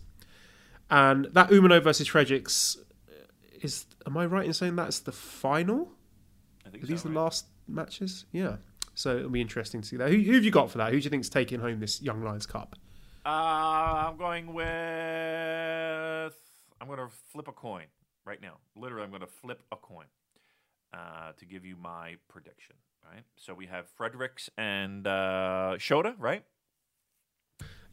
And 0.89 1.25
that 1.33 1.49
Umino 1.49 1.81
versus 1.83 2.07
Fredericks 2.07 2.77
is. 3.61 3.85
Am 4.05 4.17
I 4.17 4.25
right 4.25 4.45
in 4.45 4.53
saying 4.53 4.75
that's 4.75 4.99
the 4.99 5.11
final? 5.11 5.91
I 6.65 6.69
think 6.69 6.83
Are 6.83 6.87
so, 6.87 6.91
these 6.93 7.03
the 7.03 7.09
right? 7.09 7.15
last 7.17 7.45
matches? 7.67 8.25
Yeah. 8.31 8.57
So 8.93 9.17
it'll 9.17 9.29
be 9.29 9.41
interesting 9.41 9.81
to 9.81 9.87
see 9.87 9.97
that. 9.97 10.09
Who, 10.09 10.17
who 10.17 10.33
have 10.33 10.43
you 10.43 10.51
got 10.51 10.69
for 10.69 10.77
that? 10.79 10.91
Who 10.91 10.99
do 10.99 11.03
you 11.03 11.09
think's 11.09 11.29
taking 11.29 11.59
home 11.59 11.79
this 11.79 12.01
Young 12.01 12.23
Lions 12.23 12.45
Cup? 12.45 12.75
Uh, 13.25 13.29
I'm 14.09 14.17
going 14.17 14.53
with. 14.53 14.65
I'm 16.79 16.87
going 16.87 16.99
to 16.99 17.09
flip 17.31 17.47
a 17.47 17.51
coin 17.51 17.85
right 18.25 18.41
now. 18.41 18.57
Literally, 18.75 19.03
I'm 19.03 19.11
going 19.11 19.21
to 19.21 19.27
flip 19.27 19.63
a 19.71 19.75
coin 19.75 20.07
uh, 20.93 21.31
to 21.37 21.45
give 21.45 21.63
you 21.63 21.75
my 21.77 22.15
prediction. 22.27 22.75
Right. 23.03 23.23
So 23.35 23.53
we 23.53 23.65
have 23.67 23.87
Fredericks 23.89 24.49
and 24.57 25.05
uh, 25.05 25.73
Shota, 25.77 26.15
right? 26.17 26.43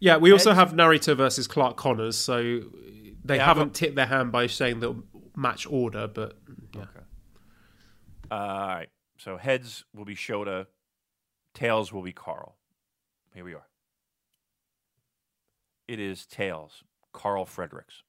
Yeah, 0.01 0.17
we 0.19 0.31
also 0.33 0.51
Edge. 0.51 0.57
have 0.57 0.73
Narita 0.75 1.17
versus 1.17 1.49
Clark 1.49 1.77
Connors. 1.77 2.17
So 2.17 2.61
they 3.25 3.37
Yeah, 3.37 3.45
haven't 3.45 3.75
tipped 3.75 3.97
their 3.97 4.07
hand 4.07 4.31
by 4.31 4.47
saying 4.47 4.81
the 4.81 4.95
match 5.35 5.67
order, 5.69 6.07
but 6.07 6.39
yeah. 6.75 6.83
Okay. 6.83 7.01
Uh, 8.31 8.35
all 8.35 8.69
right. 8.69 8.89
So 9.17 9.37
heads 9.37 9.85
will 9.93 10.05
be 10.05 10.15
Shota, 10.15 10.67
tails 11.55 11.93
will 11.93 12.03
be 12.03 12.13
Karl. 12.13 12.57
Here 13.35 13.45
we 13.45 13.55
are. 13.55 13.67
It 15.89 15.99
is 15.99 16.27
tails, 16.27 16.85
Karl 17.13 17.45
Fredericks. 17.47 18.03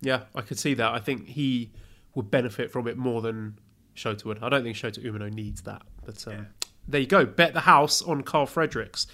Yeah, 0.00 0.24
I 0.34 0.42
could 0.42 0.58
see 0.58 0.74
that. 0.74 0.92
I 0.92 0.98
think 0.98 1.26
he 1.28 1.72
would 2.14 2.30
benefit 2.30 2.70
from 2.70 2.86
it 2.86 2.96
more 2.98 3.22
than 3.22 3.58
Shota 3.96 4.24
would. 4.24 4.42
I 4.42 4.48
don't 4.48 4.62
think 4.62 4.76
Shota 4.76 5.04
Umino 5.04 5.32
needs 5.32 5.62
that, 5.62 5.82
but 6.04 6.26
um, 6.28 6.48
there 6.88 7.00
you 7.00 7.06
go. 7.06 7.24
Bet 7.24 7.54
the 7.54 7.60
house 7.60 8.02
on 8.02 8.22
Karl 8.22 8.46
Fredericks. 8.46 9.06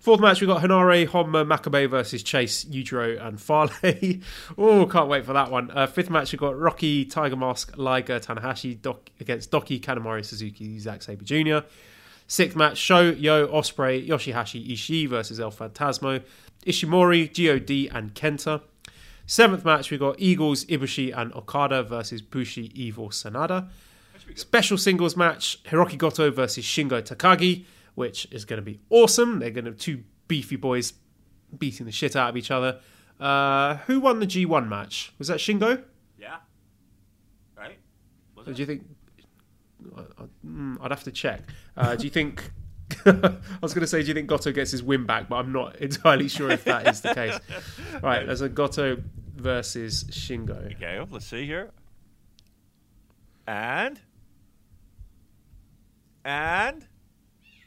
Fourth 0.00 0.20
match, 0.20 0.40
we've 0.40 0.48
got 0.48 0.62
Henare, 0.62 1.08
Honma, 1.08 1.44
Makabe 1.44 1.90
versus 1.90 2.22
Chase, 2.22 2.64
Yujiro, 2.66 3.20
and 3.20 3.40
Fale. 3.40 3.68
oh, 4.58 4.86
can't 4.86 5.08
wait 5.08 5.24
for 5.24 5.32
that 5.32 5.50
one. 5.50 5.72
Uh, 5.72 5.88
fifth 5.88 6.08
match, 6.08 6.30
we've 6.30 6.38
got 6.38 6.56
Rocky, 6.56 7.04
Tiger 7.04 7.34
Mask, 7.34 7.76
Liger, 7.76 8.20
Tanahashi 8.20 8.80
Doc- 8.80 9.10
against 9.18 9.50
Douki, 9.50 9.80
Kanemaru, 9.80 10.24
Suzuki, 10.24 10.78
Zack 10.78 11.02
Sabre 11.02 11.24
Jr. 11.24 11.66
Sixth 12.28 12.56
match, 12.56 12.78
Sho, 12.78 13.10
Yo, 13.10 13.48
Ospreay, 13.48 14.06
Yoshihashi, 14.06 14.70
Ishii 14.70 15.08
versus 15.08 15.40
El 15.40 15.50
Phantasmo, 15.50 16.22
Ishimori, 16.64 17.26
God, 17.26 17.96
and 17.96 18.14
Kenta. 18.14 18.60
Seventh 19.26 19.64
match, 19.64 19.90
we've 19.90 19.98
got 19.98 20.14
Eagles, 20.20 20.64
Ibushi, 20.66 21.12
and 21.16 21.32
Okada 21.34 21.82
versus 21.82 22.22
Bushi, 22.22 22.70
Evil, 22.74 23.08
Sanada. 23.08 23.68
Special 24.34 24.78
singles 24.78 25.16
match, 25.16 25.62
Hiroki 25.64 25.96
Goto 25.98 26.30
versus 26.30 26.64
Shingo 26.64 27.02
Takagi, 27.02 27.64
which 27.94 28.26
is 28.30 28.44
going 28.44 28.58
to 28.58 28.62
be 28.64 28.78
awesome. 28.90 29.38
They're 29.40 29.50
going 29.50 29.64
to 29.64 29.70
have 29.72 29.78
two 29.80 30.04
beefy 30.28 30.56
boys 30.56 30.92
beating 31.56 31.86
the 31.86 31.92
shit 31.92 32.14
out 32.14 32.28
of 32.30 32.36
each 32.36 32.50
other. 32.50 32.80
Uh, 33.18 33.76
who 33.86 34.00
won 34.00 34.20
the 34.20 34.26
G1 34.26 34.68
match? 34.68 35.12
Was 35.18 35.28
that 35.28 35.38
Shingo? 35.38 35.82
Yeah. 36.18 36.36
Right? 37.56 37.78
Do 38.44 38.52
you 38.52 38.66
think? 38.66 38.84
I- 39.96 40.00
I- 40.22 40.46
mm, 40.46 40.76
I'd 40.80 40.90
have 40.90 41.04
to 41.04 41.10
check. 41.12 41.40
Uh, 41.76 41.96
do 41.96 42.04
you 42.04 42.10
think? 42.10 42.50
I 43.06 43.38
was 43.60 43.74
going 43.74 43.82
to 43.82 43.86
say, 43.86 44.02
do 44.02 44.08
you 44.08 44.14
think 44.14 44.28
Goto 44.28 44.50
gets 44.52 44.70
his 44.70 44.82
win 44.82 45.04
back? 45.04 45.28
But 45.28 45.36
I'm 45.36 45.52
not 45.52 45.76
entirely 45.80 46.28
sure 46.28 46.50
if 46.50 46.64
that 46.64 46.86
is 46.88 47.00
the 47.00 47.14
case. 47.14 47.38
Right, 48.02 48.24
there's 48.26 48.40
a 48.42 48.48
Goto 48.48 49.02
versus 49.36 50.04
Shingo. 50.04 50.74
Okay, 50.76 51.04
let's 51.10 51.26
see 51.26 51.46
here. 51.46 51.70
And 53.46 53.98
and 56.24 56.86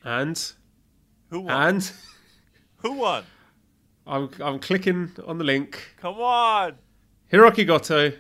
And 0.04 0.52
who 1.30 1.42
won? 1.42 1.52
and 1.76 1.92
who 2.78 2.94
won? 2.94 3.24
I'm 4.08 4.30
I'm 4.42 4.60
clicking 4.60 5.12
on 5.28 5.38
the 5.38 5.44
link. 5.44 5.96
Come 6.02 6.16
on. 6.16 6.76
Hiroki 7.32 7.66
Goto 7.66 8.12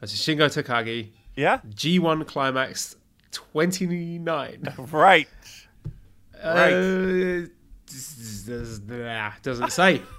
versus 0.00 0.18
Shingo 0.20 0.46
Takagi. 0.48 1.10
Yeah. 1.36 1.60
G1 1.68 2.26
Climax 2.26 2.96
29. 3.32 4.74
Right. 4.90 5.28
Uh, 6.42 7.46
doesn't 9.42 9.70
say. 9.72 10.02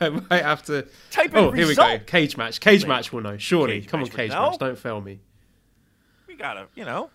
I 0.00 0.08
might 0.08 0.42
have 0.42 0.62
to. 0.64 0.86
Type 1.10 1.32
in 1.32 1.36
Oh, 1.38 1.50
here 1.50 1.66
we 1.66 1.74
go. 1.74 1.98
Cage 2.06 2.36
match. 2.36 2.60
Cage 2.60 2.86
match 2.86 3.12
will 3.12 3.20
know. 3.22 3.36
Surely. 3.36 3.80
Cage 3.80 3.88
Come 3.88 4.00
on, 4.02 4.06
cage 4.08 4.30
know. 4.30 4.50
match. 4.50 4.58
Don't 4.58 4.78
fail 4.78 5.00
me. 5.00 5.20
Gotta, 6.38 6.66
you 6.74 6.84
know. 6.84 7.10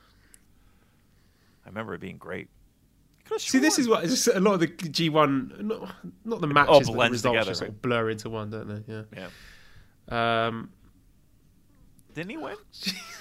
I 1.65 1.69
remember 1.69 1.93
it 1.93 2.01
being 2.01 2.17
great. 2.17 2.49
See, 3.37 3.59
this 3.59 3.79
is 3.79 3.87
what 3.87 4.03
just 4.03 4.27
a 4.27 4.39
lot 4.39 4.55
of 4.55 4.59
the 4.59 4.67
G1, 4.67 5.61
not, 5.61 5.95
not 6.25 6.41
the 6.41 6.47
matches, 6.47 6.89
but 6.89 7.05
the 7.05 7.11
results 7.11 7.23
together, 7.23 7.51
just 7.51 7.59
sort 7.59 7.69
of 7.69 7.81
blur 7.81 8.09
into 8.09 8.29
one, 8.29 8.49
don't 8.49 8.67
they? 8.67 8.93
Yeah. 8.93 9.29
Yeah. 10.11 10.47
Um, 10.47 10.69
Didn't 12.13 12.31
he 12.31 12.37
win? 12.37 12.57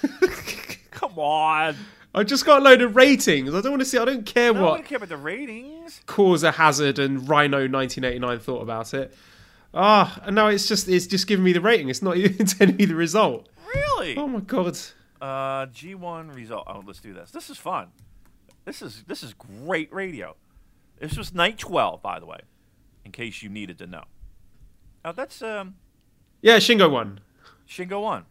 Come 0.91 1.17
on. 1.17 1.75
I 2.13 2.23
just 2.23 2.45
got 2.45 2.61
a 2.61 2.63
load 2.63 2.81
of 2.81 2.95
ratings. 2.95 3.49
I 3.55 3.61
don't 3.61 3.71
want 3.71 3.81
to 3.81 3.85
see. 3.85 3.97
I 3.97 4.05
don't 4.05 4.25
care 4.25 4.53
No, 4.53 4.63
what 4.63 4.73
I 4.73 4.75
don't 4.75 4.85
care 4.85 4.97
about 4.97 5.09
the 5.09 5.17
ratings. 5.17 6.01
Causa 6.05 6.51
Hazard 6.51 6.99
and 6.99 7.27
Rhino 7.27 7.57
1989 7.59 8.39
thought 8.39 8.61
about 8.61 8.93
it. 8.93 9.15
Ah, 9.73 10.19
and 10.23 10.35
now 10.35 10.47
it's 10.47 10.67
just 10.67 10.87
it's 10.87 11.07
just 11.07 11.25
giving 11.25 11.43
me 11.43 11.53
the 11.53 11.61
rating. 11.61 11.89
It's 11.89 12.01
not 12.03 12.17
even 12.17 12.45
telling 12.45 12.75
me 12.75 12.85
the 12.85 12.93
result. 12.95 13.49
Really? 13.73 14.17
Oh 14.17 14.27
my 14.27 14.41
god. 14.41 14.77
Uh, 15.23 15.67
G1 15.67 16.35
result. 16.35 16.65
Oh, 16.67 16.83
let's 16.85 16.99
do 16.99 17.13
this. 17.13 17.31
This 17.31 17.49
is 17.49 17.57
fun. 17.57 17.87
This 18.65 18.81
is 18.81 19.05
this 19.07 19.23
is 19.23 19.33
great 19.33 19.93
radio. 19.93 20.35
This 20.99 21.15
was 21.17 21.33
night 21.33 21.57
12, 21.57 22.01
by 22.01 22.19
the 22.19 22.25
way, 22.25 22.39
in 23.05 23.13
case 23.13 23.41
you 23.41 23.47
needed 23.47 23.77
to 23.77 23.87
know. 23.87 24.03
Oh, 25.05 25.13
that's 25.13 25.41
um 25.41 25.75
Yeah, 26.41 26.57
Shingo 26.57 26.91
won. 26.91 27.21
Shingo 27.65 28.01
won. 28.01 28.25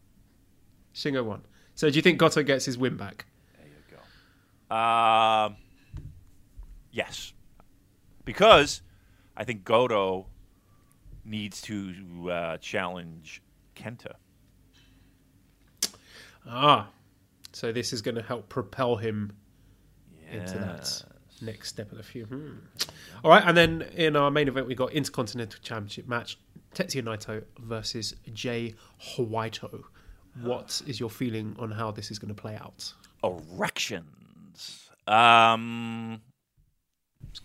Shingo 0.94 1.24
won. 1.24 1.46
So 1.74 1.88
do 1.88 1.96
you 1.96 2.02
think 2.02 2.18
Goto 2.18 2.42
gets 2.42 2.66
his 2.66 2.76
win 2.76 2.98
back? 2.98 3.24
There 3.56 3.66
you 3.66 3.96
go. 4.68 4.76
Um, 4.76 5.56
yes, 6.90 7.32
because 8.26 8.82
I 9.34 9.44
think 9.44 9.64
Goto 9.64 10.26
needs 11.24 11.62
to 11.62 12.30
uh, 12.30 12.56
challenge 12.58 13.40
Kenta. 13.74 14.16
Ah. 16.48 16.88
So 17.52 17.72
this 17.72 17.92
is 17.92 18.02
going 18.02 18.14
to 18.14 18.22
help 18.22 18.48
propel 18.48 18.96
him 18.96 19.32
into 20.30 20.58
that 20.58 21.04
next 21.42 21.68
step 21.68 21.90
of 21.92 21.98
the 21.98 22.04
feud. 22.04 22.28
Hmm. 22.28 22.52
All 23.22 23.30
right, 23.30 23.42
and 23.44 23.56
then 23.56 23.82
in 23.94 24.16
our 24.16 24.30
main 24.30 24.48
event 24.48 24.66
we 24.66 24.74
got 24.74 24.92
Intercontinental 24.92 25.60
Championship 25.62 26.08
match: 26.08 26.38
Tetsuya 26.74 27.02
Naito 27.02 27.44
versus 27.58 28.14
Jay 28.32 28.74
Whiteo. 29.18 29.82
What 30.40 30.80
is 30.86 30.98
your 30.98 31.10
feeling 31.10 31.54
on 31.58 31.70
how 31.70 31.90
this 31.90 32.10
is 32.10 32.18
going 32.18 32.34
to 32.34 32.40
play 32.40 32.56
out? 32.56 32.92
Erections. 33.22 34.88
Um, 35.06 36.22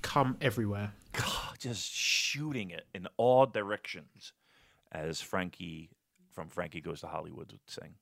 Come 0.02 0.38
everywhere. 0.42 0.94
God, 1.14 1.58
just 1.60 1.92
shooting 1.92 2.72
it 2.72 2.86
in 2.94 3.08
all 3.18 3.46
directions, 3.46 4.34
as 4.92 5.22
Frankie 5.22 5.90
from 6.32 6.50
Frankie 6.50 6.82
Goes 6.82 7.02
to 7.02 7.08
Hollywood 7.08 7.52
would 7.52 7.62
sing. 7.66 7.96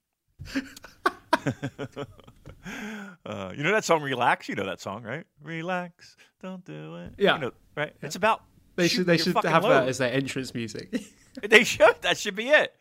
Uh, 3.25 3.51
you 3.55 3.63
know 3.63 3.71
that 3.71 3.83
song, 3.83 4.01
"Relax." 4.01 4.49
You 4.49 4.55
know 4.55 4.65
that 4.65 4.81
song, 4.81 5.03
right? 5.03 5.25
Relax, 5.41 6.15
don't 6.41 6.63
do 6.65 6.95
it. 6.97 7.13
Yeah. 7.17 7.35
you 7.35 7.41
know, 7.41 7.51
right. 7.75 7.93
It's 8.01 8.15
about 8.15 8.41
They 8.75 8.87
should 8.87 9.05
they 9.05 9.17
should 9.17 9.35
have 9.43 9.63
that 9.63 9.87
as 9.87 9.97
their 9.97 10.11
entrance 10.11 10.53
music. 10.53 10.95
They 11.43 11.65
should. 11.65 12.01
That 12.03 12.17
should 12.17 12.37
be 12.37 12.47
it. 12.47 12.73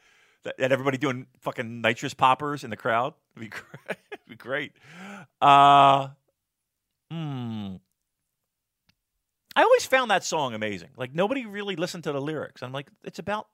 That, 0.44 0.56
that 0.59 0.70
everybody 0.70 0.97
doing 0.97 1.26
fucking 1.40 1.81
nitrous 1.81 2.14
poppers 2.14 2.62
in 2.62 2.70
the 2.70 2.76
crowd 2.76 3.14
would 3.35 3.40
be 3.40 3.48
great. 3.51 3.98
It'd 4.12 4.28
be 4.28 4.36
great. 4.36 4.70
Uh, 5.43 6.10
hmm. 7.10 7.74
I 9.56 9.62
always 9.62 9.86
found 9.86 10.12
that 10.12 10.22
song 10.22 10.55
amazing. 10.55 10.90
Like 10.97 11.12
nobody 11.16 11.47
really 11.47 11.74
listened 11.74 12.05
to 12.05 12.12
the 12.12 12.20
lyrics. 12.20 12.62
I'm 12.62 12.70
like, 12.70 12.86
it's 13.02 13.18
about 13.18 13.48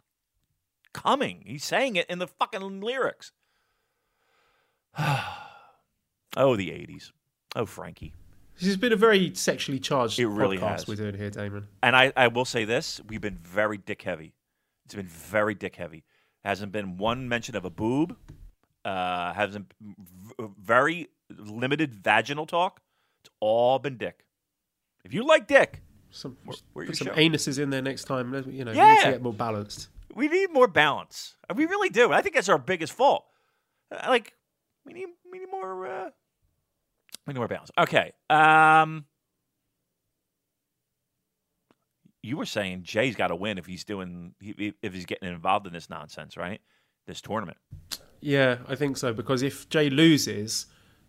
coming. 0.93 1.45
He's 1.47 1.65
saying 1.65 1.97
it 1.97 2.05
in 2.11 2.19
the 2.19 2.27
fucking 2.27 2.83
lyrics. 2.83 3.33
oh, 6.37 6.57
the 6.57 6.71
'80s. 6.71 7.13
Oh, 7.57 7.67
Frankie. 7.67 8.15
this 8.59 8.67
has 8.67 8.77
been 8.77 8.93
a 8.93 8.97
very 8.97 9.35
sexually 9.35 9.79
charged 9.81 10.19
It 10.19 10.27
really 10.29 10.59
podcast 10.59 10.71
has. 10.71 10.89
we're 10.89 10.95
doing 10.97 11.15
here, 11.17 11.31
Damon. 11.31 11.67
And 11.83 11.97
I, 11.97 12.13
I 12.17 12.29
will 12.29 12.45
say 12.45 12.65
this: 12.65 13.01
we've 13.09 13.21
been 13.21 13.39
very 13.43 13.79
dick 13.79 14.03
heavy. 14.03 14.35
It's 14.85 14.95
been 14.95 15.07
very 15.09 15.55
dick 15.55 15.77
heavy. 15.77 16.05
Hasn't 16.45 16.73
been 16.73 16.97
one 16.97 17.29
mention 17.29 17.55
of 17.57 17.65
a 17.65 17.71
boob. 17.71 18.17
Uh, 18.85 19.33
hasn't 19.35 19.73
very 20.59 21.09
limited 21.37 21.95
vaginal 21.95 22.47
talk. 22.47 22.81
It's 23.23 23.31
all 23.41 23.79
been 23.79 23.99
dick. 23.99 24.25
If 25.05 25.13
you 25.15 25.27
like 25.27 25.47
dick, 25.47 25.83
Some, 26.11 26.37
where 26.73 26.87
put 26.87 26.97
some 26.97 27.09
show? 27.09 27.15
anuses 27.15 27.59
in 27.59 27.71
there 27.71 27.83
next 27.83 28.05
time. 28.05 28.33
You 28.51 28.65
know, 28.65 28.71
we 28.73 28.77
need 28.77 28.77
Yeah. 28.77 29.05
to 29.05 29.11
get 29.13 29.23
more 29.23 29.33
balanced. 29.35 29.89
we 30.15 30.29
need 30.29 30.51
more 30.51 30.67
balance. 30.67 31.37
We 31.55 31.67
really 31.67 31.91
do. 31.91 32.13
I 32.13 32.23
think 32.23 32.35
that's 32.35 32.49
our 32.49 32.59
biggest 32.59 32.93
fault. 32.95 33.27
Uh, 33.93 34.07
Like 34.09 34.33
we 34.85 34.93
need 34.93 35.09
we 35.31 35.39
need 35.39 35.51
more 35.51 35.87
uh, 35.87 36.11
we 37.27 37.33
need 37.33 37.39
more 37.39 37.49
balance. 37.49 37.71
Okay. 37.79 38.13
Um, 38.29 39.05
you 42.23 42.37
were 42.37 42.47
saying 42.47 42.83
Jay's 42.83 43.17
got 43.17 43.29
to 43.29 43.37
win 43.37 43.59
if 43.59 43.67
he's 43.67 43.85
doing 43.85 44.35
if 44.41 44.95
he's 44.95 45.07
getting 45.07 45.29
involved 45.29 45.67
in 45.67 45.73
this 45.73 45.89
nonsense, 45.89 46.37
right? 46.37 46.61
This 47.07 47.21
tournament. 47.21 47.59
Yeah, 48.21 48.59
I 48.69 48.75
think 48.75 48.97
so. 48.97 49.13
Because 49.13 49.43
if 49.43 49.69
Jay 49.71 49.89
loses, 49.89 50.67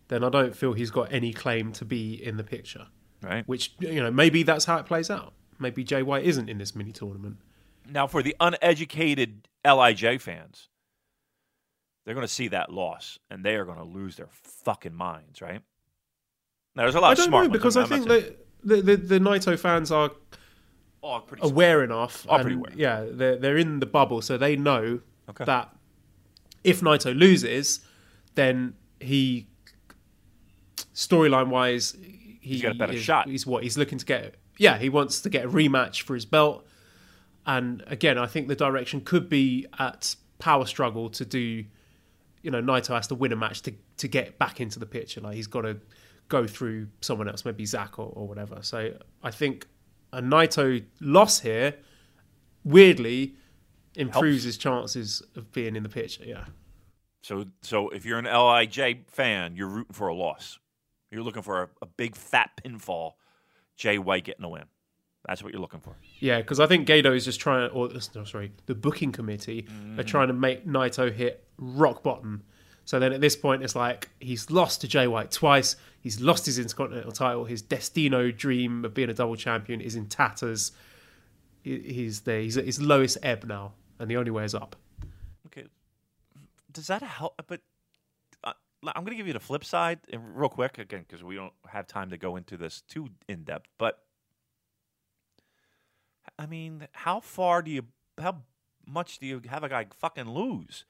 then 0.08 0.24
I 0.24 0.30
don't 0.30 0.56
feel 0.56 0.72
he's 0.72 0.90
got 0.90 1.12
any 1.12 1.32
claim 1.32 1.72
to 1.72 1.84
be 1.84 2.14
in 2.14 2.36
the 2.36 2.44
picture. 2.44 2.86
Right 3.22 3.46
Which 3.46 3.74
you 3.78 4.02
know, 4.02 4.10
maybe 4.10 4.42
that's 4.42 4.64
how 4.64 4.78
it 4.78 4.86
plays 4.86 5.10
out. 5.10 5.34
Maybe 5.58 5.84
Jay 5.84 6.02
White 6.02 6.24
isn't 6.24 6.48
in 6.48 6.58
this 6.58 6.74
mini 6.74 6.92
tournament. 6.92 7.36
now, 7.88 8.06
for 8.06 8.22
the 8.22 8.34
uneducated 8.40 9.46
LIJ 9.64 10.20
fans, 10.20 10.68
they're 12.04 12.14
going 12.14 12.26
to 12.26 12.32
see 12.32 12.48
that 12.48 12.72
loss 12.72 13.18
and 13.30 13.44
they 13.44 13.54
are 13.54 13.64
going 13.64 13.78
to 13.78 13.84
lose 13.84 14.16
their 14.16 14.28
fucking 14.30 14.94
minds, 14.94 15.40
right? 15.40 15.60
Now, 16.74 16.82
there's 16.82 16.94
a 16.94 17.00
lot 17.00 17.08
I 17.08 17.12
of 17.12 17.18
don't 17.18 17.28
smart 17.28 17.46
know 17.46 17.52
because 17.52 17.76
I 17.76 17.84
think 17.84 18.08
that 18.08 18.38
the, 18.64 18.80
the 18.82 18.96
the 18.96 19.18
Naito 19.18 19.58
fans 19.58 19.90
are 19.92 20.10
oh, 21.02 21.22
aware 21.40 21.84
enough. 21.84 22.26
Pretty 22.26 22.54
aware. 22.54 22.72
Yeah, 22.74 23.04
they're 23.10 23.36
they're 23.36 23.58
in 23.58 23.80
the 23.80 23.86
bubble, 23.86 24.22
so 24.22 24.38
they 24.38 24.56
know 24.56 25.00
Okay. 25.28 25.44
that 25.44 25.74
if 26.64 26.80
Naito 26.80 27.16
loses, 27.16 27.80
then 28.34 28.74
he 29.00 29.48
storyline 30.94 31.48
wise, 31.48 31.96
he, 32.00 32.38
He's 32.40 32.62
got 32.62 32.72
a 32.72 32.78
better 32.78 32.94
is- 32.94 33.02
shot. 33.02 33.28
He's 33.28 33.46
what 33.46 33.62
he's 33.62 33.78
looking 33.78 33.98
to 33.98 34.04
get. 34.04 34.34
Yeah, 34.58 34.78
he 34.78 34.88
wants 34.88 35.20
to 35.22 35.30
get 35.30 35.44
a 35.44 35.48
rematch 35.48 36.02
for 36.02 36.14
his 36.14 36.24
belt. 36.24 36.66
And 37.46 37.82
again, 37.86 38.18
I 38.18 38.26
think 38.26 38.48
the 38.48 38.54
direction 38.54 39.00
could 39.00 39.28
be 39.28 39.66
at 39.78 40.14
Power 40.38 40.66
Struggle 40.66 41.08
to 41.10 41.24
do 41.24 41.64
you 42.42 42.50
know 42.50 42.62
Naito 42.62 42.94
has 42.94 43.06
to 43.08 43.14
win 43.14 43.32
a 43.32 43.36
match 43.36 43.62
to 43.62 43.72
to 43.98 44.08
get 44.08 44.38
back 44.38 44.60
into 44.60 44.78
the 44.78 44.86
picture. 44.86 45.20
Like 45.20 45.36
he's 45.36 45.46
got 45.46 45.62
to 45.62 45.78
go 46.28 46.46
through 46.46 46.88
someone 47.00 47.28
else, 47.28 47.44
maybe 47.44 47.66
Zack 47.66 47.98
or, 47.98 48.10
or 48.14 48.26
whatever. 48.26 48.58
So 48.62 48.94
I 49.22 49.30
think 49.30 49.66
a 50.12 50.22
Naito 50.22 50.84
loss 51.00 51.40
here, 51.40 51.74
weirdly, 52.64 53.34
improves 53.94 54.44
Helps. 54.44 54.44
his 54.44 54.58
chances 54.58 55.22
of 55.36 55.52
being 55.52 55.76
in 55.76 55.82
the 55.82 55.88
picture. 55.88 56.24
Yeah. 56.24 56.44
So, 57.22 57.46
so 57.62 57.88
if 57.90 58.04
you're 58.04 58.18
an 58.18 58.24
LIJ 58.24 59.06
fan, 59.08 59.54
you're 59.56 59.68
rooting 59.68 59.92
for 59.92 60.08
a 60.08 60.14
loss. 60.14 60.58
You're 61.10 61.22
looking 61.22 61.42
for 61.42 61.62
a, 61.62 61.68
a 61.82 61.86
big 61.86 62.16
fat 62.16 62.50
pinfall. 62.64 63.12
Jay 63.76 63.98
White 63.98 64.24
getting 64.24 64.44
a 64.44 64.48
win. 64.48 64.64
That's 65.26 65.42
what 65.42 65.52
you're 65.52 65.60
looking 65.60 65.80
for. 65.80 65.94
Yeah, 66.18 66.38
because 66.38 66.58
I 66.58 66.66
think 66.66 66.88
Gedo 66.88 67.14
is 67.14 67.24
just 67.24 67.40
trying, 67.40 67.70
or 67.70 67.88
no, 68.14 68.24
sorry, 68.24 68.52
the 68.66 68.74
booking 68.74 69.12
committee 69.12 69.66
are 69.96 70.02
trying 70.02 70.28
to 70.28 70.34
make 70.34 70.66
Naito 70.66 71.12
hit 71.12 71.44
rock 71.58 72.02
bottom. 72.02 72.42
So 72.84 72.98
then 72.98 73.12
at 73.12 73.20
this 73.20 73.36
point, 73.36 73.62
it's 73.62 73.76
like 73.76 74.08
he's 74.18 74.50
lost 74.50 74.80
to 74.80 74.88
Jay 74.88 75.06
White 75.06 75.30
twice. 75.30 75.76
He's 76.00 76.20
lost 76.20 76.46
his 76.46 76.58
Intercontinental 76.58 77.12
title. 77.12 77.44
His 77.44 77.62
Destino 77.62 78.32
dream 78.32 78.84
of 78.84 78.94
being 78.94 79.08
a 79.08 79.14
double 79.14 79.36
champion 79.36 79.80
is 79.80 79.94
in 79.94 80.06
tatters. 80.06 80.72
He's 81.62 82.22
there. 82.22 82.40
He's 82.40 82.56
at 82.56 82.64
his 82.64 82.82
lowest 82.82 83.18
ebb 83.22 83.44
now, 83.44 83.74
and 84.00 84.10
the 84.10 84.16
only 84.16 84.32
way 84.32 84.44
is 84.44 84.56
up. 84.56 84.74
Okay. 85.46 85.68
Does 86.72 86.88
that 86.88 87.02
help? 87.02 87.40
But 87.46 87.60
uh, 88.42 88.54
I'm 88.82 89.04
going 89.04 89.12
to 89.12 89.16
give 89.16 89.28
you 89.28 89.32
the 89.32 89.38
flip 89.38 89.64
side, 89.64 90.00
and 90.12 90.36
real 90.36 90.48
quick 90.48 90.78
again, 90.78 91.04
because 91.06 91.22
we 91.22 91.36
don't 91.36 91.52
have 91.68 91.86
time 91.86 92.10
to 92.10 92.16
go 92.16 92.34
into 92.34 92.56
this 92.56 92.80
too 92.88 93.10
in 93.28 93.44
depth. 93.44 93.68
But 93.78 94.00
I 96.38 96.46
mean, 96.46 96.88
how 96.92 97.20
far 97.20 97.62
do 97.62 97.70
you? 97.70 97.84
How 98.20 98.42
much 98.86 99.18
do 99.18 99.26
you 99.26 99.40
have 99.48 99.64
a 99.64 99.68
guy 99.68 99.86
fucking 99.98 100.28
lose? 100.28 100.84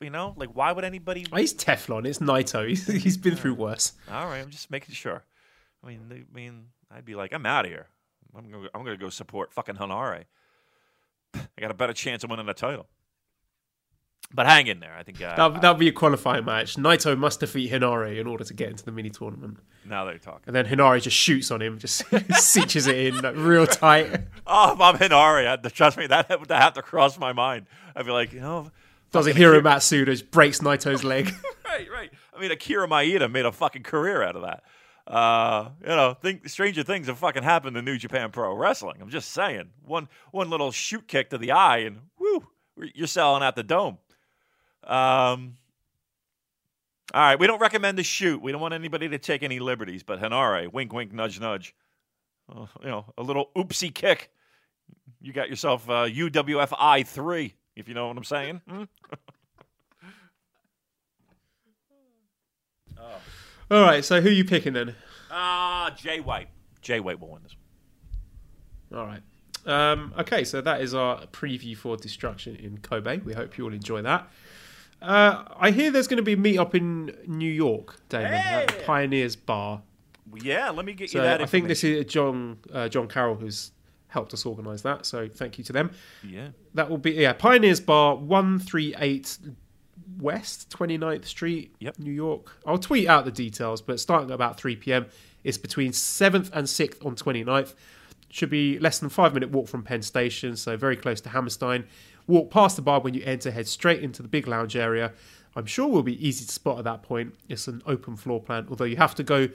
You 0.00 0.10
know, 0.10 0.34
like 0.36 0.50
why 0.50 0.72
would 0.72 0.84
anybody? 0.84 1.24
Oh, 1.32 1.36
he's 1.36 1.54
Teflon. 1.54 2.06
It's 2.06 2.18
Naito. 2.18 2.68
He's, 2.68 2.86
he's 2.86 3.16
been 3.16 3.34
through 3.34 3.54
worse. 3.54 3.94
All 4.10 4.26
right, 4.26 4.40
I'm 4.40 4.50
just 4.50 4.70
making 4.70 4.94
sure. 4.94 5.24
I 5.82 5.86
mean, 5.86 6.00
I 6.10 6.36
mean, 6.36 6.66
I'd 6.90 7.06
be 7.06 7.14
like, 7.14 7.32
I'm 7.32 7.46
out 7.46 7.64
of 7.64 7.70
here. 7.70 7.86
I'm 8.36 8.50
gonna, 8.50 8.68
I'm 8.74 8.84
gonna 8.84 8.98
go 8.98 9.08
support 9.08 9.54
fucking 9.54 9.76
Henare. 9.76 10.24
I 11.34 11.60
got 11.60 11.70
a 11.70 11.74
better 11.74 11.92
chance 11.94 12.24
of 12.24 12.30
winning 12.30 12.46
the 12.46 12.54
title. 12.54 12.86
But 14.32 14.46
hang 14.46 14.68
in 14.68 14.78
there. 14.78 14.94
I 14.96 15.02
think 15.02 15.20
uh, 15.20 15.34
That 15.34 15.60
that 15.62 15.70
would 15.70 15.80
be 15.80 15.88
a 15.88 15.92
qualifying 15.92 16.44
match. 16.44 16.76
Naito 16.76 17.18
must 17.18 17.40
defeat 17.40 17.70
Henare 17.72 18.16
in 18.16 18.28
order 18.28 18.44
to 18.44 18.54
get 18.54 18.70
into 18.70 18.84
the 18.84 18.92
mini 18.92 19.10
tournament. 19.10 19.58
now 19.84 20.04
they're 20.04 20.18
talking. 20.18 20.42
And 20.46 20.54
then 20.54 20.66
Henare 20.66 21.02
just 21.02 21.16
shoots 21.16 21.50
on 21.50 21.60
him, 21.60 21.78
just 21.78 22.04
cinches 22.34 22.86
it 22.86 22.96
in 22.96 23.20
like, 23.20 23.34
real 23.36 23.66
tight. 23.66 24.20
Oh, 24.52 24.72
if 24.72 24.80
I'm 24.80 24.96
Henare, 24.96 25.46
I, 25.64 25.68
trust 25.68 25.96
me, 25.96 26.06
that 26.08 26.28
would 26.40 26.50
have 26.50 26.74
to 26.74 26.82
cross 26.82 27.18
my 27.18 27.32
mind. 27.32 27.66
I'd 27.94 28.04
be 28.06 28.10
like, 28.12 28.32
you 28.32 28.40
know, 28.40 28.70
Does 29.12 29.26
a 29.28 29.30
Akira- 29.30 29.60
Matsuda 29.62 30.06
just 30.06 30.30
breaks 30.32 30.58
Naito's 30.58 31.04
leg. 31.04 31.32
right, 31.64 31.88
right. 31.90 32.10
I 32.36 32.40
mean, 32.40 32.50
Akira 32.50 32.88
Maeda 32.88 33.30
made 33.30 33.44
a 33.46 33.52
fucking 33.52 33.84
career 33.84 34.22
out 34.24 34.34
of 34.34 34.42
that. 34.42 34.62
Uh, 35.06 35.70
you 35.80 35.88
know, 35.88 36.14
think 36.14 36.48
stranger 36.48 36.82
things 36.82 37.06
have 37.08 37.18
fucking 37.18 37.42
happened 37.42 37.76
in 37.76 37.84
New 37.84 37.96
Japan 37.96 38.30
Pro 38.30 38.54
Wrestling. 38.54 38.96
I'm 39.00 39.10
just 39.10 39.30
saying, 39.32 39.70
one 39.84 40.08
one 40.30 40.50
little 40.50 40.70
shoot 40.72 41.06
kick 41.08 41.30
to 41.30 41.38
the 41.38 41.50
eye, 41.52 41.78
and 41.78 41.98
woo, 42.18 42.46
you're 42.94 43.06
selling 43.08 43.42
out 43.42 43.56
the 43.56 43.62
dome. 43.64 43.98
Um. 44.90 45.56
All 47.12 47.20
right, 47.22 47.38
we 47.40 47.46
don't 47.46 47.60
recommend 47.60 47.98
the 47.98 48.04
shoot. 48.04 48.40
We 48.40 48.52
don't 48.52 48.60
want 48.60 48.74
anybody 48.74 49.08
to 49.08 49.18
take 49.18 49.42
any 49.42 49.58
liberties. 49.58 50.02
But 50.02 50.20
Henare, 50.20 50.72
wink, 50.72 50.92
wink, 50.92 51.12
nudge, 51.12 51.40
nudge. 51.40 51.74
Uh, 52.48 52.66
you 52.82 52.88
know, 52.88 53.06
a 53.16 53.22
little 53.22 53.50
oopsie 53.56 53.92
kick. 53.92 54.30
You 55.20 55.32
got 55.32 55.48
yourself 55.48 55.88
uh, 55.88 56.06
UWFI 56.06 57.06
three, 57.06 57.54
if 57.74 57.88
you 57.88 57.94
know 57.94 58.08
what 58.08 58.16
I'm 58.16 58.24
saying. 58.24 58.60
Hmm? 58.68 58.84
All 63.70 63.82
right, 63.82 64.04
so 64.04 64.20
who 64.20 64.30
are 64.30 64.32
you 64.32 64.44
picking 64.44 64.72
then? 64.72 64.96
Ah, 65.30 65.94
Jay 65.96 66.18
White. 66.18 66.48
Jay 66.82 66.98
White 66.98 67.20
will 67.20 67.28
win 67.28 67.42
this. 67.44 67.54
All 68.92 69.06
right. 69.06 69.22
Um, 69.64 70.12
okay, 70.18 70.42
so 70.42 70.60
that 70.60 70.80
is 70.80 70.92
our 70.92 71.26
preview 71.26 71.76
for 71.76 71.96
Destruction 71.96 72.56
in 72.56 72.78
Kobe. 72.78 73.18
We 73.18 73.32
hope 73.32 73.56
you 73.56 73.64
all 73.64 73.72
enjoy 73.72 74.02
that. 74.02 74.28
Uh, 75.02 75.44
I 75.58 75.70
hear 75.70 75.90
there's 75.90 76.08
going 76.08 76.18
to 76.18 76.22
be 76.22 76.34
a 76.34 76.36
meet 76.36 76.58
up 76.58 76.74
in 76.74 77.16
New 77.26 77.50
York, 77.50 77.96
Damon, 78.08 78.32
at 78.34 78.70
Hey! 78.70 78.82
Pioneers 78.84 79.36
Bar. 79.36 79.82
Yeah, 80.42 80.70
let 80.70 80.84
me 80.84 80.92
get 80.92 81.04
you 81.12 81.18
So 81.18 81.22
that. 81.22 81.40
I 81.40 81.46
think 81.46 81.68
this 81.68 81.82
is 81.82 82.04
John 82.06 82.58
uh, 82.72 82.88
John 82.88 83.08
Carroll 83.08 83.34
who's 83.36 83.72
helped 84.08 84.34
us 84.34 84.44
organise 84.46 84.82
that. 84.82 85.06
So 85.06 85.28
thank 85.28 85.58
you 85.58 85.64
to 85.64 85.72
them. 85.72 85.90
Yeah. 86.22 86.48
That 86.74 86.88
will 86.90 86.98
be 86.98 87.12
yeah 87.12 87.32
Pioneers 87.32 87.80
Bar 87.80 88.16
one 88.16 88.58
three 88.58 88.94
eight 88.98 89.38
West 90.18 90.68
29th 90.70 91.24
Street, 91.24 91.74
Yep. 91.78 91.98
New 91.98 92.12
York. 92.12 92.58
I'll 92.66 92.78
tweet 92.78 93.08
out 93.08 93.24
the 93.24 93.30
details, 93.30 93.80
but 93.80 93.98
starting 94.00 94.28
at 94.30 94.34
about 94.34 94.58
3 94.58 94.76
p.m. 94.76 95.06
It's 95.44 95.56
between 95.56 95.92
7th 95.92 96.50
and 96.52 96.66
6th 96.66 97.06
on 97.06 97.14
29th. 97.14 97.74
Should 98.28 98.50
be 98.50 98.78
less 98.80 98.98
than 98.98 99.08
five 99.08 99.32
minute 99.34 99.50
walk 99.50 99.66
from 99.68 99.82
Penn 99.82 100.02
Station, 100.02 100.56
so 100.56 100.76
very 100.76 100.96
close 100.96 101.20
to 101.22 101.30
Hammerstein. 101.30 101.86
Walk 102.30 102.50
past 102.50 102.76
the 102.76 102.82
bar 102.82 103.00
when 103.00 103.14
you 103.14 103.22
enter, 103.24 103.50
head 103.50 103.66
straight 103.66 104.02
into 104.02 104.22
the 104.22 104.28
big 104.28 104.46
lounge 104.46 104.76
area. 104.76 105.12
I'm 105.56 105.66
sure 105.66 105.88
will 105.88 106.04
be 106.04 106.26
easy 106.26 106.44
to 106.44 106.52
spot 106.52 106.78
at 106.78 106.84
that 106.84 107.02
point. 107.02 107.34
It's 107.48 107.66
an 107.66 107.82
open 107.86 108.16
floor 108.16 108.40
plan, 108.40 108.68
although 108.70 108.84
you 108.84 108.96
have 108.96 109.16
to 109.16 109.24
go 109.24 109.48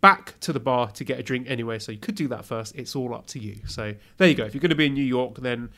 back 0.00 0.38
to 0.40 0.52
the 0.52 0.58
bar 0.58 0.90
to 0.90 1.04
get 1.04 1.20
a 1.20 1.22
drink 1.22 1.46
anyway, 1.48 1.78
so 1.78 1.92
you 1.92 1.98
could 1.98 2.16
do 2.16 2.26
that 2.28 2.44
first. 2.44 2.74
It's 2.74 2.96
all 2.96 3.14
up 3.14 3.26
to 3.28 3.38
you. 3.38 3.60
So 3.66 3.94
there 4.16 4.28
you 4.28 4.34
go. 4.34 4.44
If 4.44 4.54
you're 4.54 4.60
going 4.60 4.70
to 4.70 4.76
be 4.76 4.86
in 4.86 4.94
New 4.94 5.04
York, 5.04 5.36
then 5.36 5.70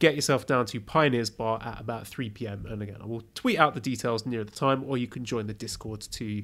get 0.00 0.16
yourself 0.16 0.44
down 0.44 0.66
to 0.66 0.80
Pioneers 0.80 1.30
Bar 1.30 1.62
at 1.62 1.80
about 1.80 2.06
3 2.06 2.30
p.m. 2.30 2.66
And 2.68 2.82
again, 2.82 2.96
I 3.00 3.06
will 3.06 3.22
tweet 3.34 3.58
out 3.58 3.74
the 3.74 3.80
details 3.80 4.26
near 4.26 4.42
the 4.42 4.50
time, 4.50 4.82
or 4.88 4.98
you 4.98 5.06
can 5.06 5.24
join 5.24 5.46
the 5.46 5.54
Discord 5.54 6.00
to 6.00 6.42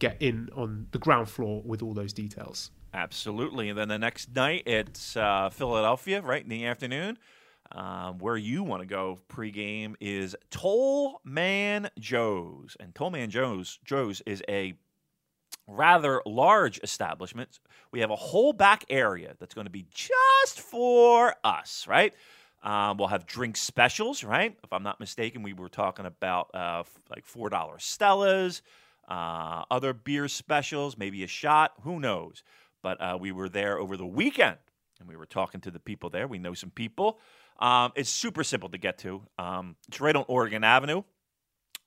get 0.00 0.16
in 0.20 0.50
on 0.56 0.88
the 0.90 0.98
ground 0.98 1.28
floor 1.28 1.62
with 1.64 1.82
all 1.82 1.94
those 1.94 2.12
details. 2.12 2.72
Absolutely. 2.92 3.68
And 3.68 3.78
then 3.78 3.88
the 3.88 3.98
next 3.98 4.34
night, 4.34 4.64
it's 4.66 5.16
uh, 5.16 5.50
Philadelphia, 5.50 6.20
right 6.20 6.42
in 6.42 6.48
the 6.48 6.66
afternoon. 6.66 7.16
Um, 7.74 8.18
where 8.18 8.36
you 8.36 8.62
want 8.62 8.82
to 8.82 8.86
go 8.86 9.18
pregame 9.30 9.94
is 9.98 10.36
Toll 10.50 11.20
Man 11.24 11.88
Joe's. 11.98 12.76
And 12.78 12.94
Toll 12.94 13.10
Man 13.10 13.30
Joe's, 13.30 13.78
Joe's 13.84 14.20
is 14.26 14.42
a 14.46 14.74
rather 15.66 16.20
large 16.26 16.80
establishment. 16.82 17.60
We 17.90 18.00
have 18.00 18.10
a 18.10 18.16
whole 18.16 18.52
back 18.52 18.84
area 18.90 19.34
that's 19.38 19.54
going 19.54 19.66
to 19.66 19.70
be 19.70 19.86
just 19.90 20.60
for 20.60 21.34
us, 21.44 21.86
right? 21.88 22.14
Um, 22.62 22.96
we'll 22.96 23.08
have 23.08 23.26
drink 23.26 23.56
specials, 23.56 24.22
right? 24.22 24.56
If 24.62 24.72
I'm 24.72 24.82
not 24.82 25.00
mistaken, 25.00 25.42
we 25.42 25.52
were 25.52 25.68
talking 25.68 26.06
about 26.06 26.50
uh, 26.54 26.80
f- 26.80 27.00
like 27.10 27.26
$4 27.26 27.50
Stellas, 27.50 28.60
uh, 29.08 29.64
other 29.70 29.92
beer 29.92 30.28
specials, 30.28 30.96
maybe 30.96 31.24
a 31.24 31.26
shot, 31.26 31.72
who 31.82 31.98
knows? 31.98 32.44
But 32.82 33.00
uh, 33.00 33.18
we 33.20 33.32
were 33.32 33.48
there 33.48 33.78
over 33.78 33.96
the 33.96 34.06
weekend 34.06 34.58
and 35.00 35.08
we 35.08 35.16
were 35.16 35.26
talking 35.26 35.60
to 35.62 35.70
the 35.70 35.80
people 35.80 36.10
there. 36.10 36.28
We 36.28 36.38
know 36.38 36.54
some 36.54 36.70
people. 36.70 37.18
Um, 37.62 37.92
it's 37.94 38.10
super 38.10 38.42
simple 38.42 38.68
to 38.70 38.78
get 38.78 38.98
to. 38.98 39.22
Um, 39.38 39.76
it's 39.86 40.00
right 40.00 40.14
on 40.16 40.24
Oregon 40.26 40.64
Avenue, 40.64 41.04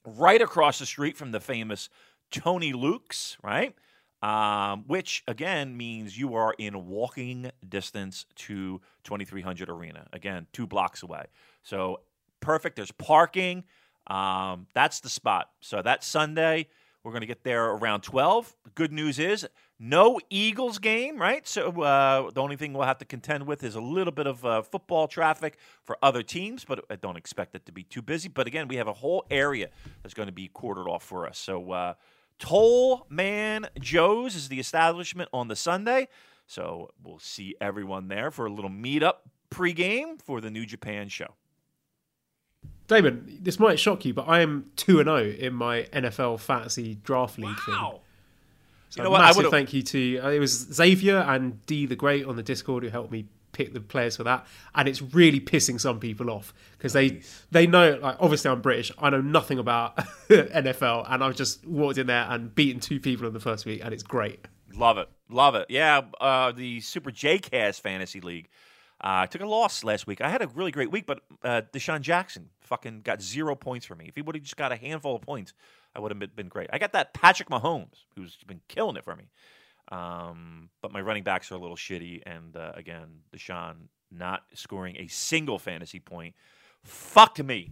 right 0.06 0.42
across 0.42 0.80
the 0.80 0.86
street 0.86 1.18
from 1.18 1.32
the 1.32 1.42
famous 1.42 1.90
Tony 2.32 2.72
Luke's, 2.72 3.38
right? 3.44 3.76
Um, 4.24 4.86
which 4.88 5.22
again 5.28 5.76
means 5.76 6.18
you 6.18 6.36
are 6.36 6.56
in 6.58 6.88
walking 6.88 7.52
distance 7.68 8.26
to 8.36 8.80
2300 9.04 9.70
Arena. 9.70 10.08
Again, 10.14 10.48
two 10.54 10.66
blocks 10.66 11.04
away. 11.04 11.26
So 11.62 12.00
perfect. 12.40 12.78
There's 12.78 12.92
parking. 12.92 13.66
Um, 14.08 14.68
that's 14.74 15.02
the 15.02 15.10
spot. 15.10 15.50
So 15.60 15.82
that 15.82 16.06
Sunday, 16.06 16.68
we're 17.06 17.12
going 17.12 17.22
to 17.22 17.28
get 17.28 17.44
there 17.44 17.66
around 17.66 18.02
12. 18.02 18.56
The 18.64 18.72
good 18.72 18.92
news 18.92 19.20
is 19.20 19.48
no 19.78 20.20
Eagles 20.32 20.80
game, 20.80 21.22
right? 21.22 21.48
So 21.48 21.84
uh, 21.84 22.32
the 22.32 22.42
only 22.42 22.56
thing 22.56 22.74
we'll 22.74 22.88
have 22.88 22.98
to 22.98 23.06
contend 23.06 23.46
with 23.46 23.64
is 23.64 23.76
a 23.76 23.80
little 23.80 24.12
bit 24.12 24.26
of 24.26 24.44
uh, 24.44 24.64
football 24.64 25.08
traffic 25.08 25.60
for 25.84 26.00
other 26.02 26.24
teams, 26.24 26.66
but 26.66 26.84
I 26.90 26.96
don't 26.96 27.16
expect 27.16 27.54
it 27.54 27.68
to 27.68 27.72
be 27.72 27.84
too 27.84 28.02
busy. 28.02 28.28
But 28.28 28.48
again, 28.48 28.68
we 28.68 28.78
have 28.78 28.88
a 28.88 28.94
whole 28.94 29.24
area 29.30 29.70
that's 30.02 30.16
going 30.16 30.30
to 30.30 30.34
be 30.34 30.48
quartered 30.48 30.88
off 30.88 31.04
for 31.04 31.28
us. 31.28 31.38
So 31.38 31.72
uh, 31.72 31.94
Toll 32.40 33.06
Man 33.08 33.68
Joe's 33.80 34.36
is 34.36 34.50
the 34.50 34.60
establishment 34.60 35.30
on 35.32 35.48
the 35.48 35.56
Sunday. 35.56 36.08
So 36.48 36.90
we'll 37.04 37.20
see 37.20 37.56
everyone 37.62 38.08
there 38.08 38.32
for 38.32 38.48
a 38.48 38.52
little 38.52 38.72
meetup 38.72 39.18
pregame 39.52 40.20
for 40.20 40.42
the 40.42 40.50
New 40.50 40.66
Japan 40.66 41.10
show. 41.10 41.36
Damon, 42.88 43.40
this 43.42 43.60
might 43.60 43.80
shock 43.80 44.06
you, 44.06 44.14
but 44.14 44.28
I 44.28 44.42
am 44.42 44.70
2 44.76 45.04
0 45.04 45.18
in 45.18 45.54
my 45.54 45.84
NFL 45.94 46.40
fantasy 46.40 46.96
draft 47.04 47.38
league 47.40 47.58
thing. 47.66 47.74
Wow. 47.76 48.02
So 48.90 49.02
You 49.02 49.04
know 49.06 49.10
what? 49.12 49.22
I 49.22 49.26
Massive 49.26 49.38
would've- 49.38 49.52
thank 49.52 49.74
you 49.74 49.82
to 49.84 50.20
uh, 50.20 50.30
it 50.30 50.40
was 50.40 50.52
Xavier 50.52 51.18
and 51.18 51.66
D 51.66 51.86
the 51.86 51.96
Great 51.96 52.26
on 52.26 52.36
the 52.36 52.44
Discord 52.44 52.84
who 52.84 52.90
helped 52.90 53.12
me 53.12 53.26
pick 53.52 53.74
the 53.74 53.80
players 53.80 54.18
for 54.18 54.24
that, 54.26 54.46
and 54.76 54.88
it's 54.88 55.02
really 55.02 55.40
pissing 55.40 55.80
some 55.80 56.00
people 56.00 56.30
off 56.30 56.54
because 56.78 56.94
they 56.94 57.22
they 57.52 57.66
know 57.66 57.98
like 58.02 58.18
obviously 58.20 58.52
I'm 58.52 58.62
British, 58.62 58.92
I 59.00 59.10
know 59.10 59.22
nothing 59.22 59.60
about 59.60 59.98
NFL, 60.30 61.06
and 61.10 61.24
I've 61.24 61.36
just 61.36 61.66
walked 61.66 61.98
in 61.98 62.08
there 62.08 62.26
and 62.30 62.54
beaten 62.54 62.80
two 62.80 63.00
people 63.00 63.26
in 63.28 63.34
the 63.34 63.40
first 63.40 63.66
week, 63.66 63.82
and 63.84 63.94
it's 63.94 64.04
great. 64.04 64.46
Love 64.74 64.98
it. 64.98 65.08
Love 65.30 65.56
it. 65.56 65.66
Yeah, 65.70 66.02
uh, 66.20 66.52
the 66.52 66.82
Super 66.82 67.10
J 67.12 67.40
Cast 67.40 67.82
Fantasy 67.82 68.20
League. 68.22 68.50
Uh, 69.06 69.22
I 69.22 69.26
took 69.28 69.42
a 69.42 69.46
loss 69.46 69.84
last 69.84 70.08
week. 70.08 70.20
I 70.20 70.30
had 70.30 70.42
a 70.42 70.48
really 70.48 70.72
great 70.72 70.90
week, 70.92 71.06
but 71.06 71.20
uh, 71.44 71.62
DeSean 71.72 72.02
Jackson 72.02 72.50
fucking 72.62 73.02
got 73.02 73.22
zero 73.22 73.54
points 73.56 73.86
for 73.86 73.94
me. 73.96 74.06
If 74.08 74.16
he 74.16 74.24
would 74.24 74.34
have 74.34 74.44
just 74.44 74.58
got 74.58 74.72
a 74.72 74.76
handful 74.76 75.16
of 75.16 75.22
points, 75.22 75.54
I 75.96 76.00
would 76.00 76.10
have 76.12 76.36
been, 76.36 76.48
great. 76.48 76.70
I 76.74 76.80
got 76.80 76.94
that 76.94 77.14
Patrick 77.14 77.50
Mahomes, 77.50 78.06
who's 78.16 78.36
been 78.48 78.62
killing 78.68 78.96
it 78.98 79.04
for 79.04 79.16
me. 79.16 79.26
Um, 79.92 80.70
but 80.82 80.92
my 80.92 81.02
running 81.02 81.22
backs 81.24 81.52
are 81.52 81.56
a 81.56 81.60
little 81.60 81.76
shitty, 81.76 82.24
and 82.26 82.58
uh, 82.58 82.72
again, 82.74 83.20
Deshaun 83.32 83.76
not 84.12 84.44
scoring 84.56 84.96
a 84.98 85.06
single 85.08 85.60
fantasy 85.60 86.00
point. 86.00 86.34
Fuck 86.84 87.38
me. 87.44 87.72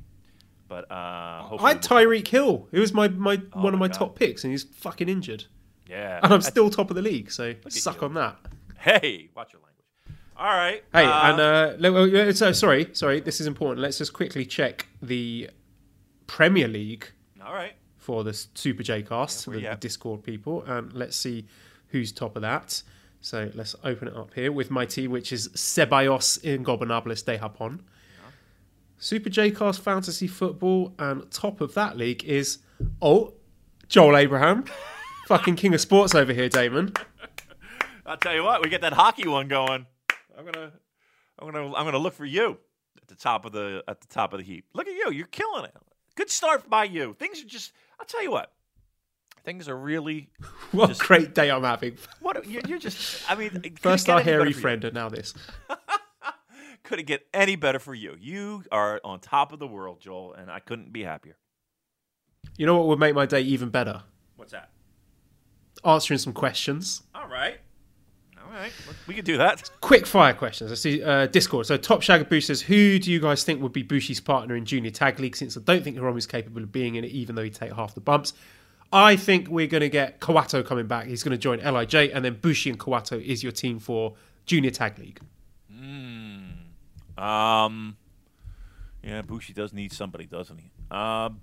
But 0.67 0.89
uh, 0.91 1.57
I 1.59 1.69
had 1.69 1.81
Tyreek 1.81 2.27
Hill. 2.27 2.67
He 2.71 2.79
was 2.79 2.93
my, 2.93 3.07
my 3.07 3.41
Oh 3.53 3.61
one 3.63 3.73
of 3.73 3.79
my 3.79 3.87
my 3.87 3.87
God. 3.87 3.97
top 3.97 4.15
picks, 4.19 4.43
and 4.43 4.51
he's 4.51 4.63
fucking 4.63 5.09
injured. 5.09 5.45
yeah, 5.89 6.19
And 6.21 6.31
I'm 6.31 6.41
still 6.41 6.69
top 6.69 6.91
of 6.91 6.95
the 6.95 7.01
league, 7.01 7.31
so 7.31 7.55
suck 7.69 8.01
you. 8.01 8.07
on 8.07 8.13
that. 8.13 8.37
Hey, 8.77 9.29
watch 9.35 9.53
your 9.53 9.61
language. 9.61 9.72
All 10.43 10.49
right. 10.49 10.83
Hey, 10.91 11.05
uh, 11.05 11.31
and 11.31 11.39
uh, 11.39 11.87
uh, 11.87 12.33
so 12.33 12.51
sorry, 12.51 12.89
sorry, 12.91 13.21
this 13.21 13.39
is 13.39 13.47
important. 13.47 13.79
Let's 13.79 13.97
just 13.97 14.11
quickly 14.11 14.45
check 14.45 14.87
the 15.01 15.49
Premier 16.27 16.67
League 16.67 17.07
all 17.41 17.53
right. 17.53 17.71
for 17.95 18.25
the 18.25 18.33
Super 18.33 18.83
J 18.83 19.03
cast, 19.03 19.47
Yeah, 19.47 19.53
the, 19.53 19.61
the? 19.61 19.75
Discord 19.77 20.21
people, 20.21 20.61
and 20.63 20.91
let's 20.91 21.15
see 21.15 21.45
who's 21.87 22.11
top 22.11 22.35
of 22.35 22.41
that. 22.41 22.83
So 23.21 23.51
let's 23.55 23.73
open 23.85 24.09
it 24.09 24.17
up 24.17 24.33
here 24.33 24.51
with 24.51 24.69
my 24.69 24.85
team, 24.85 25.11
which 25.11 25.31
is 25.31 25.47
Ceballos 25.55 26.41
Ingobernables 26.43 27.23
de 27.23 27.37
Japón. 27.37 27.79
Super 28.97 29.29
J 29.29 29.49
cast 29.49 29.79
fantasy 29.79 30.27
football, 30.27 30.93
and 30.99 31.31
top 31.31 31.61
of 31.61 31.73
that 31.75 31.95
league 31.95 32.21
is 32.25 32.57
oh 33.01 33.31
Joel 33.87 34.17
Abraham, 34.17 34.65
fucking 35.27 35.55
king 35.55 35.73
of 35.73 35.79
sports 35.79 36.13
over 36.13 36.33
here, 36.33 36.49
Damon. 36.49 36.91
I'll 38.05 38.17
tell 38.17 38.35
you 38.35 38.43
what, 38.43 38.61
we 38.61 38.67
get 38.67 38.81
that 38.81 38.91
hockey 38.91 39.25
one 39.25 39.47
going. 39.47 39.85
I'm 40.37 40.45
gonna, 40.45 40.71
I'm 41.39 41.51
gonna, 41.51 41.73
I'm 41.73 41.85
gonna 41.85 41.97
look 41.97 42.13
for 42.13 42.25
you 42.25 42.57
at 43.01 43.07
the 43.07 43.15
top 43.15 43.45
of 43.45 43.51
the 43.51 43.83
at 43.87 44.01
the 44.01 44.07
top 44.07 44.33
of 44.33 44.39
the 44.39 44.45
heap. 44.45 44.65
Look 44.73 44.87
at 44.87 44.93
you, 44.93 45.11
you're 45.11 45.27
killing 45.27 45.65
it. 45.65 45.75
Good 46.15 46.29
start 46.29 46.69
by 46.69 46.83
you. 46.85 47.15
Things 47.17 47.41
are 47.41 47.47
just. 47.47 47.71
I'll 47.99 48.05
tell 48.05 48.23
you 48.23 48.31
what. 48.31 48.51
Things 49.43 49.67
are 49.67 49.77
really. 49.77 50.29
What 50.71 50.87
Just- 50.87 51.01
great 51.01 51.35
day 51.35 51.51
I'm 51.51 51.61
having. 51.63 51.97
What 52.19 52.47
you're, 52.47 52.63
you're 52.67 52.79
just. 52.79 53.29
I 53.29 53.35
mean, 53.35 53.75
First 53.79 54.09
our 54.09 54.21
hairy 54.21 54.53
friend, 54.53 54.83
and 54.83 54.93
now 54.95 55.09
this. 55.09 55.35
Could 56.83 56.99
it 56.99 57.03
get 57.03 57.25
any 57.33 57.55
better 57.55 57.77
for 57.79 57.93
you? 57.93 58.17
You 58.19 58.63
are 58.71 58.99
on 59.03 59.19
top 59.19 59.53
of 59.53 59.59
the 59.59 59.67
world, 59.67 60.01
Joel, 60.01 60.33
and 60.33 60.49
I 60.51 60.59
couldn't 60.59 60.91
be 60.91 61.03
happier. 61.03 61.37
You 62.57 62.65
know 62.65 62.75
what 62.77 62.87
would 62.87 62.99
make 62.99 63.13
my 63.15 63.25
day 63.25 63.41
even 63.41 63.69
better? 63.69 64.01
What's 64.35 64.51
that? 64.51 64.69
Answering 65.85 66.17
some 66.17 66.33
questions. 66.33 67.03
All 67.15 67.27
right. 67.27 67.59
Right. 68.53 68.71
We 69.07 69.15
could 69.15 69.25
do 69.25 69.37
that. 69.37 69.71
Quick 69.81 70.05
fire 70.05 70.33
questions. 70.33 70.71
I 70.71 70.75
see 70.75 71.01
uh, 71.03 71.25
Discord. 71.25 71.65
So 71.65 71.75
Top 71.75 72.01
Shagger 72.01 72.29
Boo 72.29 72.39
says, 72.39 72.61
who 72.61 72.99
do 72.99 73.11
you 73.11 73.19
guys 73.19 73.43
think 73.43 73.63
would 73.63 73.73
be 73.73 73.81
Bushi's 73.81 74.19
partner 74.19 74.55
in 74.55 74.63
Junior 74.63 74.91
Tag 74.91 75.19
League? 75.19 75.35
Since 75.35 75.57
I 75.57 75.61
don't 75.61 75.83
think 75.83 75.97
Hiromu's 75.97 76.27
capable 76.27 76.61
of 76.61 76.71
being 76.71 76.93
in 76.93 77.03
it, 77.03 77.11
even 77.11 77.33
though 77.33 77.41
he'd 77.41 77.55
take 77.55 77.73
half 77.73 77.95
the 77.95 78.01
bumps. 78.01 78.33
I 78.91 79.15
think 79.15 79.47
we're 79.47 79.65
going 79.65 79.81
to 79.81 79.89
get 79.89 80.19
Kawato 80.19 80.63
coming 80.63 80.85
back. 80.85 81.07
He's 81.07 81.23
going 81.23 81.31
to 81.31 81.37
join 81.37 81.59
LIJ, 81.61 82.11
and 82.13 82.23
then 82.23 82.35
Bushi 82.39 82.69
and 82.69 82.79
Kawato 82.79 83.19
is 83.19 83.41
your 83.41 83.51
team 83.51 83.79
for 83.79 84.13
Junior 84.45 84.69
Tag 84.69 84.99
League. 84.99 85.19
Um, 87.17 87.97
yeah, 89.03 89.23
Bushi 89.23 89.53
does 89.53 89.73
need 89.73 89.93
somebody, 89.93 90.27
doesn't 90.27 90.59
he? 90.59 90.69
Um, 90.91 91.41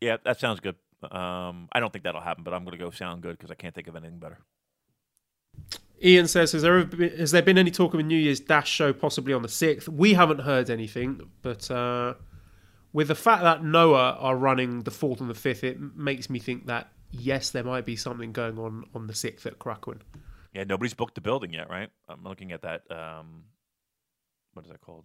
yeah, 0.00 0.16
that 0.24 0.40
sounds 0.40 0.60
good. 0.60 0.76
Um, 1.02 1.68
I 1.72 1.80
don't 1.80 1.92
think 1.92 2.04
that'll 2.04 2.20
happen, 2.20 2.44
but 2.44 2.54
I'm 2.54 2.64
going 2.64 2.76
to 2.76 2.84
go 2.84 2.90
sound 2.90 3.22
good 3.22 3.38
because 3.38 3.50
I 3.50 3.54
can't 3.54 3.74
think 3.74 3.86
of 3.88 3.96
anything 3.96 4.18
better. 4.18 4.38
Ian 6.02 6.28
says, 6.28 6.52
has 6.52 6.62
there, 6.62 6.84
been, 6.84 7.16
has 7.18 7.32
there 7.32 7.42
been 7.42 7.58
any 7.58 7.70
talk 7.70 7.94
of 7.94 8.00
a 8.00 8.02
New 8.02 8.18
Year's 8.18 8.40
Dash 8.40 8.70
show 8.70 8.92
possibly 8.92 9.32
on 9.32 9.42
the 9.42 9.48
6th? 9.48 9.88
We 9.88 10.14
haven't 10.14 10.40
heard 10.40 10.70
anything, 10.70 11.28
but 11.42 11.70
uh, 11.70 12.14
with 12.92 13.08
the 13.08 13.14
fact 13.14 13.42
that 13.42 13.64
Noah 13.64 14.16
are 14.18 14.36
running 14.36 14.82
the 14.82 14.90
4th 14.90 15.20
and 15.20 15.28
the 15.28 15.34
5th, 15.34 15.64
it 15.64 15.78
makes 15.96 16.30
me 16.30 16.38
think 16.38 16.66
that, 16.66 16.92
yes, 17.10 17.50
there 17.50 17.64
might 17.64 17.84
be 17.84 17.96
something 17.96 18.32
going 18.32 18.58
on 18.58 18.84
on 18.94 19.08
the 19.08 19.12
6th 19.12 19.46
at 19.46 19.58
Krakow. 19.58 19.98
Yeah, 20.54 20.64
nobody's 20.64 20.94
booked 20.94 21.16
the 21.16 21.20
building 21.20 21.52
yet, 21.52 21.68
right? 21.68 21.90
I'm 22.08 22.22
looking 22.22 22.52
at 22.52 22.62
that. 22.62 22.82
Um, 22.90 23.44
what 24.54 24.64
is 24.64 24.70
that 24.70 24.80
called? 24.80 25.04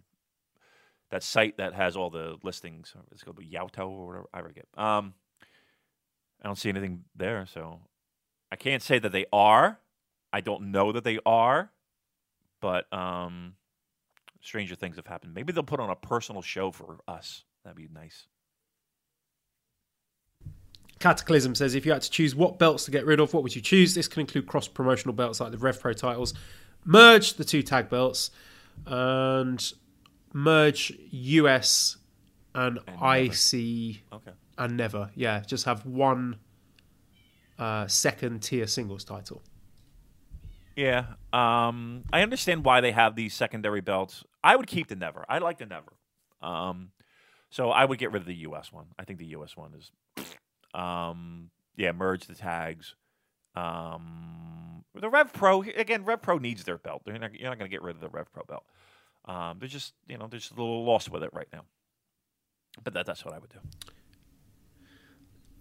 That 1.10 1.22
site 1.22 1.58
that 1.58 1.74
has 1.74 1.96
all 1.96 2.10
the 2.10 2.36
listings. 2.42 2.94
It's 3.12 3.22
called 3.22 3.38
Yauto 3.38 3.88
or 3.88 4.06
whatever. 4.06 4.26
I 4.32 4.42
forget. 4.42 4.66
Um, 4.76 5.14
I 6.44 6.46
don't 6.46 6.56
see 6.56 6.68
anything 6.68 7.04
there, 7.16 7.46
so 7.46 7.80
I 8.52 8.56
can't 8.56 8.82
say 8.82 8.98
that 8.98 9.12
they 9.12 9.24
are. 9.32 9.80
I 10.30 10.42
don't 10.42 10.70
know 10.72 10.92
that 10.92 11.02
they 11.02 11.18
are, 11.24 11.70
but 12.60 12.92
um, 12.92 13.54
stranger 14.42 14.74
things 14.74 14.96
have 14.96 15.06
happened. 15.06 15.32
Maybe 15.32 15.54
they'll 15.54 15.62
put 15.62 15.80
on 15.80 15.88
a 15.88 15.96
personal 15.96 16.42
show 16.42 16.70
for 16.70 16.98
us. 17.08 17.44
That'd 17.64 17.78
be 17.78 17.88
nice. 17.92 18.26
Cataclysm 20.98 21.54
says, 21.54 21.74
if 21.74 21.86
you 21.86 21.92
had 21.92 22.02
to 22.02 22.10
choose 22.10 22.34
what 22.34 22.58
belts 22.58 22.84
to 22.84 22.90
get 22.90 23.06
rid 23.06 23.20
of, 23.20 23.32
what 23.32 23.42
would 23.42 23.56
you 23.56 23.62
choose? 23.62 23.94
This 23.94 24.06
can 24.06 24.20
include 24.20 24.46
cross 24.46 24.68
promotional 24.68 25.14
belts 25.14 25.40
like 25.40 25.50
the 25.50 25.58
Rev 25.58 25.80
Pro 25.80 25.94
titles, 25.94 26.34
merge 26.84 27.34
the 27.34 27.44
two 27.44 27.62
tag 27.62 27.88
belts, 27.88 28.30
and 28.86 29.72
merge 30.34 30.92
US 31.10 31.96
and, 32.54 32.78
IC 32.78 34.02
Okay. 34.12 34.32
And 34.56 34.76
NEVER. 34.76 35.10
Yeah, 35.14 35.40
just 35.40 35.64
have 35.64 35.84
one 35.84 36.36
uh, 37.58 37.86
second 37.86 38.42
tier 38.42 38.66
singles 38.66 39.04
title. 39.04 39.42
Yeah, 40.76 41.06
um, 41.32 42.04
I 42.12 42.22
understand 42.22 42.64
why 42.64 42.80
they 42.80 42.92
have 42.92 43.14
these 43.14 43.32
secondary 43.34 43.80
belts. 43.80 44.24
I 44.42 44.56
would 44.56 44.66
keep 44.66 44.88
the 44.88 44.96
NEVER. 44.96 45.24
I 45.28 45.38
like 45.38 45.58
the 45.58 45.66
NEVER. 45.66 45.92
Um, 46.42 46.90
so 47.50 47.70
I 47.70 47.84
would 47.84 47.98
get 47.98 48.10
rid 48.10 48.22
of 48.22 48.26
the 48.26 48.34
U.S. 48.34 48.72
one. 48.72 48.86
I 48.98 49.04
think 49.04 49.20
the 49.20 49.26
U.S. 49.26 49.56
one 49.56 49.72
is, 49.74 49.90
um, 50.74 51.50
yeah, 51.76 51.92
merge 51.92 52.26
the 52.26 52.34
tags. 52.34 52.96
Um, 53.54 54.84
the 54.94 55.08
Rev 55.08 55.32
Pro 55.32 55.62
again. 55.62 56.04
Rev 56.04 56.20
Pro 56.20 56.38
needs 56.38 56.64
their 56.64 56.78
belt. 56.78 57.02
Not, 57.06 57.34
you're 57.34 57.48
not 57.48 57.58
going 57.58 57.70
to 57.70 57.74
get 57.74 57.82
rid 57.82 57.94
of 57.94 58.00
the 58.00 58.08
Rev 58.08 58.32
Pro 58.32 58.42
belt. 58.44 58.64
Um, 59.26 59.58
they're 59.58 59.68
just 59.68 59.94
you 60.08 60.18
know 60.18 60.26
they're 60.26 60.40
just 60.40 60.52
a 60.52 60.56
little 60.56 60.84
lost 60.84 61.10
with 61.10 61.22
it 61.22 61.30
right 61.32 61.48
now. 61.52 61.62
But 62.82 62.94
that, 62.94 63.06
that's 63.06 63.24
what 63.24 63.34
I 63.34 63.38
would 63.38 63.50
do. 63.50 63.58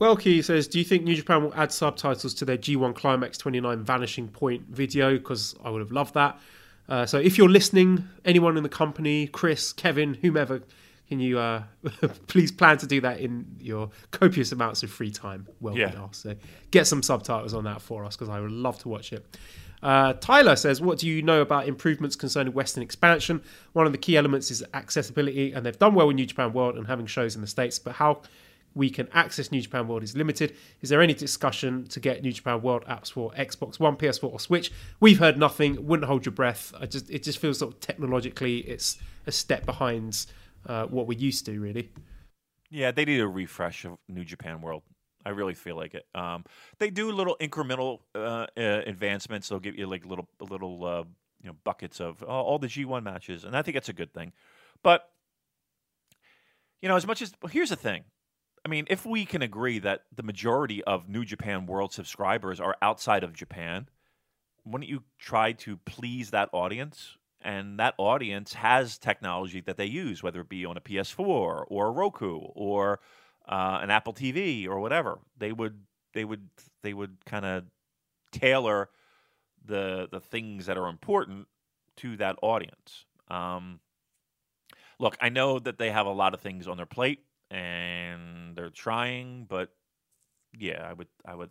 Welky 0.03 0.43
says, 0.43 0.67
do 0.67 0.79
you 0.79 0.83
think 0.83 1.05
New 1.05 1.15
Japan 1.15 1.43
will 1.43 1.53
add 1.55 1.71
subtitles 1.71 2.33
to 2.33 2.43
their 2.43 2.57
G1 2.57 2.93
Climax 2.93 3.37
29 3.37 3.85
Vanishing 3.85 4.27
Point 4.27 4.63
video? 4.67 5.13
Because 5.13 5.55
I 5.63 5.69
would 5.69 5.79
have 5.79 5.93
loved 5.93 6.13
that. 6.15 6.37
Uh, 6.89 7.05
so 7.05 7.19
if 7.19 7.37
you're 7.37 7.47
listening, 7.47 8.09
anyone 8.25 8.57
in 8.57 8.63
the 8.63 8.69
company, 8.69 9.27
Chris, 9.27 9.71
Kevin, 9.71 10.15
whomever, 10.15 10.61
can 11.07 11.21
you 11.21 11.39
uh, 11.39 11.63
please 12.27 12.51
plan 12.51 12.77
to 12.79 12.85
do 12.85 12.99
that 12.99 13.21
in 13.21 13.45
your 13.61 13.91
copious 14.11 14.51
amounts 14.51 14.83
of 14.83 14.91
free 14.91 15.09
time? 15.09 15.47
Well, 15.61 15.77
Yeah. 15.77 16.09
So 16.11 16.35
get 16.71 16.85
some 16.85 17.01
subtitles 17.01 17.53
on 17.53 17.63
that 17.63 17.81
for 17.81 18.03
us 18.03 18.17
because 18.17 18.27
I 18.27 18.41
would 18.41 18.51
love 18.51 18.77
to 18.79 18.89
watch 18.89 19.13
it. 19.13 19.25
Uh, 19.81 20.11
Tyler 20.19 20.57
says, 20.57 20.81
What 20.81 20.97
do 20.97 21.07
you 21.07 21.21
know 21.21 21.39
about 21.39 21.65
improvements 21.69 22.17
concerning 22.17 22.51
Western 22.51 22.83
expansion? 22.83 23.41
One 23.71 23.85
of 23.85 23.93
the 23.93 23.97
key 23.97 24.17
elements 24.17 24.51
is 24.51 24.65
accessibility, 24.73 25.53
and 25.53 25.65
they've 25.65 25.79
done 25.79 25.95
well 25.95 26.07
with 26.07 26.17
New 26.17 26.25
Japan 26.25 26.51
World 26.51 26.75
and 26.75 26.87
having 26.87 27.05
shows 27.05 27.35
in 27.35 27.41
the 27.41 27.47
States, 27.47 27.79
but 27.79 27.93
how 27.93 28.21
we 28.75 28.89
can 28.89 29.07
access 29.13 29.51
New 29.51 29.61
Japan 29.61 29.87
World 29.87 30.03
is 30.03 30.15
limited. 30.15 30.55
Is 30.81 30.89
there 30.89 31.01
any 31.01 31.13
discussion 31.13 31.85
to 31.87 31.99
get 31.99 32.23
New 32.23 32.31
Japan 32.31 32.61
World 32.61 32.83
apps 32.85 33.11
for 33.11 33.31
Xbox 33.31 33.79
One, 33.79 33.95
PS4, 33.95 34.31
or 34.31 34.39
Switch? 34.39 34.71
We've 34.99 35.19
heard 35.19 35.37
nothing. 35.37 35.85
Wouldn't 35.85 36.07
hold 36.07 36.25
your 36.25 36.33
breath. 36.33 36.73
I 36.79 36.85
just 36.85 37.09
it 37.09 37.23
just 37.23 37.37
feels 37.37 37.59
sort 37.59 37.73
of 37.73 37.79
technologically 37.79 38.59
it's 38.59 38.97
a 39.27 39.31
step 39.31 39.65
behind 39.65 40.25
uh, 40.65 40.85
what 40.85 41.07
we're 41.07 41.17
used 41.17 41.45
to, 41.45 41.59
really. 41.59 41.91
Yeah, 42.69 42.91
they 42.91 43.05
need 43.05 43.19
a 43.19 43.27
refresh 43.27 43.85
of 43.85 43.97
New 44.07 44.25
Japan 44.25 44.61
World. 44.61 44.83
I 45.25 45.29
really 45.29 45.53
feel 45.53 45.75
like 45.75 45.93
it. 45.93 46.05
Um, 46.15 46.43
they 46.79 46.89
do 46.89 47.11
little 47.11 47.37
incremental 47.39 47.99
uh, 48.15 48.47
uh, 48.57 48.81
advancements. 48.85 49.49
They'll 49.49 49.59
give 49.59 49.77
you 49.77 49.87
like 49.87 50.05
little 50.05 50.27
little 50.39 50.83
uh, 50.83 51.03
you 51.41 51.49
know 51.49 51.55
buckets 51.63 52.01
of 52.01 52.23
uh, 52.23 52.25
all 52.25 52.59
the 52.59 52.67
G1 52.67 53.03
matches, 53.03 53.43
and 53.43 53.55
I 53.55 53.61
think 53.61 53.75
that's 53.75 53.89
a 53.89 53.93
good 53.93 54.13
thing. 54.13 54.33
But 54.81 55.09
you 56.81 56.89
know, 56.89 56.95
as 56.95 57.07
much 57.07 57.21
as 57.21 57.33
well, 57.41 57.49
here's 57.49 57.69
the 57.69 57.75
thing. 57.75 58.03
I 58.65 58.69
mean, 58.69 58.85
if 58.89 59.05
we 59.05 59.25
can 59.25 59.41
agree 59.41 59.79
that 59.79 60.03
the 60.15 60.23
majority 60.23 60.83
of 60.83 61.09
New 61.09 61.25
Japan 61.25 61.65
World 61.65 61.91
subscribers 61.91 62.61
are 62.61 62.77
outside 62.81 63.23
of 63.23 63.33
Japan, 63.33 63.89
wouldn't 64.65 64.89
you 64.89 65.03
try 65.19 65.51
to 65.53 65.77
please 65.77 66.31
that 66.31 66.49
audience? 66.53 67.17
And 67.41 67.77
that 67.79 67.93
audience 67.97 68.53
has 68.53 68.97
technology 68.97 69.59
that 69.61 69.75
they 69.75 69.85
use, 69.85 70.23
whether 70.23 70.39
it 70.39 70.49
be 70.49 70.65
on 70.65 70.77
a 70.77 70.81
PS4 70.81 71.65
or 71.67 71.87
a 71.87 71.91
Roku 71.91 72.37
or 72.37 73.01
uh, 73.45 73.79
an 73.81 73.91
Apple 73.91 74.13
TV 74.13 74.65
or 74.65 74.79
whatever. 74.79 75.19
They 75.37 75.51
would 75.51 75.81
they 76.13 76.23
would 76.23 76.47
they 76.83 76.93
would 76.93 77.17
kind 77.25 77.45
of 77.45 77.65
tailor 78.31 78.89
the 79.65 80.07
the 80.09 80.21
things 80.21 80.67
that 80.67 80.77
are 80.77 80.87
important 80.87 81.47
to 81.97 82.15
that 82.15 82.37
audience. 82.41 83.05
Um, 83.27 83.81
look, 84.99 85.17
I 85.19 85.27
know 85.27 85.59
that 85.59 85.77
they 85.77 85.91
have 85.91 86.05
a 86.05 86.11
lot 86.11 86.33
of 86.33 86.39
things 86.39 86.65
on 86.65 86.77
their 86.77 86.85
plate 86.85 87.25
and 87.51 88.42
they're 88.63 88.69
trying, 88.69 89.45
but 89.47 89.69
yeah, 90.57 90.87
I 90.89 90.93
would 90.93 91.07
I 91.25 91.35
would 91.35 91.49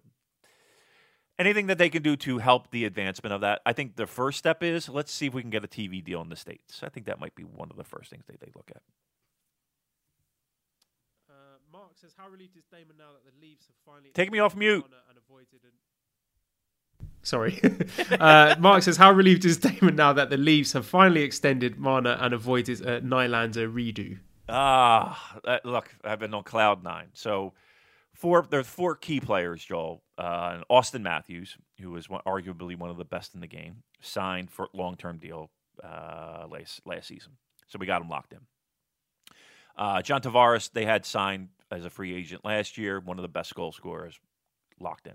anything 1.38 1.66
that 1.66 1.76
they 1.76 1.90
can 1.90 2.02
do 2.02 2.16
to 2.16 2.38
help 2.38 2.70
the 2.70 2.84
advancement 2.86 3.34
of 3.34 3.42
that. 3.42 3.60
I 3.66 3.74
think 3.74 3.96
the 3.96 4.06
first 4.06 4.38
step 4.38 4.62
is 4.62 4.88
let's 4.88 5.12
see 5.12 5.26
if 5.26 5.34
we 5.34 5.42
can 5.42 5.50
get 5.50 5.62
a 5.62 5.68
TV 5.68 6.02
deal 6.02 6.22
in 6.22 6.30
the 6.30 6.36
states. 6.36 6.80
I 6.82 6.88
think 6.88 7.06
that 7.06 7.20
might 7.20 7.34
be 7.34 7.42
one 7.42 7.70
of 7.70 7.76
the 7.76 7.84
first 7.84 8.10
things 8.10 8.24
they, 8.26 8.36
they 8.40 8.50
look 8.56 8.70
at. 8.74 8.82
Uh, 11.28 11.58
Mark 11.70 11.90
says, 12.00 12.12
"How 12.16 12.28
relieved 12.28 12.56
is 12.56 12.64
Damon 12.70 12.96
now 12.98 13.12
that 13.12 13.30
the 13.30 13.46
Leafs 13.46 13.66
have 13.66 13.76
finally 13.84 14.10
Take 14.14 14.32
me 14.32 14.38
off 14.38 14.56
mute. 14.56 14.86
and 15.08 15.18
avoided 15.18 15.60
an-" 15.64 15.70
Sorry, 17.22 17.60
uh, 18.20 18.56
Mark 18.58 18.82
says, 18.82 18.96
"How 18.96 19.12
relieved 19.12 19.44
is 19.44 19.58
Damon 19.58 19.96
now 19.96 20.14
that 20.14 20.30
the 20.30 20.38
Leafs 20.38 20.72
have 20.72 20.86
finally 20.86 21.22
extended 21.22 21.78
Marner 21.78 22.16
and 22.20 22.32
avoided 22.32 22.80
a 22.80 23.02
Nylander 23.02 23.70
redo?" 23.70 24.18
Ah, 24.52 25.38
uh, 25.44 25.58
look, 25.64 25.94
I've 26.04 26.18
been 26.18 26.34
on 26.34 26.44
cloud 26.44 26.84
nine. 26.84 27.08
So, 27.14 27.54
four 28.12 28.46
there's 28.50 28.66
four 28.66 28.94
key 28.96 29.18
players, 29.18 29.64
Joel. 29.64 30.02
Uh, 30.18 30.62
Auston 30.70 31.00
Matthews, 31.00 31.56
who 31.80 31.98
one, 32.08 32.20
arguably 32.26 32.78
one 32.78 32.90
of 32.90 32.98
the 32.98 33.04
best 33.04 33.34
in 33.34 33.40
the 33.40 33.46
game, 33.46 33.82
signed 34.00 34.50
for 34.50 34.68
long 34.74 34.96
term 34.96 35.18
deal 35.18 35.50
uh, 35.82 36.46
last 36.50 36.82
last 36.84 37.08
season. 37.08 37.32
So 37.68 37.78
we 37.78 37.86
got 37.86 38.02
him 38.02 38.10
locked 38.10 38.34
in. 38.34 38.40
Uh, 39.76 40.02
John 40.02 40.20
Tavares, 40.20 40.70
they 40.70 40.84
had 40.84 41.06
signed 41.06 41.48
as 41.70 41.86
a 41.86 41.90
free 41.90 42.14
agent 42.14 42.44
last 42.44 42.76
year, 42.76 43.00
one 43.00 43.18
of 43.18 43.22
the 43.22 43.28
best 43.28 43.54
goal 43.54 43.72
scorers, 43.72 44.20
locked 44.78 45.06
in. 45.06 45.14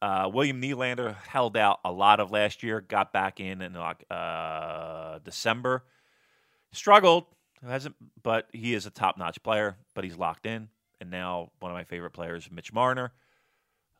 Uh, 0.00 0.30
William 0.32 0.60
Nylander 0.60 1.16
held 1.26 1.56
out 1.56 1.80
a 1.84 1.90
lot 1.90 2.20
of 2.20 2.30
last 2.30 2.62
year, 2.62 2.80
got 2.80 3.12
back 3.12 3.40
in 3.40 3.62
in 3.62 3.74
uh, 3.74 5.18
December, 5.24 5.84
struggled, 6.72 7.24
hasn't, 7.70 7.96
but 8.22 8.48
he 8.52 8.74
is 8.74 8.86
a 8.86 8.90
top 8.90 9.18
notch 9.18 9.42
player. 9.42 9.76
But 9.94 10.04
he's 10.04 10.16
locked 10.16 10.46
in, 10.46 10.68
and 11.00 11.10
now 11.10 11.50
one 11.60 11.70
of 11.70 11.76
my 11.76 11.84
favorite 11.84 12.10
players, 12.10 12.48
Mitch 12.50 12.72
Marner, 12.72 13.12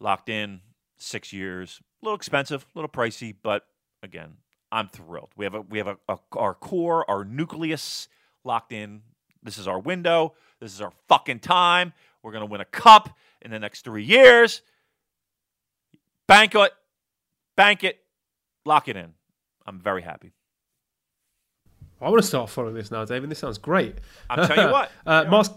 locked 0.01 0.29
in 0.29 0.61
six 0.97 1.33
years, 1.33 1.81
a 2.03 2.05
little 2.05 2.17
expensive, 2.17 2.67
a 2.75 2.79
little 2.79 2.89
pricey, 2.89 3.35
but 3.43 3.67
again, 4.03 4.37
I'm 4.71 4.89
thrilled. 4.89 5.31
We 5.37 5.45
have 5.45 5.55
a 5.55 5.61
we 5.61 5.79
have 5.79 5.87
a, 5.87 5.99
a 6.09 6.19
our 6.33 6.55
core, 6.55 7.09
our 7.09 7.25
nucleus 7.25 8.09
locked 8.45 8.73
in. 8.73 9.03
This 9.43 9.59
is 9.59 9.69
our 9.69 9.79
window. 9.79 10.35
This 10.61 10.75
is 10.75 10.81
our 10.81 10.93
fucking 11.09 11.41
time. 11.41 11.93
We're 12.23 12.33
gonna 12.33 12.47
win 12.47 12.61
a 12.61 12.67
cup 12.67 13.17
in 13.43 13.51
the 13.51 13.59
next 13.59 13.83
three 13.83 14.05
years. 14.05 14.63
Bank 16.27 16.55
it, 16.55 16.73
bank 17.57 17.85
it, 17.85 18.01
lock 18.65 18.89
it 18.89 18.97
in. 18.97 19.13
I'm 19.67 19.79
very 19.79 20.03
happy. 20.03 20.33
I 22.05 22.11
want 22.11 22.23
to 22.23 22.29
start 22.29 22.51
following 22.51 22.75
this 22.75 22.91
now, 22.91 23.05
David. 23.05 23.31
This 23.31 23.39
sounds 23.39 23.59
great. 23.59 23.97
I'll 24.29 24.47
tell 24.47 24.67
you 24.67 24.73
what. 24.73 24.91
uh, 25.07 25.25
Mas- 25.29 25.51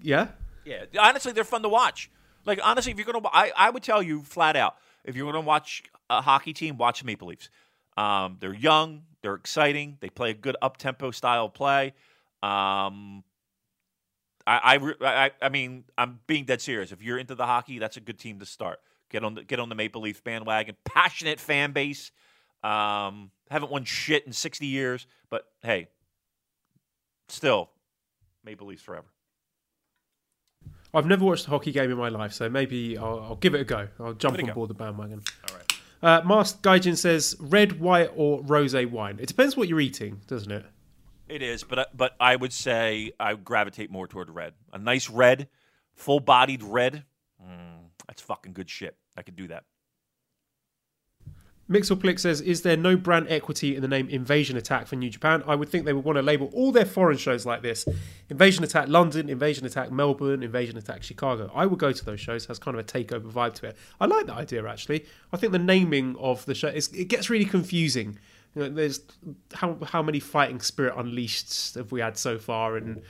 yeah. 0.00 0.28
Yeah, 0.64 0.84
honestly, 0.98 1.32
they're 1.32 1.44
fun 1.44 1.62
to 1.62 1.68
watch. 1.68 2.10
Like 2.44 2.60
honestly, 2.62 2.92
if 2.92 2.98
you're 2.98 3.06
gonna, 3.06 3.26
I, 3.32 3.52
I 3.56 3.70
would 3.70 3.82
tell 3.82 4.02
you 4.02 4.22
flat 4.22 4.56
out, 4.56 4.76
if 5.04 5.16
you're 5.16 5.30
gonna 5.30 5.44
watch 5.44 5.82
a 6.08 6.20
hockey 6.20 6.52
team, 6.52 6.76
watch 6.76 7.00
the 7.00 7.06
Maple 7.06 7.28
Leafs. 7.28 7.48
Um, 7.96 8.36
they're 8.40 8.54
young, 8.54 9.02
they're 9.22 9.34
exciting, 9.34 9.96
they 10.00 10.10
play 10.10 10.30
a 10.30 10.34
good 10.34 10.56
up 10.62 10.76
tempo 10.76 11.10
style 11.10 11.48
play. 11.48 11.94
Um, 12.42 13.24
I, 14.46 14.78
I, 14.78 14.94
I, 15.00 15.30
I 15.42 15.48
mean, 15.48 15.84
I'm 15.98 16.20
being 16.26 16.44
dead 16.44 16.60
serious. 16.60 16.92
If 16.92 17.02
you're 17.02 17.18
into 17.18 17.34
the 17.34 17.46
hockey, 17.46 17.78
that's 17.78 17.96
a 17.96 18.00
good 18.00 18.18
team 18.18 18.38
to 18.38 18.46
start. 18.46 18.78
Get 19.10 19.24
on 19.24 19.34
the 19.34 19.44
get 19.44 19.58
on 19.60 19.68
the 19.68 19.74
Maple 19.74 20.02
Leaf 20.02 20.22
bandwagon. 20.22 20.76
Passionate 20.84 21.40
fan 21.40 21.72
base. 21.72 22.12
Um, 22.66 23.30
haven't 23.50 23.70
won 23.70 23.84
shit 23.84 24.26
in 24.26 24.32
60 24.32 24.66
years, 24.66 25.06
but 25.30 25.46
hey, 25.62 25.88
still, 27.28 27.70
Maple 28.44 28.66
Leafs 28.66 28.82
forever. 28.82 29.06
I've 30.94 31.06
never 31.06 31.24
watched 31.24 31.46
a 31.46 31.50
hockey 31.50 31.72
game 31.72 31.90
in 31.90 31.96
my 31.98 32.08
life, 32.08 32.32
so 32.32 32.48
maybe 32.48 32.96
I'll, 32.96 33.20
I'll 33.20 33.36
give 33.36 33.54
it 33.54 33.60
a 33.60 33.64
go. 33.64 33.88
I'll 34.00 34.14
jump 34.14 34.36
Give 34.36 34.40
it 34.40 34.42
a 34.42 34.42
on 34.44 34.48
go. 34.48 34.54
board 34.54 34.70
the 34.70 34.74
bandwagon. 34.74 35.22
All 35.50 35.56
right. 35.56 35.72
Uh, 36.02 36.22
Mask 36.26 36.62
Gaijin 36.62 36.96
says 36.96 37.36
red, 37.38 37.78
white, 37.80 38.10
or 38.16 38.42
rosé 38.42 38.88
wine. 38.90 39.18
It 39.20 39.26
depends 39.26 39.56
what 39.56 39.68
you're 39.68 39.80
eating, 39.80 40.20
doesn't 40.26 40.50
it? 40.50 40.64
It 41.28 41.42
is, 41.42 41.64
but 41.64 41.78
I- 41.80 41.86
but 41.94 42.14
I 42.20 42.36
would 42.36 42.52
say 42.52 43.12
I 43.20 43.34
gravitate 43.34 43.90
more 43.90 44.06
toward 44.06 44.30
red. 44.30 44.54
A 44.72 44.78
nice 44.78 45.10
red, 45.10 45.48
full 45.94 46.20
bodied 46.20 46.62
red. 46.62 47.04
Mm, 47.44 47.90
that's 48.06 48.22
fucking 48.22 48.52
good 48.54 48.70
shit. 48.70 48.96
I 49.16 49.22
could 49.22 49.36
do 49.36 49.48
that. 49.48 49.64
Mixelplick 51.68 52.20
says, 52.20 52.40
"Is 52.40 52.62
there 52.62 52.76
no 52.76 52.96
brand 52.96 53.26
equity 53.28 53.74
in 53.74 53.82
the 53.82 53.88
name 53.88 54.08
Invasion 54.08 54.56
Attack 54.56 54.86
for 54.86 54.94
New 54.94 55.10
Japan? 55.10 55.42
I 55.46 55.56
would 55.56 55.68
think 55.68 55.84
they 55.84 55.92
would 55.92 56.04
want 56.04 56.16
to 56.16 56.22
label 56.22 56.48
all 56.52 56.70
their 56.70 56.84
foreign 56.84 57.18
shows 57.18 57.44
like 57.44 57.62
this: 57.62 57.84
Invasion 58.30 58.62
Attack 58.62 58.88
London, 58.88 59.28
Invasion 59.28 59.66
Attack 59.66 59.90
Melbourne, 59.90 60.44
Invasion 60.44 60.76
Attack 60.76 61.02
Chicago. 61.02 61.50
I 61.54 61.66
would 61.66 61.80
go 61.80 61.90
to 61.90 62.04
those 62.04 62.20
shows. 62.20 62.46
Has 62.46 62.60
kind 62.60 62.78
of 62.78 62.80
a 62.80 62.84
takeover 62.84 63.30
vibe 63.30 63.54
to 63.54 63.66
it. 63.66 63.76
I 64.00 64.06
like 64.06 64.26
that 64.26 64.36
idea 64.36 64.64
actually. 64.66 65.06
I 65.32 65.38
think 65.38 65.52
the 65.52 65.58
naming 65.58 66.14
of 66.20 66.44
the 66.46 66.54
show 66.54 66.68
is, 66.68 66.88
it 66.92 67.06
gets 67.06 67.30
really 67.30 67.44
confusing. 67.44 68.18
You 68.54 68.62
know, 68.62 68.68
there's 68.68 69.00
how 69.52 69.76
how 69.82 70.02
many 70.02 70.20
Fighting 70.20 70.60
Spirit 70.60 70.94
Unleashed 70.96 71.74
have 71.74 71.90
we 71.90 72.00
had 72.00 72.16
so 72.16 72.38
far, 72.38 72.76
and 72.76 73.02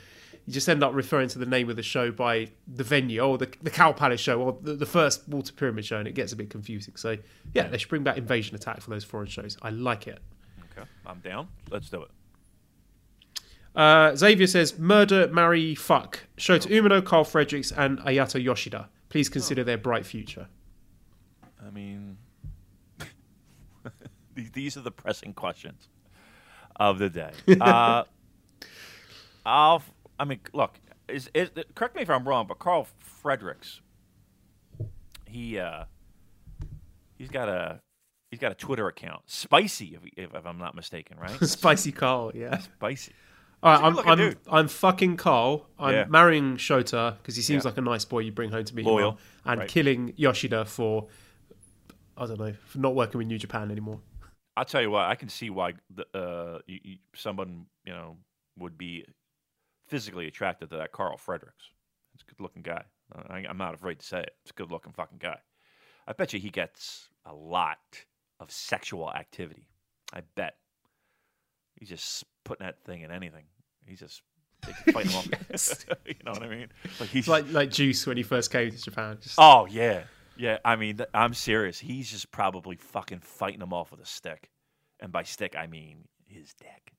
you 0.47 0.53
just 0.53 0.67
end 0.69 0.81
up 0.81 0.93
referring 0.95 1.27
to 1.29 1.37
the 1.39 1.45
name 1.45 1.69
of 1.69 1.75
the 1.75 1.83
show 1.83 2.09
by 2.09 2.47
the 2.67 2.83
venue 2.83 3.19
or 3.21 3.37
the, 3.37 3.51
the 3.61 3.69
Cow 3.69 3.91
Palace 3.91 4.21
show 4.21 4.41
or 4.41 4.57
the, 4.61 4.73
the 4.75 4.85
first 4.85 5.27
Walter 5.27 5.51
Pyramid 5.53 5.85
show, 5.85 5.97
and 5.97 6.07
it 6.07 6.15
gets 6.15 6.31
a 6.31 6.35
bit 6.37 6.49
confusing. 6.49 6.95
So, 6.95 7.17
yeah, 7.53 7.67
they 7.67 7.77
should 7.77 7.89
bring 7.89 8.03
back 8.03 8.17
Invasion 8.17 8.55
Attack 8.55 8.79
for 8.81 8.89
those 8.89 9.03
foreign 9.03 9.27
shows. 9.27 9.57
I 9.61 9.69
like 9.71 10.07
it. 10.07 10.19
Okay, 10.71 10.87
I'm 11.05 11.19
down. 11.19 11.49
Let's 11.69 11.89
do 11.89 12.03
it. 12.03 12.09
Uh, 13.75 14.15
Xavier 14.15 14.47
says, 14.47 14.79
Murder, 14.79 15.27
Marry, 15.27 15.75
Fuck. 15.75 16.21
Shota 16.37 16.67
Umino, 16.71 17.03
Karl 17.03 17.23
Fredericks, 17.25 17.71
and 17.71 17.99
Ayato 17.99 18.41
Yoshida. 18.41 18.89
Please 19.09 19.29
consider 19.29 19.63
their 19.63 19.77
bright 19.77 20.05
future. 20.05 20.47
I 21.65 21.69
mean, 21.71 22.17
these- 24.33 24.51
these 24.51 24.77
are 24.77 24.81
the 24.81 24.91
pressing 24.91 25.33
questions 25.33 25.89
of 26.77 26.99
the 26.99 27.09
day. 27.09 27.31
Uh, 27.61 28.03
I'll. 29.45 29.81
I 30.19 30.25
mean, 30.25 30.39
look. 30.53 30.79
Is, 31.07 31.29
is 31.33 31.49
correct 31.73 31.95
me 31.95 32.01
if 32.01 32.09
I'm 32.09 32.27
wrong, 32.27 32.47
but 32.47 32.59
Karl 32.59 32.85
Fredericks, 32.99 33.79
he 35.25 35.57
uh, 35.57 35.85
he's 37.17 37.29
got 37.29 37.47
a 37.47 37.79
he's 38.29 38.39
got 38.39 38.51
a 38.51 38.55
Twitter 38.55 38.87
account, 38.87 39.21
spicy 39.25 39.95
if, 39.95 40.01
if, 40.17 40.35
if 40.35 40.45
I'm 40.45 40.57
not 40.57 40.75
mistaken, 40.75 41.17
right? 41.17 41.31
Spicy 41.47 41.91
Karl, 41.91 42.31
yeah. 42.35 42.57
spicy. 42.57 43.13
All 43.63 43.71
right, 43.73 43.83
I'm, 43.83 43.99
I'm, 43.99 44.17
dude. 44.17 44.37
I'm 44.51 44.67
fucking 44.67 45.17
Karl. 45.17 45.65
I'm 45.79 45.93
Yeah. 45.93 46.05
marrying 46.09 46.57
Shota 46.57 47.17
because 47.17 47.35
he 47.35 47.41
seems 47.41 47.63
Yeah. 47.63 47.69
like 47.69 47.77
a 47.77 47.81
nice 47.81 48.05
boy 48.05 48.19
you 48.19 48.31
bring 48.31 48.51
home 48.51 48.65
to 48.65 48.75
meet 48.75 48.85
Loyal, 48.85 49.11
him, 49.11 49.17
and 49.45 49.59
right. 49.61 49.69
killing 49.69 50.13
Yoshida 50.15 50.65
for, 50.65 51.07
I 52.15 52.27
don't 52.27 52.39
know, 52.39 52.53
for 52.65 52.77
not 52.77 52.93
working 52.93 53.17
with 53.17 53.27
New 53.27 53.39
Japan 53.39 53.71
anymore. 53.71 53.99
I'll 54.55 54.65
tell 54.65 54.81
you 54.81 54.91
what. 54.91 55.05
I 55.05 55.15
can 55.15 55.29
see 55.29 55.49
why 55.49 55.73
the, 55.89 56.05
uh, 56.13 56.59
you, 56.67 56.79
you, 56.83 56.97
someone 57.15 57.65
you 57.85 57.93
know 57.93 58.17
would 58.59 58.77
be 58.77 59.05
physically 59.87 60.27
attracted 60.27 60.69
to 60.69 60.77
that 60.77 60.91
Karl 60.91 61.17
Fredericks. 61.17 61.71
He's 62.13 62.21
a 62.27 62.31
good-looking 62.31 62.61
guy. 62.63 62.83
I, 63.29 63.45
I'm 63.49 63.57
not 63.57 63.73
afraid 63.73 63.99
to 63.99 64.05
say 64.05 64.19
it. 64.19 64.31
It's 64.43 64.51
a 64.51 64.53
good-looking 64.53 64.93
fucking 64.93 65.19
guy. 65.19 65.37
I 66.07 66.13
bet 66.13 66.33
you 66.33 66.39
he 66.39 66.49
gets 66.49 67.09
a 67.25 67.33
lot 67.33 67.77
of 68.39 68.51
sexual 68.51 69.11
activity. 69.11 69.67
I 70.13 70.21
bet. 70.35 70.55
He's 71.75 71.89
just 71.89 72.23
putting 72.43 72.65
that 72.65 72.81
thing 72.83 73.01
in 73.01 73.11
anything. 73.11 73.43
He's 73.85 73.99
just 73.99 74.21
they 74.65 74.73
can 74.73 74.93
fight 74.93 75.05
him 75.07 75.15
off. 75.17 75.27
you 76.05 76.15
know 76.25 76.31
what 76.31 76.43
I 76.43 76.47
mean? 76.49 76.67
Like 76.99 77.09
he's 77.09 77.19
It's 77.21 77.27
like 77.27 77.51
like 77.51 77.69
Juice 77.71 78.05
when 78.07 78.17
he 78.17 78.23
first 78.23 78.51
came 78.51 78.71
to 78.71 78.81
Japan. 78.81 79.17
Just, 79.21 79.35
Oh 79.37 79.65
yeah, 79.69 80.03
yeah. 80.37 80.57
I 80.65 80.75
mean, 80.75 80.97
th- 80.97 81.09
I'm 81.13 81.33
serious. 81.33 81.77
He's 81.77 82.09
just 82.09 82.31
probably 82.31 82.77
fucking 82.77 83.19
fighting 83.19 83.59
them 83.59 83.73
off 83.73 83.91
with 83.91 83.99
a 84.01 84.05
stick, 84.05 84.49
and 84.99 85.11
by 85.11 85.23
stick 85.23 85.55
I 85.57 85.67
mean 85.67 86.05
his 86.25 86.53
dick. 86.53 86.93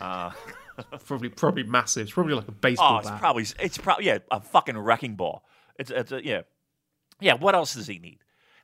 Uh, 0.00 0.30
probably 1.06 1.28
probably 1.28 1.62
massive. 1.62 2.02
It's 2.04 2.12
probably 2.12 2.34
like 2.34 2.48
a 2.48 2.52
baseball 2.52 2.96
oh, 2.96 2.98
it's 2.98 3.10
bat. 3.10 3.20
probably 3.20 3.46
it's 3.58 3.78
probably 3.78 4.06
yeah 4.06 4.18
a 4.30 4.40
fucking 4.40 4.76
wrecking 4.76 5.16
ball. 5.16 5.44
It's 5.78 5.90
it's 5.90 6.12
a, 6.12 6.24
yeah, 6.24 6.42
yeah. 7.20 7.34
What 7.34 7.54
else 7.54 7.74
does 7.74 7.86
he 7.86 7.98
need? 7.98 8.18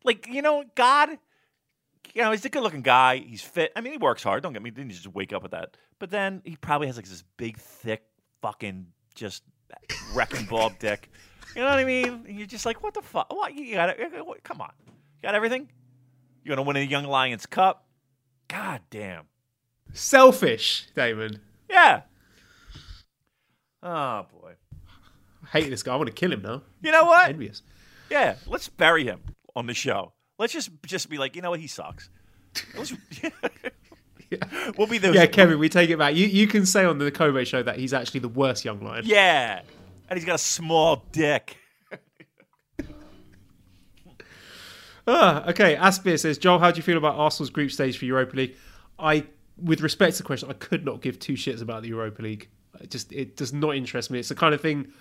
Like 0.05 0.27
you 0.29 0.43
know, 0.43 0.65
God. 0.75 1.11
You 2.15 2.23
know, 2.23 2.31
he's 2.31 2.45
a 2.45 2.51
good-looking 2.51 2.83
guy. 2.83 3.17
He's 3.17 3.43
fit. 3.43 3.73
I 3.75 3.81
mean, 3.81 3.95
he 3.95 3.99
works 3.99 4.23
hard. 4.23 4.43
Don't 4.43 4.53
get 4.53 4.63
me. 4.63 4.71
Didn't 4.71 4.91
just 4.91 5.09
wake 5.09 5.33
up 5.33 5.43
with 5.43 5.51
that. 5.51 5.77
But 5.99 6.11
then 6.11 6.43
he 6.45 6.55
probably 6.55 6.87
has 6.87 6.97
like 6.97 7.09
this 7.09 7.25
big, 7.39 7.57
thick, 7.57 8.05
fucking 8.41 8.87
just 9.15 9.43
wrecking 10.13 10.47
ball 10.47 10.71
dick. 10.79 11.11
You 11.57 11.63
know 11.63 11.71
what 11.71 11.79
I 11.79 11.85
mean? 11.85 12.25
And 12.29 12.39
you're 12.39 12.47
just 12.47 12.67
like, 12.67 12.83
what 12.83 12.95
the 12.95 13.03
fuck? 13.03 13.33
What 13.33 13.55
you 13.55 13.75
got? 13.75 13.97
Come 14.45 14.61
on, 14.61 14.73
you 14.87 15.23
got 15.23 15.35
everything. 15.35 15.69
You're 16.45 16.55
gonna 16.57 16.67
win 16.67 16.77
a 16.77 16.81
Young 16.81 17.05
Lions 17.05 17.47
Cup. 17.47 17.87
God 18.49 18.83
damn. 18.91 19.25
Selfish, 19.95 20.89
Damon. 20.95 21.41
Yeah. 21.71 22.03
Oh 23.83 24.27
boy. 24.33 24.53
I 25.45 25.47
hate 25.47 25.71
this 25.71 25.83
guy. 25.83 25.95
I 25.95 25.97
want 25.97 26.09
to 26.09 26.13
kill 26.13 26.33
him 26.33 26.43
now. 26.43 26.63
You 26.83 26.93
know 26.93 27.05
what? 27.05 27.29
Envious. 27.29 27.63
Yeah. 28.11 28.35
Let's 28.47 28.69
bury 28.69 29.05
him 29.05 29.21
on 29.55 29.67
the 29.67 29.75
show. 29.75 30.13
Let's 30.39 30.53
just 30.53 30.71
just 30.85 31.09
be 31.09 31.17
like, 31.17 31.37
you 31.37 31.43
know 31.43 31.51
what? 31.51 31.61
He 31.61 31.69
sucks. 31.69 32.11
Let's, 32.77 32.93
we'll 34.77 34.89
be 34.89 34.99
those. 34.99 35.15
Yeah, 35.15 35.27
Kevin, 35.27 35.59
we 35.59 35.69
take 35.69 35.91
it 35.91 35.99
back. 35.99 36.15
You 36.15 36.27
you 36.27 36.49
can 36.49 36.67
say 36.67 36.85
on 36.85 36.99
the 36.99 37.11
Kobe 37.11 37.45
show 37.45 37.63
that 37.63 37.79
he's 37.79 37.95
actually 37.95 38.21
the 38.21 38.29
worst 38.29 38.65
young 38.65 38.81
lion. 38.81 39.05
Yeah. 39.07 39.63
And 40.09 40.19
he's 40.19 40.27
got 40.27 40.35
a 40.35 40.39
small 40.39 41.05
dick. 41.13 41.57
Ah, 45.07 45.49
okay. 45.51 45.77
Aspir 45.77 46.19
says, 46.19 46.39
Joel, 46.39 46.59
how 46.59 46.71
do 46.71 46.79
you 46.79 46.83
feel 46.83 46.97
about 46.97 47.17
Arsenal's 47.17 47.51
group 47.51 47.71
stage 47.71 47.99
for 47.99 48.07
Europa 48.07 48.37
League? 48.37 48.57
I, 48.99 49.27
with 49.57 49.81
respect 49.81 50.16
to 50.16 50.23
the 50.23 50.26
question, 50.26 50.50
I 50.50 50.55
could 50.55 50.84
not 50.84 51.00
give 51.00 51.18
two 51.18 51.34
shits 51.34 51.62
about 51.62 51.83
the 51.83 51.89
Europa 51.89 52.23
League. 52.23 52.49
It 52.81 52.91
just 52.91 53.12
it 53.12 53.36
does 53.36 53.52
not 53.52 53.76
interest 53.76 54.10
me. 54.10 54.18
It's 54.18 54.28
the 54.28 54.34
kind 54.34 54.55
of 54.55 54.60
thing 54.60 54.92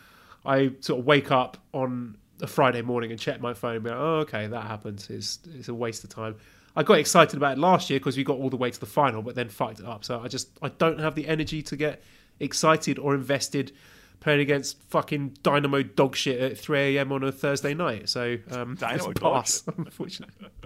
I 0.45 0.71
sort 0.79 0.99
of 0.99 1.05
wake 1.05 1.31
up 1.31 1.57
on 1.73 2.17
a 2.41 2.47
Friday 2.47 2.81
morning 2.81 3.11
and 3.11 3.19
check 3.19 3.39
my 3.41 3.53
phone 3.53 3.75
and 3.75 3.83
be 3.83 3.89
like, 3.89 3.99
oh, 3.99 4.15
okay, 4.19 4.47
that 4.47 4.65
happens. 4.65 5.09
It's, 5.09 5.39
it's 5.53 5.69
a 5.69 5.73
waste 5.73 6.03
of 6.03 6.09
time. 6.09 6.35
I 6.75 6.83
got 6.83 6.97
excited 6.97 7.37
about 7.37 7.57
it 7.57 7.59
last 7.59 7.89
year 7.89 7.99
because 7.99 8.17
we 8.17 8.23
got 8.23 8.37
all 8.37 8.49
the 8.49 8.57
way 8.57 8.71
to 8.71 8.79
the 8.79 8.85
final, 8.85 9.21
but 9.21 9.35
then 9.35 9.47
fucked 9.47 9.79
it 9.79 9.85
up. 9.85 10.03
So 10.03 10.19
I 10.21 10.27
just 10.27 10.49
I 10.61 10.69
don't 10.69 10.99
have 10.99 11.15
the 11.15 11.27
energy 11.27 11.61
to 11.63 11.75
get 11.75 12.03
excited 12.39 12.97
or 12.99 13.13
invested 13.13 13.71
playing 14.19 14.39
against 14.39 14.81
fucking 14.89 15.37
Dynamo 15.43 15.83
dog 15.83 16.15
shit 16.15 16.39
at 16.39 16.57
3 16.57 16.97
a.m. 16.97 17.11
on 17.11 17.23
a 17.23 17.31
Thursday 17.31 17.73
night. 17.73 18.09
So 18.09 18.37
um, 18.51 18.75
Dynamo 18.75 19.09
it's 19.09 19.19
a 19.19 19.21
dog 19.21 19.33
pass, 19.33 19.63
unfortunately. 19.77 20.47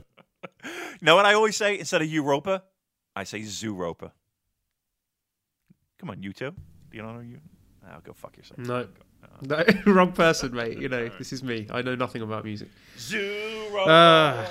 You 0.63 1.05
know 1.05 1.15
what 1.15 1.25
I 1.25 1.33
always 1.33 1.55
say 1.55 1.77
instead 1.77 2.01
of 2.01 2.07
Europa? 2.09 2.63
I 3.17 3.23
say 3.23 3.39
Zooropa. 3.41 4.11
Come 5.99 6.11
on, 6.11 6.21
you 6.21 6.31
two. 6.33 6.51
Do 6.51 6.97
you 6.97 7.01
know 7.01 7.19
you? 7.19 7.39
I'll 7.91 8.01
go 8.01 8.13
fuck 8.13 8.37
yourself. 8.37 8.59
No. 8.59 8.87
No, 9.41 9.63
wrong 9.87 10.13
person, 10.13 10.53
mate. 10.59 10.77
You 10.77 10.89
know, 10.89 11.09
this 11.17 11.33
is 11.33 11.43
me. 11.43 11.67
I 11.71 11.81
know 11.81 11.95
nothing 11.95 12.21
about 12.21 12.45
music. 12.45 12.69
Zooropa. 12.97 13.87
Uh, 13.87 14.49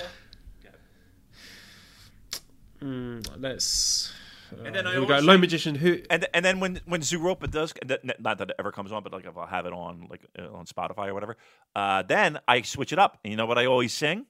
mm, 2.85 3.27
let's. 3.37 4.13
Uh, 4.53 4.63
And 4.65 4.75
then 4.75 4.85
I 4.87 4.93
go. 4.93 5.17
Low 5.19 5.37
magician 5.37 5.75
who 5.75 5.99
and 6.09 6.27
and 6.33 6.43
then 6.45 6.59
when 6.59 6.79
when 6.85 7.01
Zooropa 7.01 7.49
does, 7.49 7.73
that- 7.85 8.03
not 8.21 8.37
that 8.37 8.49
it 8.49 8.55
ever 8.59 8.71
comes 8.71 8.91
on, 8.91 9.03
but 9.03 9.11
like 9.13 9.25
if 9.25 9.37
I'll 9.37 9.47
have 9.47 9.65
it 9.65 9.73
on 9.73 10.07
like 10.09 10.25
uh, 10.37 10.51
on 10.53 10.65
Spotify 10.65 11.07
or 11.07 11.13
whatever, 11.13 11.37
uh, 11.75 12.03
then 12.03 12.39
I 12.47 12.61
switch 12.61 12.91
it 12.93 12.99
up. 12.99 13.19
And 13.23 13.31
you 13.31 13.37
know 13.37 13.45
what 13.45 13.57
I 13.57 13.65
always 13.65 13.93
sing? 13.93 14.25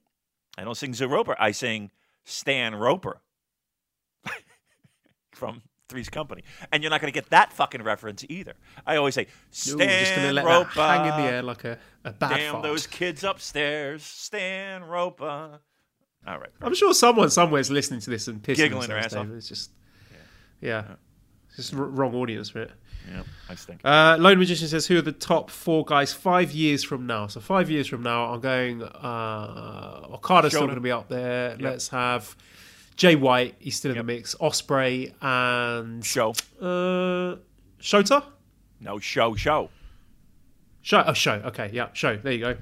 I 0.57 0.63
don't 0.63 0.75
sing 0.77 0.93
Zooropa. 0.93 1.35
I 1.39 1.51
sing 1.51 1.91
Stan 2.25 2.73
Roper 2.75 3.21
from 5.37 5.61
Three's 5.87 6.09
Company, 6.09 6.43
and 6.71 6.83
you're 6.83 6.89
not 6.89 6.99
going 6.99 7.13
to 7.13 7.17
get 7.17 7.29
that 7.29 7.53
fucking 7.53 7.81
reference 7.81 8.25
either. 8.27 8.53
I 8.85 8.97
always 8.97 9.15
say 9.15 9.23
Ooh, 9.23 9.27
Stan 9.51 9.77
we're 9.77 9.99
just 9.99 10.15
gonna 10.15 10.33
let 10.33 10.45
Roper. 10.45 10.71
that 10.75 10.97
hang 10.99 11.05
in 11.19 11.25
the 11.25 11.31
air 11.31 11.41
like 11.43 11.63
a, 11.63 11.77
a 12.03 12.11
bad 12.11 12.35
Damn 12.37 12.51
fart. 12.53 12.63
those 12.63 12.85
kids 12.87 13.23
upstairs, 13.23 14.03
Stan 14.03 14.81
Ropa. 14.81 15.59
All 16.27 16.39
right. 16.39 16.49
I'm 16.61 16.75
sure 16.75 16.93
someone 16.93 17.29
somewhere's 17.29 17.71
listening 17.71 18.01
to 18.01 18.09
this 18.09 18.27
and 18.27 18.43
pissing 18.43 18.55
Giggling 18.57 18.89
their 18.89 18.97
ass 18.97 19.13
off. 19.13 19.27
It's 19.29 19.47
just, 19.47 19.71
yeah, 20.59 20.95
It's 21.47 21.55
just 21.55 21.73
r- 21.73 21.83
wrong 21.85 22.13
audience 22.15 22.49
for 22.49 22.63
it. 22.63 22.71
Yeah, 23.09 23.23
I 23.47 23.55
think. 23.55 23.79
Uh, 23.85 24.17
Lone 24.19 24.37
Magician 24.37 24.67
says, 24.67 24.87
"Who 24.87 24.97
are 24.97 25.01
the 25.01 25.13
top 25.13 25.49
four 25.49 25.85
guys 25.85 26.11
five 26.11 26.51
years 26.51 26.83
from 26.83 27.07
now?" 27.07 27.27
So 27.27 27.39
five 27.39 27.69
years 27.69 27.87
from 27.87 28.03
now, 28.03 28.33
I'm 28.33 28.41
going. 28.41 28.83
Uh, 28.83 30.07
Okada's 30.11 30.51
still 30.51 30.63
going 30.63 30.75
to 30.75 30.81
be 30.81 30.91
up 30.91 31.07
there. 31.07 31.55
Let's 31.57 31.87
have 31.87 32.35
Jay 32.97 33.15
White. 33.15 33.55
He's 33.59 33.75
still 33.77 33.91
in 33.91 33.95
Yep. 33.97 34.05
the 34.05 34.13
mix. 34.13 34.35
Ospreay 34.35 35.13
and 35.21 36.03
Sho. 36.03 36.31
uh, 36.61 37.37
Shota. 37.79 38.23
No, 38.81 38.99
Sho, 38.99 39.35
Sho. 39.35 39.69
Sho. 40.81 41.03
Oh, 41.05 41.13
Sho. 41.13 41.41
Okay, 41.45 41.69
yeah, 41.73 41.87
Sho. 41.93 42.17
There 42.17 42.33
you 42.33 42.39
go. 42.39 42.57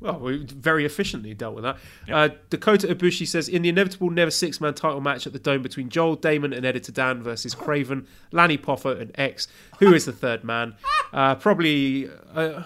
Well, 0.00 0.18
we 0.18 0.44
very 0.46 0.84
efficiently 0.84 1.32
dealt 1.32 1.54
with 1.54 1.62
that. 1.62 1.76
Uh, 2.10 2.30
Dakota 2.50 2.88
Ibushi 2.88 3.24
says 3.26 3.48
in 3.48 3.62
the 3.62 3.68
inevitable 3.68 4.10
NEVER 4.10 4.32
six 4.32 4.60
man 4.60 4.74
title 4.74 5.00
match 5.00 5.28
at 5.28 5.32
the 5.32 5.38
Dome 5.38 5.62
between 5.62 5.90
Joel 5.90 6.16
Damon 6.16 6.52
and 6.52 6.66
Editor 6.66 6.90
Dan 6.90 7.22
versus 7.22 7.54
Craven, 7.54 8.08
Lanny 8.32 8.58
Poffo, 8.58 9.00
and 9.00 9.12
X, 9.14 9.46
who 9.78 9.94
is 9.94 10.04
the 10.06 10.12
third 10.12 10.42
man? 10.42 10.74
Uh, 11.12 11.36
probably. 11.36 12.10
Uh, 12.34 12.64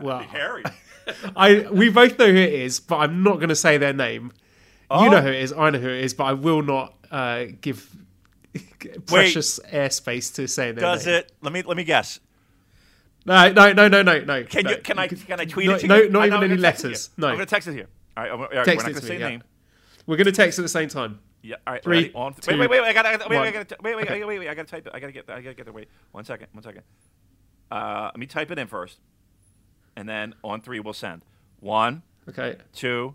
well, 0.00 0.18
Harry. 0.18 0.64
I 1.36 1.68
we 1.70 1.88
both 1.88 2.18
know 2.18 2.26
who 2.32 2.36
it 2.36 2.52
is, 2.52 2.80
but 2.80 2.96
I'm 2.96 3.22
not 3.22 3.36
going 3.36 3.48
to 3.50 3.54
say 3.56 3.78
their 3.78 3.92
name. 3.92 4.32
You 4.90 4.96
Oh. 4.98 5.08
know 5.08 5.20
who 5.20 5.28
it 5.28 5.36
is. 5.42 5.52
I 5.52 5.70
know 5.70 5.78
who 5.78 5.88
it 5.88 6.04
is, 6.04 6.14
but 6.14 6.24
I 6.24 6.32
will 6.34 6.62
not 6.62 6.94
uh, 7.10 7.46
give 7.60 7.90
precious 9.06 9.58
airspace 9.72 10.34
to 10.34 10.46
saying 10.46 10.76
their 10.76 10.82
Does 10.82 11.06
name. 11.06 11.16
it? 11.16 11.32
Let 11.42 11.52
me 11.52 11.62
let 11.62 11.76
me 11.76 11.84
guess. 11.84 12.20
No, 13.24 13.50
no, 13.50 13.72
no, 13.72 13.88
no, 13.88 14.02
no, 14.02 14.20
no. 14.20 14.44
Can 14.44 14.64
no. 14.64 14.70
you? 14.70 14.76
Can 14.78 14.98
I? 14.98 15.08
Can 15.08 15.40
I 15.40 15.44
tweet 15.44 15.66
no, 15.66 15.74
it 15.74 15.78
to 15.80 15.86
no, 15.88 15.96
you? 15.96 16.08
not 16.10 16.22
I- 16.22 16.26
even 16.26 16.38
any 16.38 16.48
gonna 16.48 16.54
it 16.54 16.60
letters. 16.60 17.10
No. 17.16 17.26
I'm 17.28 17.34
gonna 17.34 17.46
text 17.46 17.66
it 17.68 17.72
here. 17.74 17.88
All 18.16 18.22
right, 18.22 18.32
all 18.32 18.38
right, 18.38 18.64
Text 18.64 18.66
we're 18.66 18.72
it 18.72 18.76
not 18.76 18.80
to 18.86 18.92
gonna 18.92 19.00
me, 19.02 19.08
say 19.08 19.18
yeah. 19.18 19.28
name. 19.28 19.42
We're 20.06 20.16
going 20.16 20.24
to 20.26 20.32
text 20.32 20.58
at 20.58 20.62
the 20.62 20.68
same 20.68 20.88
time. 20.88 21.18
Yeah. 21.42 21.56
All 21.66 21.72
right. 21.74 21.82
Three, 21.82 21.96
ready? 21.96 22.12
On, 22.14 22.32
two, 22.32 22.52
wait, 22.52 22.60
wait, 22.60 22.70
wait, 22.70 22.80
wait. 22.80 22.88
I 22.88 22.92
gotta. 22.94 23.18
Wait, 23.28 23.36
one. 23.36 23.40
wait, 23.42 23.48
I 23.48 23.50
gotta. 23.52 23.76
Wait, 23.82 23.94
wait, 23.96 24.08
wait, 24.08 24.24
wait, 24.26 24.38
wait. 24.38 24.48
I 24.48 24.54
gotta 24.54 24.68
type 24.68 24.86
it. 24.86 24.92
I 24.94 25.00
gotta 25.00 25.12
get. 25.12 25.28
I 25.28 25.40
gotta 25.42 25.54
get 25.54 25.64
there. 25.66 25.72
Wait. 25.72 25.88
One 26.12 26.24
second. 26.24 26.46
One 26.52 26.62
second. 26.62 26.82
Uh, 27.70 28.04
let 28.04 28.16
me 28.16 28.26
type 28.26 28.50
it 28.52 28.58
in 28.58 28.68
first, 28.68 29.00
and 29.96 30.08
then 30.08 30.34
on 30.44 30.60
three 30.60 30.78
we'll 30.80 30.94
send. 30.94 31.22
One, 31.60 32.02
Okay. 32.28 32.56
two, 32.72 33.14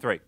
three. 0.00 0.20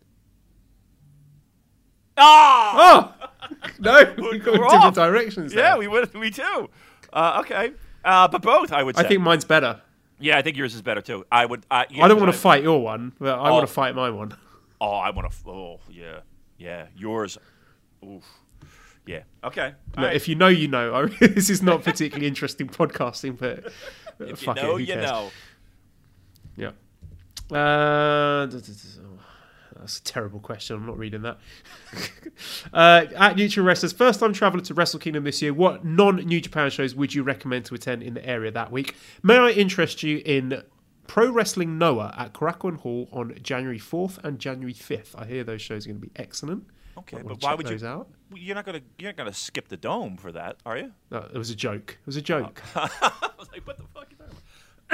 Ah! 2.16 3.14
Oh 3.20 3.48
no, 3.78 4.14
we 4.16 4.38
got 4.38 4.58
we're 4.58 4.68
different 4.68 4.94
directions. 4.94 5.54
Yeah, 5.54 5.70
there. 5.70 5.78
we 5.78 5.88
would. 5.88 6.12
We 6.14 6.30
too. 6.30 6.68
Uh, 7.12 7.38
okay. 7.40 7.72
Uh, 8.04 8.28
but 8.28 8.42
both, 8.42 8.72
I 8.72 8.82
would 8.82 8.96
say. 8.96 9.02
I 9.04 9.08
think 9.08 9.20
mine's 9.20 9.44
better. 9.44 9.80
Yeah, 10.18 10.38
I 10.38 10.42
think 10.42 10.56
yours 10.56 10.74
is 10.74 10.82
better 10.82 11.00
too. 11.00 11.24
I 11.32 11.46
would. 11.46 11.64
I, 11.70 11.86
yeah, 11.90 12.04
I 12.04 12.08
don't 12.08 12.20
want 12.20 12.32
to 12.32 12.38
fight 12.38 12.62
your 12.62 12.82
one, 12.82 13.12
but 13.18 13.38
I 13.38 13.48
Oh. 13.48 13.54
want 13.54 13.66
to 13.66 13.72
fight 13.72 13.94
my 13.94 14.10
one. 14.10 14.36
Oh, 14.82 14.92
I 14.94 15.10
want 15.10 15.30
to. 15.30 15.36
Oh, 15.50 15.78
yeah, 15.90 16.20
yeah. 16.56 16.86
Yours. 16.96 17.36
Oof. 18.02 18.24
Yeah. 19.04 19.24
Okay. 19.44 19.74
Look, 19.94 20.06
right. 20.06 20.16
If 20.16 20.26
you 20.26 20.36
know, 20.36 20.48
you 20.48 20.68
know. 20.68 20.94
I, 21.20 21.26
this 21.26 21.50
is 21.50 21.62
not 21.62 21.82
particularly 21.84 22.26
interesting 22.26 22.66
podcasting, 22.66 23.36
but 23.38 23.70
If 24.20 24.40
you 24.40 24.46
fuck 24.46 24.56
know, 24.56 24.62
it, 24.62 24.72
who 24.72 24.78
you 24.78 24.86
cares? 24.86 25.04
know. 25.10 25.30
Yeah. 26.56 26.68
Uh, 27.54 28.46
oh, 28.46 28.48
that's 29.80 29.98
a 29.98 30.02
terrible 30.02 30.40
question. 30.40 30.76
I'm 30.76 30.86
not 30.86 30.98
reading 30.98 31.22
that. 31.22 31.38
uh, 32.72 33.06
at 33.16 33.36
Neutral 33.36 33.66
Wrestlers, 33.66 33.92
first 33.92 34.20
time 34.20 34.32
traveller 34.32 34.62
to 34.62 34.74
Wrestle 34.74 35.00
Kingdom 35.00 35.24
this 35.24 35.42
year. 35.42 35.52
What 35.52 35.84
non 35.84 36.16
New 36.16 36.40
Japan 36.40 36.70
shows 36.70 36.94
would 36.94 37.14
you 37.14 37.22
recommend 37.22 37.64
to 37.66 37.74
attend 37.74 38.02
in 38.02 38.14
the 38.14 38.24
area 38.24 38.50
that 38.50 38.70
week? 38.70 38.94
May 39.22 39.36
I 39.36 39.50
interest 39.50 40.02
you 40.02 40.22
in 40.24 40.62
Pro 41.06 41.30
Wrestling 41.30 41.78
Noah 41.78 42.14
at 42.16 42.34
Korakuen 42.34 42.76
Hall 42.76 43.08
on 43.12 43.34
January 43.42 43.78
4th 43.78 44.18
and 44.22 44.38
January 44.38 44.74
5th? 44.74 45.18
I 45.18 45.26
hear 45.26 45.42
those 45.42 45.62
shows 45.62 45.86
are 45.86 45.90
going 45.90 46.00
to 46.00 46.06
be 46.06 46.12
excellent. 46.16 46.66
Okay, 46.98 47.16
Might 47.16 47.26
but 47.26 47.42
why 47.42 47.54
would 47.54 47.68
you? 47.68 47.86
out. 47.86 48.08
You're 48.34 48.54
not 48.54 48.66
gonna. 48.66 48.82
You're 48.98 49.10
not 49.10 49.16
gonna 49.16 49.32
skip 49.32 49.68
the 49.68 49.76
dome 49.76 50.16
for 50.16 50.32
that, 50.32 50.56
are 50.66 50.76
you? 50.76 50.92
No, 51.10 51.18
it 51.32 51.38
was 51.38 51.50
a 51.50 51.54
joke. 51.54 51.98
It 52.00 52.06
was 52.06 52.16
a 52.16 52.22
joke. 52.22 52.62
I 52.74 53.30
was 53.38 53.48
like, 53.52 53.66
what 53.66 53.78
the 53.78 53.84
fuck? 53.94 54.08
You 54.10 54.18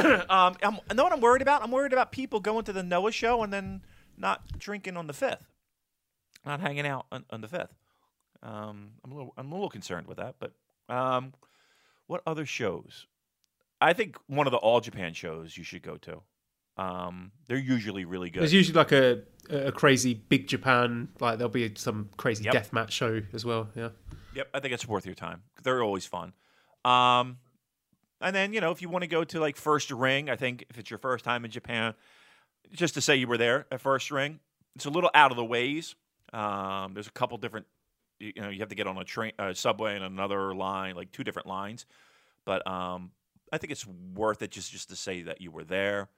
um, 0.28 0.56
I'm, 0.62 0.96
know 0.96 1.04
what 1.04 1.12
I'm 1.12 1.20
worried 1.20 1.42
about? 1.42 1.62
I'm 1.62 1.70
worried 1.70 1.92
about 1.92 2.12
people 2.12 2.40
going 2.40 2.64
to 2.64 2.72
the 2.72 2.82
Noah 2.82 3.12
show 3.12 3.42
and 3.42 3.52
then 3.52 3.82
not 4.16 4.58
drinking 4.58 4.96
on 4.96 5.06
the 5.06 5.12
fifth, 5.12 5.46
not 6.44 6.60
hanging 6.60 6.86
out 6.86 7.06
on, 7.12 7.24
on 7.30 7.40
the 7.40 7.48
fifth. 7.48 7.74
Um, 8.42 8.90
I'm 9.04 9.12
a 9.12 9.14
little. 9.14 9.34
I'm 9.36 9.50
a 9.50 9.54
little 9.54 9.70
concerned 9.70 10.06
with 10.06 10.18
that. 10.18 10.36
But 10.38 10.52
um, 10.88 11.32
what 12.06 12.22
other 12.26 12.46
shows? 12.46 13.06
I 13.80 13.92
think 13.92 14.16
one 14.26 14.46
of 14.46 14.50
the 14.52 14.58
All 14.58 14.80
Japan 14.80 15.12
shows 15.14 15.56
you 15.56 15.64
should 15.64 15.82
go 15.82 15.96
to. 15.98 16.22
Um, 16.78 17.32
they're 17.48 17.56
usually 17.56 18.04
really 18.04 18.30
good. 18.30 18.42
There's 18.42 18.52
usually 18.52 18.76
like 18.76 18.92
a, 18.92 19.22
a 19.48 19.72
crazy 19.72 20.12
big 20.14 20.46
Japan, 20.46 21.08
like 21.20 21.38
there'll 21.38 21.50
be 21.50 21.72
some 21.74 22.10
crazy 22.18 22.44
Yep. 22.44 22.52
death 22.52 22.72
match 22.72 22.92
show 22.92 23.22
as 23.32 23.44
well. 23.46 23.68
Yeah. 23.74 23.88
Yep, 24.34 24.48
I 24.52 24.60
think 24.60 24.74
it's 24.74 24.86
worth 24.86 25.06
your 25.06 25.14
time. 25.14 25.42
They're 25.62 25.82
always 25.82 26.04
fun. 26.04 26.34
Um, 26.84 27.38
and 28.20 28.36
then 28.36 28.52
you 28.52 28.60
know 28.60 28.70
if 28.70 28.82
you 28.82 28.88
want 28.90 29.02
to 29.02 29.08
go 29.08 29.24
to 29.24 29.40
like 29.40 29.56
First 29.56 29.90
Ring, 29.90 30.28
I 30.28 30.36
think 30.36 30.64
if 30.68 30.78
it's 30.78 30.90
your 30.90 30.98
first 30.98 31.24
time 31.24 31.44
in 31.46 31.50
Japan, 31.50 31.94
just 32.72 32.94
to 32.94 33.00
say 33.00 33.16
you 33.16 33.26
were 33.26 33.38
there 33.38 33.66
at 33.70 33.80
First 33.80 34.10
Ring, 34.10 34.40
it's 34.74 34.84
a 34.84 34.90
little 34.90 35.10
out 35.14 35.30
of 35.30 35.36
the 35.36 35.44
ways. 35.44 35.94
Um, 36.32 36.94
there's 36.94 37.06
a 37.06 37.12
couple 37.12 37.38
different, 37.38 37.66
you, 38.18 38.32
you 38.36 38.42
know, 38.42 38.48
you 38.48 38.60
have 38.60 38.68
to 38.68 38.74
get 38.74 38.86
on 38.86 38.98
a 38.98 39.04
train, 39.04 39.32
uh, 39.38 39.54
subway, 39.54 39.94
and 39.94 40.04
another 40.04 40.54
line, 40.54 40.94
like 40.96 41.12
two 41.12 41.24
different 41.24 41.48
lines. 41.48 41.86
But 42.44 42.66
um, 42.66 43.10
I 43.52 43.58
think 43.58 43.72
it's 43.72 43.86
worth 43.86 44.42
it 44.42 44.50
just 44.50 44.70
just 44.70 44.90
to 44.90 44.96
say 44.96 45.22
that 45.22 45.40
you 45.40 45.50
were 45.50 45.64
there. 45.64 46.08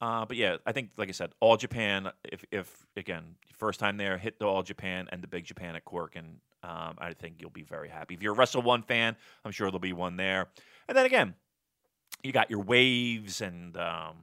Uh, 0.00 0.24
but 0.24 0.36
yeah, 0.36 0.56
I 0.64 0.72
think 0.72 0.90
like 0.96 1.08
I 1.08 1.12
said, 1.12 1.32
All 1.40 1.56
Japan. 1.56 2.10
If 2.24 2.44
if 2.50 2.86
again 2.96 3.36
first 3.56 3.80
time 3.80 3.98
there, 3.98 4.16
hit 4.16 4.38
the 4.38 4.46
All 4.46 4.62
Japan 4.62 5.08
and 5.12 5.22
the 5.22 5.28
Big 5.28 5.44
Japan 5.44 5.76
at 5.76 5.84
Cork, 5.84 6.16
and 6.16 6.38
um, 6.62 6.96
I 6.98 7.12
think 7.12 7.36
you'll 7.38 7.50
be 7.50 7.62
very 7.62 7.88
happy. 7.88 8.14
If 8.14 8.22
you're 8.22 8.32
a 8.32 8.36
Wrestle 8.36 8.62
One 8.62 8.82
fan, 8.82 9.16
I'm 9.44 9.52
sure 9.52 9.66
there'll 9.66 9.78
be 9.78 9.92
one 9.92 10.16
there. 10.16 10.48
And 10.88 10.96
then 10.96 11.06
again, 11.06 11.34
you 12.22 12.32
got 12.32 12.50
your 12.50 12.60
waves 12.60 13.40
and 13.40 13.76
um, 13.76 14.16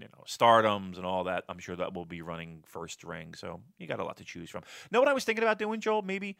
you 0.00 0.08
know 0.08 0.24
stardoms 0.26 0.96
and 0.96 1.06
all 1.06 1.24
that. 1.24 1.44
I'm 1.48 1.58
sure 1.58 1.76
that 1.76 1.94
will 1.94 2.04
be 2.04 2.22
running 2.22 2.62
first 2.66 3.04
ring, 3.04 3.34
so 3.34 3.60
you 3.78 3.86
got 3.86 4.00
a 4.00 4.04
lot 4.04 4.16
to 4.18 4.24
choose 4.24 4.50
from. 4.50 4.62
Know 4.90 5.00
what 5.00 5.08
I 5.08 5.12
was 5.12 5.24
thinking 5.24 5.44
about 5.44 5.58
doing, 5.58 5.80
Joel? 5.80 6.02
Maybe 6.02 6.36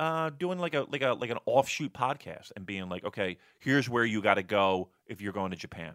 uh, 0.00 0.30
doing 0.30 0.58
like 0.58 0.74
a 0.74 0.86
like 0.90 1.02
a 1.02 1.12
like 1.12 1.30
an 1.30 1.38
offshoot 1.46 1.92
podcast 1.92 2.52
and 2.56 2.66
being 2.66 2.88
like, 2.88 3.04
okay, 3.04 3.38
here's 3.58 3.88
where 3.88 4.04
you 4.04 4.22
got 4.22 4.34
to 4.34 4.42
go 4.42 4.88
if 5.06 5.20
you're 5.20 5.32
going 5.32 5.50
to 5.50 5.56
Japan, 5.56 5.94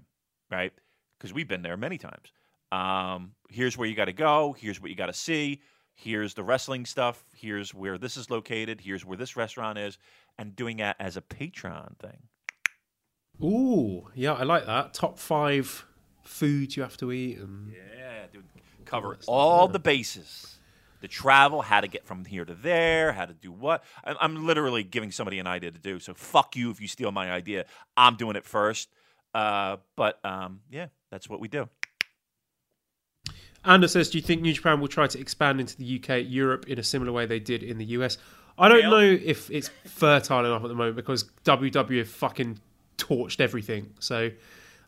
right? 0.52 0.72
Because 1.18 1.34
we've 1.34 1.48
been 1.48 1.64
there 1.64 1.78
many 1.78 1.98
times. 1.98 2.32
Um, 2.72 3.32
here's 3.50 3.78
where 3.78 3.88
you 3.88 3.96
got 3.96 4.06
to 4.06 4.14
go. 4.14 4.56
Here's 4.58 4.82
what 4.82 4.92
you 4.92 4.96
got 4.96 5.08
to 5.08 5.14
see. 5.14 5.62
Here's 5.96 6.36
the 6.36 6.44
wrestling 6.44 6.86
stuff. 6.86 7.26
Here's 7.36 7.74
where 7.74 7.98
this 7.98 8.18
is 8.18 8.30
located. 8.30 8.82
Here's 8.82 9.04
where 9.04 9.18
this 9.18 9.36
restaurant 9.36 9.80
is, 9.80 9.98
and 10.38 10.56
doing 10.56 10.78
that 10.78 10.96
as 11.00 11.18
a 11.18 11.22
Patreon 11.22 11.98
thing. 11.98 12.28
Ooh, 13.44 14.08
yeah, 14.14 14.34
I 14.34 14.44
like 14.44 14.66
that. 14.68 14.94
Top 14.94 15.18
five 15.18 15.87
foods 16.28 16.76
you 16.78 16.84
have 16.84 16.98
to 16.98 17.12
eat. 17.12 17.38
And 17.40 17.72
Yeah, 17.74 18.26
dude. 18.32 18.44
cover 18.86 19.18
all 19.28 19.68
the 19.68 19.80
bases. 19.80 20.54
The 21.00 21.08
travel, 21.08 21.62
how 21.62 21.82
to 21.82 21.88
get 21.88 22.06
from 22.08 22.26
here 22.26 22.44
to 22.44 22.56
there, 22.56 23.12
how 23.14 23.26
to 23.26 23.34
do 23.34 23.52
what. 23.52 23.84
I'm 24.04 24.48
literally 24.48 24.84
giving 24.84 25.12
somebody 25.12 25.38
an 25.38 25.46
idea 25.46 25.70
to 25.70 25.80
do. 25.80 26.00
So 26.00 26.16
fuck 26.16 26.56
you 26.56 26.72
if 26.72 26.82
you 26.82 26.88
steal 26.88 27.12
my 27.12 27.32
idea. 27.32 27.66
I'm 27.96 28.16
doing 28.16 28.36
it 28.36 28.44
first. 28.46 28.90
Uh, 29.34 29.78
but 29.96 30.20
um, 30.26 30.62
yeah, 30.72 30.88
that's 31.12 31.30
what 31.30 31.40
we 31.40 31.50
do. 31.50 31.70
Anna 33.64 33.88
says, 33.88 34.10
"Do 34.10 34.18
you 34.18 34.24
think 34.24 34.42
New 34.42 34.54
Japan 34.54 34.80
will 34.80 34.88
try 34.88 35.08
to 35.08 35.20
expand 35.20 35.60
into 35.60 35.78
the 35.78 36.00
UK, 36.02 36.24
Europe 36.26 36.68
in 36.68 36.80
a 36.80 36.84
similar 36.84 37.12
way 37.12 37.26
they 37.26 37.40
did 37.40 37.62
in 37.64 37.78
the 37.78 37.86
US?" 37.86 38.18
I 38.58 38.68
don't 38.70 38.90
know 38.90 39.00
if 39.00 39.52
it's 39.52 39.70
fertile 39.86 40.40
enough 40.46 40.64
at 40.64 40.68
the 40.70 40.74
moment 40.76 40.96
because 40.96 41.26
WWE 41.44 42.00
have 42.00 42.10
fucking 42.10 42.60
torched 42.98 43.40
everything. 43.40 43.94
So 44.00 44.32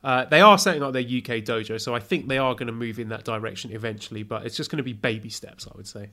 uh, 0.03 0.25
they 0.25 0.41
are 0.41 0.57
setting 0.57 0.83
up 0.83 0.93
their 0.93 1.01
UK 1.01 1.43
dojo. 1.43 1.79
So 1.79 1.93
I 1.93 1.99
think 1.99 2.27
they 2.27 2.37
are 2.37 2.53
going 2.53 2.67
to 2.67 2.73
move 2.73 2.99
in 2.99 3.09
that 3.09 3.25
direction 3.25 3.71
eventually, 3.71 4.23
but 4.23 4.45
it's 4.45 4.55
just 4.55 4.69
going 4.69 4.77
to 4.77 4.83
be 4.83 4.93
baby 4.93 5.29
steps, 5.29 5.67
I 5.67 5.71
would 5.75 5.87
say. 5.87 6.09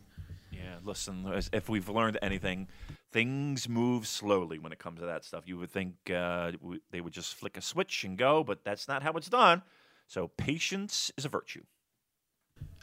Yeah, 0.50 0.76
listen, 0.84 1.24
if 1.52 1.68
we've 1.68 1.88
learned 1.88 2.18
anything, 2.22 2.68
things 3.12 3.68
move 3.68 4.06
slowly 4.06 4.58
when 4.58 4.72
it 4.72 4.78
comes 4.78 5.00
to 5.00 5.06
that 5.06 5.24
stuff. 5.24 5.44
You 5.46 5.58
would 5.58 5.70
think 5.70 5.94
uh, 6.12 6.52
they 6.90 7.00
would 7.00 7.12
just 7.12 7.34
flick 7.34 7.56
a 7.56 7.60
switch 7.60 8.04
and 8.04 8.18
go, 8.18 8.42
but 8.42 8.64
that's 8.64 8.88
not 8.88 9.02
how 9.02 9.12
it's 9.12 9.28
done. 9.28 9.62
So 10.08 10.28
patience 10.36 11.12
is 11.16 11.24
a 11.24 11.28
virtue. 11.28 11.62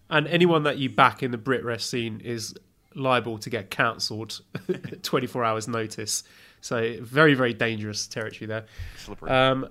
And 0.10 0.28
anyone 0.28 0.64
that 0.64 0.78
you 0.78 0.90
back 0.90 1.24
in 1.24 1.32
the 1.32 1.38
Brit 1.38 1.64
Wres 1.64 1.84
scene 1.84 2.22
is 2.24 2.54
liable 2.96 3.38
to 3.40 3.50
get 3.50 3.70
cancelled 3.70 4.42
24 5.02 5.44
hours 5.44 5.68
notice. 5.68 6.24
So 6.62 6.98
very, 7.02 7.34
very 7.34 7.54
dangerous 7.54 8.08
territory 8.08 8.48
there. 8.48 8.66
Slippery. 8.98 9.30
Um, 9.30 9.68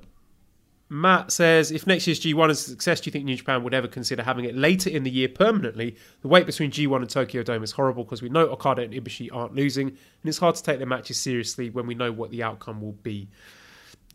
Matt 0.92 1.32
says, 1.32 1.72
if 1.72 1.86
next 1.86 2.06
year's 2.06 2.20
G1 2.20 2.50
is 2.50 2.66
a 2.66 2.70
success, 2.70 3.00
do 3.00 3.08
you 3.08 3.12
think 3.12 3.24
New 3.24 3.34
Japan 3.34 3.64
would 3.64 3.72
ever 3.72 3.88
consider 3.88 4.22
having 4.22 4.44
it 4.44 4.54
later 4.54 4.90
in 4.90 5.04
the 5.04 5.10
year 5.10 5.26
permanently? 5.26 5.96
The 6.20 6.28
wait 6.28 6.44
between 6.44 6.70
G1 6.70 6.96
and 6.96 7.08
Tokyo 7.08 7.42
Dome 7.42 7.62
is 7.62 7.72
horrible 7.72 8.04
because 8.04 8.20
we 8.20 8.28
know 8.28 8.46
Okada 8.48 8.82
and 8.82 8.92
Ibushi 8.92 9.30
aren't 9.32 9.54
losing, 9.54 9.88
and 9.88 9.98
it's 10.24 10.36
hard 10.36 10.54
to 10.56 10.62
take 10.62 10.76
their 10.76 10.86
matches 10.86 11.18
seriously 11.18 11.70
when 11.70 11.86
we 11.86 11.94
know 11.94 12.12
what 12.12 12.30
the 12.30 12.42
outcome 12.42 12.82
will 12.82 12.92
be. 12.92 13.26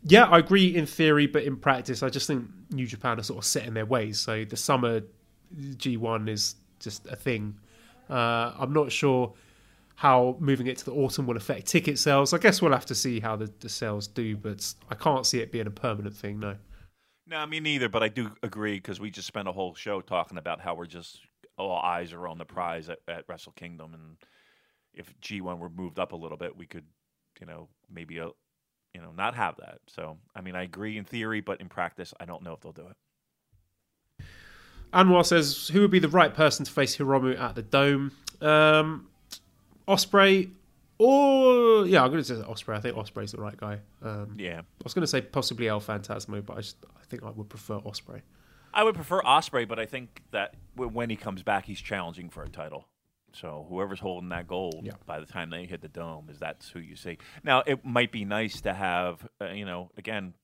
Yeah, 0.04 0.26
I 0.26 0.38
agree 0.38 0.76
in 0.76 0.86
theory, 0.86 1.26
but 1.26 1.42
in 1.42 1.56
practice, 1.56 2.04
I 2.04 2.10
just 2.10 2.28
think 2.28 2.48
New 2.70 2.86
Japan 2.86 3.18
are 3.18 3.24
sort 3.24 3.38
of 3.38 3.44
set 3.44 3.66
in 3.66 3.74
their 3.74 3.86
ways. 3.86 4.20
So 4.20 4.44
the 4.44 4.56
summer 4.56 5.02
G1 5.56 6.28
is 6.28 6.54
just 6.78 7.08
a 7.08 7.16
thing. 7.16 7.58
Uh, 8.08 8.52
I'm 8.56 8.72
not 8.72 8.92
sure 8.92 9.34
how 9.96 10.36
moving 10.38 10.68
it 10.68 10.78
to 10.78 10.84
the 10.84 10.92
autumn 10.92 11.26
will 11.26 11.36
affect 11.36 11.66
ticket 11.66 11.98
sales. 11.98 12.32
I 12.32 12.38
guess 12.38 12.62
we'll 12.62 12.70
have 12.70 12.86
to 12.86 12.94
see 12.94 13.18
how 13.18 13.34
the, 13.34 13.50
the 13.58 13.68
sales 13.68 14.06
do, 14.06 14.36
but 14.36 14.74
I 14.88 14.94
can't 14.94 15.26
see 15.26 15.40
it 15.40 15.50
being 15.50 15.66
a 15.66 15.72
permanent 15.72 16.14
thing, 16.14 16.38
no. 16.38 16.54
No, 17.28 17.44
me 17.46 17.60
neither, 17.60 17.90
but 17.90 18.02
I 18.02 18.08
do 18.08 18.30
agree 18.42 18.76
because 18.76 19.00
we 19.00 19.10
just 19.10 19.26
spent 19.26 19.48
a 19.48 19.52
whole 19.52 19.74
show 19.74 20.00
talking 20.00 20.38
about 20.38 20.60
how 20.60 20.74
we're 20.74 20.86
just 20.86 21.20
all 21.58 21.76
eyes 21.76 22.12
are 22.12 22.26
on 22.26 22.38
the 22.38 22.44
prize 22.44 22.88
at, 22.88 23.00
at 23.06 23.24
Wrestle 23.28 23.52
Kingdom, 23.52 23.92
and 23.92 24.16
if 24.94 25.12
G1 25.20 25.58
were 25.58 25.68
moved 25.68 25.98
up 25.98 26.12
a 26.12 26.16
little 26.16 26.38
bit, 26.38 26.56
we 26.56 26.66
could, 26.66 26.84
you 27.40 27.46
know, 27.46 27.68
maybe 27.92 28.18
a, 28.18 28.28
you 28.94 29.02
know, 29.02 29.12
not 29.14 29.34
have 29.34 29.56
that. 29.58 29.80
So, 29.88 30.16
I 30.34 30.40
mean, 30.40 30.56
I 30.56 30.62
agree 30.62 30.96
in 30.96 31.04
theory, 31.04 31.40
but 31.40 31.60
in 31.60 31.68
practice, 31.68 32.14
I 32.18 32.24
don't 32.24 32.42
know 32.42 32.54
if 32.54 32.60
they'll 32.60 32.72
do 32.72 32.88
it. 32.88 34.24
Anwar 34.94 35.26
says, 35.26 35.68
who 35.68 35.82
would 35.82 35.90
be 35.90 35.98
the 35.98 36.08
right 36.08 36.32
person 36.32 36.64
to 36.64 36.72
face 36.72 36.96
Hiromu 36.96 37.38
at 37.38 37.54
the 37.54 37.62
Dome? 37.62 38.12
Um, 38.40 39.08
Ospreay 39.86 40.50
or 40.98 41.86
yeah, 41.86 42.02
I'm 42.02 42.10
going 42.10 42.22
to 42.22 42.24
say 42.24 42.34
Ospreay. 42.42 42.76
I 42.76 42.80
think 42.80 42.96
Ospreay's 42.96 43.32
the 43.32 43.40
right 43.40 43.56
guy. 43.56 43.80
Um, 44.02 44.34
Yeah, 44.38 44.60
I 44.60 44.84
was 44.84 44.94
going 44.94 45.02
to 45.02 45.06
say 45.06 45.20
possibly 45.20 45.68
El 45.68 45.80
Phantasmo, 45.80 46.44
but 46.44 46.56
I 46.56 46.60
just 46.60 46.76
I 47.00 47.04
think 47.04 47.22
I 47.22 47.30
would 47.30 47.48
prefer 47.48 47.78
Ospreay. 47.80 48.22
I 48.74 48.84
would 48.84 48.94
prefer 48.94 49.22
Ospreay, 49.22 49.66
but 49.66 49.78
I 49.78 49.86
think 49.86 50.22
that 50.32 50.54
when 50.74 51.08
he 51.10 51.16
comes 51.16 51.42
back, 51.42 51.64
he's 51.64 51.80
challenging 51.80 52.28
for 52.28 52.42
a 52.42 52.48
title. 52.48 52.86
So 53.32 53.66
whoever's 53.68 54.00
holding 54.00 54.30
that 54.30 54.46
gold 54.46 54.80
Yeah. 54.82 54.92
by 55.06 55.20
the 55.20 55.26
time 55.26 55.50
they 55.50 55.64
hit 55.66 55.80
the 55.82 55.88
dome 55.88 56.28
is 56.30 56.38
that's 56.38 56.68
who 56.70 56.80
you 56.80 56.96
see. 56.96 57.18
Now 57.44 57.62
it 57.66 57.84
might 57.84 58.10
be 58.12 58.24
nice 58.24 58.60
to 58.62 58.74
have, 58.74 59.26
uh, 59.40 59.50
you 59.50 59.64
know, 59.64 59.90
again, 59.96 60.34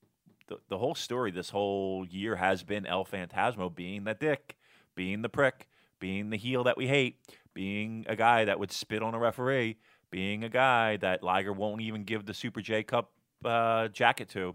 the 0.49 0.59
the 0.69 0.79
whole 0.79 0.95
story 0.95 1.31
this 1.31 1.51
whole 1.51 2.07
year 2.07 2.37
has 2.37 2.63
been 2.63 2.87
El 2.87 3.05
Phantasmo 3.05 3.75
being 3.75 4.05
the 4.05 4.15
dick, 4.15 4.57
being 4.95 5.23
the 5.23 5.29
prick, 5.31 5.69
being 5.99 6.31
the 6.31 6.37
heel 6.37 6.65
that 6.65 6.77
we 6.77 6.87
hate, 6.87 7.19
being 7.55 8.05
a 8.09 8.15
guy 8.17 8.45
that 8.45 8.59
would 8.59 8.71
spit 8.71 9.03
on 9.03 9.15
a 9.15 9.19
referee, 9.19 9.79
being 10.11 10.45
a 10.45 10.49
guy 10.49 10.97
that 10.99 11.23
Liger 11.23 11.53
won't 11.53 11.81
even 11.81 12.05
give 12.05 12.27
the 12.27 12.35
Super 12.35 12.61
J 12.61 12.83
Cup 12.83 13.11
uh, 13.45 13.89
jacket 13.89 14.29
to, 14.31 14.55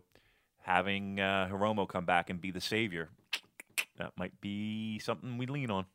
having 0.62 1.20
uh, 1.20 1.50
Hiromu 1.52 1.88
come 1.88 2.06
back 2.06 2.30
and 2.30 2.40
be 2.40 2.52
the 2.52 2.62
savior 2.62 3.10
that 4.00 4.14
might 4.18 4.40
be 4.42 4.98
something 5.00 5.38
we 5.38 5.46
lean 5.46 5.70
on. 5.70 5.86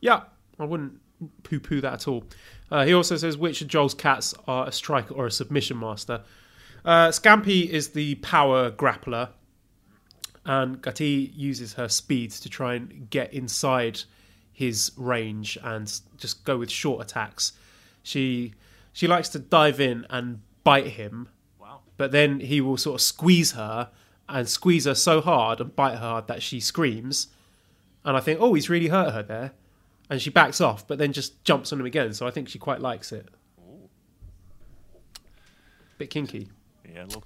Yeah, 0.00 0.22
I 0.58 0.64
wouldn't 0.64 1.00
poo 1.42 1.58
poo 1.58 1.80
that 1.80 1.94
at 1.94 2.08
all. 2.08 2.24
Uh, 2.70 2.84
he 2.84 2.92
also 2.92 3.16
says 3.16 3.38
which 3.38 3.62
of 3.62 3.68
Joel's 3.68 3.94
cats 3.94 4.34
are 4.46 4.68
a 4.68 4.72
striker 4.72 5.14
or 5.14 5.26
a 5.26 5.30
submission 5.30 5.78
master. 5.78 6.22
Uh, 6.84 7.08
Scampi 7.08 7.68
is 7.68 7.90
the 7.90 8.16
power 8.16 8.70
grappler, 8.70 9.30
and 10.44 10.80
Gati 10.82 11.32
uses 11.34 11.74
her 11.74 11.88
speed 11.88 12.30
to 12.32 12.48
try 12.48 12.74
and 12.74 13.08
get 13.10 13.32
inside 13.32 14.02
his 14.52 14.92
range 14.96 15.56
and 15.62 16.00
just 16.16 16.44
go 16.44 16.58
with 16.58 16.70
short 16.70 17.02
attacks. 17.02 17.52
She 18.08 18.54
she 18.92 19.06
likes 19.06 19.28
to 19.30 19.38
dive 19.38 19.80
in 19.80 20.06
and 20.08 20.40
bite 20.64 20.86
him, 20.86 21.28
Wow. 21.60 21.80
but 21.98 22.10
then 22.10 22.40
he 22.40 22.60
will 22.62 22.78
sort 22.78 22.94
of 22.94 23.00
squeeze 23.02 23.52
her 23.52 23.90
and 24.30 24.48
squeeze 24.48 24.86
her 24.86 24.94
so 24.94 25.20
hard 25.20 25.60
and 25.60 25.76
bite 25.76 25.92
her 25.98 25.98
hard 25.98 26.26
that 26.28 26.42
she 26.42 26.58
screams. 26.58 27.26
And 28.04 28.16
I 28.16 28.20
think, 28.20 28.40
oh, 28.40 28.54
he's 28.54 28.70
really 28.70 28.88
hurt 28.88 29.12
her 29.12 29.22
there. 29.22 29.52
And 30.08 30.22
she 30.22 30.30
backs 30.30 30.60
off, 30.62 30.86
but 30.88 30.96
then 30.96 31.12
just 31.12 31.44
jumps 31.44 31.70
on 31.70 31.80
him 31.80 31.84
again. 31.86 32.14
So 32.14 32.26
I 32.26 32.30
think 32.30 32.48
she 32.48 32.58
quite 32.58 32.80
likes 32.80 33.12
it. 33.12 33.28
Bit 35.98 36.10
kinky. 36.10 36.48
Yeah, 36.90 37.04
a 37.04 37.06
little 37.06 37.24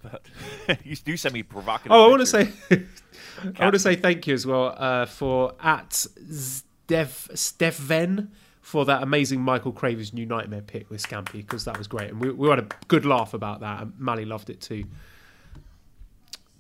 bit. 0.67 0.79
you 0.85 0.97
do 0.97 1.17
send 1.17 1.35
me 1.35 1.45
provocative. 1.45 1.93
Oh, 1.93 2.07
I 2.07 2.09
want 2.09 2.21
to 2.21 2.27
say, 2.27 2.51
I 2.71 3.63
want 3.63 3.75
to 3.75 3.79
say 3.79 3.95
thank 3.95 4.27
you 4.27 4.35
as 4.35 4.45
well 4.47 4.75
uh, 4.77 5.07
for 5.07 5.55
at 5.63 5.91
Stev 5.91 6.67
Stevven 6.89 8.29
for 8.63 8.85
that 8.87 9.03
amazing 9.03 9.43
Michael 9.43 9.73
Craver's 9.73 10.15
New 10.15 10.25
Nightmare 10.25 10.63
pick 10.63 10.89
with 10.89 11.03
Scampy 11.03 11.33
because 11.33 11.65
that 11.67 11.77
was 11.77 11.87
great, 11.89 12.11
and 12.11 12.21
we, 12.21 12.31
we 12.31 12.49
had 12.49 12.61
a 12.61 12.67
good 12.89 13.05
laugh 13.05 13.35
about 13.35 13.61
that. 13.61 13.83
And 13.83 13.93
Mally 13.99 14.25
loved 14.25 14.49
it 14.49 14.61
too. 14.61 14.85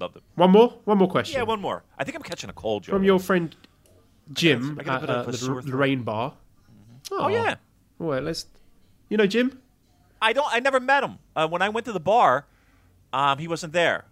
Loved 0.00 0.16
it. 0.16 0.22
One 0.34 0.50
more, 0.50 0.78
one 0.84 0.98
more 0.98 1.08
question. 1.08 1.39
Yeah, 1.39 1.44
one 1.44 1.60
more. 1.60 1.84
I 1.97 2.05
think 2.05 2.16
I'm 2.16 2.22
catching 2.22 2.50
a 2.50 2.52
cold, 2.52 2.82
Joe. 2.82 2.92
from 2.92 3.05
your 3.05 3.20
friend 3.20 3.55
Jim 4.32 4.78
I 4.81 4.82
got 4.82 4.92
a 4.92 4.94
at 4.94 5.00
bit 5.00 5.10
of 5.10 5.28
uh, 5.28 5.31
the 5.31 5.36
sore 5.39 5.56
L- 5.56 5.62
throat. 5.62 5.72
Lorraine 5.74 6.02
Bar. 6.02 6.34
Oh 7.10 7.28
yeah. 7.28 7.56
Well, 7.98 8.20
let's. 8.20 8.47
You 9.08 9.16
know 9.16 9.26
Jim? 9.26 9.60
I 10.20 10.32
don't. 10.32 10.48
I 10.52 10.60
never 10.60 10.81
met 10.81 11.05
him. 11.05 11.18
Uh, 11.36 11.47
when 11.48 11.62
I 11.62 11.68
went 11.68 11.86
to 11.86 11.92
the 11.92 12.00
bar, 12.00 12.47
um, 13.12 13.39
he 13.39 13.47
wasn't 13.48 13.72
there. 13.72 14.05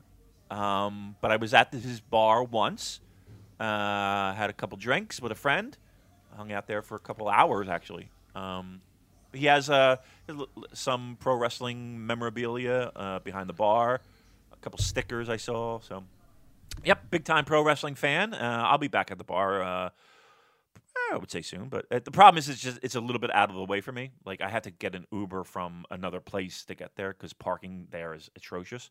Um, 0.50 1.16
but 1.20 1.30
I 1.30 1.36
was 1.36 1.54
at 1.54 1.72
his 1.72 2.00
bar 2.00 2.42
once. 2.42 3.00
Uh, 3.58 4.32
had 4.34 4.48
a 4.48 4.52
couple 4.52 4.78
drinks 4.78 5.20
with 5.20 5.30
a 5.32 5.36
friend. 5.36 5.76
Hung 6.36 6.52
out 6.52 6.66
there 6.66 6.82
for 6.82 6.94
a 6.94 7.00
couple 7.00 7.28
hours 7.28 7.68
actually. 7.68 8.08
Um, 8.34 8.80
he 9.32 9.46
has 9.46 9.70
uh, 9.70 9.96
some 10.72 11.16
pro 11.20 11.36
wrestling 11.36 12.06
memorabilia 12.06 12.90
uh, 12.94 13.18
behind 13.20 13.48
the 13.48 13.54
bar. 13.54 14.00
A 14.52 14.56
couple 14.56 14.78
stickers 14.78 15.28
I 15.28 15.36
saw. 15.36 15.80
So, 15.80 16.04
yep, 16.84 17.10
big 17.10 17.24
time 17.24 17.44
pro 17.44 17.62
wrestling 17.62 17.94
fan. 17.94 18.34
Uh, 18.34 18.64
I'll 18.66 18.78
be 18.78 18.88
back 18.88 19.10
at 19.10 19.18
the 19.18 19.24
bar. 19.24 19.62
Uh, 19.62 19.90
I 21.12 21.16
would 21.16 21.30
say 21.30 21.42
soon, 21.42 21.68
but 21.68 21.86
uh, 21.90 22.00
the 22.02 22.10
problem 22.10 22.38
is 22.38 22.48
it's 22.48 22.60
just 22.60 22.78
it's 22.82 22.94
a 22.94 23.00
little 23.00 23.18
bit 23.18 23.34
out 23.34 23.50
of 23.50 23.56
the 23.56 23.64
way 23.64 23.80
for 23.80 23.92
me. 23.92 24.10
Like 24.24 24.40
I 24.40 24.48
had 24.48 24.64
to 24.64 24.70
get 24.70 24.94
an 24.94 25.06
Uber 25.12 25.44
from 25.44 25.84
another 25.90 26.20
place 26.20 26.64
to 26.66 26.74
get 26.74 26.96
there 26.96 27.12
because 27.12 27.32
parking 27.32 27.86
there 27.90 28.14
is 28.14 28.30
atrocious. 28.36 28.90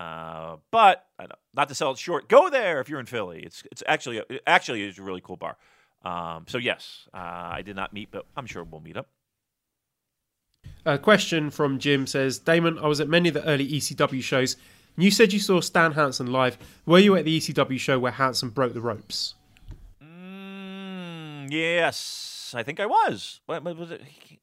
Uh, 0.00 0.56
but 0.70 1.06
not 1.54 1.68
to 1.68 1.74
sell 1.74 1.92
it 1.92 1.98
short, 1.98 2.28
go 2.28 2.50
there 2.50 2.80
if 2.80 2.88
you're 2.88 2.98
in 2.98 3.06
Philly. 3.06 3.42
It's 3.44 3.62
it's 3.70 3.82
actually 3.86 4.22
actually 4.46 4.82
is 4.82 4.98
a 4.98 5.02
really 5.02 5.20
cool 5.20 5.36
bar. 5.36 5.56
Um, 6.04 6.44
so 6.48 6.58
yes, 6.58 7.08
uh, 7.14 7.16
I 7.16 7.62
did 7.62 7.76
not 7.76 7.92
meet, 7.92 8.10
but 8.10 8.26
I'm 8.36 8.46
sure 8.46 8.64
we'll 8.64 8.80
meet 8.80 8.96
up. 8.96 9.08
A 10.84 10.98
question 10.98 11.50
from 11.50 11.78
Jim 11.78 12.06
says, 12.06 12.38
Damon, 12.38 12.78
I 12.78 12.86
was 12.86 13.00
at 13.00 13.08
many 13.08 13.28
of 13.28 13.34
the 13.34 13.44
early 13.44 13.66
ECW 13.66 14.22
shows. 14.22 14.56
You 14.96 15.10
said 15.10 15.32
you 15.32 15.38
saw 15.38 15.60
Stan 15.60 15.92
Hansen 15.92 16.26
live. 16.26 16.58
Were 16.86 16.98
you 16.98 17.16
at 17.16 17.24
the 17.24 17.38
ECW 17.38 17.78
show 17.78 17.98
where 17.98 18.12
Hansen 18.12 18.50
broke 18.50 18.74
the 18.74 18.80
ropes? 18.80 19.34
Mm, 20.02 21.50
yes, 21.50 22.52
I 22.56 22.62
think 22.62 22.80
I 22.80 22.86
was. 22.86 23.40
What, 23.46 23.62
what 23.62 23.76
was 23.76 23.90
it? 23.90 24.00
I'm 24.02 24.38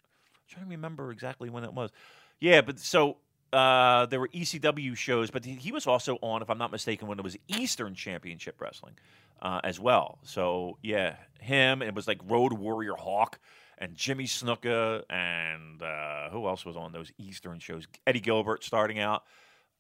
trying 0.48 0.66
to 0.66 0.72
remember 0.72 1.12
exactly 1.12 1.50
when 1.50 1.64
it 1.64 1.74
was. 1.74 1.92
Yeah, 2.40 2.62
but 2.62 2.80
so 2.80 3.18
uh, 3.52 4.06
there 4.08 4.20
were 4.20 4.28
ECW 4.30 4.96
shows, 4.96 5.32
but 5.32 5.46
he, 5.46 5.72
was 5.72 5.88
also 5.88 6.18
on, 6.22 6.42
if 6.42 6.50
I'm 6.50 6.58
not 6.58 6.72
mistaken, 6.72 7.08
when 7.08 7.20
it 7.20 7.24
was 7.24 7.38
Eastern 7.48 7.96
Championship 7.96 8.60
Wrestling 8.62 8.94
uh, 9.42 9.62
as 9.64 9.80
well. 9.80 10.20
So 10.24 10.78
yeah, 10.82 11.16
him. 11.40 11.82
And 11.82 11.90
it 11.90 11.96
was 11.96 12.08
like 12.08 12.20
Road 12.28 12.54
Warrior 12.54 12.96
Hawk 12.96 13.40
and 13.78 13.96
Jimmy 13.96 14.26
Snuka 14.26 15.04
and 15.10 15.82
uh, 15.82 16.30
who 16.30 16.48
else 16.48 16.66
was 16.66 16.78
on 16.78 16.92
those 16.92 17.12
Eastern 17.18 17.60
shows? 17.60 17.88
Eddie 18.06 18.20
Gilbert 18.20 18.64
starting 18.64 19.00
out. 19.00 19.24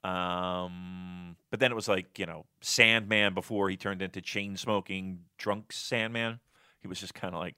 Um, 0.03 1.35
but 1.51 1.59
then 1.59 1.71
it 1.71 1.75
was 1.75 1.89
like 1.89 2.17
you 2.17 2.25
know 2.25 2.45
Sandman 2.61 3.33
before 3.33 3.69
he 3.69 3.75
turned 3.75 4.01
into 4.01 4.21
chain 4.21 4.55
smoking 4.55 5.19
drunk 5.37 5.73
Sandman. 5.73 6.39
He 6.79 6.87
was 6.87 7.01
just 7.01 7.13
kind 7.13 7.35
of 7.35 7.41
like 7.41 7.55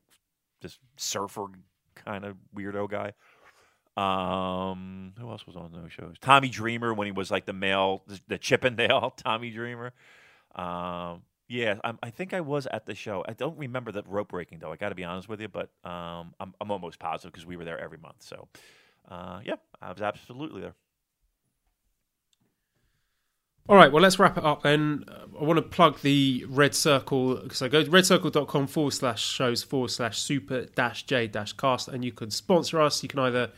this 0.61 0.80
surfer 0.98 1.45
kind 1.93 2.25
of 2.25 2.38
weirdo 2.56 2.90
guy. 2.90 3.14
Um, 3.98 5.14
who 5.20 5.30
else 5.30 5.45
was 5.45 5.56
on 5.56 5.72
those 5.74 5.92
shows? 5.92 6.16
Tommy 6.22 6.50
Dreamer 6.50 6.94
when 6.94 7.08
he 7.08 7.11
was 7.11 7.30
like 7.30 7.45
the 7.45 7.53
male, 7.53 8.03
the, 8.28 8.38
Chippendale 8.38 9.11
Tommy 9.18 9.52
Dreamer. 9.52 9.94
Um, 10.56 11.24
yeah, 11.48 11.76
I'm, 11.84 12.00
I 12.02 12.10
think 12.10 12.34
I 12.34 12.40
was 12.40 12.66
at 12.68 12.86
the 12.86 12.95
show. 12.95 13.26
I 13.28 13.34
don't 13.34 13.58
remember 13.58 13.92
the 13.92 14.03
rope 14.08 14.30
breaking 14.30 14.60
though. 14.60 14.72
I 14.72 14.78
got 14.78 14.90
to 14.90 14.95
be 14.95 15.03
honest 15.03 15.28
with 15.28 15.42
you, 15.42 15.50
but 15.50 15.70
um, 15.84 16.34
I'm, 16.40 16.53
I'm 16.61 16.72
almost 16.72 17.00
positive 17.00 17.34
because 17.34 17.45
we 17.45 17.58
were 17.58 17.66
there 17.66 17.80
every 17.80 17.98
month. 17.98 18.18
So, 18.20 18.48
uh, 19.10 19.42
yeah, 19.44 19.56
I 19.82 19.92
was 19.92 20.02
absolutely 20.02 20.61
there. 20.61 20.76
All 23.70 23.76
right, 23.76 23.92
well, 23.92 24.02
let's 24.02 24.18
wrap 24.18 24.38
it 24.38 24.44
up 24.44 24.64
then. 24.64 25.06
I 25.40 25.44
want 25.44 25.58
to 25.58 25.61
plug 25.61 26.00
the 26.02 26.45
Red 26.50 26.74
Circle. 26.74 27.36
because 27.36 27.61
I 27.61 27.68
go 27.68 27.84
to 27.84 27.90
redcircle.com 27.90 28.68
forward 28.68 28.94
slash 28.94 29.24
shows 29.24 29.61
forward 29.61 29.92
slash 29.92 30.20
super 30.20 30.66
dash 30.66 31.03
J 31.03 31.28
dash 31.28 31.53
cast, 31.53 31.88
and 31.88 32.03
you 32.03 32.11
can 32.11 32.32
sponsor 32.32 32.82
us. 32.82 33.03
You 33.03 33.10
can 33.10 33.20
either 33.20 33.52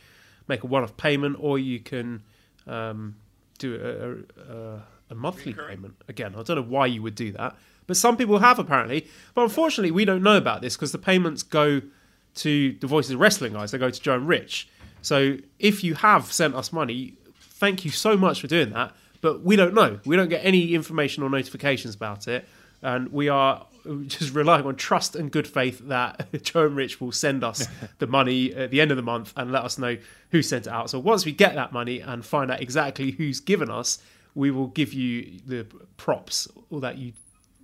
make 0.48 0.62
a 0.62 0.66
one 0.66 0.82
off 0.82 0.96
payment 0.96 1.36
or 1.38 1.58
you 1.58 1.80
can 1.80 2.22
um, 2.66 3.16
do 3.58 3.74
a, 3.74 4.52
a, 4.52 4.82
a 5.10 5.14
monthly 5.14 5.54
payment. 5.54 5.94
Again, 6.08 6.34
I 6.36 6.42
don't 6.42 6.56
know 6.56 6.62
why 6.62 6.86
you 6.86 7.02
would 7.02 7.14
do 7.14 7.32
that, 7.32 7.56
but 7.86 7.96
some 7.96 8.16
people 8.16 8.38
have 8.38 8.58
apparently. 8.58 9.06
But 9.34 9.42
unfortunately, 9.42 9.90
we 9.90 10.04
don't 10.04 10.22
know 10.22 10.36
about 10.36 10.62
this 10.62 10.76
because 10.76 10.92
the 10.92 10.98
payments 10.98 11.42
go 11.42 11.80
to 12.36 12.72
the 12.80 12.86
Voices 12.86 13.12
of 13.12 13.20
Wrestling 13.20 13.52
guys, 13.52 13.70
they 13.70 13.78
go 13.78 13.90
to 13.90 14.00
Joe 14.00 14.14
and 14.14 14.28
Rich. 14.28 14.68
So 15.02 15.36
if 15.58 15.84
you 15.84 15.94
have 15.94 16.32
sent 16.32 16.54
us 16.54 16.72
money, 16.72 17.14
thank 17.40 17.84
you 17.84 17.90
so 17.90 18.16
much 18.16 18.40
for 18.40 18.46
doing 18.46 18.70
that 18.70 18.94
but 19.24 19.42
we 19.42 19.56
don't 19.56 19.72
know. 19.72 19.98
We 20.04 20.16
don't 20.16 20.28
get 20.28 20.44
any 20.44 20.74
information 20.74 21.22
or 21.22 21.30
notifications 21.30 21.94
about 21.94 22.28
it, 22.28 22.46
and 22.82 23.10
we 23.10 23.30
are 23.30 23.66
just 24.06 24.34
relying 24.34 24.66
on 24.66 24.76
trust 24.76 25.16
and 25.16 25.30
good 25.30 25.46
faith 25.46 25.80
that 25.88 26.28
Joe 26.42 26.66
and 26.66 26.76
Rich 26.76 27.00
will 27.00 27.12
send 27.12 27.44
us 27.44 27.66
the 27.98 28.06
money 28.06 28.54
at 28.54 28.70
the 28.70 28.80
end 28.80 28.90
of 28.90 28.96
the 28.96 29.02
month 29.02 29.32
and 29.36 29.52
let 29.52 29.64
us 29.64 29.78
know 29.78 29.96
who 30.30 30.42
sent 30.42 30.66
it 30.66 30.70
out. 30.70 30.90
So 30.90 30.98
once 30.98 31.24
we 31.24 31.32
get 31.32 31.54
that 31.54 31.72
money 31.72 32.00
and 32.00 32.24
find 32.24 32.50
out 32.50 32.60
exactly 32.60 33.12
who's 33.12 33.40
given 33.40 33.70
us, 33.70 33.98
we 34.34 34.50
will 34.50 34.68
give 34.68 34.92
you 34.92 35.40
the 35.46 35.66
props 35.96 36.48
all 36.70 36.80
that 36.80 36.98
you 36.98 37.12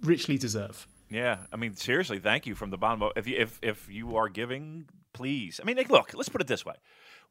richly 0.03 0.39
deserve. 0.39 0.87
Yeah, 1.11 1.39
I 1.53 1.57
mean, 1.57 1.75
seriously, 1.75 2.21
thank 2.21 2.47
you 2.47 2.55
from 2.55 2.71
the 2.71 2.79
bottom. 2.79 3.03
Of, 3.03 3.13
if 3.17 3.27
you 3.27 3.37
if 3.37 3.59
if 3.63 3.89
you 3.91 4.17
are 4.17 4.29
giving, 4.29 4.87
please. 5.13 5.59
I 5.61 5.67
mean, 5.67 5.77
like, 5.77 5.91
look, 5.91 6.15
let's 6.15 6.29
put 6.29 6.41
it 6.41 6.47
this 6.47 6.65
way: 6.65 6.75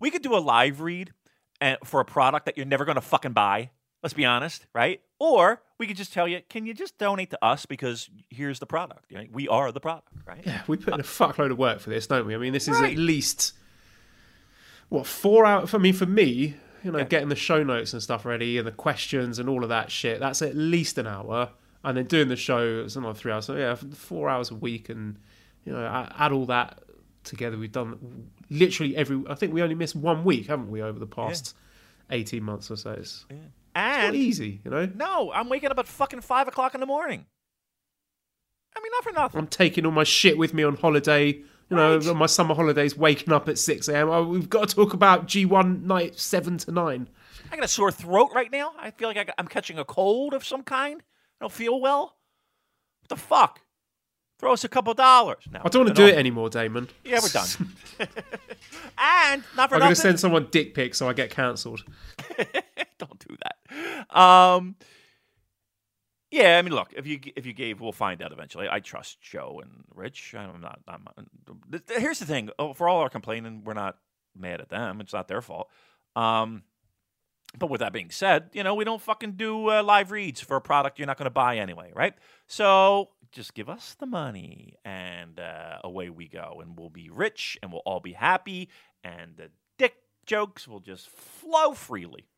we 0.01 0.11
could 0.11 0.21
do 0.21 0.35
a 0.35 0.39
live 0.39 0.81
read 0.81 1.13
and 1.61 1.77
for 1.85 2.01
a 2.01 2.05
product 2.05 2.45
that 2.45 2.57
you're 2.57 2.65
never 2.65 2.83
going 2.83 2.95
to 2.95 3.01
fucking 3.01 3.31
buy. 3.31 3.71
Let's 4.01 4.13
be 4.13 4.25
honest, 4.25 4.65
right? 4.73 5.01
Or 5.19 5.61
we 5.77 5.85
could 5.87 5.97
just 5.97 6.13
tell 6.13 6.27
you, 6.27 6.39
can 6.49 6.65
you 6.65 6.73
just 6.73 6.97
donate 6.97 7.31
to 7.31 7.45
us 7.45 7.65
because 7.65 8.09
here's 8.29 8.59
the 8.59 8.65
product. 8.65 9.05
You 9.09 9.17
know, 9.17 9.23
we 9.31 9.47
are 9.49 9.71
the 9.73 9.81
product, 9.81 10.07
right? 10.25 10.41
Yeah, 10.45 10.61
we 10.67 10.77
put 10.77 10.93
in 10.93 10.99
a 11.01 11.03
fuckload 11.03 11.51
of 11.51 11.57
work 11.57 11.79
for 11.81 11.89
this, 11.89 12.07
don't 12.07 12.25
we? 12.25 12.33
I 12.33 12.37
mean, 12.37 12.53
this 12.53 12.67
is 12.69 12.79
Right. 12.79 12.93
at 12.93 12.97
least 12.97 13.53
what 14.89 15.05
four 15.05 15.45
hours. 15.45 15.73
I 15.73 15.77
mean, 15.77 15.93
for 15.93 16.05
me, 16.05 16.55
you 16.83 16.91
know, 16.91 16.99
Yeah. 16.99 17.03
getting 17.03 17.29
the 17.29 17.35
show 17.35 17.61
notes 17.63 17.91
and 17.93 18.01
stuff 18.01 18.25
ready 18.25 18.57
and 18.57 18.65
the 18.65 18.71
questions 18.71 19.37
and 19.39 19.49
all 19.49 19.63
of 19.63 19.69
that 19.69 19.91
shit. 19.91 20.19
That's 20.19 20.41
at 20.41 20.55
least 20.55 20.97
an 20.97 21.05
hour, 21.07 21.51
and 21.83 21.97
then 21.97 22.05
doing 22.05 22.29
the 22.29 22.35
show 22.37 22.61
is 22.85 22.95
another 22.95 23.17
three 23.19 23.31
hours. 23.31 23.45
So 23.45 23.55
yeah, 23.57 23.75
four 23.75 24.29
hours 24.29 24.49
a 24.51 24.55
week, 24.55 24.87
and 24.89 25.17
you 25.65 25.73
know, 25.73 25.85
add 26.17 26.31
all 26.31 26.45
that 26.45 26.81
together. 27.25 27.57
We've 27.57 27.71
done 27.71 28.29
literally 28.49 28.95
every. 28.95 29.21
I 29.29 29.35
think 29.35 29.53
we 29.53 29.61
only 29.61 29.75
missed 29.75 29.95
one 29.95 30.23
week, 30.23 30.47
haven't 30.47 30.71
we, 30.71 30.81
over 30.81 30.97
the 30.97 31.05
past 31.07 31.53
eighteen 32.09 32.43
months 32.43 32.71
or 32.71 32.77
so? 32.77 32.91
It's, 32.91 33.25
it's 33.29 33.49
not 33.79 33.99
And 34.05 34.15
easy, 34.15 34.61
you 34.63 34.71
know. 34.71 34.85
no, 34.95 35.31
I'm 35.31 35.49
waking 35.49 35.71
up 35.71 35.79
at 35.79 35.87
fucking 35.87 36.21
five 36.21 36.47
o'clock 36.47 36.73
in 36.73 36.79
the 36.79 36.85
morning. 36.85 37.25
I 38.75 38.81
mean, 38.81 38.91
not 38.91 39.03
for 39.03 39.11
nothing. 39.11 39.39
I'm 39.39 39.47
taking 39.47 39.85
all 39.85 39.91
my 39.91 40.03
shit 40.03 40.37
with 40.37 40.53
me 40.53 40.63
on 40.63 40.75
holiday. 40.75 41.41
You 41.69 41.75
know, 41.77 41.97
Right. 41.97 42.07
on 42.07 42.17
my 42.17 42.25
summer 42.25 42.55
holidays, 42.55 42.97
waking 42.97 43.31
up 43.31 43.47
at 43.47 43.59
6 43.59 43.87
a.m. 43.89 44.09
Oh, 44.09 44.23
we've 44.23 44.49
got 44.49 44.69
to 44.69 44.75
talk 44.75 44.93
about 44.93 45.27
G1 45.27 45.83
night 45.83 46.17
7 46.17 46.57
to 46.59 46.71
9. 46.71 47.07
I 47.51 47.55
got 47.55 47.63
a 47.65 47.67
sore 47.67 47.91
throat 47.91 48.31
right 48.33 48.51
now. 48.51 48.73
I 48.79 48.89
feel 48.89 49.07
like 49.07 49.17
I 49.17 49.23
got, 49.25 49.35
I'm 49.37 49.47
catching 49.47 49.77
a 49.77 49.85
cold 49.85 50.33
of 50.33 50.43
some 50.43 50.63
kind. 50.63 51.01
I 51.39 51.43
don't 51.43 51.51
feel 51.53 51.79
well. 51.79 52.17
What 53.01 53.09
the 53.09 53.15
fuck? 53.17 53.61
Throw 54.39 54.53
us 54.53 54.63
a 54.63 54.69
couple 54.69 54.93
dollars. 54.95 55.43
No, 55.51 55.59
I 55.63 55.69
don't 55.69 55.85
want 55.85 55.95
to 55.95 56.01
do 56.01 56.07
it 56.07 56.17
anymore, 56.17 56.49
Damon. 56.49 56.87
Yeah, 57.03 57.19
we're 57.21 57.27
done. 57.29 57.47
and 58.97 59.43
not 59.55 59.69
for 59.69 59.75
I'm 59.75 59.81
going 59.81 59.91
to 59.91 59.95
send 59.95 60.19
someone 60.19 60.47
dick 60.49 60.73
pics 60.73 60.97
so 60.97 61.07
I 61.07 61.13
get 61.13 61.29
cancelled. 61.29 61.83
don't 63.07 63.27
do 63.27 63.35
that. 63.43 64.17
Um, 64.17 64.75
yeah, 66.31 66.59
I 66.59 66.61
mean, 66.61 66.73
look, 66.73 66.93
if 66.95 67.07
you 67.07 67.19
if 67.35 67.45
you 67.45 67.53
gave, 67.53 67.81
we'll 67.81 67.91
find 67.91 68.21
out 68.21 68.31
eventually. 68.31 68.67
I 68.69 68.79
trust 68.79 69.19
Joe 69.19 69.61
and 69.63 69.83
Rich. 69.95 70.35
I'm 70.37 70.61
not. 70.61 70.79
I'm, 70.87 71.07
here's 71.87 72.19
the 72.19 72.25
thing: 72.25 72.49
oh, 72.59 72.73
for 72.73 72.87
all 72.87 72.99
our 72.99 73.09
complaining, 73.09 73.63
we're 73.63 73.73
not 73.73 73.97
mad 74.37 74.61
at 74.61 74.69
them. 74.69 75.01
It's 75.01 75.13
not 75.13 75.27
their 75.27 75.41
fault. 75.41 75.69
Um, 76.15 76.63
but 77.57 77.71
with 77.71 77.79
that 77.79 77.93
being 77.93 78.11
said, 78.11 78.51
you 78.53 78.63
know, 78.63 78.75
we 78.75 78.83
don't 78.83 79.01
fucking 79.01 79.33
do 79.33 79.71
uh, 79.71 79.81
live 79.81 80.11
reads 80.11 80.39
for 80.39 80.55
a 80.55 80.61
product 80.61 80.99
you're 80.99 81.07
not 81.07 81.17
going 81.17 81.25
to 81.25 81.31
buy 81.31 81.57
anyway, 81.57 81.91
right? 81.95 82.13
So 82.45 83.09
just 83.31 83.55
give 83.55 83.69
us 83.69 83.95
the 83.99 84.05
money, 84.05 84.75
and 84.85 85.39
uh, 85.39 85.79
away 85.83 86.11
we 86.11 86.27
go, 86.27 86.59
and 86.61 86.77
we'll 86.77 86.89
be 86.91 87.09
rich, 87.09 87.57
and 87.63 87.71
we'll 87.71 87.81
all 87.85 87.99
be 88.01 88.13
happy, 88.13 88.69
and 89.03 89.35
the 89.35 89.49
dick 89.79 89.95
jokes 90.27 90.67
will 90.67 90.79
just 90.79 91.09
flow 91.09 91.73
freely. 91.73 92.28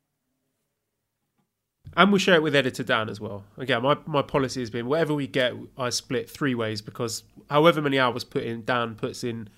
And 1.98 2.11
we'll 2.11 2.20
share 2.20 2.36
it 2.36 2.44
with 2.44 2.56
editor 2.56 2.84
Dan 2.84 3.10
as 3.10 3.20
well. 3.20 3.44
Again, 3.58 3.82
my, 3.84 3.98
my 4.06 4.22
policy 4.22 4.61
has 4.61 4.70
been 4.70 4.86
whatever 4.86 5.14
we 5.14 5.28
get, 5.28 5.53
I 5.78 5.90
split 5.90 6.30
three 6.30 6.56
ways 6.56 6.82
because 6.82 7.24
however 7.50 7.82
many 7.82 8.00
hours 8.00 8.24
put 8.24 8.44
in, 8.44 8.64
Dan 8.64 8.95
puts 8.95 9.24
in 9.24 9.50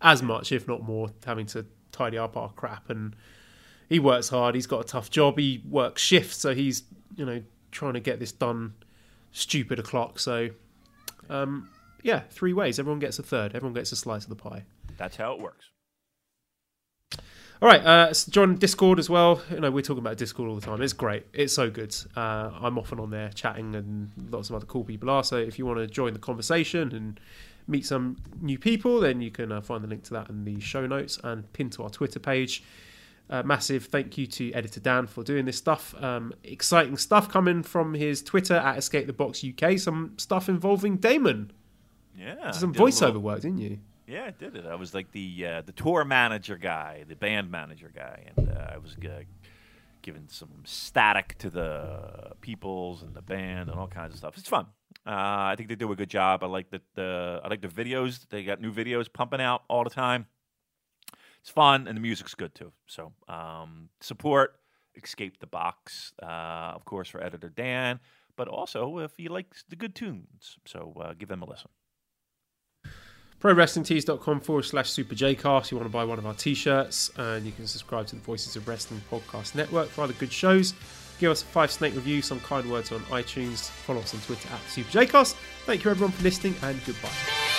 as 0.00 0.22
much, 0.22 0.52
if 0.52 0.66
not 0.66 0.82
more, 0.82 1.10
having 1.24 1.46
to 1.46 1.66
tidy 1.92 2.16
up 2.16 2.36
our 2.36 2.50
crap. 2.52 2.88
And 2.88 3.14
he 3.88 3.98
works 3.98 4.30
hard. 4.30 4.54
He's 4.54 4.66
got 4.66 4.80
a 4.80 4.84
tough 4.88 5.10
job. 5.10 5.38
He 5.38 5.62
works 5.68 6.00
shifts, 6.00 6.38
so 6.38 6.54
he's 6.54 6.84
you 7.14 7.26
know 7.26 7.42
trying 7.70 7.92
to 7.92 8.00
get 8.00 8.18
this 8.18 8.32
done 8.32 8.72
stupid 9.32 9.78
o'clock. 9.78 10.18
So 10.18 10.48
um, 11.28 11.68
yeah, 12.02 12.20
three 12.30 12.54
ways. 12.54 12.78
Everyone 12.78 13.00
gets 13.00 13.18
a 13.18 13.22
third. 13.22 13.54
Everyone 13.54 13.74
gets 13.74 13.92
a 13.92 13.96
slice 13.96 14.24
of 14.24 14.30
the 14.30 14.36
pie. 14.36 14.64
That's 14.96 15.16
how 15.16 15.34
it 15.34 15.40
works. 15.40 15.71
All 17.62 17.68
right, 17.68 17.86
uh, 17.86 18.12
so 18.12 18.28
John, 18.28 18.56
Discord 18.56 18.98
as 18.98 19.08
well. 19.08 19.40
You 19.48 19.60
know, 19.60 19.70
we're 19.70 19.82
talking 19.82 20.00
about 20.00 20.16
Discord 20.16 20.48
all 20.48 20.56
the 20.56 20.66
time. 20.66 20.82
It's 20.82 20.92
great. 20.92 21.26
It's 21.32 21.54
so 21.54 21.70
good. 21.70 21.94
Uh, 22.16 22.50
I'm 22.60 22.76
often 22.76 22.98
on 22.98 23.10
there 23.10 23.28
chatting, 23.28 23.76
and 23.76 24.10
lots 24.30 24.50
of 24.50 24.56
other 24.56 24.66
cool 24.66 24.82
people 24.82 25.08
are. 25.08 25.22
So 25.22 25.36
if 25.36 25.60
you 25.60 25.64
want 25.64 25.78
to 25.78 25.86
join 25.86 26.12
the 26.12 26.18
conversation 26.18 26.92
and 26.92 27.20
meet 27.68 27.86
some 27.86 28.16
new 28.40 28.58
people, 28.58 28.98
then 28.98 29.20
you 29.20 29.30
can 29.30 29.52
uh, 29.52 29.60
find 29.60 29.84
the 29.84 29.86
link 29.86 30.02
to 30.04 30.14
that 30.14 30.28
in 30.28 30.44
the 30.44 30.58
show 30.58 30.88
notes 30.88 31.20
and 31.22 31.52
pin 31.52 31.70
to 31.70 31.84
our 31.84 31.90
Twitter 31.90 32.18
page. 32.18 32.64
Uh, 33.30 33.44
massive 33.44 33.84
thank 33.86 34.18
you 34.18 34.26
to 34.26 34.52
editor 34.54 34.80
Dan 34.80 35.06
for 35.06 35.22
doing 35.22 35.44
this 35.44 35.56
stuff. 35.56 35.94
Um, 36.02 36.32
exciting 36.42 36.96
stuff 36.96 37.28
coming 37.28 37.62
from 37.62 37.94
his 37.94 38.24
Twitter 38.24 38.54
at 38.54 38.76
Escape 38.76 39.06
the 39.06 39.12
Box 39.12 39.44
UK. 39.44 39.78
Some 39.78 40.14
stuff 40.18 40.48
involving 40.48 40.96
Damon. 40.96 41.52
Yeah. 42.18 42.50
Some 42.50 42.74
voiceover 42.74 43.02
little- 43.02 43.22
work, 43.22 43.42
didn't 43.42 43.58
you? 43.58 43.78
Yeah, 44.12 44.26
I 44.26 44.30
did 44.30 44.56
it. 44.56 44.66
I 44.66 44.74
was 44.74 44.92
like 44.92 45.10
the 45.12 45.46
uh, 45.46 45.62
the 45.62 45.72
tour 45.72 46.04
manager 46.04 46.58
guy, 46.58 47.04
the 47.08 47.16
band 47.16 47.50
manager 47.50 47.90
guy, 47.94 48.30
and 48.36 48.50
uh, 48.50 48.72
I 48.74 48.76
was 48.76 48.94
uh, 49.02 49.22
giving 50.02 50.24
some 50.28 50.50
static 50.64 51.38
to 51.38 51.48
the 51.48 52.32
peoples 52.42 53.02
and 53.02 53.14
the 53.14 53.22
band 53.22 53.70
and 53.70 53.78
all 53.80 53.86
kinds 53.86 54.12
of 54.12 54.18
stuff. 54.18 54.36
It's 54.36 54.50
fun. 54.50 54.66
Uh, 55.06 55.48
I 55.50 55.54
think 55.56 55.70
they 55.70 55.76
do 55.76 55.90
a 55.92 55.96
good 55.96 56.10
job. 56.10 56.44
I 56.44 56.46
like 56.46 56.70
the, 56.70 56.82
the 56.94 57.40
I 57.42 57.48
like 57.48 57.62
the 57.62 57.68
videos. 57.68 58.28
They 58.28 58.44
got 58.44 58.60
new 58.60 58.70
videos 58.70 59.10
pumping 59.10 59.40
out 59.40 59.62
all 59.70 59.82
the 59.82 59.88
time. 59.88 60.26
It's 61.40 61.50
fun 61.50 61.88
and 61.88 61.96
the 61.96 62.00
music's 62.02 62.34
good 62.34 62.54
too. 62.54 62.72
So 62.86 63.14
um, 63.28 63.88
support 64.02 64.56
Escape 64.94 65.40
the 65.40 65.46
Box, 65.46 66.12
uh, 66.22 66.76
of 66.76 66.84
course, 66.84 67.08
for 67.08 67.24
editor 67.24 67.48
Dan, 67.48 67.98
but 68.36 68.46
also 68.46 68.98
if 68.98 69.12
you 69.18 69.30
like 69.30 69.46
the 69.70 69.76
good 69.76 69.94
tunes. 69.94 70.58
So 70.66 70.92
uh, 71.00 71.14
give 71.14 71.30
them 71.30 71.40
a 71.40 71.46
listen. 71.46 71.70
ProWrestlingTees.com 73.42 74.40
forward 74.40 74.62
slash 74.62 74.90
Super 74.90 75.16
Jcast. 75.16 75.72
You 75.72 75.76
want 75.76 75.88
to 75.88 75.92
buy 75.92 76.04
one 76.04 76.18
of 76.18 76.26
our 76.26 76.34
t 76.34 76.54
shirts, 76.54 77.10
and 77.16 77.44
you 77.44 77.50
can 77.50 77.66
subscribe 77.66 78.06
to 78.06 78.14
the 78.14 78.22
Voices 78.22 78.54
of 78.54 78.68
Wrestling 78.68 79.02
Podcast 79.10 79.56
Network 79.56 79.88
for 79.88 80.02
other 80.02 80.12
good 80.14 80.32
shows. 80.32 80.74
Give 81.18 81.32
us 81.32 81.42
a 81.42 81.46
five 81.46 81.72
snake 81.72 81.94
review, 81.94 82.22
some 82.22 82.38
kind 82.40 82.70
words 82.70 82.92
on 82.92 83.00
iTunes. 83.00 83.68
Follow 83.68 84.00
us 84.00 84.14
on 84.14 84.20
Twitter 84.20 84.48
at 84.52 84.60
Super 84.70 84.90
Jcast. 84.90 85.34
Thank 85.66 85.82
you 85.82 85.90
everyone 85.90 86.12
for 86.12 86.22
listening, 86.22 86.54
and 86.62 86.80
goodbye. 86.86 87.51